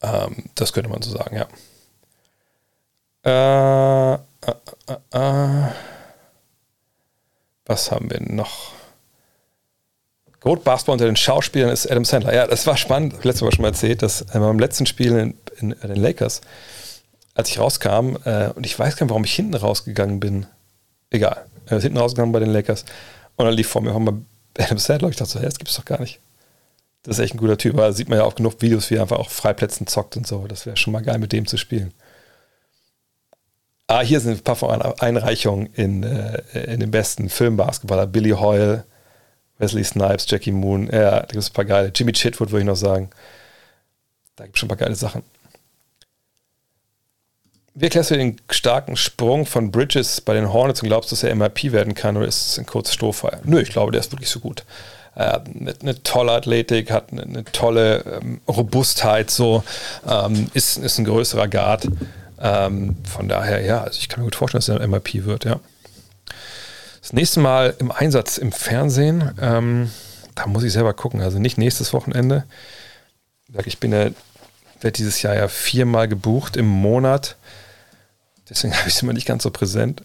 Ähm, 0.03 0.45
das 0.55 0.73
könnte 0.73 0.89
man 0.89 1.01
so 1.01 1.11
sagen, 1.11 1.35
ja. 1.35 1.47
Äh, 3.23 4.13
äh, 4.15 4.19
äh, 5.11 5.65
äh. 5.67 5.71
Was 7.71 7.91
haben 7.91 8.11
wir 8.11 8.21
noch? 8.21 8.73
Basketball 10.41 10.93
unter 10.93 11.05
den 11.05 11.15
Schauspielern 11.15 11.69
ist 11.69 11.89
Adam 11.89 12.03
Sandler. 12.03 12.33
Ja, 12.33 12.47
das 12.47 12.67
war 12.67 12.75
spannend. 12.75 13.23
Letztes 13.23 13.41
Mal 13.41 13.51
schon 13.51 13.61
mal 13.61 13.69
erzählt, 13.69 14.01
dass 14.01 14.21
äh, 14.21 14.39
beim 14.39 14.59
letzten 14.59 14.85
Spiel 14.85 15.11
in, 15.11 15.33
in, 15.59 15.71
in, 15.71 15.87
den 15.87 15.95
Lakers, 15.95 16.41
als 17.35 17.49
ich 17.49 17.59
rauskam, 17.59 18.17
äh, 18.25 18.49
und 18.55 18.65
ich 18.65 18.77
weiß 18.77 18.95
gar 18.95 19.05
nicht, 19.05 19.11
warum 19.11 19.23
ich 19.23 19.33
hinten 19.33 19.53
rausgegangen 19.53 20.19
bin. 20.19 20.47
Egal. 21.11 21.45
Er 21.67 21.77
ist 21.77 21.83
hinten 21.83 21.99
rausgegangen 21.99 22.31
bei 22.31 22.39
den 22.39 22.49
Lakers. 22.49 22.85
Und 23.35 23.45
dann 23.45 23.53
lief 23.53 23.67
vor 23.67 23.81
mir 23.81 23.97
mal 23.97 24.15
Adam 24.57 24.77
Sandler. 24.77 25.09
Ich 25.09 25.15
dachte 25.15 25.31
so, 25.31 25.39
hey, 25.39 25.45
das 25.45 25.59
gibt's 25.59 25.75
doch 25.75 25.85
gar 25.85 26.01
nicht. 26.01 26.19
Das 27.03 27.17
ist 27.17 27.23
echt 27.23 27.35
ein 27.35 27.39
guter 27.39 27.57
Typ. 27.57 27.75
Aber 27.75 27.93
sieht 27.93 28.09
man 28.09 28.17
ja 28.17 28.25
auch 28.25 28.35
genug 28.35 28.61
Videos, 28.61 28.89
wie 28.89 28.95
er 28.95 29.03
einfach 29.03 29.19
auch 29.19 29.29
Freiplätzen 29.29 29.87
zockt 29.87 30.17
und 30.17 30.27
so. 30.27 30.47
Das 30.47 30.65
wäre 30.65 30.75
schon 30.75 30.91
mal 30.91 31.01
geil, 31.01 31.19
mit 31.19 31.31
dem 31.31 31.45
zu 31.45 31.57
spielen. 31.57 31.93
Ah, 33.91 34.03
hier 34.03 34.21
sind 34.21 34.47
ein 34.47 34.55
paar 34.55 35.03
Einreichungen 35.03 35.65
in, 35.73 36.03
äh, 36.03 36.41
in 36.63 36.79
den 36.79 36.91
besten 36.91 37.27
Filmbasketballer. 37.27 38.07
Billy 38.07 38.29
Hoyle, 38.29 38.85
Wesley 39.57 39.83
Snipes, 39.83 40.27
Jackie 40.29 40.53
Moon, 40.53 40.87
ja, 40.89 41.19
da 41.19 41.19
gibt 41.23 41.35
es 41.35 41.49
ein 41.49 41.53
paar 41.53 41.65
geile. 41.65 41.91
Jimmy 41.93 42.13
Chitwood 42.13 42.51
würde 42.51 42.61
ich 42.61 42.67
noch 42.67 42.77
sagen. 42.77 43.09
Da 44.37 44.45
gibt 44.45 44.55
es 44.55 44.61
schon 44.61 44.67
ein 44.67 44.77
paar 44.77 44.77
geile 44.77 44.95
Sachen. 44.95 45.23
Wie 47.73 47.83
erklärst 47.83 48.11
du 48.11 48.15
den 48.15 48.37
starken 48.49 48.95
Sprung 48.95 49.45
von 49.45 49.71
Bridges 49.71 50.21
bei 50.21 50.35
den 50.35 50.53
Hornets 50.53 50.81
und 50.81 50.87
glaubst 50.87 51.11
du, 51.11 51.15
dass 51.17 51.23
er 51.23 51.35
MIP 51.35 51.73
werden 51.73 51.93
kann 51.93 52.15
oder 52.15 52.27
ist 52.27 52.51
es 52.51 52.59
ein 52.59 52.65
kurzes 52.65 52.93
Strohfeuer? 52.93 53.41
Nö, 53.43 53.59
ich 53.59 53.71
glaube, 53.71 53.91
der 53.91 53.99
ist 53.99 54.13
wirklich 54.13 54.29
so 54.29 54.39
gut. 54.39 54.63
Er 55.15 55.33
hat 55.33 55.47
eine, 55.47 55.73
eine 55.81 56.01
tolle 56.01 56.31
Athletik, 56.31 56.91
hat 56.91 57.11
eine, 57.11 57.23
eine 57.23 57.43
tolle 57.43 58.21
ähm, 58.21 58.39
Robustheit, 58.47 59.31
so 59.31 59.65
ähm, 60.07 60.49
ist, 60.53 60.77
ist 60.77 60.97
ein 60.97 61.03
größerer 61.03 61.49
Guard. 61.49 61.89
Ähm, 62.41 62.95
von 63.03 63.29
daher, 63.29 63.61
ja, 63.61 63.83
also 63.83 63.99
ich 63.99 64.09
kann 64.09 64.21
mir 64.21 64.25
gut 64.25 64.35
vorstellen, 64.35 64.59
dass 64.59 64.69
er 64.69 64.81
ein 64.81 64.89
MIP 64.89 65.25
wird, 65.25 65.45
ja. 65.45 65.59
Das 67.01 67.13
nächste 67.13 67.39
Mal 67.39 67.75
im 67.79 67.91
Einsatz 67.91 68.37
im 68.37 68.51
Fernsehen, 68.51 69.31
ähm, 69.41 69.91
da 70.35 70.47
muss 70.47 70.63
ich 70.63 70.73
selber 70.73 70.93
gucken. 70.93 71.21
Also 71.21 71.39
nicht 71.39 71.57
nächstes 71.57 71.93
Wochenende. 71.93 72.45
Ich 73.65 73.79
bin 73.79 73.91
ja, 73.91 74.09
werde 74.79 74.91
dieses 74.91 75.21
Jahr 75.21 75.35
ja 75.35 75.47
viermal 75.47 76.07
gebucht 76.07 76.57
im 76.57 76.67
Monat. 76.67 77.35
Deswegen 78.49 78.73
habe 78.77 78.87
ich 78.87 78.95
es 78.95 79.01
immer 79.01 79.13
nicht 79.13 79.27
ganz 79.27 79.43
so 79.43 79.51
präsent. 79.51 80.03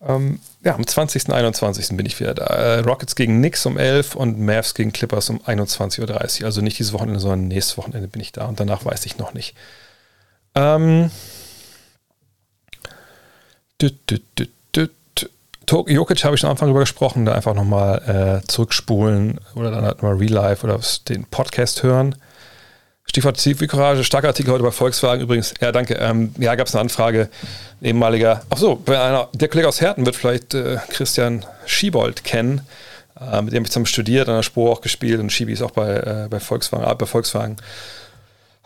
Ähm, 0.00 0.40
ja, 0.62 0.74
am 0.74 0.86
20. 0.86 1.28
und 1.28 1.34
21. 1.34 1.96
bin 1.96 2.06
ich 2.06 2.20
wieder 2.20 2.34
da. 2.34 2.44
Äh, 2.44 2.78
Rockets 2.80 3.16
gegen 3.16 3.38
Knicks 3.38 3.64
um 3.66 3.78
11 3.78 4.14
und 4.14 4.38
Mavs 4.38 4.74
gegen 4.74 4.92
Clippers 4.92 5.30
um 5.30 5.40
21.30 5.40 6.40
Uhr. 6.40 6.46
Also 6.46 6.60
nicht 6.60 6.78
dieses 6.78 6.92
Wochenende, 6.92 7.20
sondern 7.20 7.48
nächstes 7.48 7.78
Wochenende 7.78 8.08
bin 8.08 8.20
ich 8.20 8.32
da 8.32 8.46
und 8.46 8.60
danach 8.60 8.84
weiß 8.84 9.06
ich 9.06 9.18
noch 9.18 9.32
nicht. 9.32 9.56
Ähm, 10.54 11.10
Jokic 15.68 16.24
habe 16.24 16.36
ich 16.36 16.44
am 16.44 16.50
Anfang 16.50 16.68
drüber 16.68 16.80
gesprochen, 16.80 17.24
da 17.24 17.32
einfach 17.32 17.54
nochmal 17.54 18.42
äh, 18.42 18.46
zurückspulen 18.46 19.40
oder 19.54 19.70
dann 19.70 19.84
halt 19.84 20.02
mal 20.02 20.14
Real 20.14 20.32
Life 20.32 20.64
oder 20.66 20.80
den 21.08 21.24
Podcast 21.24 21.82
hören. 21.82 22.14
Stichwort 23.04 23.38
Zivilcourage, 23.38 24.04
starker 24.04 24.28
Artikel 24.28 24.52
heute 24.52 24.62
bei 24.62 24.70
Volkswagen 24.70 25.22
übrigens. 25.22 25.54
Ja, 25.60 25.72
danke. 25.72 25.94
Ähm, 25.94 26.34
ja, 26.38 26.54
gab 26.54 26.66
es 26.66 26.74
eine 26.74 26.82
Anfrage, 26.82 27.28
ehemaliger. 27.80 28.42
Ach 28.50 28.58
so, 28.58 28.82
einer, 28.86 29.28
der 29.32 29.48
Kollege 29.48 29.68
aus 29.68 29.80
Herten 29.80 30.06
wird 30.06 30.16
vielleicht 30.16 30.54
äh, 30.54 30.78
Christian 30.88 31.44
Schiebold 31.66 32.24
kennen. 32.24 32.62
Äh, 33.18 33.42
mit 33.42 33.52
dem 33.52 33.58
habe 33.58 33.66
ich 33.66 33.70
zusammen 33.70 33.86
studiert, 33.86 34.28
an 34.28 34.36
der 34.36 34.42
Spur 34.42 34.70
auch 34.70 34.80
gespielt 34.80 35.20
und 35.20 35.30
Schibi 35.30 35.52
ist 35.52 35.62
auch 35.62 35.70
bei, 35.70 35.96
äh, 35.96 36.28
bei 36.28 36.40
Volkswagen, 36.40 36.88
äh, 36.88 36.94
bei 36.94 37.06
Volkswagen. 37.06 37.56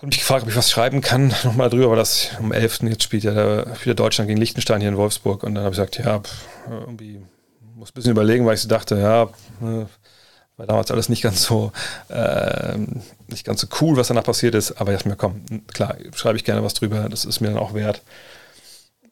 Habe 0.01 0.06
mich 0.06 0.18
gefragt, 0.18 0.44
ob 0.44 0.48
ich 0.48 0.56
was 0.56 0.70
schreiben 0.70 1.02
kann, 1.02 1.28
nochmal 1.44 1.68
drüber, 1.68 1.90
weil 1.90 1.97
das 1.97 2.31
am 2.39 2.52
11. 2.52 2.85
jetzt 2.85 3.02
spielt 3.02 3.22
ja 3.22 3.35
der, 3.35 3.77
spielt 3.77 4.01
Deutschland 4.01 4.28
gegen 4.28 4.40
Liechtenstein 4.40 4.81
hier 4.81 4.89
in 4.89 4.97
Wolfsburg. 4.97 5.43
Und 5.43 5.55
dann 5.55 5.64
habe 5.64 5.74
ich 5.74 5.78
gesagt, 5.78 5.98
ja, 5.98 6.22
irgendwie 6.70 7.20
muss 7.74 7.90
ein 7.90 7.94
bisschen 7.94 8.12
überlegen, 8.12 8.47
weil 8.47 8.55
ich 8.55 8.62
so 8.62 8.68
dachte, 8.68 8.97
ja, 8.97 9.28
ne, 9.60 9.86
war 10.56 10.66
damals 10.66 10.90
alles 10.90 11.10
nicht 11.10 11.20
ganz 11.20 11.43
so, 11.43 11.70
äh, 12.09 12.78
nicht 13.28 13.44
ganz 13.44 13.60
so 13.60 13.66
cool, 13.82 13.98
was 13.98 14.09
danach 14.09 14.24
passiert 14.24 14.55
ist. 14.55 14.81
Aber 14.81 14.90
ich 14.90 14.97
dachte 14.97 15.10
mir, 15.10 15.16
komm, 15.16 15.44
klar, 15.66 15.97
schreibe 16.14 16.39
ich 16.39 16.44
gerne 16.44 16.64
was 16.64 16.72
drüber, 16.72 17.10
das 17.10 17.27
ist 17.27 17.40
mir 17.40 17.48
dann 17.48 17.59
auch 17.59 17.74
wert. 17.74 18.01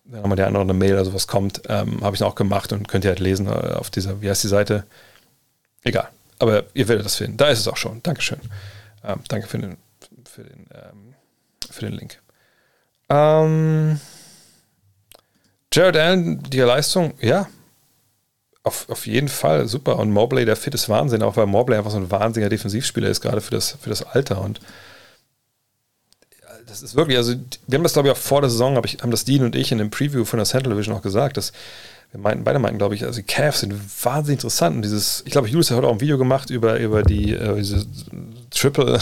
Wenn 0.04 0.22
nochmal 0.22 0.36
der 0.36 0.46
andere 0.46 0.62
eine 0.62 0.72
Mail 0.72 0.94
oder 0.94 1.04
sowas 1.04 1.26
kommt, 1.26 1.60
ähm, 1.68 2.02
habe 2.02 2.14
ich 2.14 2.20
dann 2.20 2.28
auch 2.28 2.34
gemacht 2.34 2.72
und 2.72 2.88
könnt 2.88 3.04
ihr 3.04 3.10
halt 3.10 3.20
lesen 3.20 3.46
äh, 3.46 3.74
auf 3.74 3.90
dieser, 3.90 4.22
wie 4.22 4.30
heißt 4.30 4.42
die 4.42 4.48
Seite? 4.48 4.84
Egal. 5.84 6.08
Aber 6.38 6.64
ihr 6.72 6.88
werdet 6.88 7.04
das 7.04 7.16
finden. 7.16 7.36
Da 7.36 7.48
ist 7.48 7.58
es 7.58 7.68
auch 7.68 7.76
schon. 7.76 8.02
Dankeschön. 8.02 8.40
Ähm, 9.04 9.20
danke 9.28 9.48
für 9.48 9.58
den 9.58 9.76
für 10.38 10.44
den, 10.44 10.66
ähm, 10.72 11.14
für 11.68 11.86
den 11.86 11.94
Link. 11.94 12.22
Ähm, 13.08 14.00
Jared 15.72 15.96
Allen, 15.96 16.42
die 16.44 16.60
Leistung, 16.60 17.14
ja, 17.20 17.48
auf, 18.62 18.88
auf 18.88 19.06
jeden 19.06 19.28
Fall 19.28 19.66
super. 19.66 19.98
Und 19.98 20.12
Mobley, 20.12 20.44
der 20.44 20.54
Fit 20.54 20.74
ist 20.74 20.88
Wahnsinn, 20.88 21.22
auch 21.22 21.36
weil 21.36 21.46
Mobley 21.46 21.76
einfach 21.76 21.90
so 21.90 21.96
ein 21.96 22.10
wahnsinniger 22.10 22.50
Defensivspieler 22.50 23.08
ist, 23.08 23.20
gerade 23.20 23.40
für 23.40 23.50
das, 23.50 23.72
für 23.80 23.90
das 23.90 24.04
Alter. 24.04 24.40
Und 24.40 24.60
das 26.66 26.82
ist 26.82 26.94
wirklich, 26.94 27.16
also 27.16 27.34
wir 27.66 27.76
haben 27.76 27.82
das, 27.82 27.94
glaube 27.94 28.08
ich, 28.08 28.12
auch 28.12 28.18
vor 28.18 28.40
der 28.40 28.50
Saison, 28.50 28.76
hab 28.76 28.84
ich, 28.84 28.98
haben 29.02 29.10
das 29.10 29.24
Dean 29.24 29.42
und 29.42 29.56
ich 29.56 29.72
in 29.72 29.78
dem 29.78 29.90
Preview 29.90 30.24
von 30.24 30.38
der 30.38 30.46
Central 30.46 30.74
Division 30.74 30.94
auch 30.94 31.02
gesagt, 31.02 31.36
dass 31.36 31.52
wir 32.12 32.20
meinten, 32.20 32.44
beide 32.44 32.60
meinten, 32.60 32.78
glaube 32.78 32.94
ich, 32.94 33.04
also 33.04 33.20
die 33.20 33.26
Cavs 33.26 33.60
sind 33.60 33.74
wahnsinnig 34.04 34.38
interessant. 34.38 34.76
Und 34.76 34.82
dieses, 34.82 35.22
ich 35.26 35.32
glaube, 35.32 35.48
Julius 35.48 35.70
hat 35.70 35.78
heute 35.78 35.88
auch 35.88 35.92
ein 35.94 36.00
Video 36.00 36.16
gemacht 36.16 36.50
über, 36.50 36.78
über 36.78 37.02
die, 37.02 37.34
äh, 37.34 37.56
diese 37.56 37.84
Triple 38.50 39.00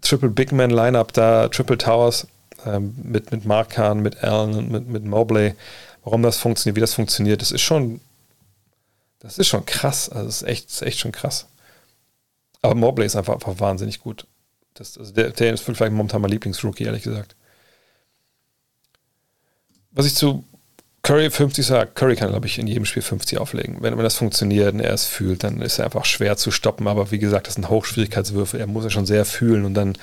Triple 0.00 0.30
Big 0.30 0.52
Man 0.52 0.70
Lineup 0.70 1.12
da, 1.12 1.48
Triple 1.48 1.78
Towers 1.78 2.26
ähm, 2.64 2.94
mit, 3.02 3.30
mit 3.30 3.44
Mark 3.44 3.70
Kahn, 3.70 4.00
mit 4.00 4.22
Allen 4.24 4.54
und 4.54 4.70
mit, 4.70 4.88
mit 4.88 5.04
Mobley. 5.04 5.54
Warum 6.02 6.22
das 6.22 6.38
funktioniert, 6.38 6.76
wie 6.76 6.80
das 6.80 6.94
funktioniert, 6.94 7.40
das 7.40 7.50
ist 7.50 7.62
schon, 7.62 8.00
das 9.20 9.38
ist 9.38 9.48
schon 9.48 9.64
krass. 9.66 10.08
Also, 10.08 10.26
das 10.26 10.42
ist 10.42 10.48
echt, 10.48 10.66
das 10.66 10.74
ist 10.76 10.82
echt 10.82 10.98
schon 10.98 11.12
krass. 11.12 11.46
Aber 12.62 12.74
Mobley 12.74 13.06
ist 13.06 13.16
einfach, 13.16 13.34
einfach 13.34 13.60
wahnsinnig 13.60 14.00
gut. 14.00 14.26
Das, 14.74 14.98
also 14.98 15.12
der, 15.12 15.30
der 15.30 15.52
ist 15.52 15.62
vielleicht 15.62 15.92
momentan 15.92 16.20
mein 16.20 16.30
Lieblingsrookie, 16.30 16.84
ehrlich 16.84 17.02
gesagt. 17.02 17.36
Was 19.92 20.06
ich 20.06 20.14
zu 20.14 20.44
Curry 21.04 21.30
50 21.30 21.66
sagt, 21.66 21.96
Curry 21.96 22.16
kann, 22.16 22.30
glaube 22.30 22.46
ich, 22.46 22.58
in 22.58 22.66
jedem 22.66 22.86
Spiel 22.86 23.02
50 23.02 23.38
auflegen. 23.38 23.76
Wenn, 23.80 23.94
wenn 23.96 24.04
das 24.04 24.16
funktioniert 24.16 24.72
und 24.72 24.80
er 24.80 24.94
es 24.94 25.04
fühlt, 25.04 25.44
dann 25.44 25.60
ist 25.60 25.78
er 25.78 25.84
einfach 25.84 26.06
schwer 26.06 26.38
zu 26.38 26.50
stoppen. 26.50 26.88
Aber 26.88 27.10
wie 27.10 27.18
gesagt, 27.18 27.46
das 27.46 27.54
sind 27.54 27.68
Hochschwierigkeitswürfe. 27.68 28.58
Er 28.58 28.66
muss 28.66 28.84
ja 28.84 28.90
schon 28.90 29.04
sehr 29.04 29.26
fühlen 29.26 29.66
und 29.66 29.74
dann, 29.74 29.98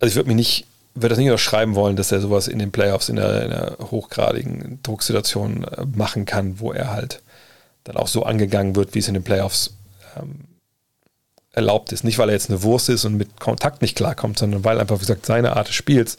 also 0.00 0.10
ich 0.10 0.16
würde 0.16 0.26
mich 0.26 0.36
nicht, 0.36 0.66
würde 0.96 1.10
das 1.10 1.18
nicht 1.18 1.28
unterschreiben 1.28 1.76
wollen, 1.76 1.94
dass 1.94 2.10
er 2.10 2.20
sowas 2.20 2.48
in 2.48 2.58
den 2.58 2.72
Playoffs 2.72 3.08
in 3.08 3.20
einer, 3.20 3.42
in 3.42 3.52
einer 3.52 3.76
hochgradigen 3.78 4.80
Drucksituation 4.82 5.62
äh, 5.62 5.84
machen 5.94 6.24
kann, 6.24 6.58
wo 6.58 6.72
er 6.72 6.90
halt 6.90 7.22
dann 7.84 7.96
auch 7.96 8.08
so 8.08 8.24
angegangen 8.24 8.74
wird, 8.74 8.96
wie 8.96 8.98
es 8.98 9.06
in 9.06 9.14
den 9.14 9.22
Playoffs 9.22 9.74
ähm, 10.20 10.40
erlaubt 11.52 11.92
ist. 11.92 12.02
Nicht, 12.02 12.18
weil 12.18 12.30
er 12.30 12.34
jetzt 12.34 12.50
eine 12.50 12.64
Wurst 12.64 12.88
ist 12.88 13.04
und 13.04 13.16
mit 13.16 13.38
Kontakt 13.38 13.80
nicht 13.80 13.96
klarkommt, 13.96 14.40
sondern 14.40 14.64
weil 14.64 14.80
einfach, 14.80 14.96
wie 14.96 15.00
gesagt, 15.06 15.24
seine 15.24 15.54
Art 15.54 15.68
des 15.68 15.76
Spiels 15.76 16.16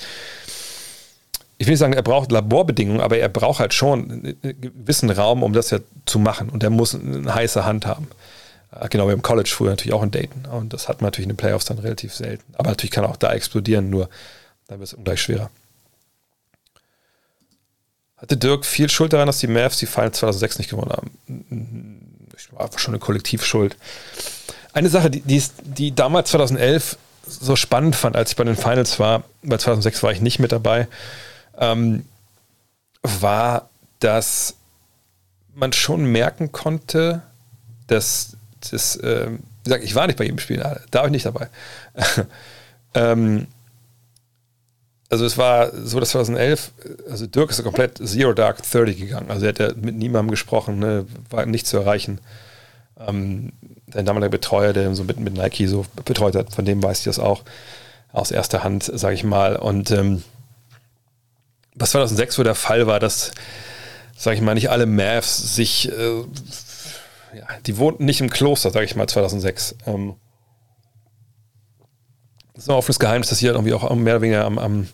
ich 1.58 1.66
will 1.66 1.74
nicht 1.74 1.80
sagen, 1.80 1.94
er 1.94 2.04
braucht 2.04 2.32
Laborbedingungen, 2.32 3.02
aber 3.02 3.18
er 3.18 3.30
braucht 3.30 3.60
halt 3.60 3.74
schon 3.74 4.12
einen 4.12 4.62
gewissen 4.62 5.10
Raum, 5.10 5.42
um 5.42 5.54
das 5.54 5.72
ja 5.72 5.80
zu 6.06 6.20
machen. 6.20 6.50
Und 6.50 6.64
er 6.64 6.70
muss 6.70 6.94
eine 6.94 7.34
heiße 7.34 7.66
Hand 7.66 7.86
haben. 7.88 8.08
Äh, 8.72 8.88
genau, 8.90 9.08
wie 9.08 9.14
im 9.14 9.24
College 9.24 9.50
früher 9.52 9.72
natürlich 9.72 9.94
auch 9.94 10.04
in 10.04 10.12
Dayton. 10.12 10.46
Und 10.46 10.74
das 10.74 10.88
hat 10.88 11.02
man 11.02 11.08
natürlich 11.08 11.26
in 11.26 11.34
den 11.34 11.38
Playoffs 11.38 11.66
dann 11.66 11.80
relativ 11.80 12.14
selten. 12.14 12.54
Aber 12.58 12.70
natürlich 12.70 12.92
kann 12.92 13.06
auch 13.06 13.18
da 13.18 13.34
explodieren, 13.34 13.90
nur 13.90 14.10
dann 14.68 14.80
wird 14.80 14.90
es 14.90 14.94
ungleich 14.94 15.22
schwerer. 15.22 15.50
Hatte 18.18 18.38
Dirk 18.38 18.66
viel 18.66 18.90
Schuld 18.90 19.14
daran, 19.14 19.28
dass 19.28 19.40
die 19.40 19.48
Mavs 19.48 19.78
die 19.78 19.86
Finals 19.86 20.18
2006 20.18 20.58
nicht 20.60 20.70
gewonnen 20.70 20.92
haben? 20.92 22.30
Das 22.32 22.52
war 22.52 22.80
schon 22.80 22.94
eine 22.94 23.00
Kollektivschuld. 23.00 23.78
Eine 24.74 24.90
Sache, 24.90 25.10
die, 25.10 25.22
die, 25.22 25.44
die 25.64 25.96
damals 25.96 26.32
2011 26.32 26.98
so 27.26 27.56
spannend 27.56 27.96
fand, 27.96 28.16
als 28.16 28.32
ich 28.32 28.36
bei 28.36 28.44
den 28.44 28.56
Finals 28.56 29.00
war, 29.00 29.24
bei 29.44 29.58
2006 29.58 30.04
war 30.04 30.12
ich 30.12 30.22
nicht 30.22 30.40
mit 30.40 30.52
dabei, 30.52 30.88
ähm, 31.58 32.06
war, 33.02 33.70
dass 34.00 34.56
man 35.54 35.74
schon 35.74 36.06
merken 36.06 36.52
konnte, 36.52 37.22
dass 37.88 38.38
das, 38.72 38.96
äh, 38.98 39.30
wie 39.30 39.64
gesagt, 39.64 39.84
ich 39.84 39.96
war 39.96 40.08
nicht 40.08 40.18
bei 40.18 40.26
jedem 40.26 40.40
Spiel, 40.40 40.58
da 40.92 41.00
war 41.00 41.06
ich 41.06 41.12
nicht 41.12 41.26
dabei. 41.26 41.50
ähm, 42.94 43.48
also 45.10 45.26
es 45.26 45.38
war 45.38 45.72
so, 45.74 46.00
dass 46.00 46.10
2011, 46.10 46.72
also 47.10 47.28
Dirk 47.28 47.50
ist 47.50 47.64
komplett 47.64 47.98
Zero 47.98 48.34
Dark 48.34 48.62
30 48.62 48.98
gegangen. 48.98 49.32
Also 49.32 49.46
er 49.46 49.50
hat 49.50 49.60
ja 49.60 49.70
mit 49.76 49.96
niemandem 49.96 50.32
gesprochen, 50.32 50.80
ne, 50.80 51.06
war 51.30 51.46
nicht 51.46 51.66
zu 51.66 51.78
erreichen. 51.78 52.20
Ähm, 53.00 53.54
sein 53.94 54.06
damaliger 54.06 54.30
Betreuer, 54.30 54.74
der 54.74 54.94
so 54.96 55.06
mit, 55.06 55.20
mit 55.20 55.34
Nike 55.34 55.68
so 55.68 55.86
betreut 56.04 56.36
hat, 56.36 56.54
von 56.54 56.66
dem 56.66 56.84
weiß 56.84 57.00
ich 57.00 57.06
das 57.06 57.20
auch 57.20 57.44
aus 58.12 58.32
erster 58.32 58.64
Hand, 58.64 58.84
sage 58.84 59.16
ich 59.16 59.24
mal. 59.24 59.56
Und 59.56 59.92
ähm, 59.92 60.24
was 61.78 61.92
2006 61.92 62.36
so 62.36 62.44
der 62.44 62.56
Fall 62.56 62.88
war, 62.88 63.00
dass, 63.00 63.32
sage 64.16 64.36
ich 64.36 64.42
mal, 64.42 64.54
nicht 64.54 64.70
alle 64.70 64.86
Mavs 64.86 65.56
sich, 65.56 65.92
äh, 65.92 66.22
ja, 67.34 67.48
die 67.66 67.78
wohnten 67.78 68.06
nicht 68.06 68.22
im 68.22 68.30
Kloster, 68.30 68.72
sage 68.72 68.86
ich 68.86 68.96
mal, 68.96 69.08
2006. 69.08 69.76
Ähm, 69.86 70.16
das 72.54 72.64
ist 72.64 72.70
ein 72.70 72.76
offenes 72.76 73.00
Geheimnis, 73.00 73.30
dass 73.30 73.40
sie 73.40 73.48
halt 73.48 73.56
irgendwie 73.56 73.74
auch 73.74 73.94
mehr 73.96 74.16
oder 74.16 74.22
weniger 74.22 74.46
am, 74.46 74.58
am 74.58 74.88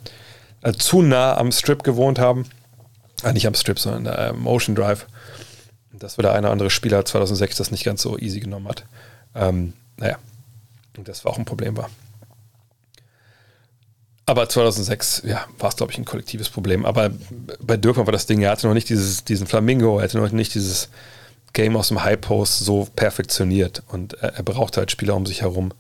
also 0.62 0.80
zu 0.80 1.02
nah 1.02 1.38
am 1.38 1.52
Strip 1.52 1.84
gewohnt 1.84 2.20
haben. 2.20 2.46
Ah, 3.22 3.32
nicht 3.32 3.48
am 3.48 3.54
Strip, 3.54 3.80
sondern 3.80 4.14
am 4.14 4.46
äh, 4.46 4.50
Ocean 4.50 4.76
Drive. 4.76 5.08
Dass 5.94 6.18
wir 6.18 6.30
eine 6.30 6.48
oder 6.48 6.52
andere 6.52 6.70
Spieler 6.70 7.06
2006 7.06 7.58
das 7.58 7.72
nicht 7.72 7.86
ganz 7.86 8.02
so 8.02 8.18
easy 8.18 8.40
genommen 8.40 8.68
hat. 8.68 8.86
Ähm, 9.36 9.74
naja, 9.98 10.18
und 10.98 11.08
das 11.08 11.24
war 11.24 11.32
auch 11.32 11.38
ein 11.38 11.46
Problem 11.46 11.78
war. 11.78 11.90
Aber 14.26 14.48
2006, 14.48 15.24
ja, 15.26 15.46
war 15.60 15.70
es, 15.70 15.76
glaube 15.76 15.92
ich, 15.92 15.98
ein 15.98 16.06
kollektives 16.06 16.50
Problem. 16.50 16.86
Aber 16.86 17.12
bei 17.60 17.76
Dürkmann 17.76 18.08
war 18.08 18.14
das 18.14 18.26
Ding, 18.26 18.42
er 18.42 18.52
hatte 18.52 18.68
noch 18.68 18.74
nicht 18.74 18.88
dieses, 18.90 19.26
diesen 19.26 19.48
Flamingo, 19.48 19.98
er 19.98 20.06
hatte 20.06 20.18
noch 20.18 20.32
nicht 20.32 20.54
dieses 20.56 20.90
Game 21.52 21.76
aus 21.76 21.90
dem 21.90 22.04
High 22.04 22.22
Post 22.22 22.60
so 22.60 22.88
perfektioniert. 22.96 23.84
Und 23.88 24.14
er, 24.14 24.36
er 24.36 24.44
brauchte 24.44 24.80
halt 24.80 24.92
Spieler 24.92 25.16
um 25.16 25.26
sich 25.26 25.42
herum, 25.42 25.74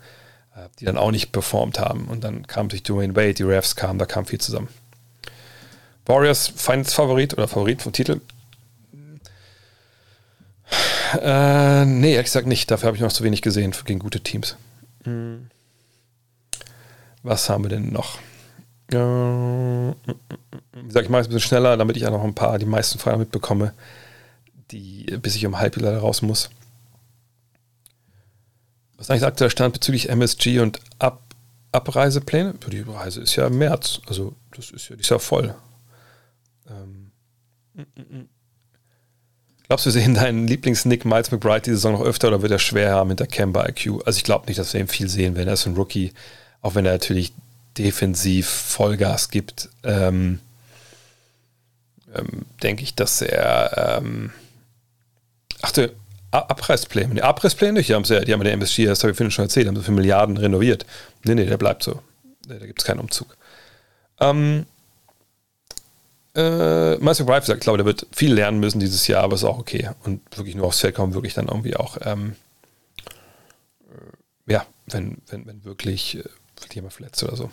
äh, 0.55 0.67
die 0.79 0.85
dann 0.85 0.97
auch 0.97 1.11
nicht 1.11 1.31
performt 1.31 1.79
haben. 1.79 2.07
Und 2.09 2.23
dann 2.25 2.45
kam 2.45 2.67
durch 2.67 2.83
Dwayne 2.83 3.15
Wade, 3.15 3.33
die 3.33 3.43
Refs 3.43 3.77
kamen, 3.77 3.97
da 3.97 4.05
kam 4.05 4.25
viel 4.25 4.41
zusammen. 4.41 4.67
Warriors 6.05 6.51
Finals 6.53 6.93
Favorit 6.93 7.33
oder 7.33 7.47
Favorit 7.47 7.81
vom 7.81 7.93
Titel? 7.93 8.19
Äh, 11.21 11.85
nee, 11.85 12.13
ehrlich 12.13 12.25
gesagt 12.25 12.47
nicht. 12.47 12.69
Dafür 12.69 12.87
habe 12.87 12.97
ich 12.97 13.03
noch 13.03 13.13
zu 13.13 13.23
wenig 13.23 13.41
gesehen 13.41 13.73
gegen 13.85 13.99
gute 13.99 14.19
Teams. 14.19 14.57
Hm. 15.05 15.49
Was 17.21 17.49
haben 17.49 17.63
wir 17.63 17.69
denn 17.69 17.93
noch? 17.93 18.19
Wie 18.93 20.87
gesagt, 20.87 21.05
ich 21.05 21.09
mache 21.09 21.21
es 21.21 21.27
ein 21.27 21.33
bisschen 21.33 21.39
schneller, 21.47 21.77
damit 21.77 21.97
ich 21.97 22.05
auch 22.05 22.11
noch 22.11 22.23
ein 22.23 22.35
paar, 22.35 22.59
die 22.59 22.65
meisten 22.65 22.99
Fragen 22.99 23.19
mitbekomme, 23.19 23.73
die, 24.71 25.05
bis 25.21 25.35
ich 25.35 25.45
um 25.45 25.59
halb 25.59 25.75
leider 25.77 25.99
raus 25.99 26.21
muss. 26.21 26.49
Was 28.97 29.07
ist 29.07 29.11
eigentlich 29.11 29.21
der 29.21 29.29
aktuelle 29.29 29.51
Stand 29.51 29.73
bezüglich 29.73 30.09
MSG 30.09 30.59
und 30.59 30.79
Ab 30.99 31.21
Abreisepläne? 31.71 32.53
Die 32.71 32.81
Reise 32.81 33.21
ist 33.21 33.35
ja 33.35 33.47
im 33.47 33.57
März, 33.57 33.99
also 34.07 34.35
das 34.55 34.69
ist 34.69 34.89
ja, 34.89 34.95
die 34.95 35.01
ist 35.01 35.09
ja 35.09 35.17
voll. 35.17 35.55
Ähm, 36.69 37.11
Glaubst 39.67 39.85
du, 39.85 39.93
wir 39.93 40.01
sehen 40.01 40.13
deinen 40.13 40.47
Lieblings-Nick 40.47 41.05
Miles 41.05 41.31
McBride 41.31 41.61
die 41.61 41.71
Saison 41.71 41.93
noch 41.93 42.01
öfter 42.01 42.27
oder 42.27 42.41
wird 42.41 42.51
er 42.51 42.59
schwer 42.59 42.91
haben 42.91 43.07
mit 43.07 43.19
der 43.19 43.27
Camber 43.27 43.67
IQ? 43.67 44.05
Also 44.05 44.17
ich 44.17 44.23
glaube 44.23 44.45
nicht, 44.47 44.59
dass 44.59 44.73
wir 44.73 44.81
ihn 44.81 44.87
viel 44.87 45.09
sehen 45.09 45.35
werden. 45.35 45.47
Er 45.47 45.55
ist 45.55 45.65
ein 45.65 45.75
Rookie, 45.75 46.13
auch 46.61 46.75
wenn 46.75 46.85
er 46.85 46.91
natürlich 46.91 47.33
defensiv 47.77 48.47
Vollgas 48.47 49.29
gibt, 49.29 49.69
ähm, 49.83 50.39
ähm, 52.13 52.45
denke 52.61 52.83
ich, 52.83 52.95
dass 52.95 53.21
er 53.21 53.99
ähm, 53.99 54.31
achte 55.61 55.93
Abreißpläne. 56.31 57.15
Die 57.15 57.21
Abreißpläne, 57.21 57.81
die 57.81 57.93
haben 57.93 58.03
ja, 58.05 58.21
die 58.21 58.33
haben 58.33 58.43
der 58.43 58.53
MSG, 58.53 58.85
das 58.85 59.03
habe 59.03 59.11
ich 59.11 59.17
vorhin 59.17 59.31
schon 59.31 59.45
erzählt, 59.45 59.67
haben 59.67 59.75
so 59.75 59.83
für 59.83 59.91
Milliarden 59.91 60.37
renoviert. 60.37 60.85
Nee, 61.23 61.35
nee, 61.35 61.45
der 61.45 61.57
bleibt 61.57 61.83
so. 61.83 62.01
Da, 62.47 62.55
da 62.55 62.65
gibt 62.65 62.81
es 62.81 62.85
keinen 62.85 62.99
Umzug. 62.99 63.37
Ähm, 64.19 64.65
äh, 66.35 66.97
Meister 66.97 67.25
Bright 67.25 67.45
sagt, 67.45 67.59
ich 67.59 67.63
glaube, 67.63 67.77
der 67.77 67.85
wird 67.85 68.07
viel 68.11 68.33
lernen 68.33 68.59
müssen 68.59 68.79
dieses 68.79 69.05
Jahr, 69.07 69.23
aber 69.23 69.35
ist 69.35 69.43
auch 69.43 69.59
okay. 69.59 69.91
Und 70.03 70.21
wirklich 70.35 70.55
nur 70.55 70.65
aufs 70.65 70.79
Feld 70.79 70.95
kommen, 70.95 71.13
wirklich 71.13 71.35
dann 71.35 71.47
irgendwie 71.47 71.75
auch, 71.75 71.97
ähm, 72.01 72.35
äh, 74.47 74.51
ja, 74.51 74.65
wenn, 74.87 75.17
wenn, 75.27 75.45
wenn 75.45 75.63
wirklich, 75.63 76.23
wirklich 76.63 76.75
jemand 76.75 76.93
verletzt 76.93 77.23
oder 77.23 77.35
so. 77.35 77.51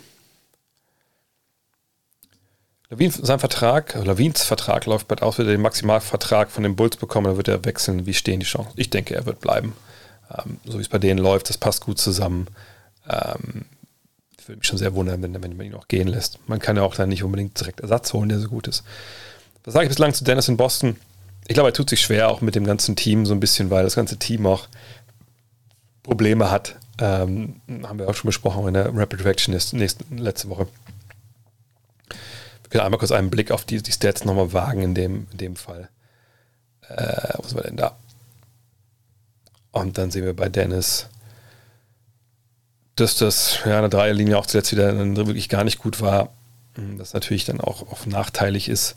Lawin, 2.89 3.11
sein 3.11 3.39
Vertrag, 3.39 3.95
Lawins 3.95 4.43
Vertrag 4.43 4.85
läuft 4.85 5.07
bald 5.07 5.21
aus, 5.21 5.37
wird 5.37 5.47
er 5.47 5.53
den 5.53 5.61
Maximalvertrag 5.61 6.51
von 6.51 6.63
den 6.63 6.75
Bulls 6.75 6.97
bekommen, 6.97 7.27
dann 7.27 7.37
wird 7.37 7.47
er 7.47 7.63
wechseln. 7.63 8.05
Wie 8.05 8.13
stehen 8.13 8.41
die 8.41 8.45
Chancen? 8.45 8.73
Ich 8.75 8.89
denke, 8.89 9.15
er 9.15 9.25
wird 9.25 9.39
bleiben. 9.39 9.73
Ähm, 10.29 10.57
so 10.65 10.77
wie 10.77 10.81
es 10.81 10.89
bei 10.89 10.99
denen 10.99 11.19
läuft, 11.19 11.49
das 11.49 11.57
passt 11.57 11.85
gut 11.85 11.99
zusammen. 11.99 12.47
Ähm, 13.09 13.65
ich 14.37 14.47
würde 14.47 14.59
mich 14.59 14.67
schon 14.67 14.77
sehr 14.77 14.93
wundern, 14.93 15.21
wenn, 15.21 15.33
wenn 15.41 15.55
man 15.55 15.65
ihn 15.65 15.75
auch 15.75 15.87
gehen 15.87 16.07
lässt. 16.07 16.39
Man 16.49 16.59
kann 16.59 16.75
ja 16.75 16.83
auch 16.83 16.95
dann 16.95 17.09
nicht 17.09 17.23
unbedingt 17.23 17.57
direkt 17.59 17.79
Ersatz 17.79 18.11
holen, 18.11 18.27
der 18.27 18.39
so 18.39 18.49
gut 18.49 18.67
ist. 18.67 18.83
Was 19.63 19.73
sage 19.73 19.85
ich 19.85 19.89
bislang 19.89 20.13
zu 20.13 20.25
Dennis 20.25 20.49
in 20.49 20.57
Boston? 20.57 20.97
Ich 21.47 21.53
glaube, 21.53 21.69
er 21.69 21.73
tut 21.73 21.89
sich 21.89 22.01
schwer 22.01 22.29
auch 22.29 22.41
mit 22.41 22.55
dem 22.55 22.65
ganzen 22.65 22.97
Team 22.97 23.25
so 23.25 23.33
ein 23.33 23.39
bisschen, 23.39 23.69
weil 23.69 23.83
das 23.83 23.95
ganze 23.95 24.17
Team 24.17 24.45
auch 24.45 24.67
Probleme 26.03 26.51
hat. 26.51 26.75
Ähm, 27.01 27.59
haben 27.83 27.99
wir 27.99 28.07
auch 28.07 28.13
schon 28.13 28.29
besprochen 28.29 28.67
in 28.67 28.75
der 28.75 28.95
Rapid 28.95 29.25
Reaction 29.25 29.53
letzte 29.53 30.49
Woche 30.49 30.67
können 32.71 32.85
einmal 32.85 32.99
kurz 32.99 33.11
einen 33.11 33.29
Blick 33.29 33.51
auf 33.51 33.65
die, 33.65 33.83
die 33.83 33.91
Stats 33.91 34.25
nochmal 34.25 34.53
wagen 34.53 34.81
in 34.81 34.95
dem, 34.95 35.27
in 35.31 35.37
dem 35.37 35.55
Fall. 35.55 35.89
Äh, 36.87 37.33
was 37.37 37.53
war 37.53 37.61
denn 37.61 37.77
da? 37.77 37.97
Und 39.71 39.97
dann 39.97 40.09
sehen 40.09 40.25
wir 40.25 40.35
bei 40.35 40.49
Dennis, 40.49 41.07
dass 42.95 43.17
das 43.17 43.59
ja 43.65 43.77
eine 43.77 43.89
Dreierlinie 43.89 44.37
auch 44.37 44.45
zuletzt 44.45 44.71
wieder 44.71 44.93
wirklich 45.15 45.49
gar 45.49 45.63
nicht 45.63 45.79
gut 45.79 46.01
war. 46.01 46.29
Hm, 46.75 46.97
das 46.97 47.13
natürlich 47.13 47.45
dann 47.45 47.61
auch, 47.61 47.91
auch 47.91 48.05
nachteilig 48.05 48.69
ist. 48.69 48.95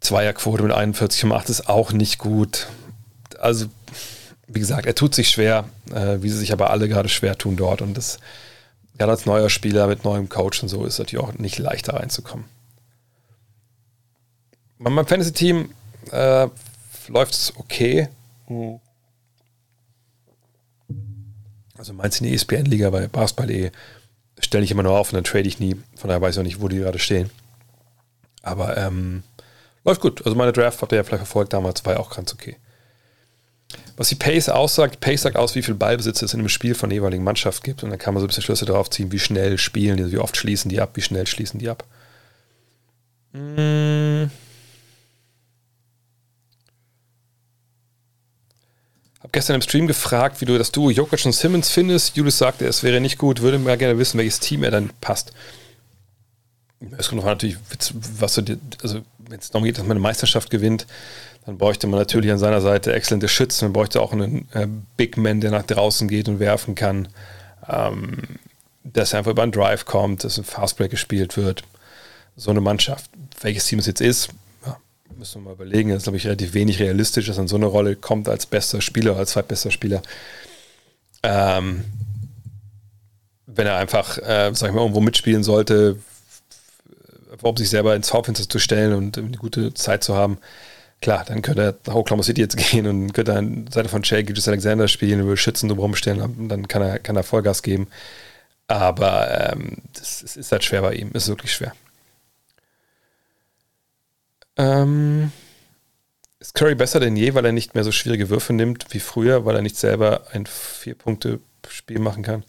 Zweierquote 0.00 0.62
mit 0.62 0.72
41,8 0.72 1.50
ist 1.50 1.68
auch 1.68 1.92
nicht 1.92 2.18
gut. 2.18 2.68
Also, 3.40 3.66
wie 4.48 4.60
gesagt, 4.60 4.86
er 4.86 4.94
tut 4.94 5.14
sich 5.14 5.30
schwer, 5.30 5.68
äh, 5.94 6.22
wie 6.22 6.30
sie 6.30 6.38
sich 6.38 6.52
aber 6.52 6.70
alle 6.70 6.88
gerade 6.88 7.08
schwer 7.08 7.36
tun 7.36 7.56
dort. 7.56 7.82
Und 7.82 7.96
das 7.96 8.18
ja, 8.98 9.06
als 9.06 9.26
neuer 9.26 9.48
Spieler 9.48 9.86
mit 9.86 10.04
neuem 10.04 10.28
Coach 10.28 10.62
und 10.62 10.68
so 10.68 10.84
ist 10.84 10.94
es 10.94 10.98
natürlich 10.98 11.24
auch 11.24 11.34
nicht 11.34 11.58
leichter 11.58 11.94
reinzukommen. 11.94 12.46
Bei 14.78 14.90
meinem 14.90 15.06
Fantasy-Team 15.06 15.70
äh, 16.10 16.48
läuft 17.08 17.34
es 17.34 17.52
okay. 17.56 18.08
Also 21.76 21.92
meins 21.92 22.20
in 22.20 22.26
die 22.26 22.34
ESPN-Liga 22.34 22.90
bei 22.90 23.06
Basketball.de 23.06 23.70
stelle 24.40 24.64
ich 24.64 24.70
immer 24.70 24.82
nur 24.82 24.98
auf 24.98 25.12
und 25.12 25.16
dann 25.16 25.24
trade 25.24 25.48
ich 25.48 25.60
nie. 25.60 25.76
Von 25.96 26.08
daher 26.08 26.20
weiß 26.20 26.34
ich 26.34 26.40
auch 26.40 26.44
nicht, 26.44 26.60
wo 26.60 26.68
die 26.68 26.78
gerade 26.78 26.98
stehen. 26.98 27.30
Aber 28.42 28.76
ähm, 28.76 29.22
läuft 29.84 30.00
gut. 30.00 30.24
Also 30.24 30.36
meine 30.36 30.52
Draft 30.52 30.80
habt 30.80 30.92
ihr 30.92 30.96
ja 30.96 31.04
vielleicht 31.04 31.24
verfolgt 31.24 31.52
damals, 31.52 31.84
war 31.84 31.94
ja 31.94 32.00
auch 32.00 32.14
ganz 32.14 32.32
okay. 32.32 32.56
Was 33.96 34.08
die 34.08 34.14
Pace 34.14 34.48
aussagt, 34.48 35.00
Pace 35.00 35.22
sagt 35.22 35.36
aus, 35.36 35.54
wie 35.54 35.62
viel 35.62 35.74
Ballbesitz 35.74 36.22
es 36.22 36.32
in 36.32 36.40
einem 36.40 36.48
Spiel 36.48 36.74
von 36.74 36.88
der 36.88 36.98
jeweiligen 36.98 37.24
Mannschaft 37.24 37.64
gibt. 37.64 37.82
Und 37.82 37.90
dann 37.90 37.98
kann 37.98 38.14
man 38.14 38.20
so 38.20 38.26
ein 38.26 38.28
bisschen 38.28 38.44
Schlüsse 38.44 38.64
darauf 38.64 38.88
ziehen, 38.90 39.12
wie 39.12 39.18
schnell 39.18 39.58
spielen 39.58 39.96
die, 39.96 40.12
wie 40.12 40.18
oft 40.18 40.36
schließen 40.36 40.68
die 40.68 40.80
ab, 40.80 40.90
wie 40.94 41.02
schnell 41.02 41.26
schließen 41.26 41.58
die 41.58 41.68
ab. 41.68 41.84
Hm. 43.32 44.30
Hab 49.20 49.32
gestern 49.32 49.56
im 49.56 49.62
Stream 49.62 49.86
gefragt, 49.86 50.40
wie 50.40 50.46
du 50.46 50.56
das 50.56 50.72
Duo 50.72 50.90
Jokic 50.90 51.26
und 51.26 51.32
Simmons 51.32 51.68
findest. 51.68 52.16
Julius 52.16 52.38
sagte, 52.38 52.66
es 52.66 52.82
wäre 52.82 53.00
nicht 53.00 53.18
gut, 53.18 53.42
würde 53.42 53.58
mal 53.58 53.76
gerne 53.76 53.98
wissen, 53.98 54.16
welches 54.16 54.40
Team 54.40 54.62
er 54.62 54.70
dann 54.70 54.90
passt. 55.00 55.32
Es 56.96 57.08
kommt 57.08 57.20
noch 57.20 57.26
natürlich, 57.26 57.56
was 58.18 58.34
du, 58.34 58.58
also 58.82 59.02
wenn 59.18 59.40
es 59.40 59.50
darum 59.50 59.64
geht, 59.64 59.76
dass 59.76 59.84
man 59.84 59.96
eine 59.96 60.00
Meisterschaft 60.00 60.50
gewinnt, 60.50 60.86
dann 61.46 61.58
bräuchte 61.58 61.86
man 61.86 61.98
natürlich 61.98 62.30
an 62.30 62.38
seiner 62.38 62.60
Seite 62.60 62.92
exzellente 62.92 63.28
Schützen. 63.28 63.66
Man 63.66 63.72
bräuchte 63.72 64.00
auch 64.00 64.12
einen 64.12 64.48
äh, 64.52 64.66
Big 64.96 65.16
Man, 65.16 65.40
der 65.40 65.50
nach 65.50 65.62
draußen 65.62 66.08
geht 66.08 66.28
und 66.28 66.40
werfen 66.40 66.74
kann. 66.74 67.08
Ähm, 67.68 68.38
dass 68.92 69.12
er 69.12 69.18
einfach 69.18 69.32
über 69.32 69.42
einen 69.42 69.52
Drive 69.52 69.84
kommt, 69.84 70.24
dass 70.24 70.38
ein 70.38 70.44
Fastbreak 70.44 70.90
gespielt 70.90 71.36
wird. 71.36 71.62
So 72.36 72.50
eine 72.50 72.60
Mannschaft, 72.60 73.10
welches 73.40 73.66
Team 73.66 73.78
es 73.78 73.86
jetzt 73.86 74.00
ist, 74.00 74.28
ja, 74.64 74.76
müssen 75.16 75.42
wir 75.42 75.48
mal 75.48 75.54
überlegen. 75.54 75.90
Das 75.90 75.98
ist, 75.98 76.02
glaube 76.04 76.16
ich, 76.16 76.26
relativ 76.26 76.54
wenig 76.54 76.78
realistisch, 76.80 77.26
dass 77.26 77.38
in 77.38 77.48
so 77.48 77.56
eine 77.56 77.66
Rolle 77.66 77.96
kommt 77.96 78.28
als 78.28 78.46
bester 78.46 78.80
Spieler, 78.80 79.16
als 79.16 79.30
zweitbester 79.30 79.70
Spieler. 79.70 80.02
Ähm, 81.22 81.84
wenn 83.46 83.66
er 83.66 83.76
einfach, 83.76 84.18
äh, 84.18 84.50
sag 84.54 84.68
ich 84.68 84.74
mal, 84.74 84.82
irgendwo 84.82 85.00
mitspielen 85.00 85.42
sollte, 85.42 85.96
um 87.42 87.56
sich 87.56 87.70
selber 87.70 87.96
ins 87.96 88.12
Hauptfenster 88.12 88.48
zu 88.48 88.58
stellen 88.58 88.94
und 88.94 89.18
eine 89.18 89.36
gute 89.36 89.74
Zeit 89.74 90.04
zu 90.04 90.14
haben, 90.14 90.38
klar, 91.00 91.24
dann 91.26 91.42
könnte 91.42 91.62
er 91.62 91.74
nach 91.86 91.94
Oklahoma 91.94 92.22
City 92.22 92.40
jetzt 92.40 92.56
gehen 92.70 92.86
und 92.86 93.12
könnte 93.12 93.34
an 93.34 93.66
Seite 93.70 93.88
von 93.88 94.04
Shea 94.04 94.22
Gilgis 94.22 94.48
Alexander 94.48 94.88
spielen, 94.88 95.20
über 95.20 95.36
Schützen 95.36 95.68
drumherum 95.68 95.94
stellen 95.94 96.48
dann 96.48 96.68
kann 96.68 96.82
er, 96.82 96.98
kann 96.98 97.16
er 97.16 97.22
Vollgas 97.22 97.62
geben. 97.62 97.88
Aber 98.66 99.52
ähm, 99.52 99.78
das, 99.94 100.20
das, 100.20 100.36
ist 100.36 100.52
halt 100.52 100.62
schwer 100.62 100.82
bei 100.82 100.94
ihm, 100.94 101.10
ist 101.12 101.28
wirklich 101.28 101.54
schwer. 101.54 101.72
Ähm, 104.58 105.32
ist 106.38 106.54
Curry 106.54 106.74
besser 106.74 107.00
denn 107.00 107.16
je, 107.16 107.34
weil 107.34 107.46
er 107.46 107.52
nicht 107.52 107.74
mehr 107.74 107.84
so 107.84 107.92
schwierige 107.92 108.28
Würfe 108.28 108.52
nimmt 108.52 108.86
wie 108.90 109.00
früher, 109.00 109.46
weil 109.46 109.56
er 109.56 109.62
nicht 109.62 109.76
selber 109.76 110.26
ein 110.32 110.46
Vier-Punkte-Spiel 110.46 111.98
machen 111.98 112.22
kann? 112.22 112.44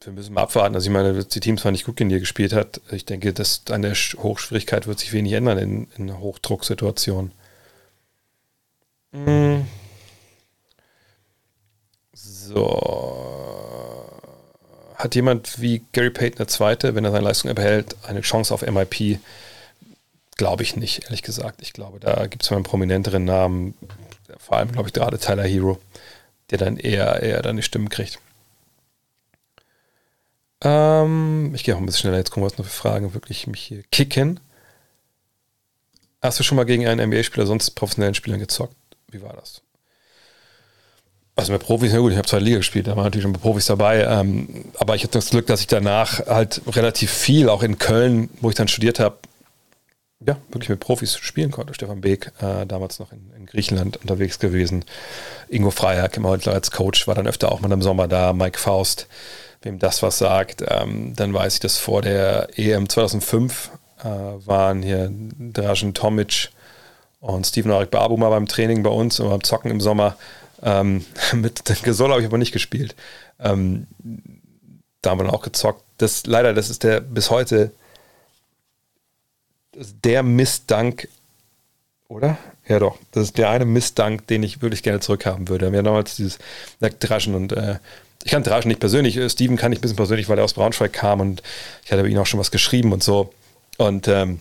Wir 0.00 0.12
müssen 0.12 0.34
mal 0.34 0.42
abwarten. 0.42 0.74
Also 0.74 0.88
ich 0.88 0.92
meine, 0.92 1.24
die 1.24 1.40
Teams 1.40 1.64
waren 1.64 1.72
nicht 1.72 1.84
gut 1.84 1.96
gegen 1.96 2.10
die 2.10 2.20
gespielt 2.20 2.52
hat. 2.52 2.80
Ich 2.90 3.04
denke, 3.04 3.32
dass 3.32 3.62
an 3.70 3.82
der 3.82 3.94
Hochschwierigkeit 3.94 4.86
wird 4.86 4.98
sich 5.00 5.12
wenig 5.12 5.32
ändern 5.32 5.58
in, 5.58 5.88
in 5.96 6.08
einer 6.08 6.20
Hochdrucksituation. 6.20 7.32
Mhm. 9.12 9.66
So. 12.12 12.80
Hat 14.94 15.14
jemand 15.14 15.60
wie 15.60 15.82
Gary 15.92 16.10
Payton 16.10 16.38
der 16.38 16.48
Zweite, 16.48 16.94
wenn 16.94 17.04
er 17.04 17.12
seine 17.12 17.24
Leistung 17.24 17.50
erhält, 17.56 17.96
eine 18.04 18.20
Chance 18.20 18.52
auf 18.52 18.62
MIP? 18.62 19.20
Glaube 20.36 20.62
ich 20.62 20.76
nicht, 20.76 21.04
ehrlich 21.04 21.22
gesagt. 21.22 21.62
Ich 21.62 21.72
glaube, 21.72 21.98
da 22.00 22.26
gibt 22.26 22.44
es 22.44 22.50
mal 22.50 22.56
einen 22.56 22.64
prominenteren 22.64 23.24
Namen, 23.24 23.74
vor 24.38 24.56
allem, 24.56 24.72
glaube 24.72 24.88
ich, 24.88 24.92
gerade 24.92 25.18
Tyler 25.18 25.44
Hero, 25.44 25.80
der 26.50 26.58
dann 26.58 26.76
eher, 26.76 27.22
eher 27.22 27.42
dann 27.42 27.56
die 27.56 27.62
Stimmen 27.62 27.88
kriegt. 27.88 28.18
Ähm, 30.62 31.52
ich 31.54 31.64
gehe 31.64 31.74
auch 31.74 31.78
ein 31.78 31.86
bisschen 31.86 32.00
schneller, 32.00 32.18
jetzt 32.18 32.30
gucken 32.30 32.44
was 32.44 32.58
noch 32.58 32.64
für 32.64 32.70
Fragen 32.70 33.14
wirklich 33.14 33.46
mich 33.46 33.60
hier 33.60 33.82
kicken. 33.90 34.40
Hast 36.20 36.38
du 36.40 36.42
schon 36.42 36.56
mal 36.56 36.64
gegen 36.64 36.86
einen 36.86 37.10
NBA-Spieler, 37.10 37.46
sonst 37.46 37.70
professionellen 37.70 38.14
Spielern 38.14 38.40
gezockt? 38.40 38.74
Wie 39.10 39.22
war 39.22 39.34
das? 39.34 39.62
Also 41.36 41.52
mit 41.52 41.62
Profis, 41.62 41.92
na 41.92 42.00
gut, 42.00 42.10
ich 42.10 42.18
habe 42.18 42.26
zwei 42.26 42.40
Liga 42.40 42.56
gespielt, 42.56 42.88
da 42.88 42.96
waren 42.96 43.04
natürlich 43.04 43.22
schon 43.22 43.32
Profis 43.32 43.66
dabei, 43.66 44.02
ähm, 44.02 44.64
aber 44.76 44.96
ich 44.96 45.04
hatte 45.04 45.12
das 45.12 45.30
Glück, 45.30 45.46
dass 45.46 45.60
ich 45.60 45.68
danach 45.68 46.26
halt 46.26 46.62
relativ 46.66 47.12
viel, 47.12 47.48
auch 47.48 47.62
in 47.62 47.78
Köln, 47.78 48.28
wo 48.40 48.48
ich 48.48 48.56
dann 48.56 48.66
studiert 48.66 48.98
habe, 48.98 49.18
ja, 50.26 50.36
wirklich 50.48 50.68
mit 50.68 50.80
Profis 50.80 51.16
spielen 51.16 51.52
konnte. 51.52 51.74
Stefan 51.74 52.00
Beek, 52.00 52.32
äh, 52.40 52.66
damals 52.66 52.98
noch 52.98 53.12
in, 53.12 53.30
in, 53.36 53.46
Griechenland 53.46 53.98
unterwegs 53.98 54.40
gewesen. 54.40 54.84
Ingo 55.48 55.70
Freier, 55.70 56.12
immer 56.14 56.30
heute 56.30 56.50
als 56.50 56.72
Coach, 56.72 57.06
war 57.06 57.14
dann 57.14 57.28
öfter 57.28 57.52
auch 57.52 57.60
mal 57.60 57.70
im 57.70 57.82
Sommer 57.82 58.08
da. 58.08 58.32
Mike 58.32 58.58
Faust, 58.58 59.06
wem 59.62 59.78
das 59.78 60.02
was 60.02 60.18
sagt, 60.18 60.62
ähm, 60.66 61.14
dann 61.16 61.32
weiß 61.34 61.54
ich, 61.54 61.60
dass 61.60 61.78
vor 61.78 62.02
der 62.02 62.48
EM 62.56 62.88
2005 62.88 63.70
äh, 64.00 64.04
waren 64.04 64.82
hier 64.82 65.10
Dražen 65.12 65.94
Tomic 65.94 66.50
und 67.20 67.46
Steven 67.46 67.72
Arik 67.72 67.90
Babu 67.90 68.16
mal 68.16 68.30
beim 68.30 68.46
Training 68.46 68.82
bei 68.82 68.90
uns 68.90 69.18
und 69.20 69.28
beim 69.28 69.42
Zocken 69.42 69.70
im 69.70 69.80
Sommer. 69.80 70.16
Ähm, 70.62 71.04
mit 71.34 71.64
Gesol 71.82 72.10
habe 72.10 72.20
ich 72.20 72.26
aber 72.26 72.38
nicht 72.38 72.52
gespielt. 72.52 72.94
Ähm, 73.40 73.86
da 75.02 75.10
haben 75.10 75.20
wir 75.20 75.24
dann 75.24 75.34
auch 75.34 75.42
gezockt. 75.42 75.82
Das, 75.98 76.26
leider, 76.26 76.54
das 76.54 76.70
ist 76.70 76.84
der 76.84 77.00
bis 77.00 77.30
heute 77.30 77.72
der 80.04 80.22
Missdank, 80.22 81.08
oder? 82.08 82.38
Ja, 82.66 82.78
doch. 82.78 82.98
Das 83.12 83.24
ist 83.24 83.38
der 83.38 83.50
eine 83.50 83.64
Missdank, 83.64 84.26
den 84.26 84.42
ich 84.42 84.60
wirklich 84.60 84.82
gerne 84.82 85.00
zurückhaben 85.00 85.48
würde. 85.48 85.70
Wir 85.70 85.78
haben 85.78 85.84
damals 85.84 86.16
dieses 86.16 86.38
Draschen 86.80 87.34
und 87.34 87.52
äh, 87.52 87.76
ich 88.24 88.30
kann 88.30 88.42
Draschen 88.42 88.68
nicht 88.68 88.80
persönlich, 88.80 89.16
äh, 89.16 89.28
Steven 89.28 89.56
kann 89.56 89.72
ich 89.72 89.78
ein 89.78 89.82
bisschen 89.82 89.96
persönlich, 89.96 90.28
weil 90.28 90.38
er 90.38 90.44
aus 90.44 90.54
Braunschweig 90.54 90.92
kam 90.92 91.20
und 91.20 91.42
ich 91.84 91.92
hatte 91.92 92.02
bei 92.02 92.08
ihm 92.08 92.18
auch 92.18 92.26
schon 92.26 92.40
was 92.40 92.50
geschrieben 92.50 92.92
und 92.92 93.02
so. 93.02 93.32
Und 93.76 94.08
ähm, 94.08 94.40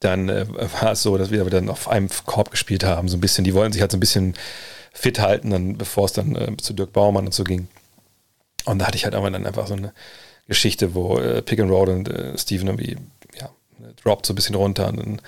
dann 0.00 0.28
äh, 0.28 0.46
war 0.80 0.92
es 0.92 1.02
so, 1.02 1.18
dass 1.18 1.30
wir 1.30 1.44
dann 1.44 1.68
auf 1.68 1.88
einem 1.88 2.08
Korb 2.26 2.50
gespielt 2.50 2.84
haben, 2.84 3.08
so 3.08 3.16
ein 3.16 3.20
bisschen. 3.20 3.44
Die 3.44 3.54
wollten 3.54 3.72
sich 3.72 3.82
halt 3.82 3.90
so 3.90 3.96
ein 3.96 4.00
bisschen 4.00 4.34
fit 4.92 5.18
halten, 5.18 5.50
dann, 5.50 5.76
bevor 5.76 6.04
es 6.04 6.12
dann 6.12 6.36
äh, 6.36 6.56
zu 6.58 6.72
Dirk 6.72 6.92
Baumann 6.92 7.26
und 7.26 7.34
so 7.34 7.44
ging. 7.44 7.68
Und 8.64 8.78
da 8.78 8.86
hatte 8.86 8.96
ich 8.96 9.04
halt 9.04 9.14
irgendwann 9.14 9.32
dann 9.32 9.46
einfach 9.46 9.66
so 9.66 9.74
eine 9.74 9.92
Geschichte, 10.46 10.94
wo 10.94 11.18
äh, 11.18 11.42
Pick 11.42 11.58
and 11.60 11.70
Roll 11.70 11.88
und 11.88 12.08
äh, 12.08 12.38
Steven 12.38 12.68
irgendwie, 12.68 12.96
ja, 13.38 13.50
droppt 14.02 14.26
so 14.26 14.32
ein 14.32 14.36
bisschen 14.36 14.54
runter 14.54 14.88
und 14.88 14.96
dann 14.98 15.20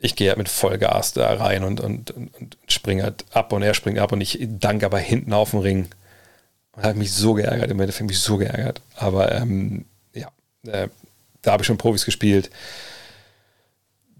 ich 0.00 0.14
gehe 0.14 0.28
halt 0.28 0.38
mit 0.38 0.48
Vollgas 0.48 1.12
da 1.12 1.34
rein 1.34 1.64
und, 1.64 1.80
und, 1.80 2.12
und, 2.12 2.34
und 2.36 2.56
springe 2.68 3.02
halt 3.02 3.24
ab 3.32 3.52
und 3.52 3.62
er 3.62 3.74
springt 3.74 3.98
ab 3.98 4.12
und 4.12 4.20
ich 4.20 4.38
danke 4.40 4.86
aber 4.86 4.98
hinten 4.98 5.32
auf 5.32 5.50
dem 5.50 5.58
Ring 5.58 5.88
und 6.78 6.84
hat 6.84 6.96
mich 6.96 7.12
so 7.12 7.34
geärgert, 7.34 7.70
im 7.70 7.80
Endeffekt 7.80 8.08
mich 8.08 8.20
so 8.20 8.36
geärgert. 8.36 8.80
Aber 8.94 9.32
ähm, 9.32 9.84
ja, 10.14 10.28
äh, 10.66 10.88
da 11.42 11.52
habe 11.52 11.62
ich 11.62 11.66
schon 11.66 11.76
Profis 11.76 12.04
gespielt. 12.04 12.50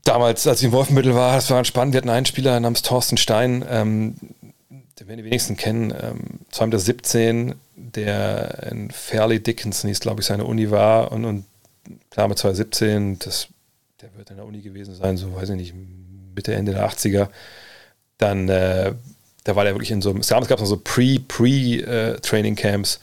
Damals, 0.03 0.47
als 0.47 0.59
ich 0.59 0.65
im 0.65 0.73
Wolfenmittel 0.73 1.15
war, 1.15 1.37
das 1.37 1.51
war 1.51 1.65
spannend. 1.65 1.95
Wir 1.95 1.99
hatten 1.99 2.09
einen 2.09 2.27
Spieler 2.27 2.59
namens 2.59 2.83
Thorsten 2.83 3.17
Stein, 3.17 3.65
ähm, 3.69 4.17
den 4.99 5.07
werden 5.07 5.19
die 5.19 5.25
wenigsten 5.25 5.57
kennen, 5.57 5.95
ähm, 6.03 6.41
2017, 6.51 7.55
der 7.77 8.73
in 8.73 8.91
Fairleigh 8.91 9.39
Dickinson 9.39 9.89
hieß, 9.89 10.01
glaube 10.01 10.23
ich, 10.23 10.27
seine 10.27 10.45
Uni 10.45 10.73
war. 10.73 11.13
Und, 11.13 11.25
und 11.25 11.45
klar, 12.11 12.27
mit 12.27 12.39
2017, 12.39 13.21
das, 13.21 13.47
der 14.01 14.13
wird 14.17 14.31
in 14.31 14.37
der 14.37 14.47
Uni 14.47 14.63
gewesen 14.63 14.97
sein, 14.97 15.17
so 15.17 15.33
weiß 15.33 15.51
ich 15.51 15.57
nicht, 15.57 15.75
Mitte, 16.35 16.55
Ende 16.55 16.73
der 16.73 16.89
80er. 16.91 17.29
Dann 18.17 18.49
äh, 18.49 18.95
da 19.45 19.57
war 19.57 19.65
der 19.65 19.75
wirklich 19.75 19.91
in 19.91 20.03
so 20.03 20.11
einem, 20.11 20.21
es 20.21 20.29
gab 20.29 20.49
noch 20.49 20.67
so 20.67 20.77
Pre-Pre-Training-Camps 20.77 22.97
äh, 22.97 22.99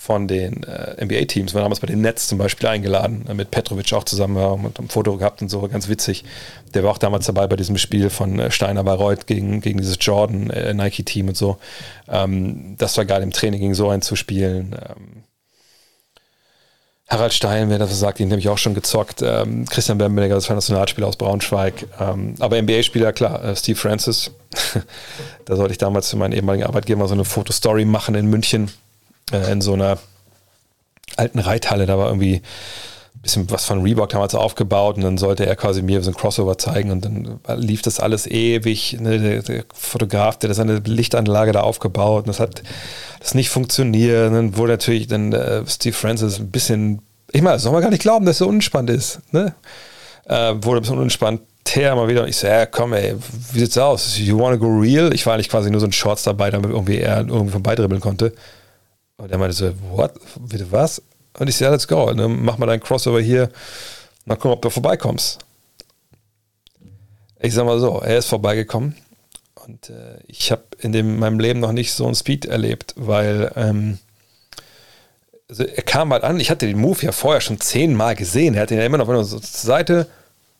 von 0.00 0.28
den 0.28 0.62
äh, 0.62 1.04
NBA-Teams, 1.04 1.54
war 1.54 1.62
damals 1.62 1.80
bei 1.80 1.88
den 1.88 2.00
Nets 2.00 2.28
zum 2.28 2.38
Beispiel 2.38 2.68
eingeladen, 2.68 3.24
mit 3.34 3.50
Petrovic 3.50 3.92
auch 3.94 4.04
zusammen 4.04 4.36
war 4.36 4.54
und 4.54 4.78
ein 4.78 4.88
Foto 4.88 5.16
gehabt 5.16 5.42
und 5.42 5.48
so, 5.48 5.60
ganz 5.62 5.88
witzig. 5.88 6.24
Der 6.72 6.84
war 6.84 6.92
auch 6.92 6.98
damals 6.98 7.26
dabei 7.26 7.48
bei 7.48 7.56
diesem 7.56 7.78
Spiel 7.78 8.08
von 8.08 8.38
äh, 8.38 8.52
Steiner 8.52 8.84
Bayreuth 8.84 9.26
gegen, 9.26 9.60
gegen 9.60 9.78
dieses 9.78 9.96
Jordan 10.00 10.50
äh, 10.50 10.72
und 10.72 11.36
so. 11.36 11.58
Ähm, 12.08 12.76
das 12.78 12.96
war 12.96 13.06
geil, 13.06 13.24
im 13.24 13.32
Training 13.32 13.60
gegen 13.60 13.74
so 13.74 13.88
einen 13.88 14.02
zu 14.02 14.14
spielen. 14.14 14.76
Ähm, 14.88 15.24
Harald 17.08 17.32
Stein, 17.32 17.70
wer 17.70 17.78
das 17.78 17.98
sagt, 17.98 18.18
den 18.18 18.30
habe 18.30 18.38
ich 18.38 18.50
auch 18.50 18.58
schon 18.58 18.74
gezockt. 18.74 19.22
Ähm, 19.22 19.64
Christian 19.66 19.96
Bembelegger, 19.96 20.34
das 20.34 20.44
war 20.48 20.54
ein 20.54 20.58
Nationalspieler 20.58 21.06
aus 21.06 21.16
Braunschweig. 21.16 21.86
Ähm, 21.98 22.34
aber 22.38 22.60
NBA-Spieler, 22.60 23.14
klar, 23.14 23.42
äh, 23.42 23.56
Steve 23.56 23.78
Francis. 23.78 24.30
da 25.46 25.56
sollte 25.56 25.72
ich 25.72 25.78
damals 25.78 26.10
für 26.10 26.16
meinen 26.16 26.32
ehemaligen 26.32 26.66
Arbeitgeber 26.66 27.08
so 27.08 27.14
eine 27.14 27.24
Fotostory 27.24 27.86
machen 27.86 28.14
in 28.14 28.26
München, 28.26 28.70
äh, 29.32 29.50
in 29.50 29.62
so 29.62 29.72
einer 29.72 29.98
alten 31.16 31.38
Reithalle. 31.38 31.86
Da 31.86 31.96
war 31.96 32.08
irgendwie 32.08 32.42
bisschen 33.28 33.50
was 33.50 33.64
von 33.64 33.82
Reebok 33.82 34.08
damals 34.08 34.34
aufgebaut 34.34 34.96
und 34.96 35.02
dann 35.02 35.18
sollte 35.18 35.46
er 35.46 35.54
quasi 35.54 35.82
mir 35.82 36.02
so 36.02 36.10
ein 36.10 36.16
Crossover 36.16 36.56
zeigen 36.56 36.90
und 36.90 37.04
dann 37.04 37.40
lief 37.56 37.82
das 37.82 38.00
alles 38.00 38.26
ewig. 38.26 38.98
Ne? 39.00 39.18
Der, 39.18 39.42
der, 39.42 39.64
Fotograf, 39.74 40.38
der 40.38 40.52
seine 40.54 40.78
Lichtanlage 40.78 41.52
da 41.52 41.60
aufgebaut 41.60 42.24
und 42.24 42.28
das 42.28 42.40
hat 42.40 42.62
das 43.20 43.34
nicht 43.34 43.50
funktioniert. 43.50 44.28
Und 44.28 44.34
dann 44.34 44.56
wurde 44.56 44.72
natürlich 44.72 45.06
dann 45.06 45.32
äh, 45.32 45.62
Steve 45.66 45.94
Francis 45.94 46.38
ein 46.38 46.50
bisschen, 46.50 47.02
ich 47.30 47.42
meine, 47.42 47.58
soll 47.58 47.72
man 47.72 47.82
gar 47.82 47.90
nicht 47.90 48.02
glauben, 48.02 48.24
dass 48.24 48.36
er 48.36 48.44
so 48.44 48.48
unentspannt 48.48 48.90
ist. 48.90 49.20
Ne? 49.32 49.54
Äh, 50.24 50.54
wurde 50.62 50.80
ein 50.80 50.82
bisschen 50.82 50.98
unentspannt 50.98 51.42
her 51.68 51.94
mal 51.94 52.08
wieder 52.08 52.22
und 52.22 52.30
ich 52.30 52.36
so, 52.36 52.46
ja 52.46 52.64
komm 52.64 52.94
ey, 52.94 53.14
wie 53.52 53.58
sieht's 53.58 53.76
aus? 53.76 54.18
You 54.18 54.38
wanna 54.38 54.56
go 54.56 54.68
real? 54.68 55.12
Ich 55.12 55.26
war 55.26 55.34
eigentlich 55.34 55.50
quasi 55.50 55.70
nur 55.70 55.80
so 55.80 55.86
ein 55.86 55.92
Shorts 55.92 56.22
dabei, 56.22 56.50
damit 56.50 56.70
irgendwie 56.70 56.98
er 56.98 57.18
irgendwie 57.18 57.50
vorbeidribbeln 57.50 58.00
konnte. 58.00 58.32
Und 59.18 59.30
er 59.30 59.38
meinte 59.38 59.54
so, 59.54 59.70
what? 59.90 60.14
Bitte 60.48 60.66
was? 60.70 61.02
Und 61.38 61.48
ich 61.48 61.56
so, 61.56 61.64
ja, 61.64 61.70
let's 61.70 61.88
go. 61.88 62.12
Ne? 62.12 62.28
Mach 62.28 62.58
mal 62.58 62.66
deinen 62.66 62.80
Crossover 62.80 63.20
hier. 63.20 63.50
Mal 64.24 64.36
gucken, 64.36 64.52
ob 64.52 64.62
du 64.62 64.70
vorbeikommst. 64.70 65.38
Ich 67.40 67.54
sag 67.54 67.64
mal 67.64 67.78
so, 67.78 68.00
er 68.00 68.18
ist 68.18 68.26
vorbeigekommen. 68.28 68.96
Und 69.66 69.90
äh, 69.90 70.18
ich 70.26 70.50
habe 70.50 70.64
in 70.78 71.18
meinem 71.18 71.38
Leben 71.38 71.60
noch 71.60 71.72
nicht 71.72 71.92
so 71.92 72.06
einen 72.06 72.14
Speed 72.14 72.46
erlebt, 72.46 72.94
weil 72.96 73.52
ähm, 73.54 73.98
also 75.48 75.64
er 75.64 75.82
kam 75.82 76.12
halt 76.12 76.24
an, 76.24 76.40
ich 76.40 76.50
hatte 76.50 76.66
den 76.66 76.78
Move 76.78 77.02
ja 77.02 77.12
vorher 77.12 77.40
schon 77.40 77.60
zehnmal 77.60 78.14
gesehen. 78.16 78.54
Er 78.54 78.62
hat 78.62 78.70
ihn 78.70 78.78
ja 78.78 78.84
immer 78.84 78.98
noch 78.98 79.22
so 79.22 79.38
zur 79.38 79.60
Seite 79.60 80.08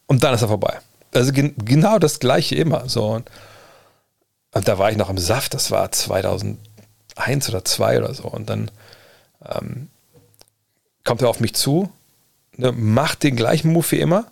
und 0.07 0.25
dann 0.25 0.35
ist 0.35 0.43
er 0.43 0.49
vorbei. 0.49 0.79
Also 1.15 1.33
gen 1.33 1.55
genau 1.59 1.99
das 1.99 2.21
gleiche 2.21 2.55
immer. 2.55 2.89
So. 2.89 3.07
Und 3.07 3.31
Und 4.55 4.67
da 4.69 4.79
war 4.79 4.91
ich 4.91 4.97
noch 4.97 5.11
im 5.11 5.19
Saft, 5.19 5.55
das 5.55 5.71
war 5.71 5.91
2001 5.93 6.59
oder 7.49 7.65
2 7.65 7.99
oder 7.99 8.15
so. 8.15 8.25
Und 8.25 8.49
dann 8.49 8.71
ähm, 9.45 9.89
kommt 11.09 11.23
er 11.23 11.31
auf 11.31 11.41
mich 11.41 11.55
zu, 11.55 11.91
ne, 12.59 12.70
macht 12.70 13.23
den 13.23 13.35
gleichen 13.35 13.73
Move 13.73 13.91
wie 13.93 14.01
immer. 14.01 14.27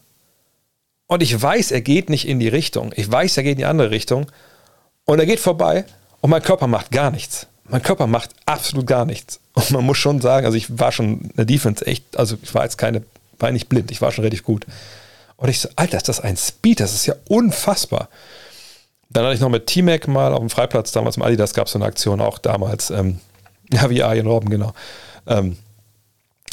Und 1.07 1.23
ich 1.23 1.41
weiß, 1.41 1.71
er 1.71 1.81
geht 1.81 2.11
nicht 2.11 2.29
in 2.29 2.39
die 2.39 2.49
Richtung. 2.49 2.93
Ich 2.97 3.11
weiß, 3.11 3.39
er 3.39 3.45
geht 3.45 3.53
in 3.53 3.59
die 3.59 3.65
andere 3.65 3.91
Richtung. 3.91 4.27
Und 5.07 5.19
er 5.19 5.25
geht 5.25 5.41
vorbei 5.41 5.87
und 6.21 6.29
mein 6.29 6.43
Körper 6.43 6.67
macht 6.67 6.91
gar 6.91 7.11
nichts. 7.11 7.47
Mein 7.65 7.83
Körper 7.83 8.07
macht 8.07 8.31
absolut 8.45 8.87
gar 8.87 9.07
nichts. 9.07 9.41
Und 9.55 9.71
man 9.71 9.85
muss 9.85 9.97
schon 9.97 10.21
sagen, 10.21 10.45
also 10.45 10.59
ich 10.59 10.79
war 10.79 10.93
schon 10.93 11.23
in 11.23 11.37
der 11.37 11.45
Defense 11.47 11.87
echt, 11.87 12.05
also 12.19 12.37
ich 12.43 12.53
war 12.55 12.65
jetzt 12.65 12.77
keine, 12.77 13.03
war 13.39 13.51
nicht 13.53 13.71
blind, 13.71 13.91
ich 13.91 14.03
war 14.03 14.13
schon 14.13 14.25
relativ 14.25 14.45
gut. 14.45 14.67
Und 15.37 15.49
ich 15.49 15.61
so, 15.61 15.71
Alter, 15.77 15.97
ist 15.97 16.09
das 16.09 16.21
ein 16.21 16.37
Speed? 16.37 16.81
Das 16.81 16.93
ist 16.93 17.07
ja 17.07 17.15
unfassbar. 17.29 18.09
Dann 19.09 19.25
hatte 19.25 19.35
ich 19.35 19.41
noch 19.41 19.49
mit 19.49 19.67
T-Mac 19.67 20.09
mal 20.09 20.35
auf 20.35 20.41
dem 20.41 20.51
Freiplatz, 20.51 20.93
damals 20.93 21.17
im 21.17 21.23
Adidas 21.23 21.55
gab 21.55 21.69
es 21.69 21.73
so 21.73 21.79
eine 21.79 21.87
Aktion 21.87 22.21
auch 22.21 22.37
damals. 22.37 22.91
Ähm, 22.91 23.21
ja, 23.73 23.89
wie 23.89 24.03
Arjen 24.03 24.27
Robben, 24.27 24.51
genau. 24.51 24.75
Ähm, 25.27 25.57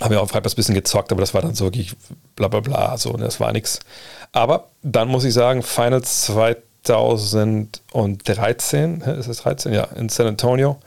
haben 0.01 0.11
wir 0.11 0.21
auf 0.21 0.29
Freiplatz 0.29 0.53
ein 0.53 0.57
bisschen 0.57 0.75
gezockt, 0.75 1.11
aber 1.11 1.21
das 1.21 1.33
war 1.33 1.41
dann 1.41 1.55
so 1.55 1.65
wirklich 1.65 1.95
bla 2.35 2.47
bla 2.47 2.61
bla, 2.61 2.97
so, 2.97 3.11
ne, 3.13 3.25
das 3.25 3.39
war 3.39 3.51
nichts. 3.51 3.79
Aber 4.31 4.69
dann 4.81 5.07
muss 5.07 5.23
ich 5.23 5.33
sagen, 5.33 5.63
Finals 5.63 6.25
2013, 6.25 9.01
ist 9.01 9.27
es 9.27 9.37
13? 9.37 9.73
Ja, 9.73 9.85
in 9.95 10.09
San 10.09 10.27
Antonio. 10.27 10.77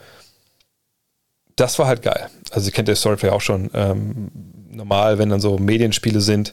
Das 1.54 1.78
war 1.78 1.86
halt 1.86 2.02
geil. 2.02 2.28
Also, 2.50 2.66
ihr 2.66 2.72
kennt 2.72 2.88
der 2.88 2.96
Storyplay 2.96 3.30
auch 3.30 3.40
schon. 3.40 3.70
Ähm, 3.72 4.30
normal, 4.70 5.18
wenn 5.18 5.30
dann 5.30 5.40
so 5.40 5.56
Medienspiele 5.56 6.20
sind, 6.20 6.52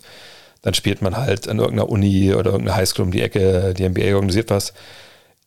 dann 0.62 0.74
spielt 0.74 1.02
man 1.02 1.18
halt 1.18 1.50
an 1.50 1.60
irgendeiner 1.60 1.90
Uni 1.90 2.34
oder 2.34 2.52
irgendeiner 2.52 2.78
Highschool 2.78 3.04
um 3.06 3.12
die 3.12 3.22
Ecke, 3.22 3.74
die 3.74 3.86
NBA 3.88 4.16
organisiert 4.16 4.50
was. 4.50 4.74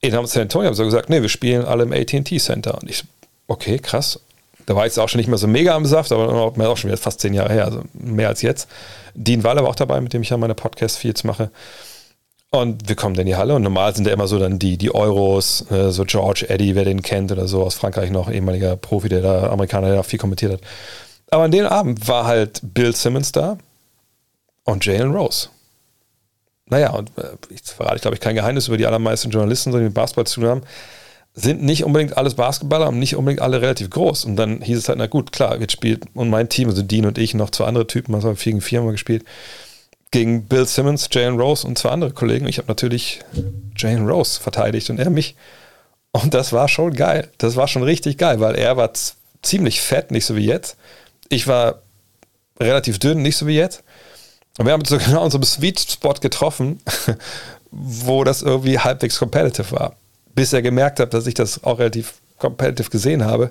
In 0.03 0.11
San 0.11 0.43
Antonio 0.43 0.69
haben 0.69 0.75
sie 0.75 0.85
gesagt, 0.85 1.09
nee, 1.09 1.23
wir 1.23 1.31
spielen 1.31 1.65
alle 1.65 1.85
im 1.85 1.93
AT&T 1.93 2.39
Center. 2.39 2.77
Und 2.81 2.91
ich, 2.91 3.05
okay, 3.47 3.79
krass. 3.79 4.21
Da 4.67 4.75
war 4.75 4.85
ich 4.85 4.91
jetzt 4.91 4.99
auch 4.99 5.09
schon 5.09 5.21
nicht 5.21 5.29
mehr 5.29 5.39
so 5.39 5.47
mega 5.47 5.75
am 5.75 5.87
Saft, 5.87 6.13
aber 6.13 6.29
auch 6.29 6.77
schon 6.77 6.91
wieder 6.91 6.99
fast 6.99 7.21
zehn 7.21 7.35
Jahre 7.35 7.53
her, 7.53 7.65
also 7.65 7.83
mehr 7.95 8.29
als 8.29 8.43
jetzt. 8.43 8.69
Dean 9.15 9.45
Waller 9.45 9.63
war 9.63 9.71
auch 9.71 9.77
dabei, 9.77 10.01
mit 10.01 10.13
dem 10.13 10.23
ich 10.23 10.31
ja 10.31 10.37
meine 10.37 10.55
Podcast-Feeds 10.55 11.25
mache. 11.25 11.51
Und 12.51 12.89
wir 12.89 12.97
kommen 12.97 13.15
dann 13.15 13.23
in 13.23 13.29
die 13.29 13.37
Halle 13.37 13.55
und 13.55 13.63
normal 13.63 13.95
sind 13.95 14.07
da 14.07 14.13
immer 14.13 14.29
so 14.29 14.39
dann 14.39 14.59
die, 14.59 14.77
die 14.77 14.95
Euros, 14.95 15.71
äh, 15.71 15.91
so 15.91 16.05
George 16.05 16.47
Eddy, 16.49 16.75
wer 16.75 16.85
den 16.85 17.03
kennt 17.03 17.33
oder 17.33 17.49
so 17.49 17.63
aus 17.63 17.75
Frankreich 17.75 18.11
noch, 18.11 18.31
ehemaliger 18.31 18.77
Profi, 18.77 19.09
der 19.09 19.21
da, 19.21 19.51
Amerikaner, 19.51 19.89
der 19.89 19.97
da 19.97 20.03
viel 20.03 20.19
kommentiert 20.19 20.53
hat. 20.53 20.61
Aber 21.31 21.45
an 21.45 21.51
dem 21.51 21.67
Abend 21.67 22.07
war 22.09 22.27
halt 22.27 22.61
Bill 22.63 22.95
Simmons 22.95 23.33
da 23.33 23.59
und 24.65 24.85
Jalen 24.85 25.15
Rose. 25.15 25.49
Naja, 26.69 26.91
und 26.91 27.11
äh, 27.19 27.37
ich 27.51 27.63
verrate, 27.63 28.01
glaube 28.01 28.15
ich, 28.15 28.21
kein 28.21 28.35
Geheimnis 28.35 28.69
über 28.69 28.77
die 28.77 28.87
allermeisten 28.87 29.31
Journalisten, 29.31 29.73
die 29.73 29.79
mit 29.79 29.95
Basketball 29.95 30.27
zu 30.27 30.43
haben, 30.43 30.63
sind 31.39 31.63
nicht 31.63 31.85
unbedingt 31.85 32.17
alles 32.17 32.35
Basketballer 32.35 32.89
und 32.89 32.99
nicht 32.99 33.15
unbedingt 33.15 33.43
alle 33.43 33.61
relativ 33.61 33.91
groß. 33.91 34.25
Und 34.25 34.37
dann 34.37 34.63
hieß 34.63 34.79
es 34.79 34.89
halt, 34.89 34.99
na 34.99 35.07
gut, 35.07 35.33
klar, 35.33 35.61
jetzt 35.61 35.73
spielt 35.73 36.05
und 36.15 36.31
mein 36.31 36.49
Team, 36.49 36.71
also 36.71 36.83
Dean 36.83 37.05
und 37.05 37.19
ich, 37.19 37.35
noch 37.35 37.51
zwei 37.51 37.67
andere 37.67 37.87
Typen, 37.87 38.15
also 38.15 38.35
vier 38.35 38.53
gegen 38.53 38.63
vier 38.63 38.81
gespielt, 38.91 39.23
gegen 40.11 40.47
Bill 40.47 40.67
Simmons, 40.67 41.09
Jalen 41.13 41.39
Rose 41.39 41.67
und 41.67 41.77
zwei 41.77 41.91
andere 41.91 42.13
Kollegen. 42.13 42.49
Ich 42.49 42.57
habe 42.57 42.69
natürlich 42.69 43.21
Jalen 43.77 44.09
Rose 44.09 44.41
verteidigt 44.41 44.89
und 44.89 44.99
er 44.99 45.11
mich. 45.11 45.37
Und 46.11 46.33
das 46.33 46.55
war 46.55 46.69
schon 46.69 46.95
geil. 46.95 47.29
Das 47.37 47.55
war 47.55 47.69
schon 47.69 47.83
richtig 47.83 48.17
geil, 48.17 48.41
weil 48.41 48.55
er 48.55 48.79
war 48.79 48.93
ziemlich 49.43 49.83
fett, 49.83 50.11
nicht 50.11 50.25
so 50.25 50.37
wie 50.37 50.47
jetzt. 50.47 50.79
Ich 51.29 51.47
war 51.47 51.83
relativ 52.59 52.99
dünn, 52.99 53.21
nicht 53.21 53.37
so 53.37 53.47
wie 53.47 53.57
jetzt. 53.57 53.85
Und 54.57 54.65
wir 54.65 54.73
haben 54.73 54.85
so 54.87 54.97
genau 54.97 55.29
einem 55.29 55.43
Sweet 55.43 55.81
Spot 55.81 56.15
getroffen, 56.15 56.81
wo 57.71 58.25
das 58.25 58.41
irgendwie 58.41 58.79
halbwegs 58.79 59.19
competitive 59.19 59.71
war. 59.73 59.97
Bis 60.37 60.53
er 60.53 60.63
gemerkt 60.63 61.01
hat, 61.01 61.15
dass 61.15 61.27
ich 61.27 61.35
das 61.35 61.65
auch 61.65 61.81
relativ 61.81 62.15
competitive 62.39 62.91
gesehen 62.91 63.25
habe. 63.25 63.51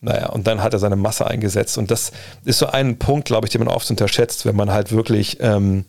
Naja, 0.00 0.30
und 0.30 0.46
dann 0.46 0.62
hat 0.62 0.72
er 0.72 0.78
seine 0.78 0.96
Masse 0.96 1.26
eingesetzt. 1.26 1.76
Und 1.76 1.90
das 1.90 2.12
ist 2.44 2.58
so 2.58 2.66
ein 2.66 2.98
Punkt, 2.98 3.26
glaube 3.26 3.46
ich, 3.46 3.52
den 3.52 3.62
man 3.62 3.68
oft 3.68 3.90
unterschätzt, 3.90 4.46
wenn 4.46 4.56
man 4.56 4.72
halt 4.72 4.92
wirklich, 4.92 5.38
ähm, 5.40 5.84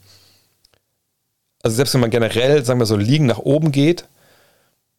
also 1.63 1.77
selbst 1.77 1.93
wenn 1.93 2.01
man 2.01 2.09
generell, 2.09 2.65
sagen 2.65 2.79
wir 2.79 2.85
so, 2.85 2.97
liegen 2.97 3.27
nach 3.27 3.37
oben 3.37 3.71
geht, 3.71 4.05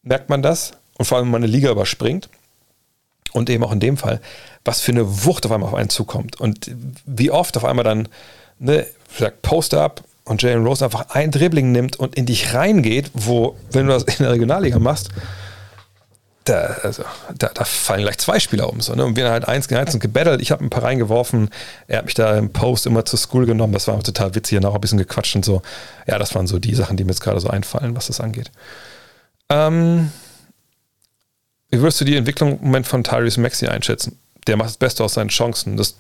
merkt 0.02 0.30
man 0.30 0.40
das. 0.40 0.72
Und 0.96 1.04
vor 1.04 1.18
allem, 1.18 1.26
wenn 1.26 1.32
man 1.32 1.42
eine 1.42 1.52
Liga 1.52 1.70
überspringt. 1.70 2.30
Und 3.32 3.50
eben 3.50 3.64
auch 3.64 3.72
in 3.72 3.80
dem 3.80 3.96
Fall, 3.96 4.20
was 4.64 4.80
für 4.80 4.92
eine 4.92 5.24
Wucht 5.24 5.44
auf 5.44 5.52
einmal 5.52 5.68
auf 5.68 5.74
einen 5.74 5.90
zukommt. 5.90 6.40
Und 6.40 6.70
wie 7.04 7.30
oft 7.30 7.56
auf 7.56 7.64
einmal 7.64 7.84
dann 7.84 8.08
ne, 8.58 8.86
sagt 9.18 9.42
Post-Up 9.42 10.04
und 10.24 10.42
Jalen 10.42 10.64
Rose 10.64 10.84
einfach 10.84 11.10
ein 11.10 11.30
Dribbling 11.30 11.72
nimmt 11.72 11.96
und 11.96 12.14
in 12.14 12.26
dich 12.26 12.54
reingeht, 12.54 13.10
wo, 13.14 13.56
wenn 13.72 13.86
du 13.86 13.92
das 13.92 14.04
in 14.04 14.24
der 14.24 14.32
Regionalliga 14.32 14.78
machst, 14.78 15.10
da, 16.44 16.76
also, 16.82 17.04
da, 17.38 17.50
da, 17.54 17.64
fallen 17.64 18.02
gleich 18.02 18.18
zwei 18.18 18.40
Spieler 18.40 18.68
um. 18.68 18.80
So, 18.80 18.94
ne? 18.94 19.04
Und 19.04 19.16
wir 19.16 19.24
haben 19.24 19.32
halt 19.32 19.48
eins 19.48 19.68
gegen 19.68 19.80
eins 19.80 19.94
und 19.94 20.00
gebettelt. 20.00 20.42
Ich 20.42 20.50
habe 20.50 20.64
ein 20.64 20.70
paar 20.70 20.82
reingeworfen. 20.82 21.50
Er 21.86 21.98
hat 21.98 22.06
mich 22.06 22.14
da 22.14 22.36
im 22.36 22.52
Post 22.52 22.86
immer 22.86 23.04
zur 23.04 23.18
School 23.18 23.46
genommen. 23.46 23.72
Das 23.72 23.86
war 23.86 24.02
total 24.02 24.34
witzig. 24.34 24.58
Danach 24.60 24.74
ein 24.74 24.80
bisschen 24.80 24.98
gequatscht 24.98 25.36
und 25.36 25.44
so. 25.44 25.62
Ja, 26.08 26.18
das 26.18 26.34
waren 26.34 26.48
so 26.48 26.58
die 26.58 26.74
Sachen, 26.74 26.96
die 26.96 27.04
mir 27.04 27.10
jetzt 27.10 27.20
gerade 27.20 27.38
so 27.38 27.48
einfallen, 27.48 27.94
was 27.94 28.08
das 28.08 28.20
angeht. 28.20 28.50
Ähm, 29.50 30.10
wie 31.70 31.80
würdest 31.80 32.00
du 32.00 32.04
die 32.04 32.16
Entwicklung 32.16 32.58
im 32.58 32.66
Moment 32.66 32.88
von 32.88 33.04
Tyrese 33.04 33.40
Maxi 33.40 33.68
einschätzen? 33.68 34.18
Der 34.48 34.56
macht 34.56 34.70
das 34.70 34.76
Beste 34.76 35.04
aus 35.04 35.14
seinen 35.14 35.28
Chancen. 35.28 35.76
Das 35.76 35.94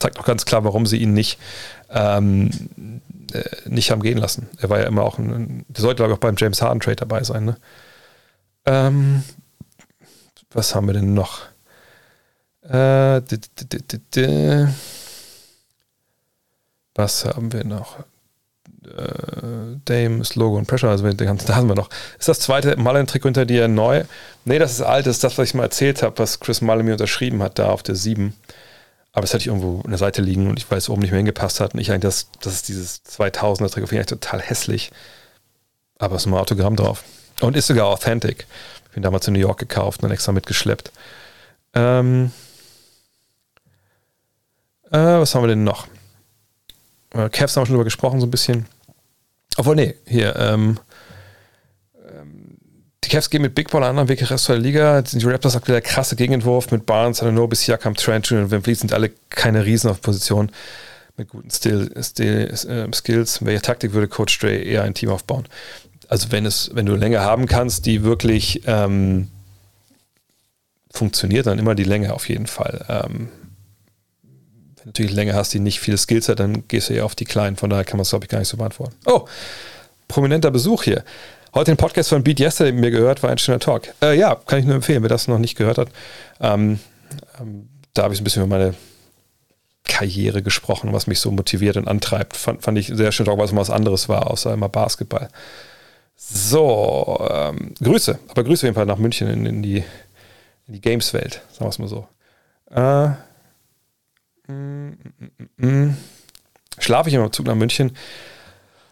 zeigt 0.00 0.18
auch 0.18 0.24
ganz 0.24 0.44
klar, 0.44 0.64
warum 0.64 0.86
sie 0.86 0.96
ihn 0.96 1.14
nicht, 1.14 1.38
ähm, 1.90 2.50
äh, 2.50 3.00
nicht 3.66 3.90
haben 3.90 4.02
gehen 4.02 4.18
lassen. 4.18 4.48
Er 4.58 4.70
war 4.70 4.80
ja 4.80 4.86
immer 4.86 5.02
auch 5.02 5.18
ein, 5.18 5.64
der 5.68 5.82
sollte, 5.82 5.96
glaube 5.96 6.12
ich, 6.12 6.16
auch 6.16 6.20
beim 6.20 6.36
James 6.36 6.62
Harden 6.62 6.80
Trade 6.80 6.96
dabei 6.96 7.22
sein. 7.22 7.44
Ne? 7.44 7.56
Ähm, 8.66 9.22
was 10.52 10.74
haben 10.74 10.86
wir 10.86 10.94
denn 10.94 11.14
noch? 11.14 11.42
Äh, 12.62 13.20
was 16.94 17.24
haben 17.24 17.52
wir 17.52 17.64
noch? 17.64 17.98
Äh, 18.84 19.78
Dames, 19.84 20.34
Logo 20.36 20.56
und 20.56 20.66
Pressure, 20.66 20.90
also 20.90 21.10
da 21.10 21.56
haben 21.56 21.68
wir 21.68 21.74
noch. 21.74 21.90
Ist 22.18 22.28
das 22.28 22.40
zweite 22.40 22.76
Mullen-Trick 22.76 23.24
unter 23.24 23.46
dir 23.46 23.66
neu? 23.68 24.04
Nee, 24.44 24.58
das 24.58 24.72
ist 24.72 24.82
alt, 24.82 25.06
das 25.06 25.16
ist 25.16 25.24
das, 25.24 25.38
was 25.38 25.48
ich 25.48 25.54
mal 25.54 25.64
erzählt 25.64 26.02
habe, 26.02 26.18
was 26.18 26.40
Chris 26.40 26.60
Mullen 26.60 26.84
mir 26.84 26.92
unterschrieben 26.92 27.42
hat, 27.42 27.58
da 27.58 27.70
auf 27.70 27.82
der 27.82 27.94
7. 27.94 28.34
Aber 29.14 29.24
es 29.24 29.32
hatte 29.32 29.42
ich 29.42 29.46
irgendwo 29.46 29.80
an 29.82 29.90
der 29.90 29.98
Seite 29.98 30.22
liegen 30.22 30.48
und 30.48 30.58
ich 30.58 30.68
weiß, 30.68 30.88
oben 30.88 31.00
nicht 31.00 31.12
mehr 31.12 31.18
hingepasst 31.18 31.60
hat. 31.60 31.72
Und 31.72 31.80
ich 31.80 31.92
eigentlich, 31.92 32.02
das, 32.02 32.26
das 32.40 32.52
ist 32.52 32.68
dieses 32.68 33.04
2000er 33.04 33.70
Trikot, 33.70 33.86
finde 33.86 34.02
ich 34.02 34.06
total 34.08 34.42
hässlich. 34.42 34.90
Aber 35.98 36.16
es 36.16 36.22
ist 36.22 36.26
ein 36.26 36.34
Autogramm 36.34 36.74
drauf. 36.74 37.04
Und 37.40 37.56
ist 37.56 37.68
sogar 37.68 37.86
authentic. 37.86 38.46
Ich 38.86 38.90
bin 38.94 39.04
damals 39.04 39.26
in 39.28 39.34
New 39.34 39.40
York 39.40 39.58
gekauft 39.58 40.00
und 40.00 40.08
dann 40.08 40.12
extra 40.12 40.32
mitgeschleppt. 40.32 40.90
Ähm, 41.74 42.32
äh, 44.90 44.98
was 44.98 45.34
haben 45.34 45.44
wir 45.44 45.48
denn 45.48 45.64
noch? 45.64 45.86
Äh, 47.12 47.28
Cavs 47.28 47.56
haben 47.56 47.62
wir 47.62 47.66
schon 47.66 47.74
drüber 47.74 47.84
gesprochen, 47.84 48.18
so 48.18 48.26
ein 48.26 48.32
bisschen. 48.32 48.66
Obwohl, 49.56 49.76
nee, 49.76 49.94
hier, 50.06 50.34
ähm, 50.36 50.80
die 53.04 53.10
Cavs 53.10 53.30
gehen 53.30 53.42
mit 53.42 53.54
Big 53.54 53.70
Ball 53.70 53.84
an, 53.84 53.98
am 53.98 54.08
Weg 54.08 54.28
Rest 54.30 54.48
der 54.48 54.58
Liga. 54.58 55.02
Die 55.02 55.24
Raptors 55.24 55.56
aktuell 55.56 55.80
der 55.80 55.88
krasse 55.88 56.16
Gegenentwurf 56.16 56.70
mit 56.70 56.86
Barnes, 56.86 57.22
Ananobi, 57.22 57.56
Siakam, 57.56 57.94
Trent 57.94 58.30
und 58.32 58.50
Van 58.50 58.62
Vliet 58.62 58.78
sind 58.78 58.92
alle 58.92 59.10
keine 59.30 59.64
Riesen 59.64 59.90
auf 59.90 60.00
Position 60.00 60.50
mit 61.16 61.28
guten 61.28 61.50
Stil, 61.50 61.90
Stil, 62.02 62.52
äh, 62.68 62.92
Skills. 62.92 63.44
Welche 63.44 63.62
Taktik 63.62 63.92
würde 63.92 64.08
Coach 64.08 64.38
Dre 64.38 64.54
eher 64.54 64.82
ein 64.82 64.94
Team 64.94 65.10
aufbauen? 65.10 65.44
Also 66.08 66.32
wenn 66.32 66.46
es, 66.46 66.70
wenn 66.74 66.86
du 66.86 66.96
Länge 66.96 67.20
haben 67.20 67.46
kannst, 67.46 67.86
die 67.86 68.02
wirklich 68.02 68.62
ähm, 68.66 69.28
funktioniert, 70.90 71.46
dann 71.46 71.58
immer 71.58 71.74
die 71.74 71.84
Länge 71.84 72.12
auf 72.12 72.28
jeden 72.28 72.46
Fall. 72.46 72.84
Ähm, 72.88 73.28
wenn 74.76 74.76
du 74.76 74.86
natürlich 74.86 75.12
Länge 75.12 75.34
hast, 75.34 75.54
die 75.54 75.60
nicht 75.60 75.80
viele 75.80 75.98
Skills 75.98 76.28
hat, 76.28 76.40
dann 76.40 76.66
gehst 76.68 76.88
du 76.88 76.94
eher 76.94 77.04
auf 77.04 77.14
die 77.14 77.24
kleinen. 77.24 77.56
Von 77.56 77.70
daher 77.70 77.84
kann 77.84 77.96
man 77.96 78.02
es, 78.02 78.10
glaube 78.10 78.24
ich, 78.24 78.28
gar 78.28 78.38
nicht 78.38 78.48
so 78.48 78.56
beantworten. 78.56 78.94
Oh, 79.06 79.26
prominenter 80.08 80.50
Besuch 80.50 80.82
hier. 80.82 81.04
Heute 81.54 81.70
den 81.70 81.76
Podcast 81.76 82.08
von 82.08 82.24
Beat 82.24 82.40
Yesterday 82.40 82.72
mir 82.72 82.90
gehört, 82.90 83.22
war 83.22 83.30
ein 83.30 83.38
schöner 83.38 83.60
Talk. 83.60 83.94
Äh, 84.02 84.18
ja, 84.18 84.34
kann 84.34 84.58
ich 84.58 84.64
nur 84.64 84.74
empfehlen, 84.74 85.02
wer 85.02 85.08
das 85.08 85.28
noch 85.28 85.38
nicht 85.38 85.56
gehört 85.56 85.78
hat. 85.78 85.88
Ähm, 86.40 86.80
ähm, 87.40 87.68
da 87.92 88.02
habe 88.02 88.12
ich 88.12 88.20
ein 88.20 88.24
bisschen 88.24 88.42
über 88.42 88.58
meine 88.58 88.74
Karriere 89.84 90.42
gesprochen, 90.42 90.92
was 90.92 91.06
mich 91.06 91.20
so 91.20 91.30
motiviert 91.30 91.76
und 91.76 91.86
antreibt. 91.86 92.36
Fand, 92.36 92.62
fand 92.62 92.76
ich 92.76 92.88
sehr 92.88 93.12
schön, 93.12 93.28
auch 93.28 93.38
weil 93.38 93.44
es 93.44 93.52
mal 93.52 93.60
was 93.60 93.70
anderes 93.70 94.08
war, 94.08 94.32
außer 94.32 94.52
immer 94.52 94.68
Basketball. 94.68 95.28
So, 96.16 97.24
ähm, 97.30 97.72
Grüße, 97.80 98.18
aber 98.26 98.42
Grüße 98.42 98.62
auf 98.62 98.64
jeden 98.64 98.74
Fall 98.74 98.86
nach 98.86 98.98
München 98.98 99.28
in, 99.28 99.46
in 99.46 99.62
die, 99.62 99.84
in 100.66 100.74
die 100.74 100.80
Games-Welt, 100.80 101.40
sagen 101.52 101.66
wir 101.66 101.68
es 101.68 101.78
mal 101.78 101.86
so. 101.86 102.08
Äh, 102.72 103.10
mm, 104.52 104.98
mm, 105.58 105.66
mm, 105.66 105.96
Schlafe 106.80 107.10
ich 107.10 107.14
immer 107.14 107.26
im 107.26 107.32
Zug 107.32 107.46
nach 107.46 107.54
München 107.54 107.96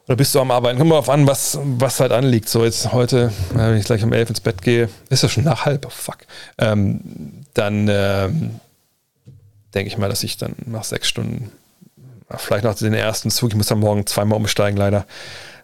oder 0.07 0.17
bist 0.17 0.35
du 0.35 0.41
am 0.41 0.51
Arbeiten? 0.51 0.79
Kommt 0.79 0.91
mal 0.91 0.99
auf 0.99 1.11
an, 1.11 1.27
was, 1.27 1.59
was 1.63 2.01
halt 2.01 2.13
anliegt. 2.13 2.49
So, 2.49 2.65
jetzt 2.65 2.93
heute, 2.93 3.33
wenn 3.55 3.77
ich 3.77 3.85
gleich 3.85 4.03
um 4.03 4.13
elf 4.13 4.29
ins 4.29 4.41
Bett 4.41 4.61
gehe, 4.63 4.89
ist 5.11 5.23
das 5.23 5.33
schon 5.33 5.45
nach 5.45 5.65
halb, 5.65 5.87
oh 5.87 5.91
fuck. 5.91 6.19
Ähm, 6.59 7.45
dann 7.55 7.89
ähm, 7.89 8.61
denke 9.75 9.89
ich 9.89 9.99
mal, 9.99 10.09
dass 10.09 10.23
ich 10.25 10.37
dann 10.37 10.55
nach 10.67 10.85
sechs 10.85 11.09
Stunden, 11.09 11.53
vielleicht 12.37 12.65
nach 12.65 12.75
den 12.75 12.95
ersten 12.95 13.31
Zug, 13.31 13.51
ich 13.51 13.57
muss 13.57 13.69
dann 13.69 13.79
morgen 13.79 14.07
zweimal 14.07 14.37
umsteigen, 14.37 14.77
leider. 14.77 15.07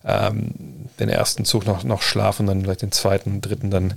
Ähm, 0.04 0.54
den 1.00 1.08
ersten 1.08 1.44
Zug 1.44 1.66
noch, 1.66 1.84
noch 1.84 2.02
schlafen, 2.02 2.46
dann 2.46 2.62
vielleicht 2.62 2.82
den 2.82 2.92
zweiten, 2.92 3.40
dritten 3.40 3.70
dann 3.70 3.94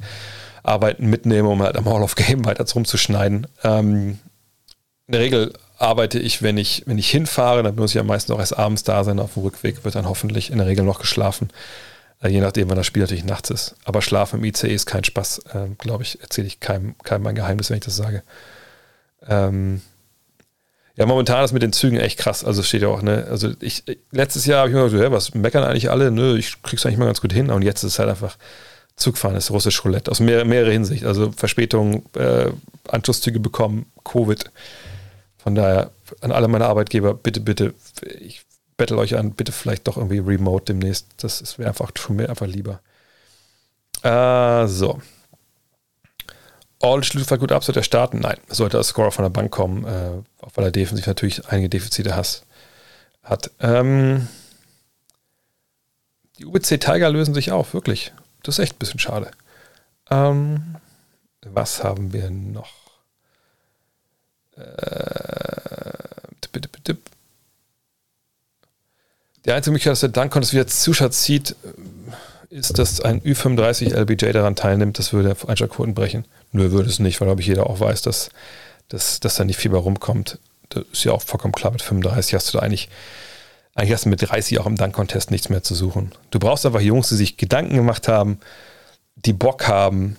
arbeiten 0.64 1.08
mitnehme, 1.08 1.50
um 1.50 1.62
halt 1.62 1.76
am 1.76 1.86
Hall 1.86 2.04
of 2.04 2.16
Game 2.16 2.46
weiter 2.46 2.66
rumzuschneiden. 2.74 3.48
Ähm, 3.64 4.20
in 5.08 5.12
der 5.12 5.22
Regel 5.22 5.54
arbeite 5.82 6.20
ich, 6.20 6.42
wenn 6.42 6.58
ich, 6.58 6.84
wenn 6.86 6.98
ich 6.98 7.10
hinfahre, 7.10 7.64
dann 7.64 7.76
muss 7.76 7.94
ich 7.94 8.00
am 8.00 8.08
meisten 8.08 8.32
auch 8.34 8.40
erst 8.40 8.58
abends 8.58 8.84
da 8.84 9.04
sein. 9.04 9.20
Auf 9.20 9.34
dem 9.34 9.44
Rückweg 9.44 9.84
wird 9.84 9.96
dann 9.96 10.08
hoffentlich 10.08 10.52
in 10.52 10.58
der 10.58 10.68
Regel 10.68 10.86
noch 10.86 11.00
geschlafen. 11.00 11.50
Äh, 12.22 12.30
je 12.30 12.42
nachdem, 12.42 12.70
wann 12.70 12.78
das 12.78 12.86
Spiel 12.86 13.02
natürlich 13.02 13.26
nachts 13.26 13.50
ist. 13.50 13.76
Aber 13.84 14.02
Schlafen 14.02 14.40
im 14.40 14.46
ICE 14.46 14.74
ist 14.74 14.86
kein 14.86 15.04
Spaß, 15.04 15.40
äh, 15.54 15.68
glaube 15.78 16.04
ich, 16.04 16.22
erzähle 16.22 16.48
ich 16.48 16.60
keinem, 16.60 16.96
keinem 17.04 17.24
mein 17.24 17.36
Geheimnis, 17.36 17.70
wenn 17.70 17.78
ich 17.78 17.86
das 17.86 17.96
sage. 17.96 18.24
Ähm, 19.28 19.82
ja, 20.96 21.06
momentan 21.06 21.44
ist 21.44 21.54
mit 21.54 21.64
den 21.64 21.74
Zügen 21.74 21.98
echt 21.98 22.20
krass. 22.20 22.44
Also 22.44 22.64
steht 22.64 22.82
ja 22.82 22.90
auch, 22.90 23.02
ne, 23.02 23.26
also 23.30 23.52
ich, 23.60 23.84
letztes 24.12 24.46
Jahr 24.46 24.60
habe 24.60 24.70
ich 24.70 24.76
mir 24.76 24.84
gedacht, 24.84 25.04
ja, 25.04 25.12
was 25.12 25.34
meckern 25.34 25.64
eigentlich 25.64 25.90
alle? 25.90 26.12
Nö, 26.12 26.38
ich 26.38 26.62
krieg's 26.62 26.86
eigentlich 26.86 27.00
mal 27.00 27.06
ganz 27.06 27.22
gut 27.22 27.34
hin. 27.34 27.50
Und 27.50 27.62
jetzt 27.62 27.84
ist 27.84 27.94
es 27.94 28.00
halt 28.00 28.10
einfach, 28.10 28.38
Zugfahren 28.98 29.36
ist 29.36 29.50
russisch 29.50 29.84
Roulette 29.84 30.12
aus 30.12 30.20
mehr, 30.20 30.46
mehrerer 30.46 30.72
Hinsicht. 30.72 31.06
Also 31.06 31.32
Verspätung, 31.32 32.04
äh, 32.16 32.52
Anschlusszüge 32.88 33.40
bekommen, 33.40 33.86
Covid. 34.04 34.52
Von 35.42 35.56
daher 35.56 35.92
an 36.22 36.32
alle 36.32 36.48
meine 36.48 36.68
Arbeitgeber, 36.68 37.16
bitte, 37.16 37.40
bitte, 37.40 37.74
ich 38.20 38.46
bettel 38.78 38.98
euch 38.98 39.18
an, 39.18 39.32
bitte 39.32 39.52
vielleicht 39.52 39.88
doch 39.88 39.98
irgendwie 39.98 40.20
remote 40.20 40.66
demnächst. 40.66 41.08
Das 41.18 41.58
wäre 41.58 41.70
einfach 41.70 41.92
schon 41.98 42.18
mir 42.18 42.30
einfach 42.30 42.46
lieber. 42.46 42.80
Äh, 44.04 44.68
so. 44.68 45.02
All 46.80 47.04
schließt 47.04 47.38
gut 47.40 47.52
ab, 47.52 47.64
sollte 47.64 47.80
er 47.80 47.84
starten? 47.84 48.20
Nein, 48.20 48.38
sollte 48.50 48.78
der 48.78 48.84
Scorer 48.84 49.12
von 49.12 49.24
der 49.24 49.30
Bank 49.30 49.52
kommen, 49.52 49.86
äh, 49.86 50.24
weil 50.56 50.66
er 50.66 50.72
defensiv 50.72 51.06
natürlich 51.08 51.48
einige 51.48 51.70
Defizite 51.70 52.16
has, 52.16 52.44
hat. 53.24 53.52
Ähm, 53.60 54.28
die 56.38 56.46
UBC 56.46 56.80
Tiger 56.80 57.10
lösen 57.10 57.34
sich 57.34 57.52
auf, 57.52 57.74
wirklich. 57.74 58.14
Das 58.44 58.58
ist 58.58 58.64
echt 58.64 58.76
ein 58.76 58.80
bisschen 58.80 59.00
schade. 59.00 59.30
Ähm, 60.10 60.76
was 61.46 61.84
haben 61.84 62.14
wir 62.14 62.30
noch? 62.30 62.81
Äh, 64.58 64.92
die 69.46 69.52
einzige 69.52 69.72
Möglichkeit, 69.72 69.94
dass 69.94 70.02
der 70.02 70.10
Dunk-Contest 70.10 70.54
wieder 70.54 70.68
Zuschauer 70.68 71.12
zieht, 71.12 71.56
ist, 72.50 72.78
dass 72.78 73.02
ein 73.02 73.22
Ü35 73.22 73.96
LBJ 73.96 74.32
daran 74.34 74.56
teilnimmt. 74.56 75.00
Das 75.00 75.14
würde 75.14 75.36
Einschaltquoten 75.48 75.96
brechen. 75.96 76.26
Nö, 76.52 76.72
würde 76.72 76.90
es 76.90 77.00
nicht, 77.00 77.20
weil, 77.20 77.28
glaube 77.28 77.42
ich, 77.42 77.48
jeder 77.48 77.68
auch 77.68 77.80
weiß, 77.80 78.02
dass, 78.04 78.30
dass, 78.90 79.20
dass 79.20 79.36
da 79.36 79.44
nicht 79.44 79.58
viel 79.58 79.72
bei 79.72 79.78
rumkommt. 79.78 80.38
Das 80.70 80.84
ist 80.92 81.04
ja 81.06 81.14
auch 81.14 81.22
vollkommen 81.22 81.54
klar. 81.54 81.72
Mit 81.72 81.82
35 81.82 82.36
hast 82.36 82.54
du 82.54 82.58
da 82.58 82.64
eigentlich, 82.64 82.90
eigentlich 83.74 83.94
hast 83.94 84.06
du 84.06 84.10
mit 84.10 84.22
30 84.22 84.60
auch 84.60 84.68
im 84.68 84.76
Dunk-Contest 84.76 85.32
nichts 85.32 85.50
mehr 85.50 85.64
zu 85.64 85.74
suchen. 85.74 86.12
Du 86.30 86.38
brauchst 86.38 86.66
einfach 86.66 86.82
Jungs, 86.82 87.10
die 87.10 87.16
sich 87.16 87.38
Gedanken 87.38 87.76
gemacht 87.76 88.08
haben, 88.08 88.40
die 89.16 89.34
Bock 89.34 89.68
haben, 89.68 90.18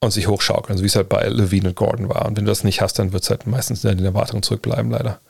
und 0.00 0.10
sich 0.10 0.28
hochschaukeln, 0.28 0.78
so 0.78 0.82
wie 0.82 0.88
es 0.88 0.96
halt 0.96 1.08
bei 1.08 1.26
Levine 1.28 1.68
und 1.68 1.76
Gordon 1.76 2.08
war. 2.08 2.26
Und 2.26 2.36
wenn 2.36 2.46
du 2.46 2.50
das 2.50 2.64
nicht 2.64 2.80
hast, 2.80 2.98
dann 2.98 3.12
wird 3.12 3.22
es 3.22 3.30
halt 3.30 3.46
meistens 3.46 3.84
in 3.84 3.98
den 3.98 4.06
Erwartungen 4.06 4.42
zurückbleiben, 4.42 4.90
leider. 4.90 5.20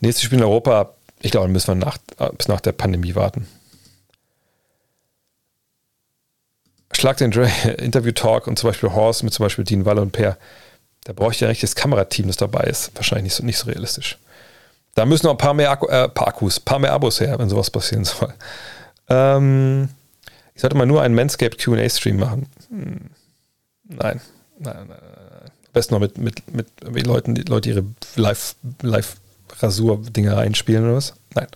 Nächstes 0.00 0.24
Spiel 0.24 0.38
in 0.38 0.44
Europa, 0.44 0.94
ich 1.20 1.30
glaube, 1.30 1.48
müssen 1.48 1.68
wir 1.68 1.74
nach, 1.86 1.98
bis 2.36 2.48
nach 2.48 2.60
der 2.60 2.72
Pandemie 2.72 3.14
warten. 3.14 3.46
Schlag 6.92 7.18
den 7.18 7.30
Dre, 7.30 7.48
Interview 7.78 8.12
Talk 8.12 8.48
und 8.48 8.58
zum 8.58 8.68
Beispiel 8.70 8.92
Horse 8.92 9.24
mit 9.24 9.32
zum 9.32 9.44
Beispiel 9.44 9.64
Dean 9.64 9.84
Walle 9.84 10.02
und 10.02 10.10
Per. 10.10 10.36
Da 11.04 11.12
brauche 11.12 11.32
ich 11.32 11.40
ja 11.40 11.46
ein 11.46 11.50
richtiges 11.50 11.76
Kamerateam, 11.76 12.26
das 12.26 12.36
dabei 12.36 12.64
ist. 12.64 12.90
Wahrscheinlich 12.94 13.24
nicht 13.24 13.34
so, 13.34 13.44
nicht 13.44 13.58
so 13.58 13.66
realistisch. 13.66 14.18
Da 14.94 15.06
müssen 15.06 15.26
noch 15.26 15.34
ein 15.34 15.38
paar 15.38 15.54
mehr 15.54 15.70
Akku, 15.70 15.86
äh, 15.86 16.08
paar 16.08 16.28
Akkus, 16.28 16.58
ein 16.58 16.64
paar 16.64 16.80
mehr 16.80 16.92
Abos 16.92 17.20
her, 17.20 17.38
wenn 17.38 17.48
sowas 17.48 17.70
passieren 17.70 18.04
soll. 18.04 18.34
Ähm, 19.08 19.88
ich 20.54 20.60
sollte 20.60 20.76
mal 20.76 20.86
nur 20.86 21.02
einen 21.02 21.14
Manscaped 21.14 21.58
QA-Stream 21.58 22.18
machen. 22.18 22.50
Hm. 22.68 23.10
Nein. 23.90 24.20
Nein, 24.58 24.76
nein, 24.76 24.86
nein. 24.88 25.50
Am 25.70 25.72
besten 25.72 25.94
noch 25.94 26.00
mit, 26.00 26.18
mit, 26.18 26.52
mit 26.52 27.06
Leuten, 27.06 27.34
die 27.34 27.42
Leute 27.42 27.70
ihre 27.70 27.84
Live-Rasur-Dinger 28.16 30.36
einspielen 30.36 30.84
oder 30.84 30.96
was? 30.96 31.14
Nein. 31.34 31.46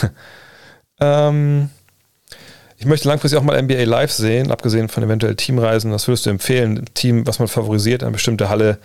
ähm, 1.00 1.70
ich 2.78 2.86
möchte 2.86 3.08
langfristig 3.08 3.38
auch 3.38 3.44
mal 3.44 3.62
NBA 3.62 3.84
live 3.84 4.12
sehen, 4.12 4.50
abgesehen 4.50 4.88
von 4.88 5.02
eventuell 5.02 5.36
Teamreisen. 5.36 5.92
Was 5.92 6.08
würdest 6.08 6.26
du 6.26 6.30
empfehlen? 6.30 6.78
Ein 6.78 6.94
Team, 6.94 7.26
was 7.26 7.38
man 7.38 7.48
favorisiert, 7.48 8.02
eine 8.02 8.12
bestimmte 8.12 8.48
Halle, 8.48 8.78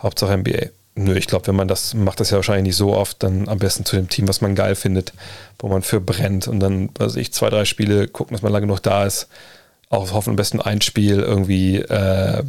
Hauptsache 0.00 0.36
NBA. 0.36 0.66
Nö, 0.94 1.16
ich 1.16 1.26
glaube, 1.26 1.46
wenn 1.46 1.56
man 1.56 1.68
das 1.68 1.94
macht, 1.94 2.20
das 2.20 2.30
ja 2.30 2.36
wahrscheinlich 2.36 2.64
nicht 2.64 2.76
so 2.76 2.94
oft, 2.94 3.22
dann 3.22 3.48
am 3.48 3.58
besten 3.58 3.86
zu 3.86 3.96
dem 3.96 4.10
Team, 4.10 4.28
was 4.28 4.42
man 4.42 4.54
geil 4.54 4.74
findet, 4.74 5.14
wo 5.58 5.68
man 5.68 5.82
für 5.82 6.00
brennt 6.00 6.48
und 6.48 6.60
dann, 6.60 6.90
weiß 6.98 7.16
ich, 7.16 7.32
zwei, 7.32 7.48
drei 7.48 7.64
Spiele 7.64 8.08
gucken, 8.08 8.34
dass 8.34 8.42
man 8.42 8.52
lange 8.52 8.66
genug 8.66 8.82
da 8.82 9.06
ist 9.06 9.28
auch 9.92 10.12
hoffen 10.12 10.30
am 10.30 10.36
besten 10.36 10.60
ein 10.60 10.80
Spiel 10.80 11.20
irgendwie 11.20 11.76
äh, 11.76 12.42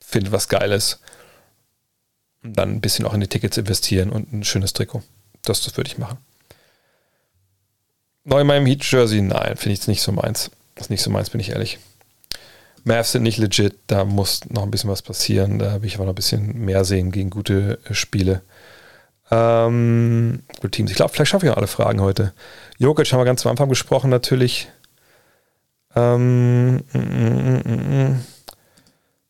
findet 0.00 0.32
was 0.32 0.48
Geiles. 0.48 1.00
Und 2.42 2.58
dann 2.58 2.70
ein 2.70 2.80
bisschen 2.80 3.06
auch 3.06 3.14
in 3.14 3.20
die 3.20 3.28
Tickets 3.28 3.56
investieren 3.56 4.10
und 4.10 4.32
ein 4.32 4.44
schönes 4.44 4.72
Trikot. 4.72 5.02
Das, 5.42 5.62
das 5.62 5.76
würde 5.76 5.88
ich 5.88 5.98
machen. 5.98 6.18
Neu 8.24 8.42
in 8.42 8.46
meinem 8.46 8.66
Heat 8.66 8.84
Jersey, 8.84 9.22
nein, 9.22 9.56
finde 9.56 9.72
ich 9.72 9.80
es 9.80 9.88
nicht 9.88 10.02
so 10.02 10.12
meins. 10.12 10.50
Das 10.74 10.86
ist 10.86 10.90
nicht 10.90 11.02
so 11.02 11.10
meins, 11.10 11.30
bin 11.30 11.40
ich 11.40 11.50
ehrlich. 11.50 11.78
Mavs 12.84 13.12
sind 13.12 13.22
nicht 13.22 13.38
legit, 13.38 13.76
da 13.86 14.04
muss 14.04 14.44
noch 14.48 14.64
ein 14.64 14.70
bisschen 14.70 14.90
was 14.90 15.02
passieren. 15.02 15.58
Da 15.58 15.80
will 15.80 15.88
ich 15.88 15.94
aber 15.94 16.04
noch 16.04 16.12
ein 16.12 16.16
bisschen 16.16 16.64
mehr 16.64 16.84
sehen 16.84 17.12
gegen 17.12 17.30
gute 17.30 17.78
äh, 17.88 17.94
Spiele. 17.94 18.42
Ähm, 19.30 20.40
gute 20.60 20.70
Teams. 20.70 20.90
Ich 20.90 20.96
glaube, 20.96 21.12
vielleicht 21.12 21.30
schaffe 21.30 21.46
ich 21.46 21.52
auch 21.52 21.56
alle 21.56 21.66
Fragen 21.66 22.00
heute. 22.00 22.34
Jokic 22.78 23.10
haben 23.10 23.20
wir 23.20 23.24
ganz 23.24 23.46
am 23.46 23.52
Anfang 23.52 23.68
besprochen, 23.68 24.10
natürlich. 24.10 24.68
Ähm, 25.94 26.76
mm, 26.76 26.80
mm, 26.92 27.62
mm, 27.64 28.10
mm. 28.10 28.24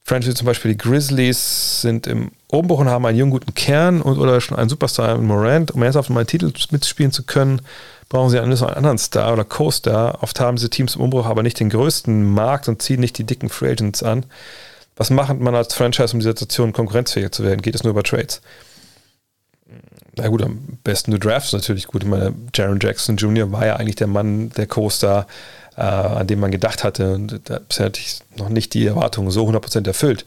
Franchise 0.04 0.34
zum 0.34 0.46
Beispiel 0.46 0.72
die 0.72 0.78
Grizzlies 0.78 1.80
sind 1.80 2.06
im 2.06 2.32
Umbruch 2.48 2.80
und 2.80 2.88
haben 2.88 3.06
einen 3.06 3.18
jungen 3.18 3.30
guten 3.30 3.54
Kern 3.54 4.02
und 4.02 4.18
oder 4.18 4.40
schon 4.40 4.58
einen 4.58 4.68
Superstar 4.68 5.14
in 5.14 5.24
Morant. 5.24 5.70
Um 5.70 5.82
ernsthaft 5.82 6.10
mal 6.10 6.20
einen 6.20 6.26
Titel 6.26 6.52
mitspielen 6.70 7.12
zu 7.12 7.22
können, 7.22 7.62
brauchen 8.08 8.28
sie 8.28 8.38
einen, 8.38 8.52
anderen 8.52 8.98
Star 8.98 9.32
oder 9.32 9.44
Co-Star. 9.44 10.22
Oft 10.22 10.38
haben 10.40 10.56
diese 10.56 10.70
Teams 10.70 10.96
im 10.96 11.00
Umbruch 11.00 11.26
aber 11.26 11.42
nicht 11.42 11.58
den 11.60 11.70
größten 11.70 12.30
Markt 12.34 12.68
und 12.68 12.82
ziehen 12.82 13.00
nicht 13.00 13.16
die 13.16 13.24
dicken 13.24 13.48
Free 13.48 13.70
Agents 13.70 14.02
an. 14.02 14.26
Was 14.96 15.08
macht 15.08 15.40
man 15.40 15.54
als 15.54 15.72
Franchise, 15.72 16.12
um 16.12 16.20
die 16.20 16.26
Situation 16.26 16.72
konkurrenzfähig 16.72 17.30
zu 17.30 17.42
werden? 17.44 17.62
Geht 17.62 17.74
es 17.74 17.82
nur 17.82 17.92
über 17.92 18.02
Trades? 18.02 18.42
Na 20.16 20.28
gut, 20.28 20.42
am 20.42 20.78
besten 20.84 21.12
du 21.12 21.18
drafts 21.18 21.54
natürlich 21.54 21.86
gut. 21.86 22.02
Ich 22.02 22.08
meine, 22.08 22.34
Jaron 22.54 22.78
Jackson 22.80 23.16
Jr. 23.16 23.50
war 23.50 23.64
ja 23.64 23.76
eigentlich 23.76 23.96
der 23.96 24.08
Mann, 24.08 24.50
der 24.50 24.66
Co-Star 24.66 25.26
äh, 25.76 25.80
an 25.80 26.26
dem 26.26 26.40
man 26.40 26.50
gedacht 26.50 26.84
hatte. 26.84 27.14
Und 27.14 27.40
da 27.44 27.60
hatte 27.78 28.00
ich 28.00 28.20
noch 28.36 28.48
nicht 28.48 28.74
die 28.74 28.86
Erwartungen 28.86 29.30
so 29.30 29.46
100% 29.46 29.86
erfüllt. 29.86 30.24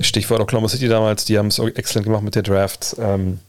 Stichwort 0.00 0.40
Oklahoma 0.40 0.68
City 0.68 0.88
damals, 0.88 1.24
die 1.24 1.38
haben 1.38 1.48
es 1.48 1.58
exzellent 1.58 2.06
gemacht 2.06 2.22
mit 2.22 2.34
der 2.34 2.42
Draft. 2.42 2.96
Ähm, 2.98 3.40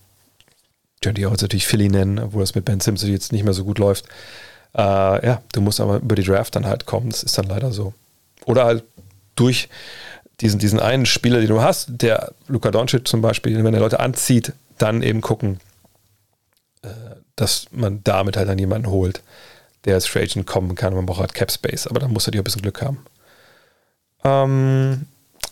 könnte 1.02 1.22
ich 1.22 1.28
auch 1.28 1.32
jetzt 1.32 1.42
natürlich 1.42 1.68
Philly 1.68 1.90
nennen, 1.90 2.20
obwohl 2.20 2.44
es 2.44 2.56
mit 2.56 2.66
Ben 2.66 2.80
Simmons 2.80 3.04
jetzt 3.04 3.32
nicht 3.32 3.44
mehr 3.44 3.54
so 3.54 3.66
gut 3.66 3.80
läuft. 3.80 4.06
Äh, 4.76 4.82
ja, 5.26 5.42
du 5.52 5.62
musst 5.62 5.80
aber 5.80 5.98
über 5.98 6.16
die 6.16 6.24
Draft 6.24 6.56
dann 6.56 6.66
halt 6.66 6.86
kommen. 6.86 7.10
Das 7.10 7.24
ist 7.24 7.38
dann 7.38 7.46
leider 7.46 7.72
so. 7.72 7.94
Oder 8.46 8.66
halt 8.66 8.84
durch 9.36 9.70
diesen, 10.42 10.60
diesen 10.60 10.80
einen 10.80 11.06
Spieler, 11.06 11.40
den 11.40 11.50
du 11.50 11.62
hast, 11.62 11.88
der 11.90 12.34
Luka 12.48 12.72
Doncic 12.72 13.08
zum 13.08 13.22
Beispiel, 13.22 13.64
wenn 13.64 13.74
er 13.74 13.80
Leute 13.80 14.00
anzieht, 14.00 14.54
dann 14.78 15.04
eben 15.04 15.22
gucken, 15.22 15.60
äh, 16.82 16.88
dass 17.36 17.68
man 17.72 18.02
damit 18.04 18.38
halt 18.38 18.50
dann 18.50 18.58
jemanden 18.58 18.88
holt 18.90 19.22
der 19.86 19.96
als 19.96 20.06
Free 20.06 20.24
Agent 20.24 20.48
kommen 20.48 20.76
kann. 20.76 20.94
Man 20.94 21.06
braucht 21.06 21.20
halt 21.20 21.34
Cap 21.34 21.52
Space, 21.52 21.88
aber 21.88 22.00
da 22.00 22.08
muss 22.08 22.24
er 22.24 22.32
halt 22.32 22.38
ein 22.38 22.44
bisschen 22.44 22.62
Glück 22.62 22.82
haben. 22.82 23.06
Ähm, 24.24 25.06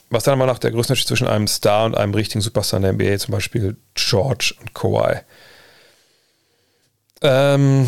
was 0.10 0.24
dann 0.24 0.38
mal 0.38 0.46
nach 0.46 0.60
der 0.60 0.72
größte 0.72 0.94
zwischen 0.96 1.28
einem 1.28 1.48
Star 1.48 1.86
und 1.86 1.96
einem 1.96 2.14
richtigen 2.14 2.42
Superstar 2.42 2.78
in 2.78 2.84
der 2.84 2.94
NBA, 2.94 3.18
zum 3.18 3.32
Beispiel 3.34 3.78
George 3.96 4.54
und 4.60 4.74
Kawhi. 4.74 5.20
Ähm, 7.22 7.88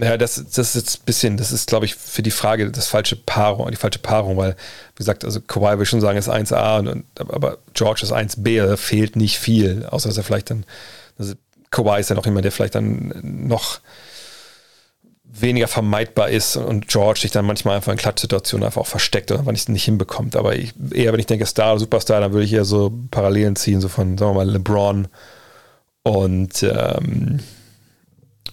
ja, 0.00 0.16
das, 0.16 0.34
das 0.36 0.58
ist 0.58 0.74
jetzt 0.74 1.00
ein 1.00 1.04
bisschen, 1.06 1.36
das 1.36 1.50
ist, 1.50 1.66
glaube 1.66 1.86
ich, 1.86 1.94
für 1.94 2.22
die 2.22 2.30
Frage 2.30 2.70
das 2.70 2.88
falsche 2.88 3.16
Paarung, 3.16 3.70
die 3.70 3.76
falsche 3.76 4.00
Paarung, 4.00 4.36
weil, 4.36 4.52
wie 4.52 4.98
gesagt, 4.98 5.24
also 5.24 5.40
Kawhi 5.40 5.78
will 5.78 5.86
schon 5.86 6.00
sagen, 6.00 6.18
ist 6.18 6.28
1A, 6.28 6.88
und, 6.88 7.04
aber 7.18 7.58
George 7.74 8.02
ist 8.02 8.12
1B, 8.12 8.66
da 8.66 8.76
fehlt 8.76 9.16
nicht 9.16 9.38
viel, 9.38 9.86
außer 9.86 10.08
dass 10.08 10.18
er 10.18 10.24
vielleicht 10.24 10.50
dann, 10.50 10.64
also 11.18 11.34
Kawhi 11.70 12.00
ist 12.00 12.10
ja 12.10 12.16
noch 12.16 12.26
jemand, 12.26 12.44
der 12.44 12.52
vielleicht 12.52 12.74
dann 12.74 13.12
noch 13.22 13.80
weniger 15.30 15.68
vermeidbar 15.68 16.30
ist 16.30 16.56
und 16.56 16.88
George 16.88 17.20
sich 17.20 17.30
dann 17.30 17.44
manchmal 17.44 17.76
einfach 17.76 17.92
in 17.92 17.98
Klatschsituationen 17.98 18.64
einfach 18.64 18.80
auch 18.80 18.86
versteckt 18.86 19.30
oder 19.30 19.40
einfach 19.40 19.52
nicht, 19.52 19.68
nicht 19.68 19.84
hinbekommt. 19.84 20.36
Aber 20.36 20.56
ich, 20.56 20.74
eher, 20.90 21.12
wenn 21.12 21.20
ich 21.20 21.26
denke 21.26 21.46
Star 21.46 21.72
oder 21.72 21.80
Superstar, 21.80 22.20
dann 22.20 22.32
würde 22.32 22.44
ich 22.44 22.52
eher 22.52 22.64
so 22.64 22.92
Parallelen 23.10 23.56
ziehen, 23.56 23.80
so 23.80 23.88
von, 23.88 24.16
sagen 24.18 24.32
wir 24.32 24.44
mal, 24.44 24.50
LeBron 24.50 25.08
und 26.02 26.62
ähm, 26.62 27.40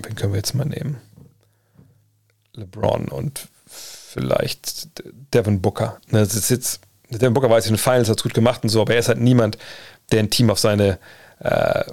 wen 0.04 0.16
können 0.16 0.34
wir 0.34 0.38
jetzt 0.38 0.54
mal 0.54 0.66
nehmen? 0.66 0.98
LeBron 2.54 3.08
und 3.08 3.48
vielleicht 3.68 4.90
Devin 5.34 5.62
Booker. 5.62 6.00
Ne, 6.10 6.20
das 6.20 6.36
ist 6.36 6.50
jetzt, 6.50 6.82
Devin 7.10 7.34
Booker 7.34 7.50
weiß 7.50 7.66
ich, 7.66 7.72
in 7.72 7.76
den 7.76 7.82
Finals 7.82 8.10
hat 8.10 8.18
es 8.18 8.24
gut 8.24 8.34
gemacht 8.34 8.64
und 8.64 8.70
so, 8.70 8.82
aber 8.82 8.94
er 8.94 9.00
ist 9.00 9.08
halt 9.08 9.20
niemand, 9.20 9.58
der 10.12 10.20
ein 10.20 10.30
Team 10.30 10.50
auf 10.50 10.60
seine 10.60 11.00
äh, 11.40 11.84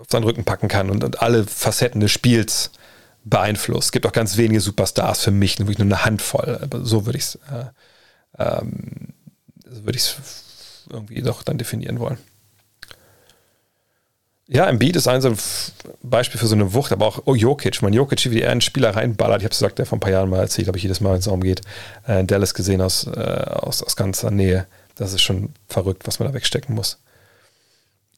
auf 0.00 0.06
seinen 0.08 0.24
Rücken 0.24 0.44
packen 0.44 0.68
kann 0.68 0.90
und, 0.90 1.02
und 1.02 1.22
alle 1.22 1.44
Facetten 1.44 2.00
des 2.00 2.10
Spiels 2.10 2.70
beeinflusst. 3.24 3.86
Es 3.86 3.92
gibt 3.92 4.06
auch 4.06 4.12
ganz 4.12 4.36
wenige 4.36 4.60
Superstars 4.60 5.22
für 5.22 5.30
mich, 5.30 5.58
wirklich 5.58 5.78
nur 5.78 5.86
eine 5.86 6.04
Handvoll. 6.04 6.58
Aber 6.62 6.84
so 6.84 7.06
würde 7.06 7.18
ich 7.18 7.24
es 7.24 7.34
äh, 7.36 7.66
ähm, 8.38 9.14
würde 9.64 9.98
ich 9.98 10.14
irgendwie 10.90 11.22
doch 11.22 11.42
dann 11.42 11.58
definieren 11.58 12.00
wollen. 12.00 12.18
Ja, 14.48 14.68
Embiid 14.68 14.96
ist 14.96 15.06
ein 15.06 15.38
Beispiel 16.02 16.40
für 16.40 16.48
so 16.48 16.56
eine 16.56 16.74
Wucht, 16.74 16.90
aber 16.90 17.06
auch 17.06 17.22
oh, 17.26 17.36
Jokic. 17.36 17.82
Man, 17.82 17.92
Jokic, 17.92 18.32
wie 18.32 18.42
er 18.42 18.50
einen 18.50 18.60
Spieler 18.60 18.96
reinballert. 18.96 19.42
Ich 19.42 19.44
habe 19.44 19.52
es 19.52 19.58
gesagt, 19.58 19.78
der 19.78 19.86
vor 19.86 19.96
ein 19.96 20.00
paar 20.00 20.10
Jahren 20.10 20.28
mal 20.28 20.40
erzählt, 20.40 20.66
glaube 20.66 20.78
ich, 20.78 20.82
jedes 20.82 21.00
Mal, 21.00 21.10
wenn 21.10 21.20
es 21.20 21.26
darum 21.26 21.40
geht, 21.40 21.60
äh, 22.08 22.24
Dallas 22.24 22.52
gesehen 22.52 22.80
aus, 22.80 23.06
äh, 23.06 23.20
aus, 23.20 23.80
aus 23.80 23.94
ganzer 23.94 24.32
Nähe. 24.32 24.66
Das 24.96 25.12
ist 25.12 25.22
schon 25.22 25.50
verrückt, 25.68 26.04
was 26.04 26.18
man 26.18 26.26
da 26.26 26.34
wegstecken 26.34 26.74
muss. 26.74 26.98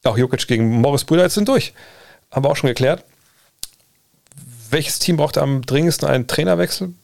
Auch 0.05 0.17
Jokic 0.17 0.47
gegen 0.47 0.81
Morris 0.81 1.05
Brüder 1.05 1.25
jetzt 1.25 1.35
sind 1.35 1.49
durch. 1.49 1.75
Haben 2.31 2.47
wir 2.47 2.51
auch 2.51 2.57
schon 2.57 2.69
geklärt. 2.69 3.05
Welches 4.73 4.99
Team 4.99 5.18
braucht 5.18 5.36
am 5.36 5.60
dringendsten 5.60 6.09
einen 6.09 6.26
Trainerwechsel? 6.26 6.94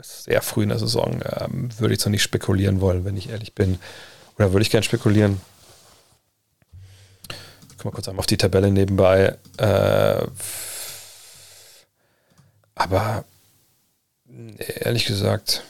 Sehr 0.00 0.40
früh 0.40 0.62
in 0.62 0.68
der 0.68 0.78
Saison. 0.78 1.20
Ähm, 1.40 1.68
würde 1.78 1.94
ich 1.94 2.00
so 2.00 2.10
nicht 2.10 2.22
spekulieren 2.22 2.80
wollen, 2.80 3.04
wenn 3.04 3.16
ich 3.16 3.30
ehrlich 3.30 3.56
bin. 3.56 3.80
Oder 4.36 4.52
würde 4.52 4.62
ich 4.62 4.70
gerne 4.70 4.84
spekulieren? 4.84 5.40
Ich 7.28 7.76
guck 7.76 7.86
mal 7.86 7.90
kurz 7.90 8.06
einmal 8.06 8.20
auf 8.20 8.26
die 8.26 8.36
Tabelle 8.36 8.70
nebenbei. 8.70 9.36
Äh, 9.56 10.22
aber 12.76 13.24
ehrlich 14.58 15.06
gesagt, 15.06 15.64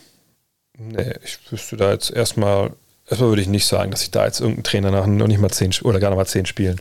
nee, 0.76 1.14
ich 1.24 1.50
wüsste 1.50 1.78
da 1.78 1.92
jetzt 1.92 2.10
erstmal, 2.10 2.72
erstmal 3.08 3.30
würde 3.30 3.40
ich 3.40 3.48
nicht 3.48 3.66
sagen, 3.66 3.90
dass 3.90 4.02
ich 4.02 4.10
da 4.10 4.26
jetzt 4.26 4.40
irgendeinen 4.40 4.64
Trainer 4.64 4.90
nach 4.90 5.06
noch 5.06 5.28
nicht 5.28 5.40
mal 5.40 5.48
zehn 5.48 5.72
oder 5.82 5.98
gar 5.98 6.10
noch 6.10 6.18
mal 6.18 6.26
zehn 6.26 6.44
Spielen 6.44 6.78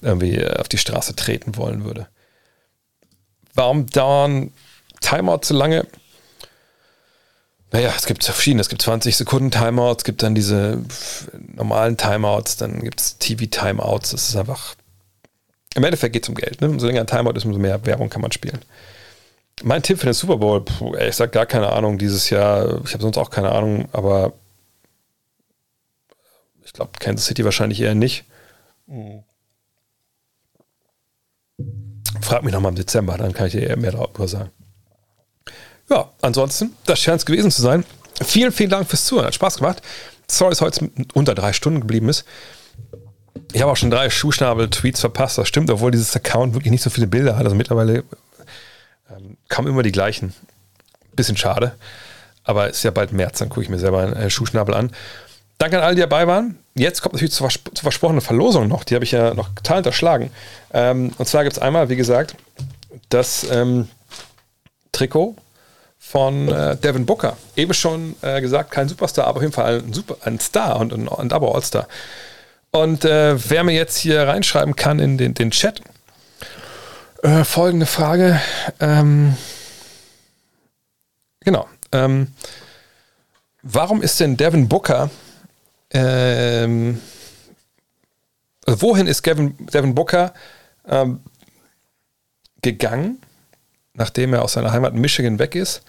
irgendwie 0.00 0.36
äh, 0.36 0.60
auf 0.60 0.68
die 0.68 0.78
Straße 0.78 1.16
treten 1.16 1.56
wollen 1.56 1.84
würde. 1.84 2.06
Warum 3.56 3.86
dauern 3.86 4.52
Timeout 5.00 5.40
so 5.42 5.54
lange? 5.54 5.86
Naja, 7.72 7.92
es 7.96 8.06
gibt 8.06 8.22
verschiedene. 8.22 8.60
Es 8.60 8.68
gibt 8.68 8.82
20 8.82 9.16
Sekunden 9.16 9.50
Timeouts, 9.50 10.02
es 10.02 10.04
gibt 10.04 10.22
dann 10.22 10.34
diese 10.34 10.84
normalen 11.54 11.96
Timeouts, 11.96 12.56
dann 12.58 12.80
gibt 12.80 13.00
es 13.00 13.18
TV-Timeouts. 13.18 14.10
Das 14.10 14.28
ist 14.28 14.36
einfach. 14.36 14.76
Im 15.74 15.84
Endeffekt 15.84 16.12
geht 16.12 16.22
es 16.22 16.28
um 16.28 16.34
Geld. 16.34 16.60
Ne? 16.60 16.68
Umso 16.68 16.86
länger 16.86 17.00
ein 17.00 17.06
Timeout 17.06 17.32
ist, 17.32 17.44
umso 17.44 17.58
mehr 17.58 17.84
Werbung 17.84 18.08
kann 18.08 18.22
man 18.22 18.32
spielen. 18.32 18.60
Mein 19.62 19.82
Tipp 19.82 19.98
für 19.98 20.06
den 20.06 20.14
Super 20.14 20.36
Bowl, 20.36 20.62
puh, 20.62 20.94
ey, 20.94 21.08
ich 21.08 21.16
sag 21.16 21.32
gar 21.32 21.46
keine 21.46 21.72
Ahnung 21.72 21.98
dieses 21.98 22.30
Jahr. 22.30 22.82
Ich 22.84 22.92
habe 22.92 23.02
sonst 23.02 23.16
auch 23.16 23.30
keine 23.30 23.52
Ahnung, 23.52 23.88
aber 23.92 24.32
ich 26.64 26.72
glaube, 26.72 26.92
Kansas 26.98 27.26
City 27.26 27.44
wahrscheinlich 27.44 27.80
eher 27.80 27.94
nicht. 27.94 28.24
Mhm. 28.86 29.24
Frag 32.20 32.42
mich 32.42 32.52
nochmal 32.52 32.70
im 32.70 32.76
Dezember, 32.76 33.16
dann 33.16 33.32
kann 33.32 33.46
ich 33.46 33.52
dir 33.52 33.76
mehr 33.76 33.92
darüber 33.92 34.28
sagen. 34.28 34.50
Ja, 35.88 36.10
ansonsten, 36.20 36.72
das 36.84 36.98
scheint 36.98 37.20
es 37.20 37.26
gewesen 37.26 37.50
zu 37.50 37.62
sein. 37.62 37.84
Vielen, 38.24 38.52
vielen 38.52 38.70
Dank 38.70 38.88
fürs 38.88 39.04
Zuhören. 39.04 39.26
Hat 39.26 39.34
Spaß 39.34 39.58
gemacht. 39.58 39.82
Sorry, 40.28 40.50
dass 40.50 40.60
heute 40.60 40.90
unter 41.14 41.34
drei 41.34 41.52
Stunden 41.52 41.80
geblieben 41.80 42.08
ist. 42.08 42.24
Ich 43.52 43.62
habe 43.62 43.70
auch 43.70 43.76
schon 43.76 43.90
drei 43.90 44.10
Schuhschnabel-Tweets 44.10 45.00
verpasst. 45.00 45.38
Das 45.38 45.46
stimmt, 45.46 45.70
obwohl 45.70 45.90
dieses 45.90 46.16
Account 46.16 46.54
wirklich 46.54 46.72
nicht 46.72 46.82
so 46.82 46.90
viele 46.90 47.06
Bilder 47.06 47.36
hat. 47.36 47.44
Also 47.44 47.54
mittlerweile 47.54 48.04
ähm, 49.10 49.36
kamen 49.48 49.68
immer 49.68 49.82
die 49.82 49.92
gleichen. 49.92 50.34
Bisschen 51.14 51.36
schade. 51.36 51.74
Aber 52.42 52.68
ist 52.68 52.82
ja 52.82 52.90
bald 52.90 53.12
März, 53.12 53.38
dann 53.38 53.48
gucke 53.48 53.62
ich 53.62 53.68
mir 53.68 53.78
selber 53.78 54.00
einen 54.00 54.14
äh, 54.14 54.30
Schuhschnabel 54.30 54.74
an. 54.74 54.90
Danke 55.58 55.78
an 55.78 55.84
alle, 55.84 55.94
die 55.94 56.02
dabei 56.02 56.26
waren. 56.26 56.58
Jetzt 56.74 57.00
kommt 57.00 57.14
natürlich 57.14 57.32
zur, 57.32 57.48
zur 57.48 57.82
versprochenen 57.82 58.20
Verlosung 58.20 58.68
noch. 58.68 58.84
Die 58.84 58.94
habe 58.94 59.04
ich 59.04 59.12
ja 59.12 59.32
noch 59.32 59.48
total 59.54 59.78
unterschlagen. 59.78 60.30
Ähm, 60.72 61.12
und 61.16 61.26
zwar 61.26 61.44
gibt 61.44 61.56
es 61.56 61.62
einmal, 61.62 61.88
wie 61.88 61.96
gesagt, 61.96 62.34
das 63.08 63.46
ähm, 63.50 63.88
Trikot 64.92 65.36
von 65.98 66.48
äh, 66.48 66.76
Devin 66.76 67.06
Booker. 67.06 67.36
Eben 67.56 67.72
schon 67.72 68.14
äh, 68.20 68.40
gesagt, 68.40 68.70
kein 68.70 68.88
Superstar, 68.88 69.26
aber 69.26 69.38
auf 69.38 69.42
jeden 69.42 69.54
Fall 69.54 69.78
ein, 69.80 69.92
Super, 69.92 70.16
ein 70.24 70.38
Star 70.38 70.78
und 70.78 70.92
ein, 70.92 71.08
ein 71.08 71.32
aber 71.32 71.54
All-Star. 71.54 71.88
Und 72.70 73.04
äh, 73.06 73.36
wer 73.50 73.64
mir 73.64 73.72
jetzt 73.72 73.96
hier 73.96 74.28
reinschreiben 74.28 74.76
kann 74.76 74.98
in 74.98 75.16
den, 75.16 75.32
den 75.32 75.50
Chat, 75.50 75.80
äh, 77.22 77.44
folgende 77.44 77.86
Frage. 77.86 78.40
Ähm, 78.78 79.36
genau. 81.40 81.66
Ähm, 81.92 82.28
warum 83.62 84.02
ist 84.02 84.20
denn 84.20 84.36
Devin 84.36 84.68
Booker 84.68 85.10
ähm, 85.90 87.00
also 88.66 88.82
wohin 88.82 89.06
ist 89.06 89.22
Gavin, 89.22 89.54
Devin 89.58 89.94
Booker 89.94 90.34
ähm, 90.88 91.20
gegangen? 92.62 93.20
nachdem 93.96 94.34
er 94.34 94.42
aus 94.42 94.52
seiner 94.52 94.72
Heimat 94.72 94.94
Michigan 94.94 95.38
weg 95.38 95.54
ist. 95.54 95.82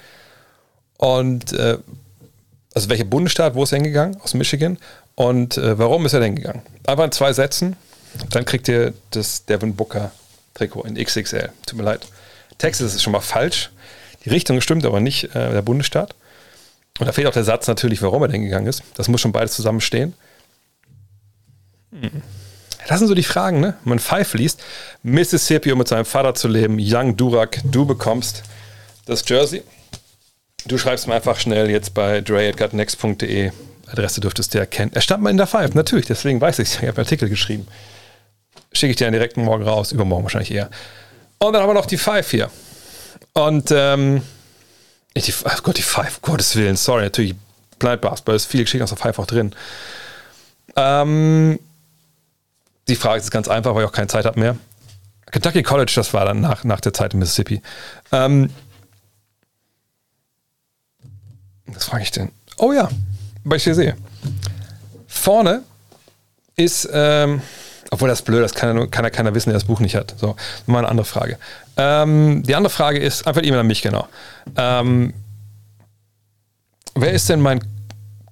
Und 0.97 1.53
äh, 1.53 1.77
also 2.73 2.89
welcher 2.89 3.05
Bundesstaat, 3.05 3.55
wo 3.55 3.63
ist 3.63 3.71
er 3.71 3.77
hingegangen? 3.77 4.19
Aus 4.21 4.33
Michigan. 4.33 4.77
Und 5.15 5.57
äh, 5.57 5.77
warum 5.77 6.05
ist 6.05 6.13
er 6.13 6.19
denn 6.19 6.35
gegangen? 6.35 6.61
Einfach 6.85 7.05
in 7.05 7.11
zwei 7.11 7.33
Sätzen. 7.33 7.75
Dann 8.31 8.45
kriegt 8.45 8.67
ihr 8.67 8.93
das 9.11 9.45
Devin 9.45 9.75
Booker 9.75 10.11
Trikot 10.53 10.83
in 10.83 10.95
XXL. 10.95 11.49
Tut 11.65 11.77
mir 11.77 11.83
leid. 11.83 12.07
Texas 12.57 12.95
ist 12.95 13.03
schon 13.03 13.13
mal 13.13 13.19
falsch. 13.19 13.71
Die 14.25 14.29
Richtung 14.29 14.61
stimmt 14.61 14.85
aber 14.85 14.99
nicht, 14.99 15.35
äh, 15.35 15.51
der 15.51 15.61
Bundesstaat. 15.61 16.15
Und 16.99 17.05
da 17.05 17.11
fehlt 17.11 17.27
auch 17.27 17.33
der 17.33 17.43
Satz 17.43 17.67
natürlich, 17.67 18.01
warum 18.01 18.21
er 18.23 18.27
denn 18.27 18.43
gegangen 18.43 18.67
ist. 18.67 18.83
Das 18.95 19.07
muss 19.07 19.21
schon 19.21 19.31
beides 19.31 19.53
zusammenstehen. 19.53 20.13
Hm. 21.91 22.21
Das 22.87 22.99
sind 22.99 23.07
so 23.07 23.15
die 23.15 23.23
Fragen, 23.23 23.59
ne? 23.59 23.75
Man 23.83 23.99
Five 23.99 24.33
liest, 24.33 24.63
Mississippi, 25.03 25.71
um 25.71 25.79
mit 25.79 25.89
seinem 25.89 26.05
Vater 26.05 26.33
zu 26.33 26.47
leben, 26.47 26.77
Young 26.79 27.17
Durak, 27.17 27.59
du 27.65 27.85
bekommst 27.85 28.43
das 29.05 29.27
Jersey. 29.27 29.63
Du 30.65 30.77
schreibst 30.77 31.07
mir 31.07 31.15
einfach 31.15 31.39
schnell 31.39 31.69
jetzt 31.69 31.93
bei 31.93 32.21
dre.gutnext.de. 32.21 33.51
Adresse 33.87 34.21
dürftest 34.21 34.53
du 34.53 34.59
erkennen. 34.59 34.91
Er 34.93 35.01
stand 35.01 35.23
mal 35.23 35.29
in 35.29 35.37
der 35.37 35.47
Five, 35.47 35.73
natürlich, 35.73 36.05
deswegen 36.07 36.41
weiß 36.41 36.59
ich 36.59 36.69
es. 36.69 36.75
Ich 36.75 36.79
habe 36.79 36.97
einen 36.97 37.05
Artikel 37.05 37.29
geschrieben. 37.29 37.67
Schicke 38.73 38.91
ich 38.91 38.97
dir 38.97 39.09
direkt 39.11 39.37
morgen 39.37 39.63
raus, 39.63 39.91
übermorgen 39.91 40.23
wahrscheinlich 40.23 40.51
eher. 40.51 40.69
Und 41.39 41.53
dann 41.53 41.61
haben 41.61 41.69
wir 41.69 41.73
noch 41.73 41.85
die 41.85 41.97
Five 41.97 42.29
hier. 42.29 42.49
Und, 43.33 43.71
ähm, 43.71 44.21
die, 45.25 45.33
oh 45.43 45.49
Gott, 45.63 45.77
die 45.77 45.81
Five, 45.81 46.21
Gottes 46.21 46.55
Willen, 46.55 46.75
sorry, 46.75 47.03
natürlich, 47.03 47.35
Blind 47.79 48.01
Basketball 48.01 48.35
ist 48.35 48.45
viel 48.45 48.63
Geschichte 48.63 48.83
aus 48.83 48.89
der 48.89 48.97
Five 48.97 49.19
auch 49.19 49.27
drin. 49.27 49.53
Ähm, 50.75 51.59
die 52.87 52.95
Frage 52.95 53.21
ist 53.21 53.31
ganz 53.31 53.47
einfach, 53.47 53.75
weil 53.75 53.83
ich 53.83 53.89
auch 53.89 53.93
keine 53.93 54.07
Zeit 54.07 54.25
habe 54.25 54.39
mehr. 54.39 54.57
Kentucky 55.31 55.63
College, 55.63 55.91
das 55.95 56.13
war 56.13 56.25
dann 56.25 56.39
nach, 56.41 56.63
nach 56.63 56.79
der 56.79 56.93
Zeit 56.93 57.13
in 57.13 57.19
Mississippi. 57.19 57.61
Ähm, 58.11 58.49
was 61.65 61.85
frage 61.85 62.03
ich 62.03 62.11
denn? 62.11 62.31
Oh 62.57 62.71
ja, 62.71 62.89
weil 63.43 63.57
ich 63.57 63.63
hier 63.63 63.75
sehe. 63.75 63.97
Vorne 65.07 65.63
ist, 66.55 66.87
ähm, 66.91 67.41
obwohl 67.91 68.09
das 68.09 68.19
ist 68.19 68.25
blöd, 68.25 68.43
das 68.43 68.53
kann 68.53 68.77
ja, 68.77 68.87
kann 68.87 69.03
ja 69.03 69.09
keiner 69.09 69.33
wissen, 69.35 69.49
der 69.49 69.55
das 69.59 69.65
Buch 69.65 69.79
nicht 69.79 69.95
hat. 69.95 70.15
So, 70.17 70.35
mal 70.65 70.79
eine 70.79 70.89
andere 70.89 71.05
Frage. 71.05 71.37
Ähm, 71.77 72.43
die 72.43 72.55
andere 72.55 72.71
Frage 72.71 72.99
ist, 72.99 73.27
einfach 73.27 73.43
E-Mail 73.43 73.59
an 73.59 73.67
mich, 73.67 73.81
genau. 73.81 74.07
Ähm, 74.55 75.13
wer 76.95 77.11
ist 77.11 77.29
denn 77.29 77.39
mein 77.39 77.59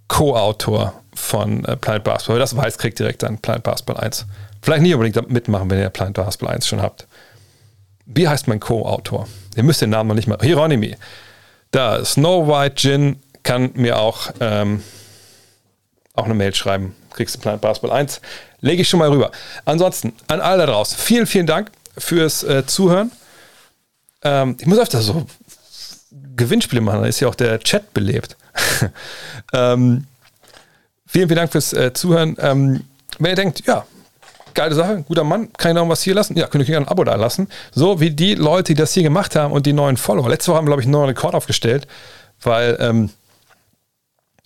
Co-Autor 0.07 0.93
von 1.13 1.63
äh, 1.65 1.77
Planet 1.77 2.03
Basketball? 2.03 2.35
Wer 2.35 2.39
das 2.41 2.57
weiß, 2.57 2.77
kriegt 2.77 2.97
direkt 2.97 3.23
dann 3.23 3.37
Planet 3.37 3.63
Basketball 3.63 3.97
1. 3.97 4.25
Vielleicht 4.61 4.81
nicht 4.81 4.95
unbedingt 4.95 5.29
mitmachen, 5.29 5.69
wenn 5.69 5.79
ihr 5.79 5.89
Planet 5.89 6.15
Basketball 6.15 6.55
1 6.55 6.67
schon 6.67 6.81
habt. 6.81 7.07
Wie 8.07 8.27
heißt 8.27 8.47
mein 8.47 8.59
Co-Autor? 8.59 9.27
Ihr 9.55 9.63
müsst 9.63 9.81
den 9.81 9.91
Namen 9.91 10.07
noch 10.07 10.15
nicht 10.15 10.27
mal. 10.27 10.37
Hieronymi. 10.41 10.95
Da, 11.71 12.03
Snow 12.03 12.47
White 12.47 12.75
Gin 12.75 13.19
kann 13.43 13.71
mir 13.75 13.99
auch, 13.99 14.31
ähm, 14.39 14.83
auch 16.13 16.25
eine 16.25 16.33
Mail 16.33 16.53
schreiben. 16.55 16.95
Kriegst 17.11 17.35
du 17.35 17.39
Planet 17.39 17.61
Basketball 17.61 17.97
1. 17.97 18.21
Lege 18.61 18.81
ich 18.81 18.89
schon 18.89 18.99
mal 18.99 19.09
rüber. 19.09 19.31
Ansonsten, 19.65 20.13
an 20.27 20.41
alle 20.41 20.65
da 20.65 20.71
draußen, 20.71 20.97
vielen, 20.97 21.27
vielen 21.27 21.45
Dank 21.45 21.71
fürs 21.97 22.43
äh, 22.43 22.65
Zuhören. 22.65 23.11
Ähm, 24.25 24.57
ich 24.59 24.65
muss 24.65 24.79
öfter 24.79 25.01
so 25.01 25.25
Gewinnspiele 26.35 26.81
machen, 26.81 27.01
da 27.01 27.07
ist 27.07 27.19
ja 27.19 27.29
auch 27.29 27.35
der 27.35 27.59
Chat 27.59 27.93
belebt. 27.93 28.35
ähm, 29.53 30.05
vielen, 31.05 31.29
vielen 31.29 31.37
Dank 31.37 31.51
fürs 31.51 31.71
äh, 31.73 31.93
Zuhören. 31.93 32.35
Ähm, 32.39 32.83
wenn 33.19 33.31
ihr 33.31 33.35
denkt, 33.35 33.65
ja, 33.65 33.85
geile 34.55 34.73
Sache, 34.73 35.03
guter 35.07 35.23
Mann, 35.23 35.53
kann 35.53 35.71
ich 35.71 35.75
noch 35.75 35.87
was 35.87 36.01
hier 36.01 36.15
lassen? 36.15 36.35
Ja, 36.37 36.47
könnt 36.47 36.63
ihr 36.63 36.67
gerne 36.67 36.87
ein 36.87 36.89
Abo 36.89 37.03
da 37.03 37.15
lassen. 37.15 37.47
So 37.71 37.99
wie 37.99 38.09
die 38.09 38.33
Leute, 38.33 38.73
die 38.73 38.79
das 38.79 38.93
hier 38.93 39.03
gemacht 39.03 39.35
haben 39.35 39.53
und 39.53 39.67
die 39.67 39.73
neuen 39.73 39.95
Follower. 39.95 40.27
Letzte 40.27 40.51
Woche 40.51 40.57
haben 40.57 40.65
wir, 40.65 40.71
glaube 40.71 40.81
ich, 40.81 40.87
einen 40.87 40.93
neuen 40.93 41.09
Rekord 41.09 41.35
aufgestellt, 41.35 41.87
weil 42.41 42.77
ähm, 42.79 43.11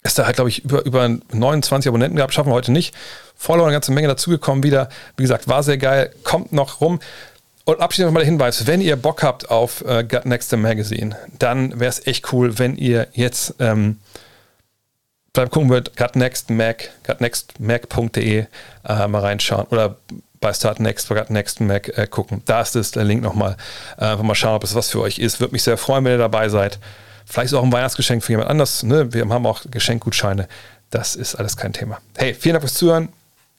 es 0.01 0.13
da 0.15 0.25
halt, 0.25 0.35
glaube 0.35 0.49
ich, 0.49 0.65
über, 0.65 0.85
über 0.85 1.07
29 1.31 1.87
Abonnenten 1.87 2.17
gab. 2.17 2.33
Schaffen 2.33 2.49
wir 2.49 2.53
heute 2.53 2.71
nicht. 2.71 2.93
Follower 3.35 3.67
eine 3.67 3.73
ganze 3.73 3.91
Menge 3.91 4.09
dazugekommen 4.09 4.63
wieder. 4.63 4.89
Wie 5.15 5.23
gesagt, 5.23 5.47
war 5.47 5.63
sehr 5.63 5.77
geil. 5.77 6.13
Kommt 6.23 6.51
noch 6.51 6.81
rum. 6.81 6.99
Und 7.69 7.81
abschließend 7.81 8.07
nochmal 8.07 8.23
der 8.23 8.31
Hinweis, 8.31 8.65
wenn 8.65 8.81
ihr 8.81 8.95
Bock 8.95 9.21
habt 9.21 9.51
auf 9.51 9.85
äh, 9.85 10.03
Gut 10.03 10.25
Next 10.25 10.51
Magazine, 10.57 11.15
dann 11.37 11.79
wäre 11.79 11.89
es 11.89 12.07
echt 12.07 12.33
cool, 12.33 12.57
wenn 12.57 12.75
ihr 12.75 13.09
jetzt 13.13 13.53
ähm, 13.59 13.99
bleibt 15.33 15.51
gucken 15.51 15.69
wird, 15.69 15.95
gutnextmac, 15.95 16.89
gutnextmac.de 17.05 18.39
äh, 18.39 19.07
mal 19.07 19.21
reinschauen 19.21 19.67
oder 19.67 19.97
bei 20.39 20.51
Start 20.51 20.79
Next, 20.79 21.05
Start 21.05 21.29
Next 21.29 21.61
Mac 21.61 21.95
äh, 21.95 22.07
gucken. 22.07 22.41
Da 22.45 22.61
ist 22.61 22.75
es, 22.75 22.89
der 22.89 23.03
Link 23.03 23.21
nochmal. 23.21 23.55
Äh, 23.99 24.15
mal 24.15 24.33
schauen, 24.33 24.55
ob 24.55 24.63
es 24.63 24.73
was 24.73 24.89
für 24.89 25.01
euch 25.01 25.19
ist. 25.19 25.39
Würde 25.39 25.53
mich 25.53 25.61
sehr 25.61 25.77
freuen, 25.77 26.03
wenn 26.05 26.13
ihr 26.13 26.17
dabei 26.17 26.49
seid. 26.49 26.79
Vielleicht 27.27 27.51
ist 27.51 27.53
auch 27.53 27.63
ein 27.63 27.71
Weihnachtsgeschenk 27.71 28.23
für 28.23 28.31
jemand 28.31 28.49
anders. 28.49 28.81
Ne? 28.81 29.13
Wir 29.13 29.29
haben 29.29 29.45
auch 29.45 29.61
Geschenkgutscheine. 29.69 30.47
Das 30.89 31.15
ist 31.15 31.35
alles 31.35 31.55
kein 31.55 31.73
Thema. 31.73 31.99
Hey, 32.17 32.33
vielen 32.33 32.53
Dank 32.53 32.63
fürs 32.63 32.73
Zuhören. 32.73 33.09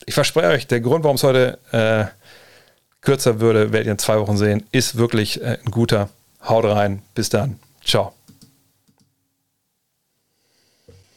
Ich 0.05 0.15
verspreche 0.15 0.49
euch, 0.49 0.67
der 0.67 0.81
Grund, 0.81 1.05
warum 1.05 1.15
es 1.15 1.23
heute 1.23 1.59
äh, 1.71 2.07
kürzer 3.01 3.41
würde, 3.41 3.73
werdet 3.73 3.87
ihr 3.87 3.93
in 3.93 3.99
zwei 3.99 4.19
Wochen 4.19 4.37
sehen, 4.37 4.65
ist 4.73 4.97
wirklich 4.97 5.41
äh, 5.43 5.59
ein 5.65 5.71
guter. 5.71 6.09
Haut 6.43 6.65
rein. 6.65 7.03
Bis 7.15 7.29
dann. 7.29 7.59
Ciao. 7.85 8.15